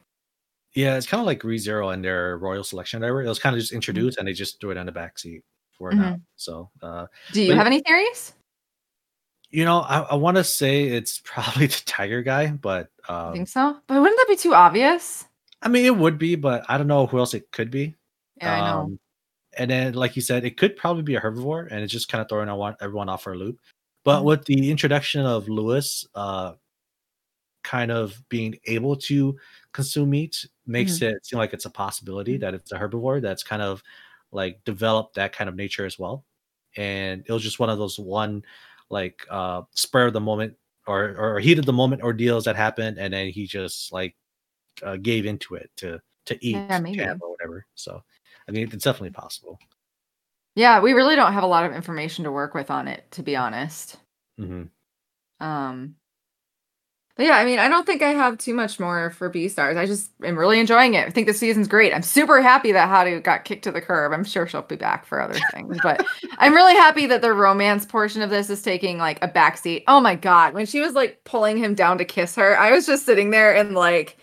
Yeah, 0.75 0.97
it's 0.97 1.07
kind 1.07 1.21
of 1.21 1.27
like 1.27 1.41
ReZero 1.41 1.93
and 1.95 2.05
their 2.05 2.37
Royal 2.39 2.63
Selection. 2.63 3.01
Whatever. 3.01 3.23
It 3.23 3.29
was 3.29 3.39
kind 3.39 3.55
of 3.55 3.61
just 3.61 3.73
introduced, 3.73 4.19
and 4.19 4.29
they 4.29 4.33
just 4.33 4.61
threw 4.61 4.71
it 4.71 4.77
on 4.77 4.87
the 4.87 4.93
backseat 4.93 5.43
for 5.73 5.93
now. 5.93 6.21
So, 6.37 6.71
uh, 6.83 7.07
Do 7.33 7.43
you 7.43 7.55
have 7.55 7.67
any 7.67 7.81
theories? 7.81 8.35
you 9.51 9.65
know, 9.65 9.81
I, 9.81 10.01
I 10.01 10.15
want 10.17 10.37
to 10.37 10.45
say 10.45 10.85
it's 10.85 11.21
probably 11.25 11.67
the 11.67 11.83
Tiger 11.87 12.23
guy, 12.23 12.49
but 12.49 12.89
I 13.09 13.29
um, 13.29 13.33
think 13.33 13.49
so, 13.49 13.77
but 13.87 14.01
wouldn't 14.01 14.19
that 14.19 14.29
be 14.29 14.37
too 14.37 14.55
obvious? 14.55 15.25
I 15.63 15.69
mean, 15.69 15.87
it 15.87 15.97
would 15.97 16.19
be, 16.19 16.35
but 16.37 16.65
I 16.69 16.79
don't 16.79 16.87
know 16.87 17.07
who 17.07 17.19
else 17.19 17.35
it 17.35 17.51
could 17.51 17.71
be. 17.71 17.95
Yeah, 18.37 18.55
I 18.55 18.61
know. 18.61 18.99
And 19.59 19.71
then, 19.71 19.95
like 19.95 20.17
you 20.17 20.23
said, 20.23 20.45
it 20.45 20.57
could 20.57 20.77
probably 20.77 21.03
be 21.03 21.15
a 21.17 21.21
herbivore, 21.21 21.69
and 21.71 21.83
it's 21.83 21.93
just 21.93 22.09
kind 22.09 22.23
of 22.23 22.29
throwing 22.29 22.49
everyone, 22.49 22.77
everyone 22.81 23.09
off 23.09 23.27
our 23.27 23.37
loop. 23.37 23.59
But 24.05 24.23
Mhm. 24.23 24.25
with 24.25 24.45
the 24.45 24.71
introduction 24.71 25.25
of 25.27 25.49
Lewis, 25.49 26.07
uh, 26.15 26.55
kind 27.63 27.91
of 27.91 28.23
being 28.29 28.57
able 28.67 28.95
to 28.97 29.37
consume 29.73 30.11
meat 30.11 30.47
makes 30.67 30.99
Mm-hmm. 30.99 31.17
it 31.17 31.27
seem 31.27 31.39
like 31.39 31.53
it's 31.53 31.65
a 31.65 31.71
possibility 31.71 32.37
that 32.37 32.55
it's 32.55 32.73
a 32.73 32.79
herbivore 32.79 33.21
that's 33.21 33.43
kind 33.43 33.63
of 33.63 33.83
like 34.33 34.63
developed 34.65 35.15
that 35.17 35.33
kind 35.33 35.49
of 35.49 35.57
nature 35.57 35.85
as 35.87 35.99
well. 35.99 36.25
And 36.77 37.25
it 37.27 37.33
was 37.33 37.43
just 37.43 37.59
one 37.59 37.71
of 37.71 37.79
those 37.79 37.99
one 37.99 38.45
like 38.91 39.27
uh 39.31 39.63
spur 39.73 40.07
of 40.09 40.13
the 40.13 40.21
moment 40.21 40.57
or 40.87 41.17
or 41.19 41.41
heat 41.41 41.59
of 41.59 41.67
the 41.67 41.73
moment 41.73 42.03
ordeals 42.03 42.45
that 42.45 42.55
happened, 42.57 42.99
and 42.99 43.13
then 43.13 43.29
he 43.31 43.47
just 43.47 43.93
like 43.93 44.15
uh, 44.83 44.97
gave 44.97 45.27
into 45.27 45.55
it 45.57 45.71
to 45.77 46.01
to 46.27 46.45
eat 46.45 46.67
Yeah, 46.93 47.15
or 47.21 47.31
whatever. 47.31 47.67
So 47.75 48.03
I 48.49 48.53
mean, 48.53 48.65
it's 48.73 48.85
definitely 48.85 49.11
possible. 49.11 49.59
Yeah, 50.55 50.81
we 50.81 50.93
really 50.93 51.17
don't 51.17 51.33
have 51.33 51.43
a 51.43 51.49
lot 51.49 51.65
of 51.67 51.73
information 51.73 52.25
to 52.25 52.33
work 52.33 52.55
with 52.55 52.71
on 52.71 52.89
it, 52.89 53.05
to 53.13 53.23
be 53.23 53.37
honest. 53.37 53.97
hmm 54.39 54.65
Um, 55.41 55.97
but 57.17 57.25
yeah, 57.25 57.39
I 57.39 57.47
mean, 57.47 57.59
I 57.59 57.69
don't 57.69 57.87
think 57.87 58.03
I 58.03 58.11
have 58.11 58.37
too 58.37 58.53
much 58.53 58.79
more 58.79 59.09
for 59.11 59.31
Beastars. 59.31 59.79
I 59.79 59.87
just 59.87 60.11
am 60.23 60.39
really 60.39 60.61
enjoying 60.61 60.93
it. 60.93 61.07
I 61.07 61.11
think 61.11 61.27
the 61.27 61.33
season's 61.33 61.67
great. 61.67 61.95
I'm 61.95 62.03
super 62.03 62.43
happy 62.43 62.73
that 62.73 62.91
Haru 62.91 63.21
got 63.23 63.47
kicked 63.47 63.65
to 63.65 63.73
the 63.73 63.81
curb. 63.81 64.13
I'm 64.13 64.23
sure 64.23 64.47
she'll 64.47 64.61
be 64.61 64.77
back 64.77 65.07
for 65.07 65.23
other 65.23 65.39
things, 65.51 65.79
but 65.83 66.05
I'm 66.39 66.53
really 66.53 66.75
happy 66.75 67.07
that 67.07 67.23
the 67.23 67.33
romance 67.33 67.87
portion 67.87 68.21
of 68.21 68.29
this 68.29 68.51
is 68.51 68.61
taking 68.61 68.99
like 68.99 69.19
a 69.25 69.29
backseat. 69.29 69.85
Oh 69.89 69.99
my 69.99 70.15
god, 70.15 70.53
when 70.53 70.67
she 70.67 70.81
was 70.81 70.93
like 70.93 71.25
pulling 71.25 71.57
him 71.57 71.75
down 71.75 71.97
to 71.99 72.05
kiss 72.05 72.35
her, 72.37 72.59
I 72.59 72.71
was 72.71 72.87
just 72.87 73.07
sitting 73.07 73.31
there 73.31 73.55
and 73.57 73.75
like 73.75 74.19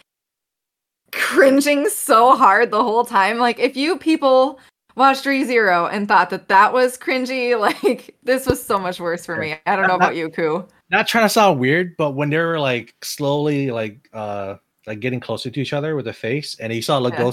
cringing 1.14 1.88
so 1.90 2.36
hard 2.36 2.72
the 2.72 2.84
whole 2.84 3.06
time. 3.06 3.38
Like, 3.38 3.60
if 3.60 3.76
you 3.78 3.98
people 3.98 4.60
watched 4.96 5.26
ReZero 5.26 5.90
and 5.92 6.08
thought 6.08 6.30
that 6.30 6.48
that 6.50 6.74
was 6.74 6.98
cringy, 6.98 7.60
like 7.84 8.16
this 8.24 8.46
was 8.46 8.64
so 8.64 8.78
much 8.80 9.00
worse 9.00 9.26
for 9.26 9.38
me. 9.38 9.56
I 9.66 9.76
don't 9.76 9.88
know 9.88 9.96
about 9.96 10.16
you, 10.16 10.30
Ku. 10.30 10.66
Not 10.90 11.08
trying 11.08 11.26
to 11.26 11.30
sound 11.30 11.60
weird, 11.60 11.96
but 11.98 12.12
when 12.12 12.30
they 12.30 12.38
were 12.38 12.60
like 12.60 12.94
slowly 13.02 13.72
like 13.72 14.08
uh 14.14 14.56
like 14.86 15.00
getting 15.00 15.20
closer 15.20 15.50
to 15.50 15.62
each 15.62 15.74
other 15.74 15.96
with 15.96 16.06
the 16.06 16.14
face, 16.14 16.58
and 16.60 16.74
you 16.74 16.82
saw 16.82 17.00
Yeah. 17.08 17.32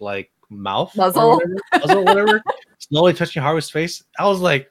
Like 0.00 0.30
mouth, 0.50 0.92
or 0.96 1.06
Muzzle. 1.06 1.30
whatever, 1.30 1.54
muzzle, 1.74 2.04
whatever, 2.04 2.42
slowly 2.78 3.12
touching 3.14 3.42
Haru's 3.42 3.70
face, 3.70 4.02
I 4.18 4.26
was 4.26 4.40
like, 4.40 4.70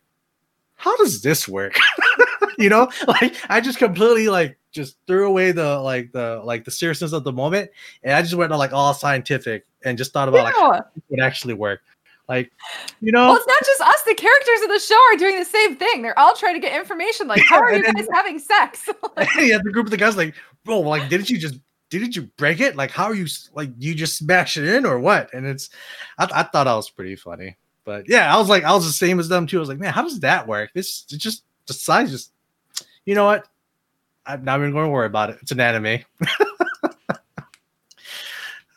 how 0.76 0.96
does 0.98 1.22
this 1.22 1.48
work? 1.48 1.76
you 2.58 2.70
know, 2.70 2.90
like 3.08 3.36
I 3.50 3.62
just 3.62 3.78
completely 3.80 4.28
like 4.28 4.59
just 4.72 4.98
threw 5.08 5.28
away 5.28 5.52
the 5.52 5.80
like 5.80 6.12
the 6.12 6.42
like 6.44 6.66
the 6.66 6.72
seriousness 6.72 7.14
of 7.14 7.24
the 7.24 7.32
moment, 7.32 7.72
and 8.04 8.14
I 8.14 8.22
just 8.22 8.36
went 8.36 8.52
on 8.52 8.60
like 8.60 8.74
all 8.74 8.94
scientific 8.94 9.66
and 9.84 9.98
just 9.98 10.14
thought 10.14 10.28
about 10.28 10.46
like 10.46 10.56
how 10.56 10.74
it 10.74 10.84
would 11.10 11.22
actually 11.22 11.54
work. 11.54 11.82
Like, 12.28 12.52
you 13.02 13.12
know, 13.12 13.30
Well, 13.30 13.38
it's 13.38 13.48
not 13.48 13.60
just 13.66 13.82
us. 13.82 14.04
The 14.04 14.14
characters 14.14 14.62
of 14.62 14.70
the 14.70 14.80
show 14.80 15.00
are 15.12 15.18
doing 15.18 15.40
the 15.40 15.46
same 15.46 15.76
thing. 15.76 16.04
They're 16.04 16.18
all 16.18 16.36
trying 16.36 16.54
to 16.54 16.60
get 16.60 16.78
information. 16.78 17.28
Like, 17.28 17.42
how 17.50 17.60
are 17.60 17.74
you 17.74 17.84
And 17.84 17.96
guys 17.96 18.08
having 18.14 18.38
sex? 18.38 18.88
yeah, 19.40 19.58
the 19.64 19.72
group 19.74 19.86
of 19.88 19.92
the 19.92 19.98
guys 19.98 20.16
like, 20.16 20.36
bro, 20.64 20.82
like, 20.82 21.10
didn't 21.10 21.32
you 21.32 21.40
just 21.40 21.56
didn't 21.90 22.16
you 22.16 22.30
break 22.38 22.60
it? 22.60 22.76
Like, 22.76 22.92
how 22.92 23.06
are 23.06 23.16
you 23.16 23.26
like 23.56 23.72
you 23.80 23.96
just 23.96 24.16
smash 24.16 24.58
it 24.58 24.66
in 24.66 24.86
or 24.86 25.00
what? 25.00 25.34
And 25.34 25.48
it's, 25.48 25.72
I, 26.20 26.30
I 26.32 26.44
thought 26.44 26.68
I 26.68 26.76
was 26.76 26.92
pretty 26.92 27.16
funny. 27.16 27.58
But 27.84 28.08
yeah, 28.08 28.34
I 28.34 28.38
was 28.38 28.48
like, 28.48 28.64
I 28.64 28.74
was 28.74 28.86
the 28.86 28.94
same 28.94 29.20
as 29.20 29.28
them 29.28 29.48
too. 29.48 29.58
I 29.58 29.62
was 29.62 29.70
like, 29.70 29.80
man, 29.80 29.92
how 29.92 30.04
does 30.04 30.20
that 30.20 30.48
work? 30.48 30.70
This 30.76 31.06
it's 31.10 31.24
just 31.24 31.44
the 31.66 31.74
size 31.74 32.12
just, 32.12 32.32
you 33.06 33.16
know 33.16 33.26
what? 33.26 33.48
I'm 34.30 34.44
not 34.44 34.60
even 34.60 34.72
going 34.72 34.86
to 34.86 34.92
worry 34.92 35.08
about 35.08 35.32
it. 35.32 35.40
It's 35.42 35.52
an 35.52 35.60
anime. 35.60 36.00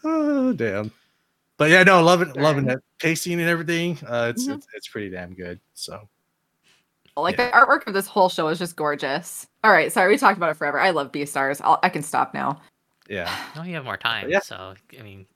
oh 0.05 0.53
damn. 0.55 0.91
But 1.59 1.71
yeah, 1.71 1.83
no, 1.85 2.03
loving 2.03 2.33
loving 2.33 2.69
it, 2.69 2.81
pacing 2.99 3.39
and 3.39 3.49
everything. 3.49 3.99
Uh, 4.07 4.33
it's, 4.35 4.47
Mhm. 4.49 4.55
it's 4.57 4.67
it's 4.75 4.89
pretty 4.89 5.11
damn 5.11 5.35
good. 5.35 5.61
So 5.75 6.09
like 7.17 7.37
Yeah. 7.37 7.51
the 7.51 7.57
artwork 7.67 7.87
of 7.87 7.93
this 7.95 8.07
whole 8.07 8.29
show 8.29 8.49
is 8.49 8.59
just 8.59 8.75
gorgeous. 8.77 9.47
All 9.63 9.71
right, 9.71 9.93
sorry, 9.93 10.09
we 10.11 10.19
talked 10.19 10.39
about 10.39 10.51
it 10.51 10.57
forever. 10.57 10.81
I 10.81 10.91
love 10.91 11.13
Beastars. 11.13 11.61
I'll, 11.63 11.77
can 11.91 12.03
stop 12.03 12.33
now. 12.35 12.61
yeah, 13.09 13.33
No, 13.57 13.63
you 13.63 13.75
have 13.75 13.85
more 13.85 13.97
time. 13.99 14.31
Yeah. 14.31 14.41
So 14.41 14.75
I 14.99 15.03
mean, 15.03 15.27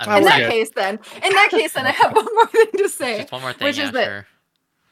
Oh, 0.00 0.16
in 0.16 0.24
that 0.24 0.40
good. 0.40 0.50
case, 0.50 0.70
then, 0.74 0.98
in 1.22 1.32
that 1.32 1.48
case, 1.52 1.72
then 1.74 1.86
I 1.86 1.92
have 1.92 2.12
one 2.16 2.26
more 2.34 2.46
thing 2.48 2.66
to 2.78 2.88
say. 2.88 3.18
just 3.20 3.30
one 3.32 3.42
more 3.42 3.52
thing. 3.52 3.64
which 3.66 3.78
yeah, 3.78 3.84
is 3.86 3.92
that- 3.92 4.04
sure. 4.04 4.26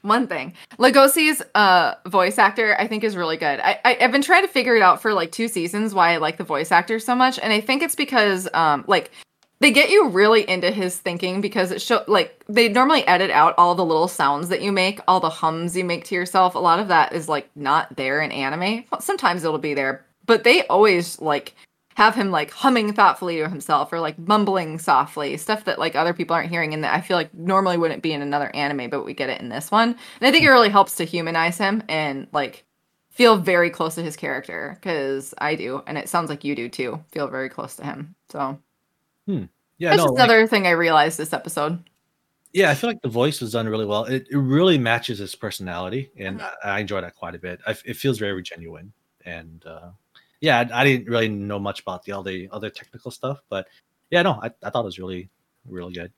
One 0.02 0.26
thing, 0.26 0.54
Legoshi's 0.78 1.42
uh 1.54 1.94
voice 2.06 2.36
actor, 2.36 2.76
I 2.78 2.88
think, 2.88 3.04
is 3.04 3.16
really 3.16 3.36
good. 3.36 3.60
I, 3.60 3.78
I 3.84 3.98
I've 4.00 4.12
been 4.12 4.22
trying 4.22 4.42
to 4.42 4.48
figure 4.48 4.74
it 4.74 4.82
out 4.82 5.00
for 5.00 5.14
like 5.14 5.30
two 5.30 5.46
seasons 5.48 5.94
why 5.94 6.12
I 6.12 6.16
like 6.16 6.38
the 6.38 6.44
voice 6.44 6.72
actor 6.72 6.98
so 6.98 7.14
much, 7.14 7.38
and 7.38 7.52
I 7.52 7.60
think 7.60 7.82
it's 7.82 7.94
because 7.94 8.48
um 8.52 8.84
like 8.88 9.12
they 9.60 9.70
get 9.70 9.90
you 9.90 10.08
really 10.08 10.48
into 10.50 10.72
his 10.72 10.98
thinking 10.98 11.40
because 11.40 11.70
it 11.70 11.80
show 11.80 12.02
like 12.08 12.44
they 12.48 12.68
normally 12.68 13.06
edit 13.06 13.30
out 13.30 13.54
all 13.56 13.76
the 13.76 13.84
little 13.84 14.08
sounds 14.08 14.48
that 14.48 14.60
you 14.60 14.72
make, 14.72 14.98
all 15.06 15.20
the 15.20 15.30
hums 15.30 15.76
you 15.76 15.84
make 15.84 16.04
to 16.06 16.16
yourself. 16.16 16.56
A 16.56 16.58
lot 16.58 16.80
of 16.80 16.88
that 16.88 17.12
is 17.12 17.28
like 17.28 17.48
not 17.54 17.94
there 17.94 18.20
in 18.20 18.32
anime. 18.32 18.84
Sometimes 18.98 19.44
it'll 19.44 19.58
be 19.58 19.72
there, 19.72 20.04
but 20.26 20.42
they 20.42 20.66
always 20.66 21.20
like 21.20 21.54
have 21.94 22.14
him 22.14 22.30
like 22.30 22.50
humming 22.50 22.92
thoughtfully 22.92 23.38
to 23.38 23.48
himself 23.48 23.92
or 23.92 24.00
like 24.00 24.18
mumbling 24.18 24.78
softly, 24.78 25.36
stuff 25.36 25.64
that 25.64 25.78
like 25.78 25.94
other 25.94 26.14
people 26.14 26.34
aren't 26.34 26.50
hearing 26.50 26.74
and 26.74 26.84
that 26.84 26.94
I 26.94 27.00
feel 27.00 27.16
like 27.16 27.32
normally 27.34 27.76
wouldn't 27.76 28.02
be 28.02 28.12
in 28.12 28.22
another 28.22 28.54
anime, 28.54 28.90
but 28.90 29.04
we 29.04 29.14
get 29.14 29.30
it 29.30 29.40
in 29.40 29.48
this 29.48 29.70
one. 29.70 29.90
And 29.90 30.28
I 30.28 30.30
think 30.30 30.44
it 30.44 30.50
really 30.50 30.68
helps 30.70 30.96
to 30.96 31.04
humanize 31.04 31.58
him 31.58 31.82
and 31.88 32.26
like 32.32 32.64
feel 33.10 33.36
very 33.36 33.70
close 33.70 33.94
to 33.96 34.02
his 34.02 34.16
character 34.16 34.78
because 34.80 35.34
I 35.38 35.54
do, 35.54 35.82
and 35.86 35.98
it 35.98 36.08
sounds 36.08 36.30
like 36.30 36.44
you 36.44 36.54
do 36.56 36.68
too. 36.68 37.04
Feel 37.10 37.28
very 37.28 37.48
close 37.48 37.76
to 37.76 37.84
him. 37.84 38.14
So 38.30 38.58
yeah, 39.26 39.46
that's 39.78 39.98
no, 39.98 40.04
like- 40.06 40.14
another 40.14 40.46
thing 40.46 40.66
I 40.66 40.70
realized 40.70 41.18
this 41.18 41.32
episode. 41.32 41.82
Yeah, 42.54 42.70
I 42.70 42.74
feel 42.74 42.90
like 42.90 43.00
the 43.00 43.08
voice 43.08 43.40
was 43.40 43.52
done 43.52 43.66
really 43.66 43.86
well. 43.86 44.04
It, 44.04 44.26
it 44.30 44.36
really 44.36 44.76
matches 44.76 45.18
his 45.18 45.34
personality, 45.34 46.10
and 46.18 46.42
I, 46.42 46.52
I 46.62 46.80
enjoy 46.80 47.00
that 47.00 47.14
quite 47.14 47.34
a 47.34 47.38
bit. 47.38 47.60
I, 47.66 47.70
it 47.86 47.96
feels 47.96 48.18
very 48.18 48.42
genuine, 48.42 48.92
and 49.24 49.64
uh, 49.66 49.88
yeah, 50.42 50.58
I, 50.58 50.80
I 50.80 50.84
didn't 50.84 51.08
really 51.08 51.28
know 51.28 51.60
much 51.60 51.80
about 51.80 52.04
the 52.04 52.12
all 52.12 52.24
the 52.24 52.48
other 52.50 52.68
technical 52.68 53.10
stuff, 53.12 53.40
but 53.48 53.68
yeah, 54.10 54.22
no, 54.22 54.32
I, 54.42 54.50
I 54.62 54.70
thought 54.70 54.82
it 54.82 54.84
was 54.84 54.98
really, 54.98 55.30
really 55.66 55.94
good. 55.94 56.12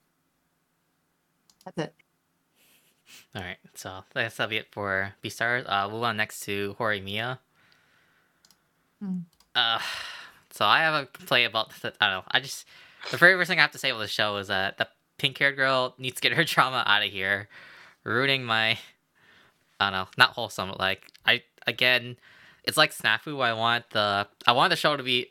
That's 1.64 1.78
it. 1.78 1.94
All 3.36 3.42
right, 3.42 3.58
so 3.74 4.02
that's 4.14 4.36
that'll 4.36 4.50
be 4.50 4.56
it 4.56 4.68
for 4.72 5.12
Beastars. 5.22 5.64
Uh, 5.66 5.88
we'll 5.90 6.00
go 6.00 6.06
on 6.06 6.16
next 6.16 6.40
to 6.40 6.74
Horimiya. 6.80 7.38
Hmm. 9.00 9.18
Uh, 9.54 9.78
so 10.50 10.64
I 10.64 10.78
have 10.80 10.94
a 10.94 11.06
complaint 11.06 11.50
about 11.50 11.70
the, 11.82 11.92
I 12.00 12.06
don't 12.06 12.16
know. 12.16 12.24
I 12.30 12.40
just 12.40 12.66
the 13.10 13.18
very 13.18 13.34
first 13.34 13.50
thing 13.50 13.58
I 13.58 13.62
have 13.62 13.72
to 13.72 13.78
say 13.78 13.90
about 13.90 14.00
the 14.00 14.08
show 14.08 14.38
is 14.38 14.48
that 14.48 14.78
the 14.78 14.88
pink-haired 15.18 15.56
girl 15.56 15.94
needs 15.98 16.16
to 16.16 16.22
get 16.22 16.32
her 16.32 16.44
trauma 16.46 16.82
out 16.86 17.04
of 17.04 17.10
here, 17.10 17.50
ruining 18.04 18.42
my 18.42 18.78
I 19.78 19.90
don't 19.90 19.92
know, 19.92 20.06
not 20.16 20.30
wholesome. 20.30 20.70
But 20.70 20.80
like 20.80 21.02
I 21.26 21.42
again, 21.66 22.16
it's 22.64 22.76
like 22.76 22.92
Snafu. 22.92 23.42
I 23.42 23.52
want 23.52 23.90
the 23.90 24.26
I 24.46 24.52
want 24.52 24.70
the 24.70 24.76
show 24.76 24.96
to 24.96 25.02
be 25.02 25.28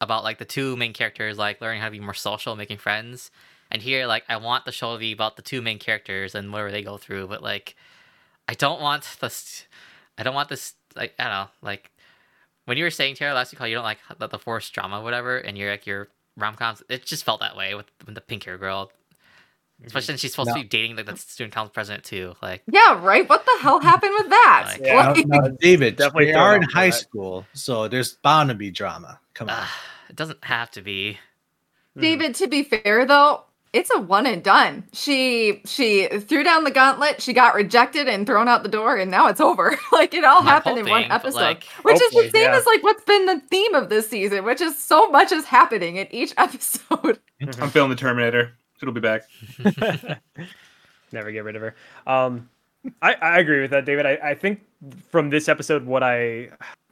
about 0.00 0.24
like 0.24 0.38
the 0.38 0.44
two 0.44 0.76
main 0.76 0.92
characters 0.92 1.36
like 1.36 1.60
learning 1.60 1.80
how 1.80 1.88
to 1.88 1.92
be 1.92 2.00
more 2.00 2.14
social, 2.14 2.56
making 2.56 2.78
friends. 2.78 3.30
And 3.70 3.80
here, 3.80 4.06
like, 4.06 4.24
I 4.28 4.36
want 4.36 4.64
the 4.64 4.72
show 4.72 4.94
to 4.94 4.98
be 4.98 5.12
about 5.12 5.36
the 5.36 5.42
two 5.42 5.62
main 5.62 5.78
characters 5.78 6.34
and 6.34 6.52
whatever 6.52 6.72
they 6.72 6.82
go 6.82 6.96
through, 6.96 7.28
but 7.28 7.42
like, 7.42 7.76
I 8.48 8.54
don't 8.54 8.80
want 8.80 9.16
this. 9.20 9.64
I 10.18 10.24
don't 10.24 10.34
want 10.34 10.48
this. 10.48 10.74
Like, 10.96 11.14
I 11.18 11.24
don't 11.24 11.32
know. 11.32 11.48
Like, 11.62 11.90
when 12.64 12.76
you 12.76 12.84
were 12.84 12.90
saying 12.90 13.14
Tara 13.14 13.32
last 13.32 13.52
week 13.52 13.60
how 13.60 13.66
you 13.66 13.76
don't 13.76 13.84
like 13.84 13.98
the, 14.18 14.26
the 14.26 14.38
forced 14.38 14.72
drama, 14.72 15.00
whatever, 15.00 15.38
and 15.38 15.56
you're 15.56 15.70
like 15.70 15.86
your 15.86 16.08
rom 16.36 16.56
coms, 16.56 16.82
it 16.88 17.04
just 17.06 17.24
felt 17.24 17.40
that 17.40 17.56
way 17.56 17.74
with, 17.74 17.86
with 18.04 18.16
the 18.16 18.20
pink 18.20 18.44
hair 18.44 18.58
girl. 18.58 18.90
Especially 19.86 20.06
since 20.06 20.20
she's 20.20 20.32
supposed 20.32 20.48
No. 20.48 20.54
to 20.56 20.60
be 20.60 20.68
dating 20.68 20.96
like 20.96 21.06
the 21.06 21.16
student 21.16 21.54
council 21.54 21.70
president 21.72 22.04
too. 22.04 22.34
Like, 22.42 22.62
Yeah, 22.70 23.02
right. 23.02 23.28
What 23.28 23.44
the 23.46 23.56
hell 23.60 23.80
happened 23.80 24.12
with 24.18 24.28
that? 24.28 24.64
Like- 24.72 24.80
Yeah. 24.86 25.10
Like- 25.12 25.26
Now, 25.26 25.48
David, 25.60 25.96
Definitely 25.96 26.26
they 26.26 26.34
are 26.34 26.56
in 26.56 26.62
high 26.62 26.90
that. 26.90 26.92
school, 26.96 27.46
so 27.54 27.88
there's 27.88 28.14
bound 28.16 28.50
to 28.50 28.54
be 28.54 28.70
drama. 28.70 29.18
Come 29.34 29.48
on, 29.48 29.56
uh, 29.58 29.66
it 30.08 30.16
doesn't 30.16 30.44
have 30.44 30.70
to 30.72 30.82
be. 30.82 31.18
David, 31.98 32.34
to 32.36 32.46
be 32.46 32.62
fair 32.62 33.04
though, 33.06 33.44
it's 33.72 33.90
a 33.94 33.98
one 34.00 34.26
and 34.26 34.42
done. 34.42 34.84
She 34.92 35.62
she 35.64 36.06
threw 36.08 36.42
down 36.42 36.64
the 36.64 36.70
gauntlet, 36.70 37.22
she 37.22 37.32
got 37.32 37.54
rejected 37.54 38.08
and 38.08 38.26
thrown 38.26 38.48
out 38.48 38.62
the 38.62 38.68
door, 38.68 38.96
and 38.96 39.10
now 39.10 39.28
it's 39.28 39.40
over. 39.40 39.78
like 39.92 40.12
it 40.14 40.24
all 40.24 40.38
I'm 40.40 40.46
happened 40.46 40.78
in 40.78 40.88
one 40.88 41.04
episode. 41.04 41.36
like- 41.40 41.64
which 41.82 42.00
is 42.02 42.10
the 42.12 42.28
same 42.30 42.50
yeah. 42.50 42.56
as 42.56 42.66
like 42.66 42.82
what's 42.82 43.04
been 43.04 43.26
the 43.26 43.40
theme 43.50 43.74
of 43.74 43.88
this 43.88 44.08
season, 44.10 44.44
which 44.44 44.60
is 44.60 44.76
so 44.78 45.08
much 45.10 45.32
is 45.32 45.44
happening 45.46 45.96
in 45.96 46.06
each 46.14 46.34
episode. 46.38 47.18
I'm 47.60 47.70
feeling 47.70 47.90
the 47.90 47.96
Terminator. 47.96 48.52
It'll 48.82 48.94
be 48.94 49.00
back. 49.00 49.22
Never 51.12 51.32
get 51.32 51.44
rid 51.44 51.56
of 51.56 51.62
her. 51.62 51.74
Um, 52.06 52.48
I, 53.02 53.14
I 53.14 53.38
agree 53.38 53.60
with 53.60 53.70
that, 53.72 53.84
David. 53.84 54.06
I, 54.06 54.18
I 54.22 54.34
think 54.34 54.62
from 55.10 55.30
this 55.30 55.48
episode, 55.48 55.84
what 55.84 56.02
I, 56.02 56.50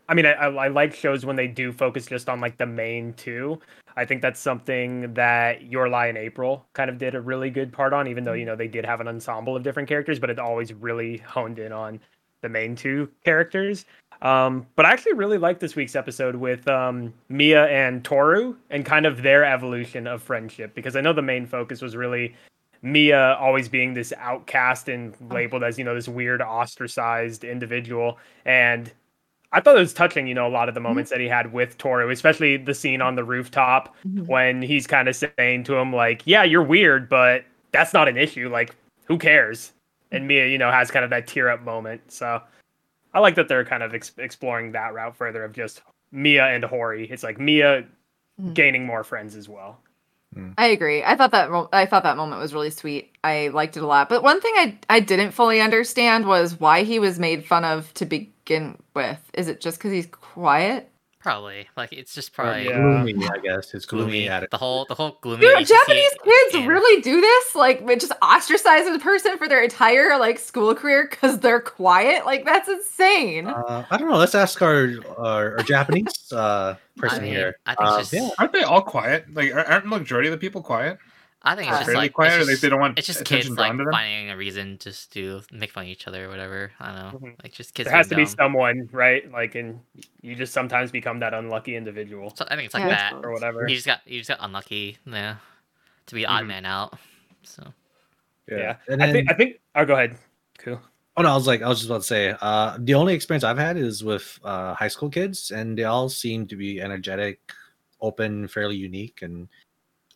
I 0.09 0.15
mean, 0.15 0.27
I, 0.27 0.32
I, 0.32 0.48
I 0.48 0.69
like 0.69 0.94
shows 0.94 1.24
when 1.24 1.36
they 1.36 1.47
do 1.47 1.73
focus 1.73 2.06
just 2.06 2.28
on 2.28 2.40
like 2.40 2.59
the 2.59 2.66
main 2.66 3.15
two. 3.15 3.60
I 3.97 4.05
think 4.05 4.23
that's 4.23 4.39
something 4.39 5.12
that 5.15 5.62
Your 5.62 5.89
Lie 5.89 6.09
in 6.09 6.16
April 6.16 6.66
kind 6.73 6.90
of 6.90 6.98
did 6.98 7.15
a 7.15 7.20
really 7.20 7.51
good 7.51 7.73
part 7.73 7.93
on, 7.93 8.06
even 8.06 8.24
though 8.24 8.35
you 8.35 8.44
know 8.44 8.55
they 8.55 8.69
did 8.69 8.85
have 8.85 9.01
an 9.01 9.09
ensemble 9.09 9.56
of 9.56 9.62
different 9.62 9.89
characters, 9.89 10.19
but 10.19 10.31
it 10.31 10.39
always 10.39 10.73
really 10.73 11.19
honed 11.19 11.59
in 11.59 11.73
on 11.73 12.01
the 12.40 12.48
main 12.48 12.77
two 12.77 13.09
characters. 13.24 13.86
Um, 14.20 14.66
but 14.74 14.85
I 14.85 14.93
actually 14.93 15.12
really 15.15 15.39
like 15.39 15.61
this 15.61 15.77
week's 15.77 15.95
episode 15.95 16.35
with 16.36 16.66
um, 16.69 17.15
Mia 17.28 17.66
and 17.69 18.05
Toru 18.05 18.57
and 18.70 18.85
kind 18.85 19.07
of 19.07 19.23
their 19.23 19.45
evolution 19.45 20.07
of 20.07 20.23
friendship 20.23 20.74
because 20.74 20.97
I 20.97 21.01
know 21.01 21.12
the 21.12 21.23
main 21.23 21.47
focus 21.47 21.81
was 21.81 21.95
really 21.95 22.35
Mia 22.82 23.35
always 23.35 23.69
being 23.69 23.95
this 23.95 24.12
outcast 24.19 24.89
and 24.89 25.15
labeled 25.31 25.62
as, 25.62 25.78
you 25.78 25.85
know, 25.85 25.95
this 25.95 26.09
weird 26.09 26.43
ostracized 26.43 27.45
individual. 27.45 28.19
And 28.45 28.90
I 29.53 29.61
thought 29.61 29.77
it 29.77 29.81
was 29.81 29.95
touching, 29.95 30.27
you 30.27 30.35
know, 30.35 30.47
a 30.47 30.51
lot 30.51 30.69
of 30.69 30.74
the 30.74 30.81
moments 30.81 31.11
that 31.11 31.20
he 31.20 31.27
had 31.28 31.53
with 31.53 31.78
Toru, 31.78 32.11
especially 32.11 32.57
the 32.57 32.74
scene 32.74 33.01
on 33.01 33.15
the 33.15 33.24
rooftop 33.24 33.95
Mhm. 34.07 34.27
when 34.27 34.62
he's 34.62 34.86
kind 34.86 35.09
of 35.09 35.16
saying 35.16 35.65
to 35.65 35.77
him, 35.77 35.93
like, 35.93 36.23
yeah, 36.24 36.43
you're 36.43 36.62
weird, 36.62 37.09
but 37.09 37.45
that's 37.73 37.95
not 37.95 38.09
an 38.09 38.16
issue. 38.16 38.49
Like, 38.49 38.74
who 39.07 39.16
cares? 39.16 39.73
And 40.12 40.27
Mia, 40.27 40.47
you 40.49 40.59
know, 40.59 40.70
has 40.70 40.90
kind 40.90 41.05
of 41.05 41.11
that 41.11 41.27
tear 41.27 41.49
up 41.49 41.62
moment. 41.62 42.01
So 42.12 42.43
I 43.14 43.20
like 43.20 43.35
that 43.36 43.48
they're 43.48 43.64
kind 43.64 43.82
of 43.82 43.94
ex- 43.94 44.12
exploring 44.18 44.72
that 44.72 44.94
route 44.94 45.16
further 45.16 45.44
of 45.44 45.52
just 45.52 45.82
Mia 46.12 46.47
and 46.47 46.64
Hori. 46.64 47.10
It's 47.10 47.22
like 47.22 47.39
Mia 47.40 47.85
Mhm. 48.40 48.55
gaining 48.55 48.86
more 48.86 49.05
friends 49.05 49.35
as 49.36 49.48
well. 49.48 49.80
I 50.59 50.66
agree. 50.66 51.02
I 51.02 51.16
thought 51.16 51.30
that 51.32 51.51
I 51.72 51.86
thought 51.86 52.02
that 52.05 52.16
moment 52.18 52.40
was 52.40 52.52
really 52.55 52.70
sweet. 52.70 53.16
I 53.24 53.48
liked 53.48 53.76
it 53.76 53.82
a 53.82 53.86
lot. 53.86 54.09
But 54.09 54.22
one 54.22 54.40
thing 54.40 54.52
I 54.56 54.78
I 54.89 55.01
didn't 55.01 55.32
fully 55.32 55.60
understand 55.60 56.26
was 56.26 56.60
why 56.60 56.82
he 56.85 56.98
was 56.98 57.18
made 57.18 57.44
fun 57.47 57.64
of 57.64 57.93
to 57.94 58.05
begin 58.05 58.76
with. 58.94 59.18
Is 59.35 59.48
it 59.48 59.60
just 59.60 59.78
because 59.78 59.90
he's 59.90 60.06
quiet? 60.06 60.90
Probably 61.29 61.69
like 61.77 61.93
it's 61.93 62.15
just 62.15 62.33
probably 62.33 62.65
Yeah. 62.65 62.79
gloomy, 62.81 63.29
I 63.29 63.37
guess. 63.39 63.75
it's 63.75 63.85
gloomy, 63.85 64.25
gloomy. 64.27 64.47
The 64.51 64.57
whole 64.57 64.87
the 64.87 64.95
whole 64.95 65.19
gloomy. 65.21 65.43
Dude, 65.43 65.55
that 65.57 65.61
you 65.61 65.67
see 65.67 65.75
Japanese 65.75 66.15
kids 66.25 66.55
in- 66.55 66.67
really 66.67 67.03
do 67.03 67.21
this? 67.21 67.55
Like, 67.55 67.87
they 67.87 67.97
just 67.97 68.13
ostracize 68.23 68.87
a 68.87 68.99
person 68.99 69.37
for 69.37 69.47
their 69.47 69.63
entire 69.63 70.19
like 70.19 70.39
school 70.39 70.75
career 70.75 71.07
because 71.11 71.39
they're 71.41 71.61
quiet? 71.61 72.25
Like, 72.25 72.47
that's 72.47 72.67
insane. 72.69 73.47
Uh, 73.47 73.85
I 73.91 73.97
don't 73.99 74.09
know. 74.09 74.17
Let's 74.17 74.35
ask 74.35 74.63
our 74.63 74.89
our, 75.19 75.59
our 75.59 75.63
Japanese 75.65 76.33
uh, 76.33 76.77
person 76.97 77.19
I 77.19 77.23
mean, 77.25 77.33
here. 77.35 77.57
I 77.67 77.75
think 77.75 77.89
Uh, 77.91 77.99
just. 77.99 78.13
yeah. 78.15 78.29
Aren't 78.39 78.53
they 78.55 78.63
all 78.63 78.81
quiet? 78.81 79.27
Like, 79.35 79.53
aren't 79.55 79.69
aren't 79.69 79.85
the 79.85 79.91
majority 79.91 80.29
of 80.29 80.33
the 80.33 80.39
people 80.39 80.63
quiet? 80.63 80.99
I 81.43 81.55
think 81.55 81.69
it's 81.69 81.78
just 81.78 81.86
Fairly 81.86 82.01
like 82.06 82.12
quiet, 82.12 82.39
it's 82.39 82.47
they, 82.47 82.52
just, 82.55 82.62
they 82.62 82.69
don't 82.69 82.81
want 82.81 82.98
it's 82.98 83.06
just 83.06 83.24
kids 83.24 83.48
like 83.48 83.56
drawn 83.56 83.78
to 83.78 83.85
them? 83.85 83.93
finding 83.93 84.31
a 84.31 84.36
reason 84.36 84.77
just 84.81 85.12
to 85.12 85.40
make 85.52 85.70
fun 85.70 85.85
of 85.85 85.89
each 85.89 86.09
other 86.09 86.27
or 86.27 86.28
whatever. 86.28 86.73
I 86.81 86.86
don't 86.86 86.97
know. 87.23 87.28
Mhm. 87.28 87.43
Like 87.43 87.52
just 87.52 87.74
kids. 87.74 87.89
there 87.89 87.97
has 87.97 88.09
to 88.09 88.16
being 88.16 88.27
be 88.27 88.31
someone, 88.32 88.89
right? 88.93 89.31
Like, 89.31 89.55
and 89.55 89.78
you 90.20 90.35
just 90.35 90.52
sometimes 90.52 90.90
become 90.90 91.20
that 91.20 91.35
unlucky 91.35 91.77
individual 91.77 92.35
So 92.35 92.44
I 92.51 92.56
think 92.56 92.66
it's 92.66 92.74
like 92.74 92.85
Yeah. 92.85 93.12
that. 93.12 93.24
or 93.24 93.32
whatever. 93.32 93.69
You 93.69 93.74
just 93.77 93.86
got 93.86 94.01
you 94.05 94.19
just 94.19 94.28
got 94.28 94.39
unlucky, 94.40 94.98
yeah, 95.06 95.36
to 96.06 96.15
be 96.15 96.23
the 96.23 96.27
odd 96.27 96.47
man 96.47 96.65
out. 96.66 96.98
So 97.44 97.73
Yeah. 98.48 98.77
And 98.89 99.01
I 99.02 99.12
think. 99.12 99.31
I 99.31 99.35
think. 99.35 99.60
Oh, 99.77 99.85
go 99.85 99.94
ahead. 99.94 100.16
Cool. 100.59 100.81
oh 101.16 101.23
no, 101.23 101.31
I 101.31 101.35
was 101.35 101.47
like, 101.47 101.62
I 101.62 101.69
was 101.69 101.78
just 101.78 101.89
about 101.90 102.02
to 102.02 102.06
say, 102.06 102.35
uh, 102.40 102.77
the 102.81 102.94
only 102.94 103.15
experience 103.15 103.44
I've 103.44 103.59
had 103.59 103.77
is 103.77 104.02
with 104.02 104.39
uh, 104.43 104.74
high 104.74 104.89
school 104.89 105.09
kids, 105.09 105.51
and 105.52 105.78
they 105.78 105.85
all 105.85 106.09
seem 106.09 106.47
to 106.48 106.56
be 106.56 106.81
energetic, 106.81 107.39
open, 108.01 108.48
fairly 108.48 108.77
unique, 108.77 109.23
and 109.23 109.48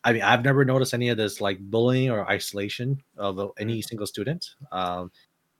I 0.03 0.13
mean, 0.13 0.21
I've 0.21 0.43
never 0.43 0.65
noticed 0.65 0.93
any 0.93 1.09
of 1.09 1.17
this 1.17 1.39
like 1.41 1.59
bullying 1.59 2.09
or 2.09 2.29
isolation 2.29 3.01
of 3.17 3.51
any 3.57 3.81
single 3.81 4.05
student. 4.07 4.55
Um, 4.71 5.11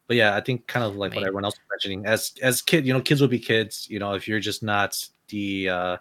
but 0.07 0.17
yeah, 0.17 0.35
I 0.35 0.41
think 0.41 0.67
kind 0.67 0.83
of 0.85 0.95
like 0.95 1.11
what 1.15 1.21
everyone 1.27 1.45
else 1.45 1.55
was 1.55 1.65
mentioning, 1.71 2.05
as 2.05 2.33
as 2.41 2.61
kid, 2.61 2.85
you 2.85 2.93
know, 2.93 3.01
kids 3.01 3.21
will 3.21 3.29
be 3.29 3.39
kids. 3.39 3.87
You 3.89 3.99
know, 3.99 4.13
if 4.13 4.27
you're 4.27 4.41
just 4.41 4.61
not 4.61 5.01
the 5.29 5.69
uh, 5.69 5.97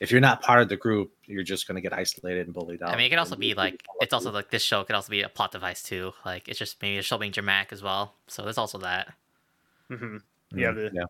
if 0.00 0.10
you're 0.12 0.20
not 0.20 0.40
part 0.40 0.62
of 0.62 0.68
the 0.68 0.76
group, 0.76 1.12
you're 1.26 1.42
just 1.42 1.66
gonna 1.66 1.80
get 1.80 1.92
isolated 1.92 2.46
and 2.46 2.54
bullied 2.54 2.82
out. 2.82 2.90
I 2.90 2.96
mean, 2.96 3.06
it 3.06 3.10
could 3.10 3.18
also 3.18 3.34
be 3.36 3.54
like 3.54 3.82
it's 4.00 4.12
also 4.12 4.30
like 4.30 4.50
this 4.50 4.62
show 4.62 4.84
could 4.84 4.94
also 4.94 5.10
be 5.10 5.22
a 5.22 5.28
plot 5.28 5.50
device 5.50 5.82
too. 5.82 6.12
Like 6.24 6.48
it's 6.48 6.58
just 6.58 6.80
maybe 6.80 6.98
a 6.98 7.02
show 7.02 7.18
being 7.18 7.32
dramatic 7.32 7.72
as 7.72 7.82
well. 7.82 8.14
So 8.28 8.42
there's 8.42 8.58
also 8.58 8.78
that. 8.78 9.12
hmm 9.88 9.94
Mm, 9.94 10.20
yeah, 10.60 10.70
the- 10.72 10.90
yeah. 10.94 11.04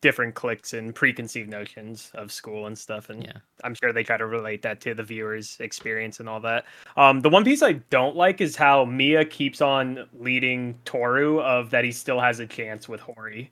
Different 0.00 0.36
cliques 0.36 0.72
and 0.72 0.94
preconceived 0.94 1.50
notions 1.50 2.12
of 2.14 2.30
school 2.30 2.66
and 2.68 2.78
stuff, 2.78 3.10
and 3.10 3.24
Yeah. 3.24 3.32
I'm 3.64 3.74
sure 3.74 3.92
they 3.92 4.04
try 4.04 4.16
to 4.16 4.26
relate 4.26 4.62
that 4.62 4.80
to 4.82 4.94
the 4.94 5.02
viewer's 5.02 5.56
experience 5.58 6.20
and 6.20 6.28
all 6.28 6.38
that. 6.40 6.64
Um, 6.96 7.20
the 7.20 7.28
one 7.28 7.44
piece 7.44 7.60
I 7.60 7.72
don't 7.90 8.14
like 8.14 8.40
is 8.40 8.54
how 8.54 8.84
Mia 8.84 9.24
keeps 9.24 9.60
on 9.60 10.08
leading 10.14 10.78
Toru 10.84 11.40
of 11.40 11.70
that 11.70 11.84
he 11.84 11.90
still 11.90 12.20
has 12.20 12.38
a 12.38 12.46
chance 12.46 12.88
with 12.88 13.00
Hori. 13.00 13.50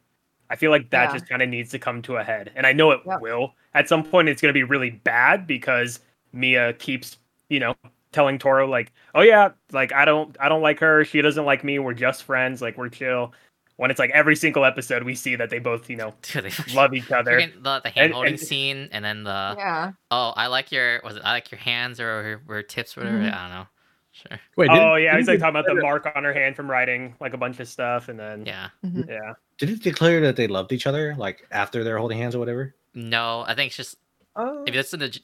I 0.48 0.54
feel 0.56 0.70
like 0.70 0.90
that 0.90 1.06
Yeah. 1.06 1.12
just 1.12 1.28
kind 1.28 1.42
of 1.42 1.48
needs 1.48 1.70
to 1.72 1.78
come 1.80 2.00
to 2.02 2.16
a 2.18 2.22
head, 2.22 2.52
and 2.54 2.66
I 2.66 2.72
know 2.72 2.92
it 2.92 3.00
Yeah. 3.04 3.18
will 3.18 3.54
at 3.74 3.88
some 3.88 4.04
point. 4.04 4.28
It's 4.28 4.40
going 4.40 4.50
to 4.50 4.58
be 4.58 4.62
really 4.62 4.90
bad 4.90 5.46
because 5.46 6.00
Mia 6.32 6.72
keeps, 6.74 7.18
you 7.48 7.58
know, 7.58 7.74
telling 8.12 8.38
Toru 8.38 8.66
like, 8.66 8.92
"Oh 9.14 9.22
yeah, 9.22 9.50
like 9.72 9.92
I 9.92 10.04
don't, 10.04 10.36
I 10.38 10.48
don't 10.48 10.62
like 10.62 10.78
her. 10.80 11.04
She 11.04 11.20
doesn't 11.20 11.44
like 11.44 11.64
me. 11.64 11.78
We're 11.80 11.94
just 11.94 12.22
friends. 12.22 12.62
Like 12.62 12.78
we're 12.78 12.88
chill." 12.90 13.34
When 13.82 13.90
it's 13.90 13.98
like 13.98 14.10
every 14.10 14.36
single 14.36 14.64
episode, 14.64 15.02
we 15.02 15.16
see 15.16 15.34
that 15.34 15.50
they 15.50 15.58
both, 15.58 15.90
you 15.90 15.96
know, 15.96 16.14
Dude, 16.22 16.52
love 16.72 16.94
each 16.94 17.10
other. 17.10 17.40
The, 17.60 17.80
the 17.82 17.90
hand 17.90 18.12
holding 18.12 18.36
scene 18.36 18.88
and 18.92 19.04
then 19.04 19.24
the 19.24 19.54
yeah. 19.58 19.92
oh 20.12 20.32
I 20.36 20.46
like 20.46 20.70
your 20.70 21.00
was 21.02 21.16
it 21.16 21.22
I 21.24 21.32
like 21.32 21.50
your 21.50 21.58
hands 21.58 21.98
or 21.98 22.40
or 22.48 22.62
tips 22.62 22.96
or 22.96 23.00
whatever 23.00 23.18
Mhm. 23.18 23.34
I 23.34 23.40
don't 23.42 23.50
know 23.56 23.66
sure 24.12 24.38
Wait, 24.56 24.70
Oh 24.70 24.94
yeah, 24.94 25.16
he's 25.16 25.26
like 25.26 25.40
talking 25.40 25.56
about 25.58 25.66
the 25.66 25.80
mark 25.82 26.06
on 26.14 26.22
her 26.22 26.32
hand 26.32 26.54
from 26.54 26.70
writing 26.70 27.16
like 27.20 27.34
a 27.34 27.36
bunch 27.38 27.58
of 27.58 27.66
stuff, 27.66 28.08
and 28.08 28.18
then 28.20 28.46
yeah 28.46 28.68
yeah. 28.84 29.32
Did 29.58 29.70
it 29.70 29.82
declare 29.82 30.20
that 30.20 30.36
they 30.36 30.46
loved 30.46 30.70
each 30.72 30.86
other, 30.86 31.14
like 31.16 31.44
after 31.50 31.82
they're 31.82 31.98
holding 31.98 32.18
hands 32.18 32.34
or 32.36 32.38
whatever? 32.38 32.74
no 32.94 33.42
I 33.48 33.54
think 33.56 33.68
it's 33.68 33.76
just 33.76 33.96
Oh. 34.36 34.62
if 34.66 34.72
you 34.74 34.78
listen 34.80 35.00
to 35.00 35.20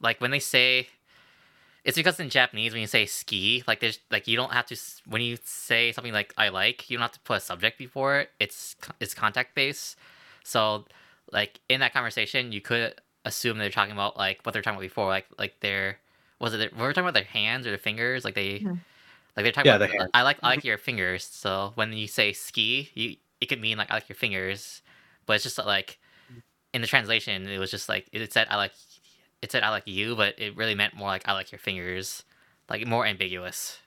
like 0.00 0.20
when 0.20 0.30
they 0.30 0.40
say 0.40 0.88
it's 1.84 1.96
because 1.96 2.18
in 2.20 2.30
Japanese 2.30 2.72
when 2.72 2.80
you 2.80 2.86
say 2.86 3.06
ski 3.06 3.62
like 3.66 3.80
there's 3.80 3.98
like 4.10 4.26
you 4.26 4.36
don't 4.36 4.52
have 4.52 4.66
to 4.66 4.76
when 5.06 5.22
you 5.22 5.36
say 5.44 5.92
something 5.92 6.12
like 6.12 6.32
I 6.36 6.48
like 6.48 6.88
you 6.90 6.96
don't 6.96 7.02
have 7.02 7.12
to 7.12 7.20
put 7.20 7.38
a 7.38 7.40
subject 7.40 7.78
before 7.78 8.20
it. 8.20 8.30
It's 8.40 8.76
it's 9.00 9.14
contact 9.14 9.54
based. 9.54 9.96
So 10.44 10.86
like 11.32 11.60
in 11.68 11.80
that 11.80 11.92
conversation 11.92 12.52
you 12.52 12.60
could 12.60 12.94
assume 13.24 13.58
they're 13.58 13.70
talking 13.70 13.92
about 13.92 14.16
like 14.16 14.40
what 14.44 14.52
they're 14.52 14.62
talking 14.62 14.76
about 14.76 14.82
before 14.82 15.08
like 15.08 15.26
like 15.38 15.60
their 15.60 15.98
was 16.40 16.54
it 16.54 16.58
their, 16.58 16.70
we 16.74 16.82
were 16.82 16.92
talking 16.92 17.04
about 17.04 17.14
their 17.14 17.24
hands 17.24 17.66
or 17.66 17.70
their 17.70 17.78
fingers? 17.78 18.24
Like 18.24 18.34
they 18.34 18.66
Mhm. 18.66 18.84
like 19.36 19.44
they're 19.44 19.52
talking 19.52 19.62
Yeah, 19.64 19.72
about 19.72 19.80
the 19.80 19.88
hands. 19.88 20.10
I 20.14 20.22
like 20.22 20.38
I 20.42 20.48
like 20.48 20.64
your 20.64 20.78
fingers. 20.78 21.24
So 21.24 21.72
when 21.74 21.92
you 21.92 22.06
say 22.08 22.32
ski 22.32 22.90
you 22.94 23.16
it 23.40 23.46
could 23.46 23.60
mean 23.60 23.78
like 23.78 23.90
I 23.90 23.94
like 23.94 24.08
your 24.08 24.16
fingers. 24.16 24.82
But 25.26 25.34
it's 25.34 25.44
just 25.44 25.58
like 25.58 25.98
in 26.74 26.80
the 26.82 26.86
translation 26.88 27.46
it 27.48 27.58
was 27.58 27.70
just 27.70 27.88
like 27.88 28.08
it 28.12 28.32
said 28.32 28.48
I 28.50 28.56
like 28.56 28.72
it 29.42 29.52
said 29.52 29.62
I 29.62 29.70
like 29.70 29.86
you, 29.86 30.16
but 30.16 30.38
it 30.38 30.56
really 30.56 30.74
meant 30.74 30.94
more 30.94 31.08
like 31.08 31.26
I 31.28 31.32
like 31.32 31.52
your 31.52 31.58
fingers, 31.58 32.22
like 32.68 32.86
more 32.86 33.06
ambiguous. 33.06 33.78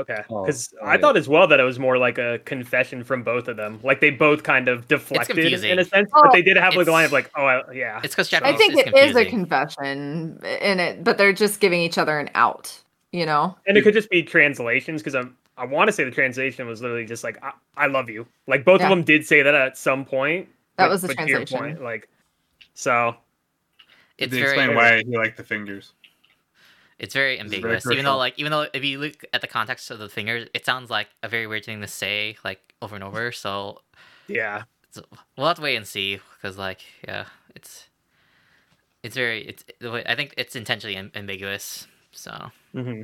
Okay, 0.00 0.22
because 0.28 0.72
oh, 0.80 0.86
I 0.86 0.94
yeah. 0.94 1.00
thought 1.00 1.16
as 1.16 1.28
well 1.28 1.48
that 1.48 1.58
it 1.58 1.64
was 1.64 1.80
more 1.80 1.98
like 1.98 2.18
a 2.18 2.38
confession 2.44 3.02
from 3.02 3.24
both 3.24 3.48
of 3.48 3.56
them. 3.56 3.80
Like 3.82 4.00
they 4.00 4.10
both 4.10 4.44
kind 4.44 4.68
of 4.68 4.86
deflected 4.86 5.38
in 5.38 5.78
a 5.80 5.84
sense, 5.84 6.08
Oh, 6.14 6.22
but 6.22 6.32
they 6.32 6.40
did 6.42 6.56
have 6.56 6.76
like 6.76 6.86
a 6.86 6.92
line 6.92 7.04
of 7.04 7.10
like, 7.10 7.28
"Oh, 7.36 7.44
I, 7.44 7.72
yeah." 7.72 8.00
It's 8.04 8.14
because 8.14 8.32
I 8.32 8.56
think 8.56 8.74
is 8.74 8.78
it 8.86 8.96
is 8.96 9.16
a 9.16 9.24
confession 9.24 10.38
in 10.60 10.78
it, 10.78 11.02
but 11.02 11.18
they're 11.18 11.32
just 11.32 11.58
giving 11.58 11.80
each 11.80 11.98
other 11.98 12.16
an 12.20 12.30
out, 12.36 12.72
you 13.10 13.26
know? 13.26 13.56
and 13.66 13.76
it 13.76 13.82
could 13.82 13.94
just 13.94 14.08
be 14.08 14.22
translations 14.22 15.02
because 15.02 15.16
I'm. 15.16 15.36
I 15.56 15.64
want 15.64 15.88
to 15.88 15.92
say 15.92 16.04
the 16.04 16.12
translation 16.12 16.68
was 16.68 16.80
literally 16.80 17.04
just 17.04 17.24
like 17.24 17.42
I, 17.42 17.50
I 17.76 17.86
love 17.88 18.08
you. 18.08 18.24
Like 18.46 18.64
both 18.64 18.80
Yeah. 18.80 18.86
of 18.86 18.90
them 18.90 19.02
did 19.02 19.26
say 19.26 19.42
that 19.42 19.54
at 19.56 19.76
some 19.76 20.04
point. 20.04 20.48
That 20.76 20.84
but- 20.84 20.90
was 20.90 21.02
the 21.02 21.08
but 21.08 21.16
to 21.18 21.26
your 21.28 21.38
translation. 21.40 21.58
point, 21.78 21.82
like, 21.82 22.08
so 22.74 23.16
it's 24.18 24.32
they 24.32 24.40
very, 24.40 24.58
explain 24.58 24.74
why 24.76 25.02
he 25.02 25.16
liked 25.16 25.36
the 25.36 25.44
fingers. 25.44 25.92
it's 26.98 27.14
very 27.14 27.36
This 27.36 27.46
is 27.46 27.50
very 27.52 27.56
ambiguous. 27.72 27.86
even 27.92 28.04
though, 28.04 28.16
like, 28.16 28.34
even 28.38 28.50
though 28.52 28.66
if 28.72 28.84
you 28.84 28.98
look 28.98 29.24
at 29.32 29.40
the 29.40 29.46
context 29.46 29.90
of 29.90 29.98
the 29.98 30.08
fingers, 30.08 30.48
it 30.54 30.64
sounds 30.66 30.90
like 30.90 31.08
a 31.22 31.28
very 31.28 31.46
weird 31.46 31.64
thing 31.64 31.80
to 31.80 31.86
say, 31.88 32.36
like 32.44 32.60
over 32.82 32.94
and 32.94 33.04
over. 33.04 33.32
So 33.32 33.80
yeah, 34.26 34.64
it's, 34.84 35.00
we'll 35.36 35.46
have 35.46 35.56
to 35.56 35.62
wait 35.62 35.76
and 35.76 35.86
see, 35.86 36.20
because, 36.36 36.58
like, 36.58 36.80
yeah, 37.06 37.26
it's 37.54 37.88
it's 39.02 39.14
very 39.14 39.42
it's. 39.46 39.64
the 39.80 39.90
way- 39.90 40.04
I 40.06 40.14
think 40.14 40.34
it's 40.36 40.56
intentionally 40.56 40.96
am- 40.96 41.12
ambiguous. 41.14 41.86
So 42.12 42.50
hmm 42.72 43.02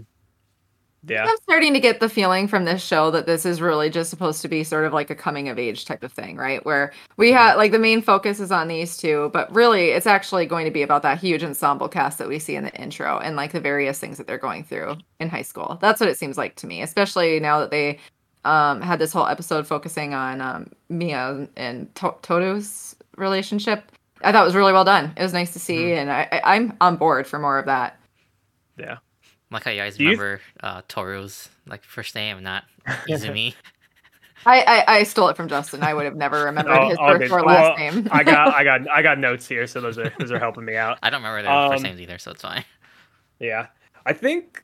yeah, 1.09 1.25
I'm 1.29 1.37
starting 1.43 1.73
to 1.75 1.81
get 1.81 2.01
the 2.01 2.09
feeling 2.09 2.49
from 2.49 2.65
this 2.65 2.83
show 2.85 3.11
that 3.11 3.27
this 3.27 3.45
is 3.45 3.61
really 3.61 3.91
just 3.91 4.11
supposed 4.11 4.41
to 4.43 4.49
be 4.49 4.65
sort 4.65 4.85
of 4.85 4.93
like 4.93 5.11
a 5.11 5.15
coming 5.15 5.49
of 5.49 5.59
age 5.59 5.85
type 5.85 6.03
of 6.03 6.13
thing, 6.13 6.37
right? 6.37 6.65
Where 6.65 6.93
we 7.17 7.33
have 7.33 7.57
like 7.57 7.73
the 7.73 7.79
main 7.79 8.01
focus 8.03 8.41
is 8.41 8.51
on 8.53 8.69
these 8.69 8.97
two, 8.97 9.31
but 9.33 9.53
really 9.55 9.91
it's 9.91 10.07
actually 10.07 10.47
going 10.47 10.65
to 10.65 10.71
be 10.71 10.83
about 10.83 11.03
that 11.03 11.19
huge 11.19 11.43
ensemble 11.45 11.89
cast 11.89 12.19
that 12.19 12.29
we 12.29 12.39
see 12.39 12.57
in 12.57 12.65
the 12.65 12.75
intro 12.81 13.19
and 13.19 13.37
like 13.37 13.53
the 13.53 13.61
various 13.61 13.99
things 13.99 14.17
that 14.19 14.27
they're 14.27 14.39
going 14.39 14.65
through 14.65 14.97
in 15.21 15.29
high 15.29 15.43
school. 15.43 15.79
That's 15.81 16.01
what 16.01 16.09
it 16.09 16.19
seems 16.19 16.39
like 16.39 16.57
to 16.57 16.67
me, 16.67 16.83
especially 16.83 17.41
now 17.41 17.61
that 17.61 17.71
they 17.71 17.99
um, 18.45 18.81
had 18.81 18.99
this 18.99 19.13
whole 19.13 19.27
episode 19.27 19.67
focusing 19.67 20.15
on 20.15 20.41
um, 20.41 20.71
Mia 20.89 21.49
and 21.57 21.95
to- 21.97 22.15
Toto's 22.23 22.95
relationship. 23.17 23.91
I 24.23 24.33
thought 24.33 24.43
it 24.43 24.47
was 24.47 24.55
really 24.55 24.73
well 24.73 24.85
done. 24.85 25.13
It 25.17 25.23
was 25.23 25.33
nice 25.33 25.53
to 25.55 25.59
see, 25.59 25.93
and 25.93 26.11
I- 26.11 26.29
I- 26.33 26.55
I'm 26.57 26.77
on 26.81 26.97
board 26.97 27.27
for 27.27 27.39
more 27.39 27.59
of 27.59 27.67
that. 27.67 27.99
yeah. 28.79 28.97
Like 29.55 29.65
how 29.65 29.71
you 29.71 29.81
guys 29.81 29.97
Do 29.97 30.05
you- 30.05 30.11
remember 30.11 30.41
uh, 30.61 30.83
Toru's 30.89 31.49
like 31.67 31.83
first 31.85 32.15
name, 32.15 32.43
not 32.43 32.65
Izumi. 33.09 33.55
I, 34.47 34.61
I 34.61 34.85
I 34.99 35.03
stole 35.05 35.29
it 35.31 35.37
from 35.39 35.49
Justin. 35.49 35.83
I 35.83 35.95
would 35.95 36.05
have 36.05 36.17
never 36.17 36.45
remembered 36.45 36.77
Oh, 36.77 36.89
his 36.91 36.99
first 36.99 37.19
good. 37.21 37.31
or 37.33 37.43
last 37.43 37.79
Well, 37.79 37.93
name. 37.93 38.09
I 38.13 38.23
got, 38.23 38.55
I 38.55 38.63
got, 38.65 38.91
I 38.95 39.01
got 39.01 39.19
notes 39.19 39.49
here, 39.49 39.67
so 39.67 39.81
those 39.81 39.97
are 39.99 40.13
those 40.19 40.31
are 40.31 40.39
helping 40.39 40.65
me 40.67 40.77
out. 40.77 40.99
I 41.03 41.09
don't 41.11 41.23
remember 41.23 41.43
their 41.43 41.71
first 41.71 41.79
Um, 41.79 41.83
names 41.91 42.01
either, 42.01 42.19
so 42.19 42.33
it's 42.33 42.43
fine. 42.43 42.65
Yeah, 43.41 43.69
I 44.05 44.13
think 44.13 44.63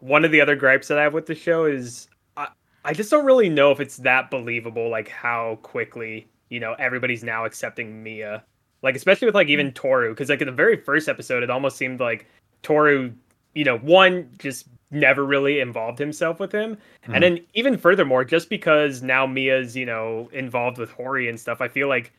one 0.00 0.24
of 0.24 0.30
the 0.32 0.40
other 0.40 0.56
gripes 0.56 0.88
that 0.88 0.98
I 0.98 1.02
have 1.02 1.12
with 1.14 1.26
the 1.26 1.34
show 1.34 1.64
is 1.66 2.08
I, 2.36 2.48
I 2.84 2.92
just 2.94 3.10
don't 3.10 3.24
really 3.24 3.48
know 3.48 3.70
if 3.70 3.80
it's 3.80 3.98
that 3.98 4.30
believable, 4.30 4.88
like 4.88 5.08
how 5.08 5.58
quickly 5.62 6.26
you 6.48 6.58
know 6.60 6.74
everybody's 6.78 7.22
now 7.22 7.44
accepting 7.44 8.02
Mia, 8.02 8.42
like 8.82 8.96
especially 8.96 9.26
with 9.26 9.34
like 9.34 9.48
even 9.48 9.72
Toru, 9.72 10.10
because 10.10 10.28
like 10.30 10.40
in 10.40 10.46
the 10.46 10.52
very 10.52 10.76
first 10.76 11.08
episode, 11.08 11.42
it 11.42 11.50
almost 11.50 11.76
seemed 11.76 12.00
like 12.00 12.26
Toru, 12.62 13.12
you 13.54 13.64
know, 13.64 13.78
one 13.78 14.28
just 14.38 14.66
never 14.90 15.24
really 15.24 15.60
involved 15.60 15.98
himself 15.98 16.38
with 16.38 16.52
him, 16.52 16.76
Mhm. 17.08 17.14
and 17.14 17.22
then 17.24 17.40
even 17.54 17.76
furthermore, 17.78 18.24
just 18.24 18.48
because 18.50 19.02
now 19.02 19.26
Mia's 19.26 19.76
you 19.76 19.86
know 19.86 20.28
involved 20.32 20.78
with 20.78 20.90
Hori 20.90 21.28
and 21.28 21.38
stuff, 21.40 21.60
I 21.60 21.68
feel 21.68 21.88
like 21.88 22.12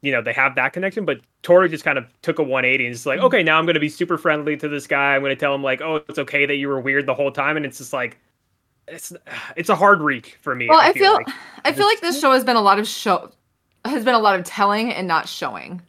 you 0.00 0.12
know 0.12 0.22
they 0.22 0.32
have 0.32 0.54
that 0.54 0.72
connection 0.72 1.04
but 1.04 1.18
Toru 1.42 1.68
just 1.68 1.82
kind 1.84 1.98
of 1.98 2.06
took 2.22 2.38
a 2.38 2.42
180 2.42 2.86
and 2.86 2.94
it's 2.94 3.04
like 3.04 3.18
okay 3.18 3.42
now 3.42 3.58
i'm 3.58 3.66
going 3.66 3.74
to 3.74 3.80
be 3.80 3.88
super 3.88 4.16
friendly 4.16 4.56
to 4.56 4.68
this 4.68 4.86
guy 4.86 5.16
i'm 5.16 5.22
going 5.22 5.34
to 5.34 5.40
tell 5.40 5.52
him 5.52 5.60
like 5.64 5.80
oh 5.80 5.96
it's 6.08 6.20
okay 6.20 6.46
that 6.46 6.54
you 6.54 6.68
were 6.68 6.78
weird 6.78 7.04
the 7.04 7.14
whole 7.14 7.32
time 7.32 7.56
and 7.56 7.66
it's 7.66 7.78
just 7.78 7.92
like 7.92 8.16
it's 8.86 9.12
it's 9.56 9.68
a 9.68 9.74
hard 9.74 10.00
reach 10.00 10.36
for 10.40 10.54
me 10.54 10.68
Well, 10.68 10.78
I 10.78 10.92
feel 10.92 11.14
like. 11.14 11.26
I 11.64 11.72
feel 11.72 11.84
like 11.86 12.00
this 12.00 12.20
show 12.20 12.30
has 12.30 12.44
been 12.44 12.54
a 12.54 12.60
lot 12.60 12.78
of 12.78 12.86
show 12.86 13.32
has 13.84 14.04
been 14.04 14.14
a 14.14 14.20
lot 14.20 14.38
of 14.38 14.44
telling 14.46 14.92
and 14.92 15.08
not 15.08 15.28
showing. 15.28 15.82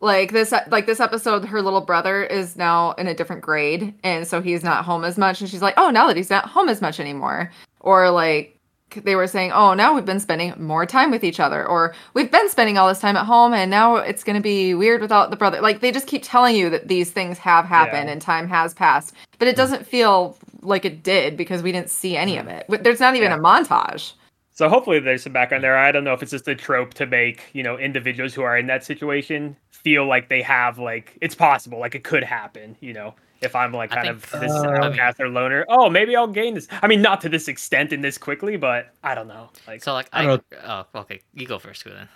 Like 0.00 0.32
this 0.32 0.52
like 0.68 0.86
this 0.86 0.98
episode 0.98 1.44
her 1.44 1.60
little 1.60 1.82
brother 1.82 2.24
is 2.24 2.56
now 2.56 2.92
in 2.92 3.06
a 3.06 3.14
different 3.14 3.42
grade 3.42 3.94
and 4.02 4.26
so 4.26 4.40
he's 4.40 4.64
not 4.64 4.84
home 4.86 5.04
as 5.04 5.18
much 5.18 5.40
and 5.40 5.50
she's 5.50 5.60
like, 5.60 5.74
"Oh, 5.76 5.90
now 5.90 6.06
that 6.06 6.16
he's 6.16 6.30
not 6.30 6.46
home 6.46 6.70
as 6.70 6.80
much 6.80 6.98
anymore." 6.98 7.50
Or 7.80 8.10
like 8.10 8.56
they 8.96 9.14
were 9.14 9.26
saying, 9.26 9.52
"Oh, 9.52 9.74
now 9.74 9.94
we've 9.94 10.06
been 10.06 10.18
spending 10.18 10.54
more 10.58 10.86
time 10.86 11.10
with 11.10 11.22
each 11.22 11.38
other," 11.38 11.66
or 11.66 11.94
"We've 12.14 12.30
been 12.30 12.48
spending 12.48 12.78
all 12.78 12.88
this 12.88 13.00
time 13.00 13.16
at 13.16 13.26
home, 13.26 13.52
and 13.52 13.70
now 13.70 13.96
it's 13.96 14.24
going 14.24 14.36
to 14.36 14.42
be 14.42 14.74
weird 14.74 15.02
without 15.02 15.30
the 15.30 15.36
brother." 15.36 15.60
Like 15.60 15.80
they 15.80 15.92
just 15.92 16.06
keep 16.06 16.22
telling 16.24 16.56
you 16.56 16.70
that 16.70 16.88
these 16.88 17.10
things 17.10 17.38
have 17.38 17.66
happened 17.66 18.06
Yeah. 18.06 18.12
and 18.12 18.22
time 18.22 18.48
has 18.48 18.72
passed, 18.74 19.14
but 19.38 19.48
it 19.48 19.54
mm. 19.54 19.58
doesn't 19.58 19.86
feel 19.86 20.36
like 20.62 20.84
it 20.84 21.02
did 21.02 21.36
because 21.36 21.62
we 21.62 21.72
didn't 21.72 21.90
see 21.90 22.16
any 22.16 22.36
mm. 22.36 22.40
of 22.40 22.48
it. 22.48 22.84
There's 22.84 23.00
not 23.00 23.16
even 23.16 23.30
Yeah. 23.30 23.36
a 23.36 23.40
montage. 23.40 24.12
So 24.52 24.68
hopefully 24.68 24.98
there's 24.98 25.22
some 25.22 25.32
background 25.32 25.64
there. 25.64 25.76
I 25.78 25.90
don't 25.92 26.04
know 26.04 26.12
if 26.12 26.22
it's 26.22 26.32
just 26.32 26.46
a 26.48 26.54
trope 26.54 26.94
to 26.94 27.06
make, 27.06 27.42
you 27.52 27.62
know, 27.62 27.78
individuals 27.78 28.34
who 28.34 28.42
are 28.42 28.58
in 28.58 28.66
that 28.66 28.84
situation 28.84 29.56
feel 29.70 30.06
like 30.06 30.28
they 30.28 30.42
have 30.42 30.78
like 30.78 31.16
it's 31.20 31.34
possible, 31.34 31.78
like 31.78 31.94
it 31.94 32.04
could 32.04 32.22
happen, 32.24 32.76
you 32.80 32.92
know. 32.92 33.14
If 33.40 33.56
I'm 33.56 33.72
like 33.72 33.90
kind 33.90 34.06
think- 34.06 34.34
of 34.34 34.40
this 34.40 34.52
Uh, 34.52 34.84
outcast 34.84 35.18
or 35.18 35.28
loner, 35.30 35.64
oh 35.70 35.88
maybe 35.88 36.14
I'll 36.14 36.26
gain 36.26 36.54
this. 36.54 36.68
I 36.82 36.86
mean, 36.88 37.00
not 37.00 37.22
to 37.22 37.28
this 37.30 37.48
extent 37.48 37.90
and 37.92 38.04
this 38.04 38.18
quickly, 38.18 38.56
but 38.58 38.92
I 39.02 39.14
don't 39.14 39.28
know. 39.28 39.48
Like, 39.66 39.82
So 39.82 39.94
like 39.94 40.08
I 40.12 40.22
I, 40.22 40.26
don't 40.26 40.44
oh 40.62 40.84
okay, 40.96 41.22
you 41.32 41.46
go 41.46 41.58
first, 41.58 41.84
then. 41.84 42.08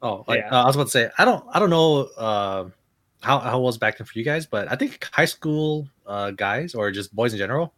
Oh, 0.00 0.24
like, 0.26 0.40
Yeah. 0.40 0.50
uh, 0.50 0.62
I 0.62 0.66
was 0.66 0.74
about 0.76 0.84
to 0.86 0.90
say, 0.90 1.10
I 1.18 1.24
don't, 1.24 1.44
I 1.52 1.58
don't 1.60 1.70
know 1.70 2.04
uh, 2.16 2.64
how 3.20 3.38
how 3.40 3.58
it 3.58 3.62
was 3.62 3.76
back 3.76 3.98
then 3.98 4.06
for 4.06 4.18
you 4.18 4.24
guys, 4.24 4.46
but 4.46 4.70
I 4.72 4.76
think 4.76 5.06
high 5.12 5.26
school 5.26 5.88
uh, 6.06 6.30
guys 6.30 6.74
or 6.74 6.90
just 6.90 7.14
boys 7.14 7.32
in 7.34 7.38
general, 7.38 7.74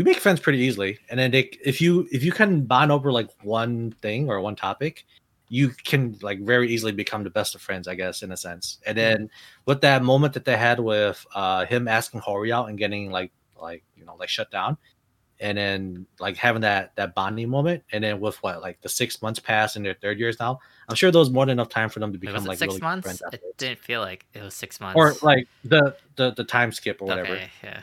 we 0.00 0.04
make 0.04 0.16
friends 0.18 0.40
pretty 0.40 0.60
easily. 0.60 0.98
And 1.10 1.20
then 1.20 1.30
they, 1.30 1.50
if 1.62 1.78
you 1.78 2.08
if 2.10 2.24
you 2.24 2.32
can 2.32 2.62
bond 2.62 2.90
over 2.90 3.12
like 3.12 3.28
one 3.42 3.90
thing 4.00 4.30
or 4.30 4.40
one 4.40 4.56
topic, 4.56 5.04
you 5.50 5.68
can 5.68 6.16
like 6.22 6.40
very 6.40 6.70
easily 6.70 6.92
become 6.92 7.22
the 7.22 7.28
best 7.28 7.54
of 7.54 7.60
friends, 7.60 7.86
I 7.86 7.96
guess, 7.96 8.22
in 8.22 8.32
a 8.32 8.36
sense. 8.36 8.78
And 8.86 8.96
then 8.96 9.30
with 9.66 9.82
that 9.82 10.02
moment 10.02 10.32
that 10.32 10.46
they 10.46 10.56
had 10.56 10.80
with 10.80 11.26
uh, 11.34 11.66
him 11.66 11.86
asking 11.86 12.20
Hori 12.20 12.50
out 12.50 12.70
and 12.70 12.78
getting 12.78 13.10
like 13.10 13.30
like 13.60 13.84
you 13.94 14.06
know 14.06 14.16
like 14.18 14.30
shut 14.30 14.50
down, 14.50 14.78
and 15.38 15.58
then 15.58 16.06
like 16.18 16.38
having 16.38 16.62
that 16.62 16.96
that 16.96 17.14
bonding 17.14 17.50
moment, 17.50 17.82
and 17.92 18.02
then 18.02 18.20
with 18.20 18.42
what 18.42 18.62
like 18.62 18.80
the 18.80 18.88
six 18.88 19.20
months 19.20 19.38
pass 19.38 19.76
in 19.76 19.82
their 19.82 19.96
third 20.00 20.18
years 20.18 20.40
now, 20.40 20.60
I'm 20.88 20.94
sure 20.94 21.10
there 21.10 21.18
was 21.18 21.28
more 21.28 21.44
than 21.44 21.58
enough 21.58 21.68
time 21.68 21.90
for 21.90 21.98
them 21.98 22.10
to 22.10 22.18
become 22.18 22.46
like 22.46 22.56
six 22.56 22.68
really 22.68 22.78
good 22.78 22.84
months? 22.84 23.04
friends 23.04 23.22
It 23.34 23.42
didn't 23.58 23.80
feel 23.80 24.00
like 24.00 24.24
it 24.32 24.42
was 24.42 24.54
six 24.54 24.80
months. 24.80 24.96
or 24.96 25.12
like 25.20 25.46
the 25.62 25.94
the 26.16 26.30
the 26.30 26.44
time 26.44 26.72
skip 26.72 27.02
or 27.02 27.04
whatever. 27.04 27.34
Okay, 27.34 27.50
yeah. 27.62 27.80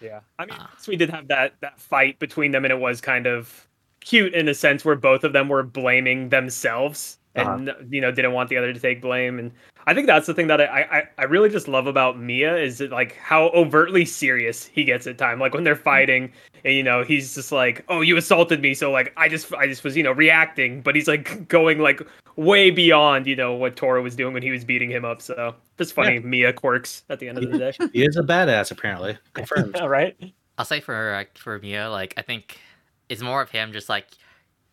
Yeah, 0.00 0.20
I 0.38 0.46
mean, 0.46 0.56
Ah. 0.58 0.70
we 0.86 0.96
did 0.96 1.10
have 1.10 1.28
that 1.28 1.54
that 1.60 1.80
fight 1.80 2.18
between 2.18 2.52
them, 2.52 2.64
and 2.64 2.72
it 2.72 2.78
was 2.78 3.00
kind 3.00 3.26
of 3.26 3.66
cute 4.00 4.32
in 4.34 4.48
a 4.48 4.54
sense 4.54 4.84
where 4.84 4.94
both 4.96 5.24
of 5.24 5.32
them 5.32 5.48
were 5.48 5.62
blaming 5.62 6.28
themselves 6.28 7.18
and 7.34 7.74
you 7.90 8.00
know 8.00 8.10
didn't 8.12 8.32
want 8.32 8.48
the 8.48 8.56
other 8.56 8.72
to 8.72 8.80
take 8.80 9.00
blame. 9.02 9.38
And 9.38 9.52
I 9.88 9.94
think 9.94 10.06
that's 10.06 10.26
the 10.26 10.34
thing 10.34 10.48
that 10.48 10.60
I 10.60 10.82
I, 10.92 11.08
I 11.16 11.24
really 11.24 11.48
just 11.48 11.66
love 11.66 11.86
about 11.86 12.20
Mia 12.20 12.54
is 12.58 12.76
that, 12.76 12.90
like 12.90 13.16
how 13.16 13.48
overtly 13.48 14.04
serious 14.04 14.66
he 14.66 14.84
gets 14.84 15.06
at 15.06 15.16
time. 15.16 15.40
Like 15.40 15.54
when 15.54 15.64
they're 15.64 15.74
fighting, 15.74 16.30
and 16.62 16.74
you 16.74 16.82
know 16.82 17.02
he's 17.02 17.34
just 17.34 17.52
like, 17.52 17.86
"Oh, 17.88 18.02
you 18.02 18.18
assaulted 18.18 18.60
me," 18.60 18.74
so 18.74 18.92
like 18.92 19.14
I 19.16 19.30
just 19.30 19.50
I 19.54 19.66
just 19.66 19.84
was 19.84 19.96
you 19.96 20.02
know 20.02 20.12
reacting, 20.12 20.82
but 20.82 20.94
he's 20.94 21.08
like 21.08 21.48
going 21.48 21.78
like 21.78 22.02
way 22.36 22.70
beyond 22.70 23.26
you 23.26 23.34
know 23.34 23.54
what 23.54 23.76
Toru 23.76 24.02
was 24.02 24.14
doing 24.14 24.34
when 24.34 24.42
he 24.42 24.50
was 24.50 24.62
beating 24.62 24.90
him 24.90 25.06
up. 25.06 25.22
So 25.22 25.54
just 25.78 25.94
funny 25.94 26.18
Mia 26.18 26.52
quirks 26.52 27.04
at 27.08 27.18
the 27.18 27.28
end 27.30 27.38
of 27.38 27.50
the 27.50 27.58
day. 27.58 27.72
He 27.94 28.04
is 28.04 28.18
a 28.18 28.22
badass, 28.22 28.70
apparently. 28.70 29.16
Confirmed. 29.32 29.76
All 29.76 29.88
right. 29.88 30.14
I'll 30.58 30.66
say 30.66 30.80
for 30.80 31.14
uh, 31.14 31.24
for 31.34 31.58
Mia, 31.60 31.88
like 31.88 32.12
I 32.18 32.22
think 32.22 32.60
it's 33.08 33.22
more 33.22 33.40
of 33.40 33.50
him 33.50 33.72
just 33.72 33.88
like 33.88 34.08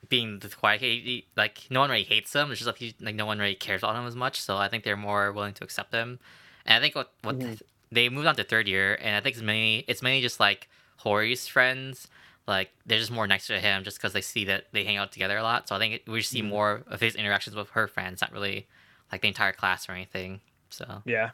being 0.10 0.40
the 0.40 0.50
quiet. 0.50 0.82
He- 0.82 1.26
like 1.36 1.66
no 1.70 1.80
one 1.82 1.90
really 1.90 2.04
hates 2.04 2.34
him. 2.34 2.52
It's 2.52 2.60
just 2.60 2.68
like 2.68 2.78
he, 2.78 2.96
like 3.00 3.16
no 3.16 3.26
one 3.26 3.40
really 3.40 3.56
cares 3.56 3.82
about 3.84 3.96
him 3.96 4.06
as 4.06 4.16
much. 4.16 4.42
So 4.42 4.58
I 4.58 4.68
think 4.68 4.84
they're 4.84 4.98
more 4.98 5.32
willing 5.32 5.54
to 5.56 5.64
accept 5.64 5.94
him. 5.94 6.20
And 6.66 6.76
I 6.78 6.80
think 6.80 6.96
what 6.96 7.12
what 7.22 7.40
Mhm. 7.40 7.62
they 7.92 8.10
moved 8.10 8.28
on 8.28 8.36
to 8.36 8.44
third 8.44 8.68
year, 8.68 8.98
and 9.02 9.16
I 9.16 9.22
think 9.22 9.36
it's 9.36 9.44
mainly 9.44 9.86
it's 9.88 10.02
mainly 10.02 10.22
just 10.22 10.40
like 10.40 10.68
Hori's 11.04 11.48
friends. 11.48 12.08
Like 12.48 12.72
they're 12.86 13.00
just 13.00 13.12
more 13.12 13.26
next 13.28 13.48
to 13.48 13.60
him 13.60 13.84
just 13.84 13.98
because 13.98 14.14
they 14.14 14.22
see 14.22 14.46
that 14.46 14.66
they 14.72 14.84
hang 14.84 14.98
out 14.98 15.12
together 15.12 15.38
a 15.38 15.44
lot. 15.44 15.68
So 15.68 15.76
I 15.76 15.80
think 15.80 15.94
it, 15.96 16.08
we 16.08 16.22
see 16.22 16.42
Mhm. 16.42 16.46
more 16.50 16.84
of 16.88 17.00
his 17.02 17.16
interactions 17.16 17.56
with 17.56 17.70
her 17.72 17.88
friends, 17.88 18.22
not 18.22 18.32
really 18.32 18.68
like 19.12 19.22
the 19.22 19.28
entire 19.28 19.52
class 19.54 19.88
or 19.90 19.94
anything. 19.94 20.42
So 20.70 21.02
Yeah. 21.06 21.32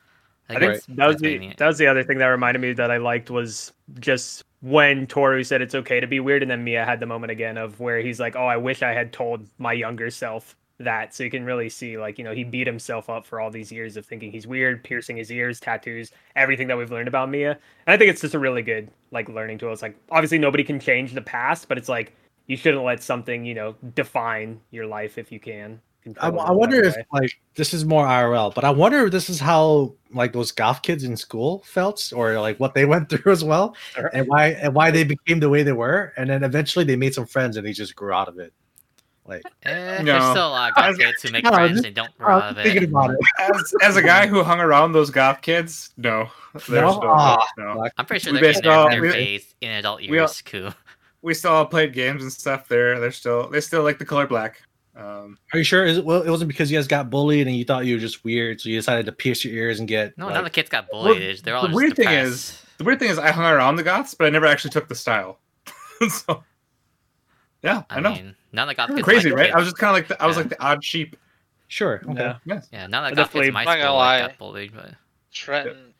I 0.55 0.55
I 0.55 0.59
think 0.59 0.77
think 0.77 0.83
that 0.89 1.07
was 1.07 1.17
the 1.17 1.41
that 1.57 1.67
was 1.67 1.77
the 1.77 1.87
other 1.87 2.03
thing 2.03 2.17
that 2.19 2.27
reminded 2.27 2.59
me 2.59 2.73
that 2.73 2.91
I 2.91 2.97
liked 2.97 3.29
was 3.29 3.73
just 3.99 4.43
when 4.61 5.07
Toru 5.07 5.43
said 5.43 5.61
it's 5.61 5.75
okay 5.75 5.99
to 5.99 6.07
be 6.07 6.19
weird, 6.19 6.41
and 6.41 6.51
then 6.51 6.63
Mia 6.63 6.85
had 6.85 6.99
the 6.99 7.05
moment 7.05 7.31
again 7.31 7.57
of 7.57 7.79
where 7.79 7.99
he's 7.99 8.19
like, 8.19 8.35
"Oh, 8.35 8.45
I 8.45 8.57
wish 8.57 8.83
I 8.83 8.91
had 8.93 9.13
told 9.13 9.47
my 9.57 9.73
younger 9.73 10.09
self 10.09 10.55
that." 10.79 11.13
So 11.15 11.23
you 11.23 11.31
can 11.31 11.45
really 11.45 11.69
see, 11.69 11.97
like, 11.97 12.17
you 12.17 12.23
know, 12.23 12.33
he 12.33 12.43
beat 12.43 12.67
himself 12.67 13.09
up 13.09 13.25
for 13.25 13.39
all 13.39 13.49
these 13.51 13.71
years 13.71 13.97
of 13.97 14.05
thinking 14.05 14.31
he's 14.31 14.47
weird, 14.47 14.83
piercing 14.83 15.17
his 15.17 15.31
ears, 15.31 15.59
tattoos, 15.59 16.11
everything 16.35 16.67
that 16.67 16.77
we've 16.77 16.91
learned 16.91 17.07
about 17.07 17.29
Mia. 17.29 17.51
And 17.51 17.93
I 17.93 17.97
think 17.97 18.11
it's 18.11 18.21
just 18.21 18.35
a 18.35 18.39
really 18.39 18.61
good 18.61 18.91
like 19.11 19.29
learning 19.29 19.57
tool. 19.59 19.73
It's 19.73 19.81
like 19.81 19.97
obviously 20.11 20.37
nobody 20.39 20.63
can 20.63 20.79
change 20.79 21.13
the 21.13 21.21
past, 21.21 21.67
but 21.69 21.77
it's 21.77 21.89
like 21.89 22.13
you 22.47 22.57
shouldn't 22.57 22.83
let 22.83 23.01
something 23.03 23.45
you 23.45 23.53
know 23.55 23.75
define 23.95 24.61
your 24.71 24.85
life 24.87 25.17
if 25.17 25.31
you 25.31 25.39
can. 25.39 25.81
I, 26.19 26.29
I 26.29 26.51
wonder 26.51 26.83
if 26.83 26.95
way. 26.95 27.05
like 27.11 27.39
this 27.55 27.73
is 27.73 27.85
more 27.85 28.05
IRL, 28.05 28.53
but 28.55 28.63
I 28.63 28.71
wonder 28.71 29.05
if 29.05 29.11
this 29.11 29.29
is 29.29 29.39
how 29.39 29.93
like 30.13 30.33
those 30.33 30.51
goth 30.51 30.81
kids 30.81 31.03
in 31.03 31.15
school 31.15 31.63
felt, 31.65 32.11
or 32.15 32.39
like 32.39 32.59
what 32.59 32.73
they 32.73 32.85
went 32.93 33.09
through 33.09 33.31
as 33.31 33.43
well, 33.43 33.75
Sure. 33.93 34.09
and 34.13 34.27
why 34.27 34.47
and 34.53 34.73
why 34.73 34.89
they 34.91 35.03
became 35.03 35.39
the 35.39 35.49
way 35.49 35.61
they 35.63 35.73
were, 35.73 36.13
and 36.17 36.29
then 36.29 36.43
eventually 36.43 36.85
they 36.85 36.95
made 36.95 37.13
some 37.13 37.25
friends 37.27 37.55
and 37.57 37.65
they 37.67 37.73
just 37.73 37.95
grew 37.95 38.11
out 38.13 38.27
of 38.27 38.39
it. 38.39 38.51
Like 39.27 39.43
Eh, 39.63 40.01
No. 40.01 40.13
There's 40.13 40.31
still 40.31 40.47
a 40.47 40.49
lot 40.49 40.71
of 40.71 40.83
I 40.83 40.93
kids 40.93 41.21
who 41.21 41.31
make 41.31 41.43
No, 41.43 41.51
friends 41.51 41.73
just- 41.73 41.85
and 41.85 41.95
don't 41.95 42.09
I 42.19 42.23
grow 42.23 42.35
out 42.37 42.57
of 42.57 42.63
thinking 42.63 42.83
it. 42.83 42.89
about 42.89 43.11
it. 43.11 43.17
As, 43.39 43.73
as 43.83 43.95
a 43.95 44.01
guy 44.01 44.25
who 44.25 44.41
hung 44.41 44.59
around 44.59 44.93
those 44.93 45.11
goth 45.11 45.41
kids, 45.41 45.91
no. 45.97 46.27
There's 46.67 46.81
No? 46.81 46.99
Ah, 47.03 47.45
no. 47.59 47.87
I'm 47.99 48.05
pretty 48.07 48.23
sure 48.23 48.33
We 48.33 48.39
they're 48.39 48.49
in 48.49 48.53
basically 48.55 48.69
their, 48.69 48.77
all- 48.79 48.89
their 48.89 49.01
we- 49.01 49.11
phase 49.11 49.53
in 49.61 49.69
adult 49.69 50.01
we 50.01 50.07
all- 50.07 50.13
years, 50.25 50.41
too. 50.41 50.69
We 51.21 51.35
still 51.35 51.51
all 51.51 51.67
played 51.67 51.93
games 51.93 52.23
and 52.23 52.33
stuff. 52.33 52.67
They're 52.67 52.99
they're 52.99 53.11
still 53.11 53.47
they 53.47 53.61
still 53.61 53.83
like 53.83 53.99
the 53.99 54.05
color 54.05 54.25
black. 54.25 54.63
Um, 55.01 55.37
Are 55.53 55.57
you 55.57 55.63
sure? 55.63 55.85
Is 55.85 55.97
it, 55.97 56.05
well, 56.05 56.21
it 56.21 56.29
wasn't 56.29 56.47
because 56.49 56.71
you 56.71 56.77
guys 56.77 56.87
got 56.87 57.09
bullied 57.09 57.47
and 57.47 57.55
you 57.55 57.65
thought 57.65 57.85
you 57.85 57.95
were 57.95 57.99
just 57.99 58.23
weird, 58.23 58.61
so 58.61 58.69
you 58.69 58.77
decided 58.77 59.05
to 59.07 59.11
pierce 59.11 59.43
your 59.43 59.53
ears 59.53 59.79
and 59.79 59.87
get 59.87 60.17
No, 60.17 60.25
like, 60.25 60.33
none 60.35 60.41
of 60.45 60.45
the 60.45 60.49
kids 60.53 60.69
got 60.69 60.89
bullied. 60.89 61.39
They're 61.39 61.55
all 61.55 61.63
the 61.63 61.67
just 61.69 61.75
weird 61.75 61.95
thing 61.95 62.09
is- 62.09 62.61
the 62.77 62.83
weird 62.83 62.99
thing 62.99 63.09
is, 63.09 63.19
I 63.19 63.31
hung 63.31 63.45
around 63.45 63.75
the 63.75 63.83
goths, 63.83 64.13
but 64.15 64.25
I 64.27 64.29
never 64.31 64.45
actually 64.47 64.71
took 64.71 64.87
the 64.89 64.95
style. 64.95 65.39
so, 66.09 66.43
yeah, 67.61 67.83
I, 67.89 67.97
I, 67.97 67.99
know. 67.99 68.11
mean, 68.13 68.35
none 68.51 68.63
of 68.67 68.69
the 68.69 68.75
goth 68.75 68.89
kids 68.89 69.03
Crazy, 69.03 69.29
like 69.29 69.37
right? 69.37 69.45
kids. 69.45 69.55
I 69.55 69.59
was 69.59 69.67
just 69.67 69.77
kind 69.77 69.89
of 69.91 69.95
like 69.95 70.07
the, 70.07 70.23
I 70.23 70.25
was 70.25 70.35
Yeah. 70.35 70.41
like 70.41 70.49
the 70.49 70.63
odd 70.63 70.83
sheep. 70.83 71.15
Sure. 71.67 72.01
Okay. 72.09 72.19
Yeah. 72.19 72.37
Yes. 72.45 72.67
Yeah, 72.73 72.87
none 72.87 73.03
of 73.05 73.07
I 73.07 73.09
the 73.11 73.15
goth 73.17 73.31
kids 73.33 73.47
in 73.47 73.53
my 73.53 73.61
I'm 73.61 73.79
school 73.79 73.95
like, 73.95 74.21
lie. 74.21 74.27
got 74.27 74.37
bullied, 74.39 74.73
but 74.73 74.93
Trenton, 75.31 75.90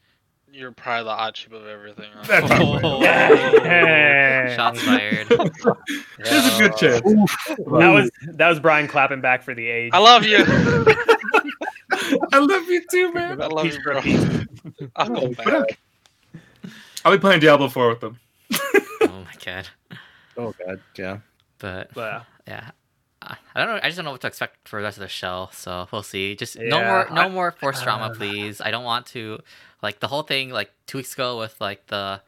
you're 0.51 0.71
probably 0.71 1.05
the 1.05 1.09
odd 1.11 1.37
sheep 1.37 1.53
of 1.53 1.65
everything. 1.65 2.09
huh? 2.13 2.23
That's 2.27 2.47
Oh, 2.51 3.01
Hey. 3.63 4.53
shots 4.55 4.81
fired. 4.81 5.27
There's 6.17 6.55
a 6.55 6.57
good 6.59 6.75
chance. 6.77 7.01
That 7.47 7.89
was 7.89 8.11
that 8.23 8.49
was 8.49 8.59
Brian 8.59 8.87
clapping 8.87 9.21
back 9.21 9.43
for 9.43 9.53
the 9.55 9.67
age. 9.67 9.91
I 9.93 9.99
love 9.99 10.23
you. 10.25 10.43
I 12.33 12.39
love 12.39 12.63
you 12.69 12.83
too, 12.89 13.13
man. 13.13 13.41
I 13.41 13.47
love 13.47 13.65
He's 13.65 13.77
you, 13.77 13.83
bro. 13.83 14.01
I'll 14.95 15.09
go 15.09 15.21
oh, 15.21 15.29
back. 15.33 15.77
I'll 17.05 17.11
be 17.11 17.17
playing 17.19 17.39
Diablo 17.39 17.67
4 17.69 17.89
with 17.89 17.99
them. 17.99 18.19
oh 18.53 19.25
my 19.25 19.33
god. 19.43 19.67
Oh 20.37 20.53
god. 20.65 20.79
Yeah. 20.97 21.17
But 21.59 21.93
But, 21.93 22.25
yeah. 22.47 22.71
I 23.21 23.37
I 23.55 23.63
don't 23.63 23.75
know. 23.75 23.79
I 23.81 23.87
just 23.87 23.97
don't 23.97 24.05
know 24.05 24.11
what 24.11 24.21
to 24.21 24.27
expect 24.27 24.67
for 24.67 24.79
the 24.79 24.83
rest 24.83 24.97
of 24.97 25.01
the 25.01 25.07
show, 25.07 25.49
so 25.51 25.87
we'll 25.91 26.01
see. 26.03 26.35
Just 26.35 26.57
no 26.57 26.79
more, 26.83 27.07
no 27.11 27.21
I- 27.21 27.29
more 27.29 27.51
forced 27.51 27.83
drama, 27.83 28.13
please. 28.15 28.61
I 28.61 28.71
don't 28.71 28.83
want 28.83 29.05
to 29.07 29.39
like 29.81 29.99
the 29.99 30.07
whole 30.07 30.23
thing 30.23 30.49
like 30.49 30.71
two 30.87 30.97
weeks 30.99 31.13
ago 31.13 31.37
with 31.39 31.59
like 31.59 31.87
the 31.87 32.21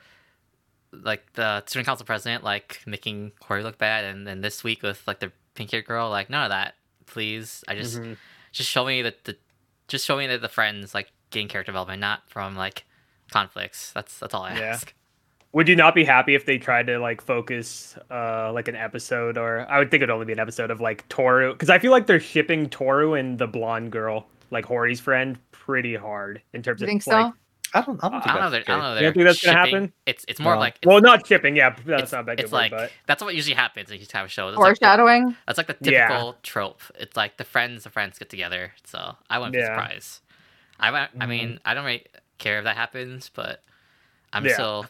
like 0.91 1.31
the 1.33 1.63
student 1.65 1.87
council 1.87 2.05
president 2.05 2.43
like 2.43 2.81
making 2.85 3.31
Hori 3.41 3.63
look 3.63 3.77
bad, 3.77 4.05
and 4.05 4.27
then 4.27 4.41
this 4.41 4.63
week 4.63 4.83
with 4.83 5.01
like 5.07 5.19
the 5.19 5.31
pink 5.55 5.71
haired 5.71 5.85
girl, 5.85 6.09
like 6.09 6.29
none 6.29 6.43
of 6.43 6.49
that, 6.49 6.75
please. 7.05 7.63
I 7.67 7.75
just 7.75 7.99
Mhm. 7.99 8.17
just 8.51 8.69
show 8.69 8.85
me 8.85 9.01
that 9.01 9.23
the 9.23 9.37
just 9.87 10.05
show 10.05 10.17
me 10.17 10.27
that 10.27 10.41
the 10.41 10.49
friends 10.49 10.93
like 10.93 11.11
getting 11.31 11.47
character 11.47 11.71
development, 11.71 11.99
not 11.99 12.29
from 12.29 12.55
like 12.55 12.85
conflicts. 13.31 13.91
That's 13.93 14.19
that's 14.19 14.33
all 14.33 14.43
I 14.43 14.53
Yeah. 14.55 14.61
ask. 14.65 14.93
Would 15.51 15.67
you 15.67 15.75
not 15.75 15.93
be 15.93 16.03
happy 16.03 16.33
if 16.33 16.45
they 16.47 16.57
tried 16.57 16.87
to 16.87 16.97
like 16.99 17.21
focus 17.21 17.95
uh 18.09 18.51
like 18.53 18.67
an 18.67 18.75
episode 18.75 19.37
or 19.37 19.67
I 19.69 19.77
would 19.79 19.89
think 19.91 20.01
it'd 20.01 20.09
only 20.11 20.25
be 20.25 20.33
an 20.33 20.39
episode 20.39 20.71
of 20.71 20.79
like 20.81 21.07
Toru 21.09 21.53
because 21.53 21.69
I 21.69 21.77
feel 21.79 21.91
like 21.91 22.07
they're 22.07 22.19
shipping 22.19 22.69
Toru 22.69 23.13
and 23.13 23.37
the 23.37 23.47
blonde 23.47 23.91
girl, 23.91 24.27
like 24.51 24.65
Hori's 24.65 24.99
friend, 24.99 25.37
pretty 25.51 25.95
hard 25.95 26.41
in 26.53 26.61
terms 26.63 26.81
You 26.81 26.85
of 26.85 26.89
think 26.89 27.07
like, 27.07 27.33
so? 27.33 27.37
I 27.75 27.81
don't. 27.81 28.03
I 28.03 28.09
don't 28.09 28.27
I 28.27 28.33
don't 28.33 28.41
know. 28.41 28.49
that's 28.51 28.65
That, 28.67 28.73
I 28.73 28.75
don't 28.75 28.83
know. 28.83 28.93
You 28.93 28.95
They're 28.99 29.03
don't 29.03 29.13
think 29.13 29.25
that's 29.27 29.43
gonna 29.45 29.57
happen? 29.57 29.93
It's 30.05 30.25
it's 30.27 30.39
more 30.39 30.53
No. 30.53 30.59
like 30.59 30.75
it's, 30.81 30.85
Well, 30.87 31.01
not 31.01 31.25
shipping, 31.27 31.55
yeah, 31.55 31.75
that's 31.85 32.03
it's, 32.03 32.11
not 32.11 32.21
a 32.21 32.23
bad 32.23 32.39
it's 32.39 32.51
good 32.51 32.55
word, 32.55 32.59
like 32.59 32.71
but 32.71 32.91
that's 33.07 33.23
what 33.23 33.33
usually 33.35 33.55
happens 33.55 33.89
in 33.91 33.97
these 33.97 34.07
type 34.07 34.25
of 34.25 34.31
shows. 34.31 34.53
It's 34.53 34.59
like 34.59 34.75
the- 34.79 34.85
Foreshadowing. 34.85 35.35
That's 35.47 35.57
like 35.57 35.67
the 35.67 35.77
Yeah. 35.81 36.07
typical 36.07 36.35
trope. 36.43 36.81
It's 36.95 37.17
like 37.17 37.37
the 37.37 37.43
friends, 37.43 37.83
the 37.83 37.89
friends 37.89 38.19
get 38.19 38.29
together. 38.29 38.73
So 38.83 39.15
I 39.29 39.39
wouldn't 39.39 39.53
be 39.53 39.59
Yeah. 39.59 39.67
surprised. 39.67 40.21
I, 40.79 40.91
wa- 40.91 41.07
I 41.19 41.25
mean, 41.25 41.59
I 41.65 41.73
don't 41.73 41.85
really 41.85 42.05
care 42.37 42.57
if 42.59 42.65
that 42.65 42.75
happens, 42.75 43.29
but 43.33 43.63
I'm 44.33 44.45
Yeah. 44.45 44.53
still. 44.53 44.85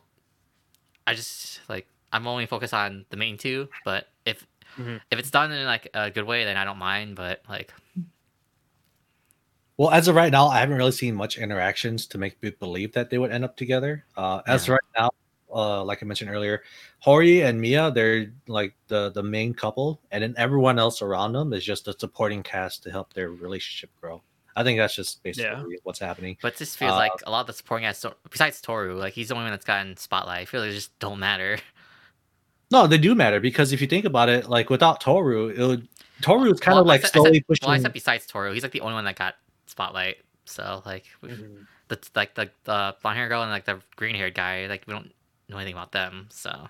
I 1.06 1.14
just 1.14 1.62
like 1.70 1.88
I'm 2.12 2.28
only 2.28 2.46
focused 2.46 2.74
on 2.74 3.06
the 3.10 3.18
main 3.18 3.38
two. 3.38 3.70
But 3.86 4.08
if 4.26 4.46
Mhm. 4.78 5.02
if 5.12 5.20
it's 5.20 5.30
done 5.32 5.52
in 5.52 5.66
like 5.66 5.88
a 5.94 6.10
good 6.12 6.24
way, 6.26 6.46
then 6.46 6.58
I 6.58 6.66
don't 6.66 6.78
mind. 6.80 7.16
But 7.16 7.42
like, 7.48 7.74
Well, 9.84 9.92
as 9.92 10.08
of 10.08 10.16
right 10.16 10.32
now, 10.32 10.48
I 10.48 10.62
haven't 10.62 10.78
really 10.78 10.94
seen 10.94 11.14
much 11.14 11.38
interactions 11.38 12.08
to 12.08 12.18
make 12.18 12.42
me 12.42 12.52
believe 12.52 12.94
that 12.94 13.10
they 13.10 13.18
would 13.18 13.32
end 13.32 13.44
up 13.44 13.58
together. 13.58 14.06
Uh, 14.16 14.42
as 14.48 14.66
Yeah. 14.66 14.76
right 14.76 14.82
now, 14.98 15.10
uh, 15.54 15.84
like 15.84 16.02
I 16.02 16.06
mentioned 16.06 16.30
earlier, 16.32 16.64
Hori 17.00 17.42
and 17.42 17.60
Mia, 17.60 17.92
they're 17.92 18.32
like 18.48 18.76
the 18.88 19.10
the 19.12 19.22
main 19.22 19.54
couple, 19.54 20.00
and 20.10 20.24
then 20.24 20.36
everyone 20.38 20.80
else 20.80 21.02
around 21.02 21.34
them 21.34 21.52
is 21.52 21.66
just 21.66 21.90
a 21.90 22.00
supporting 22.00 22.44
cast 22.44 22.84
to 22.84 22.92
help 22.92 23.12
their 23.12 23.30
relationship 23.32 23.90
grow. 24.00 24.22
I 24.56 24.64
think 24.64 24.80
that's 24.80 24.96
just 24.96 25.22
basically 25.22 25.80
what's 25.84 26.00
happening. 26.00 26.38
but 26.42 26.56
this 26.56 26.78
feels 26.78 26.94
Uh, 26.94 26.96
like 26.96 27.12
a 27.28 27.30
lot 27.32 27.42
of 27.42 27.48
the 27.48 27.54
supporting 27.54 27.86
acts. 27.86 28.00
don't- 28.00 28.16
Besides 28.32 28.62
Toru, 28.62 28.96
like 28.98 29.12
he's 29.12 29.28
the 29.28 29.34
only 29.36 29.44
one 29.48 29.52
that's 29.52 29.66
gotten 29.66 29.98
spotlight. 29.98 30.40
I 30.40 30.46
feel 30.46 30.62
like 30.62 30.70
they 30.70 30.76
just 30.78 30.98
don't 31.00 31.20
matter. 31.20 31.58
No, 32.72 32.88
they 32.88 32.98
do 32.98 33.14
matter 33.16 33.42
because 33.42 33.74
if 33.74 33.82
you 33.82 33.88
think 33.88 34.06
about 34.06 34.30
it, 34.30 34.50
like 34.50 34.70
without 34.70 35.02
Toru, 35.02 35.50
it 35.50 35.60
would 35.60 35.90
Toru 36.22 36.54
is 36.54 36.62
kind 36.62 36.76
Well, 36.76 36.84
of 36.84 36.88
like 36.88 37.02
said- 37.02 37.12
slowly 37.12 37.34
said- 37.40 37.48
pushing. 37.48 37.68
Well, 37.68 37.76
I 37.76 37.80
said 37.82 37.92
besides 37.92 38.26
Toru, 38.26 38.54
he's 38.54 38.64
like 38.64 38.72
the 38.72 38.80
only 38.82 38.94
one 38.94 39.04
that 39.04 39.18
got 39.18 39.36
spotlight. 39.74 40.18
So 40.46 40.82
like, 40.86 41.06
we- 41.22 41.30
Mhm. 41.30 41.66
the 41.90 41.98
like 42.16 42.36
the 42.36 42.50
the 42.64 42.96
blonde 43.02 43.18
hair 43.18 43.28
girl 43.28 43.42
and 43.42 43.52
like 43.52 43.66
the 43.66 43.80
green 43.96 44.16
haired 44.16 44.36
guy, 44.36 44.68
like 44.68 44.84
we 44.88 44.94
don't 44.94 45.12
know 45.50 45.58
anything 45.58 45.74
about 45.74 45.92
them. 45.92 46.28
So 46.32 46.70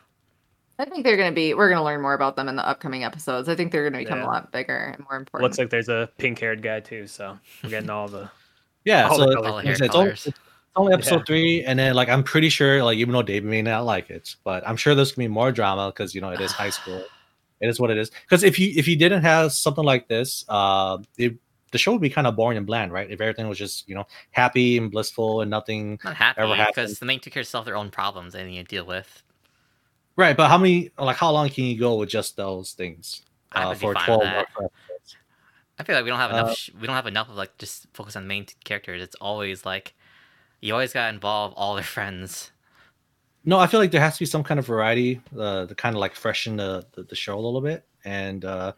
I 0.80 0.86
think 0.86 1.04
they're 1.04 1.18
gonna 1.18 1.32
be. 1.36 1.54
We're 1.54 1.70
gonna 1.70 1.84
learn 1.84 2.02
more 2.02 2.14
about 2.14 2.36
them 2.36 2.48
in 2.50 2.56
the 2.56 2.68
upcoming 2.68 3.04
episodes. 3.04 3.48
I 3.50 3.56
think 3.56 3.72
they're 3.72 3.88
gonna 3.90 4.02
become 4.04 4.20
Yeah. 4.20 4.26
a 4.26 4.32
lot 4.34 4.52
bigger 4.52 4.76
and 4.96 5.04
more 5.10 5.18
important. 5.18 5.44
looks 5.44 5.58
like 5.60 5.70
there's 5.70 5.90
a 5.90 6.10
pink 6.18 6.40
haired 6.40 6.62
guy 6.64 6.80
too, 6.80 7.06
so 7.08 7.38
we're 7.64 7.70
getting 7.70 7.90
all 7.90 8.08
the 8.08 8.30
yeah, 8.86 9.08
all 9.08 9.18
so 9.18 9.26
the 9.28 9.36
colors. 9.36 9.52
all 9.52 9.58
the 9.58 9.64
hair 9.64 9.76
said, 9.76 9.86
it's 9.88 9.96
only, 9.96 10.12
it's 10.12 10.30
only 10.76 10.94
episode 10.94 11.18
Yeah. 11.20 11.24
three, 11.28 11.64
and 11.64 11.78
then 11.78 11.94
like 11.94 12.10
I'm 12.10 12.24
pretty 12.24 12.50
sure, 12.50 12.84
like 12.84 12.98
even 12.98 13.14
though 13.14 13.22
David 13.22 13.50
may 13.50 13.62
not 13.62 13.86
like 13.86 14.10
it, 14.10 14.36
but 14.44 14.68
I'm 14.68 14.78
sure 14.78 14.96
there's 14.96 15.12
gonna 15.12 15.28
be 15.28 15.34
more 15.34 15.52
drama 15.52 15.90
because 15.92 16.16
you 16.16 16.22
know 16.22 16.30
it 16.32 16.42
is 16.42 16.52
high 16.52 16.72
school. 16.72 17.04
It 17.62 17.70
is 17.70 17.80
what 17.80 17.92
it 17.92 17.98
is. 17.98 18.10
Because 18.26 18.44
if 18.44 18.60
you 18.60 18.74
if 18.76 18.90
you 18.90 18.98
didn't 18.98 19.22
have 19.22 19.54
something 19.54 19.86
like 19.86 20.10
this, 20.10 20.44
uh, 20.50 20.98
it, 21.18 21.36
the 21.74 21.78
show 21.78 21.92
would 21.92 22.00
be 22.02 22.10
kind 22.10 22.26
of 22.26 22.38
boring 22.38 22.58
and 22.58 22.66
bland, 22.66 22.94
right? 22.94 23.12
If 23.12 23.20
everything 23.20 23.50
was 23.50 23.58
just 23.58 23.90
you 23.90 23.96
know 23.96 24.08
happy 24.32 24.78
and 24.78 24.90
blissful 24.90 25.42
and 25.42 25.52
nothing, 25.52 26.00
not 26.06 26.16
happy 26.16 26.40
Ever 26.40 26.56
happened. 26.56 26.76
because 26.76 27.00
the 27.00 27.06
main 27.06 27.20
two 27.20 27.30
characters 27.30 27.52
have 27.52 27.66
their 27.66 27.76
own 27.76 27.90
problems 27.92 28.34
and 28.36 28.50
to 28.54 28.64
deal 28.64 28.86
with. 28.86 29.22
right? 30.16 30.38
But 30.38 30.48
how 30.48 30.58
many 30.58 30.92
like 30.98 31.18
how 31.18 31.32
long 31.32 31.50
can 31.50 31.66
you 31.66 31.78
go 31.78 31.96
with 31.96 32.08
just 32.10 32.38
those 32.38 32.72
things 32.72 33.24
I 33.52 33.64
uh, 33.64 33.74
for 33.76 33.94
twelve? 33.94 34.24
I 35.80 35.84
feel 35.84 35.96
like 35.96 36.04
we 36.06 36.10
don't 36.12 36.20
have 36.20 36.32
enough. 36.32 36.50
Uh, 36.52 36.56
sh- 36.56 36.70
we 36.80 36.88
don't 36.88 36.96
have 36.96 37.08
enough 37.08 37.30
of 37.30 37.36
like 37.36 37.58
just 37.58 37.88
focus 37.94 38.16
on 38.16 38.24
the 38.24 38.28
main 38.30 38.46
characters. 38.64 39.02
It's 39.02 39.16
always 39.16 39.66
like 39.66 39.94
you 40.62 40.72
always 40.74 40.94
gotta 40.94 41.14
involve 41.14 41.54
all 41.56 41.76
their 41.76 41.84
friends. 41.84 42.52
No, 43.46 43.60
I 43.60 43.68
feel 43.68 43.80
like 43.82 43.92
there 43.92 44.00
has 44.00 44.14
to 44.14 44.20
be 44.20 44.26
some 44.26 44.44
kind 44.44 44.58
of 44.60 44.66
variety 44.66 45.20
uh, 45.38 45.66
to 45.66 45.76
kind 45.76 45.96
of 45.96 46.00
like 46.00 46.16
freshen 46.16 46.56
the, 46.56 46.86
the, 46.94 47.04
the 47.04 47.16
show 47.16 47.34
a 47.36 47.42
little 47.42 47.60
bit. 47.60 47.84
And 48.06 48.46
uh, 48.46 48.72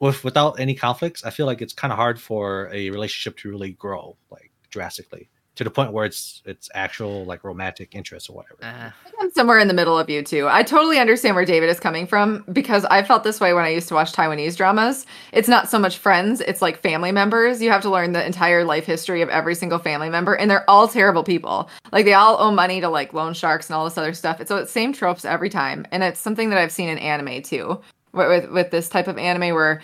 with 0.00 0.24
without 0.24 0.60
any 0.60 0.74
conflicts, 0.74 1.24
I 1.24 1.30
feel 1.30 1.46
like 1.46 1.62
it's 1.62 1.72
kind 1.72 1.92
of 1.92 1.98
hard 1.98 2.20
for 2.20 2.70
a 2.72 2.90
relationship 2.90 3.38
to 3.38 3.50
really 3.50 3.72
grow 3.72 4.16
like 4.30 4.52
drastically 4.70 5.28
to 5.56 5.64
the 5.64 5.70
point 5.70 5.92
where 5.92 6.04
it's 6.04 6.42
it's 6.44 6.68
actual 6.74 7.24
like 7.24 7.42
romantic 7.42 7.94
interest 7.94 8.30
or 8.30 8.36
whatever. 8.36 8.58
Uh, 8.62 8.90
I 8.90 9.08
think 9.08 9.14
I'm 9.20 9.30
somewhere 9.30 9.58
in 9.58 9.68
the 9.68 9.74
middle 9.74 9.98
of 9.98 10.08
you 10.08 10.22
two. 10.22 10.46
I 10.48 10.62
totally 10.62 10.98
understand 10.98 11.34
where 11.34 11.44
David 11.44 11.70
is 11.70 11.80
coming 11.80 12.06
from 12.06 12.44
because 12.52 12.84
I 12.84 13.02
felt 13.02 13.24
this 13.24 13.40
way 13.40 13.54
when 13.54 13.64
I 13.64 13.70
used 13.70 13.88
to 13.88 13.94
watch 13.94 14.12
Taiwanese 14.12 14.56
dramas. 14.56 15.06
It's 15.32 15.48
not 15.48 15.68
so 15.68 15.78
much 15.78 15.96
friends, 15.96 16.40
it's 16.42 16.62
like 16.62 16.80
family 16.82 17.10
members. 17.10 17.62
You 17.62 17.70
have 17.70 17.82
to 17.82 17.90
learn 17.90 18.12
the 18.12 18.24
entire 18.24 18.64
life 18.64 18.84
history 18.84 19.22
of 19.22 19.30
every 19.30 19.54
single 19.54 19.78
family 19.78 20.10
member, 20.10 20.34
and 20.34 20.50
they're 20.50 20.68
all 20.68 20.88
terrible 20.88 21.24
people. 21.24 21.70
Like 21.90 22.04
they 22.04 22.14
all 22.14 22.36
owe 22.38 22.50
money 22.50 22.80
to 22.82 22.88
like 22.88 23.14
loan 23.14 23.32
sharks 23.32 23.68
and 23.68 23.76
all 23.76 23.84
this 23.84 23.98
other 23.98 24.12
stuff. 24.12 24.40
It's 24.40 24.48
so 24.48 24.58
it's 24.58 24.70
same 24.70 24.92
tropes 24.92 25.24
every 25.24 25.48
time, 25.48 25.86
and 25.90 26.02
it's 26.02 26.20
something 26.20 26.50
that 26.50 26.58
I've 26.58 26.72
seen 26.72 26.90
in 26.90 26.98
anime 26.98 27.42
too. 27.42 27.80
With 28.16 28.28
with, 28.28 28.50
with 28.50 28.70
this 28.70 28.88
type 28.88 29.08
of 29.08 29.18
anime 29.18 29.54
where 29.54 29.82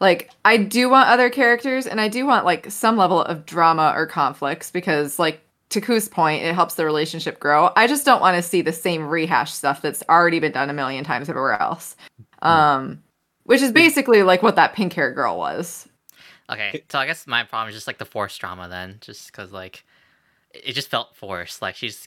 like 0.00 0.30
I 0.44 0.56
do 0.56 0.88
want 0.88 1.08
other 1.08 1.30
characters 1.30 1.86
and 1.86 2.00
I 2.00 2.08
do 2.08 2.26
want 2.26 2.44
like 2.44 2.70
some 2.70 2.96
level 2.96 3.22
of 3.22 3.46
drama 3.46 3.92
or 3.96 4.06
conflicts 4.06 4.70
because 4.70 5.18
like 5.18 5.42
to 5.70 5.80
Ku's 5.80 6.08
point, 6.08 6.42
it 6.42 6.54
helps 6.54 6.74
the 6.74 6.84
relationship 6.84 7.38
grow. 7.38 7.70
I 7.76 7.86
just 7.86 8.04
don't 8.04 8.20
want 8.20 8.36
to 8.36 8.42
see 8.42 8.60
the 8.60 8.72
same 8.72 9.06
rehash 9.06 9.52
stuff 9.52 9.82
that's 9.82 10.02
already 10.08 10.40
been 10.40 10.52
done 10.52 10.68
a 10.68 10.72
million 10.72 11.04
times 11.04 11.28
everywhere 11.28 11.60
else. 11.60 11.96
Um 12.42 13.02
which 13.44 13.62
is 13.62 13.72
basically 13.72 14.22
like 14.22 14.42
what 14.42 14.56
that 14.56 14.74
pink 14.74 14.92
hair 14.92 15.12
girl 15.12 15.36
was. 15.36 15.88
okay, 16.48 16.84
so 16.88 16.98
I 16.98 17.06
guess 17.06 17.26
my 17.26 17.42
problem 17.44 17.68
is 17.68 17.74
just 17.74 17.86
like 17.86 17.98
the 17.98 18.04
forced 18.04 18.40
drama 18.40 18.68
then, 18.68 18.98
just 19.00 19.26
because 19.26 19.52
like 19.52 19.84
it 20.54 20.62
it 20.68 20.72
just 20.74 20.88
felt 20.88 21.16
forced. 21.16 21.60
Like 21.60 21.74
she's 21.76 22.06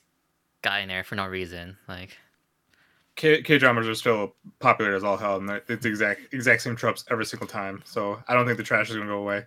got 0.62 0.82
in 0.82 0.88
there 0.88 1.04
for 1.04 1.16
no 1.16 1.28
reason. 1.28 1.78
Like 1.88 2.18
K 3.16 3.42
dramas 3.42 3.88
are 3.88 3.96
still 3.96 4.36
popular 4.60 4.96
as 4.96 5.04
all 5.04 5.18
hell, 5.18 5.38
and 5.38 5.50
it's 5.70 5.84
the 5.84 5.90
exact 5.90 6.34
exact 6.34 6.62
same 6.64 6.76
tropes 6.76 7.06
every 7.12 7.26
single 7.26 7.48
time. 7.48 7.82
So 7.86 8.22
I 8.28 8.34
don't 8.34 8.46
think 8.46 8.58
the 8.58 8.64
trash 8.64 8.90
is 8.90 8.96
gonna 8.96 9.08
go 9.08 9.20
away. 9.20 9.46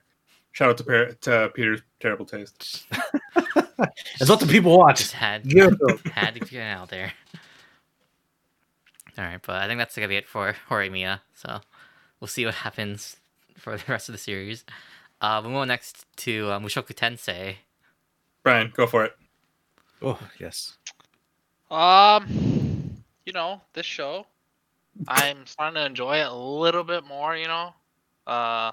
Shout 0.53 0.71
out 0.71 0.77
to, 0.79 0.85
per- 0.85 1.13
to 1.13 1.51
Peter's 1.55 1.83
terrible 2.01 2.25
taste. 2.27 2.87
It's 4.19 4.31
what 4.31 4.41
the 4.41 4.47
people 4.47 4.79
watch. 4.79 5.01
just 5.01 5.13
had 5.13 5.47
Give 5.47 5.71
it 5.71 5.77
to 5.87 5.99
'em. 6.07 6.13
had 6.13 6.33
to 6.35 6.41
get 6.41 6.55
it 6.55 6.61
out 6.63 6.89
there. 6.89 7.13
All 9.19 9.25
right, 9.25 9.39
but 9.47 9.57
I 9.57 9.67
think 9.67 9.77
that's 9.79 9.95
gonna 9.95 10.09
be 10.09 10.17
it 10.17 10.27
for 10.27 10.55
Horimiya. 10.71 11.21
So 11.35 11.61
we'll 12.21 12.29
see 12.29 12.47
what 12.47 12.55
happens 12.55 13.17
for 13.59 13.77
the 13.77 13.85
rest 13.89 14.09
of 14.09 14.15
the 14.15 14.19
series. 14.19 14.65
Uh, 15.21 15.41
we'll 15.45 15.53
move 15.53 15.69
next 15.69 16.07
to 16.19 16.49
uh, 16.51 16.59
Mushoku 16.59 16.95
Tensei. 16.95 17.57
Brian, 18.43 18.73
go 18.75 18.87
for 18.87 19.05
it. 19.05 19.13
Oh 20.01 20.19
yes. 20.41 20.79
Um, 21.71 22.56
you 23.27 23.33
know, 23.33 23.61
this 23.75 23.85
show, 23.85 24.25
I'm 25.09 25.45
starting 25.47 25.75
to 25.75 25.85
enjoy 25.85 26.19
it 26.19 26.29
a 26.29 26.35
little 26.35 26.85
bit 26.85 27.05
more. 27.05 27.37
You 27.37 27.49
know, 27.49 27.75
uh, 28.27 28.73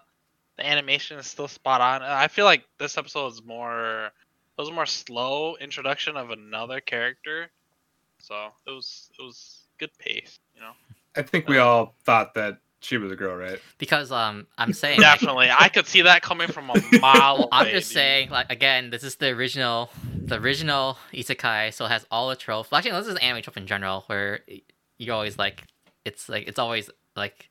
the 0.58 0.66
animation 0.66 1.18
is 1.18 1.28
still 1.28 1.48
spot 1.48 1.82
on. 1.82 2.04
I 2.04 2.28
feel 2.28 2.46
like 2.46 2.64
this 2.78 2.98
episode 2.98 3.28
is 3.34 3.44
more, 3.44 4.06
it 4.06 4.62
was 4.62 4.70
a 4.70 4.74
more 4.74 4.86
slow 4.86 5.58
introduction 5.58 6.16
of 6.16 6.30
another 6.30 6.80
character, 6.80 7.50
so 8.20 8.36
it 8.66 8.72
was 8.72 9.10
it 9.20 9.22
was 9.22 9.68
good 9.80 9.92
pace. 9.98 10.40
You 10.56 10.62
know, 10.62 10.72
I 11.18 11.24
think 11.24 11.50
we 11.50 11.58
all 11.58 11.96
thought 12.06 12.36
that 12.36 12.60
she 12.84 12.98
was 12.98 13.12
a 13.12 13.16
girl, 13.16 13.36
right? 13.36 13.60
Because 13.78 14.12
um, 14.12 14.48
I'm 14.58 14.74
saying 14.84 15.00
like, 15.00 15.20
definitely, 15.20 15.50
I 15.52 15.70
could 15.70 15.88
see 15.88 16.02
that 16.04 16.22
coming 16.22 16.48
from 16.50 16.70
a 16.70 16.76
mile 17.02 17.36
away. 17.38 17.48
I'm 17.52 17.72
just 17.72 17.90
dude. 17.90 17.96
saying, 17.96 18.30
like 18.30 18.52
again, 18.52 18.90
this 18.90 19.04
is 19.04 19.16
the 19.16 19.30
original, 19.30 19.90
the 20.28 20.40
original 20.40 20.98
isekai, 21.14 21.74
so 21.74 21.86
it 21.86 21.90
has 21.90 22.06
all 22.12 22.30
the 22.30 22.36
tropes. 22.36 22.70
Well, 22.72 22.78
actually, 22.80 22.92
no, 22.92 23.00
this 23.02 23.08
is 23.08 23.18
anime 23.18 23.42
trope 23.42 23.58
in 23.58 23.68
general, 23.68 24.04
where 24.08 24.42
you're 24.98 25.16
always 25.16 25.38
like, 25.38 25.64
it's 26.06 26.30
like 26.30 26.48
it's 26.48 26.60
always 26.60 26.90
like, 27.16 27.50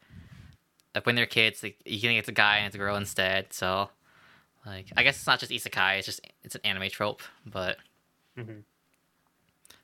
like 0.95 1.07
when 1.07 1.15
they're 1.15 1.27
kids, 1.27 1.63
like 1.63 1.79
you 1.85 2.01
can 2.01 2.13
get 2.13 2.29
a 2.29 2.33
guy 2.33 2.59
and 2.59 2.67
it's 2.67 2.75
a 2.75 2.79
girl 2.79 2.97
instead. 2.97 3.53
So, 3.53 3.89
like, 4.67 4.87
I 4.97 5.03
guess 5.03 5.17
it's 5.17 5.27
not 5.27 5.41
just 5.41 5.51
isekai; 5.53 5.99
it's 5.99 6.07
just 6.07 6.21
it's 6.45 6.55
an 6.55 6.61
anime 6.65 6.89
trope. 6.91 7.23
But 7.47 7.79
Mhm. 8.39 8.63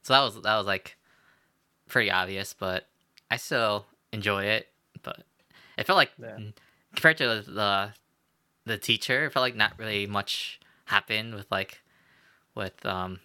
so 0.03 0.13
that 0.13 0.21
was 0.21 0.35
that 0.43 0.57
was 0.57 0.67
like 0.67 0.97
pretty 1.89 2.11
obvious, 2.11 2.55
but 2.55 2.89
I 3.31 3.37
still 3.37 3.87
enjoy 4.13 4.45
it. 4.45 4.69
But 5.79 5.83
it 5.83 5.87
felt 5.87 5.97
like 5.97 6.11
Yeah. 6.19 6.39
compared 6.93 7.19
to 7.19 7.45
the 7.47 7.93
the 8.67 8.79
teacher, 8.79 9.27
it 9.27 9.33
felt 9.33 9.43
like 9.43 9.55
not 9.55 9.79
really 9.79 10.09
much 10.09 10.59
happened 10.87 11.35
with 11.35 11.49
like 11.53 11.83
with 12.57 12.85
um 12.85 13.21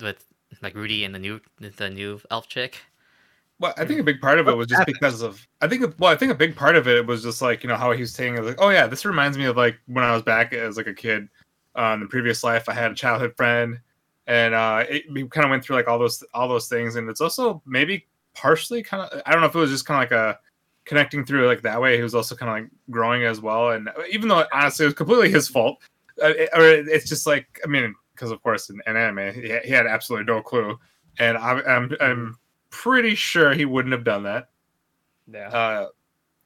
with 0.00 0.24
like 0.62 0.76
Rudy 0.76 1.04
and 1.04 1.12
the 1.12 1.18
new 1.18 1.40
the 1.58 1.90
new 1.90 2.20
elf 2.30 2.48
chick. 2.48 2.78
Well, 3.58 3.74
I 3.76 3.84
think 3.84 3.98
a 4.00 4.04
big 4.04 4.20
part 4.20 4.38
of 4.38 4.46
it 4.46 4.56
was 4.56 4.68
just 4.68 4.86
because 4.86 5.20
of. 5.20 5.46
I 5.60 5.66
think. 5.66 5.94
Well, 5.98 6.12
I 6.12 6.16
think 6.16 6.30
a 6.30 6.36
big 6.36 6.54
part 6.54 6.76
of 6.76 6.86
it 6.86 7.04
was 7.06 7.24
just 7.24 7.42
like 7.42 7.64
you 7.64 7.68
know 7.68 7.76
how 7.76 7.90
he 7.90 8.02
was 8.02 8.14
saying 8.14 8.36
was 8.36 8.46
like, 8.46 8.60
oh 8.60 8.70
yeah, 8.70 8.86
this 8.86 9.04
reminds 9.04 9.36
me 9.36 9.46
of 9.46 9.56
like 9.56 9.78
when 9.86 10.04
I 10.04 10.12
was 10.12 10.22
back 10.22 10.52
as 10.52 10.76
like 10.76 10.86
a 10.86 10.94
kid. 10.94 11.28
Uh, 11.76 11.92
in 11.94 12.00
the 12.00 12.06
previous 12.06 12.42
life, 12.42 12.68
I 12.68 12.72
had 12.72 12.90
a 12.90 12.94
childhood 12.94 13.34
friend, 13.36 13.78
and 14.26 14.54
uh, 14.54 14.84
it, 14.88 15.04
we 15.12 15.26
kind 15.28 15.44
of 15.44 15.50
went 15.50 15.64
through 15.64 15.76
like 15.76 15.88
all 15.88 15.98
those 15.98 16.22
all 16.34 16.48
those 16.48 16.68
things, 16.68 16.96
and 16.96 17.08
it's 17.08 17.20
also 17.20 17.62
maybe 17.66 18.06
partially 18.34 18.82
kind 18.82 19.02
of 19.02 19.22
I 19.26 19.32
don't 19.32 19.40
know 19.40 19.46
if 19.46 19.54
it 19.54 19.58
was 19.58 19.70
just 19.70 19.86
kind 19.86 20.02
of 20.02 20.10
like 20.10 20.18
a 20.18 20.38
connecting 20.84 21.24
through 21.24 21.46
like 21.46 21.62
that 21.62 21.80
way. 21.80 21.96
He 21.96 22.02
was 22.02 22.14
also 22.14 22.34
kind 22.34 22.50
of 22.50 22.64
like 22.64 22.70
growing 22.90 23.24
as 23.24 23.40
well, 23.40 23.70
and 23.70 23.88
even 24.10 24.28
though 24.28 24.44
honestly 24.52 24.84
it 24.84 24.88
was 24.88 24.94
completely 24.94 25.30
his 25.30 25.48
fault, 25.48 25.78
uh, 26.22 26.28
it, 26.28 26.48
or 26.54 26.62
it's 26.68 27.08
just 27.08 27.26
like 27.26 27.60
I 27.64 27.68
mean 27.68 27.94
because 28.14 28.30
of 28.30 28.42
course 28.42 28.70
in, 28.70 28.80
in 28.86 28.96
anime 28.96 29.34
he, 29.34 29.58
he 29.64 29.70
had 29.70 29.86
absolutely 29.86 30.26
no 30.32 30.42
clue, 30.42 30.78
and 31.18 31.38
I'm 31.38 31.62
I'm, 31.66 31.96
I'm 32.00 32.38
pretty 32.70 33.14
sure 33.14 33.52
he 33.52 33.64
wouldn't 33.64 33.92
have 33.92 34.04
done 34.04 34.24
that. 34.24 34.48
Yeah. 35.32 35.48
Uh, 35.48 35.88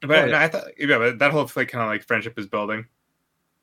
but 0.02 0.10
Oh, 0.10 0.24
yeah. 0.26 0.32
no, 0.32 0.38
I 0.38 0.48
thought 0.48 0.64
yeah, 0.78 0.98
but 0.98 1.18
that 1.18 1.32
whole 1.32 1.50
like 1.56 1.68
kind 1.68 1.82
of 1.82 1.88
like 1.88 2.06
friendship 2.06 2.38
is 2.38 2.46
building. 2.46 2.86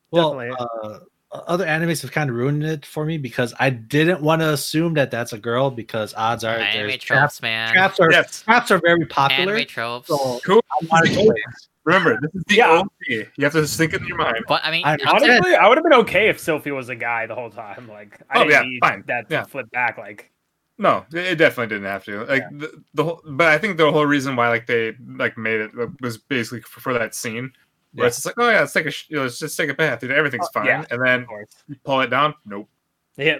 Well, 0.10 0.38
Definitely. 0.38 0.68
uh, 0.84 0.99
other 1.32 1.66
animes 1.66 2.02
have 2.02 2.12
kind 2.12 2.30
of 2.30 2.36
ruined 2.36 2.64
it 2.64 2.86
for 2.86 3.06
me 3.06 3.18
because 3.18 3.53
I 3.60 3.70
didn't 3.70 4.22
want 4.22 4.41
to 4.41 4.49
assume 4.52 4.94
that 4.95 5.12
that's 5.12 5.34
a 5.34 5.38
girl 5.38 5.72
because 5.72 6.14
odds 6.16 6.44
are 6.44 6.60
Anime 6.60 6.88
there's 6.88 6.98
tropes, 6.98 7.06
traps, 7.06 7.41
man. 7.41 7.74
traps 7.74 7.99
are 7.99 8.12
Yes, 8.12 8.41
traps 8.41 8.72
are 8.72 8.82
very 8.84 9.06
popular. 9.06 9.53
Anime 9.53 9.66
tropes. 9.68 10.08
So 10.10 10.41
cool. 10.45 10.62
I 10.72 10.86
wanted 10.86 11.14
to 11.14 11.20
wait. 11.22 11.44
Remember, 11.86 12.20
this 12.22 12.32
is 12.36 12.44
the 12.48 12.56
Yeah. 12.56 12.80
OG. 12.80 12.90
You 13.10 13.44
have 13.45 13.53
to 13.53 13.66
think 13.66 13.94
in 13.94 14.06
your 14.06 14.18
mind. 14.18 14.44
But 14.48 14.64
I 14.64 14.72
mean, 14.72 14.86
I- 14.86 14.94
I'm 14.94 14.99
Honestly, 15.08 15.56
I 15.56 15.68
would 15.68 15.78
have 15.78 15.84
been 15.84 15.99
okay 16.02 16.30
if 16.30 16.40
Sylphy 16.40 16.72
was 16.72 16.90
a 16.90 16.95
guy 16.95 17.26
the 17.28 17.36
whole 17.36 17.49
time. 17.49 17.88
Like, 17.88 18.20
I 18.30 18.38
Oh, 18.38 18.44
didn't 18.44 18.52
yeah, 18.52 18.62
need 18.64 18.80
fine. 18.82 19.03
that 19.08 19.30
to 19.30 19.36
Yeah. 19.36 19.44
flip 19.45 19.72
back. 19.72 19.98
Like, 19.98 20.32
No, 20.78 21.06
it 21.14 21.26
it 21.26 21.36
definitely 21.36 21.68
didn't 21.76 21.86
have 21.90 22.03
to. 22.06 22.26
Like 22.26 22.44
the, 22.52 22.84
the 22.94 23.03
whole, 23.03 23.22
but 23.26 23.48
I 23.48 23.58
think 23.58 23.78
the 23.78 23.91
whole 23.91 24.06
reason 24.06 24.36
why 24.36 24.49
like 24.49 24.66
they 24.68 24.95
like 25.16 25.38
made 25.38 25.62
it 25.62 25.72
was 26.02 26.18
basically 26.18 26.62
for, 26.62 26.80
for 26.80 26.94
that 26.94 27.14
scene 27.16 27.53
where 27.93 28.05
Yeah. 28.05 28.07
it's 28.07 28.18
just 28.18 28.26
like, 28.26 28.35
oh 28.38 28.49
yeah, 28.49 28.59
let's 28.61 28.73
take 28.73 28.85
a 28.85 28.91
sh- 28.91 29.05
you 29.09 29.18
know, 29.18 29.23
let's 29.23 29.39
just 29.39 29.57
take 29.57 29.69
a 29.69 29.73
bath, 29.73 29.99
dude. 30.01 30.11
Everything's 30.11 30.47
Oh, 30.47 30.59
fine, 30.59 30.65
yeah. 30.68 30.85
and 30.91 31.01
then 31.05 31.26
you 31.68 31.76
pull 31.84 32.01
it 32.01 32.07
down. 32.09 32.35
Nope. 32.45 32.69
Yeah. 33.18 33.39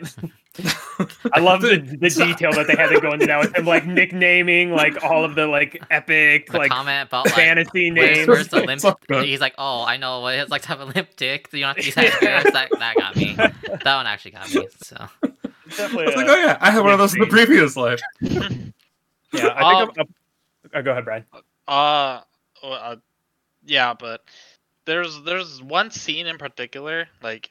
I 1.34 1.40
love 1.40 1.62
the, 1.62 1.78
the 1.78 2.10
detail 2.10 2.52
that 2.52 2.68
they 2.68 2.76
had 2.76 2.90
to 2.90 3.00
go 3.00 3.14
into 3.14 3.26
that 3.26 3.40
with 3.40 3.56
him 3.56 3.66
like 3.66 3.86
nicknaming 3.86 4.72
like 4.72 5.02
all 5.02 5.24
of 5.24 5.34
the 5.36 5.48
like 5.48 5.82
epic 5.90 6.52
the 6.52 6.58
like 6.58 6.70
comment 6.72 7.08
about 7.08 7.28
like 7.28 7.36
fantasy 7.36 7.90
where's, 7.90 8.18
names. 8.18 8.28
where's 8.28 8.48
the 8.50 8.64
It's 8.70 8.84
limp? 8.84 8.98
He's 9.26 9.40
like, 9.40 9.56
oh, 9.58 9.86
I 9.86 9.96
know 9.96 10.20
what 10.20 10.36
it's 10.36 10.52
like 10.52 10.64
to 10.64 10.68
have 10.68 10.82
a 10.82 10.86
limp 10.86 11.16
dick. 11.16 11.48
You 11.54 11.62
don't 11.62 11.68
have 11.70 11.78
to 11.78 11.86
use 11.86 11.96
that. 11.96 12.52
that 12.52 12.70
that 12.80 12.96
got 12.98 13.16
me. 13.16 13.36
That 13.84 13.96
one 13.96 14.06
actually 14.08 14.32
got 14.32 14.54
me. 14.54 14.68
So 14.84 14.98
I 15.00 15.30
Definitely, 15.70 16.06
was 16.08 16.16
like, 16.18 16.28
oh 16.28 16.36
yeah, 16.36 16.58
I 16.60 16.70
had 16.70 16.84
one 16.84 16.92
of 16.92 17.00
those 17.00 17.14
in 17.14 17.22
the 17.22 17.28
previous 17.28 17.78
life. 17.78 18.02
yeah, 18.20 18.34
I 19.34 19.86
think 19.86 20.00
I'm, 20.00 20.06
oh, 20.76 20.82
go 20.82 20.92
ahead, 20.92 21.06
Brian. 21.06 21.26
Uh, 21.66 22.20
well, 22.62 22.74
uh, 22.74 22.96
yeah, 23.66 23.94
but 24.00 24.22
there's 24.86 25.22
there's 25.24 25.62
one 25.64 25.92
scene 25.92 26.28
in 26.28 26.38
particular, 26.40 27.08
like 27.24 27.50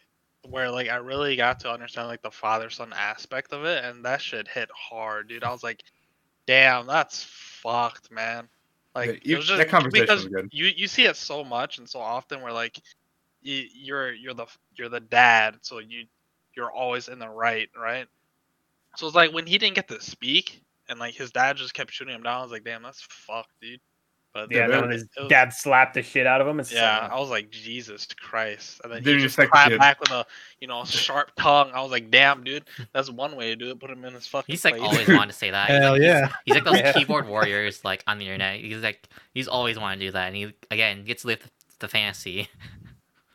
where 0.49 0.71
like 0.71 0.89
I 0.91 0.97
really 0.97 1.37
got 1.37 1.61
to 1.61 1.73
understand 1.73 2.09
like 2.09 2.23
the 2.23 2.31
father 2.33 2.71
son 2.71 2.93
aspect 2.97 3.53
of 3.53 3.65
it, 3.67 3.85
and 3.85 4.05
that 4.05 4.23
shit 4.23 4.49
hit 4.49 4.71
hard, 4.75 5.29
dude. 5.29 5.45
I 5.45 5.53
was 5.53 5.65
like, 5.65 5.83
damn, 6.47 6.87
that's 6.87 7.25
fucked, 7.25 8.11
man. 8.13 8.49
Like 8.95 9.13
Yeah, 9.13 9.31
it 9.31 9.37
you- 9.37 9.37
was 9.37 9.47
just 9.47 9.65
that 9.65 9.69
conversation 9.71 10.07
because 10.07 10.25
was 10.25 10.29
good. 10.29 10.51
you 10.53 10.67
you 10.67 10.89
see 10.89 11.05
it 11.07 11.17
so 11.17 11.45
much 11.45 11.79
and 11.79 11.89
so 11.89 12.01
often 12.01 12.43
where 12.43 12.53
like 12.55 12.81
you, 13.43 13.65
you're 13.75 14.13
you're 14.13 14.35
the 14.35 14.47
you're 14.77 14.91
the 14.91 15.01
dad, 15.01 15.57
so 15.63 15.81
you 15.81 16.07
you're 16.57 16.73
always 16.73 17.09
in 17.09 17.19
the 17.21 17.29
right, 17.31 17.71
right? 17.77 18.07
So 18.97 19.07
it's 19.07 19.17
like 19.17 19.33
when 19.35 19.47
he 19.47 19.59
didn't 19.59 19.77
get 19.77 19.89
to 19.89 20.01
speak 20.03 20.63
and 20.89 21.01
like 21.01 21.15
his 21.15 21.33
dad 21.33 21.57
just 21.57 21.75
kept 21.75 21.93
shooting 21.93 22.15
him 22.15 22.23
down. 22.25 22.41
I 22.41 22.43
was 22.43 22.53
like, 22.53 22.65
damn, 22.65 22.83
that's 22.83 23.03
fucked, 23.03 23.53
dude. 23.63 23.81
But 24.33 24.51
Yeah, 24.53 24.59
Yeah, 24.59 24.67
then 24.69 24.81
when 24.83 24.91
his 24.91 25.09
was- 25.19 25.29
dad 25.29 25.53
slapped 25.53 25.95
the 25.95 26.03
shit 26.03 26.27
out 26.27 26.41
of 26.41 26.47
him. 26.47 26.61
It's 26.61 26.73
yeah, 26.73 27.09
so- 27.09 27.15
I 27.17 27.19
was 27.19 27.31
like, 27.31 27.51
Jesus 27.51 28.07
Christ. 28.07 28.81
And 28.85 28.93
then 28.93 29.03
Didn't 29.03 29.19
he 29.21 29.25
just 29.25 29.39
expect 29.39 29.51
clapped 29.53 29.79
back 29.79 30.01
with 30.01 30.11
a, 30.13 30.25
you 30.61 30.69
know, 30.69 30.85
sharp 30.85 31.33
tongue. 31.37 31.71
I 31.75 31.81
was 31.83 31.91
like, 31.91 32.11
damn, 32.11 32.45
dude, 32.45 32.65
that's 32.93 33.11
one 33.11 33.35
way 33.35 33.49
to 33.51 33.57
do 33.57 33.71
it. 33.71 33.81
Put 33.81 33.91
him 33.91 34.05
in 34.05 34.15
his 34.15 34.27
fucking 34.29 34.53
he's 34.53 34.65
like 34.65 34.77
place. 34.77 34.89
always 34.89 35.09
wanted 35.09 35.33
to 35.33 35.39
say 35.39 35.51
that. 35.51 35.69
He's 35.71 35.79
Hell 35.81 35.93
like, 35.95 36.03
yeah. 36.03 36.29
He's 36.45 36.55
like 36.55 36.65
those 36.65 36.75
Yeah. 36.79 36.93
keyboard 36.93 37.27
warriors 37.27 37.85
like 37.85 38.05
on 38.07 38.19
the 38.19 38.27
internet. 38.27 38.61
He's 38.61 38.83
like 38.83 39.09
he's 39.35 39.49
always 39.49 39.79
wanted 39.79 39.99
to 39.99 40.07
do 40.07 40.13
that, 40.13 40.29
and 40.29 40.37
he 40.37 40.53
again 40.71 41.05
gets 41.05 41.23
to 41.23 41.29
live 41.29 41.51
the 41.81 41.89
fantasy. 41.89 42.49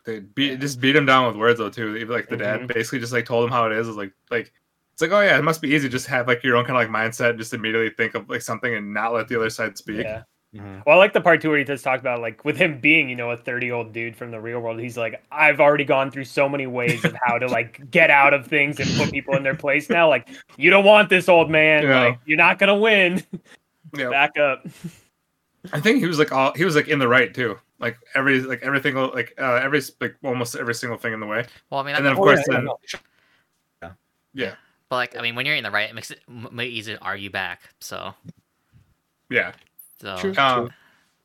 They 0.06 0.20
beat, 0.34 0.60
just 0.60 0.80
beat 0.80 0.96
him 0.96 1.04
down 1.04 1.26
with 1.26 1.36
words 1.36 1.58
though 1.58 1.68
too. 1.68 2.06
Like 2.06 2.28
the 2.30 2.36
dad 2.38 2.60
Mhm. 2.60 2.68
basically 2.68 3.00
just 3.00 3.12
like 3.12 3.26
told 3.26 3.44
him 3.44 3.50
how 3.50 3.66
it 3.66 3.72
is. 3.72 3.86
Is 3.88 3.96
like 3.96 4.12
like 4.30 4.50
it's 4.94 5.02
like 5.02 5.10
oh 5.12 5.20
yeah, 5.20 5.36
it 5.38 5.42
must 5.44 5.60
be 5.60 5.68
easy. 5.74 5.90
Just 5.90 6.06
have 6.06 6.26
like 6.26 6.42
your 6.42 6.56
own 6.56 6.64
kind 6.64 6.80
of 6.82 6.90
like 6.90 7.10
mindset. 7.10 7.36
Just 7.36 7.52
immediately 7.52 7.90
think 7.90 8.14
of 8.14 8.30
like 8.30 8.40
something 8.40 8.74
and 8.74 8.94
not 8.94 9.12
let 9.12 9.28
the 9.28 9.36
other 9.36 9.50
side 9.50 9.76
speak. 9.76 9.98
yeah. 10.04 10.22
Mhm. 10.58 10.82
Well, 10.86 10.96
I 10.96 10.98
like 10.98 11.12
the 11.12 11.20
part 11.20 11.40
too 11.40 11.50
where 11.50 11.58
he 11.58 11.64
just 11.64 11.84
talked 11.84 12.00
about 12.00 12.20
like 12.20 12.44
with 12.44 12.56
him 12.56 12.80
being, 12.80 13.08
you 13.08 13.16
know, 13.16 13.30
a 13.30 13.36
30 13.36 13.66
year 13.66 13.74
old 13.74 13.92
dude 13.92 14.16
from 14.16 14.30
the 14.30 14.40
real 14.40 14.60
world. 14.60 14.78
He's 14.80 14.96
like, 14.96 15.22
I've 15.30 15.60
already 15.60 15.84
gone 15.84 16.10
through 16.10 16.24
so 16.24 16.48
many 16.48 16.66
ways 16.66 17.04
of 17.04 17.16
how 17.22 17.38
to 17.38 17.46
like 17.46 17.90
get 17.90 18.10
out 18.10 18.34
of 18.34 18.46
things 18.46 18.80
and 18.80 18.88
put 18.96 19.10
people 19.12 19.36
in 19.36 19.42
their 19.42 19.54
place 19.54 19.88
now. 19.90 20.08
Like, 20.08 20.28
you 20.56 20.70
don't 20.70 20.84
want 20.84 21.08
this 21.10 21.28
old 21.28 21.50
man. 21.50 21.84
Yeah. 21.84 22.04
Like, 22.04 22.18
you're 22.26 22.38
not 22.38 22.58
gonna 22.58 22.76
win. 22.76 23.22
Yeah. 23.96 24.10
Back 24.10 24.36
up. 24.36 24.66
I 25.72 25.80
think 25.80 26.00
he 26.00 26.06
was 26.06 26.18
like 26.18 26.32
all 26.32 26.52
he 26.54 26.64
was 26.64 26.74
like 26.76 26.88
in 26.88 26.98
the 26.98 27.08
right 27.08 27.32
too. 27.32 27.56
Like 27.78 27.96
every 28.14 28.40
like 28.40 28.62
everything 28.62 28.94
like 28.96 29.32
uh, 29.38 29.54
every 29.62 29.80
like 30.00 30.16
almost 30.22 30.56
every 30.56 30.74
single 30.74 30.98
thing 30.98 31.12
in 31.12 31.20
the 31.20 31.26
way. 31.26 31.46
Well, 31.70 31.80
I 31.80 31.84
mean, 31.84 31.94
And 31.94 32.04
then 32.04 32.12
of 32.12 32.18
course 32.18 32.40
yeah, 32.48 32.54
yeah, 32.54 32.60
then 33.82 33.90
no. 34.34 34.52
but 34.90 34.96
like 34.96 35.16
I 35.16 35.22
mean, 35.22 35.34
when 35.34 35.46
you're 35.46 35.54
in 35.54 35.64
the 35.64 35.70
right, 35.70 35.88
it 35.88 35.94
makes 35.94 36.10
it 36.10 36.20
m- 36.28 36.48
m- 36.50 36.60
easy 36.60 36.94
to 36.94 37.00
argue 37.00 37.30
back. 37.30 37.62
So, 37.80 38.14
yeah. 39.30 39.52
So 40.00 40.16
True. 40.18 40.34
Um, 40.36 40.70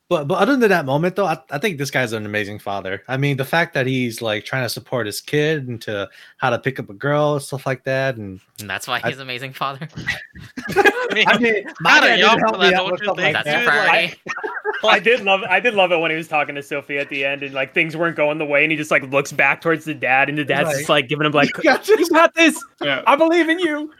But 0.09 0.27
but 0.27 0.39
other 0.39 0.57
than 0.57 0.69
that 0.69 0.85
moment 0.85 1.15
though, 1.15 1.25
I, 1.25 1.37
I 1.51 1.57
think 1.57 1.77
this 1.77 1.89
guy's 1.89 2.11
an 2.11 2.25
amazing 2.25 2.59
father. 2.59 3.01
I 3.07 3.15
mean, 3.15 3.37
the 3.37 3.45
fact 3.45 3.73
that 3.75 3.87
he's 3.87 4.21
like 4.21 4.43
trying 4.43 4.63
to 4.63 4.69
support 4.69 5.05
his 5.05 5.21
kid 5.21 5.69
and 5.69 5.81
to 5.83 6.09
how 6.35 6.49
to 6.49 6.59
pick 6.59 6.79
up 6.79 6.89
a 6.89 6.93
girl, 6.93 7.39
stuff 7.39 7.65
like 7.65 7.85
that, 7.85 8.17
and 8.17 8.41
and 8.59 8.69
that's 8.69 8.87
why 8.87 8.99
I- 9.03 9.09
he's 9.09 9.19
amazing 9.19 9.53
father. 9.53 9.87
I 10.67 11.13
mean, 11.13 11.27
I 11.27 11.37
mean, 11.37 11.53
Kinda 11.53 11.73
dad 11.83 12.15
didn't 12.17 12.39
help 12.39 12.59
me 12.59 12.73
out 12.73 12.91
with 12.91 12.99
you 13.01 13.05
stuff 13.05 13.17
like 13.17 13.33
that. 13.45 13.47
a 13.47 13.65
priority. 13.69 14.15
I 14.83 14.99
did 14.99 15.23
love 15.23 15.43
I 15.43 15.59
did 15.59 15.75
love 15.75 15.91
it 15.91 15.99
when 15.99 16.11
he 16.11 16.17
was 16.17 16.27
talking 16.27 16.55
to 16.55 16.61
Sylphy 16.61 16.97
at 16.99 17.07
the 17.09 17.23
end 17.23 17.43
and 17.43 17.53
like 17.53 17.73
things 17.73 17.95
weren't 17.95 18.15
going 18.17 18.37
the 18.37 18.45
way 18.45 18.63
and 18.63 18.71
he 18.71 18.77
just 18.77 18.91
like 18.91 19.03
looks 19.11 19.31
back 19.31 19.61
towards 19.61 19.85
the 19.85 19.93
dad 19.93 20.27
and 20.27 20.37
the 20.37 20.43
dad's 20.45 20.67
Right. 20.67 20.77
just 20.77 20.89
like 20.89 21.07
giving 21.07 21.25
him 21.25 21.31
like 21.33 21.49
You 21.57 21.63
got 21.63 21.87
you 21.87 22.09
got 22.09 22.33
this. 22.33 22.61
yeah. 22.81 23.01
I 23.07 23.15
believe 23.15 23.47
in 23.47 23.59
you. 23.59 23.93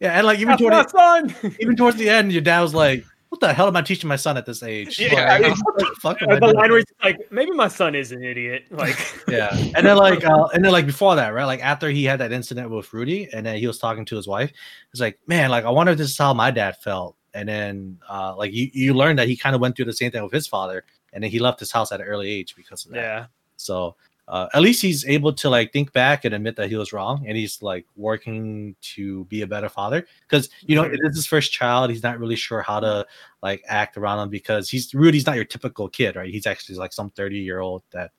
Yeah, 0.00 0.12
and 0.18 0.26
like 0.26 0.38
even 0.40 0.48
That's 0.58 0.60
toward 0.60 0.72
my 0.74 0.82
the, 0.82 1.30
son. 1.40 1.56
even 1.60 1.76
towards 1.76 1.96
the 1.96 2.08
end, 2.10 2.32
your 2.32 2.42
dad 2.42 2.60
was 2.60 2.74
like, 2.74 3.04
"What 3.34 3.40
the 3.40 3.52
hell 3.52 3.66
am 3.66 3.76
I 3.76 3.82
teaching 3.82 4.08
my 4.08 4.16
son 4.16 4.36
at 4.36 4.46
this 4.46 4.62
age?" 4.62 4.98
Yeah, 5.00 5.14
Like, 5.14 5.26
I 5.28 5.38
know. 5.48 5.54
what 5.64 5.78
the 5.78 5.86
fuck 6.00 6.22
am 6.22 6.30
I 6.30 6.38
the 6.38 6.46
line 6.46 6.70
where 6.70 6.78
he's 6.78 6.86
like, 7.02 7.18
maybe 7.32 7.50
my 7.50 7.66
son 7.68 7.94
is 7.96 8.12
an 8.12 8.22
idiot. 8.22 8.66
Like 8.70 8.96
yeah 9.28 9.48
and 9.74 9.84
then 9.86 9.96
like 9.96 10.24
uh, 10.32 10.46
and 10.54 10.64
then 10.64 10.70
like 10.72 10.86
before 10.86 11.16
that 11.16 11.30
right 11.34 11.44
like 11.44 11.60
after 11.62 11.88
he 11.90 12.04
had 12.04 12.20
that 12.20 12.30
incident 12.32 12.70
with 12.70 12.92
rudy 12.92 13.28
and 13.32 13.44
then 13.44 13.58
he 13.58 13.66
was 13.66 13.78
talking 13.78 14.04
to 14.04 14.16
his 14.16 14.28
wife 14.28 14.52
he's 14.92 15.00
like 15.00 15.18
man 15.26 15.50
like 15.50 15.64
i 15.64 15.70
wonder 15.70 15.92
if 15.92 15.98
this 15.98 16.10
is 16.10 16.18
how 16.18 16.32
my 16.34 16.50
dad 16.50 16.76
felt 16.76 17.16
and 17.34 17.48
then 17.48 17.98
uh 18.08 18.34
like 18.36 18.52
you, 18.52 18.68
you 18.72 18.94
learn 18.94 19.16
that 19.16 19.26
he 19.28 19.36
kind 19.36 19.54
of 19.54 19.60
went 19.60 19.74
through 19.74 19.84
the 19.86 19.92
same 19.92 20.10
thing 20.12 20.22
with 20.22 20.32
his 20.32 20.46
father 20.46 20.84
and 21.12 21.22
then 21.24 21.30
he 21.30 21.38
left 21.38 21.58
his 21.58 21.72
house 21.72 21.90
at 21.92 22.00
an 22.00 22.06
early 22.06 22.30
age 22.30 22.54
because 22.54 22.84
of 22.86 22.92
that 22.92 23.00
Yeah. 23.00 23.26
so 23.56 23.96
uh, 24.28 24.48
at 24.54 24.62
least 24.62 24.80
he's 24.80 25.04
able 25.06 25.32
to 25.32 25.50
like 25.50 25.72
think 25.72 25.92
back 25.92 26.24
and 26.24 26.34
admit 26.34 26.56
that 26.56 26.68
he 26.70 26.76
was 26.76 26.92
wrong 26.92 27.24
and 27.26 27.36
he's 27.36 27.60
like 27.62 27.86
working 27.96 28.74
to 28.80 29.24
be 29.26 29.42
a 29.42 29.46
better 29.46 29.68
father 29.68 30.06
because 30.28 30.48
you 30.62 30.74
know 30.74 30.82
it 30.84 30.98
is 31.02 31.16
his 31.16 31.26
first 31.26 31.52
child 31.52 31.90
he's 31.90 32.02
not 32.02 32.18
really 32.18 32.36
sure 32.36 32.62
how 32.62 32.80
to 32.80 33.06
like 33.42 33.62
act 33.66 33.96
around 33.96 34.18
him 34.18 34.30
because 34.30 34.70
he's 34.70 34.94
rudy's 34.94 35.26
not 35.26 35.36
your 35.36 35.44
typical 35.44 35.88
kid 35.88 36.16
right 36.16 36.30
he's 36.30 36.46
actually 36.46 36.74
like 36.76 36.92
some 36.92 37.10
30 37.10 37.38
year 37.38 37.60
old 37.60 37.82
that 37.90 38.12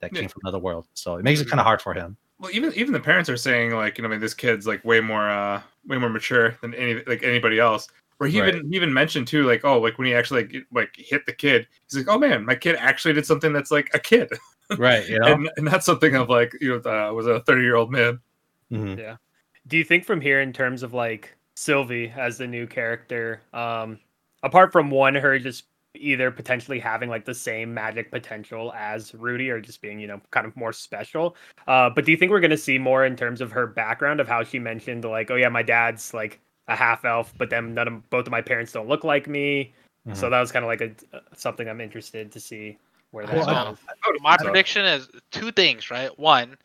that 0.00 0.12
Yeah. 0.14 0.20
came 0.20 0.28
from 0.28 0.42
another 0.44 0.58
world 0.60 0.86
so 0.94 1.16
it 1.16 1.24
makes 1.24 1.40
it 1.40 1.48
kind 1.48 1.58
of 1.60 1.66
hard 1.66 1.82
for 1.82 1.92
him 1.94 2.16
Well, 2.38 2.50
even 2.52 2.72
even 2.74 2.92
the 2.92 3.00
parents 3.00 3.30
are 3.30 3.36
saying 3.36 3.74
like 3.74 3.96
you 3.98 4.02
know, 4.02 4.08
I 4.08 4.12
mean, 4.12 4.20
this 4.20 4.34
kid's 4.34 4.66
like 4.66 4.84
way 4.84 5.00
more 5.00 5.28
uh 5.28 5.62
way 5.86 5.96
more 5.98 6.10
mature 6.10 6.56
than 6.60 6.74
any 6.74 7.02
like 7.06 7.22
anybody 7.22 7.58
else. 7.58 7.88
Where 8.18 8.28
he 8.28 8.40
Right. 8.40 8.54
even 8.54 8.70
he 8.70 8.76
even 8.76 8.92
mentioned 8.92 9.26
too, 9.26 9.44
like 9.46 9.64
oh, 9.64 9.80
like 9.80 9.98
when 9.98 10.06
he 10.06 10.14
actually 10.14 10.42
like, 10.44 10.66
like 10.70 10.90
hit 10.96 11.24
the 11.26 11.32
kid, 11.32 11.66
he's 11.88 11.96
like, 11.98 12.08
oh 12.14 12.18
man, 12.18 12.44
my 12.44 12.54
kid 12.54 12.76
actually 12.76 13.14
did 13.14 13.26
something 13.26 13.52
that's 13.52 13.70
like 13.70 13.90
a 13.94 13.98
kid, 13.98 14.28
right 14.78 15.08
you 15.08 15.18
know 15.18 15.32
and, 15.32 15.50
and 15.56 15.64
not 15.64 15.84
something 15.84 16.14
of 16.14 16.28
like 16.28 16.52
you 16.60 16.80
know 16.84 16.90
I 16.90 17.10
was 17.10 17.26
a 17.26 17.40
thirty 17.40 17.62
year 17.62 17.76
old 17.76 17.90
man. 17.90 18.20
Mhm. 18.72 19.18
Do 19.68 19.76
you 19.76 19.84
think 19.84 20.04
from 20.04 20.20
here 20.20 20.40
in 20.40 20.52
terms 20.52 20.82
of 20.82 20.92
like 20.92 21.34
Sylphy 21.56 22.12
as 22.16 22.38
the 22.38 22.46
new 22.46 22.66
character, 22.66 23.40
um, 23.52 23.98
apart 24.42 24.72
from 24.72 24.90
one, 24.90 25.14
her 25.14 25.38
just 25.38 25.64
either 25.94 26.30
potentially 26.30 26.78
having 26.78 27.08
like 27.08 27.24
the 27.24 27.34
same 27.34 27.72
magic 27.72 28.10
potential 28.10 28.72
as 28.76 29.14
Rudy 29.14 29.50
or 29.50 29.60
just 29.60 29.80
being, 29.80 29.98
you 29.98 30.06
know, 30.06 30.20
kind 30.30 30.46
of 30.46 30.54
more 30.56 30.72
special. 30.72 31.36
Uh, 31.66 31.88
but 31.88 32.04
do 32.04 32.10
you 32.12 32.16
think 32.16 32.30
we're 32.30 32.40
gonna 32.40 32.56
see 32.56 32.78
more 32.78 33.06
in 33.06 33.16
terms 33.16 33.40
of 33.40 33.50
her 33.52 33.66
background 33.66 34.20
of 34.20 34.28
how 34.28 34.44
she 34.44 34.58
mentioned 34.58 35.04
like, 35.04 35.30
oh 35.30 35.36
yeah, 35.36 35.48
my 35.48 35.62
dad's 35.62 36.12
like 36.12 36.38
a 36.68 36.76
half 36.76 37.04
elf, 37.04 37.32
but 37.38 37.50
then 37.50 37.72
none 37.74 37.88
of 37.88 38.10
both 38.10 38.26
of 38.26 38.30
my 38.30 38.42
parents 38.42 38.72
don't 38.72 38.88
look 38.88 39.04
like 39.04 39.26
me. 39.26 39.72
So 40.12 40.30
that 40.30 40.38
was 40.38 40.52
kind 40.52 40.64
of 40.64 40.68
like 40.68 40.80
a 40.82 40.92
something 41.36 41.68
I'm 41.68 41.80
interested 41.80 42.30
to 42.30 42.38
see 42.38 42.78
where 43.16 43.26
that 43.26 43.34
Well, 43.46 43.78
I- 44.04 44.16
my 44.20 44.36
So- 44.36 44.44
prediction 44.44 44.84
is 44.84 45.08
two 45.32 45.50
things, 45.50 45.90
right? 45.90 46.16
One, 46.18 46.56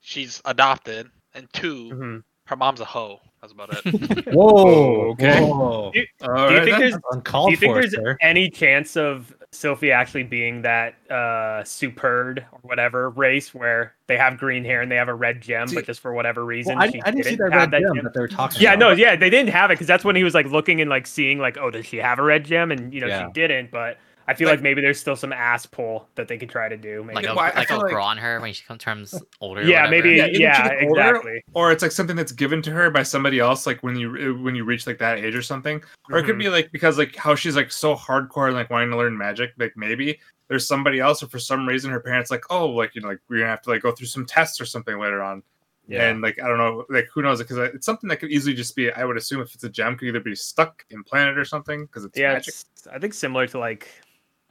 she's 0.00 0.42
adopted, 0.44 1.10
and 1.34 1.50
2 1.52 1.90
Mhm. 1.94 2.22
her 2.48 2.56
mom's 2.56 2.80
a 2.80 2.84
hoe. 2.84 3.20
That's 3.40 3.52
about 3.52 3.70
it. 3.72 3.82
Whoa. 4.32 5.10
Okay. 5.12 5.40
Whoa. 5.40 5.50
All 5.50 5.92
Do 5.92 5.98
you 5.98 6.06
right, 6.28 6.64
think 6.64 6.78
there's 6.78 6.94
do 6.94 7.50
you 7.50 7.56
think 7.56 7.74
there's 7.74 7.92
sir. 7.92 8.16
any 8.20 8.48
chance 8.48 8.96
of 8.96 9.34
Sylphy 9.50 9.90
actually 9.90 10.22
being 10.22 10.62
that 10.62 10.94
uh 11.10 11.62
Superd 11.64 12.44
or 12.52 12.58
whatever 12.62 13.10
race 13.10 13.52
where 13.52 13.94
they 14.06 14.16
have 14.16 14.38
green 14.38 14.64
hair 14.64 14.80
and 14.80 14.90
they 14.92 14.96
have 14.96 15.08
a 15.08 15.14
red 15.14 15.40
gem, 15.40 15.66
See- 15.66 15.74
but 15.74 15.86
just 15.86 15.98
for 16.00 16.12
whatever 16.12 16.44
reason 16.44 16.76
Well, 16.78 16.84
I, 16.86 16.90
she 16.92 17.02
I 17.02 17.10
didn't 17.10 17.24
see 17.24 17.30
didn't 17.30 17.50
that 17.50 17.52
have 17.52 17.60
red 17.62 17.70
that 17.72 17.80
gem 17.86 17.94
gem? 17.96 18.04
that 18.04 18.14
they 18.14 18.20
were 18.20 18.28
talking 18.28 18.62
Yeah, 18.62 18.74
about. 18.74 18.78
no, 18.78 18.90
yeah, 18.92 19.16
they 19.16 19.30
didn't 19.30 19.50
have 19.52 19.70
it 19.70 19.74
because 19.74 19.88
that's 19.88 20.04
when 20.04 20.14
he 20.14 20.22
was 20.22 20.34
like 20.34 20.46
looking 20.46 20.80
and 20.80 20.88
like 20.88 21.06
seeing 21.08 21.38
like, 21.40 21.58
oh, 21.58 21.70
does 21.70 21.84
she 21.84 21.96
have 21.96 22.20
a 22.20 22.22
red 22.22 22.44
gem? 22.44 22.70
And 22.70 22.94
you 22.94 23.00
know, 23.00 23.08
Yeah. 23.08 23.26
she 23.26 23.32
didn't. 23.32 23.72
But 23.72 23.98
I 24.28 24.34
feel 24.34 24.46
Like- 24.48 24.58
like, 24.58 24.62
maybe 24.62 24.80
there's 24.80 25.00
still 25.00 25.16
some 25.16 25.32
ass 25.32 25.66
pull 25.66 26.08
that 26.14 26.28
they 26.28 26.38
could 26.38 26.48
try 26.50 26.68
to 26.68 26.76
do. 26.76 27.02
Maybe. 27.02 27.16
Like, 27.16 27.24
a, 27.26 27.34
well, 27.34 27.40
I- 27.40 27.50
I 27.50 27.54
like 27.60 27.68
feel 27.68 27.80
a 27.80 27.82
like- 27.82 27.94
on 27.94 28.18
her 28.18 28.40
when 28.40 28.52
she 28.52 28.64
comes 28.64 28.82
turns 28.82 29.22
older. 29.40 29.62
yeah, 29.62 29.84
whatever. 29.84 29.90
maybe. 29.90 30.16
Yeah, 30.16 30.26
Yeah, 30.26 30.64
either 30.64 30.68
she 30.68 30.80
gets 30.80 30.88
older, 30.90 31.00
exactly. 31.10 31.44
or 31.54 31.72
it's 31.72 31.82
like 31.82 31.92
something 31.92 32.16
that's 32.16 32.32
given 32.32 32.62
to 32.62 32.70
her 32.70 32.90
by 32.90 33.02
somebody 33.02 33.38
else 33.40 33.66
like 33.66 33.82
when 33.82 33.96
you 33.96 34.38
when 34.42 34.54
you 34.54 34.64
reach 34.64 34.86
like 34.86 34.98
that 34.98 35.18
age 35.18 35.34
or 35.34 35.42
something 35.42 35.82
or 36.10 36.18
it 36.18 36.24
could 36.24 36.36
Mhm. 36.36 36.40
be 36.40 36.48
like 36.48 36.70
because 36.72 36.98
like 36.98 37.14
how 37.16 37.34
she's 37.34 37.56
like 37.56 37.70
so 37.72 37.94
hardcore 37.96 38.46
and 38.46 38.54
like 38.54 38.70
wanting 38.70 38.90
to 38.90 38.96
learn 38.96 39.16
magic 39.16 39.52
like 39.58 39.72
maybe 39.76 40.18
there's 40.48 40.66
somebody 40.66 41.00
else 41.00 41.22
or 41.22 41.28
for 41.28 41.38
some 41.38 41.66
reason 41.66 41.90
her 41.90 42.00
parents 42.00 42.30
like 42.30 42.44
oh 42.50 42.66
like 42.68 42.94
you 42.94 43.00
know 43.00 43.08
like 43.08 43.18
we're 43.28 43.38
gonna 43.38 43.48
have 43.50 43.62
to 43.62 43.70
like 43.70 43.82
go 43.82 43.90
through 43.92 44.06
some 44.06 44.24
tests 44.26 44.60
or 44.60 44.64
something 44.66 44.98
later 44.98 45.22
on 45.22 45.42
Yeah. 45.88 46.08
and 46.08 46.20
like 46.22 46.40
i 46.42 46.46
don't 46.48 46.58
know 46.58 46.84
like 46.90 47.08
who 47.12 47.22
knows 47.22 47.38
because 47.40 47.58
it's 47.58 47.86
something 47.86 48.08
that 48.08 48.16
could 48.18 48.30
easily 48.30 48.54
just 48.54 48.74
be 48.76 48.92
i 48.92 49.04
would 49.04 49.16
assume 49.16 49.40
if 49.40 49.54
it's 49.54 49.64
a 49.64 49.68
gem 49.68 49.96
could 49.96 50.08
either 50.08 50.20
be 50.20 50.34
stuck 50.34 50.84
implanted 50.90 51.38
or 51.38 51.44
something 51.44 51.86
because 51.86 52.04
it's 52.04 52.18
yeah, 52.18 52.34
magic 52.34 52.54
it's, 52.54 52.86
I 52.92 52.98
think 52.98 53.14
similar 53.14 53.46
to 53.48 53.58
like. 53.58 53.88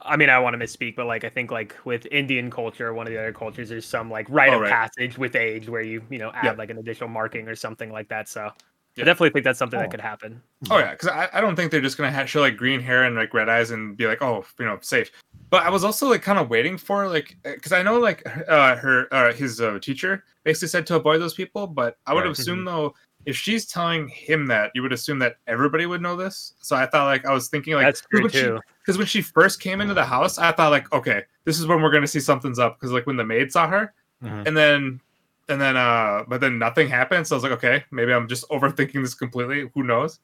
I 0.04 0.16
mean, 0.16 0.30
I 0.30 0.38
want 0.38 0.58
to 0.58 0.64
misspeak, 0.64 0.96
but 0.96 1.06
like 1.06 1.24
I 1.24 1.28
think 1.28 1.50
like 1.50 1.76
with 1.84 2.06
Indian 2.10 2.50
culture, 2.50 2.92
one 2.94 3.06
of 3.06 3.12
the 3.12 3.18
other 3.18 3.32
cultures, 3.32 3.68
there's 3.68 3.86
some 3.86 4.10
like 4.10 4.26
rite 4.28 4.50
Oh, 4.52 4.56
of 4.56 4.62
right. 4.62 4.70
passage 4.70 5.18
with 5.18 5.36
age 5.36 5.68
where 5.68 5.82
you 5.82 6.02
you 6.10 6.18
know 6.18 6.30
add 6.34 6.44
Yeah. 6.44 6.52
like 6.52 6.70
an 6.70 6.78
additional 6.78 7.08
marking 7.08 7.48
or 7.48 7.54
something 7.54 7.90
like 7.92 8.08
that. 8.08 8.28
So 8.28 8.50
Yeah. 8.96 9.02
I 9.02 9.06
definitely 9.06 9.30
think 9.30 9.44
that's 9.44 9.58
something 9.58 9.78
Oh. 9.78 9.82
that 9.82 9.90
could 9.90 10.00
happen. 10.00 10.42
Oh 10.70 10.78
yeah, 10.78 10.90
because 10.92 11.08
I, 11.08 11.28
I 11.32 11.40
don't 11.40 11.56
think 11.56 11.70
they're 11.70 11.80
just 11.80 11.96
gonna 11.96 12.12
ha- 12.12 12.24
show 12.26 12.40
like 12.40 12.56
green 12.56 12.80
hair 12.80 13.04
and 13.04 13.16
like 13.16 13.32
red 13.34 13.48
eyes 13.48 13.70
and 13.70 13.96
be 13.96 14.06
like, 14.06 14.20
oh, 14.22 14.44
you 14.58 14.64
know, 14.66 14.78
safe. 14.82 15.10
But 15.50 15.64
I 15.64 15.70
was 15.70 15.84
also 15.84 16.08
like 16.08 16.22
kind 16.22 16.38
of 16.38 16.48
waiting 16.50 16.78
for 16.78 17.08
like, 17.08 17.36
because 17.42 17.72
I 17.72 17.82
know 17.82 17.98
like 17.98 18.22
uh, 18.48 18.76
her 18.76 19.06
uh, 19.12 19.32
his 19.32 19.60
uh, 19.60 19.78
teacher 19.80 20.24
basically 20.44 20.68
said 20.68 20.86
to 20.86 20.96
avoid 20.96 21.20
those 21.20 21.34
people, 21.34 21.66
but 21.66 21.96
I 22.06 22.14
would 22.14 22.24
Right. 22.24 22.30
assume 22.38 22.64
though 22.64 22.94
if 23.26 23.36
she's 23.36 23.66
telling 23.66 24.08
him 24.08 24.46
that, 24.46 24.70
you 24.74 24.82
would 24.82 24.92
assume 24.92 25.18
that 25.20 25.36
everybody 25.46 25.86
would 25.86 26.00
know 26.02 26.16
this. 26.16 26.54
So 26.60 26.74
I 26.76 26.86
thought 26.86 27.04
like 27.06 27.24
I 27.24 27.32
was 27.32 27.48
thinking 27.48 27.74
like 27.74 27.86
that's 27.86 28.02
true 28.10 28.28
too. 28.28 28.60
because 28.80 28.98
when 28.98 29.06
she 29.06 29.22
first 29.22 29.60
came 29.60 29.80
into 29.80 29.94
the 29.94 30.04
house, 30.04 30.38
I 30.38 30.52
thought 30.52 30.70
like, 30.70 30.92
okay, 30.92 31.22
this 31.44 31.58
is 31.60 31.66
when 31.66 31.80
we're 31.82 31.92
gonna 31.92 32.06
see 32.06 32.20
something's 32.20 32.58
up. 32.58 32.78
Because 32.78 32.92
like 32.92 33.06
when 33.06 33.16
the 33.16 33.24
maid 33.24 33.52
saw 33.52 33.66
her, 33.68 33.92
Mhm. 34.22 34.46
and 34.46 34.56
then 34.56 35.00
and 35.48 35.60
then 35.60 35.76
uh, 35.76 36.24
but 36.28 36.40
then 36.40 36.58
nothing 36.58 36.88
happened. 36.88 37.26
So 37.26 37.34
I 37.34 37.36
was 37.36 37.42
like, 37.42 37.52
okay, 37.52 37.84
maybe 37.90 38.12
I'm 38.12 38.28
just 38.28 38.48
overthinking 38.48 39.02
this 39.02 39.14
completely. 39.14 39.70
Who 39.74 39.82
knows? 39.82 40.20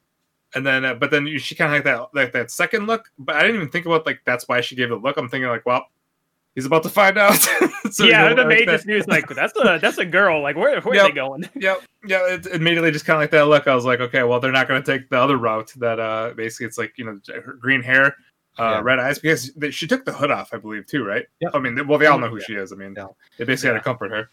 And 0.55 0.65
then, 0.65 0.83
uh, 0.83 0.95
but 0.95 1.11
then 1.11 1.27
she 1.37 1.53
kind 1.53 1.71
of 1.71 1.75
like 1.77 1.83
that 1.83 2.09
like 2.13 2.31
that 2.33 2.49
second 2.51 2.87
look. 2.87 3.11
But 3.19 3.35
I 3.35 3.41
didn't 3.41 3.57
even 3.57 3.69
think 3.69 3.85
about 3.85 4.05
like 4.05 4.21
that's 4.25 4.47
why 4.47 4.61
she 4.61 4.75
gave 4.75 4.89
the 4.89 4.95
look. 4.95 5.17
I'm 5.17 5.29
thinking 5.29 5.49
like, 5.49 5.65
well, 5.65 5.85
he's 6.59 6.65
about 6.65 6.83
to 6.83 6.89
find 6.89 7.17
out. 7.17 7.33
so 7.91 8.03
you 8.03 8.09
yeah, 8.11 8.27
know, 8.27 8.35
the 8.35 8.41
like 8.41 8.47
maid 8.47 8.67
that- 8.67 8.73
just 8.73 8.85
knew 8.85 8.97
it's 8.97 9.07
like 9.07 9.27
that's 9.29 9.53
a 9.57 9.79
that's 9.81 9.97
a 9.97 10.05
girl. 10.05 10.41
Like 10.41 10.55
where 10.55 10.79
where 10.81 10.93
are 10.93 10.95
Yep. 10.95 11.05
they 11.07 11.11
going? 11.15 11.49
Yep. 11.55 11.81
Yeah. 12.05 12.33
It 12.33 12.45
immediately 12.47 12.91
just 12.91 13.05
kind 13.05 13.15
of 13.17 13.21
like 13.21 13.31
that 13.31 13.47
look. 13.47 13.67
I 13.67 13.75
was 13.75 13.85
like, 13.85 13.99
okay, 14.01 14.23
well, 14.23 14.39
they're 14.39 14.51
not 14.51 14.67
going 14.67 14.81
to 14.83 14.91
take 14.97 15.09
the 15.09 15.17
other 15.19 15.37
route 15.37 15.71
that 15.77 15.99
uh 15.99 16.33
basically 16.35 16.65
it's 16.67 16.77
like, 16.77 16.93
you 16.97 17.05
know, 17.05 17.19
her 17.43 17.53
green 17.53 17.81
hair, 17.81 18.15
uh, 18.57 18.63
Yeah. 18.75 18.81
red 18.83 18.99
eyes, 18.99 19.19
because 19.19 19.53
they, 19.53 19.71
she 19.71 19.87
took 19.87 20.05
the 20.05 20.13
hood 20.13 20.31
off, 20.31 20.53
I 20.53 20.57
believe, 20.57 20.85
too, 20.87 21.03
right? 21.05 21.25
Yep. 21.39 21.51
I 21.55 21.59
mean, 21.59 21.75
they- 21.75 21.81
well, 21.81 21.97
they 21.99 22.07
all 22.07 22.19
know 22.19 22.29
who 22.29 22.39
Yeah. 22.39 22.45
she 22.47 22.53
is. 22.55 22.71
I 22.71 22.75
mean, 22.75 22.93
Yeah. 22.97 23.07
they 23.37 23.45
basically 23.45 23.69
Yeah. 23.69 23.73
had 23.75 23.79
to 23.79 23.83
comfort 23.83 24.11
her. 24.11 24.29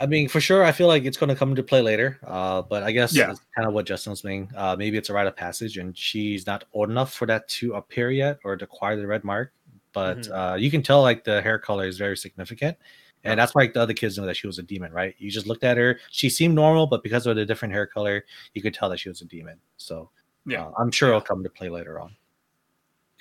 I 0.00 0.06
mean, 0.06 0.28
for 0.28 0.40
sure, 0.40 0.64
I 0.64 0.72
feel 0.72 0.88
like 0.88 1.04
it's 1.04 1.16
going 1.16 1.28
to 1.28 1.36
come 1.36 1.50
into 1.50 1.62
play 1.62 1.80
later. 1.80 2.18
Uh, 2.26 2.62
but 2.62 2.82
I 2.82 2.90
guess 2.90 3.14
Yeah. 3.14 3.28
that's 3.28 3.40
kind 3.54 3.68
of 3.68 3.74
what 3.74 3.86
Justin 3.86 4.10
was 4.10 4.20
saying. 4.20 4.50
Uh, 4.56 4.74
maybe 4.76 4.96
it's 4.98 5.08
a 5.08 5.12
rite 5.12 5.28
of 5.28 5.36
passage, 5.36 5.76
and 5.78 5.96
she's 5.96 6.48
not 6.48 6.64
old 6.72 6.90
enough 6.90 7.12
for 7.14 7.26
that 7.26 7.46
to 7.60 7.74
appear 7.74 8.10
yet 8.10 8.38
or 8.42 8.56
to 8.56 8.64
acquire 8.64 8.96
the 8.96 9.06
red 9.06 9.22
mark. 9.22 9.52
But 9.94 10.18
Mhm. 10.18 10.52
uh, 10.52 10.54
you 10.56 10.70
can 10.70 10.82
tell 10.82 11.00
like 11.00 11.24
the 11.24 11.40
hair 11.40 11.58
color 11.58 11.86
is 11.86 11.96
very 11.96 12.16
significant, 12.16 12.76
and 13.24 13.40
that's 13.40 13.54
why 13.54 13.66
the 13.68 13.80
other 13.80 13.94
kids 13.94 14.18
know 14.18 14.26
that 14.26 14.36
she 14.36 14.46
was 14.46 14.58
a 14.58 14.62
demon, 14.62 14.92
right? 14.92 15.14
You 15.18 15.30
just 15.30 15.46
looked 15.46 15.64
at 15.64 15.78
her; 15.78 15.98
she 16.10 16.28
seemed 16.28 16.54
normal, 16.54 16.86
but 16.86 17.02
because 17.02 17.26
of 17.26 17.36
the 17.36 17.46
different 17.46 17.72
hair 17.72 17.86
color, 17.86 18.24
you 18.52 18.60
could 18.60 18.74
tell 18.74 18.90
that 18.90 18.98
she 18.98 19.08
was 19.08 19.22
a 19.22 19.24
demon. 19.24 19.58
So 19.78 20.10
Yeah. 20.44 20.66
uh, 20.66 20.72
I'm 20.78 20.90
sure 20.90 21.08
it'll 21.08 21.20
come 21.22 21.42
to 21.42 21.48
play 21.50 21.70
later 21.70 21.98
on. 22.00 22.14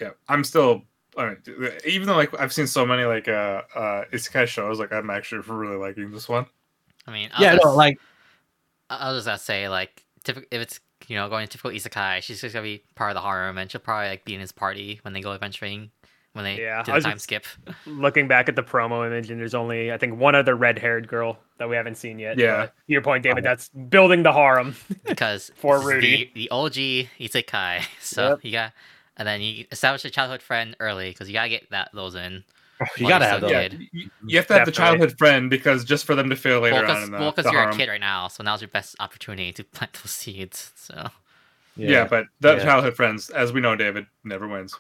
Yeah. 0.02 0.12
I'm 0.28 0.44
still, 0.44 0.82
I 1.18 1.30
mean, 1.30 1.38
even 1.86 2.08
though 2.08 2.16
like 2.16 2.38
I've 2.40 2.52
seen 2.52 2.68
so 2.68 2.86
many 2.86 3.06
like 3.06 3.28
uh 3.28 3.62
uh 3.76 4.06
isekai 4.12 4.48
shows, 4.48 4.80
like 4.80 4.92
I'm 4.92 5.10
actually 5.10 5.42
really 5.48 5.78
liking 5.78 6.12
this 6.12 6.28
one. 6.28 6.48
I 7.08 7.12
mean, 7.12 7.30
I 7.34 7.42
yeah, 7.44 7.54
was 7.54 7.62
no, 7.64 7.76
like 7.76 7.98
I 8.90 8.98
I 8.98 9.12
was 9.12 9.20
just 9.20 9.28
gonna 9.28 9.38
say 9.38 9.70
like 9.70 10.04
typical 10.24 10.48
if 10.52 10.62
it's 10.62 10.80
you 11.08 11.16
know 11.16 11.30
going 11.30 11.46
to 11.48 11.52
typical 11.52 11.72
isekai, 11.72 12.22
she's 12.24 12.42
just 12.42 12.54
gonna 12.54 12.64
be 12.64 12.84
part 12.96 13.12
of 13.12 13.16
the 13.16 13.22
harem 13.22 13.58
and 13.58 13.70
she'll 13.72 13.82
probably 13.82 14.10
like 14.10 14.26
be 14.26 14.34
in 14.36 14.42
his 14.42 14.52
party 14.52 15.00
when 15.04 15.14
they 15.14 15.22
go 15.22 15.34
adventuring 15.34 15.92
when 16.34 16.44
they 16.46 16.60
Yeah, 16.62 16.84
do 16.84 16.92
I 16.92 17.00
the 17.00 17.04
time 17.04 17.20
skip. 17.20 17.46
Looking 17.86 18.28
back 18.28 18.50
at 18.50 18.56
the 18.56 18.64
promo 18.64 19.06
image, 19.08 19.30
and 19.32 19.40
there's 19.40 19.54
only 19.56 19.92
I 19.92 19.98
think 19.98 20.18
one 20.20 20.36
other 20.36 20.56
red 20.56 20.78
haired 20.78 21.08
girl 21.08 21.40
that 21.58 21.70
we 21.70 21.76
haven't 21.76 21.96
seen 21.96 22.20
yet. 22.20 22.38
Yeah. 22.38 22.58
but 22.58 22.66
to 22.68 22.74
your 22.88 23.02
point, 23.02 23.24
David, 23.24 23.46
oh. 23.46 23.50
that's 23.50 23.70
building 23.70 24.24
the 24.24 24.34
harem. 24.34 24.76
because 25.06 25.52
For 25.56 25.80
Rudy. 25.80 26.32
the, 26.34 26.42
the 26.42 26.50
OG 26.52 26.74
isekai. 27.20 27.84
So 28.02 28.30
Yep. 28.30 28.40
you 28.44 28.52
got 28.52 28.74
and 29.18 29.28
then 29.28 29.42
you 29.42 29.66
establish 29.72 30.04
a 30.06 30.10
childhood 30.10 30.42
friend 30.42 30.76
early 30.80 31.10
because 31.12 31.28
you 31.30 31.34
gotta 31.34 31.50
get 31.50 31.70
that 31.70 31.90
those 31.94 32.16
in. 32.16 32.44
Oh, 32.82 32.86
you 32.98 33.08
gotta 33.08 33.26
have 33.26 33.42
those. 33.42 33.52
Yeah. 33.52 33.70
You, 33.92 34.10
you 34.26 34.38
have 34.38 34.48
to 34.48 34.54
have 34.56 34.66
the 34.66 34.72
childhood 34.72 35.16
friend 35.20 35.50
because 35.52 35.86
just 35.86 36.06
for 36.06 36.16
them 36.16 36.30
to 36.32 36.36
feel 36.36 36.60
later 36.60 36.78
Well, 36.78 36.82
on 36.82 36.88
because 36.88 37.04
in 37.06 37.12
the, 37.12 37.18
well, 37.20 37.32
'cause 37.32 37.46
the 37.46 37.52
you're 37.52 37.62
harem. 37.62 37.76
a 37.76 37.78
kid 37.78 37.88
right 37.90 38.02
now, 38.02 38.28
so 38.28 38.44
now's 38.44 38.62
your 38.62 38.70
best 38.70 38.96
opportunity 39.00 39.54
to 39.54 39.64
plant 39.76 39.94
those 39.94 40.10
seeds. 40.12 40.72
So 40.76 41.10
Yeah. 41.78 42.06
but 42.06 42.26
the 42.40 42.56
Yeah. 42.58 42.64
childhood 42.64 42.96
friends, 42.96 43.30
as 43.30 43.54
we 43.54 43.62
know, 43.62 43.76
David 43.76 44.08
never 44.24 44.48
wins. 44.48 44.76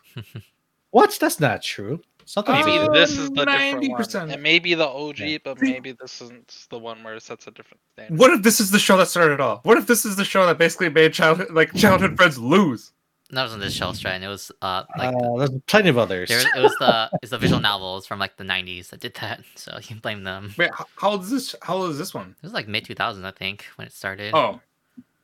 What? 0.93 1.17
That's 1.19 1.39
not 1.39 1.61
true. 1.63 2.01
Something 2.25 2.55
Maybe 2.55 2.77
Uh, 2.77 2.87
this 2.91 3.11
is 3.17 3.29
the 3.31 3.45
different 3.45 3.83
90%. 3.83 4.19
one. 4.21 4.31
It 4.31 4.39
may 4.39 4.59
be 4.59 4.75
the 4.75 4.87
OG, 4.87 5.19
Yeah. 5.19 5.37
but 5.43 5.61
maybe 5.61 5.91
this 5.91 6.21
isn't 6.21 6.67
the 6.69 6.79
one 6.79 7.03
where 7.03 7.15
it 7.15 7.23
sets 7.23 7.47
a 7.47 7.51
different 7.51 7.81
standard. 7.93 8.17
What 8.17 8.31
if 8.31 8.43
this 8.43 8.59
is 8.61 8.71
the 8.71 8.79
show 8.79 8.95
that 8.97 9.07
started 9.07 9.33
it 9.33 9.41
all? 9.41 9.59
What 9.63 9.77
if 9.77 9.87
this 9.87 10.05
is 10.05 10.15
the 10.15 10.23
show 10.23 10.45
that 10.45 10.57
basically 10.57 10.89
made 10.89 11.13
childhood 11.13 11.49
like 11.51 11.73
childhood 11.73 12.15
friends 12.15 12.37
lose? 12.37 12.91
that 13.31 13.41
wasn't 13.41 13.61
this 13.63 13.73
show's 13.73 13.99
trend. 13.99 14.23
It 14.23 14.27
was 14.27 14.51
uh 14.61 14.83
like 14.95 15.15
uh, 15.15 15.37
there's 15.39 15.49
plenty 15.65 15.89
of 15.89 15.97
others. 15.97 16.29
there, 16.29 16.39
it 16.55 16.61
was 16.61 16.75
the 16.79 17.09
it's 17.23 17.31
the 17.31 17.39
visual 17.39 17.59
novels 17.59 18.05
from 18.05 18.19
like 18.19 18.37
the 18.37 18.43
'90s 18.43 18.89
that 18.89 18.99
did 18.99 19.15
that. 19.15 19.41
So 19.55 19.75
you 19.75 19.87
can 19.87 19.97
blame 19.97 20.23
them. 20.23 20.53
Wait, 20.55 20.69
how 20.97 21.09
old 21.13 21.23
is 21.23 21.31
this? 21.31 21.55
How 21.63 21.77
old 21.77 21.89
is 21.89 21.97
this 21.97 22.13
one? 22.13 22.35
It 22.41 22.43
was 22.45 22.53
like 22.53 22.67
mid 22.67 22.85
2000s, 22.85 23.25
I 23.25 23.31
think, 23.31 23.65
when 23.77 23.87
it 23.87 23.93
started. 23.93 24.35
Oh, 24.35 24.61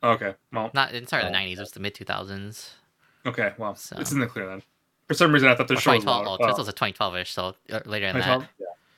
okay. 0.02 0.34
Well, 0.52 0.70
Not 0.74 0.90
it 0.90 0.94
didn't 0.94 1.06
start 1.08 1.24
in 1.24 1.30
the 1.32 1.38
Oh. 1.38 1.40
90s. 1.40 1.52
It 1.58 1.60
was 1.60 1.70
the 1.70 1.80
mid 1.80 1.94
2000s. 1.94 2.70
okay. 3.26 3.52
Well, 3.58 3.76
So- 3.76 3.96
it's 4.00 4.10
in 4.12 4.18
the 4.18 4.26
clear 4.26 4.46
then. 4.48 4.62
For 5.10 5.14
some 5.14 5.32
reason, 5.32 5.48
I 5.48 5.56
thought 5.56 5.66
the 5.66 5.74
show 5.74 5.90
was 5.90 6.04
2012. 6.04 6.24
longer. 6.24 6.44
Oh, 6.44 6.46
Oh, 6.46 6.48
this 6.50 6.58
was 6.58 6.68
a 6.68 6.72
2012ish, 6.72 7.26
so 7.32 7.56
uh, 7.72 7.80
later 7.84 8.12
than 8.12 8.20
that. 8.20 8.46
2012? 8.46 8.46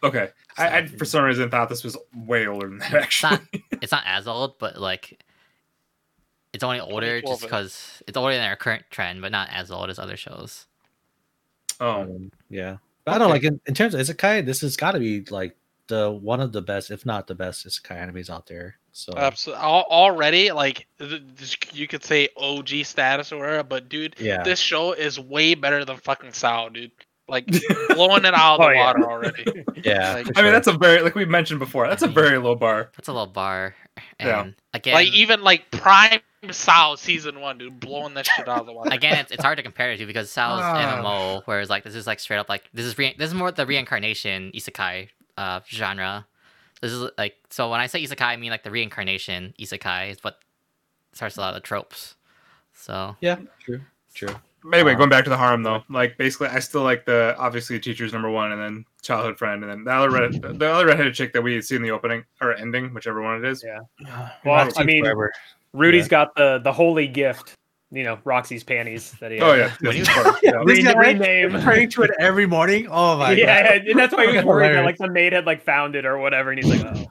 Okay, 0.04 0.28
I, 0.58 0.78
I 0.80 0.86
for 0.86 1.06
some 1.06 1.24
reason 1.24 1.48
thought 1.48 1.70
this 1.70 1.82
was 1.82 1.96
way 2.14 2.46
older 2.46 2.68
than 2.68 2.76
that. 2.80 2.92
It's 2.92 3.22
not, 3.22 3.32
Actually, 3.32 3.64
it's 3.80 3.92
not 3.92 4.02
as 4.04 4.28
old, 4.28 4.58
but 4.58 4.78
like 4.78 5.24
it's 6.52 6.62
only 6.62 6.80
older 6.80 7.22
just 7.22 7.40
because 7.40 8.02
it's 8.06 8.14
older 8.18 8.34
than 8.34 8.44
our 8.46 8.56
current 8.56 8.84
trend, 8.90 9.22
but 9.22 9.32
not 9.32 9.48
as 9.50 9.70
old 9.70 9.88
as 9.88 9.98
other 9.98 10.18
shows. 10.18 10.66
oh, 11.80 12.02
Um, 12.02 12.30
yeah, 12.50 12.76
but 13.06 13.14
I 13.14 13.18
don't 13.18 13.30
like 13.30 13.44
in, 13.44 13.58
in 13.64 13.72
terms 13.72 13.94
of 13.94 14.02
isekai, 14.02 14.44
this 14.44 14.60
has 14.60 14.76
got 14.76 14.92
to 14.92 14.98
be 14.98 15.24
like 15.30 15.56
the 15.86 16.10
one 16.10 16.40
of 16.40 16.52
the 16.52 16.60
best, 16.60 16.90
if 16.90 17.06
not 17.06 17.26
the 17.26 17.34
best, 17.34 17.66
isekai 17.66 17.96
animes 17.96 18.28
out 18.28 18.48
there. 18.48 18.76
So 18.92 19.12
Absolutely. 19.16 19.64
Already, 19.64 20.52
like 20.52 20.86
th- 20.98 21.22
th- 21.38 21.58
you 21.72 21.88
could 21.88 22.04
say 22.04 22.28
OG 22.36 22.68
status 22.84 23.32
or 23.32 23.38
whatever, 23.38 23.62
but 23.62 23.88
dude, 23.88 24.16
yeah, 24.18 24.42
this 24.42 24.58
show 24.58 24.92
is 24.92 25.18
way 25.18 25.54
better 25.54 25.84
than 25.84 25.96
fucking 25.96 26.32
SAO, 26.32 26.68
dude. 26.68 26.90
Like 27.28 27.46
blowing 27.88 28.24
it 28.26 28.34
out 28.34 28.56
of 28.56 28.60
the 28.60 28.66
Oh, 28.66 28.70
yeah. 28.70 28.84
water 28.84 29.10
already. 29.10 29.44
yeah. 29.84 30.14
like- 30.14 30.26
for 30.26 30.38
I 30.38 30.42
mean 30.42 30.52
that's 30.52 30.66
a 30.66 30.72
very 30.74 31.00
like 31.02 31.14
we 31.14 31.24
mentioned 31.24 31.58
before. 31.60 31.88
That's 31.88 32.02
a 32.02 32.08
very 32.08 32.36
low 32.38 32.54
bar. 32.54 32.90
That's 32.96 33.08
a 33.08 33.12
low 33.14 33.26
bar. 33.26 33.74
And 34.18 34.28
Yeah. 34.28 34.46
again, 34.74 34.94
Like 34.94 35.08
even 35.08 35.42
like 35.42 35.70
Prime 35.70 36.20
SAO 36.50 36.96
season 36.96 37.40
one, 37.40 37.56
dude, 37.58 37.80
blowing 37.80 38.12
that 38.14 38.26
shit 38.26 38.46
out 38.48 38.60
of 38.60 38.66
the 38.66 38.72
water. 38.72 38.90
again, 38.92 39.16
it's, 39.18 39.30
it's 39.32 39.42
hard 39.42 39.56
to 39.56 39.62
compare 39.62 39.92
it 39.92 39.98
to 39.98 40.06
because 40.06 40.30
SAO's 40.30 40.60
Ah. 40.62 41.00
MMO, 41.02 41.42
whereas 41.46 41.70
like 41.70 41.84
this 41.84 41.94
is 41.94 42.06
like 42.06 42.20
straight 42.20 42.38
up 42.38 42.48
like 42.50 42.64
this 42.74 42.84
is 42.84 42.98
re- 42.98 43.14
this 43.16 43.28
is 43.28 43.34
more 43.34 43.50
the 43.52 43.64
reincarnation 43.64 44.50
isekai 44.54 45.08
uh 45.38 45.60
genre. 45.66 46.26
This 46.82 46.92
is 46.92 47.08
like 47.16 47.36
so 47.48 47.70
when 47.70 47.80
I 47.80 47.86
say 47.86 48.02
isekai, 48.02 48.20
I 48.22 48.36
mean 48.36 48.50
like 48.50 48.64
the 48.64 48.70
reincarnation 48.70 49.54
isekai 49.58 50.10
is 50.10 50.18
what 50.22 50.40
starts 51.12 51.36
a 51.36 51.40
lot 51.40 51.50
of 51.50 51.54
the 51.54 51.60
tropes. 51.60 52.16
So 52.74 53.16
yeah, 53.20 53.38
true, 53.60 53.80
true. 54.14 54.34
Anyway, 54.72 54.92
Uh, 54.94 54.98
going 54.98 55.08
back 55.08 55.24
to 55.24 55.30
the 55.30 55.36
harem 55.36 55.62
though, 55.62 55.82
like 55.88 56.18
basically, 56.18 56.48
I 56.48 56.58
still 56.58 56.82
like 56.82 57.04
the 57.04 57.36
obviously 57.38 57.78
teacher's 57.80 58.12
number 58.12 58.30
one, 58.30 58.50
and 58.52 58.60
then 58.60 58.84
childhood 59.00 59.38
friend, 59.38 59.62
and 59.62 59.70
then 59.72 59.84
the 59.84 59.92
other 59.92 60.10
red, 60.10 60.32
the 60.58 60.68
other 60.72 60.86
redheaded 60.86 61.14
chick 61.14 61.32
that 61.34 61.42
we 61.42 61.62
see 61.62 61.76
in 61.76 61.82
the 61.82 61.90
opening 61.92 62.24
or 62.40 62.52
ending, 62.54 62.92
whichever 62.94 63.22
one 63.22 63.44
it 63.44 63.48
is. 63.48 63.64
Yeah. 63.64 63.78
Well, 64.44 64.66
Well, 64.66 64.72
I 64.76 64.82
mean, 64.82 65.04
forever. 65.04 65.32
Rudy's 65.72 66.06
Yeah. 66.06 66.10
got 66.10 66.34
the 66.34 66.58
the 66.58 66.72
holy 66.72 67.06
gift, 67.06 67.56
you 67.92 68.02
know, 68.04 68.18
Roxy's 68.24 68.64
panties 68.64 69.12
that 69.20 69.30
he. 69.30 69.38
Oh 69.40 69.52
yeah, 69.54 69.70
When 69.80 69.96
yes, 69.96 70.08
you- 70.08 70.14
of 70.20 70.24
course, 70.24 70.40
yeah. 70.42 70.62
This 70.66 70.78
Re- 70.78 70.82
guy 70.82 70.92
rename. 70.98 71.62
praying 71.62 71.90
to 71.90 72.02
it 72.02 72.10
every 72.18 72.46
morning. 72.46 72.88
Oh 72.90 73.16
my 73.18 73.32
yeah, 73.32 73.62
god! 73.74 73.82
Yeah, 73.84 73.90
and 73.90 74.00
that's 74.00 74.14
why 74.14 74.26
he 74.30 74.36
was 74.36 74.44
worried 74.44 74.74
that 74.74 74.84
like 74.84 74.96
the 74.98 75.10
maid 75.10 75.32
had 75.34 75.46
like 75.46 75.62
found 75.62 75.94
it 75.94 76.04
or 76.06 76.18
whatever, 76.18 76.50
and 76.50 76.62
he's 76.62 76.82
like, 76.84 76.84
oh. 76.96 77.06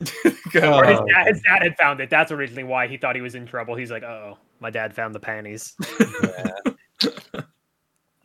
Or 0.56 0.84
his, 0.84 0.98
Oh, 1.00 1.06
dad, 1.06 1.26
his 1.28 1.40
dad 1.42 1.62
had 1.62 1.76
found 1.76 2.00
it. 2.00 2.10
That's 2.10 2.30
originally 2.30 2.64
why 2.64 2.86
he 2.86 2.96
thought 2.96 3.16
he 3.16 3.22
was 3.22 3.34
in 3.34 3.46
trouble. 3.46 3.74
He's 3.74 3.90
like, 3.90 4.02
oh, 4.02 4.36
my 4.60 4.68
dad 4.70 4.94
found 4.94 5.14
the 5.14 5.20
panties. 5.20 5.74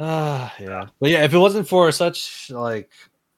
Ah, 0.02 0.54
yeah. 0.60 0.88
But 1.02 1.10
yeah, 1.10 1.26
if 1.26 1.34
it 1.34 1.38
wasn't 1.38 1.68
for 1.68 1.92
such 1.92 2.50
like 2.52 2.90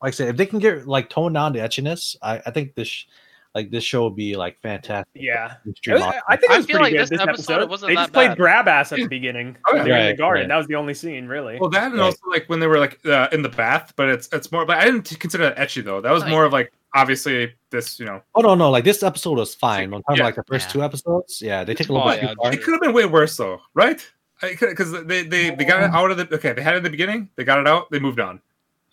like 0.02 0.10
I 0.10 0.12
said, 0.12 0.28
if 0.30 0.38
they 0.38 0.46
can 0.46 0.60
get 0.60 0.88
like 0.88 1.10
tone 1.10 1.34
down 1.34 1.54
the 1.54 1.60
etchiness, 1.60 2.16
I, 2.22 2.42
I 2.46 2.52
think 2.52 2.76
this 2.76 2.88
sh- 2.88 3.06
like 3.54 3.70
this 3.70 3.84
show 3.84 4.04
would 4.06 4.16
be 4.16 4.36
like 4.36 4.60
fantastic. 4.62 5.08
Yeah. 5.14 5.56
It 5.66 5.76
was- 5.94 6.02
Optimus. 6.02 6.22
I 6.30 6.36
think 6.38 6.52
it 6.52 6.56
I 6.56 6.56
feel 6.62 6.66
pretty 6.66 6.78
like 6.84 6.92
good 6.94 7.00
this 7.02 7.10
this 7.10 7.20
episode 7.22 7.54
episode. 7.54 7.70
wasn't 7.70 7.90
they 7.90 7.96
that 7.96 8.02
just 8.04 8.14
played 8.14 8.28
bad. 8.30 8.38
grab 8.38 8.68
ass 8.68 8.92
at 8.94 9.00
the 9.00 9.08
beginning. 9.08 9.58
Oh, 9.68 9.76
when 9.76 9.84
they 9.86 9.92
were 9.92 9.98
in 9.98 10.08
the 10.08 10.14
garden. 10.18 10.42
right. 10.44 10.48
That 10.50 10.58
was 10.58 10.68
the 10.68 10.76
only 10.76 10.94
scene, 10.94 11.28
really. 11.28 11.58
Well, 11.60 11.70
that 11.72 11.92
and 11.92 11.96
Right. 12.00 12.06
also 12.06 12.20
like 12.30 12.46
when 12.48 12.60
they 12.60 12.68
were 12.68 12.80
like 12.80 13.06
uh, 13.06 13.28
in 13.32 13.42
the 13.42 13.50
bath, 13.50 13.94
but 13.96 14.10
it's 14.10 14.30
it's 14.32 14.52
more. 14.52 14.66
But 14.66 14.78
I 14.78 14.86
didn't 14.86 15.20
consider 15.20 15.44
that 15.44 15.58
ecchi 15.58 15.84
though. 15.84 16.00
That 16.02 16.12
was 16.12 16.26
more 16.26 16.46
of 16.46 16.54
like 16.54 16.72
obviously 16.96 17.54
this. 17.72 18.00
You 18.00 18.06
know, 18.06 18.22
Oh 18.36 18.42
no, 18.42 18.56
no, 18.56 18.70
like 18.70 18.84
this 18.86 19.04
episode 19.04 19.38
was 19.38 19.54
fine. 19.54 19.94
I'm 19.94 20.02
talking 20.04 20.18
Yeah. 20.18 20.24
like 20.26 20.36
the 20.36 20.44
first 20.44 20.68
Yeah. 20.68 20.72
two 20.74 20.84
episodes. 20.84 21.42
Yeah, 21.42 21.64
they 21.64 21.74
take 21.74 21.90
a 21.90 21.92
Oh, 21.92 21.96
little 21.96 22.10
bit 22.12 22.22
yeah, 22.24 22.30
too 22.30 22.36
far. 22.42 22.54
it 22.54 22.64
could 22.64 22.72
have 22.74 22.82
been 22.82 22.94
way 22.94 23.06
worse 23.06 23.36
though, 23.38 23.60
right? 23.74 24.06
Because 24.42 24.92
they, 25.06 25.24
they 25.24 25.52
they 25.52 25.66
got 25.66 25.84
it 25.84 25.92
out 25.92 26.10
of 26.10 26.18
the 26.18 26.34
okay. 26.36 26.54
They 26.54 26.62
had 26.64 26.74
it 26.74 26.78
in 26.78 26.84
the 26.84 26.90
beginning. 26.90 27.30
They 27.36 27.44
got 27.44 27.60
it 27.60 27.68
out. 27.68 27.92
They 27.92 28.00
moved 28.00 28.20
on. 28.20 28.42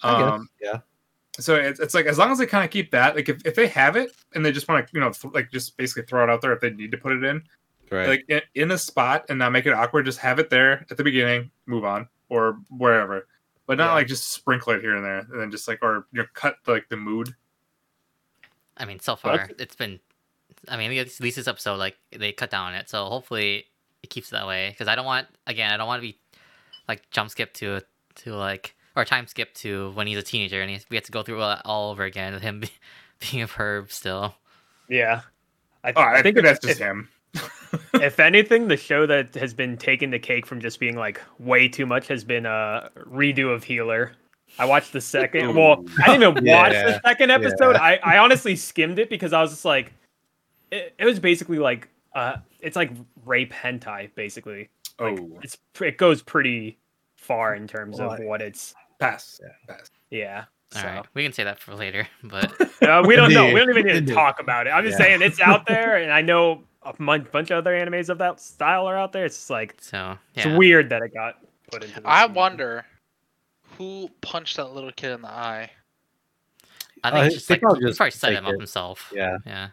Um, 0.03 0.49
yeah. 0.61 0.81
So 1.39 1.55
it's, 1.55 1.81
it's 1.81 1.95
like 1.95 2.07
as 2.07 2.19
long 2.19 2.31
as 2.33 2.39
they 2.39 2.47
kind 2.47 2.65
of 2.65 2.71
keep 2.71 2.91
that, 2.91 3.15
like 3.17 3.29
if, 3.29 3.45
if 3.47 3.55
they 3.55 3.67
have 3.69 3.97
it 3.97 4.11
and 4.35 4.45
they 4.45 4.53
just 4.53 4.69
want 4.69 4.87
to, 4.87 4.93
you 4.95 5.01
know, 5.01 5.11
th- 5.13 5.33
like 5.35 5.51
just 5.51 5.77
basically 5.77 6.03
throw 6.05 6.25
it 6.25 6.31
out 6.31 6.41
there 6.41 6.53
if 6.53 6.61
they 6.61 6.71
need 6.71 6.91
to 6.93 6.99
put 6.99 7.13
it 7.13 7.25
in, 7.25 7.43
Right. 7.91 8.09
like 8.09 8.25
in, 8.29 8.43
in 8.55 8.71
a 8.71 8.77
spot 8.79 9.25
and 9.31 9.39
not 9.39 9.51
make 9.53 9.65
it 9.65 9.73
awkward, 9.73 10.05
just 10.05 10.19
have 10.19 10.39
it 10.39 10.51
there 10.51 10.85
at 10.91 10.97
the 10.97 11.05
beginning, 11.05 11.51
move 11.67 11.85
on 11.85 12.09
or 12.29 12.59
wherever, 12.71 13.27
but 13.67 13.79
not 13.79 13.87
Yeah. 13.89 13.95
like 13.95 14.07
just 14.09 14.31
sprinkle 14.33 14.73
it 14.75 14.81
here 14.83 14.95
and 14.95 15.05
there 15.05 15.21
and 15.21 15.41
then 15.41 15.51
just 15.51 15.67
like 15.69 15.79
or 15.83 16.07
you 16.13 16.21
know 16.21 16.27
cut 16.35 16.57
the, 16.65 16.73
like 16.73 16.89
the 16.89 16.97
mood. 16.97 17.35
I 18.77 18.85
mean, 18.85 19.01
so 19.01 19.13
Well, 19.25 19.39
far 19.39 19.51
it's 19.59 19.75
been. 19.77 20.01
I 20.69 20.77
mean, 20.77 20.91
at 20.99 21.21
least 21.21 21.37
this 21.37 21.49
episode, 21.49 21.77
like 21.77 21.97
they 22.11 22.33
cut 22.33 22.51
down 22.51 22.69
on 22.69 22.75
it, 22.75 22.89
so 22.89 23.05
hopefully 23.07 23.67
it 24.03 24.11
keeps 24.11 24.29
it 24.29 24.33
that 24.33 24.47
way. 24.47 24.71
Because 24.71 24.89
I 24.89 24.95
don't 24.97 25.07
want, 25.07 25.29
again, 25.47 25.73
I 25.73 25.77
don't 25.77 25.87
want 25.87 26.03
to 26.03 26.09
be 26.09 26.19
like 26.89 27.09
jump 27.11 27.31
skip 27.31 27.53
to 27.55 27.81
to 28.17 28.35
like 28.35 28.75
or 28.99 29.05
time 29.05 29.27
skip 29.27 29.55
to 29.55 29.91
when 29.93 30.07
he's 30.07 30.19
a 30.19 30.23
teenager 30.23 30.61
and 30.61 30.71
he, 30.71 30.79
we 30.91 30.97
have 30.97 31.05
to 31.05 31.13
go 31.13 31.23
through 31.23 31.43
it 31.43 31.59
all 31.65 31.91
over 31.91 32.03
again 32.05 32.33
with 32.35 32.43
him 32.43 32.61
be, 32.61 32.71
being 33.31 33.43
a 33.43 33.47
perv 33.49 33.91
still. 33.91 34.35
yeah. 34.89 35.23
I, 35.85 35.93
Oh, 35.95 36.01
I, 36.03 36.23
think 36.23 36.37
if- 36.37 36.45
that's 36.45 36.59
just 36.59 36.81
if, 36.81 36.87
him. 36.87 37.09
if 37.95 38.19
anything, 38.19 38.67
the 38.69 38.77
show 38.77 39.07
that 39.07 39.35
has 39.37 39.55
been 39.55 39.77
taking 39.77 40.11
the 40.11 40.19
cake 40.19 40.45
from 40.45 40.61
just 40.61 40.81
being 40.81 40.97
like 40.97 41.21
way 41.39 41.69
too 41.69 41.87
much 41.87 42.09
has 42.09 42.25
been 42.25 42.47
a 42.47 42.91
redo 43.09 43.55
of 43.55 43.63
Healer. 43.63 44.13
I 44.59 44.65
watched 44.65 44.93
the 44.93 45.01
second. 45.01 45.55
Well, 45.55 45.85
I 46.05 46.19
didn't 46.19 46.37
even 46.39 46.45
watch 46.53 46.73
the 46.73 47.01
second 47.05 47.31
episode. 47.31 47.75
yeah. 47.77 47.83
I, 47.83 48.01
I 48.03 48.19
honestly 48.19 48.57
skimmed 48.57 48.99
it 48.99 49.09
because 49.11 49.33
I 49.33 49.41
was 49.41 49.51
just 49.51 49.65
like, 49.65 49.93
it, 50.73 50.95
it 50.99 51.05
was 51.05 51.21
basically 51.21 51.59
like, 51.59 51.89
uh, 52.15 52.39
it's 52.61 52.75
like 52.75 52.91
rape 53.25 53.53
hentai 53.53 54.11
basically. 54.17 54.69
oh, 54.99 55.17
It's 55.43 55.59
it 55.81 55.97
goes 55.99 56.23
pretty 56.23 56.79
far 57.17 57.55
in 57.55 57.69
terms 57.69 58.01
of 58.01 58.09
Well, 58.11 58.23
I- 58.23 58.25
what 58.25 58.43
it's. 58.43 58.75
Pass. 58.99 59.41
pass. 59.67 59.91
Yeah. 60.11 60.45
All 60.75 60.83
So 60.83 60.87
right, 60.87 61.07
we 61.15 61.23
can 61.23 61.33
say 61.33 61.45
that 61.45 61.59
for 61.59 61.75
later, 61.75 62.07
but 62.25 62.53
uh, 62.83 63.03
we 63.07 63.17
don't 63.17 63.33
know. 63.33 63.47
We 63.53 63.55
don't 63.61 63.71
even 63.71 63.87
need 63.87 64.07
to 64.07 64.15
talk 64.15 64.41
about 64.41 64.67
it. 64.67 64.71
I'm 64.71 64.85
just 64.85 64.99
Yeah. 64.99 65.07
saying 65.07 65.23
it's 65.23 65.41
out 65.41 65.67
there, 65.67 65.97
and 65.97 66.13
I 66.13 66.21
know 66.21 66.63
a 66.83 66.93
bunch 66.95 67.51
of 67.51 67.59
other 67.59 67.73
animes 67.73 68.09
of 68.09 68.19
that 68.19 68.41
style 68.41 68.87
are 68.87 68.97
out 68.97 69.13
there. 69.13 69.25
It's 69.25 69.37
just 69.37 69.51
like 69.51 69.77
so 69.81 70.17
it's 70.35 70.47
weird 70.47 70.91
that 70.91 71.03
it 71.03 71.13
got 71.15 71.39
put 71.71 71.85
into. 71.85 72.01
I 72.05 72.23
season. 72.23 72.35
wonder 72.35 72.85
who 73.77 74.09
punched 74.21 74.57
that 74.57 74.73
little 74.73 74.93
kid 74.93 75.13
in 75.13 75.23
the 75.23 75.29
eye. 75.31 75.71
I 77.05 77.09
Uh, 77.09 77.13
think 77.13 77.21
he- 77.23 77.27
it's 77.29 77.35
just 77.37 77.51
like 77.51 77.61
probably 77.61 77.81
he 77.81 77.87
just 77.87 77.99
probably 77.99 78.11
set 78.11 78.29
faked 78.31 78.39
him 78.39 78.47
up 78.47 78.53
it. 78.55 78.59
himself. 78.59 79.13
Yeah. 79.15 79.39
Yeah. 79.47 79.69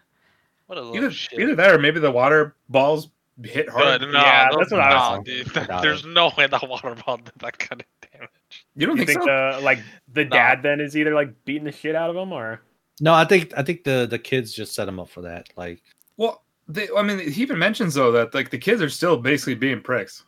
What 0.67 0.77
a 0.77 0.81
little 0.81 0.95
Either, 0.97 1.11
shit. 1.11 1.39
either 1.39 1.55
that 1.55 1.71
or 1.71 1.77
maybe 1.79 1.99
the 1.99 2.11
water 2.11 2.55
balls 2.69 3.09
hit 3.43 3.69
hard. 3.69 4.01
Good. 4.01 4.11
No, 4.11 4.19
Yeah, 4.21 4.49
that's 4.57 4.71
what 4.71 4.79
I 4.81 4.95
was 4.95 5.17
no, 5.19 5.23
dude. 5.23 5.53
Doubt 5.53 5.81
There's 5.81 6.05
no 6.05 6.31
way 6.37 6.47
that 6.47 6.67
water 6.67 6.95
ball 7.05 7.17
did 7.17 7.33
that 7.37 7.57
kind 7.59 7.81
of 7.81 8.09
damage. 8.11 8.29
You 8.75 8.87
don't 8.87 8.97
You 8.97 9.05
think, 9.05 9.19
think 9.19 9.29
so? 9.29 9.57
the 9.57 9.59
like 9.63 9.79
the 10.13 10.23
No. 10.25 10.29
dad 10.29 10.61
then 10.63 10.79
is 10.79 10.95
either 10.95 11.13
like 11.13 11.29
beating 11.45 11.63
the 11.65 11.71
shit 11.71 11.95
out 11.95 12.09
of 12.09 12.15
him 12.15 12.31
or 12.31 12.61
No, 13.01 13.13
I 13.13 13.25
think 13.25 13.53
I 13.57 13.63
think 13.63 13.83
the 13.83 14.05
the 14.09 14.19
kids 14.19 14.53
just 14.53 14.73
set 14.73 14.87
him 14.87 14.99
up 14.99 15.09
for 15.09 15.21
that. 15.21 15.49
Like, 15.57 15.81
Well, 16.17 16.43
they, 16.67 16.87
I 16.97 17.01
mean, 17.03 17.19
he 17.19 17.41
even 17.41 17.59
mentions 17.59 17.93
though 17.93 18.11
that 18.13 18.33
like 18.33 18.49
the 18.49 18.57
kids 18.57 18.81
are 18.81 18.89
still 18.89 19.17
basically 19.17 19.55
being 19.55 19.81
pricks. 19.81 20.23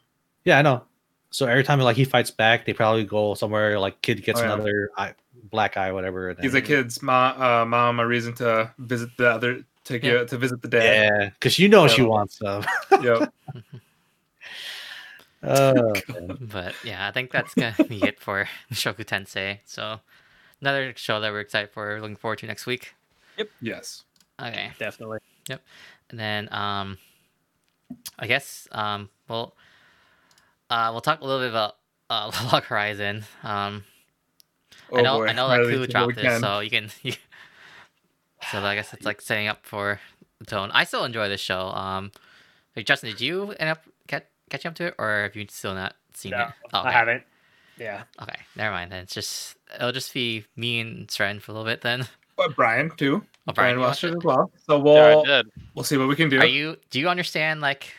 yeah, 0.46 0.60
I 0.60 0.62
know. 0.62 0.84
So 1.32 1.46
every 1.46 1.64
time 1.64 1.80
like 1.80 1.98
he 1.98 2.06
fights 2.06 2.32
back, 2.32 2.66
they 2.66 2.74
probably 2.74 3.04
go 3.04 3.34
somewhere 3.34 3.80
like 3.80 4.02
kid 4.02 4.24
gets 4.24 4.40
Oh, 4.40 4.44
yeah. 4.44 4.54
another 4.54 4.90
eye, 4.98 5.14
black 5.52 5.76
eye, 5.78 5.92
whatever. 5.92 6.30
and 6.30 6.40
He's 6.40 6.54
then- 6.54 6.64
a 6.64 6.66
kid's 6.66 7.02
mom, 7.02 7.42
uh, 7.42 7.66
mom 7.66 8.00
a 8.00 8.08
reason 8.08 8.34
to 8.36 8.72
visit 8.80 9.10
the 9.18 9.30
other 9.30 9.64
to 9.86 9.94
Yeah. 9.94 10.00
get 10.00 10.28
to 10.30 10.38
visit 10.38 10.62
the 10.62 10.68
dad. 10.70 10.84
Yeah, 10.84 11.30
because 11.30 11.60
you 11.60 11.70
know 11.70 11.88
she 11.88 12.02
wants 12.02 12.38
them. 12.40 12.64
Yep. 13.02 13.34
Oh, 15.44 15.94
But 16.40 16.76
yeah, 16.84 17.08
I 17.08 17.12
think 17.12 17.32
that's 17.32 17.54
gonna 17.54 17.76
be 17.88 18.04
it 18.04 18.20
for 18.20 18.48
Shoku 18.72 19.06
Tensei. 19.06 19.60
So 19.66 20.00
another 20.62 20.94
show 20.96 21.20
that 21.20 21.32
we're 21.32 21.40
excited 21.42 21.70
for, 21.72 22.00
looking 22.02 22.16
forward 22.16 22.40
to 22.40 22.48
next 22.48 22.66
week. 22.66 22.94
Yep. 23.38 23.50
Yes. 23.62 24.04
Okay. 24.42 24.72
definitely. 24.80 25.20
Yep. 25.50 25.62
And 26.10 26.20
then 26.20 26.52
um 26.54 26.98
I 28.20 28.28
guess 28.28 28.68
um 28.72 29.10
well 29.28 29.56
uh 30.70 30.90
we'll 30.92 31.02
talk 31.02 31.22
a 31.22 31.26
little 31.26 31.42
bit 31.42 31.50
about 31.50 31.76
uh 32.10 32.32
Log 32.52 32.64
Horizon. 32.64 33.24
Um 33.44 33.84
I 34.94 35.00
Oh, 35.00 35.04
know 35.04 35.18
boy. 35.20 35.26
I 35.28 35.34
know 35.34 35.50
that 35.50 35.58
Riley, 35.60 35.74
Clue 35.76 35.88
dropped 35.88 36.16
this, 36.16 36.40
so 36.42 36.60
you 36.60 36.70
can 36.70 36.90
you, 37.04 37.14
so 38.52 38.60
I 38.60 38.76
guess 38.76 38.94
it's 38.94 39.06
like 39.06 39.22
setting 39.22 39.48
up 39.48 39.66
for 39.66 40.00
the 40.40 40.46
tone. 40.46 40.72
I 40.74 40.84
still 40.84 41.04
enjoy 41.04 41.30
this 41.30 41.42
show. 41.42 41.68
Um 41.70 42.12
like 42.76 42.86
Justin, 42.86 43.10
did 43.12 43.22
you 43.22 43.52
end 43.60 43.70
up 43.70 43.84
catch 43.84 43.97
catching 44.50 44.70
up 44.70 44.76
to 44.76 44.86
it 44.88 44.96
or 44.98 45.24
have 45.24 45.36
you 45.36 45.46
still 45.50 45.74
not 45.74 45.96
seen 46.14 46.32
No, 46.32 46.44
it? 46.44 46.48
Oh, 46.74 46.82
I 46.82 46.92
haven't. 46.92 47.24
Yeah. 47.78 48.04
Okay, 48.22 48.40
never 48.56 48.72
mind 48.74 48.92
then. 48.92 49.04
It's 49.04 49.14
just 49.14 49.56
it'll 49.76 49.92
just 49.92 50.14
be 50.14 50.46
me 50.56 50.80
and 50.80 51.08
Sren 51.08 51.42
for 51.42 51.52
a 51.52 51.56
little 51.56 51.66
bit 51.70 51.82
then. 51.82 52.08
But 52.36 52.56
Brian 52.56 52.92
too. 52.98 53.24
Oh, 53.48 53.54
Brian 53.54 53.76
you 53.76 53.82
watched 53.82 54.04
watched 54.04 54.16
it 54.16 54.18
as 54.18 54.24
well. 54.24 54.52
So 54.66 54.80
we'll 54.80 55.22
I 55.22 55.26
did. 55.26 55.48
we'll 55.76 55.84
see 55.84 55.98
what 55.98 56.08
we 56.08 56.16
can 56.16 56.30
do. 56.30 56.40
Are 56.40 56.46
you 56.46 56.78
do 56.90 57.00
you 57.00 57.08
understand 57.10 57.62
like 57.62 57.94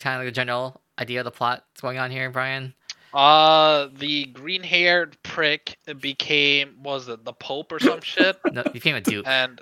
kind 0.00 0.16
of 0.16 0.20
like 0.20 0.28
the 0.28 0.36
general 0.36 0.80
idea 0.98 1.20
of 1.20 1.24
the 1.24 1.30
plot 1.30 1.64
that's 1.72 1.80
going 1.80 1.98
on 1.98 2.10
here, 2.10 2.30
Brian? 2.30 2.74
Uh, 3.14 3.88
the 3.94 4.26
green-haired 4.26 5.16
prick 5.22 5.78
became 6.00 6.74
was 6.82 7.08
it 7.08 7.24
the 7.24 7.32
Pope 7.32 7.72
or 7.72 7.80
some 7.80 8.00
shit? 8.02 8.36
No, 8.52 8.62
became 8.72 8.94
a 8.94 9.00
duke. 9.00 9.26
And 9.26 9.60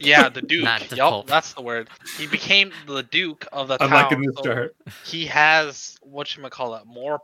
yeah, 0.00 0.28
the 0.28 0.42
Duke. 0.48 0.64
Not 0.64 0.88
the 0.88 0.96
yup, 0.96 1.10
Pope. 1.10 1.26
that's 1.26 1.52
the 1.54 1.62
word. 1.62 1.88
He 2.18 2.26
became 2.26 2.72
the 2.86 3.02
Duke 3.02 3.46
of 3.52 3.68
the 3.68 3.74
I'm 3.80 3.90
town. 3.90 4.02
liking 4.02 4.22
this 4.22 4.36
so 4.36 4.42
chart. 4.44 4.76
He 5.04 5.26
has 5.26 5.96
what 6.02 6.36
you 6.36 6.42
call 6.48 6.74
it 6.74 6.86
more 6.86 7.20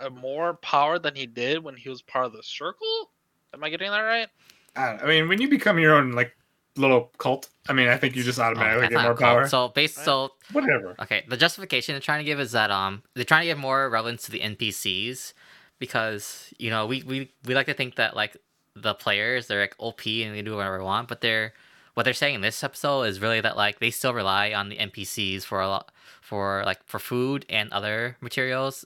uh, 0.00 0.10
more 0.10 0.54
power 0.54 0.98
than 0.98 1.14
he 1.14 1.26
did 1.26 1.62
when 1.62 1.76
he 1.76 1.88
was 1.88 2.02
part 2.02 2.26
of 2.26 2.32
the 2.32 2.42
Circle. 2.42 3.10
Am 3.52 3.62
I 3.62 3.70
getting 3.70 3.90
that 3.90 4.00
right? 4.00 4.28
I. 4.76 4.88
I 5.02 5.06
mean, 5.06 5.28
when 5.28 5.40
you 5.40 5.48
become 5.48 5.78
your 5.78 5.94
own 5.94 6.12
like 6.12 6.36
little 6.76 7.12
cult, 7.18 7.48
I 7.68 7.72
mean, 7.72 7.88
I 7.88 7.96
think 7.96 8.16
you 8.16 8.22
just 8.22 8.38
Oh, 8.38 8.42
automatically 8.42 8.82
that's 8.82 8.94
get 8.94 9.02
more 9.02 9.14
power. 9.14 9.48
So 9.48 9.68
based 9.68 9.96
Right. 9.98 10.04
so 10.04 10.30
Whatever. 10.52 10.96
okay, 11.00 11.24
the 11.28 11.36
justification 11.36 11.94
they're 11.94 12.00
trying 12.00 12.18
to 12.20 12.24
give 12.24 12.40
is 12.40 12.52
that 12.52 12.70
um 12.70 13.02
they're 13.14 13.24
trying 13.24 13.42
to 13.42 13.46
give 13.46 13.58
more 13.58 13.88
relevance 13.88 14.24
to 14.24 14.30
the 14.30 14.40
NPCs 14.40 15.32
because 15.78 16.52
you 16.58 16.70
know 16.70 16.86
we 16.86 17.02
we, 17.04 17.32
we 17.44 17.54
like 17.54 17.66
to 17.66 17.74
think 17.74 17.96
that 17.96 18.16
like 18.16 18.36
the 18.76 18.94
players 18.94 19.46
they're 19.46 19.60
like 19.60 19.74
OP 19.78 20.04
and 20.06 20.34
they 20.34 20.42
do 20.42 20.56
whatever 20.56 20.78
they 20.78 20.84
want, 20.84 21.08
but 21.08 21.20
they're 21.20 21.52
what 21.94 22.02
they're 22.02 22.12
saying 22.12 22.34
in 22.34 22.40
this 22.40 22.62
episode 22.62 23.02
is 23.02 23.20
really 23.20 23.40
that 23.40 23.56
like 23.56 23.78
they 23.78 23.90
still 23.90 24.12
rely 24.12 24.52
on 24.52 24.68
the 24.68 24.76
NPCs 24.76 25.44
for 25.44 25.60
a 25.60 25.68
lot 25.68 25.92
for 26.20 26.62
like 26.66 26.84
for 26.84 26.98
food 26.98 27.46
and 27.48 27.72
other 27.72 28.16
materials 28.20 28.84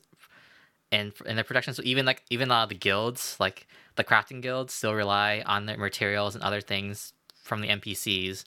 and 0.92 1.12
in 1.26 1.36
their 1.36 1.44
production. 1.44 1.74
So 1.74 1.82
even 1.84 2.06
like 2.06 2.22
even 2.30 2.50
uh, 2.50 2.66
the 2.66 2.74
guilds 2.74 3.36
like 3.40 3.66
the 3.96 4.04
crafting 4.04 4.42
guilds 4.42 4.72
still 4.72 4.94
rely 4.94 5.42
on 5.46 5.66
their 5.66 5.78
materials 5.78 6.34
and 6.34 6.44
other 6.44 6.60
things 6.60 7.12
from 7.42 7.60
the 7.62 7.68
NPCs, 7.68 8.44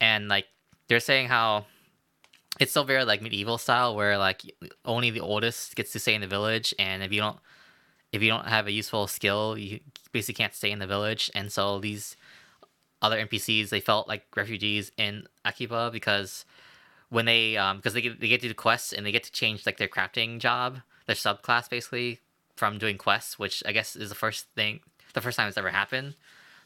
and 0.00 0.28
like 0.28 0.46
they're 0.88 1.00
saying 1.00 1.28
how 1.28 1.66
it's 2.60 2.70
still 2.70 2.84
very 2.84 3.04
like 3.04 3.20
medieval 3.22 3.58
style 3.58 3.96
where 3.96 4.16
like 4.18 4.42
only 4.84 5.10
the 5.10 5.20
oldest 5.20 5.74
gets 5.74 5.92
to 5.92 5.98
stay 5.98 6.14
in 6.14 6.20
the 6.20 6.26
village 6.26 6.72
and 6.78 7.02
if 7.02 7.12
you 7.12 7.20
don't 7.20 7.38
if 8.12 8.22
you 8.22 8.28
don't 8.28 8.46
have 8.46 8.68
a 8.68 8.72
useful 8.72 9.08
skill 9.08 9.58
you 9.58 9.80
basically 10.12 10.34
can't 10.34 10.54
stay 10.54 10.70
in 10.70 10.78
the 10.78 10.86
village 10.86 11.30
and 11.34 11.50
so 11.50 11.80
these 11.80 12.16
other 13.04 13.24
npcs 13.26 13.68
they 13.68 13.80
felt 13.80 14.08
like 14.08 14.24
refugees 14.36 14.90
in 14.96 15.24
akiba 15.44 15.90
because 15.92 16.44
when 17.10 17.24
they 17.26 17.56
um 17.56 17.76
because 17.76 17.94
they 17.94 18.00
get, 18.00 18.20
they 18.20 18.28
get 18.28 18.40
to 18.40 18.48
do 18.48 18.54
quests 18.54 18.92
and 18.92 19.04
they 19.04 19.12
get 19.12 19.22
to 19.22 19.32
change 19.32 19.66
like 19.66 19.76
their 19.76 19.88
crafting 19.88 20.38
job 20.38 20.78
their 21.06 21.16
subclass 21.16 21.68
basically 21.68 22.18
from 22.56 22.78
doing 22.78 22.96
quests 22.96 23.38
which 23.38 23.62
i 23.66 23.72
guess 23.72 23.94
is 23.94 24.08
the 24.08 24.14
first 24.14 24.46
thing 24.54 24.80
the 25.12 25.20
first 25.20 25.36
time 25.36 25.48
it's 25.48 25.58
ever 25.58 25.70
happened 25.70 26.14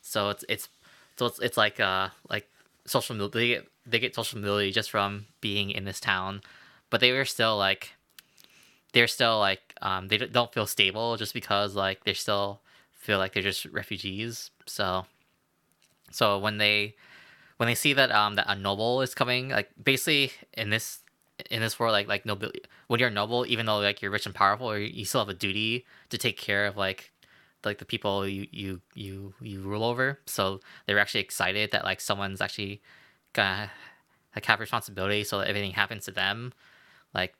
so 0.00 0.30
it's 0.30 0.44
it's 0.48 0.68
so 1.16 1.26
it's, 1.26 1.38
it's 1.40 1.56
like 1.56 1.80
uh 1.80 2.08
like 2.30 2.48
social 2.86 3.28
they 3.28 3.48
get 3.48 3.68
they 3.86 3.98
get 3.98 4.14
social 4.14 4.38
mobility 4.38 4.70
just 4.70 4.90
from 4.90 5.26
being 5.40 5.70
in 5.70 5.84
this 5.84 6.00
town, 6.00 6.42
but 6.90 7.00
they 7.00 7.12
were 7.12 7.24
still 7.24 7.56
like 7.56 7.94
they're 8.92 9.06
still 9.06 9.38
like 9.38 9.74
um 9.82 10.08
they 10.08 10.18
don't 10.18 10.52
feel 10.52 10.66
stable 10.66 11.16
just 11.16 11.34
because 11.34 11.74
like 11.74 12.04
they 12.04 12.14
still 12.14 12.60
feel 12.92 13.18
like 13.18 13.32
they're 13.32 13.42
just 13.42 13.64
refugees. 13.66 14.50
So 14.66 15.06
so 16.10 16.38
when 16.38 16.58
they 16.58 16.94
when 17.58 17.66
they 17.66 17.74
see 17.74 17.92
that 17.92 18.10
um 18.10 18.34
that 18.36 18.46
a 18.48 18.56
noble 18.56 19.02
is 19.02 19.14
coming, 19.14 19.50
like 19.50 19.70
basically 19.82 20.32
in 20.54 20.70
this 20.70 21.00
in 21.50 21.60
this 21.60 21.78
world, 21.78 21.92
like 21.92 22.08
like 22.08 22.26
noble 22.26 22.50
when 22.86 23.00
you're 23.00 23.08
a 23.08 23.12
noble, 23.12 23.44
even 23.46 23.66
though 23.66 23.78
like 23.78 24.02
you're 24.02 24.10
rich 24.10 24.26
and 24.26 24.34
powerful, 24.34 24.76
you, 24.76 24.86
you 24.86 25.04
still 25.04 25.20
have 25.20 25.28
a 25.28 25.34
duty 25.34 25.84
to 26.10 26.18
take 26.18 26.36
care 26.36 26.66
of 26.66 26.76
like 26.76 27.12
like 27.64 27.78
the 27.78 27.84
people 27.84 28.26
you 28.26 28.46
you 28.50 28.80
you 28.94 29.34
you 29.40 29.60
rule 29.62 29.84
over. 29.84 30.18
So 30.26 30.60
they're 30.86 30.98
actually 30.98 31.20
excited 31.20 31.72
that 31.72 31.84
like 31.84 32.00
someone's 32.00 32.40
actually 32.40 32.80
gonna 33.32 33.70
like 34.34 34.44
have 34.46 34.60
responsibility, 34.60 35.24
so 35.24 35.38
that 35.38 35.48
everything 35.48 35.72
happens 35.72 36.04
to 36.06 36.12
them. 36.12 36.52
Like 37.14 37.34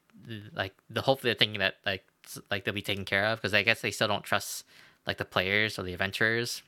like 0.54 0.74
the 0.90 1.00
hopefully 1.00 1.30
they're 1.32 1.38
thinking 1.38 1.60
that 1.60 1.76
like 1.86 2.04
like 2.50 2.64
they'll 2.64 2.74
be 2.74 2.82
taken 2.82 3.04
care 3.04 3.26
of 3.26 3.38
because 3.38 3.54
I 3.54 3.62
guess 3.62 3.80
they 3.80 3.90
still 3.90 4.08
don't 4.08 4.24
trust 4.24 4.64
like 5.06 5.18
the 5.18 5.24
players 5.24 5.78
or 5.78 5.82
the 5.84 5.92
adventurers. 5.92 6.62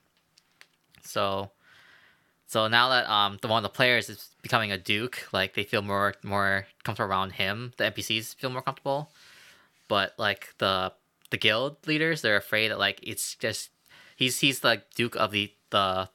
So 1.02 1.51
so 2.51 2.66
now 2.66 2.89
that 2.89 3.09
um 3.09 3.39
the 3.43 3.47
one 3.47 3.64
of 3.64 3.70
the 3.70 3.77
players 3.77 4.09
is 4.09 4.35
becoming 4.43 4.72
a 4.72 4.77
duke, 4.77 5.28
like 5.32 5.55
they 5.55 5.62
feel 5.62 5.82
more 5.82 6.14
more 6.24 6.66
comfortable 6.82 7.09
around 7.09 7.31
him. 7.31 7.72
The 7.77 7.85
NPCs 7.85 8.35
feel 8.35 8.51
more 8.51 8.60
comfortable, 8.60 9.12
but 9.86 10.14
like 10.18 10.52
the 10.59 10.93
the 11.31 11.36
guild 11.36 11.77
leaders, 11.86 12.22
they're 12.22 12.36
afraid 12.36 12.72
that 12.72 12.78
like 12.81 12.98
it's 13.05 13.36
just 13.36 13.70
he's 14.16 14.40
he's 14.40 14.59
the 14.60 14.82
duke 14.97 15.14
of 15.14 15.31
the 15.31 15.52
the 15.70 16.09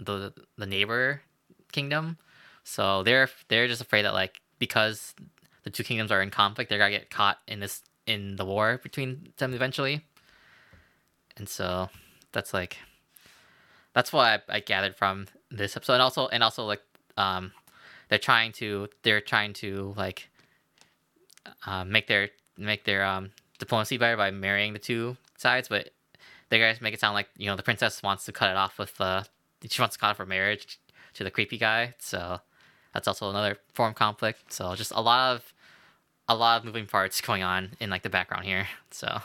the 0.00 0.32
the 0.56 0.64
neighbor 0.64 1.20
kingdom, 1.72 2.16
so 2.64 3.02
they're 3.02 3.28
they're 3.48 3.68
just 3.68 3.82
afraid 3.82 4.06
that 4.06 4.14
like 4.14 4.40
because 4.58 5.14
the 5.64 5.70
two 5.70 5.84
kingdoms 5.84 6.10
are 6.10 6.22
in 6.22 6.30
conflict, 6.30 6.70
they're 6.70 6.78
gonna 6.78 6.90
get 6.90 7.10
caught 7.10 7.36
in 7.46 7.60
this 7.60 7.82
in 8.06 8.36
the 8.36 8.46
war 8.46 8.80
between 8.82 9.28
them 9.36 9.52
eventually, 9.52 10.00
and 11.36 11.50
so 11.50 11.90
that's 12.32 12.54
like 12.54 12.78
that's 13.92 14.10
what 14.10 14.42
I, 14.48 14.56
I 14.56 14.60
gathered 14.60 14.96
from 14.96 15.26
this 15.50 15.76
episode 15.76 15.94
and 15.94 16.02
also 16.02 16.28
and 16.28 16.42
also 16.42 16.64
like 16.64 16.82
um 17.16 17.52
they're 18.08 18.18
trying 18.18 18.52
to 18.52 18.88
they're 19.02 19.20
trying 19.20 19.52
to 19.52 19.94
like 19.96 20.28
uh, 21.66 21.84
make 21.84 22.06
their 22.06 22.30
make 22.56 22.84
their 22.84 23.04
um 23.04 23.30
diplomacy 23.58 23.96
better 23.96 24.16
by 24.16 24.30
marrying 24.30 24.72
the 24.72 24.78
two 24.78 25.16
sides 25.38 25.68
but 25.68 25.90
they 26.48 26.58
guys 26.58 26.80
make 26.80 26.94
it 26.94 27.00
sound 27.00 27.14
like 27.14 27.28
you 27.36 27.46
know 27.46 27.56
the 27.56 27.62
princess 27.62 28.02
wants 28.02 28.24
to 28.24 28.32
cut 28.32 28.50
it 28.50 28.56
off 28.56 28.78
with 28.78 29.00
uh 29.00 29.22
she 29.68 29.80
wants 29.80 29.96
to 29.96 30.00
cut 30.00 30.10
off 30.10 30.18
her 30.18 30.26
marriage 30.26 30.78
to 31.14 31.24
the 31.24 31.30
creepy 31.30 31.58
guy 31.58 31.94
so 31.98 32.40
that's 32.92 33.08
also 33.08 33.30
another 33.30 33.58
form 33.72 33.90
of 33.90 33.96
conflict 33.96 34.52
so 34.52 34.74
just 34.74 34.92
a 34.94 35.00
lot 35.00 35.34
of 35.34 35.52
a 36.28 36.34
lot 36.34 36.58
of 36.58 36.64
moving 36.64 36.86
parts 36.86 37.20
going 37.20 37.42
on 37.42 37.70
in 37.80 37.88
like 37.88 38.02
the 38.02 38.10
background 38.10 38.44
here 38.44 38.68
so 38.90 39.20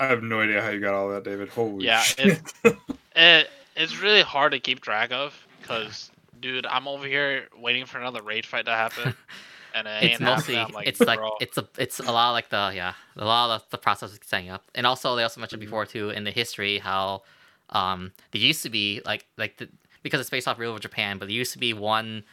I 0.00 0.06
have 0.06 0.22
no 0.22 0.40
idea 0.40 0.62
how 0.62 0.70
you 0.70 0.80
got 0.80 0.94
all 0.94 1.10
that, 1.10 1.24
David. 1.24 1.50
Holy 1.50 1.84
Yeah, 1.84 2.00
shit. 2.00 2.40
It 3.14 3.50
it's 3.80 4.00
really 4.00 4.22
hard 4.22 4.52
to 4.52 4.60
keep 4.60 4.80
track 4.80 5.12
of 5.12 5.48
because, 5.60 6.10
dude, 6.40 6.66
I'm 6.66 6.88
over 6.88 7.06
here 7.06 7.48
waiting 7.56 7.86
for 7.86 7.98
another 8.00 8.22
raid 8.22 8.46
fight 8.46 8.66
to 8.66 8.72
happen, 8.72 9.14
and 9.74 9.88
it 9.88 10.20
it's 10.20 10.20
mostly. 10.20 10.66
Like, 10.72 10.88
it's 10.88 11.06
like 11.06 11.32
it's 11.38 11.58
a 11.58 11.68
it's 11.78 12.00
a 12.00 12.10
lot 12.12 12.30
of 12.30 12.34
like 12.34 12.48
the 12.50 12.72
yeah 12.74 12.94
a 13.16 13.24
lot 13.24 13.50
of 13.50 13.68
the 13.70 13.78
process 13.78 14.12
of 14.12 14.20
setting 14.24 14.48
up 14.50 14.64
and 14.74 14.86
also 14.86 15.14
they 15.16 15.22
also 15.22 15.40
mentioned 15.40 15.60
Mm-hmm. 15.60 15.60
before 15.60 15.86
too 15.86 16.10
in 16.10 16.24
the 16.24 16.30
history 16.30 16.78
how 16.78 17.22
um 17.70 18.12
there 18.32 18.40
used 18.40 18.62
to 18.62 18.70
be 18.70 19.00
like 19.04 19.26
like 19.36 19.58
the, 19.58 19.68
because 20.02 20.20
it's 20.20 20.30
based 20.30 20.48
off 20.48 20.58
real 20.58 20.78
Japan 20.78 21.18
but 21.18 21.26
there 21.26 21.34
used 21.36 21.52
to 21.52 21.58
be 21.58 21.72
one 21.74 22.24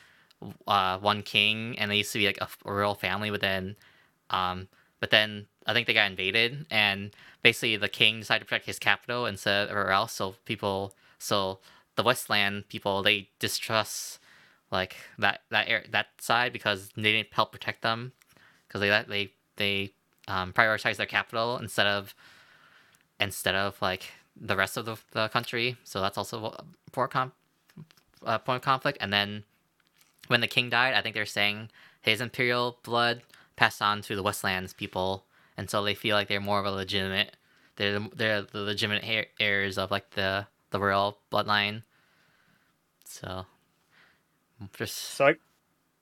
uh 0.67 0.97
one 0.99 1.23
king 1.23 1.77
and 1.79 1.91
they 1.91 1.97
used 1.97 2.13
to 2.13 2.19
be 2.19 2.25
like 2.25 2.39
a 2.41 2.47
royal 2.71 2.95
family 2.95 3.29
but 3.29 3.41
then 3.41 3.75
um 4.29 4.67
but 4.99 5.09
then 5.09 5.47
I 5.65 5.73
think 5.73 5.87
they 5.87 5.93
got 5.93 6.09
invaded 6.09 6.65
and 6.71 7.11
basically 7.43 7.75
the 7.77 7.89
king 7.89 8.19
decided 8.19 8.39
to 8.41 8.45
protect 8.45 8.65
his 8.65 8.79
capital 8.79 9.25
instead 9.25 9.69
of 9.69 9.75
or 9.75 9.91
else 9.91 10.13
so 10.13 10.35
people 10.45 10.93
so 11.19 11.59
the 11.95 12.03
Westland 12.03 12.69
people 12.69 13.03
they 13.03 13.29
distrust 13.39 14.19
like 14.71 14.95
that 15.17 15.41
that 15.49 15.67
air, 15.67 15.83
that 15.91 16.07
side 16.19 16.53
because 16.53 16.89
they 16.95 17.13
didn't 17.13 17.33
help 17.33 17.51
protect 17.51 17.81
them 17.81 18.13
because 18.67 18.81
they 18.81 19.03
they 19.07 19.31
they 19.55 19.91
um, 20.27 20.53
prioritize 20.53 20.97
their 20.97 21.05
capital 21.05 21.57
instead 21.57 21.87
of 21.87 22.13
instead 23.19 23.55
of 23.55 23.81
like 23.81 24.11
the 24.39 24.55
rest 24.55 24.77
of 24.77 24.85
the, 24.85 24.97
the 25.11 25.27
country. 25.29 25.77
So 25.83 26.01
that's 26.01 26.17
also 26.17 26.45
a 26.45 26.91
point 26.91 27.11
com- 27.11 27.31
point 28.21 28.47
of 28.47 28.61
conflict. 28.61 28.97
And 29.01 29.11
then 29.11 29.43
when 30.27 30.41
the 30.41 30.47
king 30.47 30.69
died, 30.69 30.93
I 30.93 31.01
think 31.01 31.15
they're 31.15 31.25
saying 31.25 31.69
his 32.01 32.21
imperial 32.21 32.79
blood 32.83 33.23
passed 33.55 33.81
on 33.81 34.01
to 34.03 34.15
the 34.15 34.23
Westlands 34.23 34.73
people, 34.73 35.25
and 35.55 35.69
so 35.69 35.83
they 35.83 35.95
feel 35.95 36.15
like 36.15 36.27
they're 36.27 36.39
more 36.39 36.59
of 36.59 36.65
a 36.65 36.71
legitimate. 36.71 37.35
They're 37.77 37.99
the, 37.99 38.09
they're 38.15 38.41
the 38.41 38.61
legitimate 38.61 39.29
heirs 39.39 39.77
of 39.77 39.91
like 39.91 40.11
the 40.11 40.47
the 40.71 40.79
royal 40.79 41.17
bloodline. 41.31 41.83
So 43.05 43.45
just 44.77 44.95
So, 44.95 45.25
like, 45.25 45.39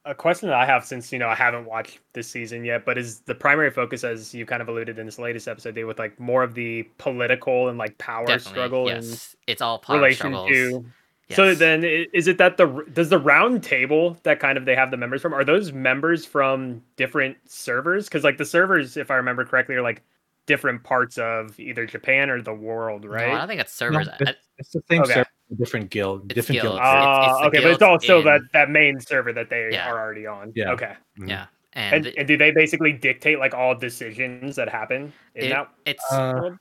a 0.06 0.14
question 0.14 0.50
that 0.50 0.58
I 0.58 0.66
have 0.66 0.86
since 0.86 1.12
you 1.12 1.20
know 1.20 1.28
I 1.28 1.36
haven't 1.36 1.66
watched 1.66 2.00
this 2.14 2.30
season 2.30 2.64
yet, 2.64 2.86
but 2.86 2.98
is 2.98 3.22
the 3.22 3.36
primary 3.36 3.72
focus, 3.72 4.04
as 4.04 4.34
you 4.34 4.46
kind 4.46 4.62
of 4.62 4.68
alluded 4.68 5.00
in 5.00 5.06
this 5.06 5.20
latest 5.20 5.48
episode, 5.48 5.76
Dave, 5.76 5.88
with 5.88 6.00
like 6.00 6.20
more 6.20 6.44
of 6.44 6.54
the 6.54 6.84
political 6.98 7.70
and 7.70 7.78
like 7.78 7.98
power 7.98 8.26
definitely, 8.26 8.50
struggle 8.52 8.88
and 8.88 9.04
it's 9.48 9.62
all 9.62 9.80
power 9.80 9.98
relation 9.98 10.32
struggles. 10.32 10.50
to. 10.50 10.86
So 11.32 11.56
then, 11.56 11.84
is 11.84 12.28
it 12.28 12.38
that 12.38 12.58
the 12.58 12.86
does 12.94 13.10
the 13.10 13.18
round 13.18 13.64
table 13.64 14.16
that 14.24 14.40
kind 14.40 14.60
of 14.60 14.66
they 14.66 14.76
have 14.76 14.92
the 14.92 14.98
members 14.98 15.24
from 15.24 15.34
are 15.34 15.44
those 15.44 15.72
members 15.72 16.24
from 16.24 16.84
different 16.98 17.38
servers? 17.46 18.06
Because 18.06 18.24
like 18.24 18.38
the 18.38 18.46
servers, 18.46 18.96
if 18.96 19.10
I 19.10 19.16
remember 19.16 19.44
correctly, 19.44 19.74
are 19.74 19.82
like 19.82 20.04
different 20.46 20.84
parts 20.84 21.18
of 21.18 21.60
either 21.60 21.86
Japan 21.86 22.30
or 22.30 22.42
the 22.42 22.54
world, 22.54 23.06
right? 23.06 23.22
No, 23.22 23.28
right? 23.28 23.36
I 23.36 23.38
don't 23.40 23.48
think 23.48 23.62
it's 23.62 23.74
servers. 23.74 24.08
I- 24.08 24.16
it's, 24.20 24.32
it's 24.58 24.72
the 24.72 24.84
same 24.90 25.02
Okay. 25.02 25.14
server, 25.14 25.30
different 25.58 25.90
guild, 25.90 26.24
It's 26.32 26.36
different 26.36 26.62
guild. 26.62 26.76
guilds. 26.80 26.88
It's- 26.88 27.04
Ah, 27.42 27.46
okay, 27.48 27.62
but 27.64 27.72
it's 27.72 27.82
also 27.82 28.22
that 28.24 28.42
in- 28.42 28.50
that 28.54 28.70
main 28.70 29.00
server 29.00 29.34
that 29.34 29.50
they 29.50 29.70
Yeah. 29.72 29.90
are 29.92 30.00
already 30.00 30.28
on. 30.28 30.52
Yeah. 30.56 30.72
Okay. 30.72 30.94
Mhm. 31.20 31.30
yeah, 31.30 31.46
and, 31.74 32.06
And, 32.08 32.18
and 32.18 32.28
do 32.28 32.38
they 32.38 32.52
basically 32.52 32.94
dictate 32.94 33.40
like 33.40 33.54
all 33.54 33.76
decisions 33.76 34.56
that 34.56 34.70
happen 34.70 35.12
in 35.36 35.46
it- 35.46 35.50
that? 35.50 35.70
it's. 35.86 36.12
Uh, 36.12 36.52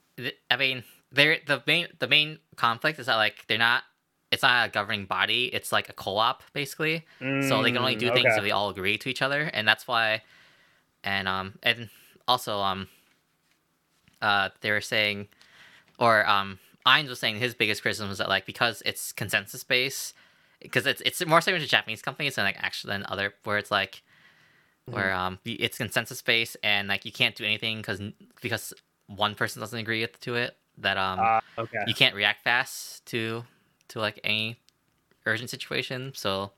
I 0.51 0.57
mean, 0.57 0.83
they're 1.13 1.39
the 1.47 1.63
main 1.67 1.89
the 1.99 2.09
main 2.09 2.39
conflict 2.57 2.99
is 2.99 3.07
that 3.07 3.17
like 3.17 3.45
they're 3.49 3.59
not. 3.59 3.83
It's 4.31 4.43
not 4.43 4.67
a 4.67 4.71
governing 4.71 5.05
body. 5.07 5.45
It's 5.55 5.71
like 5.71 5.89
a 5.89 5.93
co-op 5.93 6.43
basically. 6.55 7.05
so 7.21 7.63
they 7.63 7.71
can 7.71 7.79
only 7.79 7.95
do 7.95 8.11
Mm, 8.11 8.15
things 8.15 8.37
if 8.37 8.43
they 8.43 8.51
all 8.51 8.69
agree 8.69 8.99
to 8.99 9.09
each 9.09 9.23
other, 9.23 9.43
and 9.53 9.69
that's 9.69 9.87
why. 9.87 10.23
And 11.05 11.29
um 11.29 11.55
and 11.63 11.89
also 12.27 12.59
um. 12.61 12.89
Uh, 14.25 14.49
they 14.63 14.71
were 14.71 14.81
saying, 14.81 15.29
or 15.99 16.27
um, 16.29 16.59
Ainz 16.87 17.09
was 17.09 17.19
saying 17.21 17.37
his 17.39 17.55
biggest 17.55 17.83
criticism 17.83 18.09
was 18.09 18.19
that 18.19 18.29
like 18.29 18.47
because 18.47 18.83
it's 18.87 19.13
consensus 19.13 19.63
based, 19.65 20.15
because 20.61 20.87
it's 20.87 21.03
it's 21.03 21.25
more 21.27 21.41
similar 21.41 21.61
to 21.61 21.69
Japanese 21.69 22.01
companies 22.03 22.37
than 22.37 22.45
like 22.45 22.57
actually 22.59 22.93
than 22.95 23.05
other 23.09 23.35
where 23.45 23.59
it's 23.59 23.71
like 23.71 24.03
where 24.87 25.13
um 25.13 25.39
it's 25.47 25.79
consensus 25.79 26.21
based 26.21 26.57
and 26.63 26.89
like 26.89 27.05
you 27.07 27.13
can't 27.13 27.35
do 27.37 27.45
anything 27.45 27.79
because 27.79 28.01
because 28.43 28.75
one 29.07 29.35
person 29.35 29.61
doesn't 29.61 29.79
agree 29.79 30.03
with- 30.03 30.21
to 30.21 30.35
it 30.35 30.57
that 30.79 30.97
um 30.99 31.19
Ah, 31.21 31.41
okay. 31.57 31.79
you 31.87 31.95
can't 31.95 32.15
react 32.15 32.45
fast 32.45 33.05
to 33.07 33.45
to 33.89 33.99
like 33.99 34.21
any 34.25 34.57
urgent 35.25 35.49
situation 35.49 36.13
so 36.15 36.51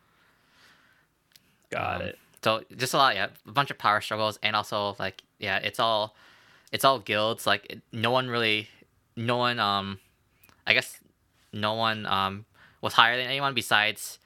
Got 1.70 2.00
um, 2.00 2.02
it. 2.08 2.18
so 2.42 2.62
just 2.76 2.94
a 2.94 2.96
lot 2.96 3.14
yeah 3.14 3.28
a 3.46 3.52
bunch 3.52 3.70
of 3.70 3.78
power 3.78 4.00
struggles 4.00 4.38
and 4.42 4.56
also 4.56 4.96
like 4.98 5.22
yeah 5.38 5.58
it's 5.58 5.78
all 5.78 6.16
it's 6.72 6.84
all 6.84 6.98
guilds 6.98 7.46
like 7.46 7.66
it, 7.70 7.82
no 7.92 8.10
one 8.10 8.28
really 8.28 8.68
no 9.16 9.36
one 9.36 9.58
um 9.58 9.98
i 10.66 10.74
guess 10.74 10.98
no 11.52 11.74
one 11.74 12.04
um 12.06 12.44
was 12.82 12.92
higher 12.92 13.16
than 13.16 13.26
anyone 13.26 13.54
besides 13.54 14.18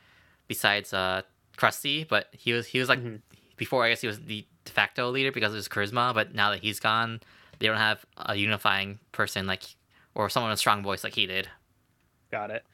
besides 0.48 0.92
uh 0.92 1.22
krusty 1.56 2.06
but 2.08 2.28
he 2.32 2.52
was 2.52 2.66
he 2.66 2.78
was 2.78 2.88
like 2.88 3.00
Mhm. 3.02 3.20
before 3.56 3.84
i 3.84 3.88
guess 3.88 4.00
he 4.00 4.06
was 4.06 4.20
the 4.20 4.46
de 4.64 4.72
facto 4.72 5.10
leader 5.10 5.30
because 5.32 5.52
of 5.52 5.56
his 5.56 5.68
charisma 5.68 6.12
but 6.14 6.34
now 6.34 6.50
that 6.50 6.60
he's 6.60 6.80
gone 6.80 7.20
they 7.58 7.66
don't 7.66 7.76
have 7.76 8.04
a 8.16 8.34
unifying 8.36 8.98
person 9.12 9.46
like 9.46 9.62
or 10.14 10.28
someone 10.28 10.50
with 10.50 10.56
a 10.56 10.60
strong 10.60 10.82
voice 10.82 11.04
like 11.04 11.14
he 11.14 11.26
did 11.26 11.48
Got 12.30 12.50
it. 12.50 12.64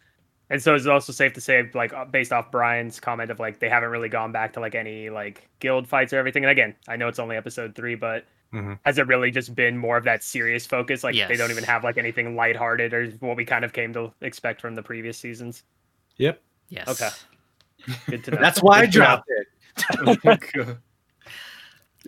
And 0.51 0.63
so 0.63 0.75
is 0.75 0.85
it 0.87 0.93
also 0.93 1.13
safe 1.15 1.33
to 1.33 1.41
say, 1.41 1.71
like, 1.75 1.93
uh, 1.95 2.05
based 2.05 2.31
off 2.31 2.51
Brian's 2.53 3.01
comment 3.01 3.31
of 3.31 3.41
like 3.41 3.59
they 3.59 3.71
haven't 3.71 3.89
really 3.89 4.11
gone 4.11 4.33
back 4.33 4.53
to 4.53 4.61
like 4.61 4.75
any 4.75 5.09
like 5.09 5.49
guild 5.61 5.89
fights 5.89 6.13
or 6.13 6.19
everything. 6.19 6.45
And 6.45 6.51
again, 6.51 6.77
I 6.87 6.97
know 6.97 7.09
it's 7.09 7.19
only 7.19 7.37
episode 7.37 7.75
three, 7.75 7.95
but 7.95 8.27
Mhm. 8.52 8.78
has 8.85 8.97
it 8.98 9.06
really 9.06 9.31
just 9.31 9.55
been 9.55 9.77
more 9.77 9.97
of 9.97 10.05
that 10.05 10.23
serious 10.23 10.64
focus? 10.66 11.02
Like 11.05 11.14
they 11.14 11.36
don't 11.36 11.51
even 11.51 11.64
have 11.64 11.85
like 11.85 11.98
anything 11.98 12.36
lighthearted 12.36 12.94
or 12.94 13.06
what 13.20 13.36
we 13.36 13.44
kind 13.44 13.64
of 13.64 13.73
came 13.73 13.93
to 13.94 14.12
expect 14.20 14.60
from 14.60 14.74
the 14.74 14.82
previous 14.82 15.18
seasons. 15.18 15.64
Yep. 16.16 16.40
yes 16.68 16.89
Okay. 16.89 17.09
Good 18.09 18.24
to 18.24 18.31
know. 18.32 18.40
That's 18.40 18.62
why 18.62 18.78
I 18.78 18.81
Good 18.82 18.93
to 18.93 18.98
know. 18.98 19.05
dropped 19.05 19.28
it. 19.28 20.24
My 20.24 20.39
God. 20.55 20.78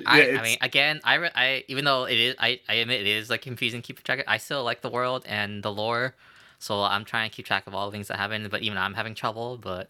I, 0.07 0.23
Yeah, 0.23 0.39
I 0.41 0.43
mean, 0.43 0.59
again, 0.61 1.01
I, 1.05 1.15
re- 1.15 1.31
I 1.35 1.65
even 1.69 1.85
though 1.85 2.05
it 2.05 2.17
is, 2.19 2.35
I, 2.39 2.61
I 2.69 2.75
admit 2.75 3.01
it 3.01 3.07
is 3.07 3.31
like 3.31 3.43
confusing 3.43 3.83
to 3.83 3.87
keep 3.87 4.03
track. 4.05 4.21
of, 4.21 4.25
I 4.29 4.37
still 4.37 4.63
like 4.65 4.81
the 4.81 4.91
world 4.91 5.25
and 5.27 5.63
the 5.63 5.73
lore, 5.73 6.15
so 6.61 6.83
I'm 6.83 7.05
trying 7.05 7.29
to 7.29 7.35
keep 7.35 7.47
track 7.47 7.67
of 7.67 7.75
all 7.75 7.87
the 7.87 7.93
things 7.93 8.09
that 8.09 8.17
happen. 8.17 8.47
But 8.49 8.63
even 8.63 8.79
I'm 8.79 8.95
having 8.95 9.15
trouble. 9.15 9.59
But 9.59 9.89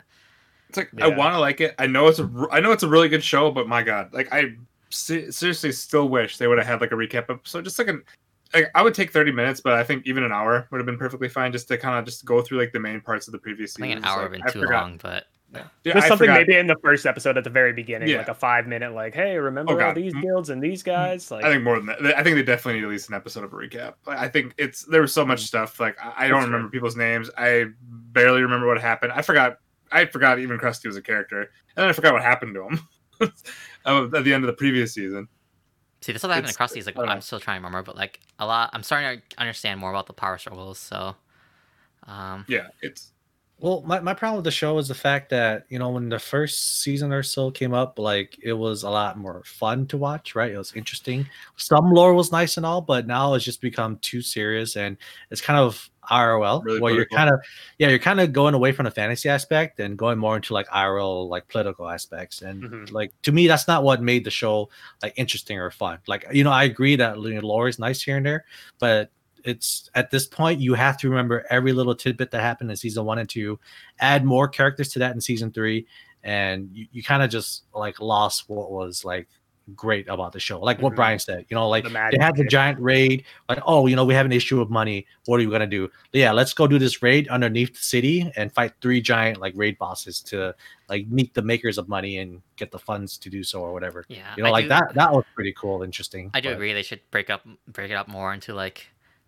It's 0.70 0.78
like 0.78 0.90
I 1.00 1.08
want 1.08 1.34
to 1.34 1.38
like 1.40 1.60
it. 1.60 1.74
I 1.78 1.86
know 1.86 2.08
it's 2.08 2.18
a, 2.18 2.30
I 2.50 2.60
know 2.60 2.72
it's 2.72 2.82
a 2.82 2.88
really 2.88 3.08
good 3.10 3.22
show, 3.22 3.50
but 3.50 3.68
my 3.68 3.82
god, 3.82 4.12
like 4.14 4.32
I 4.32 4.54
se- 4.90 5.30
seriously 5.30 5.72
still 5.72 6.08
wish 6.08 6.36
they 6.38 6.46
would 6.46 6.58
have 6.58 6.66
had 6.66 6.80
like 6.80 6.92
a 6.92 6.96
recap 6.96 7.30
episode, 7.30 7.64
just 7.64 7.78
like 7.78 7.88
an. 7.88 8.02
Like, 8.54 8.70
I 8.74 8.80
would 8.82 8.94
take 8.94 9.12
30 9.12 9.30
minutes, 9.32 9.60
but 9.60 9.74
I 9.74 9.84
think 9.84 10.06
even 10.06 10.22
an 10.22 10.32
hour 10.32 10.66
would 10.70 10.78
have 10.78 10.86
been 10.86 10.96
perfectly 10.96 11.28
fine 11.28 11.52
just 11.52 11.68
to 11.68 11.76
kind 11.76 11.98
of 11.98 12.06
just 12.06 12.24
go 12.24 12.40
through 12.40 12.58
like 12.58 12.72
the 12.72 12.80
main 12.80 13.02
parts 13.02 13.28
of 13.28 13.32
the 13.32 13.38
previous 13.38 13.72
I 13.72 13.84
season. 13.84 13.88
think 13.88 13.98
an 13.98 14.04
hour 14.06 14.22
would 14.30 14.40
have 14.40 14.52
been 14.54 14.62
too 14.62 14.68
long. 14.68 14.98
But 15.02 15.24
Dude, 15.52 15.94
Just 15.94 15.96
I 16.04 16.08
something 16.08 16.28
forgot- 16.28 16.40
maybe 16.46 16.56
in 16.56 16.66
the 16.66 16.76
first 16.82 17.04
episode 17.06 17.36
at 17.38 17.44
the 17.44 17.48
very 17.50 17.72
beginning, 17.74 18.08
Yeah. 18.08 18.18
like 18.18 18.28
a 18.28 18.34
five 18.34 18.66
minute, 18.66 18.92
like, 18.94 19.14
hey, 19.14 19.36
remember 19.38 19.80
Oh, 19.82 19.86
all 19.88 19.94
these 19.94 20.12
Mm. 20.14 20.20
guilds 20.22 20.48
and 20.50 20.62
these 20.62 20.82
guys? 20.82 21.30
Like, 21.30 21.42
I 21.44 21.50
think 21.50 21.62
more 21.62 21.76
than 21.76 21.86
that. 21.86 22.02
I 22.18 22.22
think 22.22 22.36
they 22.36 22.42
definitely 22.42 22.80
need 22.80 22.84
at 22.86 22.90
least 22.90 23.08
an 23.10 23.14
episode 23.14 23.44
of 23.44 23.52
a 23.52 23.56
recap. 23.56 23.94
I 24.06 24.28
think 24.28 24.54
it's 24.58 24.82
there 24.84 25.00
was 25.02 25.12
so 25.12 25.24
much 25.26 25.40
stuff. 25.40 25.78
Like 25.80 25.96
I, 26.02 26.24
I 26.24 26.28
don't 26.28 26.42
remember 26.44 26.68
people's 26.70 26.96
names. 26.96 27.30
I 27.36 27.66
barely 27.82 28.40
remember 28.42 28.66
what 28.66 28.80
happened. 28.80 29.12
I 29.12 29.20
forgot. 29.22 29.58
I 29.92 30.04
forgot 30.06 30.38
even 30.38 30.58
Krusty 30.58 30.86
was 30.86 30.96
a 30.96 31.02
character, 31.02 31.40
and 31.42 31.48
then 31.76 31.88
I 31.88 31.92
forgot 31.92 32.12
what 32.14 32.22
happened 32.22 32.54
to 32.54 32.64
him 32.68 32.80
at 33.88 34.24
the 34.24 34.32
end 34.32 34.44
of 34.44 34.48
the 34.48 34.52
previous 34.52 34.94
season. 34.94 35.28
See, 36.00 36.12
this 36.12 36.20
stuff 36.20 36.28
that 36.28 36.36
happened 36.36 36.52
across 36.52 36.72
these, 36.72 36.86
like 36.86 36.96
I'm 36.96 37.20
still 37.20 37.40
trying 37.40 37.60
to 37.60 37.66
remember, 37.66 37.82
but 37.82 37.96
like 37.96 38.20
a 38.38 38.46
lot, 38.46 38.70
I'm 38.72 38.84
starting 38.84 39.20
to 39.20 39.40
understand 39.40 39.80
more 39.80 39.90
about 39.90 40.06
the 40.06 40.12
power 40.12 40.38
struggles. 40.38 40.78
So, 40.78 41.16
um, 42.06 42.44
Yeah, 42.46 42.68
it's 42.82 43.12
Well, 43.58 43.82
my, 43.82 43.98
my 43.98 44.14
problem 44.14 44.36
with 44.36 44.44
the 44.44 44.52
show 44.52 44.78
is 44.78 44.86
the 44.86 44.94
fact 44.94 45.30
that, 45.30 45.66
you 45.68 45.80
know, 45.80 45.90
when 45.90 46.08
the 46.08 46.18
first 46.20 46.82
season 46.82 47.12
or 47.12 47.24
so 47.24 47.50
came 47.50 47.74
up, 47.74 47.98
like 47.98 48.38
it 48.40 48.52
was 48.52 48.84
a 48.84 48.90
lot 48.90 49.18
more 49.18 49.42
fun 49.44 49.86
to 49.88 49.96
watch, 49.96 50.36
right? 50.36 50.52
It 50.52 50.58
was 50.58 50.72
interesting. 50.76 51.26
Some 51.56 51.90
lore 51.90 52.14
was 52.14 52.30
nice 52.30 52.56
and 52.56 52.64
all, 52.64 52.80
but 52.80 53.08
now 53.08 53.34
it's 53.34 53.44
just 53.44 53.60
become 53.60 53.98
too 53.98 54.22
serious 54.22 54.76
and 54.76 54.96
it's 55.32 55.40
kind 55.40 55.58
of 55.58 55.90
IRL 56.10 56.62
Really 56.64 56.80
where 56.80 56.94
you're 56.94 57.06
kind 57.06 57.30
of 57.30 57.40
yeah, 57.78 57.88
you're 57.88 57.98
kind 57.98 58.20
of 58.20 58.32
going 58.32 58.54
away 58.54 58.72
from 58.72 58.84
the 58.84 58.90
fantasy 58.90 59.28
aspect 59.28 59.80
and 59.80 59.96
going 59.98 60.18
more 60.18 60.36
into 60.36 60.54
like 60.54 60.66
IRL 60.68 61.28
like 61.28 61.46
political 61.48 61.88
aspects. 61.88 62.42
And 62.42 62.62
Mhm. 62.62 62.92
like 62.92 63.12
to 63.22 63.32
me, 63.32 63.46
that's 63.46 63.68
not 63.68 63.82
what 63.84 64.02
made 64.02 64.24
the 64.24 64.30
show 64.30 64.68
like 65.02 65.12
interesting 65.16 65.58
or 65.58 65.70
fun. 65.70 65.98
Like, 66.06 66.26
you 66.32 66.44
know, 66.44 66.52
I 66.52 66.64
agree 66.64 66.96
that 66.96 67.18
you 67.18 67.34
know, 67.34 67.40
lore 67.46 67.68
is 67.68 67.78
nice 67.78 68.02
here 68.02 68.16
and 68.16 68.26
there, 68.26 68.44
but 68.78 69.10
it's 69.44 69.88
at 69.94 70.10
this 70.10 70.26
point 70.26 70.60
you 70.60 70.74
have 70.74 70.96
to 70.98 71.08
remember 71.08 71.46
every 71.48 71.72
little 71.72 71.94
tidbit 71.94 72.30
that 72.32 72.40
happened 72.40 72.70
in 72.70 72.76
season 72.76 73.04
one 73.04 73.18
and 73.18 73.28
two 73.28 73.58
add 74.00 74.24
more 74.24 74.48
characters 74.48 74.88
to 74.88 74.98
that 74.98 75.14
in 75.14 75.20
season 75.20 75.52
three 75.52 75.86
and 76.24 76.68
you, 76.72 76.86
you 76.90 77.02
kind 77.04 77.22
of 77.22 77.30
just 77.30 77.62
like 77.72 78.00
lost 78.00 78.48
what 78.48 78.72
was 78.72 79.04
like 79.04 79.28
great 79.76 80.08
about 80.08 80.32
the 80.32 80.40
show 80.40 80.58
like 80.60 80.80
what 80.80 80.92
Mhm. 80.92 80.96
brian 80.96 81.18
said 81.18 81.44
you 81.48 81.54
know 81.54 81.68
like 81.68 81.84
The 81.84 81.90
they 81.90 81.94
magic, 81.94 82.20
had 82.22 82.36
the 82.36 82.44
giant 82.44 82.80
raid 82.80 83.24
like 83.48 83.58
oh 83.66 83.86
you 83.86 83.96
know 83.96 84.04
we 84.04 84.14
have 84.14 84.24
an 84.26 84.32
issue 84.32 84.60
of 84.60 84.70
money 84.70 85.06
what 85.26 85.38
are 85.38 85.42
you 85.42 85.50
gonna 85.50 85.66
do? 85.66 85.90
Yeah 86.12 86.32
let's 86.32 86.54
go 86.54 86.66
do 86.66 86.78
this 86.78 87.02
raid 87.02 87.28
underneath 87.28 87.74
the 87.74 87.82
city 87.82 88.32
and 88.36 88.52
fight 88.52 88.72
three 88.80 89.00
giant 89.00 89.38
like 89.40 89.52
raid 89.56 89.76
bosses 89.78 90.20
to 90.22 90.54
like 90.88 91.06
meet 91.08 91.34
the 91.34 91.42
makers 91.42 91.76
of 91.76 91.88
money 91.88 92.18
and 92.18 92.40
get 92.56 92.70
the 92.70 92.78
funds 92.78 93.18
to 93.18 93.28
do 93.28 93.42
so 93.44 93.60
or 93.60 93.72
whatever. 93.74 94.04
Yeah, 94.08 94.34
you 94.36 94.42
know 94.42 94.48
I 94.48 94.52
like 94.52 94.64
do- 94.64 94.68
that 94.70 94.94
that 94.94 95.12
was 95.12 95.24
pretty 95.34 95.52
cool 95.52 95.82
interesting 95.82 96.30
I 96.32 96.40
do 96.40 96.48
but- 96.48 96.54
agree 96.54 96.72
they 96.72 96.82
should 96.82 97.00
break 97.10 97.28
up 97.28 97.42
break 97.66 97.90
it 97.90 97.94
up 97.94 98.08
more 98.08 98.32
into 98.32 98.54
like 98.54 98.86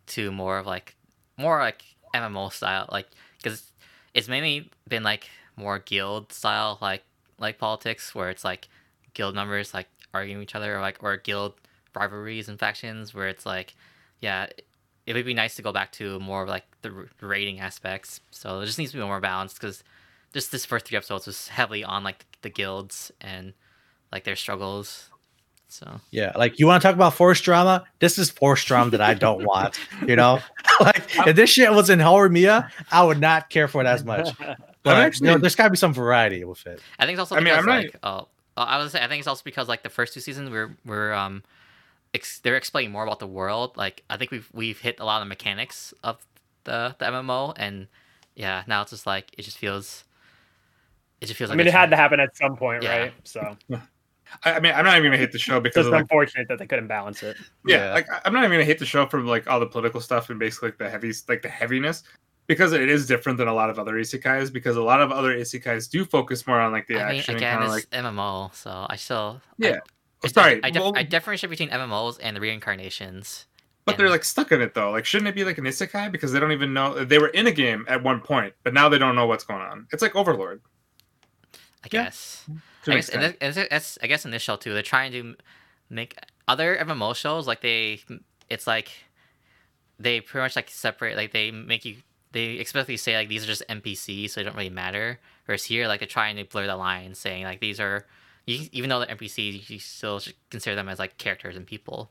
to 0.09 0.33
more 0.33 0.59
of 0.59 0.67
like 0.67 0.97
more 1.37 1.59
like 1.59 1.83
MMO 2.15 2.51
style 2.53 2.89
like 2.91 3.09
because 3.43 3.73
it's 4.15 4.27
mainly 4.29 4.71
been 4.89 5.03
like 5.03 5.29
more 5.57 5.79
guild 5.79 6.33
style 6.33 6.79
like 6.81 7.03
like 7.39 7.59
politics 7.59 8.15
where 8.15 8.31
it's 8.31 8.45
like 8.45 8.69
guild 9.15 9.35
members 9.35 9.75
like 9.75 9.89
arguing 10.15 10.39
with 10.39 10.45
each 10.49 10.55
other 10.55 10.77
or 10.77 10.81
like 10.81 10.99
or 11.03 11.17
guild 11.17 11.55
rivalries 11.95 12.49
and 12.49 12.59
factions 12.59 13.15
where 13.15 13.29
it's 13.29 13.45
like 13.47 13.75
yeah 14.21 14.47
it 15.07 15.15
would 15.15 15.25
be 15.25 15.35
nice 15.35 15.57
to 15.57 15.63
go 15.63 15.73
back 15.73 15.91
to 15.93 16.19
more 16.21 16.43
of 16.45 16.49
like 16.49 16.65
the 16.83 16.91
r- 16.91 17.07
rating 17.21 17.59
aspects 17.61 18.21
so 18.31 18.61
it 18.61 18.67
just 18.67 18.79
needs 18.79 18.93
to 18.93 18.99
be 18.99 19.03
more 19.05 19.21
balanced 19.21 19.61
because 19.61 19.83
just 20.33 20.53
this 20.53 20.65
first 20.65 20.87
three 20.87 20.97
episodes 20.97 21.27
was 21.27 21.49
heavily 21.49 21.83
on 21.83 22.05
like 22.05 22.25
the 22.43 22.51
guilds 22.51 23.11
and 23.21 23.53
like 24.13 24.25
their 24.25 24.37
struggles 24.37 25.09
so 25.69 26.01
Yeah, 26.11 26.33
like 26.37 26.59
you 26.59 26.67
want 26.67 26.83
to 26.83 26.89
talk 26.89 26.97
about 26.97 27.15
forced 27.15 27.45
drama? 27.45 27.85
This 28.01 28.19
is 28.19 28.29
forced 28.29 28.67
drama 28.67 28.91
that 28.91 29.01
I 29.01 29.15
don't 29.15 29.45
want. 29.45 29.79
You 30.05 30.17
know, 30.17 30.41
like 30.81 31.05
if 31.29 31.37
this 31.37 31.51
shit 31.51 31.71
was 31.73 31.89
in 31.91 32.01
Horimiya, 32.01 32.69
I 32.91 33.05
would 33.05 33.21
not 33.21 33.51
care 33.51 33.69
for 33.69 33.81
it 33.81 33.87
as 33.87 34.05
much. 34.05 34.29
But 34.83 34.97
actually- 34.97 35.29
you 35.29 35.35
know, 35.35 35.39
there's 35.39 35.55
got 35.55 35.65
to 35.65 35.71
be 35.71 35.77
some 35.77 35.93
variety 35.95 36.43
with 36.45 36.67
it. 36.67 36.81
I 36.99 37.05
think 37.07 37.15
it's 37.15 37.21
also 37.21 37.37
I 37.37 37.41
mean, 37.41 37.55
I'm 37.55 37.67
not- 37.67 37.85
like 37.85 37.97
oh, 38.03 38.27
I 38.69 38.79
was 38.79 38.93
say 38.93 39.03
I 39.03 39.09
think 39.09 39.19
it's 39.21 39.29
also 39.29 39.43
because 39.45 39.69
like 39.69 39.83
the 39.83 39.89
first 39.91 40.15
two 40.15 40.21
seasons 40.21 40.51
we're 40.51 40.77
we're 40.85 41.13
um 41.13 41.43
ex- 42.15 42.39
they're 42.41 42.57
explaining 42.57 42.91
more 42.93 43.05
about 43.05 43.19
the 43.19 43.27
world. 43.27 43.77
Like 43.77 44.03
I 44.11 44.17
think 44.17 44.31
we've 44.31 44.49
we've 44.53 44.79
hit 44.81 45.01
a 45.01 45.05
lot 45.05 45.21
of 45.21 45.27
the 45.27 45.29
mechanics 45.29 45.93
of 46.05 46.19
the 46.65 46.95
the 46.99 47.07
MMO 47.07 47.55
and 47.57 47.87
yeah, 48.35 48.63
now 48.67 48.83
it's 48.83 48.91
just 48.91 49.07
like 49.07 49.31
it 49.39 49.43
just 49.43 49.59
feels 49.59 50.05
it 51.21 51.27
just 51.27 51.37
feels 51.37 51.51
I 51.51 51.53
like 51.53 51.59
mean, 51.59 51.67
it 51.67 51.71
it's- 51.71 51.81
had 51.81 51.91
to 51.91 51.97
happen 51.97 52.21
at 52.21 52.37
some 52.37 52.57
point, 52.57 52.83
Yeah. 52.83 52.97
right? 52.99 53.13
So 53.25 53.57
I, 54.45 54.53
I 54.55 54.61
mean 54.61 54.73
I'm 54.75 54.85
not 54.85 54.97
even 54.97 55.11
gonna 55.11 55.17
hate 55.19 55.33
the 55.33 55.39
show 55.39 55.61
because 55.61 55.75
just 55.81 55.87
of, 55.89 55.93
like, 55.93 56.03
unfortunate 56.03 56.49
that 56.49 56.59
they 56.59 56.67
couldn't 56.67 56.87
balance 56.87 57.23
it. 57.23 57.37
yeah, 57.67 57.87
Yeah. 57.87 57.93
like 57.95 58.11
I- 58.11 58.21
I'm 58.25 58.33
not 58.33 58.41
even 58.45 58.53
gonna 58.53 58.65
hate 58.65 58.79
the 58.79 58.87
show 58.87 59.07
for 59.07 59.21
like 59.21 59.49
all 59.49 59.61
the 59.61 59.67
political 59.67 60.01
stuff 60.01 60.31
and 60.31 60.39
basically 60.39 60.69
like 60.69 60.79
the 60.79 60.89
heavy 60.89 61.13
like 61.29 61.43
the 61.43 61.49
heaviness 61.49 62.03
because 62.51 62.73
it 62.73 62.89
is 62.89 63.07
different 63.07 63.39
than 63.39 63.47
a 63.47 63.55
lot 63.55 63.71
of 63.71 63.79
other 63.79 63.95
isekais 63.95 64.53
because 64.53 64.77
a 64.77 64.83
lot 64.83 65.01
of 65.01 65.13
other 65.13 65.33
isekais 65.33 65.89
do 65.89 66.05
focus 66.05 66.49
more 66.49 66.59
on 66.61 66.73
like 66.73 66.89
the 66.89 66.97
I 66.99 67.11
mean, 67.11 67.19
action 67.21 67.37
again, 67.37 67.63
and 67.63 67.65
it's 67.73 67.73
like 67.73 68.05
MMO, 68.05 68.53
so 68.53 68.89
I 68.91 68.97
still 68.97 69.41
Yeah. 69.57 69.77
I, 69.77 69.79
oh, 70.25 70.29
sorry, 70.29 70.61
I, 70.65 70.71
dif- 70.71 70.83
well, 70.83 70.93
I 70.97 71.05
differentiate 71.05 71.49
between 71.49 71.71
MMOs 71.71 72.19
and 72.21 72.37
the 72.37 72.41
reincarnations. 72.41 73.47
but 73.85 73.97
they're 73.97 74.11
like 74.11 74.25
stuck 74.25 74.51
in 74.51 74.61
it 74.61 74.75
though. 74.75 74.91
Like 74.91 75.05
shouldn't 75.05 75.29
it 75.29 75.37
be 75.37 75.45
like 75.45 75.59
an 75.59 75.65
isekai 75.65 76.11
because 76.11 76.33
they 76.33 76.41
don't 76.41 76.51
even 76.51 76.75
know 76.75 77.05
they 77.05 77.21
were 77.21 77.29
in 77.29 77.47
a 77.47 77.53
game 77.53 77.85
at 77.87 78.03
one 78.03 78.21
point, 78.21 78.53
but 78.65 78.75
now 78.75 78.89
they 78.89 78.99
don't 78.99 79.15
know 79.15 79.27
what's 79.29 79.45
going 79.45 79.63
on. 79.63 79.87
It's 79.93 80.03
like 80.03 80.17
Overlord. 80.17 80.61
I 81.85 81.89
guess. 81.89 82.45
to 82.85 82.93
I 82.93 82.97
guess, 82.97 83.09
in 83.11 83.21
extent. 83.21 83.39
this, 83.41 83.57
in 83.57 83.67
this- 83.71 83.99
I 84.03 84.07
guess 84.09 84.25
in 84.25 84.33
this 84.33 84.43
show 84.43 84.57
too, 84.57 84.75
they're 84.75 84.83
trying 84.83 85.13
to 85.13 85.37
make 85.89 86.19
other 86.49 86.77
MMO 86.77 87.15
shows 87.15 87.47
like 87.47 87.61
they, 87.61 88.01
it's 88.49 88.67
like 88.67 88.91
they 90.01 90.21
pretty 90.21 90.43
much 90.43 90.57
like 90.57 90.69
separate, 90.69 91.17
like 91.17 91.31
they 91.33 91.53
make 91.53 91.85
you, 91.85 91.97
they 92.33 92.53
explicitly 92.53 92.97
say 92.97 93.17
like 93.17 93.29
these 93.29 93.45
are 93.45 93.47
just 93.47 93.63
NPCs, 93.69 94.31
so 94.31 94.41
they 94.41 94.45
don't 94.45 94.57
really 94.57 94.71
matter. 94.71 95.19
Whereas 95.47 95.65
here, 95.65 95.89
like 95.89 96.01
they're 96.01 96.09
trying 96.09 96.37
to 96.37 96.45
blur 96.45 96.67
the 96.67 96.77
line, 96.77 97.15
saying 97.15 97.45
like 97.45 97.61
these 97.61 97.81
are, 97.81 98.07
you, 98.47 98.69
even 98.73 98.89
though 98.89 99.01
they're 99.01 99.17
NPCs, 99.17 99.69
you 99.69 99.79
still 99.79 100.21
should 100.21 100.35
consider 100.51 100.77
them 100.77 100.89
as 100.89 100.99
like 100.99 101.19
characters 101.19 101.57
and 101.57 101.67
people. 101.67 102.11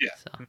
Yeah. 0.00 0.08
So 0.16 0.46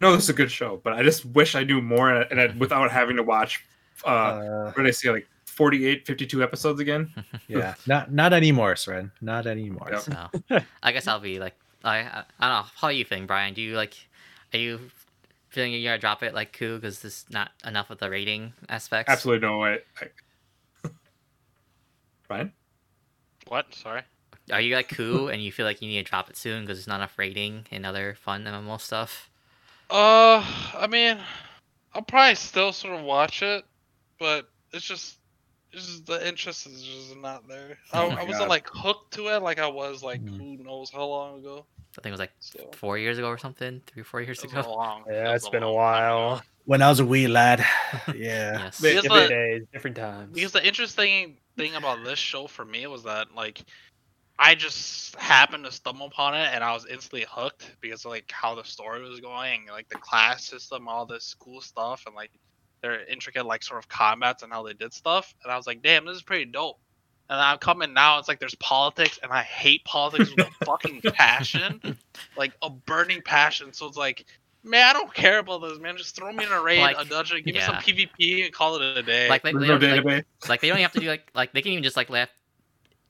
No, 0.00 0.12
this 0.14 0.24
is 0.24 0.30
a 0.30 0.34
good 0.34 0.50
show, 0.50 0.80
but 0.82 0.92
I 0.92 1.02
just 1.02 1.24
wish 1.24 1.54
I 1.54 1.64
knew 1.64 1.82
more 1.82 2.10
and, 2.10 2.30
and 2.30 2.40
I, 2.40 2.56
without 2.56 2.90
having 2.90 3.16
to 3.16 3.22
watch. 3.22 3.64
Uh, 4.06 4.08
Uh, 4.08 4.64
what 4.72 4.76
did 4.76 4.86
I 4.86 4.92
say? 4.92 5.10
Like 5.10 5.28
48, 5.46 6.06
52 6.06 6.42
episodes 6.42 6.80
again. 6.80 7.12
yeah, 7.48 7.74
not 7.86 8.12
not 8.12 8.32
anymore, 8.32 8.74
Sren. 8.74 9.10
Not 9.20 9.46
anymore. 9.46 9.88
Yep. 9.90 10.00
so 10.00 10.60
I 10.82 10.92
guess 10.92 11.06
I'll 11.06 11.20
be 11.20 11.38
like, 11.38 11.54
I, 11.84 11.98
I, 11.98 12.24
I 12.38 12.48
don't 12.48 12.64
know. 12.64 12.70
How 12.76 12.86
are 12.86 12.92
you 12.92 13.04
feeling, 13.04 13.26
Brian? 13.26 13.54
Do 13.54 13.60
you 13.60 13.74
like, 13.74 13.94
are 14.54 14.58
you 14.58 14.80
feeling 15.50 15.72
you're 15.72 15.82
gonna 15.92 15.98
drop 15.98 16.22
it 16.22 16.32
like 16.34 16.52
Koo 16.52 16.76
because 16.76 17.00
there's 17.00 17.24
not 17.30 17.50
enough 17.66 17.90
of 17.90 17.98
the 17.98 18.08
rating 18.10 18.52
aspects? 18.68 19.10
Absolutely 19.12 19.46
no 19.46 19.58
way. 19.58 19.78
I... 20.00 20.88
Ryan? 22.28 22.52
What? 23.48 23.74
Sorry. 23.74 24.02
Are 24.52 24.60
you 24.60 24.74
like 24.74 24.88
Koo 24.96 25.28
and 25.28 25.42
you 25.42 25.52
feel 25.52 25.66
like 25.66 25.82
you 25.82 25.88
need 25.88 26.04
to 26.04 26.08
drop 26.10 26.30
it 26.30 26.36
soon 26.36 26.62
because 26.62 26.78
there's 26.78 26.86
not 26.86 26.96
enough 26.96 27.18
rating 27.18 27.66
and 27.70 27.84
other 27.84 28.14
fun 28.14 28.44
MMO 28.44 28.80
stuff? 28.80 29.28
Uh, 29.90 30.44
I 30.76 30.86
mean, 30.88 31.18
I'll 31.94 32.02
probably 32.02 32.36
still 32.36 32.72
sort 32.72 32.94
of 32.98 33.04
watch 33.04 33.42
it, 33.42 33.64
but 34.20 34.48
it's 34.72 34.84
just, 34.84 35.18
it's 35.72 35.84
just 35.86 36.06
the 36.06 36.26
interest 36.26 36.66
is 36.68 36.82
just 36.82 37.16
not 37.16 37.48
there. 37.48 37.76
I, 37.92 38.04
Oh 38.04 38.10
I 38.10 38.22
wasn't 38.22 38.38
God. 38.38 38.48
like 38.48 38.68
hooked 38.72 39.14
to 39.14 39.28
it 39.34 39.42
like 39.42 39.58
I 39.58 39.66
was 39.66 40.02
like 40.02 40.22
Mhm. 40.24 40.36
who 40.36 40.62
knows 40.64 40.90
how 40.90 41.04
long 41.06 41.40
ago. 41.40 41.66
I 41.98 42.02
think 42.02 42.10
it 42.10 42.12
was 42.12 42.20
like 42.20 42.32
So 42.38 42.70
four 42.74 42.98
years 42.98 43.18
ago 43.18 43.26
or 43.28 43.38
something, 43.38 43.82
three, 43.86 44.02
four 44.02 44.20
years 44.22 44.38
it 44.38 44.44
was 44.44 44.54
a 44.54 44.60
ago. 44.60 44.74
long. 44.74 45.04
Yeah, 45.08 45.34
it's 45.34 45.48
been 45.48 45.62
a 45.62 45.70
long 45.70 45.92
time 45.92 46.10
while. 46.12 46.42
When 46.66 46.82
I 46.82 46.88
was 46.88 47.00
a 47.00 47.04
wee 47.06 47.26
lad, 47.26 47.60
yeah. 48.08 48.14
Yes. 48.14 48.80
Because 48.80 49.02
Different 49.02 49.28
the- 49.28 49.28
days, 49.28 49.62
different 49.72 49.96
times. 49.96 50.34
Because 50.34 50.52
the 50.52 50.64
interesting 50.66 51.38
thing 51.56 51.74
about 51.74 52.04
this 52.04 52.18
show 52.18 52.46
for 52.46 52.64
me 52.64 52.86
was 52.86 53.02
that 53.04 53.34
like 53.34 53.62
I 54.38 54.54
just 54.54 55.16
happened 55.16 55.64
to 55.64 55.72
stumble 55.72 56.06
upon 56.06 56.34
it 56.34 56.48
and 56.54 56.62
I 56.64 56.72
was 56.72 56.86
instantly 56.86 57.26
hooked 57.28 57.70
because 57.80 58.04
of 58.04 58.12
like 58.12 58.30
how 58.30 58.54
the 58.54 58.62
story 58.64 59.02
was 59.06 59.20
going, 59.20 59.66
like 59.70 59.88
the 59.88 59.96
class 59.98 60.44
system, 60.44 60.86
all 60.88 61.06
this 61.06 61.34
cool 61.34 61.60
stuff, 61.60 62.04
and 62.06 62.14
like 62.14 62.30
their 62.82 63.04
intricate 63.06 63.44
like 63.44 63.62
sort 63.62 63.78
of 63.78 63.88
combats 63.88 64.42
and 64.42 64.52
how 64.52 64.62
they 64.62 64.72
did 64.74 64.94
stuff. 64.94 65.34
And 65.42 65.52
I 65.52 65.56
was 65.56 65.66
like, 65.66 65.82
damn, 65.82 66.06
this 66.06 66.16
is 66.16 66.22
pretty 66.22 66.46
dope. 66.46 66.78
And 67.30 67.40
I'm 67.40 67.58
coming 67.58 67.94
now, 67.94 68.18
it's 68.18 68.26
like 68.26 68.40
there's 68.40 68.56
politics, 68.56 69.20
and 69.22 69.30
I 69.30 69.42
hate 69.42 69.84
politics 69.84 70.30
with 70.36 70.48
a 70.48 70.50
fucking 70.64 71.00
passion, 71.14 71.96
like 72.36 72.52
a 72.60 72.68
burning 72.68 73.22
passion. 73.22 73.72
So 73.72 73.86
it's 73.86 73.96
like, 73.96 74.26
man, 74.64 74.84
I 74.84 74.92
don't 74.92 75.14
care 75.14 75.38
about 75.38 75.62
this, 75.62 75.78
man. 75.78 75.96
Just 75.96 76.16
throw 76.16 76.32
me 76.32 76.44
in 76.44 76.50
a 76.50 76.60
raid, 76.60 76.80
Like, 76.80 76.96
a 76.98 77.04
dungeon, 77.04 77.42
give 77.44 77.54
me 77.54 77.60
some 77.60 77.76
PvP, 77.76 78.44
and 78.44 78.52
call 78.52 78.74
it 78.74 78.98
a 78.98 79.02
day. 79.04 79.28
Like, 79.28 79.42
they, 79.42 79.52
they 79.52 79.68
no 79.68 79.78
don't, 79.78 80.04
like, 80.04 80.26
like 80.48 80.60
they 80.60 80.68
don't 80.70 80.78
have 80.78 80.92
to 80.92 80.98
do 80.98 81.06
like 81.06 81.30
like 81.32 81.52
they 81.52 81.62
can 81.62 81.70
even 81.70 81.84
just 81.84 81.96
like 81.96 82.10
let 82.10 82.30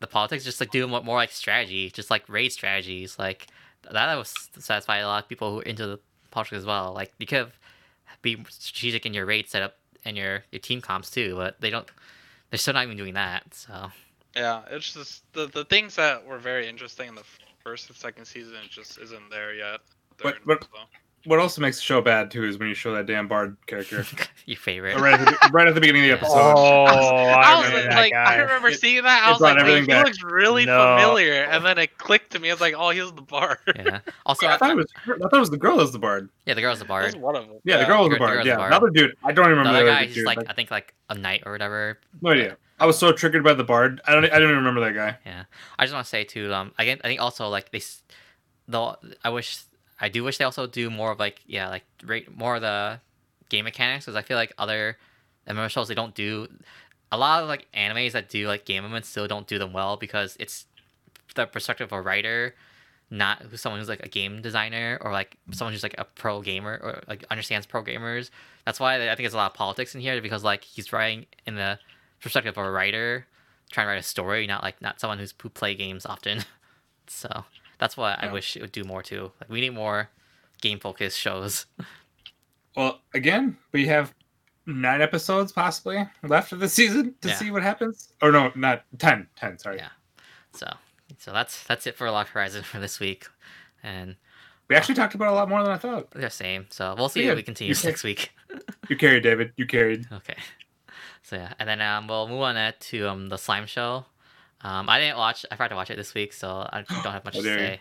the 0.01 0.07
politics 0.07 0.45
just 0.45 0.61
like 0.61 0.71
do 0.71 0.87
more, 0.87 1.03
more 1.03 1.17
like 1.17 1.31
strategy, 1.31 1.91
just 1.91 2.11
like 2.11 2.29
raid 2.29 2.53
strategies. 2.53 3.19
Like 3.19 3.47
that 3.91 4.15
was 4.17 4.35
satisfy 4.59 4.99
a 4.99 5.07
lot 5.07 5.23
of 5.23 5.31
people 5.31 5.51
who 5.51 5.61
are 5.61 5.63
into 5.63 5.87
the 5.87 5.99
politics 6.31 6.59
as 6.59 6.67
well. 6.67 6.93
Like 6.93 7.11
you 7.19 7.27
could 7.27 7.53
be 8.21 8.45
strategic 8.51 9.07
in 9.07 9.15
your 9.15 9.25
raid 9.25 9.49
setup 9.49 9.79
and 10.05 10.15
your 10.15 10.45
your 10.53 10.61
team 10.61 10.83
comps 10.83 11.11
too, 11.11 11.37
but 11.37 11.59
they 11.63 11.71
don't. 11.71 11.89
They're 12.51 12.59
still 12.59 12.75
not 12.75 12.85
even 12.85 12.99
doing 12.99 13.15
that. 13.15 13.55
So 13.55 13.93
Yeah, 14.37 14.63
it's 14.71 14.93
just 14.93 15.25
the 15.33 15.47
the 15.47 15.65
things 15.65 15.97
that 15.97 16.25
were 16.25 16.39
very 16.39 16.69
interesting 16.69 17.09
in 17.09 17.15
the 17.15 17.25
first 17.65 17.89
and 17.89 17.97
second 17.97 18.25
season 18.25 18.55
just 18.69 18.99
isn't 18.99 19.31
there 19.31 19.55
yet. 19.55 19.81
But- 20.23 20.37
but- 20.47 20.67
what 21.27 21.39
also 21.39 21.61
makes 21.61 21.77
the 21.77 21.83
show 21.83 22.01
bad 22.01 22.31
too 22.31 22.45
is 22.45 22.57
when 22.57 22.69
you 22.69 22.75
show 22.75 22.95
that 22.95 23.05
damn 23.05 23.29
Bard 23.29 23.55
character 23.67 24.07
Your 24.47 24.57
favorite. 24.57 24.97
right 24.97 25.21
at 25.21 25.27
the, 25.27 25.49
right 25.53 25.69
at 25.69 25.75
the 25.75 25.81
beginning 25.83 26.05
of 26.11 26.19
the 26.19 26.27
episode. 26.27 26.39
Oh, 26.57 26.85
I 26.87 27.35
I 27.43 27.59
was 27.61 27.67
remember 27.69 27.89
that 27.91 27.97
like. 27.97 28.15
I 28.15 28.37
remember 28.37 28.73
seeing 28.73 29.03
that. 29.03 29.23
it 29.23 29.27
I 29.27 29.31
was 29.31 29.39
brought 29.39 29.53
like, 29.57 29.61
everything 29.61 29.83
he 29.83 29.89
back. 29.89 30.07
looks 30.07 30.23
really 30.23 30.65
No. 30.65 30.97
familiar. 30.99 31.43
And 31.43 31.63
then 31.63 31.77
it 31.77 31.99
clicked 31.99 32.33
to 32.33 32.39
me. 32.39 32.49
I 32.49 32.55
was 32.55 32.63
like, 32.63 32.73
oh, 32.75 32.89
he 32.89 33.03
was 33.03 33.13
the 33.13 33.21
bard. 33.21 33.59
Yeah. 33.77 34.01
Also, 34.25 34.47
I 34.47 34.57
thought 34.57 34.71
it 34.71 34.77
was 34.77 34.87
I 35.05 35.19
thought 35.19 35.35
it 35.35 35.39
was 35.41 35.51
the 35.51 35.59
girl 35.59 35.77
that 35.77 35.83
was 35.83 35.93
the 35.93 35.99
Bard. 35.99 36.31
yeah, 36.47 36.55
the 36.55 36.63
girl's 36.63 36.79
the 36.79 36.87
That 36.87 37.03
was 37.05 37.13
bard. 37.15 37.23
one 37.23 37.37
of 37.37 37.47
them. 37.49 37.59
Yeah, 37.65 37.77
the 37.77 37.85
girl 37.85 37.99
was 37.99 38.07
the 38.07 38.11
the 38.11 38.15
the 38.15 38.19
Bard. 38.19 38.47
Yeah, 38.47 38.53
the 38.55 38.57
Bard. 38.57 38.73
another 38.73 38.89
dude. 38.91 39.15
I 39.23 39.33
don't 39.33 39.49
remember 39.51 39.69
other 39.71 39.85
the 39.85 39.91
guy, 39.91 39.97
other 39.99 40.07
he's 40.07 40.15
dude. 40.15 40.25
like 40.25 40.37
like, 40.39 40.49
I 40.49 40.53
think 40.55 40.71
like 40.71 40.95
a 41.11 41.15
knight 41.17 41.43
or 41.45 41.53
whatever. 41.53 41.99
Oh, 42.03 42.19
no 42.23 42.31
idea. 42.31 42.57
I 42.81 42.87
was 42.87 42.99
so 42.99 43.13
triggered 43.13 43.45
by 43.45 43.55
the 43.55 43.63
Bard. 43.63 44.01
I 44.07 44.13
don't. 44.13 44.25
I 44.25 44.39
don't 44.39 44.45
even 44.45 44.57
remember 44.57 44.81
that 44.81 44.95
guy. 44.95 45.19
Yeah, 45.27 45.45
I 45.79 45.85
just 45.85 45.95
want 45.95 46.07
to 46.07 46.11
say 46.11 46.25
too. 46.25 46.53
Um, 46.53 46.73
again, 46.79 46.99
I 47.05 47.09
think 47.09 47.21
also 47.21 47.49
like 47.49 47.71
they, 47.71 47.83
though 48.67 48.97
I 49.23 49.29
wish 49.29 49.59
I 50.01 50.09
do 50.09 50.25
wish 50.25 50.39
they 50.39 50.45
also 50.45 50.67
do 50.67 50.89
more 50.91 51.13
of 51.13 51.19
like 51.19 51.41
yeah 51.47 51.69
like 51.69 51.85
rate 52.05 52.35
more 52.37 52.57
of 52.57 52.63
the 52.63 53.01
game 53.51 53.65
mechanics 53.65 54.07
because 54.07 54.17
I 54.17 54.23
feel 54.23 54.39
like 54.39 54.53
other 54.57 54.97
MMO 55.47 55.69
shows 55.69 55.89
they 55.89 55.95
don't 55.95 56.15
do 56.15 56.49
a 57.13 57.19
lot 57.19 57.43
of 57.43 57.49
like 57.49 57.67
animes 57.73 58.13
that 58.13 58.29
do 58.29 58.47
like 58.49 58.65
game 58.65 58.85
elements 58.85 59.09
still 59.09 59.29
don't 59.29 59.47
do 59.47 59.59
them 59.59 59.73
well 59.73 59.97
because 59.97 60.37
it's 60.41 60.67
the 61.35 61.47
perspective 61.47 61.89
of 61.89 61.93
a 61.93 62.01
writer, 62.01 62.55
not 63.11 63.43
who's 63.43 63.61
someone 63.61 63.79
who's 63.79 63.89
like 63.89 64.05
a 64.05 64.09
game 64.09 64.41
designer 64.41 64.99
or 65.03 65.13
like 65.13 65.37
someone 65.51 65.73
who's 65.73 65.83
like 65.83 65.97
a 65.99 66.05
pro 66.05 66.41
gamer 66.41 66.81
or 66.83 67.03
like 67.09 67.25
understands 67.31 67.67
pro 67.67 67.83
gamers. 67.83 68.31
That's 68.65 68.81
why 68.81 68.95
I 68.95 68.99
think 68.99 69.19
there's 69.19 69.35
a 69.35 69.39
lot 69.39 69.51
of 69.51 69.57
politics 69.57 69.95
in 69.95 70.01
here 70.01 70.21
because 70.23 70.45
like 70.45 70.65
he's 70.65 70.93
writing 70.93 71.27
in 71.47 71.57
the 71.57 71.79
perspective 72.21 72.57
of 72.57 72.65
a 72.65 72.71
writer 72.71 73.27
trying 73.71 73.87
to 73.87 73.91
write 73.93 73.99
a 74.01 74.03
story, 74.03 74.47
not 74.47 74.63
like 74.63 74.81
not 74.83 75.01
someone 75.01 75.19
who's 75.19 75.35
who 75.41 75.49
play 75.49 75.75
games 75.75 76.05
often. 76.07 76.45
so 77.07 77.45
that's 77.79 77.97
what 77.97 78.23
I 78.23 78.33
wish 78.33 78.57
it 78.57 78.63
would 78.63 78.73
do 78.73 78.85
more 78.85 79.03
too. 79.03 79.33
Like 79.41 79.51
we 79.51 79.61
need 79.61 79.71
more 79.75 80.09
game 80.61 80.79
focused 80.81 81.19
shows. 81.19 81.67
Well, 82.77 83.01
again, 83.15 83.57
we 83.73 83.87
have 83.89 84.15
nine 84.65 85.03
episodes 85.03 85.51
possibly 85.51 86.07
left 86.23 86.53
of 86.53 86.61
the 86.61 86.69
season 86.69 87.17
to 87.21 87.29
Yeah. 87.29 87.35
see 87.35 87.51
what 87.51 87.63
happens. 87.65 88.13
Or 88.23 88.31
no, 88.31 88.53
not 88.55 88.85
10. 88.99 89.27
10, 89.37 89.59
sorry. 89.59 89.79
Yeah. 89.79 89.89
So 90.55 90.73
so 91.19 91.33
that's 91.33 91.65
that's 91.65 91.87
it 91.89 91.97
for 91.97 92.09
Log 92.13 92.29
Horizon 92.29 92.63
for 92.71 92.79
this 92.79 93.01
week. 93.01 93.27
And 93.83 94.15
We 94.69 94.77
actually 94.77 94.95
talked 94.95 95.17
about 95.17 95.29
a 95.33 95.35
lot 95.35 95.49
more 95.49 95.63
than 95.65 95.73
I 95.73 95.79
thought. 95.79 96.13
they're 96.13 96.23
the 96.23 96.31
same. 96.31 96.67
So 96.71 96.95
we'll 96.97 97.09
see 97.09 97.25
Yeah, 97.25 97.31
if 97.33 97.37
we 97.37 97.43
continue 97.43 97.75
next 97.85 98.05
week. 98.05 98.31
You 98.89 98.97
carried, 98.97 99.25
David. 99.25 99.53
You 99.57 99.67
carried. 99.67 100.07
Okay. 100.13 100.37
So 101.23 101.37
yeah, 101.37 101.53
and 101.59 101.69
then 101.69 101.81
um, 101.81 102.09
we'll 102.09 102.29
move 102.29 102.41
on 102.41 102.73
to 102.79 103.09
um 103.09 103.29
the 103.29 103.37
slime 103.37 103.67
show. 103.67 104.05
Um, 104.63 104.89
I 104.89 104.99
didn't 105.01 105.17
watch. 105.19 105.47
I 105.51 105.57
forgot 105.57 105.69
to 105.69 105.75
watch 105.77 105.91
it 105.91 105.97
this 105.97 106.13
week, 106.15 106.33
so 106.33 106.49
I 106.71 106.85
don't 107.03 107.13
have 107.13 107.25
much 107.25 107.35
How 107.37 107.43
to 107.43 107.47
say. 107.47 107.81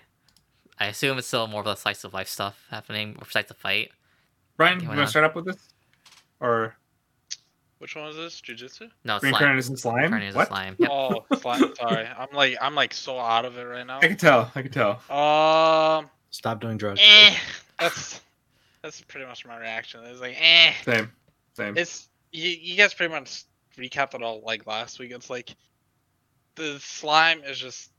I 0.79 0.85
assume 0.87 1.17
it's 1.17 1.27
still 1.27 1.47
more 1.47 1.59
of 1.61 1.65
the 1.65 1.75
slice 1.75 2.03
of 2.03 2.13
life 2.13 2.27
stuff 2.29 2.57
happening 2.69 3.15
besides 3.19 3.47
the 3.49 3.53
fight. 3.53 3.91
Brian, 4.55 4.77
Okay, 4.77 4.83
you 4.83 4.89
want 4.89 5.01
to 5.01 5.07
start 5.07 5.25
up 5.25 5.35
with 5.35 5.45
this? 5.45 5.57
Or 6.39 6.75
Which 7.79 7.95
one 7.95 8.05
was 8.05 8.15
this? 8.15 8.39
Jujutsu? 8.41 8.89
No, 9.03 9.15
it's 9.15 9.23
slime. 9.27 9.33
reincarnated 9.33 9.71
as 9.73 9.81
slime? 9.81 9.95
Reincarnated 9.95 10.29
as 10.29 10.35
What? 10.35 10.47
slime. 10.49 10.75
Yep. 10.79 10.89
Oh, 10.91 11.25
slime. 11.39 11.73
Sorry, 11.79 12.05
I'm 12.05 12.27
like 12.33 12.57
I'm 12.61 12.75
like 12.75 12.93
so 12.93 13.17
out 13.19 13.45
of 13.45 13.57
it 13.57 13.63
right 13.63 13.85
now. 13.87 13.99
I 13.99 14.07
can 14.07 14.17
tell. 14.17 14.51
I 14.55 14.61
can 14.61 14.71
tell. 14.71 14.91
Um, 15.09 16.09
Stop 16.31 16.61
doing 16.61 16.77
drugs. 16.77 16.99
eh. 17.03 17.35
That's 17.79 18.21
that's 18.83 19.01
pretty 19.01 19.25
much 19.25 19.45
my 19.45 19.57
reaction. 19.57 20.01
It's 20.05 20.19
like 20.21 20.37
eh. 20.39 20.73
Same. 20.83 21.11
Same. 21.55 21.77
It's 21.77 22.08
you, 22.31 22.49
you 22.49 22.75
guys 22.75 22.93
pretty 22.93 23.13
much 23.13 23.43
recapped 23.77 24.15
it 24.15 24.23
all 24.23 24.41
like 24.45 24.67
last 24.67 24.99
week. 24.99 25.11
It's 25.11 25.29
like 25.29 25.55
the 26.55 26.77
slime 26.79 27.41
is 27.43 27.57
just 27.57 27.91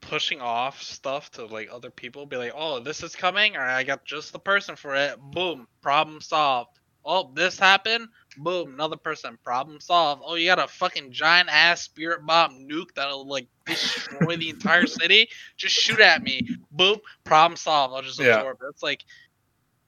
pushing 0.00 0.40
off 0.40 0.82
stuff 0.82 1.30
to 1.32 1.46
like 1.46 1.68
other 1.72 1.90
people. 1.90 2.26
Be 2.26 2.36
like, 2.36 2.52
oh, 2.54 2.80
this 2.80 3.02
is 3.02 3.16
coming, 3.16 3.56
or 3.56 3.62
I 3.62 3.82
got 3.82 4.04
just 4.04 4.32
the 4.32 4.38
person 4.38 4.76
for 4.76 4.94
it. 4.94 5.18
Boom, 5.18 5.66
problem 5.82 6.20
solved. 6.20 6.70
Oh, 7.04 7.30
this 7.34 7.58
happened. 7.58 8.08
Boom, 8.38 8.74
another 8.74 8.96
person. 8.96 9.38
Problem 9.44 9.80
solved. 9.80 10.22
Oh, 10.24 10.34
you 10.34 10.46
got 10.46 10.58
a 10.58 10.66
fucking 10.66 11.12
giant 11.12 11.48
ass 11.50 11.82
spirit 11.82 12.26
bomb 12.26 12.66
nuke 12.68 12.92
that'll 12.96 13.26
like 13.26 13.46
destroy 13.64 14.36
the 14.36 14.50
entire 14.50 14.86
city. 14.86 15.28
Just 15.56 15.74
shoot 15.74 16.00
at 16.00 16.22
me. 16.22 16.48
Boom, 16.72 16.98
problem 17.24 17.56
solved. 17.56 17.94
I'll 17.94 18.02
just 18.02 18.18
Yeah. 18.20 18.38
absorb 18.38 18.58
it. 18.60 18.66
It's 18.70 18.82
like, 18.82 19.04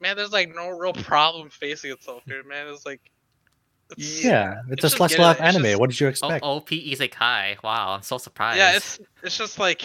man, 0.01 0.17
there's 0.17 0.33
like 0.33 0.55
no 0.55 0.69
real 0.69 0.93
problem 0.93 1.51
facing 1.51 1.91
itself 1.91 2.23
here, 2.27 2.45
man. 2.45 2.69
It's 2.69 2.87
like, 2.87 3.01
Yeah, 3.97 4.61
it's, 4.65 4.73
It's 4.73 4.85
a 4.85 4.87
just 4.87 4.97
slice 4.97 5.15
of 5.15 5.21
it, 5.21 5.23
life 5.23 5.37
it's 5.41 5.43
anime. 5.57 5.63
just- 5.65 5.81
what 5.81 5.91
did 5.91 6.01
you 6.01 6.07
Oh, 6.07 6.11
expect? 6.11 6.45
OP 6.45 6.69
Isekai. 6.71 7.63
Wow, 7.63 7.95
I'm 7.95 8.03
so 8.03 8.19
surprised. 8.19 8.59
Yeah, 8.59 8.77
it's 8.77 9.01
it's 9.23 9.37
just 9.39 9.59
like 9.59 9.83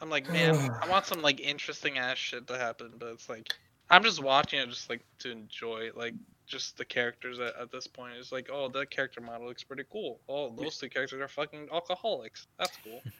I'm 0.00 0.10
like, 0.10 0.30
man, 0.30 0.54
I 0.82 0.88
want 0.88 1.06
some 1.06 1.22
like 1.22 1.40
interesting 1.40 1.98
ass 1.98 2.18
shit 2.18 2.46
to 2.46 2.58
happen, 2.58 2.92
but 2.98 3.08
it's 3.08 3.28
like 3.28 3.52
I'm 3.90 4.02
just 4.02 4.22
watching 4.22 4.60
it 4.60 4.68
just 4.68 4.88
like 4.90 5.04
to 5.20 5.30
enjoy 5.30 5.90
like 5.94 6.14
just 6.46 6.76
the 6.78 6.84
characters 6.84 7.40
at, 7.40 7.56
at 7.60 7.72
this 7.72 7.86
point. 7.88 8.12
It's 8.18 8.30
like, 8.30 8.48
oh, 8.52 8.68
that 8.68 8.90
character 8.90 9.20
model 9.20 9.48
looks 9.48 9.64
pretty 9.64 9.84
cool. 9.90 10.20
Oh, 10.28 10.54
those 10.56 10.76
two 10.78 10.88
characters 10.88 11.20
are 11.20 11.26
fucking 11.28 11.68
alcoholics. 11.72 12.46
That's 12.58 12.76
cool. 12.84 13.02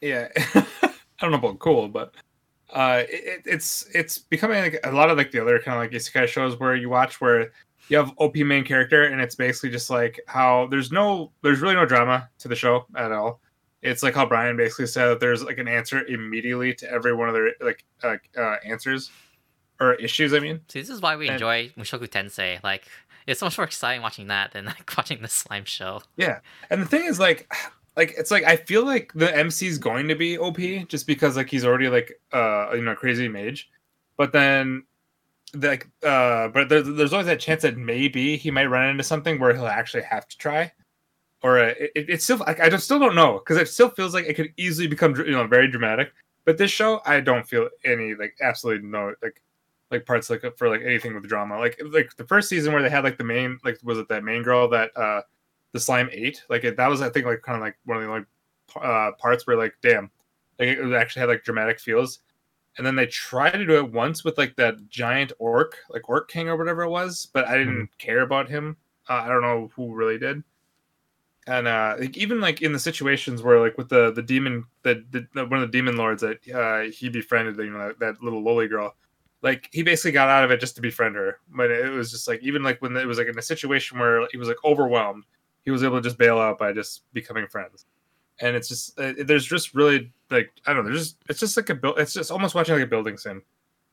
yeah 0.00 0.28
i 0.36 0.92
don't 1.20 1.30
know 1.30 1.38
about 1.38 1.58
cool 1.60 1.88
but 1.88 2.12
uh 2.74 3.04
it, 3.08 3.42
it's 3.46 3.86
it's 3.94 4.18
becoming 4.18 4.58
like 4.60 4.78
a 4.84 4.90
lot 4.92 5.08
of 5.08 5.16
like 5.16 5.30
the 5.30 5.40
other 5.40 5.58
kind 5.60 5.76
of 5.76 5.80
like 5.80 5.92
isekai 5.92 6.26
shows 6.26 6.58
where 6.60 6.74
you 6.74 6.90
watch 6.90 7.20
where 7.22 7.52
you 7.88 7.96
have 7.96 8.12
op 8.18 8.34
main 8.36 8.64
character 8.64 9.04
and 9.04 9.20
it's 9.20 9.34
basically 9.34 9.70
just 9.70 9.90
like 9.90 10.20
how 10.26 10.66
there's 10.70 10.90
no 10.90 11.30
there's 11.42 11.60
really 11.60 11.74
no 11.74 11.84
drama 11.84 12.28
to 12.38 12.48
the 12.48 12.56
show 12.56 12.86
at 12.96 13.12
all 13.12 13.40
it's 13.82 14.02
like 14.02 14.14
how 14.14 14.24
brian 14.26 14.56
basically 14.56 14.86
said 14.86 15.06
that 15.08 15.20
there's 15.20 15.42
like 15.44 15.58
an 15.58 15.68
answer 15.68 16.04
immediately 16.06 16.72
to 16.74 16.90
every 16.90 17.14
one 17.14 17.28
of 17.28 17.34
their 17.34 17.52
like 17.60 17.84
uh, 18.02 18.16
uh 18.38 18.56
answers 18.64 19.10
or 19.80 19.94
issues 19.94 20.32
i 20.32 20.38
mean 20.38 20.60
See, 20.68 20.80
this 20.80 20.88
is 20.88 21.00
why 21.00 21.16
we 21.16 21.26
and- 21.26 21.34
enjoy 21.34 21.68
Mushoku 21.78 22.08
Tensei. 22.08 22.62
Like, 22.62 22.84
it's 23.26 23.40
so 23.40 23.46
much 23.46 23.58
more 23.58 23.64
exciting 23.64 24.02
watching 24.02 24.28
that 24.28 24.52
than 24.52 24.66
like 24.66 24.92
watching 24.96 25.20
the 25.22 25.28
slime 25.28 25.64
show. 25.64 26.02
Yeah, 26.16 26.40
and 26.70 26.80
the 26.80 26.86
thing 26.86 27.04
is, 27.04 27.18
like, 27.18 27.52
like 27.96 28.14
it's 28.16 28.30
like 28.30 28.44
I 28.44 28.56
feel 28.56 28.84
like 28.84 29.12
the 29.14 29.34
MC 29.36 29.66
is 29.66 29.78
going 29.78 30.08
to 30.08 30.14
be 30.14 30.38
OP 30.38 30.58
just 30.88 31.06
because 31.06 31.36
like 31.36 31.48
he's 31.48 31.64
already 31.64 31.88
like 31.88 32.20
uh 32.32 32.70
you 32.74 32.82
know 32.82 32.92
a 32.92 32.96
crazy 32.96 33.28
mage, 33.28 33.70
but 34.16 34.32
then 34.32 34.84
like 35.56 35.88
uh 36.02 36.48
but 36.48 36.68
there's 36.68 36.86
there's 36.96 37.12
always 37.12 37.26
that 37.26 37.40
chance 37.40 37.62
that 37.62 37.76
maybe 37.76 38.36
he 38.36 38.50
might 38.50 38.66
run 38.66 38.88
into 38.88 39.04
something 39.04 39.38
where 39.38 39.54
he'll 39.54 39.66
actually 39.66 40.02
have 40.02 40.26
to 40.28 40.38
try, 40.38 40.72
or 41.42 41.58
uh, 41.58 41.74
it, 41.78 41.90
it, 41.94 42.10
it's 42.10 42.24
still 42.24 42.38
like 42.38 42.60
I 42.60 42.68
just 42.68 42.84
still 42.84 42.98
don't 42.98 43.14
know 43.14 43.34
because 43.34 43.56
it 43.56 43.68
still 43.68 43.90
feels 43.90 44.14
like 44.14 44.26
it 44.26 44.34
could 44.34 44.52
easily 44.56 44.88
become 44.88 45.14
you 45.16 45.32
know 45.32 45.46
very 45.46 45.68
dramatic. 45.68 46.12
But 46.44 46.58
this 46.58 46.70
show, 46.70 47.00
I 47.06 47.20
don't 47.20 47.46
feel 47.46 47.68
any 47.84 48.14
like 48.14 48.36
absolutely 48.42 48.86
no 48.88 49.14
like 49.22 49.40
like 49.90 50.06
parts 50.06 50.30
like 50.30 50.44
for 50.56 50.68
like 50.68 50.82
anything 50.82 51.14
with 51.14 51.28
drama. 51.28 51.58
Like 51.58 51.80
like 51.90 52.16
the 52.16 52.24
first 52.24 52.48
season 52.48 52.72
where 52.72 52.82
they 52.82 52.90
had 52.90 53.04
like 53.04 53.18
the 53.18 53.24
main 53.24 53.58
like 53.64 53.78
was 53.82 53.98
it 53.98 54.08
that 54.08 54.24
main 54.24 54.42
girl 54.42 54.68
that 54.68 54.96
uh 54.96 55.22
the 55.74 55.80
slime 55.80 56.08
ate 56.12 56.42
like 56.48 56.64
it, 56.64 56.76
that 56.76 56.86
was 56.86 57.02
i 57.02 57.10
think 57.10 57.26
like 57.26 57.42
kind 57.42 57.56
of 57.56 57.62
like 57.62 57.76
one 57.84 57.98
of 57.98 58.02
the 58.04 58.08
only 58.08 58.24
uh 58.80 59.10
parts 59.18 59.46
where 59.46 59.56
like 59.56 59.74
damn 59.82 60.08
like 60.58 60.68
it 60.68 60.92
actually 60.94 61.20
had 61.20 61.28
like 61.28 61.42
dramatic 61.42 61.80
feels 61.80 62.20
and 62.76 62.86
then 62.86 62.96
they 62.96 63.06
tried 63.06 63.52
to 63.52 63.66
do 63.66 63.76
it 63.76 63.92
once 63.92 64.24
with 64.24 64.36
like 64.38 64.56
that 64.56 64.88
giant 64.88 65.32
orc 65.38 65.76
like 65.90 66.08
orc 66.08 66.28
king 66.28 66.48
or 66.48 66.56
whatever 66.56 66.82
it 66.82 66.90
was 66.90 67.28
but 67.32 67.46
i 67.46 67.56
didn't 67.56 67.88
care 67.98 68.22
about 68.22 68.48
him. 68.48 68.76
Uh, 69.08 69.22
i 69.24 69.28
don't 69.28 69.42
know 69.42 69.70
who 69.74 69.94
really 69.94 70.18
did. 70.18 70.42
And 71.46 71.68
uh 71.68 71.96
like 71.98 72.16
even 72.16 72.40
like 72.40 72.62
in 72.62 72.72
the 72.72 72.78
situations 72.78 73.42
where 73.42 73.60
like 73.60 73.76
with 73.76 73.88
the 73.88 74.12
the 74.12 74.22
demon 74.22 74.64
the, 74.82 75.04
the 75.10 75.46
one 75.46 75.60
of 75.62 75.70
the 75.70 75.78
demon 75.78 75.96
lords 75.96 76.22
that 76.22 76.38
uh 76.48 76.90
he 76.90 77.08
befriended 77.08 77.56
you 77.58 77.70
know 77.70 77.88
that, 77.88 77.98
that 77.98 78.22
little 78.22 78.42
lowly 78.42 78.66
girl 78.66 78.94
like 79.42 79.68
he 79.72 79.82
basically 79.82 80.12
got 80.12 80.30
out 80.30 80.42
of 80.44 80.50
it 80.50 80.58
just 80.58 80.74
to 80.76 80.80
befriend 80.80 81.16
her. 81.16 81.38
But 81.54 81.70
it 81.70 81.90
was 81.90 82.10
just 82.10 82.26
like 82.26 82.42
even 82.42 82.62
like 82.62 82.80
when 82.80 82.96
it 82.96 83.06
was 83.06 83.18
like 83.18 83.26
in 83.26 83.38
a 83.38 83.42
situation 83.42 83.98
where 83.98 84.26
he 84.30 84.38
was 84.38 84.48
like 84.48 84.56
overwhelmed 84.64 85.24
he 85.64 85.70
was 85.70 85.82
able 85.82 85.96
to 85.96 86.02
just 86.02 86.18
bail 86.18 86.38
out 86.38 86.58
by 86.58 86.72
just 86.72 87.02
becoming 87.12 87.46
friends 87.46 87.86
and 88.40 88.56
it's 88.56 88.68
just 88.68 88.98
uh, 88.98 89.12
there's 89.24 89.46
just 89.46 89.74
really 89.74 90.10
like 90.30 90.50
i 90.66 90.72
don't 90.72 90.84
know 90.84 90.90
there's 90.90 91.04
just 91.04 91.16
it's 91.28 91.40
just 91.40 91.56
like 91.56 91.70
a 91.70 91.74
build 91.74 91.98
it's 91.98 92.12
just 92.12 92.30
almost 92.30 92.54
watching 92.54 92.74
like 92.74 92.82
a 92.82 92.86
building 92.86 93.16
sim 93.16 93.42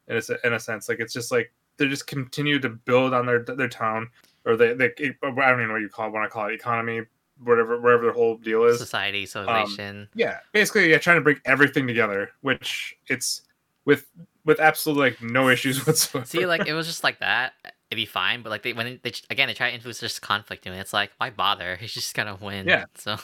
in 0.07 0.17
a, 0.17 0.47
in 0.47 0.53
a 0.53 0.59
sense. 0.59 0.89
Like 0.89 0.99
it's 0.99 1.13
just 1.13 1.31
like 1.31 1.51
they 1.77 1.87
just 1.87 2.07
continue 2.07 2.59
to 2.59 2.69
build 2.69 3.13
on 3.13 3.25
their 3.25 3.43
their 3.43 3.69
town 3.69 4.09
or 4.45 4.55
they, 4.55 4.73
they 4.73 4.91
i 4.99 5.11
don't 5.21 5.37
even 5.37 5.67
know 5.67 5.73
what 5.73 5.81
you 5.81 5.89
call 5.89 6.07
it 6.07 6.13
want 6.13 6.25
to 6.25 6.29
call 6.29 6.47
it 6.47 6.53
economy 6.53 7.01
whatever 7.43 7.79
wherever 7.79 8.03
their 8.03 8.13
whole 8.13 8.37
deal 8.37 8.63
is. 8.65 8.77
Society, 8.77 9.25
civilization. 9.25 10.07
yeah 10.13 10.39
basically 10.51 10.89
yeah 10.89 10.97
trying 10.97 11.17
to 11.17 11.21
bring 11.21 11.39
everything 11.45 11.87
together 11.87 12.31
which 12.41 12.97
it's 13.07 13.43
with 13.85 14.05
with 14.45 14.59
absolutely 14.59 15.11
like 15.11 15.21
no 15.21 15.49
issues 15.49 15.85
whatsoever. 15.87 16.25
See, 16.25 16.45
like 16.45 16.67
it 16.67 16.73
was 16.73 16.87
just 16.87 17.03
like 17.03 17.19
that, 17.19 17.53
it'd 17.91 18.01
be 18.01 18.05
fine. 18.05 18.41
But 18.41 18.49
like 18.49 18.63
they 18.63 18.73
when 18.73 18.99
they 19.03 19.11
again 19.29 19.47
they 19.47 19.53
try 19.53 19.69
to 19.69 19.75
influence 19.75 19.99
just 19.99 20.21
conflict, 20.21 20.65
and 20.65 20.75
it's 20.75 20.93
like 20.93 21.11
why 21.17 21.29
bother? 21.29 21.75
He's 21.79 21.93
just 21.93 22.15
gonna 22.15 22.37
win. 22.41 22.67
Yeah. 22.67 22.85
So 22.95 23.17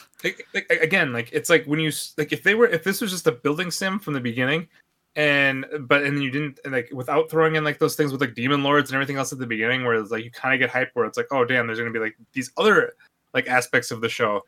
again 0.70 1.12
like 1.12 1.30
it's 1.32 1.50
like 1.50 1.64
when 1.64 1.80
you 1.80 1.90
like 2.16 2.32
if 2.32 2.42
they 2.42 2.54
were 2.54 2.68
if 2.68 2.84
this 2.84 3.00
was 3.00 3.10
just 3.10 3.26
a 3.26 3.32
building 3.32 3.70
sim 3.70 3.98
from 3.98 4.14
the 4.14 4.20
beginning 4.20 4.68
and 5.16 5.66
but 5.80 6.04
and 6.04 6.22
you 6.22 6.30
didn't 6.30 6.60
and 6.64 6.72
like 6.72 6.88
without 6.92 7.30
throwing 7.30 7.56
in 7.56 7.64
like 7.64 7.78
those 7.78 7.96
things 7.96 8.12
with 8.12 8.20
like 8.20 8.34
demon 8.34 8.62
lords 8.62 8.90
and 8.90 8.94
everything 8.94 9.16
else 9.16 9.32
at 9.32 9.38
the 9.38 9.46
beginning 9.46 9.84
where 9.84 9.94
it's 9.94 10.10
like 10.10 10.22
you 10.22 10.30
kind 10.30 10.54
of 10.54 10.60
get 10.60 10.70
hype 10.70 10.90
where 10.92 11.06
it's 11.06 11.16
like 11.16 11.26
oh 11.32 11.44
damn 11.44 11.66
there's 11.66 11.78
gonna 11.78 11.90
be 11.90 11.98
like 11.98 12.14
these 12.34 12.52
other 12.56 12.92
like 13.34 13.48
aspects 13.48 13.90
of 13.90 14.00
the 14.00 14.08
show 14.08 14.42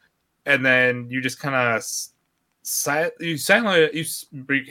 and 0.47 0.65
then 0.65 1.09
you 1.11 1.21
just 1.21 1.41
kind 1.41 1.55
of 1.55 1.83
side 2.63 3.11
you 3.19 3.37
sideline 3.37 3.81
it 3.81 3.95
you 3.95 4.05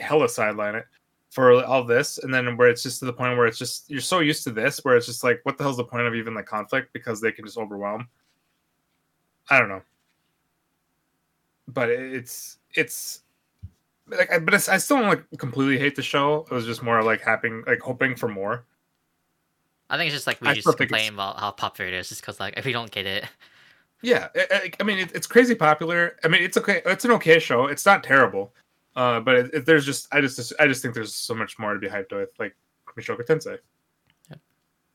hella 0.00 0.28
sideline 0.28 0.76
it 0.76 0.86
for 1.30 1.64
all 1.64 1.84
this, 1.84 2.18
and 2.18 2.34
then 2.34 2.56
where 2.56 2.68
it's 2.68 2.82
just 2.82 2.98
to 2.98 3.04
the 3.06 3.12
point 3.12 3.38
where 3.38 3.46
it's 3.46 3.58
just 3.58 3.88
you're 3.88 4.00
so 4.00 4.18
used 4.20 4.42
to 4.44 4.50
this, 4.50 4.84
where 4.84 4.96
it's 4.96 5.06
just 5.06 5.22
like, 5.24 5.40
what 5.44 5.56
the 5.56 5.64
hell's 5.64 5.76
the 5.76 5.84
point 5.84 6.06
of 6.06 6.14
even 6.14 6.34
the 6.34 6.42
conflict 6.42 6.92
because 6.92 7.20
they 7.20 7.30
can 7.32 7.44
just 7.44 7.56
overwhelm. 7.56 8.08
I 9.48 9.58
don't 9.58 9.68
know, 9.68 9.82
but 11.68 11.88
it's 11.90 12.58
it's 12.74 13.22
like, 14.08 14.32
I- 14.32 14.38
but 14.38 14.54
it's, 14.54 14.68
I 14.68 14.78
still 14.78 14.98
don't 14.98 15.08
like 15.08 15.24
completely 15.38 15.78
hate 15.78 15.94
the 15.96 16.02
show. 16.02 16.46
It 16.50 16.54
was 16.54 16.66
just 16.66 16.82
more 16.82 17.02
like 17.02 17.20
happening, 17.20 17.62
like 17.66 17.80
hoping 17.80 18.16
for 18.16 18.28
more. 18.28 18.64
I 19.88 19.96
think 19.96 20.06
it's 20.08 20.14
just 20.16 20.26
like 20.26 20.40
we 20.40 20.48
I 20.48 20.54
just 20.54 20.66
complain 20.76 21.14
about 21.14 21.38
how 21.40 21.50
popular 21.50 21.88
it 21.90 21.94
is, 21.94 22.08
just 22.08 22.20
because 22.20 22.38
like 22.40 22.54
if 22.56 22.64
we 22.64 22.72
don't 22.72 22.90
get 22.90 23.06
it, 23.06 23.24
Yeah, 24.02 24.28
I, 24.34 24.46
I- 24.52 24.70
I 24.80 24.82
mean 24.82 24.98
it, 24.98 25.12
it's 25.14 25.26
crazy 25.26 25.54
popular. 25.54 26.16
I 26.24 26.28
mean 26.28 26.42
it's 26.42 26.56
okay. 26.56 26.82
It's 26.86 27.04
an 27.04 27.10
okay 27.12 27.38
show. 27.38 27.66
It's 27.66 27.86
not 27.86 28.02
terrible, 28.02 28.52
uh, 28.96 29.20
but 29.20 29.36
it, 29.36 29.54
it, 29.54 29.66
there's 29.66 29.86
just 29.86 30.08
I 30.12 30.20
just 30.20 30.52
I 30.58 30.66
just 30.66 30.82
think 30.82 30.94
there's 30.94 31.14
so 31.14 31.34
much 31.34 31.58
more 31.58 31.74
to 31.74 31.80
be 31.80 31.88
hyped 31.88 32.12
with, 32.12 32.32
like 32.38 32.56
Mushoku 32.96 33.24
Tensei. 33.24 33.58
Yep. 34.30 34.40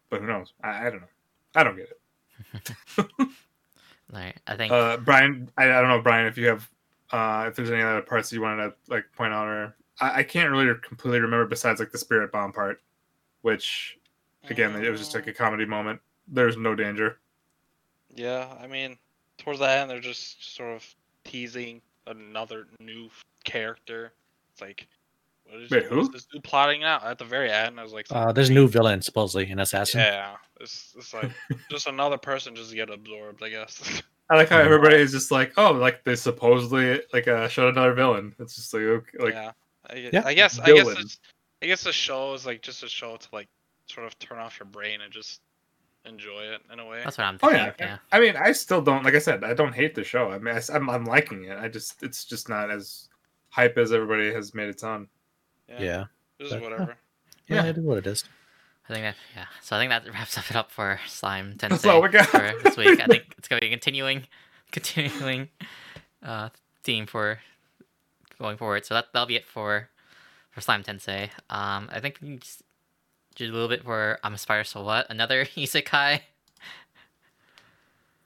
But 0.09 0.22
who 0.22 0.27
knows? 0.27 0.53
I, 0.63 0.88
I 0.88 0.89
don't 0.89 1.01
know. 1.01 1.07
I 1.55 1.63
don't 1.63 1.77
get 1.77 1.89
it. 1.89 3.07
like 4.11 4.35
I 4.47 4.55
think 4.55 4.72
Uh, 4.72 4.97
Brian, 4.97 5.49
I, 5.57 5.65
I 5.65 5.81
don't 5.81 5.88
know, 5.88 6.01
Brian, 6.01 6.27
if 6.27 6.38
you 6.38 6.47
have 6.47 6.69
uh, 7.11 7.45
if 7.47 7.55
there's 7.55 7.72
any 7.72 7.81
other 7.81 8.01
parts 8.01 8.30
that 8.30 8.35
you 8.35 8.41
wanted 8.41 8.69
to 8.69 8.73
like 8.89 9.05
point 9.15 9.34
out, 9.34 9.47
or 9.47 9.76
I, 10.01 10.19
I 10.19 10.23
can't 10.23 10.51
really 10.51 10.73
completely 10.81 11.22
remember 11.22 11.45
besides 11.45 11.80
like 11.80 11.91
the 11.91 11.97
spirit 11.97 12.31
bomb 12.31 12.51
part, 12.51 12.81
which 13.41 13.97
again 14.49 14.76
it 14.76 14.89
was 14.89 14.99
just 14.99 15.15
like 15.15 15.27
a 15.27 15.34
comedy 15.34 15.65
moment. 15.65 16.01
There's 16.27 16.57
no 16.57 16.76
danger. 16.76 17.19
Yeah, 18.13 18.53
I 18.59 18.67
mean, 18.67 18.97
towards 19.38 19.59
the 19.59 19.69
end, 19.69 19.89
they're 19.89 19.99
just 19.99 20.55
sort 20.55 20.76
of 20.76 20.95
teasing 21.23 21.81
another 22.07 22.67
new 22.80 23.09
character. 23.45 24.13
It's 24.51 24.61
like, 24.61 24.88
what 25.45 25.61
is, 25.61 25.69
Wait, 25.69 25.84
what 25.84 25.91
who? 25.91 26.01
is 26.01 26.09
this 26.09 26.26
dude 26.26 26.43
plotting 26.43 26.84
out 26.84 27.03
At 27.03 27.17
the 27.17 27.26
very 27.26 27.51
end, 27.51 27.80
I 27.80 27.84
was 27.84 27.93
like, 27.93 28.07
Uh, 28.09 28.31
there's 28.31 28.49
a 28.49 28.53
new 28.53 28.67
villain 28.67 29.01
supposedly, 29.01 29.49
an 29.51 29.59
assassin. 29.59 29.99
yeah, 30.01 30.35
it's, 30.59 30.93
it's 30.97 31.13
like 31.13 31.31
just 31.72 31.88
another 31.88 32.17
person 32.17 32.55
just 32.55 32.72
to 32.72 32.76
get 32.76 32.89
absorbed, 32.89 33.43
I 33.43 33.49
guess. 33.49 34.01
I 34.30 34.38
like 34.38 34.49
how 34.49 34.57
everybody 34.57 34.95
is 34.95 35.11
just 35.11 35.30
like, 35.30 35.53
oh, 35.57 35.72
like 35.72 36.03
they 36.03 36.15
supposedly 36.15 36.99
like 37.13 37.27
uh, 37.27 37.47
showed 37.47 37.69
another 37.69 37.93
villain. 37.93 38.34
It's 38.39 38.55
just 38.55 38.73
like 38.73 38.81
okay, 38.81 39.17
like 39.19 39.34
yeah, 39.35 39.51
I, 39.88 40.09
Yeah. 40.11 40.23
I 40.26 40.34
guess, 40.34 40.59
I 40.59 40.73
guess, 40.73 40.88
it's, 40.88 41.19
I 41.61 41.67
guess 41.67 41.84
the 41.84 41.93
show 41.93 42.34
is 42.34 42.43
like 42.43 42.63
just 42.63 42.81
a 42.81 42.88
show 42.89 43.17
to 43.17 43.27
like 43.31 43.47
sort 43.85 44.07
of 44.07 44.17
turn 44.17 44.39
off 44.39 44.59
your 44.59 44.65
brain 44.65 45.01
and 45.01 45.13
just 45.13 45.41
enjoy 46.05 46.41
it 46.41 46.61
in 46.72 46.80
a 46.80 46.85
way. 46.85 47.01
that's 47.03 47.17
what 47.17 47.26
I'm 47.26 47.39
Oh 47.43 47.51
yeah. 47.51 47.72
yeah. 47.80 47.97
I 48.11 48.19
mean, 48.19 48.35
I 48.35 48.51
still 48.51 48.81
don't 48.81 49.03
like 49.03 49.13
I 49.13 49.19
said, 49.19 49.43
I 49.43 49.53
don't 49.53 49.73
hate 49.73 49.93
the 49.93 50.03
show. 50.03 50.31
I 50.31 50.39
mean, 50.39 50.55
I, 50.55 50.76
am 50.76 50.89
I'm 50.89 51.05
liking 51.05 51.45
it. 51.45 51.57
I 51.57 51.67
just 51.67 52.01
it's 52.01 52.26
just 52.26 52.49
not 52.49 52.72
as 52.72 53.09
hype 53.56 53.77
as 53.77 53.91
everybody 53.94 54.34
has 54.34 54.53
made 54.53 54.68
it 54.69 54.80
sound. 54.80 55.07
Yeah, 55.69 55.80
Yeah. 55.82 56.03
just 56.40 56.52
but- 56.53 56.61
whatever. 56.61 56.98
Yeah, 57.48 57.64
Yeah. 57.64 57.69
it 57.69 57.77
is 57.77 57.84
what 57.84 57.98
it 57.99 58.07
is. 58.07 58.23
I 58.90 58.94
think 58.94 59.03
that 59.06 59.15
yeah. 59.36 59.45
So 59.61 59.76
I 59.76 59.80
think 59.80 59.90
that 59.91 60.11
wraps 60.14 60.36
up 60.38 60.49
it 60.49 60.56
up 60.56 60.72
for 60.72 60.99
Slime 61.07 61.56
That's 61.60 61.86
all 61.86 62.02
we 62.02 62.07
Tensei 62.10 62.11
got. 62.11 62.27
for 62.30 62.64
this 62.64 62.76
week. 62.77 62.99
I 62.99 63.06
think 63.06 63.23
it's 63.38 63.48
gonna 63.48 63.61
be 63.61 63.68
a 63.68 63.69
continuing, 63.69 64.27
continuing 64.72 65.49
uh, 66.23 66.49
theme 66.84 67.06
for 67.06 67.40
going 68.40 68.57
forward. 68.57 68.86
So 68.86 68.94
that 68.95 69.06
that'll 69.14 69.27
be 69.27 69.36
it 69.36 69.45
for 69.45 69.90
for 70.52 70.61
Slime 70.61 70.84
Tensei. 70.84 71.30
Um, 71.49 71.88
I 71.91 71.99
think 71.99 72.18
we 72.22 72.27
can 72.30 72.40
just 72.40 72.64
do 73.36 73.45
a 73.45 73.53
little 73.53 73.68
bit 73.69 73.84
for 73.84 74.18
I'm 74.23 74.34
a 74.34 74.38
Spider. 74.40 74.64
So 74.64 74.84
what? 74.84 75.06
Another 75.10 75.45
isekai. 75.45 76.22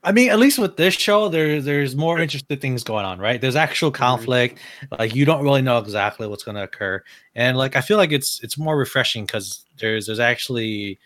I 0.04 0.14
mean, 0.14 0.30
at 0.30 0.40
least 0.40 0.58
with 0.60 0.78
this 0.78 0.94
show, 0.94 1.28
there 1.28 1.62
there's 1.62 1.96
more 1.96 2.20
interesting 2.20 2.58
things 2.60 2.84
going 2.84 3.06
on, 3.06 3.20
right? 3.20 3.40
There's 3.42 3.58
actual 3.58 3.92
conflict. 3.92 4.60
Like 4.98 5.14
you 5.14 5.26
don't 5.26 5.44
really 5.44 5.62
know 5.62 5.78
exactly 5.78 6.26
what's 6.28 6.44
going 6.44 6.56
to 6.56 6.64
occur, 6.64 7.04
and 7.36 7.58
like 7.58 7.76
I 7.76 7.82
feel 7.82 7.98
like 7.98 8.12
it's 8.14 8.40
it's 8.42 8.58
more 8.58 8.78
refreshing 8.78 9.26
because 9.26 9.66
there's 9.78 10.06
there's 10.06 10.20
actually 10.20 11.00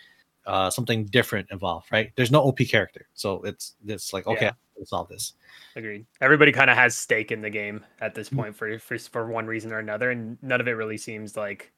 uh, 0.45 0.70
something 0.70 1.06
different 1.06 1.48
involved, 1.52 1.88
right? 1.91 2.11
There's 2.15 2.32
no 2.32 2.41
OP 2.44 2.60
character, 2.70 3.07
so 3.15 3.41
it's 3.44 3.74
it's 3.88 4.14
like 4.14 4.28
okay, 4.28 4.45
Yeah. 4.45 4.52
let's 4.78 4.91
solve 4.91 5.10
this. 5.10 5.34
Agreed. 5.76 6.06
Everybody 6.22 6.52
kind 6.52 6.70
of 6.70 6.78
has 6.78 6.95
stake 6.95 7.32
in 7.32 7.41
the 7.41 7.49
game 7.49 7.84
at 7.99 8.14
this 8.14 8.30
Mm. 8.30 8.36
point 8.38 8.56
for, 8.56 8.78
for 8.78 8.99
for 8.99 9.26
one 9.26 9.48
reason 9.48 9.72
or 9.74 9.80
another, 9.80 10.11
and 10.11 10.38
none 10.44 10.61
of 10.61 10.68
it 10.68 10.74
really 10.74 10.98
seems 10.98 11.36
like 11.36 11.72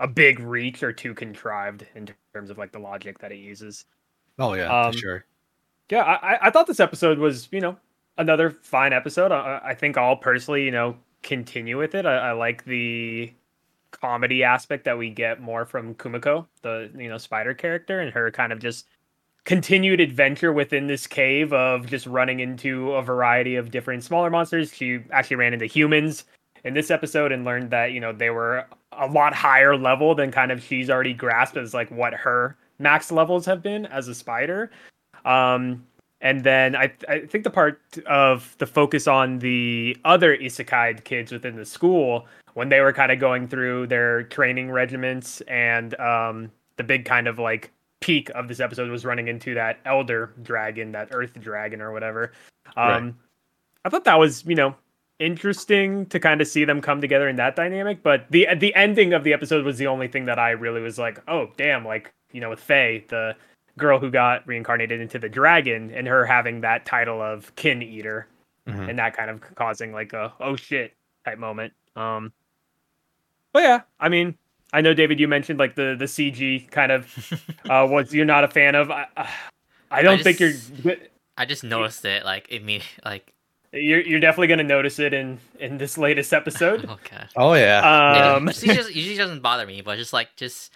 a 0.00 0.08
big 0.08 0.40
reach 0.40 0.82
or 0.82 0.92
too 0.92 1.14
contrived 1.14 1.86
in 1.94 2.08
terms 2.34 2.50
of 2.50 2.58
like 2.58 2.72
the 2.72 2.78
logic 2.80 3.18
that 3.20 3.30
it 3.30 3.38
uses. 3.38 3.84
Oh 4.40 4.54
yeah, 4.54 4.86
Um, 4.86 4.92
for 4.92 4.98
sure. 4.98 5.24
Yeah, 5.90 6.02
I, 6.02 6.46
I- 6.48 6.50
thought 6.50 6.66
this 6.66 6.80
episode 6.80 7.18
was, 7.18 7.48
you 7.50 7.60
know, 7.60 7.76
another 8.18 8.50
fine 8.50 8.92
episode. 8.92 9.32
I, 9.32 9.60
I 9.64 9.74
think 9.74 9.96
I'll 9.96 10.16
personally, 10.16 10.64
you 10.64 10.70
know, 10.70 10.96
continue 11.22 11.78
with 11.78 11.94
it. 11.94 12.06
I, 12.06 12.28
I 12.30 12.32
like 12.32 12.64
the 12.64 13.32
comedy 13.90 14.44
aspect 14.44 14.84
that 14.84 14.98
we 14.98 15.10
get 15.10 15.40
more 15.40 15.64
from 15.64 15.94
Kumoko, 15.94 16.46
the 16.62 16.90
you 16.96 17.08
know 17.08 17.18
spider 17.18 17.54
character, 17.54 18.00
and 18.00 18.12
her 18.12 18.30
kind 18.30 18.52
of 18.52 18.58
just 18.58 18.86
continued 19.44 20.00
adventure 20.00 20.52
within 20.52 20.86
this 20.86 21.06
cave 21.06 21.52
of 21.54 21.86
just 21.86 22.06
running 22.06 22.40
into 22.40 22.92
a 22.92 23.02
variety 23.02 23.56
of 23.56 23.70
different 23.70 24.04
smaller 24.04 24.28
monsters. 24.30 24.74
She 24.74 25.00
actually 25.10 25.36
ran 25.36 25.54
into 25.54 25.66
humans 25.66 26.24
in 26.64 26.74
this 26.74 26.90
episode 26.90 27.32
and 27.32 27.44
learned 27.44 27.70
that 27.70 27.92
you 27.92 28.00
know 28.00 28.12
they 28.12 28.30
were 28.30 28.66
a 28.92 29.06
lot 29.06 29.34
higher 29.34 29.76
level 29.76 30.14
than 30.14 30.30
kind 30.30 30.52
of 30.52 30.62
she's 30.62 30.90
already 30.90 31.14
grasped 31.14 31.56
as 31.56 31.72
like 31.72 31.90
what 31.90 32.12
her 32.12 32.56
max 32.78 33.10
levels 33.10 33.46
have 33.46 33.62
been 33.62 33.86
as 33.86 34.08
a 34.08 34.14
spider. 34.14 34.70
Um, 35.28 35.84
and 36.20 36.42
then 36.42 36.74
I, 36.74 36.92
I 37.08 37.20
think 37.20 37.44
the 37.44 37.50
part 37.50 37.80
of 38.06 38.56
the 38.58 38.66
focus 38.66 39.06
on 39.06 39.38
the 39.38 39.96
other 40.04 40.36
isekai 40.36 41.04
kids 41.04 41.30
within 41.30 41.56
the 41.56 41.64
school 41.64 42.26
when 42.54 42.68
they 42.68 42.80
were 42.80 42.92
kind 42.92 43.12
of 43.12 43.20
going 43.20 43.46
through 43.46 43.86
their 43.86 44.24
training 44.24 44.70
regiments 44.70 45.40
and 45.42 45.98
um, 46.00 46.50
the 46.76 46.82
big 46.82 47.04
kind 47.04 47.28
of 47.28 47.38
like 47.38 47.70
peak 48.00 48.30
of 48.30 48.48
this 48.48 48.58
episode 48.58 48.90
was 48.90 49.04
running 49.04 49.28
into 49.28 49.54
that 49.54 49.78
elder 49.84 50.32
dragon, 50.42 50.90
that 50.92 51.08
earth 51.12 51.38
dragon 51.40 51.80
or 51.80 51.92
whatever. 51.92 52.32
Um, 52.76 53.04
Right. 53.04 53.14
I 53.84 53.88
thought 53.90 54.04
that 54.04 54.18
was, 54.18 54.44
you 54.44 54.54
know, 54.56 54.74
interesting 55.18 56.06
to 56.06 56.20
kind 56.20 56.40
of 56.40 56.48
see 56.48 56.64
them 56.64 56.80
come 56.80 57.00
together 57.00 57.28
in 57.28 57.36
that 57.36 57.56
dynamic. 57.56 58.02
But 58.02 58.26
the 58.30 58.48
the 58.56 58.74
ending 58.74 59.12
of 59.12 59.24
the 59.24 59.32
episode 59.32 59.64
was 59.64 59.78
the 59.78 59.86
only 59.86 60.08
thing 60.08 60.24
that 60.26 60.38
I 60.38 60.50
really 60.50 60.80
was 60.80 60.98
like, 60.98 61.20
oh 61.28 61.50
damn, 61.56 61.84
like 61.84 62.12
you 62.32 62.40
know, 62.40 62.50
with 62.50 62.60
Faye, 62.60 63.04
the 63.08 63.36
girl 63.78 63.98
who 63.98 64.10
got 64.10 64.46
reincarnated 64.46 65.00
into 65.00 65.18
the 65.18 65.28
dragon, 65.28 65.90
and 65.94 66.06
her 66.06 66.26
having 66.26 66.60
that 66.60 66.84
title 66.84 67.22
of 67.22 67.54
kin 67.56 67.80
eater, 67.82 68.26
Mhm. 68.68 68.90
and 68.90 68.98
that 68.98 69.16
kind 69.16 69.30
of 69.30 69.40
causing 69.54 69.92
like 69.92 70.12
a 70.12 70.32
oh 70.40 70.56
shit 70.56 70.94
type 71.24 71.38
moment. 71.38 71.72
Um, 71.96 72.32
but 73.52 73.62
yeah, 73.62 73.80
I 73.98 74.08
mean, 74.08 74.36
I 74.72 74.80
know 74.82 74.92
David, 74.94 75.18
you 75.20 75.28
mentioned 75.28 75.58
like 75.58 75.74
the 75.74 75.96
the 75.98 76.04
CG 76.04 76.70
kind 76.70 76.92
of 76.92 77.32
uh, 77.70 77.86
what 77.86 78.12
you're 78.12 78.26
not 78.26 78.44
a 78.44 78.48
fan 78.48 78.74
of. 78.74 78.90
I, 78.90 79.06
I 79.90 80.02
don't 80.02 80.22
think 80.22 80.38
just- 80.38 80.72
you're 80.84 80.96
I 81.36 81.44
just 81.46 81.64
noticed 81.64 82.04
it 82.04 82.24
like 82.24 82.48
immediately. 82.50 83.00
Like 83.04 83.32
you're 83.72 84.00
you're 84.00 84.20
definitely 84.20 84.48
gonna 84.48 84.64
notice 84.64 84.98
it 84.98 85.14
in 85.14 85.38
in 85.60 85.78
this 85.78 85.96
latest 85.96 86.32
episode. 86.32 86.84
okay. 86.90 87.24
Oh 87.36 87.54
yeah. 87.54 88.34
Um, 88.34 88.48
it 88.48 88.52
just, 88.52 88.64
CG 88.64 88.74
just, 88.74 88.94
usually 88.94 89.16
doesn't 89.16 89.40
bother 89.40 89.66
me, 89.66 89.80
but 89.80 89.96
just 89.96 90.12
like 90.12 90.34
just 90.36 90.72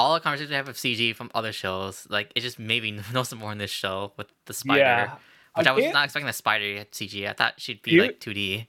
all 0.00 0.14
the 0.14 0.20
conversations 0.20 0.52
I 0.52 0.56
have 0.56 0.66
with 0.66 0.76
CG 0.76 1.14
from 1.14 1.30
other 1.34 1.52
shows, 1.52 2.06
like 2.10 2.32
it 2.34 2.40
just 2.40 2.58
made 2.58 2.82
me 2.82 2.92
notice 3.12 3.34
more 3.34 3.52
in 3.52 3.58
this 3.58 3.70
show 3.70 4.12
with 4.16 4.28
the 4.46 4.54
spider, 4.54 4.80
yeah. 4.80 5.14
which 5.56 5.66
I, 5.66 5.72
was 5.72 5.84
can't- 5.84 5.96
expecting 6.04 6.26
the 6.26 6.32
spider 6.32 6.84
to 6.84 6.90
CG. 6.90 7.28
I 7.28 7.32
thought 7.32 7.54
she'd 7.58 7.82
be 7.82 7.92
You- 7.92 8.02
like 8.02 8.20
2D. 8.20 8.66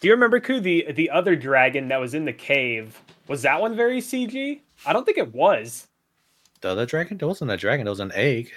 Do 0.00 0.08
you 0.08 0.14
remember 0.14 0.40
Ku 0.40 0.60
the 0.60 0.86
the 0.92 1.10
other 1.10 1.36
dragon 1.36 1.88
that 1.88 2.00
was 2.00 2.14
in 2.14 2.24
the 2.24 2.32
cave? 2.32 3.02
Was 3.28 3.42
that 3.42 3.60
one 3.60 3.76
very 3.76 4.00
CG? 4.00 4.60
I 4.86 4.92
don't 4.94 5.04
think 5.04 5.18
it 5.18 5.34
was. 5.34 5.88
the 6.62 6.70
other 6.70 6.86
dragon? 6.86 7.18
There 7.18 7.28
wasn't 7.28 7.50
a 7.50 7.56
dragon. 7.58 7.86
It 7.86 7.90
was 7.90 8.00
an 8.00 8.12
egg. 8.14 8.50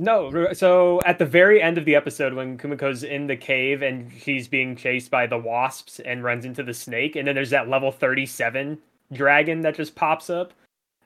No, 0.00 0.52
so 0.52 1.00
at 1.04 1.18
the 1.18 1.26
very 1.26 1.60
end 1.60 1.76
of 1.76 1.84
the 1.84 1.94
episode, 1.96 2.32
when 2.32 2.56
Kumoko's 2.56 3.02
in 3.02 3.26
the 3.26 3.36
cave 3.36 3.82
and 3.82 4.10
she's 4.22 4.46
being 4.46 4.76
chased 4.76 5.10
by 5.10 5.26
the 5.26 5.36
wasps 5.36 5.98
and 6.00 6.22
runs 6.22 6.44
into 6.44 6.62
the 6.62 6.72
snake, 6.72 7.16
and 7.16 7.26
then 7.26 7.34
there's 7.34 7.50
that 7.50 7.68
level 7.68 7.90
37 7.90 8.78
dragon 9.12 9.60
that 9.62 9.74
just 9.74 9.94
pops 9.96 10.30
up. 10.30 10.52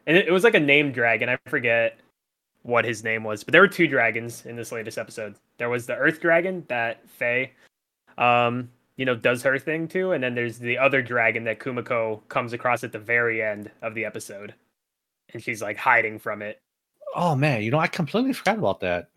And 0.06 0.16
it, 0.16 0.28
it 0.28 0.32
was 0.32 0.44
like 0.44 0.54
a 0.54 0.60
named 0.60 0.94
dragon. 0.94 1.28
I 1.28 1.38
forget 1.46 1.98
what 2.62 2.84
his 2.84 3.02
name 3.02 3.24
was, 3.24 3.42
but 3.44 3.52
there 3.52 3.60
were 3.60 3.68
two 3.68 3.86
dragons 3.86 4.46
in 4.46 4.56
this 4.56 4.70
latest 4.72 4.98
episode. 4.98 5.34
There 5.58 5.68
was 5.68 5.86
the 5.86 5.96
earth 5.96 6.20
dragon 6.20 6.64
that 6.68 7.08
Faye, 7.08 7.52
um, 8.18 8.70
you 8.96 9.04
know, 9.04 9.14
does 9.16 9.42
her 9.42 9.58
thing 9.58 9.88
to, 9.88 10.12
and 10.12 10.22
then 10.22 10.34
there's 10.34 10.58
the 10.58 10.78
other 10.78 11.02
dragon 11.02 11.44
that 11.44 11.58
Kumoko 11.58 12.20
comes 12.28 12.52
across 12.52 12.84
at 12.84 12.92
the 12.92 12.98
very 12.98 13.42
end 13.42 13.70
of 13.82 13.94
the 13.94 14.04
episode. 14.04 14.54
And 15.32 15.42
she's 15.42 15.60
like 15.62 15.76
hiding 15.76 16.18
from 16.18 16.42
it. 16.42 16.60
Oh 17.14 17.34
man, 17.34 17.62
you 17.62 17.70
know 17.70 17.78
I 17.78 17.88
completely 17.88 18.32
forgot 18.32 18.58
about 18.58 18.80
that. 18.80 19.08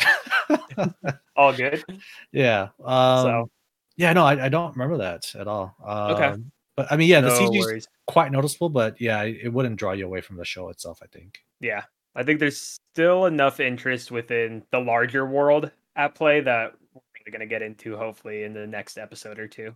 All 1.35 1.53
good. 1.53 1.83
yeah. 2.31 2.69
Um, 2.83 3.23
So- 3.25 3.49
yeah, 3.97 4.11
no, 4.11 4.25
I, 4.25 4.45
I 4.45 4.49
don't 4.49 4.71
remember 4.75 4.97
that 4.97 5.33
at 5.35 5.47
all. 5.47 5.73
Um, 5.85 6.11
Okay. 6.11 6.35
But 6.75 6.91
I 6.91 6.97
mean, 6.97 7.09
yeah, 7.09 7.21
the 7.21 7.29
no 7.29 7.39
CG 7.39 7.59
is 7.59 7.65
worries. 7.65 7.87
quite 8.07 8.31
noticeable, 8.31 8.69
but 8.69 8.99
yeah, 8.99 9.23
it 9.23 9.51
wouldn't 9.51 9.77
draw 9.77 9.93
you 9.93 10.05
away 10.05 10.21
from 10.21 10.37
the 10.37 10.45
show 10.45 10.69
itself. 10.69 10.99
I 11.01 11.07
think. 11.07 11.39
Yeah, 11.59 11.83
I 12.15 12.23
think 12.23 12.39
there's 12.39 12.77
still 12.93 13.25
enough 13.25 13.59
interest 13.59 14.11
within 14.11 14.63
the 14.71 14.79
larger 14.79 15.25
world 15.25 15.71
at 15.95 16.15
play 16.15 16.41
that 16.41 16.73
we're 16.93 17.01
really 17.13 17.31
going 17.37 17.47
to 17.47 17.53
get 17.53 17.61
into 17.61 17.95
hopefully 17.95 18.43
in 18.43 18.53
the 18.53 18.67
next 18.67 18.97
episode 18.97 19.39
or 19.39 19.47
two. 19.47 19.75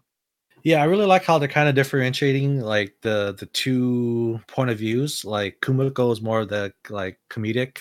Yeah, 0.63 0.81
I 0.81 0.85
really 0.85 1.05
like 1.05 1.23
how 1.23 1.37
they're 1.37 1.47
kind 1.47 1.69
of 1.69 1.75
differentiating 1.75 2.59
like 2.59 2.95
the 3.01 3.35
the 3.37 3.45
two 3.47 4.41
point 4.47 4.69
of 4.69 4.77
views. 4.77 5.23
Like 5.23 5.61
Kumoko 5.61 6.11
is 6.11 6.21
more 6.21 6.41
of 6.41 6.49
the 6.49 6.73
like 6.89 7.17
comedic 7.29 7.77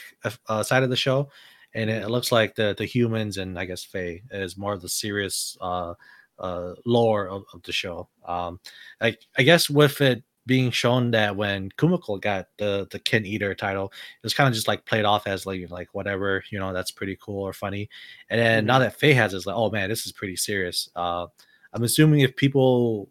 uh, 0.48 0.62
side 0.62 0.84
of 0.84 0.90
the 0.90 0.96
show, 0.96 1.28
and 1.74 1.90
it 1.90 2.08
looks 2.08 2.30
like 2.30 2.54
the 2.54 2.74
the 2.78 2.84
humans 2.84 3.36
and 3.36 3.58
I 3.58 3.64
guess 3.64 3.82
Faye 3.82 4.22
is 4.30 4.56
more 4.56 4.74
of 4.74 4.82
the 4.82 4.88
serious 4.88 5.56
uh, 5.60 5.94
uh, 6.38 6.74
lore 6.86 7.28
of, 7.28 7.44
of 7.52 7.62
the 7.62 7.72
show. 7.72 8.08
Um, 8.26 8.60
I 9.00 9.16
I 9.36 9.42
guess 9.42 9.68
with 9.70 10.00
it 10.00 10.22
being 10.46 10.70
shown 10.70 11.10
that 11.10 11.36
when 11.36 11.68
Kumoko 11.72 12.18
got 12.20 12.46
the 12.56 12.86
the 12.90 12.98
Kin 12.98 13.26
Eater 13.26 13.54
title, 13.54 13.86
it 13.86 14.22
was 14.24 14.32
kind 14.34 14.48
of 14.48 14.54
just 14.54 14.66
like 14.68 14.84
played 14.86 15.04
off 15.04 15.26
as 15.26 15.44
like 15.46 15.70
like 15.70 15.88
whatever 15.92 16.42
you 16.50 16.58
know 16.58 16.72
that's 16.72 16.90
pretty 16.90 17.18
cool 17.20 17.42
or 17.42 17.52
funny, 17.52 17.88
and 18.30 18.40
then 18.40 18.64
now 18.66 18.78
that 18.78 18.98
Faye 18.98 19.12
has 19.12 19.34
it, 19.34 19.36
it's 19.38 19.46
like 19.46 19.56
oh 19.56 19.70
man, 19.70 19.88
this 19.90 20.06
is 20.06 20.12
pretty 20.12 20.36
serious. 20.36 20.88
Uh, 20.96 21.26
I'm 21.74 21.82
assuming 21.84 22.20
if 22.20 22.34
people, 22.34 23.10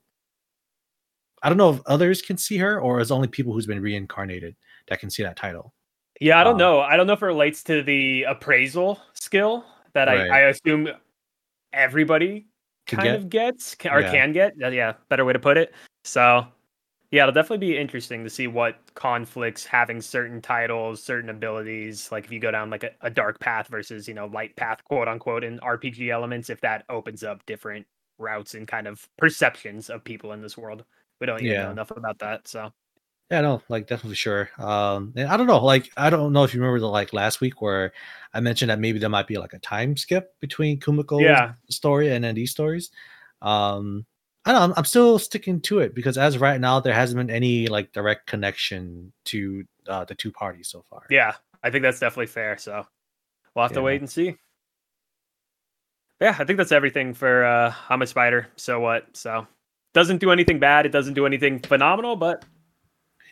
I 1.43 1.49
don't 1.49 1.59
know 1.59 1.69
if 1.73 1.81
others 1.85 2.21
can 2.23 2.37
see 2.37 2.57
her 2.57 2.81
or 2.81 2.99
it's 2.99 3.11
only 3.11 3.27
people 3.27 3.53
who's 3.53 3.67
been 3.67 3.81
reincarnated 3.81 4.55
that 4.87 4.99
can 4.99 5.09
see 5.11 5.21
that 5.21 5.35
title. 5.37 5.73
Yeah, 6.19 6.39
I 6.41 6.43
don't 6.43 6.53
Um, 6.53 6.57
know. 6.57 6.79
I 6.79 6.97
don't 6.97 7.05
know 7.05 7.13
if 7.13 7.21
it 7.21 7.25
relates 7.27 7.63
to 7.65 7.83
the 7.83 8.23
appraisal 8.23 8.99
skill 9.13 9.63
that 9.93 10.07
Right. 10.07 10.31
I, 10.31 10.37
I 10.37 10.39
assume 10.49 10.89
everybody 11.73 12.47
kind 12.87 13.03
get- 13.03 13.15
of 13.15 13.29
gets 13.29 13.75
or 13.91 14.01
Yeah. 14.01 14.11
can 14.11 14.31
get. 14.33 14.53
Uh, 14.63 14.69
Yeah, 14.69 14.93
better 15.09 15.25
way 15.25 15.33
to 15.33 15.39
put 15.39 15.57
it. 15.57 15.73
So, 16.03 16.47
yeah, 17.11 17.23
it'll 17.23 17.33
definitely 17.33 17.65
be 17.67 17.77
interesting 17.77 18.23
to 18.23 18.29
see 18.29 18.47
what 18.47 18.79
conflicts 18.95 19.65
having 19.65 20.01
certain 20.01 20.41
titles, 20.41 21.01
certain 21.03 21.29
abilities, 21.29 22.11
like 22.11 22.25
if 22.25 22.31
you 22.31 22.39
go 22.39 22.51
down 22.51 22.69
like 22.69 22.83
a, 22.83 22.91
a 23.01 23.09
dark 23.09 23.39
path 23.39 23.67
versus, 23.69 24.07
you 24.07 24.13
know, 24.13 24.27
light 24.27 24.55
path, 24.57 24.83
quote 24.85 25.07
unquote, 25.07 25.43
in 25.43 25.59
RPG 25.61 26.09
elements, 26.11 26.49
if 26.49 26.61
that 26.61 26.85
opens 26.89 27.23
up 27.23 27.45
different 27.45 27.85
routes 28.19 28.55
and 28.55 28.67
kind 28.67 28.87
of 28.87 29.07
perceptions 29.17 29.89
of 29.89 30.03
people 30.03 30.33
in 30.33 30.41
this 30.41 30.57
world. 30.57 30.85
We 31.21 31.27
don't 31.27 31.39
even 31.41 31.51
Yeah. 31.51 31.63
know 31.65 31.71
enough 31.71 31.91
about 31.91 32.19
that. 32.19 32.47
So, 32.47 32.73
Yeah, 33.29 33.41
no, 33.41 33.61
like 33.67 33.87
definitely 33.87 34.15
sure. 34.15 34.49
Um, 34.57 35.11
and 35.17 35.27
I 35.27 35.35
don't 35.35 35.47
know, 35.47 35.63
like 35.63 35.91
I 35.97 36.09
don't 36.09 36.31
know 36.31 36.45
if 36.45 36.53
you 36.53 36.61
remember 36.61 36.79
the 36.79 36.87
like 36.87 37.11
last 37.11 37.41
week 37.41 37.61
where 37.61 37.91
I 38.33 38.39
mentioned 38.39 38.71
that 38.71 38.79
maybe 38.79 38.99
there 38.99 39.09
might 39.09 39.27
be 39.27 39.37
like 39.37 39.51
a 39.53 39.59
time 39.59 39.97
skip 39.97 40.39
between 40.39 40.79
Kumoko's 40.79 41.23
Yeah. 41.23 41.53
story 41.69 42.13
and 42.13 42.23
then 42.23 42.35
these 42.35 42.51
stories. 42.51 42.89
Um, 43.41 44.05
I 44.45 44.53
don't 44.53 44.59
know, 44.61 44.65
I'm, 44.67 44.73
I'm 44.77 44.85
still 44.85 45.19
sticking 45.19 45.59
to 45.61 45.79
it 45.79 45.93
because 45.93 46.17
as 46.17 46.35
of 46.35 46.41
right 46.41 46.59
now, 46.59 46.79
there 46.79 46.93
hasn't 46.93 47.17
been 47.17 47.29
any 47.35 47.67
like 47.67 47.91
direct 47.91 48.27
connection 48.27 49.11
to 49.25 49.65
uh, 49.89 50.05
the 50.05 50.15
two 50.15 50.31
parties 50.31 50.69
so 50.69 50.85
far. 50.89 51.03
Yeah, 51.09 51.33
I 51.61 51.69
think 51.69 51.81
that's 51.83 51.99
definitely 51.99 52.27
fair. 52.27 52.57
So 52.57 52.87
we'll 53.53 53.63
have 53.63 53.73
to 53.73 53.81
wait 53.81 53.99
and 53.99 54.09
see. 54.09 54.37
Yeah, 56.21 56.35
I 56.39 56.45
think 56.45 56.57
that's 56.57 56.71
everything 56.71 57.13
for 57.13 57.43
uh 57.43 57.73
I'm 57.89 58.01
a 58.01 58.07
spider. 58.07 58.47
So 58.55 58.79
what? 58.79 59.05
So 59.17 59.45
doesn't 59.93 60.19
do 60.19 60.31
anything 60.31 60.59
bad. 60.59 60.85
It 60.85 60.93
doesn't 60.93 61.13
do 61.13 61.25
anything 61.25 61.59
phenomenal, 61.59 62.15
but 62.15 62.45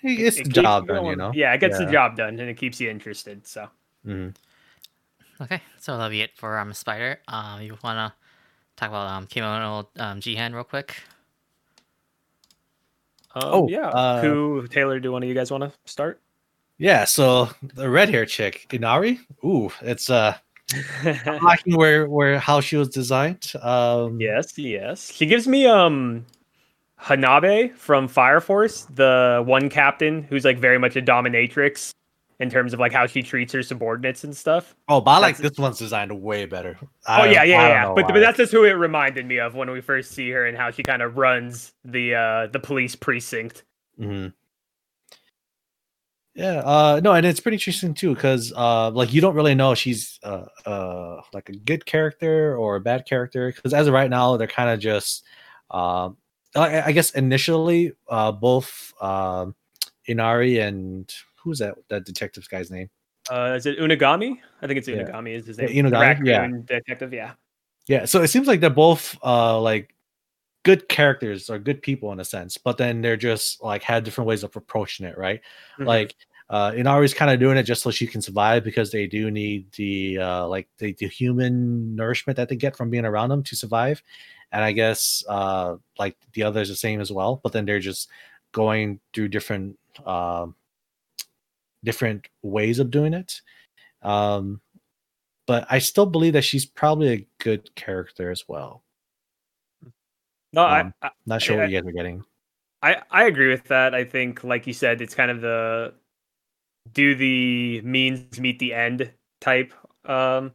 It- 0.05 0.19
it- 0.19 0.19
it's 0.27 0.37
it 0.37 0.43
the 0.45 0.49
keeps 0.49 0.61
job 0.63 0.83
you 0.83 0.87
done, 0.93 1.05
you 1.05 1.15
know. 1.15 1.31
Yeah, 1.33 1.53
it 1.53 1.59
gets 1.59 1.77
the 1.79 1.85
job 1.91 2.15
done 2.15 2.39
and 2.39 2.49
it 2.49 2.57
keeps 2.57 2.79
you 2.79 2.89
interested. 2.89 3.45
So 3.47 3.69
Mhm. 4.05 4.35
Okay, 5.41 5.61
so 5.79 5.97
that'll 5.97 6.09
be 6.09 6.21
it 6.21 6.31
for 6.37 6.57
um 6.59 6.73
Spider. 6.73 7.19
Um, 7.27 7.61
you 7.61 7.77
wanna 7.83 8.13
talk 8.77 8.89
about 8.89 9.07
um 9.07 9.27
Kemono 9.27 9.87
um 9.99 10.19
Jihen 10.21 10.53
real 10.53 10.63
quick? 10.63 10.95
um, 13.35 13.43
Oh, 13.43 13.67
yeah. 13.69 13.89
uh, 13.89 14.21
Who 14.21 14.67
Taylor? 14.67 14.99
Do 14.99 15.11
one 15.11 15.23
of 15.23 15.27
you 15.29 15.35
guys 15.35 15.51
want 15.51 15.63
to 15.63 15.71
start? 15.85 16.21
Yeah, 16.77 17.03
so 17.05 17.49
the 17.61 17.89
red 17.89 18.09
hair 18.09 18.25
chick, 18.25 18.67
Inari. 18.71 19.19
Ooh, 19.43 19.71
it's 19.81 20.09
uh 20.09 20.35
liking 21.41 21.75
where 21.77 22.07
where 22.09 22.39
how 22.39 22.59
she 22.61 22.75
was 22.77 22.89
designed. 22.89 23.51
Um, 23.61 24.19
yes, 24.19 24.57
yes. 24.57 25.11
She 25.11 25.25
gives 25.25 25.47
me 25.47 25.65
um 25.67 26.25
Hibana 27.05 27.75
from 27.75 28.07
Fire 28.07 28.41
Force, 28.41 28.87
the 28.93 29.43
one 29.45 29.69
captain 29.69 30.23
who's 30.23 30.43
like 30.43 30.57
very 30.57 30.79
much 30.79 30.95
a 30.95 31.01
dominatrix 31.01 31.91
in 32.39 32.49
terms 32.49 32.73
of 32.73 32.79
like 32.79 32.91
how 32.91 33.05
she 33.05 33.21
treats 33.21 33.53
her 33.53 33.61
subordinates 33.61 34.23
and 34.23 34.35
stuff. 34.35 34.75
Oh, 34.89 34.99
but 34.99 35.11
I 35.11 35.19
like 35.19 35.37
That's- 35.37 35.51
this 35.51 35.59
one's 35.59 35.77
designed 35.77 36.11
way 36.19 36.45
better. 36.47 36.77
Oh 37.07 37.23
yeah, 37.23 37.43
yeah, 37.43 37.67
yeah. 37.67 37.93
But 37.95 38.07
but 38.07 38.19
that's 38.19 38.37
just 38.37 38.51
who 38.51 38.63
it 38.63 38.71
reminded 38.71 39.25
me 39.25 39.39
of 39.39 39.53
when 39.53 39.69
we 39.69 39.81
first 39.81 40.11
see 40.11 40.31
her 40.31 40.47
and 40.47 40.57
how 40.57 40.71
she 40.71 40.81
kind 40.81 41.01
of 41.03 41.15
runs 41.17 41.73
the 41.85 42.15
uh 42.15 42.47
the 42.47 42.59
police 42.59 42.95
precinct. 42.95 43.63
Mm-hmm. 43.99 44.29
Yeah, 46.33 46.57
uh 46.65 47.01
no, 47.03 47.13
and 47.13 47.25
it's 47.25 47.39
pretty 47.39 47.55
interesting 47.55 47.93
too 47.93 48.15
because 48.15 48.51
uh 48.57 48.89
like 48.89 49.13
you 49.13 49.21
don't 49.21 49.35
really 49.35 49.55
know 49.55 49.71
if 49.71 49.77
she's 49.77 50.19
uh 50.23 50.45
uh 50.65 51.21
like 51.33 51.49
a 51.49 51.55
good 51.55 51.85
character 51.85 52.57
or 52.57 52.75
a 52.75 52.81
bad 52.81 53.05
character 53.05 53.53
because 53.55 53.73
as 53.73 53.87
of 53.87 53.93
right 53.93 54.09
now 54.09 54.35
they're 54.37 54.47
kind 54.47 54.69
of 54.71 54.79
just 54.79 55.23
um 55.71 56.17
I, 56.55 56.87
I 56.87 56.91
guess 56.91 57.11
initially 57.11 57.93
uh 58.07 58.31
both 58.31 58.93
um 59.01 59.55
Inari 60.07 60.59
and 60.59 61.11
who's 61.43 61.59
that 61.59 61.75
that 61.89 62.05
detective 62.05 62.47
guy's 62.49 62.71
name? 62.71 62.89
Uh, 63.29 63.53
is 63.55 63.65
it 63.65 63.79
Inugami? 63.79 64.37
I 64.61 64.67
think 64.67 64.77
it's 64.77 64.87
Yeah. 64.87 64.97
Inugami. 65.03 65.35
Is 65.35 65.47
his 65.47 65.57
name? 65.57 65.67
The 65.67 65.75
Inugami, 65.91 66.25
yeah. 66.27 66.47
detective. 66.65 67.13
Yeah. 67.13 67.33
Yeah, 67.87 68.05
so 68.05 68.21
it 68.23 68.29
seems 68.29 68.47
like 68.47 68.59
they're 68.61 68.69
both 68.69 69.17
uh 69.23 69.59
like 69.59 69.93
good 70.63 70.89
characters 70.89 71.49
or 71.49 71.59
good 71.59 71.81
people 71.81 72.11
in 72.11 72.19
a 72.19 72.25
sense, 72.25 72.57
but 72.57 72.77
then 72.77 73.01
they're 73.01 73.17
just 73.17 73.63
like 73.63 73.83
had 73.83 74.03
different 74.03 74.27
ways 74.27 74.43
of 74.43 74.55
approaching 74.55 75.05
it, 75.05 75.17
right? 75.17 75.41
Mhm. 75.79 75.85
Like 75.85 76.15
uh 76.49 76.71
Inari's 76.71 77.13
kind 77.13 77.31
of 77.31 77.39
doing 77.39 77.57
it 77.57 77.63
just 77.63 77.81
so 77.81 77.89
she 77.91 78.05
can 78.05 78.21
survive 78.21 78.63
because 78.63 78.91
they 78.91 79.07
do 79.07 79.31
need 79.31 79.71
the 79.73 80.19
uh 80.19 80.47
like 80.47 80.67
the, 80.77 80.93
the 80.93 81.07
human 81.07 81.95
nourishment 81.95 82.37
that 82.37 82.49
they 82.49 82.55
get 82.55 82.75
from 82.77 82.89
being 82.89 83.05
around 83.05 83.29
them 83.29 83.41
to 83.43 83.55
survive. 83.55 84.03
And 84.51 84.63
I 84.63 84.71
guess 84.71 85.23
uh 85.27 85.77
like 85.97 86.15
the 86.33 86.43
others 86.43 86.69
the 86.69 86.75
same 86.75 87.01
as 87.01 87.11
well, 87.11 87.39
but 87.43 87.51
then 87.51 87.65
they're 87.65 87.79
just 87.79 88.09
going 88.51 88.99
through 89.13 89.29
different 89.29 89.77
um 90.05 90.55
different 91.83 92.27
ways 92.43 92.79
of 92.79 92.91
doing 92.91 93.13
it. 93.13 93.41
Um 94.03 94.61
but 95.47 95.65
I 95.69 95.79
still 95.79 96.05
believe 96.07 96.33
that 96.33 96.43
she's 96.43 96.65
probably 96.65 97.09
a 97.13 97.27
good 97.39 97.73
character 97.75 98.31
as 98.31 98.45
well. 98.47 98.83
no, 100.53 100.65
um, 100.65 100.93
I, 101.01 101.07
I 101.07 101.11
Not 101.25 101.41
sure 101.41 101.55
I- 101.57 101.59
what 101.61 101.69
you 101.71 101.79
guys 101.81 101.87
are 101.87 101.91
getting. 101.93 102.23
I 102.81 103.01
I 103.09 103.25
agree 103.25 103.49
with 103.49 103.63
that. 103.65 103.95
I 103.95 104.03
think, 104.03 104.43
like 104.43 104.67
you 104.67 104.73
said, 104.73 105.01
it's 105.01 105.15
kind 105.15 105.31
of 105.31 105.41
the 105.41 105.93
do 106.93 107.15
the 107.15 107.81
means 107.81 108.39
meet 108.39 108.59
the 108.59 108.73
end 108.73 109.11
type 109.41 109.73
um 110.05 110.51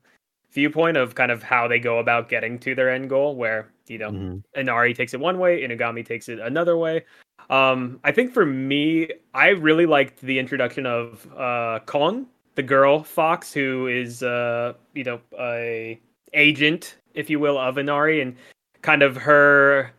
viewpoint 0.53 0.97
of 0.97 1.15
kind 1.15 1.31
of 1.31 1.43
how 1.43 1.69
they 1.69 1.79
go 1.79 1.99
about 1.99 2.29
getting 2.29 2.59
to 2.59 2.75
their 2.75 2.91
end 2.91 3.09
goal. 3.09 3.37
Where 3.37 3.71
you 3.89 3.99
know 3.99 4.11
Mhm. 4.11 4.43
Inari 4.55 4.95
takes 4.95 5.15
it 5.15 5.21
one 5.21 5.39
way, 5.39 5.63
Inugami 5.63 6.05
takes 6.05 6.29
it 6.29 6.39
another 6.39 6.77
way. 6.77 7.05
Um, 7.49 7.99
I 8.05 8.13
think 8.13 8.33
for 8.33 8.47
me, 8.47 9.09
I 9.35 9.49
really 9.49 9.87
liked 9.87 10.21
the 10.21 10.39
introduction 10.39 10.87
of 10.87 11.27
uh, 11.37 11.81
Kon, 11.87 12.27
the 12.55 12.63
girl 12.63 13.03
fox, 13.03 13.53
who 13.53 13.87
is 13.89 14.23
uh, 14.23 14.75
you 14.95 15.05
know 15.05 15.21
a 15.39 15.99
agent, 16.35 16.97
if 17.15 17.29
you 17.31 17.41
will, 17.41 17.59
of 17.59 17.79
Inari, 17.79 18.21
and 18.21 18.37
kind 18.83 19.03
of 19.03 19.17
her 19.17 19.93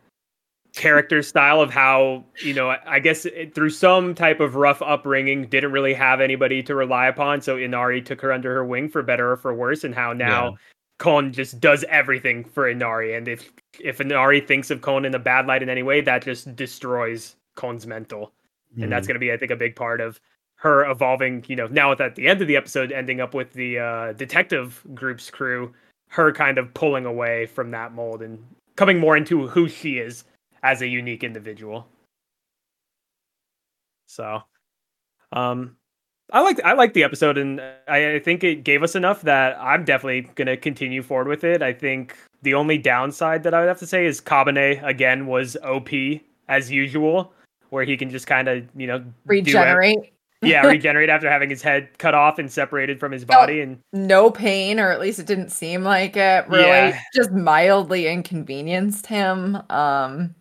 character 0.76 1.22
style 1.22 1.60
of 1.62 1.70
how 1.70 2.24
you 2.44 2.54
know 2.54 2.76
I 2.86 3.00
guess 3.00 3.26
it, 3.26 3.54
through 3.54 3.72
some 3.72 4.16
type 4.16 4.40
of 4.40 4.56
rough 4.56 4.82
upbringing, 4.82 5.48
didn't 5.48 5.72
really 5.72 5.94
have 5.94 6.22
anybody 6.22 6.64
to 6.64 6.76
rely 6.76 7.08
upon, 7.08 7.42
so 7.42 7.58
Inari 7.58 8.02
took 8.02 8.22
her 8.22 8.32
under 8.32 8.54
her 8.54 8.66
wing 8.66 8.90
for 8.90 9.04
better 9.04 9.32
or 9.32 9.38
for 9.38 9.54
worse, 9.54 9.84
and 9.84 9.94
how 9.96 10.14
now. 10.14 10.50
Yeah. 10.52 10.56
Kon 11.00 11.34
just 11.34 11.60
does 11.60 11.84
everything 11.90 12.44
for 12.44 12.70
Inari, 12.70 13.16
and 13.16 13.28
if 13.28 13.52
if 13.80 14.00
Inari 14.00 14.40
thinks 14.40 14.70
of 14.70 14.82
Kon 14.82 15.04
in 15.04 15.16
a 15.16 15.20
bad 15.20 15.48
light 15.48 15.64
in 15.64 15.70
any 15.70 15.82
way, 15.82 16.00
that 16.02 16.24
just 16.24 16.56
destroys 16.56 17.36
Kon's 17.56 17.88
mental, 17.88 18.32
and 18.80 18.92
that's 18.92 19.06
Mhm. 19.06 19.10
going 19.10 19.16
to 19.16 19.20
be, 19.20 19.32
I 19.34 19.38
think, 19.38 19.52
a 19.52 19.56
big 19.56 19.76
part 19.76 20.00
of 20.00 20.20
her 20.58 20.86
evolving. 20.88 21.44
You 21.48 21.56
know, 21.56 21.66
now 21.72 21.92
at 21.94 22.14
the 22.14 22.28
end 22.28 22.40
of 22.44 22.48
the 22.48 22.56
episode, 22.56 22.92
ending 22.92 23.20
up 23.20 23.34
with 23.34 23.52
the 23.54 23.80
uh, 23.80 24.14
detective 24.14 24.84
group's 24.94 25.32
crew, 25.32 25.74
her 26.10 26.32
kind 26.32 26.60
of 26.60 26.72
pulling 26.76 27.08
away 27.08 27.48
from 27.48 27.72
that 27.72 27.94
mold 27.94 28.22
and 28.22 28.38
coming 28.76 29.00
more 29.00 29.18
into 29.18 29.48
who 29.48 29.68
she 29.68 29.98
is 29.98 30.24
as 30.64 30.82
a 30.82 30.88
unique 30.88 31.24
individual. 31.24 31.88
So, 34.08 34.42
um, 35.32 35.78
I 36.34 36.42
like 36.42 36.62
I 36.64 36.74
liked 36.74 36.94
the 36.94 37.04
episode, 37.04 37.38
and 37.38 37.62
I, 37.88 38.16
I 38.16 38.20
think 38.20 38.44
it 38.44 38.64
gave 38.64 38.84
us 38.84 38.96
enough 38.96 39.22
that 39.24 39.58
I'm 39.60 39.84
definitely 39.84 40.22
gonna 40.36 40.58
continue 40.58 41.02
forward 41.02 41.28
with 41.28 41.44
it. 41.44 41.62
I 41.62 41.74
think 41.74 42.16
the 42.42 42.54
only 42.54 42.78
downside 42.78 43.44
that 43.44 43.54
I 43.54 43.60
would 43.60 43.68
have 43.68 43.80
to 43.80 43.88
say 43.88 44.06
is 44.06 44.22
Kabane 44.22 44.84
again 44.86 45.28
was 45.28 45.58
OP 45.64 45.90
as 46.48 46.72
usual, 46.72 47.34
where 47.70 47.84
he 47.84 47.98
can 47.98 48.10
just 48.10 48.28
kind 48.28 48.48
of 48.48 48.66
you 48.76 48.88
know 48.88 49.04
Regenerate. 49.26 50.14
yeah, 50.42 50.62
regenerate 50.68 51.10
after 51.10 51.30
having 51.30 51.50
his 51.50 51.62
head 51.62 51.90
cut 51.98 52.14
off 52.16 52.40
and 52.40 52.50
separated 52.52 52.98
from 53.00 53.12
his 53.12 53.26
body, 53.26 53.60
and 53.62 53.80
no 53.92 54.32
pain, 54.32 54.80
or 54.80 54.90
at 54.92 55.02
least 55.02 55.20
it 55.20 55.26
didn't 55.26 55.50
seem 55.50 55.84
like 55.84 56.16
it. 56.16 56.48
Really, 56.50 56.66
Yeah. 56.66 57.00
just 57.14 57.32
mildly 57.32 58.08
inconvenienced 58.08 59.08
him. 59.08 59.58
Um, 59.70 60.34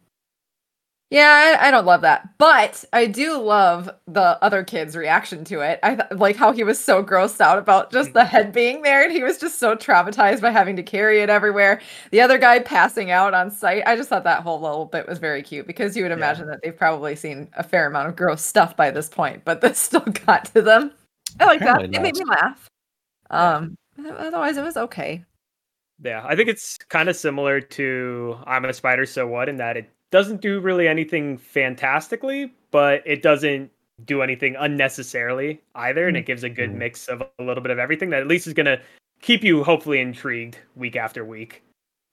Yeah, 1.10 1.56
I, 1.60 1.66
I 1.66 1.70
don't 1.72 1.86
love 1.86 2.02
that, 2.02 2.38
but 2.38 2.84
I 2.92 3.06
do 3.06 3.36
love 3.36 3.90
the 4.06 4.38
other 4.44 4.62
kid's 4.62 4.94
reaction 4.96 5.42
to 5.46 5.58
it. 5.60 5.80
I 5.82 5.96
th- 5.96 6.08
like 6.12 6.36
how 6.36 6.52
he 6.52 6.62
was 6.62 6.78
so 6.78 7.02
grossed 7.02 7.40
out 7.40 7.58
about 7.58 7.90
just 7.90 8.12
the 8.12 8.24
head 8.24 8.52
being 8.52 8.82
there, 8.82 9.02
and 9.02 9.10
he 9.10 9.24
was 9.24 9.36
just 9.36 9.58
so 9.58 9.74
traumatized 9.74 10.40
by 10.40 10.50
having 10.52 10.76
to 10.76 10.84
carry 10.84 11.20
it 11.20 11.28
everywhere. 11.28 11.80
The 12.12 12.20
other 12.20 12.38
guy 12.38 12.60
passing 12.60 13.10
out 13.10 13.34
on 13.34 13.50
site. 13.50 13.82
I 13.88 13.96
just 13.96 14.08
thought 14.08 14.22
that 14.22 14.44
whole 14.44 14.60
little 14.60 14.84
bit 14.84 15.08
was 15.08 15.18
very 15.18 15.42
cute 15.42 15.66
because 15.66 15.96
you 15.96 16.04
would 16.04 16.10
Yeah. 16.10 16.16
imagine 16.16 16.46
that 16.46 16.60
they've 16.62 16.76
probably 16.76 17.16
seen 17.16 17.48
a 17.54 17.64
fair 17.64 17.86
amount 17.88 18.08
of 18.08 18.14
gross 18.14 18.42
stuff 18.42 18.76
by 18.76 18.92
this 18.92 19.08
point, 19.08 19.44
but 19.44 19.60
this 19.60 19.78
still 19.80 20.00
got 20.26 20.44
to 20.54 20.62
them. 20.62 20.92
I 21.40 21.46
like 21.46 21.58
that. 21.60 21.70
Apparently 21.82 21.96
It 21.98 22.02
made 22.02 22.14
me 22.14 22.24
laugh. 22.24 22.68
Um, 23.30 23.76
otherwise 23.98 24.56
it 24.56 24.62
was 24.62 24.76
okay. 24.76 25.24
Yeah, 26.02 26.22
I 26.24 26.36
think 26.36 26.48
it's 26.48 26.78
kind 26.88 27.08
of 27.08 27.16
similar 27.16 27.60
to 27.60 28.36
I'm 28.46 28.64
a 28.64 28.72
Spider, 28.72 29.06
so 29.06 29.26
what? 29.26 29.48
In 29.48 29.56
that 29.56 29.76
it 29.76 29.90
doesn't 30.10 30.40
do 30.40 30.60
really 30.60 30.88
anything 30.88 31.38
fantastically, 31.38 32.52
but 32.70 33.02
it 33.06 33.22
doesn't 33.22 33.70
do 34.04 34.22
anything 34.22 34.56
unnecessarily 34.58 35.60
either, 35.74 36.08
and 36.08 36.16
it 36.16 36.26
gives 36.26 36.42
a 36.42 36.48
good 36.48 36.70
Mhm. 36.70 36.76
mix 36.78 37.08
of 37.08 37.22
a 37.38 37.42
little 37.42 37.62
bit 37.62 37.70
of 37.70 37.78
everything 37.78 38.10
that 38.10 38.20
at 38.20 38.26
least 38.26 38.46
is 38.46 38.54
gonna 38.54 38.80
keep 39.20 39.44
you 39.44 39.62
hopefully 39.62 40.00
intrigued 40.00 40.58
week 40.74 40.96
after 40.96 41.24
week. 41.24 41.62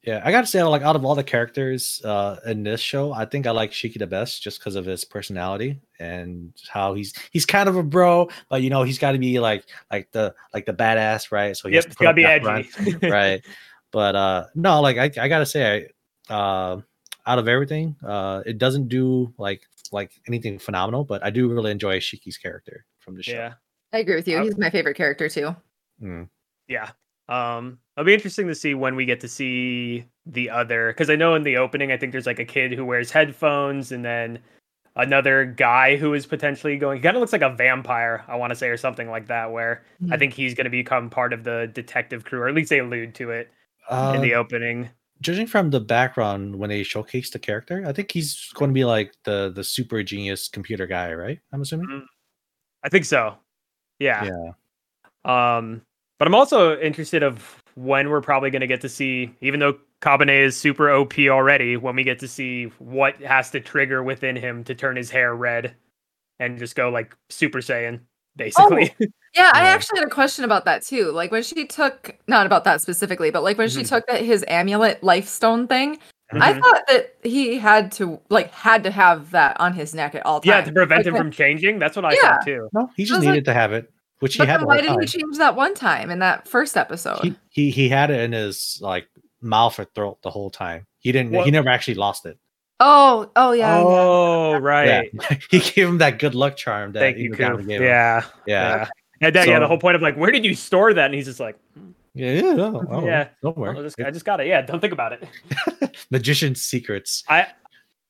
Yeah, 0.04 0.22
I 0.24 0.32
gotta 0.32 0.48
say, 0.48 0.62
like 0.64 0.84
out 0.84 0.96
of 0.96 1.04
all 1.04 1.16
the 1.16 1.24
characters 1.24 2.02
uh, 2.06 2.38
in 2.46 2.64
this 2.64 2.80
show, 2.80 3.12
I 3.14 3.26
think 3.26 3.46
I 3.48 3.52
like 3.52 3.72
Shiki 3.72 3.98
the 4.00 4.08
best 4.08 4.42
just 4.42 4.60
because 4.60 4.76
of 4.76 4.86
his 4.86 5.04
personality 5.04 5.80
and 6.00 6.54
how 6.70 6.94
he's 6.94 7.14
he's 7.32 7.46
kind 7.46 7.68
of 7.68 7.76
a 7.76 7.84
bro, 7.84 8.30
but 8.50 8.62
you 8.62 8.70
know 8.70 8.84
he's 8.84 9.00
got 9.00 9.14
to 9.14 9.18
be 9.18 9.40
like 9.40 9.66
like 9.92 10.12
the 10.12 10.34
like 10.54 10.66
the 10.66 10.74
badass, 10.74 11.32
right? 11.32 11.58
So 11.58 11.68
he 11.68 11.76
Yep, 11.76 11.86
has 11.86 11.96
to 11.96 12.04
gotta 12.04 12.16
be 12.16 12.26
edgy. 12.26 12.70
front, 12.70 13.04
right? 13.04 13.42
But 13.92 14.16
uh 14.16 14.46
no, 14.56 14.82
like 14.82 14.98
I, 14.98 15.06
I 15.24 15.28
gotta 15.28 15.46
say, 15.46 15.90
I, 16.30 16.34
uh, 16.34 16.82
out 17.28 17.38
of 17.40 17.48
everything, 17.48 17.96
uh, 18.06 18.42
it 18.46 18.58
doesn't 18.58 18.88
do 18.88 19.34
like 19.38 19.62
like 19.92 20.12
anything 20.28 20.58
phenomenal, 20.60 21.04
but 21.04 21.24
I 21.24 21.30
do 21.30 21.48
really 21.48 21.72
enjoy 21.72 22.00
Shiki's 22.00 22.38
character 22.38 22.86
from 23.00 23.16
the 23.16 23.24
show. 23.24 23.34
Yeah. 23.34 23.54
I 23.94 24.00
agree 24.00 24.16
with 24.16 24.28
you. 24.28 24.40
I- 24.40 24.44
He's 24.44 24.58
my 24.58 24.70
favorite 24.70 24.96
character 24.96 25.30
too. 25.30 25.56
Mm. 26.02 26.28
Yeah. 26.68 26.90
Um, 27.30 27.80
it'll 27.96 28.06
be 28.06 28.14
interesting 28.14 28.48
to 28.48 28.56
see 28.56 28.74
when 28.74 28.96
we 28.96 29.06
get 29.06 29.20
to 29.22 29.28
see 29.28 30.06
the 30.26 30.50
other 30.50 30.88
because 30.90 31.10
I 31.10 31.16
know 31.16 31.36
in 31.36 31.44
the 31.44 31.58
opening 31.58 31.92
I 31.92 31.98
think 31.98 32.12
there's 32.12 32.26
like 32.26 32.40
a 32.40 32.46
kid 32.46 32.74
who 32.74 32.84
wears 32.86 33.12
headphones 33.12 33.92
and 33.94 34.04
then 34.04 34.40
another 34.98 35.46
guy 35.46 35.96
who 35.96 36.14
is 36.14 36.26
potentially 36.26 36.76
going 36.78 36.98
he 36.98 37.04
kind 37.04 37.16
of 37.16 37.22
looks 37.22 37.32
like 37.34 37.42
a 37.42 37.50
vampire, 37.56 38.24
I 38.28 38.36
want 38.36 38.50
to 38.52 38.56
say, 38.56 38.68
or 38.70 38.78
something 38.78 39.10
like 39.10 39.28
that, 39.28 39.52
where 39.52 39.84
I 40.12 40.16
Mhm. 40.16 40.20
think 40.20 40.34
he's 40.34 40.54
gonna 40.54 40.70
become 40.70 41.10
part 41.10 41.32
of 41.34 41.44
the 41.46 41.70
detective 41.74 42.26
crew, 42.26 42.40
or 42.42 42.48
at 42.50 42.56
least 42.56 42.70
they 42.70 42.80
allude 42.80 43.16
to 43.16 43.32
it 43.32 43.50
in 43.90 43.96
Uh, 43.96 44.20
the 44.22 44.34
opening. 44.36 44.90
Judging 45.22 45.48
from 45.48 45.70
the 45.70 45.80
background 45.80 46.56
when 46.56 46.70
they 46.70 46.84
showcase 46.84 47.30
the 47.30 47.40
character, 47.40 47.84
I 47.86 47.94
think 47.94 48.12
he's 48.12 48.50
going 48.54 48.70
to 48.70 48.74
be 48.74 48.86
like 48.86 49.14
the 49.24 49.52
the 49.54 49.64
super 49.64 50.04
genius 50.04 50.48
computer 50.48 50.88
guy, 50.88 51.14
right? 51.14 51.40
I'm 51.52 51.62
assuming. 51.62 52.06
I 52.84 52.90
think 52.90 53.06
so. 53.06 53.36
Yeah. 54.00 54.26
Yeah. 54.26 55.58
Um, 55.58 55.82
but 56.20 56.28
I'm 56.28 56.36
also 56.36 56.80
interested 56.80 57.24
of 57.24 57.62
when 57.76 58.10
we're 58.10 58.22
probably 58.22 58.50
going 58.50 58.62
to 58.62 58.68
get 58.68 58.82
to 58.82 58.90
see, 58.90 59.36
even 59.42 59.60
though 59.60 59.78
Kabane 60.02 60.44
is 60.46 60.56
super 60.56 60.90
OP 60.90 61.18
already, 61.20 61.78
when 61.78 61.96
we 61.96 62.04
get 62.04 62.20
to 62.20 62.28
see 62.28 62.66
what 62.80 63.18
has 63.22 63.52
to 63.52 63.60
trigger 63.60 64.04
within 64.04 64.36
him 64.36 64.64
to 64.64 64.76
turn 64.76 64.96
his 64.96 65.10
hair 65.10 65.36
red 65.36 65.76
and 66.40 66.58
just 66.58 66.76
go 66.76 66.90
like 66.90 67.16
Super 67.30 67.60
Saiyan, 67.60 68.02
basically. 68.36 68.96
Yeah, 69.36 69.52
I 69.54 69.66
actually 69.68 70.00
had 70.00 70.08
a 70.08 70.12
question 70.12 70.46
about 70.46 70.66
that 70.66 70.84
too. 70.84 71.12
Like 71.12 71.32
when 71.32 71.44
she 71.44 71.66
took, 71.66 72.16
not 72.28 72.46
about 72.46 72.64
that 72.64 72.82
specifically, 72.82 73.30
but 73.32 73.44
like 73.44 73.58
when 73.58 73.70
she 73.70 73.82
Mhm. 73.82 73.90
took 73.90 74.08
that 74.08 74.22
his 74.22 74.44
amulet 74.48 75.04
life 75.04 75.28
stone 75.28 75.68
thing, 75.68 76.00
I 76.32 76.54
Mhm. 76.54 76.62
thought 76.62 76.82
that 76.88 77.16
he 77.24 77.58
had 77.58 77.92
to 77.94 78.20
like 78.30 78.52
had 78.52 78.84
to 78.84 78.92
have 78.92 79.32
that 79.32 79.60
on 79.60 79.74
his 79.74 79.94
neck 79.94 80.16
at 80.16 80.26
all 80.26 80.40
times. 80.42 80.48
yeah, 80.48 80.62
to 80.62 80.72
prevent 80.72 81.00
Like, 81.06 81.14
him 81.14 81.16
from 81.18 81.32
changing. 81.32 81.80
That's 81.80 81.96
what 81.96 82.06
I 82.06 82.14
Yeah. 82.14 82.20
thought 82.38 82.46
too. 82.46 82.70
No, 82.74 82.90
he 82.96 83.06
just 83.06 83.22
needed 83.22 83.36
like- 83.36 83.44
to 83.46 83.54
have 83.54 83.74
it, 83.74 83.90
which 84.20 84.34
he 84.34 84.40
But 84.40 84.48
had 84.50 84.60
then 84.62 84.68
why 84.68 84.82
did 84.82 84.88
time. 84.88 85.00
he 85.02 85.06
change 85.08 85.38
that 85.38 85.56
one 85.56 85.74
time 85.76 86.10
in 86.10 86.20
that 86.20 86.48
first 86.48 86.76
episode? 86.76 87.22
He, 87.24 87.36
he 87.50 87.70
he 87.70 87.90
had 87.90 88.10
it 88.10 88.20
in 88.22 88.32
his 88.34 88.80
like 88.82 89.08
mouth 89.42 89.80
or 89.80 89.86
throat 89.86 90.18
the 90.24 90.32
whole 90.32 90.50
time. 90.50 90.86
He 91.00 91.12
didn't. 91.12 91.32
What- 91.32 91.46
He 91.46 91.52
never 91.52 91.70
actually 91.70 91.94
lost 91.96 92.26
it. 92.26 92.38
oh, 92.80 93.32
oh 93.36 93.54
yeah. 93.54 93.78
yeah. 93.78 93.84
oh, 93.86 94.58
right. 94.58 95.10
Yeah. 95.14 95.38
he 95.52 95.60
gave 95.60 95.88
him 95.88 95.98
that 96.00 96.20
good 96.20 96.36
luck 96.36 96.58
charm 96.58 96.92
that 96.92 97.00
Thank 97.00 97.18
you, 97.18 97.32
Inugami 97.32 97.68
gave 97.68 97.82
him. 97.82 97.84
Yeah. 97.88 98.24
yeah, 98.46 98.78
Yeah. 98.78 98.88
And 99.22 99.36
that, 99.36 99.48
yeah, 99.48 99.60
the 99.60 99.68
whole 99.68 99.80
point 99.80 99.96
of 99.96 100.02
like, 100.02 100.16
where 100.18 100.32
did 100.32 100.46
you 100.46 100.54
store 100.54 100.94
that? 100.94 101.06
And 101.06 101.14
he's 101.14 101.26
just 101.26 101.40
like, 101.40 101.58
yeah, 102.14 102.32
yeah. 102.34 102.54
no, 102.54 102.84
oh, 102.90 103.06
Yeah. 103.06 103.30
don't 103.44 103.58
"Oh, 103.58 103.62
worry. 103.62 103.78
I 103.78 103.82
just, 103.82 104.00
I 104.02 104.12
just 104.12 104.26
got 104.26 104.40
it. 104.40 104.48
Yeah, 104.48 104.62
don't 104.62 104.80
think 104.80 104.94
about 104.94 105.14
it. 105.14 105.28
Magician's 106.12 106.62
secrets. 106.62 107.24
I 107.28 107.48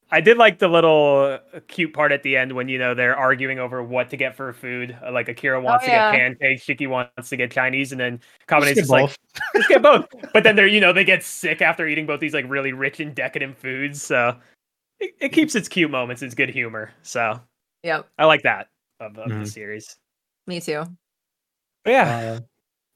I 0.09 0.21
did 0.21 0.37
like 0.37 0.59
the 0.59 0.69
little 0.69 1.37
uh, 1.53 1.59
cute 1.67 1.93
part 1.93 2.13
at 2.13 2.23
the 2.23 2.37
end 2.37 2.53
when 2.53 2.69
you 2.69 2.79
know 2.79 2.93
they're 2.93 3.17
arguing 3.17 3.59
over 3.59 3.83
what 3.83 4.09
to 4.11 4.15
get 4.17 4.35
for 4.37 4.53
food. 4.53 4.97
Uh, 5.05 5.11
Like 5.11 5.27
Akira 5.27 5.59
wants 5.59 5.83
to 5.83 5.91
yeah. 5.91 6.11
get 6.11 6.17
pancakes, 6.39 6.63
Shiki 6.65 6.87
wants 6.87 7.27
to 7.29 7.35
get 7.35 7.51
Chinese, 7.51 7.91
and 7.91 7.99
then 7.99 8.19
Just 8.19 8.47
Kabane's 8.47 8.75
just 8.75 8.89
like, 8.89 9.13
let's 9.53 9.67
get 9.67 9.81
both. 9.81 10.05
But 10.33 10.43
then 10.43 10.55
they're 10.55 10.67
you 10.67 10.79
know 10.79 10.93
they 10.93 11.03
get 11.03 11.23
sick 11.23 11.61
after 11.61 11.85
eating 11.87 12.05
both 12.05 12.21
these 12.21 12.33
like 12.33 12.45
really 12.47 12.71
rich 12.71 13.01
and 13.01 13.13
decadent 13.13 13.57
foods. 13.57 14.01
So 14.01 14.37
it, 15.01 15.13
it 15.19 15.29
keeps 15.33 15.55
its 15.55 15.67
cute 15.67 15.91
moments, 15.91 16.21
its 16.21 16.33
good 16.35 16.49
humor. 16.49 16.91
So 17.01 17.41
yeah, 17.83 18.03
I 18.17 18.23
like 18.25 18.43
that 18.43 18.69
of, 19.01 19.17
of 19.17 19.27
the 19.29 19.35
Mhm. 19.35 19.47
series. 19.47 19.97
Me 20.47 20.59
too. 20.59 20.97
Yeah, 21.85 22.13
Uh, 22.13 22.41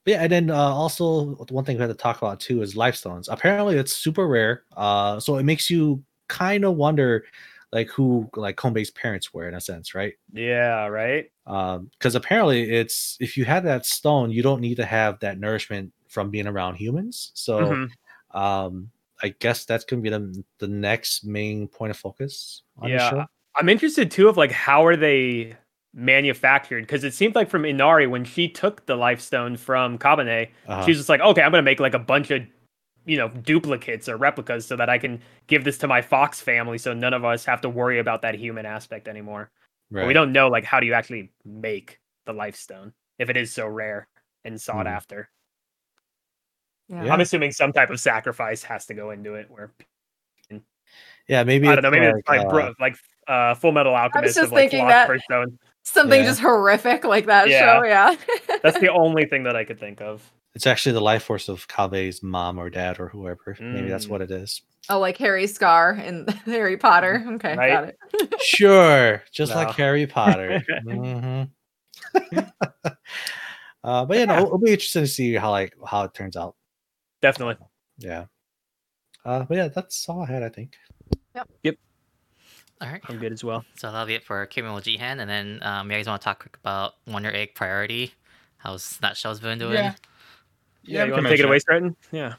yeah, 0.06 0.23
and 0.23 0.32
then 0.32 0.49
uh, 0.52 0.56
also 0.56 1.36
one 1.49 1.65
thing 1.65 1.78
we 1.78 1.82
had 1.82 1.88
to 1.90 1.94
talk 1.95 2.18
about 2.19 2.40
too 2.40 2.61
is 2.61 2.76
life 2.76 2.95
stones. 2.95 3.30
Apparently, 3.30 3.78
it's 3.78 3.95
super 3.95 4.28
rare. 4.28 4.64
Uh, 4.78 5.19
so 5.19 5.38
it 5.38 5.44
makes 5.44 5.69
you 5.69 6.03
kind 6.30 6.65
of 6.65 6.76
wonder, 6.78 7.26
like 7.73 7.90
who 7.90 8.30
like 8.36 8.57
Kabane's 8.57 8.91
parents 8.91 9.34
were 9.34 9.48
in 9.49 9.56
a 9.56 9.61
sense, 9.61 9.95
right? 9.95 10.15
yeah, 10.34 10.88
right. 10.88 11.32
because 11.45 12.15
apparently 12.15 12.72
it's 12.72 13.18
if 13.19 13.38
you 13.38 13.45
have 13.45 13.64
that 13.64 13.86
stone, 13.86 14.32
you 14.32 14.44
don't 14.44 14.61
need 14.61 14.76
to 14.76 14.86
have 14.86 15.19
that 15.19 15.40
nourishment 15.40 15.94
from 16.07 16.30
being 16.30 16.48
around 16.48 16.76
humans. 16.76 17.32
So 17.34 17.82
Mhm. 17.82 17.95
um, 18.32 18.91
I 19.22 19.30
guess 19.40 19.65
that's 19.65 19.86
gonna 19.86 20.02
be 20.02 20.10
the 20.10 20.44
the 20.60 20.68
next 20.68 21.23
main 21.26 21.68
point 21.68 21.91
of 21.91 21.98
focus 21.98 22.64
on 22.78 22.91
the 22.91 22.99
Yeah, 22.99 22.99
show. 22.99 23.28
I'm 23.56 23.69
interested 23.69 24.11
too 24.11 24.28
of 24.30 24.38
like 24.38 24.52
how 24.52 24.86
are 24.86 24.95
they 24.95 25.57
manufactured 25.93 26.81
because 26.81 27.03
it 27.03 27.13
seemed 27.13 27.35
like 27.35 27.49
from 27.49 27.65
Inari 27.65 28.07
when 28.07 28.23
she 28.23 28.47
took 28.47 28.85
the 28.85 28.95
life 28.95 29.19
stone 29.19 29.57
from 29.57 29.97
Kabane, 29.97 30.49
Uh-huh. 30.68 30.85
she's 30.85 30.97
just 30.97 31.09
like, 31.09 31.19
okay, 31.22 31.41
I'm 31.41 31.51
gonna 31.51 31.63
make 31.63 31.80
like 31.80 31.93
a 31.93 31.99
bunch 31.99 32.31
of 32.31 32.43
you 33.05 33.18
know 33.18 33.27
duplicates 33.30 34.07
or 34.07 34.15
replicas 34.18 34.65
so 34.65 34.76
that 34.76 34.89
I 34.89 34.97
can 34.97 35.22
give 35.47 35.63
this 35.63 35.77
to 35.80 35.88
my 35.88 36.01
Fox 36.01 36.39
family, 36.39 36.77
so 36.77 36.93
none 36.93 37.13
of 37.13 37.26
us 37.26 37.43
have 37.45 37.61
to 37.61 37.69
worry 37.69 37.99
about 37.99 38.22
that 38.22 38.35
human 38.35 38.65
aspect 38.65 39.07
anymore. 39.07 39.49
But 39.89 40.07
we 40.07 40.13
don't 40.13 40.31
know 40.31 40.47
like 40.47 40.63
how 40.63 40.80
do 40.80 40.85
you 40.85 40.93
actually 40.93 41.31
make 41.43 41.99
the 42.26 42.31
life 42.31 42.55
stone 42.55 42.93
if 43.19 43.30
it 43.30 43.35
is 43.35 43.51
so 43.53 43.68
rare 43.68 44.07
and 44.45 44.59
sought 44.61 44.85
Mhm. 44.85 44.91
after. 44.95 45.30
Yeah. 46.88 47.03
Yeah. 47.03 47.13
I'm 47.13 47.19
assuming 47.22 47.51
some 47.51 47.73
type 47.73 47.89
of 47.89 47.99
sacrifice 47.99 48.63
has 48.63 48.85
to 48.85 48.93
go 48.93 49.11
into 49.11 49.35
it. 49.35 49.49
Where 49.49 49.73
yeah, 51.27 51.43
maybe 51.43 51.68
I 51.68 51.76
don't 51.76 51.84
know, 51.84 51.91
maybe 51.91 52.05
like, 52.05 52.15
it's 52.18 52.30
like 52.30 52.41
uh, 52.45 52.49
bro, 52.49 52.73
like 52.80 52.95
uh, 53.27 53.53
Full 53.55 53.72
Metal 53.72 53.93
Alchemist 53.95 54.35
just 54.35 54.45
of 54.45 54.51
like 54.51 54.72
thinking 54.72 54.88
that. 54.88 55.07
Philosopher's 55.07 55.23
Stone. 55.26 55.59
Something 55.84 56.22
Yeah. 56.22 56.28
just 56.28 56.40
horrific 56.41 57.03
like 57.03 57.26
that 57.26 57.49
Yeah. 57.49 57.60
show. 57.80 57.84
Yeah. 57.84 58.16
That's 58.64 58.80
the 58.80 58.90
only 58.91 59.26
thing 59.26 59.44
that 59.44 59.56
I 59.56 59.64
could 59.64 59.80
think 59.80 60.02
of. 60.02 60.22
it's 60.53 60.68
actually 60.68 60.91
the 60.94 61.02
life 61.02 61.24
force 61.24 61.48
of 61.49 61.68
Kabane's 61.68 62.22
mom 62.22 62.58
or 62.60 62.70
dad 62.70 62.99
or 62.99 63.08
whoever. 63.08 63.56
Maybe 63.60 63.88
that's 63.90 64.06
Mm. 64.06 64.10
what 64.10 64.22
it 64.22 64.32
is. 64.32 64.62
oh, 64.90 64.99
like 64.99 65.16
Harry 65.18 65.48
Scar 65.48 65.94
in 65.94 66.28
Harry 66.45 66.76
Potter. 66.78 67.24
Okay, 67.36 67.56
Right. 67.56 67.72
got 67.72 67.84
it. 67.86 68.41
Sure, 68.41 69.24
just 69.32 69.56
like 69.56 69.70
Harry 69.76 70.06
Potter. 70.08 70.62
Mhm. 70.86 71.49
uh, 73.84 74.06
but 74.06 74.18
yeah, 74.18 74.26
no, 74.26 74.38
it'll 74.45 74.58
be 74.58 74.72
interesting 74.72 75.03
to 75.03 75.08
see 75.08 75.34
how 75.36 75.52
like 75.52 75.74
how 75.88 76.03
it 76.03 76.14
turns 76.14 76.36
out. 76.36 76.56
Definitely. 77.22 77.56
Yeah. 77.98 78.26
Uh, 79.24 79.44
but 79.44 79.56
yeah, 79.58 79.68
that's 79.70 80.08
all 80.10 80.22
I 80.24 80.26
had. 80.28 80.44
I 80.44 80.49
think. 80.49 80.76
All 82.82 82.88
right. 82.88 83.02
I'm 83.08 83.20
good 83.20 83.32
as 83.32 83.44
well. 83.44 83.64
So 83.76 83.91
that'll 83.91 84.08
be 84.08 84.16
it 84.16 84.24
for 84.24 84.45
Criminal 84.48 84.80
Jihen. 84.80 85.20
And 85.20 85.30
then 85.30 85.60
um, 85.62 85.90
you 85.90 85.98
guys 85.98 86.08
want 86.08 86.22
to 86.22 86.26
talk 86.26 86.40
quick 86.40 86.58
about 86.64 86.94
Wonder 87.06 87.34
Egg 87.34 87.53
Priority? 87.53 88.14
How's 88.58 88.98
that 88.98 89.16
show's 89.16 89.40
been 89.40 89.60
doing? 89.60 89.74
Yeah. 89.74 89.94
Yeah, 90.84 91.03
we 91.03 91.10
you 91.10 91.16
can 91.16 91.24
want 91.24 91.26
to 91.26 91.30
take 91.30 91.40
it 91.40 91.44
mention 91.44 91.45
away, 91.45 91.60
Stratton? 91.60 91.95
Yeah. 92.12 92.34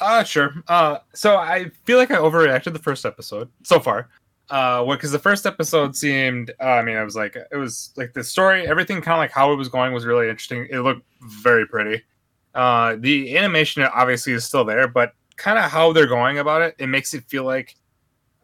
Uh 0.00 0.22
sure. 0.22 0.54
Uh 0.68 0.98
so 1.14 1.38
I 1.38 1.70
feel 1.84 1.96
like 1.96 2.10
I 2.10 2.16
overreacted 2.16 2.74
the 2.74 2.78
first 2.78 3.06
episode 3.06 3.48
so 3.62 3.80
far. 3.80 4.10
Uh 4.50 4.84
because 4.84 5.10
the 5.10 5.18
first 5.18 5.46
episode 5.46 5.96
seemed 5.96 6.50
uh, 6.60 6.64
I 6.64 6.82
mean 6.82 6.96
I 6.96 7.02
was 7.02 7.16
like 7.16 7.36
it 7.36 7.56
was 7.56 7.92
like 7.96 8.12
the 8.12 8.22
story, 8.22 8.66
everything 8.66 9.00
kind 9.00 9.14
of 9.14 9.18
like 9.18 9.32
how 9.32 9.52
it 9.52 9.56
was 9.56 9.68
going 9.68 9.94
was 9.94 10.04
really 10.04 10.28
interesting. 10.28 10.68
It 10.70 10.80
looked 10.80 11.02
very 11.22 11.66
pretty. 11.66 12.02
Uh 12.54 12.96
the 12.98 13.38
animation 13.38 13.82
obviously 13.84 14.34
is 14.34 14.44
still 14.44 14.64
there, 14.64 14.86
but 14.86 15.12
kind 15.36 15.58
of 15.58 15.70
how 15.70 15.92
they're 15.92 16.06
going 16.06 16.38
about 16.38 16.60
it, 16.60 16.74
it 16.78 16.88
makes 16.88 17.14
it 17.14 17.24
feel 17.24 17.44
like 17.44 17.74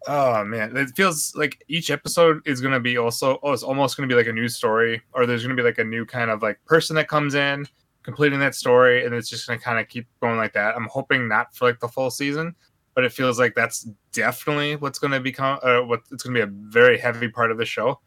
oh 0.08 0.44
man, 0.44 0.76
it 0.76 0.90
feels 0.96 1.34
like 1.34 1.62
each 1.68 1.90
episode 1.90 2.40
is 2.46 2.60
gonna 2.60 2.80
be 2.80 2.98
also 2.98 3.38
oh 3.42 3.52
it's 3.52 3.62
almost 3.62 3.96
gonna 3.96 4.08
be 4.08 4.14
like 4.14 4.26
a 4.26 4.32
new 4.32 4.48
story, 4.48 5.02
or 5.12 5.26
there's 5.26 5.42
gonna 5.42 5.54
be 5.54 5.62
like 5.62 5.78
a 5.78 5.84
new 5.84 6.04
kind 6.04 6.30
of 6.30 6.42
like 6.42 6.58
person 6.64 6.96
that 6.96 7.08
comes 7.08 7.34
in 7.34 7.66
completing 8.02 8.40
that 8.40 8.54
story 8.54 9.04
and 9.06 9.14
it's 9.14 9.28
just 9.30 9.46
gonna 9.46 9.58
kind 9.60 9.78
of 9.78 9.88
keep 9.88 10.06
going 10.20 10.36
like 10.36 10.52
that. 10.54 10.74
I'm 10.76 10.88
hoping 10.88 11.28
not 11.28 11.54
for 11.54 11.66
like 11.66 11.78
the 11.80 11.88
full 11.88 12.10
season 12.10 12.54
but 12.94 13.04
it 13.04 13.12
feels 13.12 13.38
like 13.38 13.54
that's 13.54 13.88
definitely 14.12 14.76
what's 14.76 14.98
going 14.98 15.12
to 15.12 15.20
become 15.20 15.58
uh, 15.62 15.80
what 15.80 16.00
it's 16.10 16.22
going 16.24 16.34
to 16.34 16.38
be 16.38 16.42
a 16.42 16.70
very 16.70 16.98
heavy 16.98 17.28
part 17.28 17.50
of 17.50 17.58
the 17.58 17.64
show. 17.64 18.00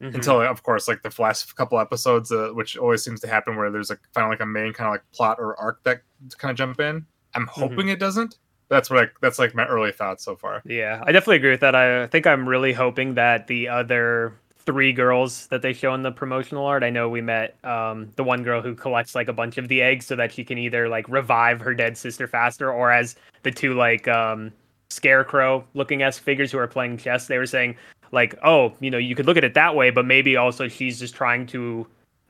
Mhm. 0.00 0.16
until 0.16 0.40
of 0.40 0.64
course 0.64 0.88
like 0.88 1.00
the 1.02 1.14
last 1.22 1.54
couple 1.54 1.78
episodes 1.78 2.32
uh, 2.32 2.48
which 2.54 2.76
always 2.76 3.04
seems 3.04 3.20
to 3.20 3.28
happen 3.28 3.54
where 3.54 3.70
there's 3.70 3.88
like 3.88 4.00
finally 4.12 4.32
like 4.32 4.40
a 4.40 4.46
main 4.46 4.72
kind 4.72 4.88
of 4.88 4.94
like 4.94 5.04
plot 5.12 5.36
or 5.38 5.56
arc 5.60 5.80
that 5.84 6.02
kind 6.38 6.50
of 6.50 6.56
jump 6.56 6.80
in. 6.80 7.06
I'm 7.36 7.46
hoping 7.46 7.88
it 7.88 8.00
doesn't 8.00 8.38
that's 8.72 8.88
what 8.88 9.04
I, 9.04 9.08
that's 9.20 9.38
like 9.38 9.54
my 9.54 9.66
early 9.66 9.92
thoughts 9.92 10.24
so 10.24 10.34
far 10.34 10.62
Yeah, 10.64 11.02
I 11.06 11.12
definitely 11.12 11.36
agree 11.36 11.50
with 11.50 11.60
that. 11.60 11.74
I 11.74 12.06
think 12.06 12.26
I'm 12.26 12.48
really 12.48 12.72
hoping 12.72 13.14
that 13.14 13.46
the 13.46 13.68
other 13.68 14.34
three 14.64 14.92
girls 14.92 15.48
that 15.48 15.60
they 15.60 15.72
show 15.72 15.92
in 15.94 16.02
the 16.02 16.12
promotional 16.12 16.64
art. 16.64 16.82
I 16.82 16.90
know 16.90 17.08
we 17.08 17.20
met 17.20 17.56
um, 17.64 18.10
the 18.16 18.24
one 18.24 18.42
girl 18.42 18.62
who 18.62 18.74
collects 18.74 19.14
like 19.14 19.28
a 19.28 19.32
bunch 19.32 19.58
of 19.58 19.68
the 19.68 19.82
eggs 19.82 20.06
so 20.06 20.16
that 20.16 20.32
she 20.32 20.44
can 20.44 20.56
either 20.56 20.88
like 20.88 21.08
revive 21.08 21.60
her 21.60 21.74
dead 21.74 21.98
sister 21.98 22.26
faster, 22.26 22.72
or 22.72 22.90
as 22.90 23.16
the 23.42 23.50
two 23.50 23.74
like 23.74 24.08
um, 24.08 24.52
scarecrow 24.88 25.64
looking 25.74 26.02
s 26.02 26.18
figures 26.18 26.52
who 26.52 26.58
are 26.58 26.66
playing 26.66 26.96
chess. 26.96 27.26
They 27.26 27.38
were 27.38 27.46
saying 27.46 27.76
like, 28.12 28.34
oh, 28.44 28.72
you 28.80 28.90
know, 28.90 28.98
you 28.98 29.14
could 29.14 29.26
look 29.26 29.36
at 29.36 29.44
it 29.44 29.54
that 29.54 29.74
way, 29.74 29.90
but 29.90 30.06
maybe 30.06 30.36
also 30.36 30.68
she's 30.68 30.98
just 30.98 31.14
trying 31.14 31.46
to 31.48 31.86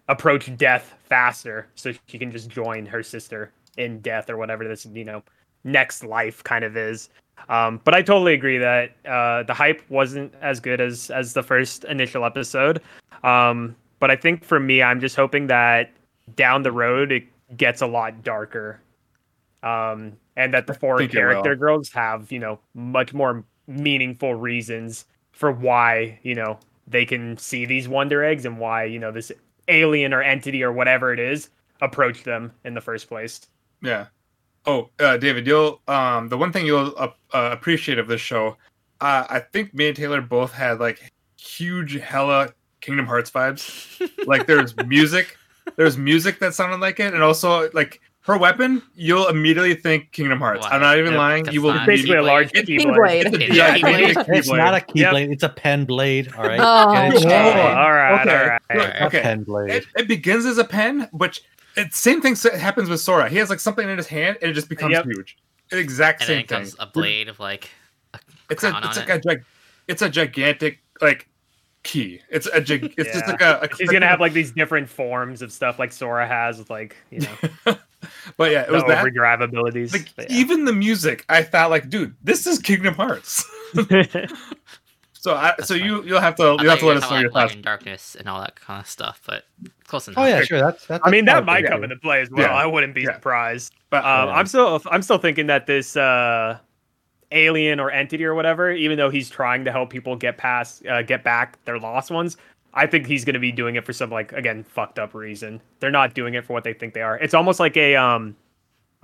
approach 0.09 0.55
death 0.57 0.95
faster 1.05 1.69
so 1.75 1.93
she 2.07 2.19
can 2.19 2.33
just 2.33 2.49
join 2.49 2.87
her 2.87 3.03
sister 3.03 3.53
in 3.77 4.01
death 4.01 4.29
or 4.29 4.37
whatever 4.37 4.67
this 4.67 4.85
you 4.87 5.05
know 5.05 5.23
next 5.65 6.05
life 6.05 6.43
kind 6.45 6.65
of 6.65 6.77
is. 6.77 7.09
Um, 7.49 7.81
but 7.85 7.95
I 7.95 8.03
totally 8.03 8.35
agree 8.35 8.59
that 8.59 8.95
uh, 9.05 9.43
the 9.43 9.55
hype 9.55 9.83
wasn't 9.89 10.33
as 10.41 10.61
good 10.61 10.81
as 10.81 11.11
as 11.11 11.33
the 11.33 11.43
first 11.43 11.85
initial 11.85 12.25
episode. 12.25 12.81
Um, 13.25 13.77
but 13.99 14.11
I 14.11 14.17
think 14.17 14.45
for 14.45 14.61
me, 14.61 14.83
I'm 14.83 15.01
just 15.01 15.17
hoping 15.17 15.47
that 15.49 15.93
down 16.37 16.63
the 16.63 16.73
road 16.73 17.13
it 17.13 17.25
gets 17.57 17.83
a 17.83 17.87
lot 17.87 18.23
darker, 18.23 18.81
um, 19.63 20.13
and 20.37 20.55
that 20.55 20.67
the 20.67 20.75
four 20.75 21.07
character 21.07 21.57
girls 21.57 21.91
have 21.91 22.31
you 22.31 22.39
know 22.39 22.59
much 22.75 23.13
more 23.13 23.45
meaningful 23.67 24.35
reasons 24.35 25.05
for 25.33 25.51
why 25.51 26.19
you 26.23 26.35
know 26.35 26.59
they 26.87 27.05
can 27.05 27.37
see 27.39 27.65
these 27.65 27.89
wonder 27.89 28.25
eggs 28.25 28.45
and 28.45 28.59
why 28.59 28.85
you 28.85 28.99
know 28.99 29.11
this 29.11 29.33
alien 29.69 30.13
or 30.13 30.23
entity 30.23 30.63
or 30.63 30.73
whatever 30.73 31.13
it 31.13 31.21
is 31.21 31.49
approached 31.81 32.25
them 32.25 32.53
in 32.65 32.75
the 32.75 32.81
first 32.81 33.09
place. 33.09 33.41
Yeah. 33.83 34.07
Oh, 34.67 34.91
uh, 35.01 35.17
David, 35.17 35.47
you'll 35.47 35.81
um 35.89 36.29
the 36.29 36.39
one 36.39 36.53
thing 36.53 36.67
you'll 36.67 36.95
uh, 36.97 37.09
uh, 37.33 37.51
appreciate 37.53 37.99
of 37.99 38.07
this 38.09 38.21
show, 38.21 38.57
uh, 39.01 39.25
I 39.29 39.41
think 39.41 39.75
me 39.75 39.89
and 39.89 39.97
Taylor 39.97 40.21
both 40.21 40.53
had 40.53 40.79
like 40.79 41.01
huge 41.39 41.95
hella 41.95 42.51
Kingdom 42.81 43.07
Hearts 43.07 43.31
vibes. 43.31 44.01
like 44.27 44.47
there's 44.47 44.77
music, 44.87 45.37
there's 45.77 45.97
music 45.99 46.39
that 46.41 46.55
sounded 46.55 46.81
like 46.81 47.01
it, 47.01 47.13
and 47.15 47.23
also 47.23 47.69
like 47.73 48.01
her 48.25 48.39
weapon, 48.39 48.81
you'll 48.95 49.27
immediately 49.27 49.75
think 49.75 50.13
Kingdom 50.13 50.39
Hearts. 50.39 50.65
I'm 50.71 50.81
not 50.81 50.97
even 50.97 51.13
Yep, 51.15 51.19
lying. 51.19 51.47
You 51.51 51.61
will 51.61 51.73
fine. 51.73 51.87
Basically, 51.87 52.17
a 52.19 52.23
large 52.23 52.53
It's 52.55 52.71
keyblade. 52.71 52.95
Keyblade. 52.95 53.25
It's 53.25 53.37
a, 53.37 53.45
It's 53.47 53.57
yeah, 53.57 53.75
it's 53.75 54.17
a 54.17 54.33
It's 54.33 54.49
not 54.49 54.75
a 54.75 54.77
Keyblade. 54.79 54.95
keyblade. 54.95 55.21
Yep. 55.23 55.31
It's 55.33 55.43
a 55.43 55.49
pen 55.49 55.85
blade. 55.85 56.33
All 56.39 56.45
right. 56.45 56.61
Oh. 56.61 56.65
Oh, 56.65 57.31
all 57.33 57.93
right. 57.93 58.21
Okay. 58.21 58.37
All 58.41 58.47
right. 58.47 58.61
Look, 58.77 58.89
A 58.95 59.07
okay. 59.07 59.23
pen 59.23 59.43
blade. 59.43 59.71
It, 59.73 59.87
it 59.97 60.07
begins 60.07 60.47
as 60.47 60.59
a 60.59 60.65
pen, 60.65 61.09
which 61.11 61.43
it 61.77 61.95
same 61.95 62.21
thing 62.21 62.37
happens 62.59 62.89
with 62.89 63.01
Sora. 63.01 63.29
He 63.29 63.37
has 63.39 63.51
like 63.51 63.61
something 63.61 63.89
in 63.89 63.97
his 63.97 64.07
hand, 64.07 64.39
and 64.43 64.51
it 64.51 64.55
just 64.55 64.69
becomes 64.69 64.93
Yep. 64.93 65.05
huge. 65.07 65.39
Exact 65.71 66.21
And 66.23 66.29
then 66.29 66.37
same 66.49 66.61
it 66.63 66.67
thing. 66.69 66.75
a 66.79 66.87
blade 66.87 67.29
of 67.29 67.41
like 67.41 67.71
a 68.15 68.19
it's 68.51 68.63
a 68.63 68.69
it's 68.69 68.99
on 68.99 69.07
like 69.25 69.25
a 69.25 69.43
it's 69.89 70.03
a 70.03 70.09
gigantic 70.09 70.81
like 71.01 71.29
key. 71.83 72.21
It's 72.29 72.47
a 72.47 72.61
gig- 72.61 72.95
it's 72.97 73.13
just 73.13 73.27
like 73.27 73.41
a, 73.41 73.61
a 73.63 73.77
She's 73.77 73.91
gonna 73.91 74.07
have 74.07 74.21
like 74.21 74.33
these 74.35 74.53
different 74.53 74.89
forms 74.89 75.41
of 75.43 75.51
stuff 75.53 75.79
like 75.79 75.93
Sora 75.93 76.27
has 76.27 76.59
with 76.59 76.71
like 76.71 76.97
you 77.11 77.21
know 77.21 77.77
but 78.37 78.51
yeah, 78.51 78.63
it 78.63 78.71
was 78.71 78.85
that 78.85 78.99
overdrive 78.99 79.41
abilities. 79.41 79.93
like 79.93 80.09
yeah. 80.19 80.27
even 80.29 80.65
the 80.65 80.73
music. 80.73 81.25
I 81.29 81.43
thought 81.43 81.71
like, 81.71 81.89
dude, 81.89 82.15
this 82.23 82.47
is 82.47 82.59
Kingdom 82.59 82.95
Hearts. 82.95 83.45
so 85.23 85.35
I 85.37 85.55
That's 85.57 85.69
so 85.69 85.75
fine. 85.77 85.85
you 85.87 86.03
you'll 86.05 86.21
have 86.21 86.35
to 86.37 86.57
you'll 86.61 86.69
have 86.71 86.81
to 86.81 86.85
you 86.87 86.93
let 86.93 87.03
us 87.05 87.11
know 87.11 87.19
your 87.19 87.31
about 87.31 87.41
thoughts. 87.43 87.55
and 87.55 87.63
darkness 87.63 88.17
and 88.17 88.29
all 88.29 88.41
that 88.41 88.57
kind 88.57 88.81
of 88.81 88.87
stuff, 88.89 89.21
but 89.27 89.45
close 89.87 90.09
enough. 90.09 90.19
Oh 90.19 90.27
yeah, 90.27 90.43
sure. 90.43 90.59
That's 90.61 90.85
that's. 90.87 91.03
I 91.07 91.11
mean 91.11 91.25
that 91.27 91.45
might 91.45 91.65
come 91.67 91.85
into 91.85 91.97
play 91.97 92.21
as 92.23 92.31
well. 92.31 92.43
Yeah. 92.49 92.53
I 92.55 92.67
wouldn't 92.67 92.93
be 92.95 93.03
Yeah. 93.03 93.15
surprised. 93.15 93.73
But 93.91 94.05
Um, 94.05 94.29
Yeah. 94.29 94.35
I'm 94.35 94.47
still 94.47 94.83
I'm 94.91 95.01
still 95.03 95.19
thinking 95.19 95.47
that 95.47 95.67
this 95.67 95.97
uh, 95.97 96.59
alien 97.31 97.81
or 97.81 97.91
entity 97.91 98.25
or 98.25 98.35
whatever, 98.35 98.71
even 98.73 98.99
though 98.99 99.11
he's 99.11 99.31
trying 99.31 99.65
to 99.65 99.73
help 99.73 99.91
people 99.91 100.17
get 100.17 100.37
past 100.39 100.85
uh, 100.87 101.03
get 101.03 101.23
back 101.25 101.65
their 101.65 101.79
lost 101.79 102.11
ones, 102.11 102.37
I 102.75 102.87
think 102.87 103.07
he's 103.07 103.25
going 103.25 103.35
to 103.35 103.41
be 103.41 103.53
doing 103.53 103.77
it 103.77 103.85
for 103.87 103.93
some 103.93 104.11
like 104.11 104.33
again 104.33 104.65
fucked 104.65 104.99
up 104.99 105.15
reason. 105.15 105.61
They're 105.81 105.91
not 105.91 106.15
doing 106.15 106.35
it 106.35 106.45
for 106.45 106.53
what 106.53 106.65
they 106.65 106.73
think 106.75 106.95
they 106.95 107.03
are. 107.03 107.17
It's 107.19 107.35
almost 107.35 107.61
like 107.61 107.77
a 107.77 107.95
um 107.97 108.35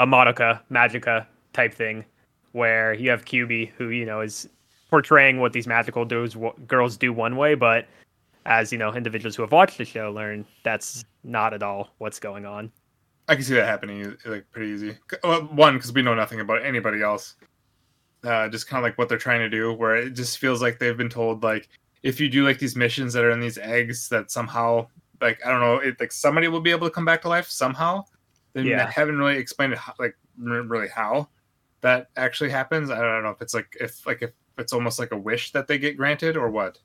a 0.01 0.07
Madoka 0.07 0.61
Magica 0.71 1.27
type 1.53 1.73
thing 1.75 2.05
where 2.53 2.93
you 2.95 3.11
have 3.11 3.25
QB 3.25 3.71
who 3.77 3.89
you 3.91 4.05
know 4.07 4.21
is 4.21 4.49
portraying 4.91 5.41
what 5.41 5.53
these 5.53 5.67
magical 5.67 6.05
dudes 6.05 6.37
girls 6.67 6.97
do 6.97 7.13
one 7.13 7.37
way, 7.37 7.55
but 7.55 7.87
as 8.47 8.73
you 8.73 8.79
know, 8.79 8.93
individuals 8.95 9.37
who 9.37 9.43
have 9.43 9.53
watched 9.53 9.79
the 9.79 9.85
show 9.85 10.11
learn 10.11 10.45
that's 10.63 11.05
not 11.25 11.53
at 11.53 11.63
all 11.63 11.91
what's 11.99 12.19
going 12.19 12.47
on. 12.47 12.73
I 13.29 13.35
can 13.35 13.45
see 13.45 13.55
that 13.55 13.67
happening 13.67 14.17
like 14.25 14.51
pretty 14.51 14.71
easy. 14.71 14.97
Well, 15.23 15.43
one 15.43 15.75
because 15.75 15.93
we 15.93 16.01
know 16.03 16.15
nothing 16.15 16.41
about 16.41 16.65
anybody 16.65 17.03
else. 17.03 17.37
Uh, 18.25 18.49
just 18.49 18.67
kind 18.67 18.79
of 18.79 18.83
like 18.83 18.99
what 18.99 19.09
they're 19.09 19.19
trying 19.19 19.41
to 19.41 19.49
do, 19.51 19.73
where 19.73 19.95
it 19.97 20.11
just 20.15 20.39
feels 20.39 20.63
like 20.63 20.79
they've 20.79 20.97
been 20.97 21.11
told 21.11 21.43
like 21.43 21.69
if 22.03 22.19
you 22.21 22.29
do 22.29 22.45
like 22.45 22.59
these 22.59 22.75
missions 22.75 23.13
that 23.13 23.25
are 23.25 23.31
in 23.31 23.41
these 23.41 23.59
eggs, 23.59 24.09
that 24.09 24.31
somehow 24.31 24.87
like 25.21 25.45
I 25.45 25.51
don't 25.51 25.61
know, 25.61 25.77
it, 25.77 26.01
like 26.01 26.13
somebody 26.13 26.49
will 26.49 26.61
be 26.61 26.71
able 26.71 26.87
to 26.89 26.95
come 26.95 27.05
back 27.05 27.23
to 27.23 27.29
life 27.29 27.49
somehow. 27.49 28.05
They 28.55 28.63
Yeah. 28.63 28.91
haven't 28.91 29.19
really 29.19 29.37
explained 29.37 29.75
it, 29.75 29.79
how, 29.79 29.93
like 29.99 30.17
really 30.39 30.89
how 30.89 31.29
that 31.83 32.09
actually 32.17 32.51
happens. 32.51 32.91
I 32.91 32.99
don't 32.99 33.23
know 33.23 33.31
if 33.31 33.43
it's 33.43 33.55
like 33.55 33.77
if 33.79 34.07
like 34.07 34.23
if 34.23 34.31
it's 34.59 34.73
almost 34.73 34.99
like 34.99 35.13
a 35.13 35.17
wish 35.17 35.53
that 35.53 35.67
they 35.67 35.79
get 35.79 35.97
granted 35.97 36.37
or 36.37 36.51
what. 36.51 36.79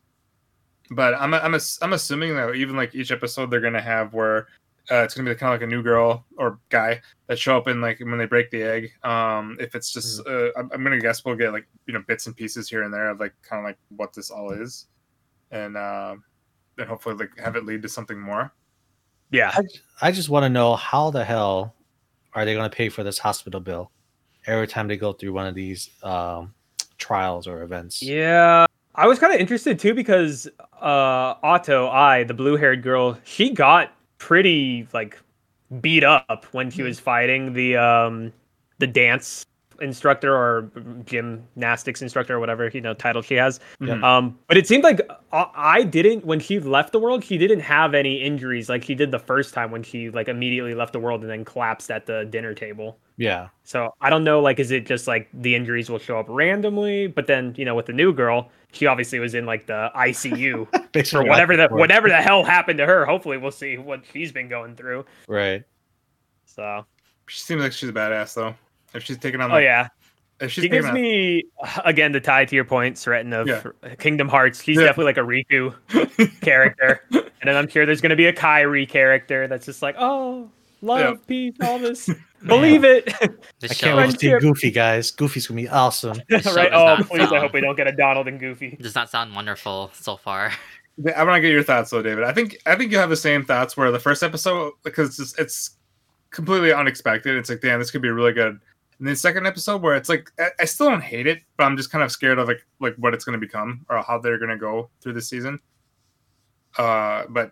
But 0.90 1.14
I'm 1.16 1.34
I'm 1.34 1.56
I'm 1.82 1.94
assuming 1.94 2.36
that 2.36 2.54
even 2.56 2.76
like 2.76 2.94
each 2.94 3.12
episode 3.12 3.50
they're 3.50 3.62
gonna 3.62 3.82
have 3.82 4.14
where 4.14 4.48
uh, 4.92 4.98
it's 4.98 5.16
gonna 5.16 5.30
be 5.30 5.36
kind 5.36 5.54
of 5.54 5.60
like 5.60 5.68
a 5.68 5.72
new 5.72 5.82
girl 5.82 6.26
or 6.38 6.60
guy 6.70 7.02
that 7.28 7.40
show 7.40 7.58
up 7.58 7.68
in 7.68 7.82
like 7.82 8.00
when 8.00 8.18
they 8.18 8.26
break 8.26 8.52
the 8.52 8.62
egg. 8.62 8.92
Um, 9.04 9.58
if 9.60 9.76
it's 9.76 9.94
just, 9.94 10.28
uh, 10.28 10.50
I'm, 10.58 10.70
I'm 10.74 10.84
gonna 10.84 11.00
guess 11.00 11.24
we'll 11.24 11.36
get 11.36 11.54
like 11.54 11.68
you 11.88 11.94
know 11.94 12.04
bits 12.08 12.28
and 12.28 12.36
pieces 12.36 12.70
here 12.70 12.84
and 12.84 12.94
there 12.94 13.10
of 13.10 13.20
like 13.20 13.34
kind 13.42 13.60
of 13.60 13.66
like 13.66 13.78
what 13.96 14.14
this 14.14 14.30
all 14.30 14.52
is, 14.52 14.88
and 15.52 15.78
uh, 15.78 16.16
then 16.76 16.88
hopefully 16.88 17.16
like 17.16 17.32
have 17.40 17.56
it 17.56 17.66
lead 17.66 17.82
to 17.82 17.90
something 17.90 18.20
more. 18.20 18.52
Yeah. 19.34 19.52
I 20.00 20.12
just 20.12 20.30
want 20.30 20.44
to 20.44 20.50
know 20.50 20.76
how 20.76 21.10
the 21.10 21.26
hell 21.26 21.76
are 22.34 22.46
they 22.46 22.54
going 22.54 22.70
to 22.70 22.76
pay 22.76 22.90
for 22.90 23.04
this 23.04 23.18
hospital 23.18 23.60
bill 23.60 23.92
every 24.46 24.68
time 24.68 24.88
they 24.88 24.96
go 24.96 25.12
through 25.12 25.34
one 25.34 25.48
of 25.48 25.56
these 25.56 25.90
um, 26.04 26.54
trials 27.04 27.48
or 27.48 27.62
events? 27.62 28.02
Yeah. 28.02 28.66
I 28.96 29.08
was 29.08 29.20
kind 29.20 29.34
of 29.34 29.40
interested 29.40 29.78
too 29.78 29.94
because 29.94 30.48
uh 30.82 31.36
Otto, 31.44 31.90
I, 31.90 32.24
the 32.24 32.34
blue-haired 32.34 32.82
girl, 32.82 33.18
she 33.24 33.50
got 33.50 33.94
pretty 34.18 34.88
like 34.94 35.20
beat 35.82 36.04
up 36.04 36.46
when 36.52 36.70
she 36.72 36.84
was 36.84 37.00
fighting 37.00 37.54
the 37.54 37.76
um 37.78 38.32
the 38.80 38.88
dance 38.88 39.46
instructor 39.84 40.36
or 40.36 40.72
gymnastics 41.06 42.02
instructor 42.02 42.36
or 42.36 42.40
whatever 42.40 42.70
you 42.74 42.82
know 42.82 42.94
title 42.94 43.22
she 43.22 43.36
has. 43.36 43.60
Mhm. 43.80 44.04
Um, 44.04 44.40
but 44.48 44.58
it 44.58 44.68
seemed 44.68 44.84
like 44.84 45.02
I 45.32 45.46
I 45.56 45.84
didn't 45.84 46.26
when 46.26 46.40
she 46.40 46.60
left 46.60 46.92
the 46.92 47.00
world. 47.00 47.24
She 47.24 47.38
didn't 47.38 47.60
have 47.62 47.94
any 47.94 48.22
injuries 48.22 48.70
like 48.70 48.84
she 48.84 48.96
did 48.96 49.12
the 49.12 49.20
first 49.20 49.54
time 49.54 49.72
when 49.72 49.84
she 49.84 50.10
like 50.10 50.28
immediately 50.28 50.74
left 50.74 50.94
the 50.94 51.00
world 51.00 51.22
and 51.22 51.30
then 51.30 51.46
collapsed 51.46 51.92
at 51.92 52.06
the 52.06 52.26
dinner 52.26 52.54
table. 52.54 52.98
Yeah. 53.18 53.50
So 53.64 53.94
I 54.02 54.10
don't 54.10 54.24
know, 54.24 54.42
like, 54.42 54.60
is 54.60 54.72
it 54.72 54.86
just 54.86 55.08
like 55.08 55.30
the 55.34 55.56
injuries 55.56 55.90
will 55.90 56.00
show 56.00 56.20
up 56.20 56.26
randomly? 56.28 57.08
But 57.08 57.28
then, 57.28 57.54
you 57.58 57.66
know, 57.66 57.76
with 57.76 57.86
the 57.86 57.94
new 57.94 58.12
girl, 58.12 58.50
she 58.72 58.88
obviously 58.88 59.20
was 59.20 59.36
in 59.36 59.46
like 59.46 59.68
the 59.68 59.92
ICU 59.96 61.10
for 61.10 61.24
whatever 61.24 61.56
the 61.56 61.68
whatever 61.70 62.10
the 62.10 62.22
hell 62.22 62.44
happened 62.44 62.78
to 62.80 62.86
her. 62.86 63.06
Hopefully, 63.06 63.38
we'll 63.38 63.52
see 63.52 63.78
what 63.78 64.04
she's 64.12 64.32
been 64.32 64.50
going 64.50 64.76
through. 64.76 65.06
Right. 65.28 65.64
So, 66.46 66.86
She 67.28 67.40
seems 67.40 67.62
like 67.62 67.72
she's 67.72 67.90
a 67.90 67.94
badass 67.94 68.34
though. 68.36 68.56
If 68.94 69.04
she's 69.04 69.18
taking 69.18 69.42
on, 69.42 69.52
oh 69.52 69.56
like, 69.56 69.64
yeah, 69.64 69.88
if 70.40 70.52
she's 70.52 70.64
she 70.64 70.70
gives 70.70 70.86
on, 70.88 70.94
me 70.94 71.44
again 71.86 72.14
to 72.14 72.20
tie 72.20 72.46
to 72.46 72.56
your 72.56 72.66
point, 72.66 72.96
Sretton 72.98 73.34
of 73.34 73.48
Yeah. 73.48 73.96
Kingdom 73.96 74.28
Hearts. 74.30 74.62
She's 74.64 74.78
Yeah. 74.78 74.86
definitely 74.86 75.06
like 75.06 75.18
a 75.18 75.22
Riku 75.22 76.40
character, 76.42 77.02
and 77.12 77.24
then 77.46 77.56
I'm 77.56 77.68
sure 77.68 77.86
there's 77.86 78.02
gonna 78.02 78.16
be 78.16 78.28
a 78.28 78.34
Kairi 78.34 78.88
character 78.88 79.48
that's 79.48 79.66
just 79.66 79.82
like, 79.82 79.96
oh, 79.98 80.50
love, 80.82 81.00
Yeah. 81.00 81.14
peace, 81.28 81.56
all 81.62 81.80
this. 81.80 82.10
Believe 82.46 82.84
it, 82.84 83.14
I 83.22 83.68
can't 83.70 83.96
wait 83.98 84.12
to 84.12 84.20
see 84.20 84.38
Goofy, 84.40 84.70
guys. 84.70 85.12
Goofy's 85.12 85.48
gonna 85.48 85.62
be 85.62 85.70
awesome. 85.70 86.18
Right? 86.30 86.70
Oh, 86.74 86.98
not 86.98 87.08
please! 87.08 87.32
I 87.32 87.40
hope 87.40 87.54
we 87.54 87.62
don't 87.62 87.78
get 87.78 87.88
a 87.88 87.94
Donald 87.94 88.28
and 88.28 88.38
Goofy. 88.40 88.78
does 88.82 88.96
not 88.96 89.10
sound 89.10 89.34
wonderful 89.34 89.92
so 89.94 90.18
far. 90.18 90.52
I 91.16 91.24
want 91.24 91.38
to 91.38 91.42
get 91.42 91.52
your 91.52 91.64
thoughts 91.64 91.90
though, 91.92 92.02
David. 92.02 92.26
I 92.26 92.34
think 92.34 92.58
I 92.66 92.76
think 92.76 92.92
you 92.92 92.98
have 92.98 93.10
the 93.10 93.16
same 93.16 93.46
thoughts 93.46 93.78
where 93.78 93.92
the 93.92 94.00
first 94.00 94.22
episode 94.24 94.74
because 94.84 95.18
it's, 95.20 95.40
it's 95.40 95.78
completely 96.32 96.74
unexpected. 96.74 97.36
It's 97.38 97.50
like, 97.50 97.62
damn, 97.62 97.80
this 97.80 97.90
could 97.90 98.02
be 98.02 98.10
really 98.10 98.34
good. 98.34 98.60
And 99.04 99.10
then 99.10 99.18
second 99.18 99.46
episode 99.46 99.82
where 99.82 99.96
it's 99.96 100.08
like 100.08 100.32
I, 100.40 100.48
I 100.62 100.64
still 100.64 100.90
don't 100.90 101.02
hate 101.04 101.28
it, 101.28 101.42
but 101.58 101.66
I'm 101.66 101.76
just 101.76 101.92
kind 101.92 102.06
of 102.06 102.10
scared 102.10 102.40
of 102.40 102.48
like 102.48 102.66
like 102.80 102.96
what 102.96 103.14
it's 103.14 103.26
going 103.26 103.38
to 103.38 103.46
become 103.46 103.86
or 103.90 104.02
how 104.02 104.18
they're 104.18 104.38
going 104.38 104.50
to 104.50 104.56
go 104.56 104.90
through 105.02 105.12
the 105.12 105.22
season. 105.22 105.60
Uh, 106.78 107.26
but 107.28 107.52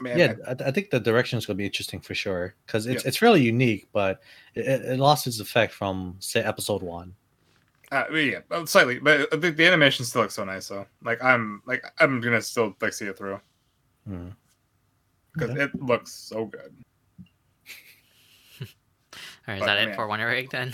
man, 0.00 0.18
yeah, 0.18 0.32
I, 0.48 0.52
I 0.52 0.70
think 0.70 0.88
the 0.88 0.98
direction 1.00 1.36
is 1.38 1.44
gonna 1.44 1.58
be 1.58 1.66
interesting 1.66 2.00
for 2.00 2.14
sure 2.14 2.54
because 2.64 2.86
it's 2.86 3.04
Yeah. 3.04 3.08
it's 3.08 3.18
fairly 3.18 3.42
unique, 3.42 3.88
but 3.92 4.22
it, 4.54 4.64
it 4.66 4.98
lost 4.98 5.26
its 5.26 5.38
effect 5.38 5.74
from 5.74 6.16
say 6.18 6.40
episode 6.42 6.82
one. 6.82 7.14
Uh, 7.90 8.04
yeah, 8.14 8.38
slightly, 8.64 9.00
but 9.00 9.30
the, 9.38 9.50
the 9.50 9.66
animation 9.66 10.06
still 10.06 10.22
looks 10.22 10.32
so 10.32 10.44
nice. 10.44 10.64
So, 10.64 10.86
like, 11.04 11.22
I'm 11.22 11.60
like, 11.66 11.84
I'm 12.00 12.22
gonna 12.22 12.40
still 12.40 12.74
like 12.80 12.94
see 12.94 13.04
it 13.04 13.18
through 13.18 13.38
Hmm. 14.08 14.28
because 15.34 15.50
it 15.58 15.74
looks 15.74 16.10
so 16.10 16.46
good. 16.46 16.74
Or 19.48 19.54
is 19.54 19.60
But, 19.60 19.66
that 19.66 19.78
I 19.78 19.82
it 19.82 19.86
mean, 19.86 19.94
for 19.94 20.06
Wonder 20.06 20.28
Egg 20.30 20.50
then? 20.50 20.72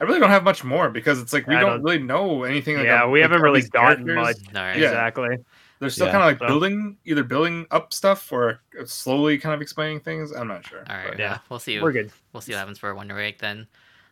I 0.00 0.04
really 0.04 0.20
don't 0.20 0.30
have 0.30 0.44
much 0.44 0.62
more 0.64 0.90
because 0.90 1.20
it's 1.20 1.32
like 1.32 1.46
we 1.46 1.54
I 1.56 1.60
don't, 1.60 1.70
don't- 1.70 1.82
really 1.82 1.98
know 2.02 2.44
anything. 2.44 2.76
Like, 2.76 2.86
yeah, 2.86 3.02
ab- 3.04 3.10
we 3.10 3.20
like, 3.20 3.30
haven't 3.30 3.42
really 3.42 3.62
gotten 3.62 4.06
characters. 4.06 4.16
much. 4.44 4.56
All 4.56 4.62
right. 4.62 4.78
Yeah. 4.78 4.86
Exactly. 4.88 5.38
They're 5.80 5.90
still 5.90 6.06
Yeah. 6.06 6.12
kind 6.12 6.22
of 6.24 6.28
like 6.28 6.38
So- 6.38 6.46
building, 6.46 6.96
either 7.04 7.22
building 7.24 7.66
up 7.70 7.92
stuff 7.92 8.32
or 8.32 8.60
slowly 8.86 9.38
kind 9.38 9.54
of 9.54 9.60
explaining 9.62 10.00
things. 10.00 10.32
I'm 10.32 10.48
not 10.48 10.66
sure. 10.66 10.84
All 10.88 10.96
right. 10.96 11.08
but 11.10 11.18
Yeah. 11.18 11.30
yeah, 11.32 11.38
We'll 11.48 11.58
see. 11.60 11.80
We're 11.80 11.92
good. 11.92 12.10
We'll 12.32 12.40
see 12.40 12.52
what 12.52 12.58
happens 12.58 12.78
for 12.78 12.92
Wonder 12.94 13.18
Egg 13.20 13.38
then. 13.38 13.66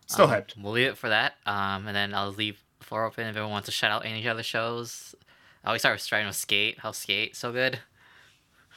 Still 0.07 0.27
Um, 0.27 0.31
hyped. 0.31 0.57
We'll 0.61 0.73
leave 0.73 0.89
it 0.89 0.99
for 0.99 1.09
that. 1.09 1.35
Um, 1.47 1.87
and 1.89 1.97
then 1.97 2.15
I'll 2.15 2.31
leave 2.31 2.59
the 2.79 2.85
floor 2.85 3.05
open 3.05 3.25
if 3.25 3.31
everyone 3.31 3.51
wants 3.51 3.67
to 3.67 3.73
shout 3.73 3.91
out 3.91 4.05
any 4.07 4.27
other 4.29 4.45
shows. 4.45 5.15
I 5.65 5.69
always 5.69 5.83
start 5.83 5.95
with 5.97 6.03
starting 6.03 6.29
with 6.29 6.37
Skate. 6.37 6.79
How 6.79 6.93
Skate 6.93 7.35
so 7.35 7.51
good? 7.51 7.81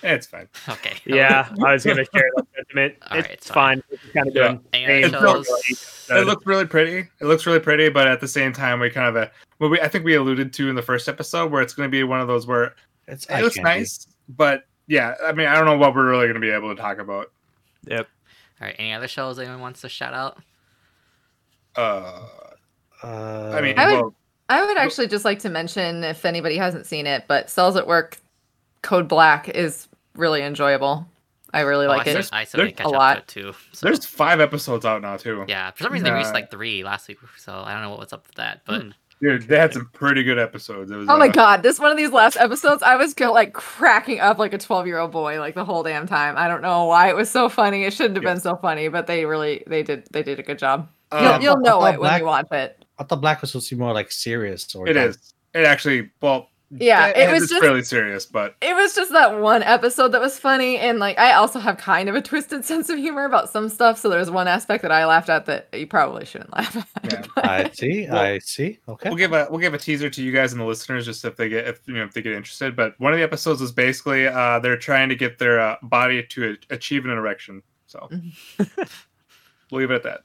Yeah, 0.03 0.13
it's 0.13 0.27
fine. 0.27 0.47
Okay. 0.67 0.97
Yeah, 1.05 1.49
I 1.65 1.73
was 1.73 1.83
gonna 1.85 2.05
share 2.13 2.29
that 2.35 2.45
sentiment. 2.55 2.95
All 3.09 3.17
right, 3.17 3.25
it's 3.25 3.33
it's 3.47 3.51
fine. 3.51 3.83
It's 3.89 4.01
kind 4.13 4.27
of 4.29 4.35
Yeah. 4.35 4.47
good. 4.53 4.59
Any 4.73 4.93
It's 5.03 5.13
other 5.13 5.25
not- 5.25 5.45
shows? 5.45 6.05
It 6.11 6.25
looks 6.25 6.45
really 6.45 6.65
pretty. 6.65 7.07
It 7.19 7.25
looks 7.25 7.45
really 7.45 7.59
pretty, 7.59 7.89
but 7.89 8.07
at 8.07 8.19
the 8.21 8.27
same 8.27 8.51
time, 8.53 8.79
we 8.79 8.89
kind 8.89 9.07
of 9.09 9.15
uh, 9.21 9.27
well, 9.59 9.69
we 9.69 9.79
I 9.81 9.87
think 9.87 10.05
we 10.05 10.15
alluded 10.15 10.53
to 10.53 10.69
in 10.69 10.75
the 10.75 10.81
first 10.81 11.07
episode 11.09 11.51
where 11.51 11.61
it's 11.61 11.73
going 11.73 11.87
to 11.87 11.91
be 11.91 12.03
one 12.03 12.19
of 12.21 12.27
those 12.27 12.47
where 12.47 12.75
It's 13.07 13.25
it 13.25 13.41
looks 13.41 13.57
eye 13.59 13.63
candy. 13.63 13.79
nice, 13.81 14.07
but 14.29 14.63
yeah, 14.87 15.15
I 15.23 15.33
mean, 15.33 15.47
I 15.47 15.55
don't 15.55 15.65
know 15.65 15.77
what 15.77 15.93
we're 15.93 16.09
really 16.09 16.25
going 16.25 16.33
to 16.35 16.39
be 16.39 16.49
able 16.49 16.73
to 16.75 16.81
talk 16.81 16.97
about. 16.97 17.31
Yep. 17.85 18.07
All 18.61 18.67
right. 18.67 18.75
Any 18.79 18.93
other 18.93 19.07
shows 19.07 19.37
anyone 19.37 19.59
wants 19.59 19.81
to 19.81 19.89
shout 19.89 20.13
out? 20.13 20.37
Uh, 21.75 22.25
Uh, 23.03 23.53
I 23.55 23.61
mean, 23.61 23.77
I 23.77 23.85
would- 23.93 24.01
well, 24.01 24.15
I 24.49 24.65
would 24.65 24.77
actually 24.77 25.07
just 25.07 25.25
like 25.25 25.39
to 25.39 25.49
mention, 25.49 26.03
if 26.03 26.25
anybody 26.25 26.57
hasn't 26.57 26.85
seen 26.87 27.05
it, 27.05 27.25
but 27.27 27.49
Cells 27.51 27.75
at 27.75 27.85
Work 27.85 28.17
Code 28.81 29.07
Black 29.07 29.47
is 29.49 29.87
really 30.19 30.41
enjoyable. 30.43 31.07
I 31.51 31.61
really 31.61 31.87
Oh, 31.87 31.89
like 31.89 32.07
I 32.07 32.11
it. 32.11 32.23
still, 32.23 32.37
I 32.37 32.43
still 32.43 32.57
there's 32.59 32.73
catch 32.73 32.85
a 32.85 32.89
up 32.89 32.93
lot. 32.93 33.13
to 33.15 33.19
it 33.21 33.27
too. 33.27 33.53
So. 33.71 33.87
there's 33.87 34.05
five 34.05 34.39
episodes 34.39 34.85
out 34.85 35.01
now 35.01 35.17
too. 35.17 35.45
Yeah, 35.47 35.71
for 35.71 35.83
some 35.83 35.93
reason 35.93 36.03
they 36.05 36.11
released 36.11 36.33
like 36.33 36.51
three 36.51 36.83
last 36.83 37.07
week, 37.07 37.17
so 37.37 37.53
I 37.53 37.71
don't 37.73 37.81
know 37.81 37.95
what's 37.95 38.13
up 38.13 38.27
with 38.27 38.35
that. 38.35 38.61
But 38.65 38.83
Hmm. 38.83 38.89
Dude, 39.21 39.47
they 39.49 39.57
had 39.59 39.73
some 39.73 39.89
pretty 39.91 40.23
good 40.23 40.39
episodes. 40.39 40.89
It 40.91 40.95
was, 40.95 41.09
Oh 41.09 41.17
my 41.17 41.27
uh, 41.27 41.31
god, 41.33 41.61
this 41.61 41.77
one 41.77 41.91
of 41.91 41.97
these 41.97 42.11
last 42.11 42.37
episodes, 42.37 42.81
I 42.83 42.95
was 42.95 43.19
like 43.19 43.51
cracking 43.51 44.21
up 44.21 44.37
like 44.37 44.53
a 44.53 44.57
12 44.57 44.87
year 44.87 44.97
old 44.99 45.11
boy 45.11 45.39
like 45.41 45.55
the 45.55 45.65
whole 45.65 45.83
damn 45.83 46.07
time. 46.07 46.35
I 46.37 46.47
don't 46.47 46.61
know 46.61 46.85
why 46.85 47.09
it 47.09 47.15
was 47.17 47.29
so 47.29 47.49
funny. 47.49 47.83
It 47.83 47.91
shouldn't 47.93 48.15
have 48.15 48.23
Yeah. 48.23 48.33
been 48.35 48.39
so 48.41 48.55
funny, 48.55 48.87
but 48.87 49.07
they 49.07 49.25
really 49.25 49.63
they 49.67 49.83
did 49.83 50.07
they 50.11 50.23
did 50.23 50.39
a 50.39 50.43
good 50.43 50.57
job. 50.59 50.87
um, 51.11 51.23
You'll, 51.23 51.41
you'll 51.41 51.57
know 51.57 51.79
thought 51.81 51.95
it 51.95 51.99
when 51.99 52.19
you 52.19 52.25
watch 52.25 52.47
it. 52.51 52.85
I 52.99 53.03
thought 53.03 53.19
Black 53.21 53.41
was 53.41 53.49
supposed 53.51 53.67
to 53.69 53.75
be 53.75 53.79
more 53.81 53.93
like 53.93 54.11
serious. 54.11 54.73
Or 54.75 54.87
It 54.87 54.93
dark. 54.93 55.15
It 55.53 55.65
actually, 55.65 56.11
well, 56.21 56.47
Yeah, 56.71 57.07
it 57.07 57.31
was 57.31 57.43
it's 57.43 57.51
just- 57.51 57.63
fairly 57.63 57.81
serious, 57.83 58.25
but 58.27 58.55
It 58.61 58.75
was 58.75 58.93
just 58.93 59.11
that 59.11 59.39
one 59.39 59.63
episode 59.63 60.09
that 60.09 60.21
was 60.21 60.37
funny, 60.37 60.77
and 60.77 60.99
like 60.99 61.17
I 61.17 61.33
also 61.33 61.57
have 61.59 61.77
kind 61.77 62.07
of 62.09 62.15
a 62.15 62.21
twisted 62.21 62.63
sense 62.71 62.89
of 62.89 62.97
humor 62.99 63.25
about 63.25 63.49
some 63.49 63.69
stuff. 63.69 63.97
So 63.97 64.07
there's 64.09 64.29
one 64.29 64.47
aspect 64.47 64.83
that 64.83 64.91
I 64.91 65.05
laughed 65.05 65.29
at 65.29 65.45
that 65.47 65.67
you 65.73 65.87
probably 65.87 66.25
shouldn't 66.25 66.53
laugh 66.53 66.75
at. 66.75 66.87
Yeah. 67.11 67.25
but- 67.35 67.45
I 67.45 67.69
see. 67.71 68.07
Well, 68.07 68.21
I 68.21 68.37
see. 68.39 68.77
Okay. 68.87 69.09
we'll 69.09 69.17
give 69.17 69.33
a 69.33 69.47
we'll 69.49 69.59
give 69.59 69.73
a 69.73 69.79
teaser 69.79 70.09
to 70.11 70.21
you 70.23 70.31
guys 70.31 70.51
and 70.51 70.61
the 70.61 70.65
listeners 70.65 71.05
just 71.05 71.25
if 71.25 71.35
they 71.35 71.49
get 71.49 71.67
if 71.67 71.79
you 71.87 71.95
know 71.95 72.03
if 72.03 72.13
they 72.13 72.21
get 72.21 72.33
interested. 72.33 72.75
But 72.75 72.93
one 72.99 73.13
of 73.13 73.17
the 73.17 73.23
episodes 73.23 73.61
is 73.61 73.71
basically 73.71 74.27
uh, 74.27 74.59
they're 74.59 74.77
trying 74.77 75.09
to 75.09 75.15
get 75.15 75.39
their 75.39 75.59
uh, 75.59 75.75
body 75.81 76.21
to 76.23 76.55
a- 76.69 76.73
achieve 76.75 77.03
an 77.05 77.11
erection. 77.11 77.63
So 77.87 78.07
we'll 78.59 79.79
leave 79.81 79.89
it 79.91 79.95
at 79.95 80.03
that. 80.03 80.21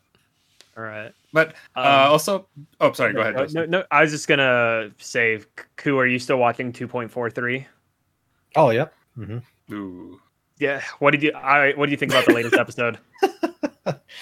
All 0.77 0.83
right. 0.83 1.13
But 1.33 1.55
uh, 1.77 1.81
Um, 1.81 2.13
also, 2.13 2.47
oh, 2.81 2.93
sorry, 2.93 3.13
go 3.13 3.21
ahead. 3.21 3.35
No, 3.35 3.45
no, 3.61 3.67
no, 3.67 3.85
I 3.91 4.03
was 4.03 4.11
just 4.11 4.29
gonna 4.29 4.91
say, 4.99 5.41
Ku, 5.77 5.99
are 5.99 6.07
you 6.07 6.19
still 6.19 6.39
watching 6.39 6.73
2.43? 6.73 7.65
Oh, 8.57 8.71
yep. 8.71 8.93
hmm 9.15 9.39
Ooh. 9.73 10.21
Yeah. 10.59 10.83
What 10.99 11.11
did 11.13 11.23
you? 11.23 11.33
I. 11.33 11.73
What 11.73 11.87
do 11.87 11.91
you 11.91 11.97
think 11.97 12.13
about 12.13 12.27
the 12.27 12.33
latest 12.35 12.55
episode? 12.59 12.99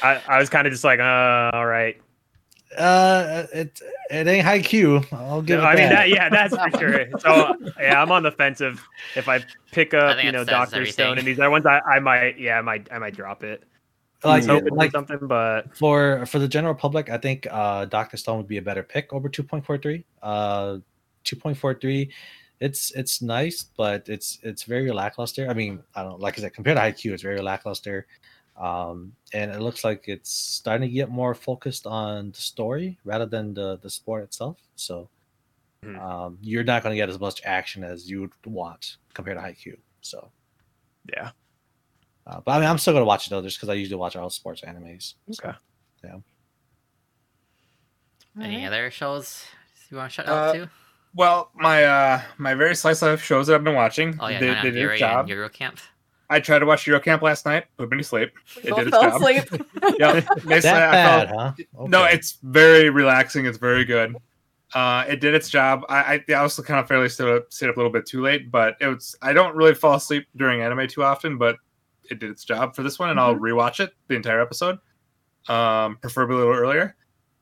I, 0.03 0.21
I 0.27 0.39
was 0.39 0.49
kind 0.49 0.67
of 0.67 0.73
just 0.73 0.85
like, 0.85 0.99
uh, 0.99 1.51
all 1.53 1.67
right. 1.67 2.01
Uh, 2.77 3.47
it 3.53 3.81
it 4.11 4.27
ain't 4.27 4.47
Haikyuu. 4.47 5.13
I'll 5.13 5.43
give 5.43 5.61
it 5.61 5.63
I 5.63 5.75
mean, 5.75 5.91
that. 5.91 5.91
that, 5.91 6.09
yeah, 6.09 6.29
that's 6.31 6.57
for 6.57 6.79
sure. 6.79 7.07
So 7.21 7.55
yeah, 7.79 8.01
I'm 8.01 8.11
on 8.11 8.23
the 8.23 8.31
fence 8.33 8.63
of 8.63 8.81
if 9.15 9.29
I 9.29 9.45
pick 9.73 9.93
up, 9.93 10.17
think 10.17 10.27
you 10.27 10.33
know, 10.33 10.45
Doctor 10.45 10.87
Stone 10.87 11.19
and 11.19 11.27
these 11.27 11.39
other 11.39 11.51
ones, 11.51 11.67
I, 11.67 11.81
I 11.81 11.99
might, 11.99 12.39
yeah, 12.39 12.59
I 12.59 12.63
might, 12.63 12.89
I 12.91 12.99
might 12.99 13.15
drop 13.15 13.45
it. 13.45 13.63
Like, 14.25 14.49
I 14.49 14.55
was 14.55 14.63
hoping 14.63 14.75
like 14.77 14.93
something, 14.93 15.27
but 15.27 15.67
for 15.77 16.27
for 16.27 16.39
the 16.39 16.49
general 16.49 16.75
public, 16.75 17.11
I 17.11 17.19
think 17.19 17.47
uh 17.51 17.87
Doctor 17.87 18.17
Stone 18.17 18.39
would 18.39 18.49
be 18.49 18.59
a 18.59 18.63
better 18.63 18.83
pick 18.83 19.13
over 19.13 19.29
2.43. 19.29 20.05
Uh 20.23 20.79
2.43, 21.25 22.11
it's 22.61 22.93
it's 22.93 23.23
nice, 23.23 23.65
but 23.77 24.09
it's 24.09 24.39
it's 24.43 24.65
very 24.65 24.91
lackluster. 24.93 25.49
I 25.49 25.55
mean, 25.55 25.83
I 25.95 26.03
don't 26.03 26.21
like 26.21 26.39
I 26.39 26.43
said, 26.43 26.55
compared 26.55 26.77
to 26.79 26.83
Haikyuu, 26.83 27.13
it's 27.15 27.23
very 27.23 27.41
lackluster. 27.43 28.07
Um, 28.57 29.15
and 29.33 29.51
it 29.51 29.61
looks 29.61 29.83
like 29.85 30.05
it's 30.09 30.31
starting 30.31 30.89
to 30.89 30.95
get 30.95 31.09
more 31.11 31.35
focused 31.35 31.87
on 31.87 32.33
the 32.33 32.41
story 32.41 32.99
rather 33.05 33.27
than 33.27 33.55
the 33.55 33.79
the 33.79 33.91
sport 33.91 34.25
itself. 34.25 34.59
So 34.77 35.11
Mhm. 35.85 35.99
um, 36.01 36.39
you're 36.43 36.65
not 36.65 36.83
going 36.83 36.93
to 36.93 36.97
get 36.97 37.09
as 37.11 37.21
much 37.21 37.43
action 37.45 37.85
as 37.85 38.11
you 38.11 38.21
would 38.23 38.33
want 38.47 38.99
compared 39.15 39.37
to 39.39 39.43
Haikyuu. 39.45 39.79
So, 40.03 40.33
yeah. 41.13 41.33
Uh, 42.27 42.41
but 42.45 42.53
I 42.53 42.61
mean, 42.61 42.69
I'm 42.69 42.79
still 42.79 42.93
going 42.93 43.03
to 43.03 43.07
watch 43.07 43.27
it 43.27 43.31
though, 43.31 43.43
just 43.43 43.57
because 43.59 43.69
I 43.69 43.75
usually 43.75 43.97
watch 43.99 44.15
all 44.17 44.31
sports 44.31 44.61
animes. 44.63 45.15
So, 45.33 45.53
yeah. 46.05 46.17
any 48.41 48.55
Alright. 48.57 48.67
other 48.69 48.91
shows 48.91 49.45
you 49.91 49.97
want 49.97 50.11
to 50.11 50.15
shout 50.15 50.29
Uh, 50.29 50.33
out 50.33 50.55
to? 50.55 50.71
Well, 51.15 51.51
my 51.55 51.85
uh 51.85 52.23
my 52.39 52.55
very 52.55 52.75
slice 52.75 53.03
life 53.03 53.23
shows 53.23 53.47
that 53.49 53.55
I've 53.57 53.65
been 53.65 53.75
watching. 53.75 54.17
Oh 54.19 54.29
yeah, 54.29 54.41
they, 54.41 54.55
they 54.55 54.61
did 54.71 54.75
Yuri 54.77 54.99
job. 54.99 55.29
and 55.29 55.39
Yuru 55.39 55.53
Camp. 55.53 55.79
I 56.31 56.41
tried 56.41 56.61
to 56.61 56.67
watch 56.67 56.87
Yuru 56.87 57.03
Camp 57.03 57.21
last 57.21 57.45
night, 57.45 57.65
put 57.77 57.91
me 57.91 57.99
to 57.99 58.03
sleep. 58.05 58.31
It 58.65 58.75
did 58.75 58.87
its 58.89 58.91
fell 58.97 59.03
job. 59.03 59.21
asleep. 59.21 59.45
Yeah, 59.99 60.21
that 60.21 60.39
I 60.47 60.61
bad, 60.63 61.29
felt- 61.29 61.59
huh? 61.77 61.87
No, 61.89 62.05
it's 62.05 62.39
very 62.43 62.89
relaxing. 62.89 63.45
It's 63.45 63.59
very 63.59 63.85
good. 63.85 64.17
Uh, 64.75 65.05
it 65.07 65.21
did 65.21 65.35
its 65.35 65.51
job. 65.51 65.85
I, 65.91 66.23
I 66.31 66.33
also 66.33 66.63
kind 66.63 66.81
of 66.81 66.89
fairly 66.89 67.11
stayed 67.11 67.29
up, 67.29 67.53
stayed 67.53 67.69
up 67.69 67.77
a 67.77 67.79
little 67.79 67.93
bit 67.93 68.07
too 68.07 68.23
late, 68.23 68.51
but 68.51 68.77
it 68.81 68.87
was. 68.87 69.15
I 69.21 69.35
don't 69.35 69.55
really 69.55 69.75
fall 69.75 69.97
asleep 69.97 70.27
during 70.37 70.63
anime 70.63 70.89
too 70.89 71.03
often, 71.05 71.37
but 71.37 71.57
it 72.11 72.19
did 72.19 72.31
its 72.31 72.45
job 72.45 72.75
for 72.75 72.83
this 72.83 72.99
one, 72.99 73.11
and 73.11 73.19
I'll 73.21 73.35
Mm-hmm. 73.35 73.45
rewatch 73.45 73.81
it 73.81 73.93
the 74.09 74.15
entire 74.15 74.41
episode, 74.41 74.79
um, 75.49 75.97
preferably 76.01 76.37
a 76.37 76.39
little 76.39 76.55
earlier. 76.55 76.97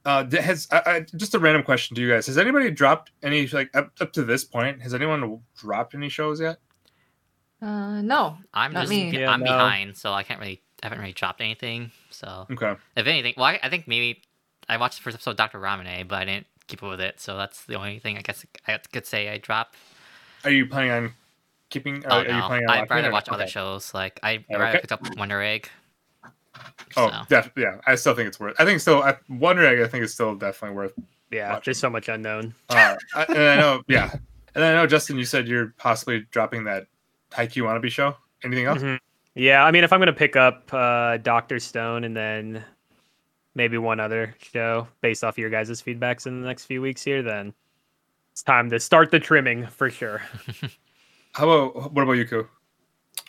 Uh, 0.05 0.23
d- 0.23 0.39
has 0.39 0.67
I, 0.73 0.83
I, 0.87 1.01
just 1.01 1.35
a 1.35 1.39
random 1.39 1.63
question 1.63 1.95
to 1.95 2.01
you 2.01 2.09
guys: 2.11 2.27
Has 2.27 2.39
anybody 2.39 2.71
dropped 2.71 3.11
any 3.23 3.47
like 3.49 3.75
up, 3.77 3.93
up 4.01 4.13
to 4.15 4.25
this 4.25 4.45
point? 4.45 4.81
Has 4.83 4.95
anyone 4.95 5.41
dropped 5.59 5.95
any 5.95 6.09
shows 6.09 6.41
yet? 6.41 6.59
Uh, 7.63 8.01
no. 8.01 8.39
I'm 8.55 8.73
Not 8.73 8.83
just 8.83 8.91
me. 8.91 9.11
Yeah, 9.11 9.31
I'm 9.31 9.41
no. 9.41 9.47
behind, 9.47 9.97
so 9.97 10.13
I 10.13 10.23
can't 10.23 10.41
really 10.41 10.63
I 10.83 10.87
haven't 10.87 11.01
really 11.01 11.13
dropped 11.13 11.41
anything. 11.43 11.91
So 12.11 12.47
Okay, 12.51 12.75
if 12.97 13.07
anything, 13.07 13.35
well, 13.37 13.47
I, 13.47 13.61
I 13.63 13.69
think 13.69 13.87
maybe 13.87 14.23
I 14.69 14.79
watched 14.79 14.97
the 14.99 15.03
first 15.03 15.17
episode 15.17 15.33
of 15.33 15.37
Doctor 15.37 15.59
Ramune, 15.59 16.09
but 16.09 16.17
I 16.23 16.25
didn't 16.25 16.47
keep 16.69 16.83
up 16.83 16.89
with 16.91 17.01
it. 17.03 17.21
So 17.21 17.37
that's 17.37 17.65
the 17.67 17.75
only 17.75 17.99
thing 17.99 18.17
I 18.17 18.23
guess 18.23 18.47
I 18.67 18.79
could 18.91 19.05
say 19.07 19.29
I 19.29 19.37
dropped. 19.37 19.77
are 20.45 20.51
you 20.51 20.65
planning 20.67 20.91
on 20.93 21.13
keeping? 21.71 22.05
Oh 22.07 22.09
are, 22.17 22.19
are 22.19 22.23
you 22.27 22.29
no, 22.33 22.47
planning 22.47 22.67
on 22.69 22.71
I'd 22.71 22.81
watching 22.81 22.97
rather 22.97 23.09
or- 23.09 23.13
watch 23.13 23.29
other 23.29 23.43
okay. 23.45 23.51
shows. 23.51 23.95
Like 23.95 24.21
I 24.23 24.45
Oh, 24.53 24.59
rather 24.59 24.65
okay. 24.79 24.81
pick 24.83 24.93
up 24.93 25.17
Wonder 25.17 25.41
Egg. 25.41 25.69
Oh, 26.97 27.09
So, 27.09 27.11
def- 27.29 27.53
yeah. 27.57 27.77
I 27.87 27.95
still 27.95 28.15
think 28.15 28.29
it's 28.29 28.39
worth. 28.41 28.57
I 28.59 28.65
think 28.65 28.81
still. 28.81 29.03
I, 29.03 29.17
Wonder 29.29 29.65
Egg. 29.65 29.81
I 29.81 29.87
think 29.87 30.05
is 30.05 30.13
still 30.13 30.35
definitely 30.35 30.77
worth 30.77 30.93
Yeah, 31.31 31.53
Watch 31.53 31.65
there's 31.65 31.79
so 31.79 31.89
much 31.89 32.09
unknown. 32.09 32.55
Uh, 32.69 32.97
I, 33.15 33.25
and 33.25 33.39
I 33.39 33.57
know, 33.57 33.83
yeah, 33.89 34.11
and 34.55 34.65
I 34.65 34.75
know, 34.75 34.87
Justin. 34.87 35.17
You 35.17 35.25
said 35.25 35.47
you're 35.47 35.73
possibly 35.79 36.27
dropping 36.33 36.65
that 36.65 36.87
Haikyuu 37.31 37.63
wannabe 37.63 37.91
show. 37.91 38.17
Anything 38.43 38.67
else? 38.67 38.83
Mhm. 38.83 38.99
Yeah, 39.37 39.65
I 39.65 39.71
mean, 39.71 39.85
if 39.85 39.93
I'm 39.93 40.01
gonna 40.01 40.13
pick 40.13 40.35
up 40.35 40.69
uh, 40.75 41.19
Doctor 41.19 41.61
Stone 41.61 42.03
and 42.03 42.17
then 42.17 42.65
maybe 43.55 43.79
one 43.79 44.01
other 44.01 44.35
show 44.41 44.89
based 45.03 45.23
off 45.23 45.35
of 45.35 45.39
your 45.39 45.51
guys' 45.51 45.81
feedbacks 45.81 46.27
in 46.27 46.41
the 46.43 46.47
next 46.49 46.65
few 46.65 46.83
weeks 46.83 47.03
here, 47.05 47.23
then 47.23 47.55
it's 48.33 48.43
time 48.43 48.69
to 48.71 48.81
start 48.81 49.13
the 49.13 49.21
trimming 49.21 49.67
for 49.69 49.89
sure. 49.89 50.21
How 51.33 51.49
about 51.49 51.93
what 51.93 52.03
about 52.03 52.17
Yuko? 52.17 52.49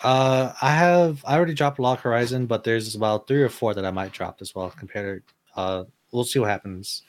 Uh, 0.04 0.54
I 0.62 0.72
have 0.76 1.24
I 1.26 1.36
already 1.36 1.54
dropped 1.54 1.80
Log 1.80 2.00
Horizon, 2.00 2.48
but 2.48 2.64
there's 2.64 2.96
about 2.96 3.28
three 3.28 3.42
or 3.42 3.50
four 3.50 3.74
that 3.74 3.86
I 3.86 3.92
might 3.92 4.12
drop 4.12 4.42
as 4.42 4.56
well. 4.56 4.72
Compared, 4.72 5.24
uh, 5.56 5.84
we'll 6.12 6.24
see 6.24 6.40
what 6.40 6.50
happens. 6.50 7.04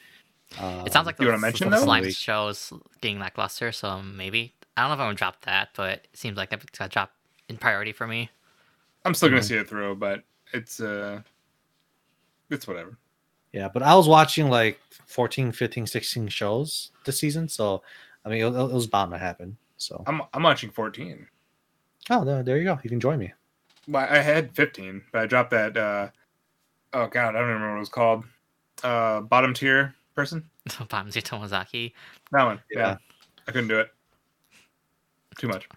Uh, 0.58 0.84
it 0.86 0.92
sounds 0.92 1.06
like 1.06 1.18
you 1.18 1.24
the, 1.24 1.30
wanna 1.32 1.40
mention 1.40 1.70
the 1.70 1.76
those? 1.76 1.84
slime 1.84 2.02
Week. 2.04 2.16
show 2.16 2.48
is 2.48 2.70
getting 3.00 3.18
lackluster. 3.18 3.72
So 3.72 4.02
maybe 4.02 4.54
I 4.76 4.82
don't 4.82 4.90
know 4.90 4.94
if 4.94 5.00
I'm 5.00 5.06
gonna 5.06 5.16
drop 5.16 5.40
that, 5.46 5.70
but 5.74 6.00
it 6.04 6.08
seems 6.12 6.36
like 6.36 6.52
it's 6.52 6.78
gonna 6.78 6.90
drop 6.90 7.12
in 7.48 7.56
priority 7.56 7.92
for 7.92 8.06
me. 8.06 8.30
I'm 9.04 9.14
still 9.14 9.30
gonna 9.30 9.40
Mhm. 9.40 9.44
see 9.44 9.56
it 9.56 9.68
through, 9.68 9.96
but 9.96 10.24
it's 10.52 10.78
uh, 10.80 11.22
it's 12.50 12.68
whatever. 12.68 12.98
yeah, 13.52 13.68
but 13.72 13.82
I 13.82 13.94
was 13.94 14.06
watching 14.08 14.48
like 14.50 14.78
14, 15.06 15.52
15, 15.52 15.86
16 15.86 16.28
shows 16.28 16.90
this 17.06 17.18
season, 17.18 17.48
so 17.48 17.82
I 18.24 18.28
mean, 18.28 18.40
it, 18.42 18.46
it 18.48 18.72
was 18.72 18.86
bound 18.86 19.12
to 19.12 19.18
happen. 19.18 19.56
So, 19.82 20.02
I'm 20.06 20.22
I'm 20.32 20.42
watching 20.44 20.70
14. 20.70 21.26
oh, 22.10 22.24
there, 22.24 22.42
there 22.42 22.56
you 22.56 22.64
go. 22.64 22.78
You 22.84 22.90
can 22.90 23.00
join 23.00 23.18
me. 23.18 23.32
Well, 23.88 24.06
I 24.08 24.18
had 24.18 24.54
15, 24.54 25.02
but 25.12 25.22
I 25.22 25.26
dropped 25.26 25.50
that. 25.50 25.76
uh 25.76 26.08
Oh 26.94 27.06
God, 27.06 27.34
I 27.34 27.38
don't 27.40 27.48
remember 27.48 27.70
what 27.70 27.76
it 27.76 27.80
was 27.80 27.88
called. 27.88 28.24
Uh, 28.84 29.22
bottom 29.22 29.54
tier 29.54 29.94
person. 30.14 30.44
Bamzi 30.68 31.22
Tomozaki. 31.22 31.92
That 32.30 32.44
one. 32.44 32.60
Yeah. 32.70 32.78
Yeah. 32.80 32.96
I 33.48 33.52
couldn't 33.52 33.68
do 33.68 33.80
it. 33.80 33.88
Too 35.38 35.48
much. 35.48 35.68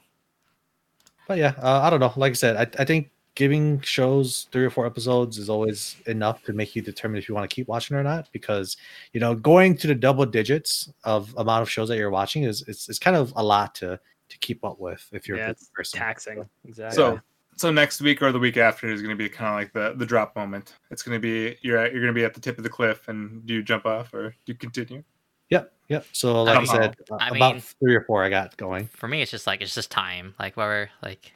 But 1.28 1.38
yeah, 1.38 1.54
uh, 1.62 1.82
I 1.82 1.90
don't 1.90 2.00
know. 2.00 2.14
Like 2.16 2.32
I 2.32 2.34
said, 2.34 2.58
I, 2.58 2.82
I 2.82 2.86
think 2.86 3.10
giving 3.36 3.80
shows 3.82 4.48
three 4.52 4.66
or 4.66 4.70
four 4.70 4.86
episodes 4.86 5.38
is 5.38 5.50
always 5.50 5.98
enough 6.08 6.44
to 6.44 6.54
make 6.54 6.76
you 6.76 6.82
determine 6.82 7.18
if 7.18 7.30
you 7.30 7.36
want 7.36 7.50
to 7.50 7.54
keep 7.54 7.68
watching 7.68 7.96
or 7.96 8.04
not. 8.04 8.30
Because 8.32 8.78
you 9.14 9.20
know, 9.20 9.36
going 9.36 9.78
to 9.78 9.88
the 9.88 9.96
double 9.96 10.26
digits 10.26 10.92
of 11.04 11.34
amount 11.38 11.62
of 11.62 11.70
shows 11.70 11.90
that 11.90 11.98
you're 11.98 12.10
watching 12.10 12.44
is 12.44 12.64
it's, 12.68 12.90
it's 12.90 13.00
kind 13.00 13.16
of 13.16 13.32
a 13.36 13.44
lot 13.44 13.76
to 13.76 14.00
to 14.30 14.38
keep 14.40 14.64
up 14.66 14.80
with 14.80 15.08
if 15.12 15.28
you're 15.28 15.38
Yeah, 15.38 15.48
a 15.48 15.52
it's 15.52 15.62
busy 15.66 15.72
person. 15.76 16.00
Taxing. 16.00 16.50
Exactly. 16.68 16.96
So 16.96 17.22
so 17.58 17.72
next 17.72 18.02
week 18.02 18.22
or 18.22 18.32
the 18.32 18.40
week 18.40 18.58
after 18.58 18.88
is 18.88 19.02
going 19.02 19.16
to 19.18 19.24
be 19.24 19.30
kind 19.30 19.50
of 19.50 19.56
like 19.56 19.72
the 19.74 19.98
the 19.98 20.06
drop 20.06 20.36
moment. 20.36 20.74
It's 20.92 21.04
going 21.04 21.16
to 21.16 21.22
be 21.22 21.58
you're 21.62 21.78
at, 21.78 21.92
you're 21.92 22.02
going 22.02 22.14
to 22.14 22.18
be 22.20 22.26
at 22.26 22.34
the 22.34 22.40
tip 22.42 22.58
of 22.58 22.64
the 22.64 22.70
cliff, 22.70 23.08
and 23.08 23.46
do 23.46 23.54
you 23.54 23.64
jump 23.64 23.86
off 23.86 24.14
or 24.14 24.30
do 24.30 24.52
you 24.52 24.56
continue? 24.56 25.04
Yep, 25.52 25.72
yep. 25.90 26.06
So 26.12 26.42
like 26.44 26.54
I, 26.54 26.58
don't 26.58 26.68
said, 26.68 26.96
uh, 27.12 27.18
I 27.20 27.30
about 27.30 27.54
mean- 27.54 27.62
three 27.62 27.96
or 27.96 28.02
four 28.06 28.24
I 28.24 28.30
got 28.30 28.58
going. 28.58 28.88
For 28.88 29.08
me, 29.08 29.22
it's 29.22 29.32
just 29.32 29.46
like 29.46 29.62
it's 29.62 29.76
just 29.76 29.92
time. 29.92 30.34
Like 30.40 30.58
whether 30.58 30.90
like 31.04 31.34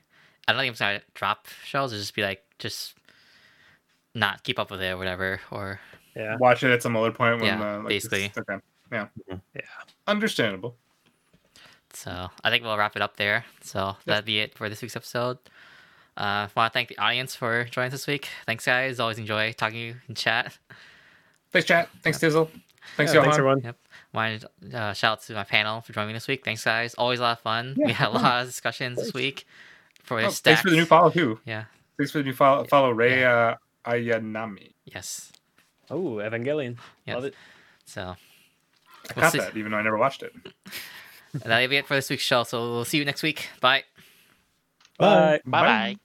I 0.47 0.53
don't 0.53 0.61
think 0.61 0.81
I'm 0.81 0.87
gonna 0.93 1.01
drop 1.13 1.47
shells. 1.65 1.93
It's 1.93 2.01
just 2.01 2.15
be 2.15 2.23
like 2.23 2.43
just 2.57 2.95
not 4.15 4.43
keep 4.43 4.57
up 4.59 4.71
with 4.71 4.81
it 4.81 4.91
or 4.91 4.97
whatever. 4.97 5.39
Or 5.51 5.79
yeah. 6.15 6.37
Watch 6.39 6.63
it 6.63 6.71
at 6.71 6.81
some 6.81 6.95
other 6.97 7.11
point 7.11 7.39
when 7.41 7.45
Yeah, 7.59 7.75
uh, 7.75 7.77
like, 7.79 7.87
basically. 7.87 8.31
okay. 8.37 8.57
Yeah. 8.91 9.07
Mhm. 9.29 9.41
Yeah. 9.55 9.61
Understandable. 10.07 10.75
So 11.93 12.29
I 12.43 12.49
think 12.49 12.63
we'll 12.63 12.77
wrap 12.77 12.95
it 12.95 13.01
up 13.01 13.17
there. 13.17 13.45
So 13.61 13.95
that'd 14.05 14.25
be 14.25 14.39
it 14.39 14.55
for 14.57 14.69
this 14.69 14.81
week's 14.81 14.95
episode. 14.95 15.37
Uh, 16.17 16.47
want 16.55 16.71
to 16.71 16.77
thank 16.77 16.89
the 16.89 16.97
audience 16.97 17.35
for 17.35 17.63
joining 17.65 17.87
us 17.87 17.93
this 17.93 18.07
week. 18.07 18.27
Thanks, 18.45 18.65
guys. 18.65 18.99
Always 18.99 19.19
enjoy 19.19 19.53
talking 19.53 19.75
to 19.75 19.79
you 19.79 19.95
in 20.07 20.15
chat. 20.15 20.57
Thanks, 21.51 21.67
chat. 21.67 21.89
Thanks, 22.03 22.19
Tizzle. 22.19 22.49
Thanks, 22.97 23.13
Yeah, 23.13 23.21
thanks 23.21 23.37
everyone. 23.37 23.73
Want 24.13 24.41
to 24.71 24.77
uh, 24.77 24.93
shout 24.93 25.13
out 25.13 25.21
to 25.23 25.33
my 25.33 25.43
panel 25.43 25.81
for 25.81 25.93
joining 25.93 26.09
me 26.09 26.13
this 26.13 26.27
week. 26.27 26.43
Thanks, 26.43 26.63
guys. 26.63 26.93
Always 26.95 27.19
a 27.19 27.23
lot 27.23 27.37
of 27.37 27.39
fun. 27.39 27.75
we 27.77 27.93
had 27.93 28.09
a 28.09 28.11
lot 28.11 28.41
of 28.41 28.47
discussions 28.47 28.97
this 28.97 29.13
week. 29.13 29.45
For 30.03 30.19
Oh, 30.19 30.23
this 30.23 30.39
thanks 30.39 30.61
for 30.61 30.69
the 30.69 30.75
new 30.75 30.85
follow 30.85 31.09
too. 31.09 31.39
Yeah. 31.45 31.65
Thanks 31.97 32.11
for 32.11 32.19
the 32.19 32.23
new 32.25 32.33
follow. 32.33 32.63
Follow 32.65 32.91
Rei 32.91 33.23
uh, 33.23 33.55
Ayanami. 33.85 34.73
Yes. 34.85 35.31
Oh, 35.89 36.15
Evangelion. 36.15 36.77
Yes. 37.05 37.15
Love 37.15 37.25
it. 37.25 37.35
So 37.85 38.01
I 38.01 38.15
We'll 39.15 39.23
caught 39.23 39.31
see. 39.33 39.37
that 39.39 39.57
even 39.57 39.71
though 39.71 39.77
I 39.77 39.81
never 39.81 39.97
watched 39.97 40.23
it. 40.23 40.33
that'll 41.33 41.67
be 41.67 41.77
it 41.77 41.87
for 41.87 41.95
this 41.95 42.09
week's 42.09 42.23
show. 42.23 42.43
So 42.43 42.59
we'll 42.71 42.85
see 42.85 42.97
you 42.97 43.05
next 43.05 43.23
week. 43.23 43.49
Bye. 43.61 43.83
Bye. 44.97 45.41
Bye 45.45 45.61
bye. 45.61 45.97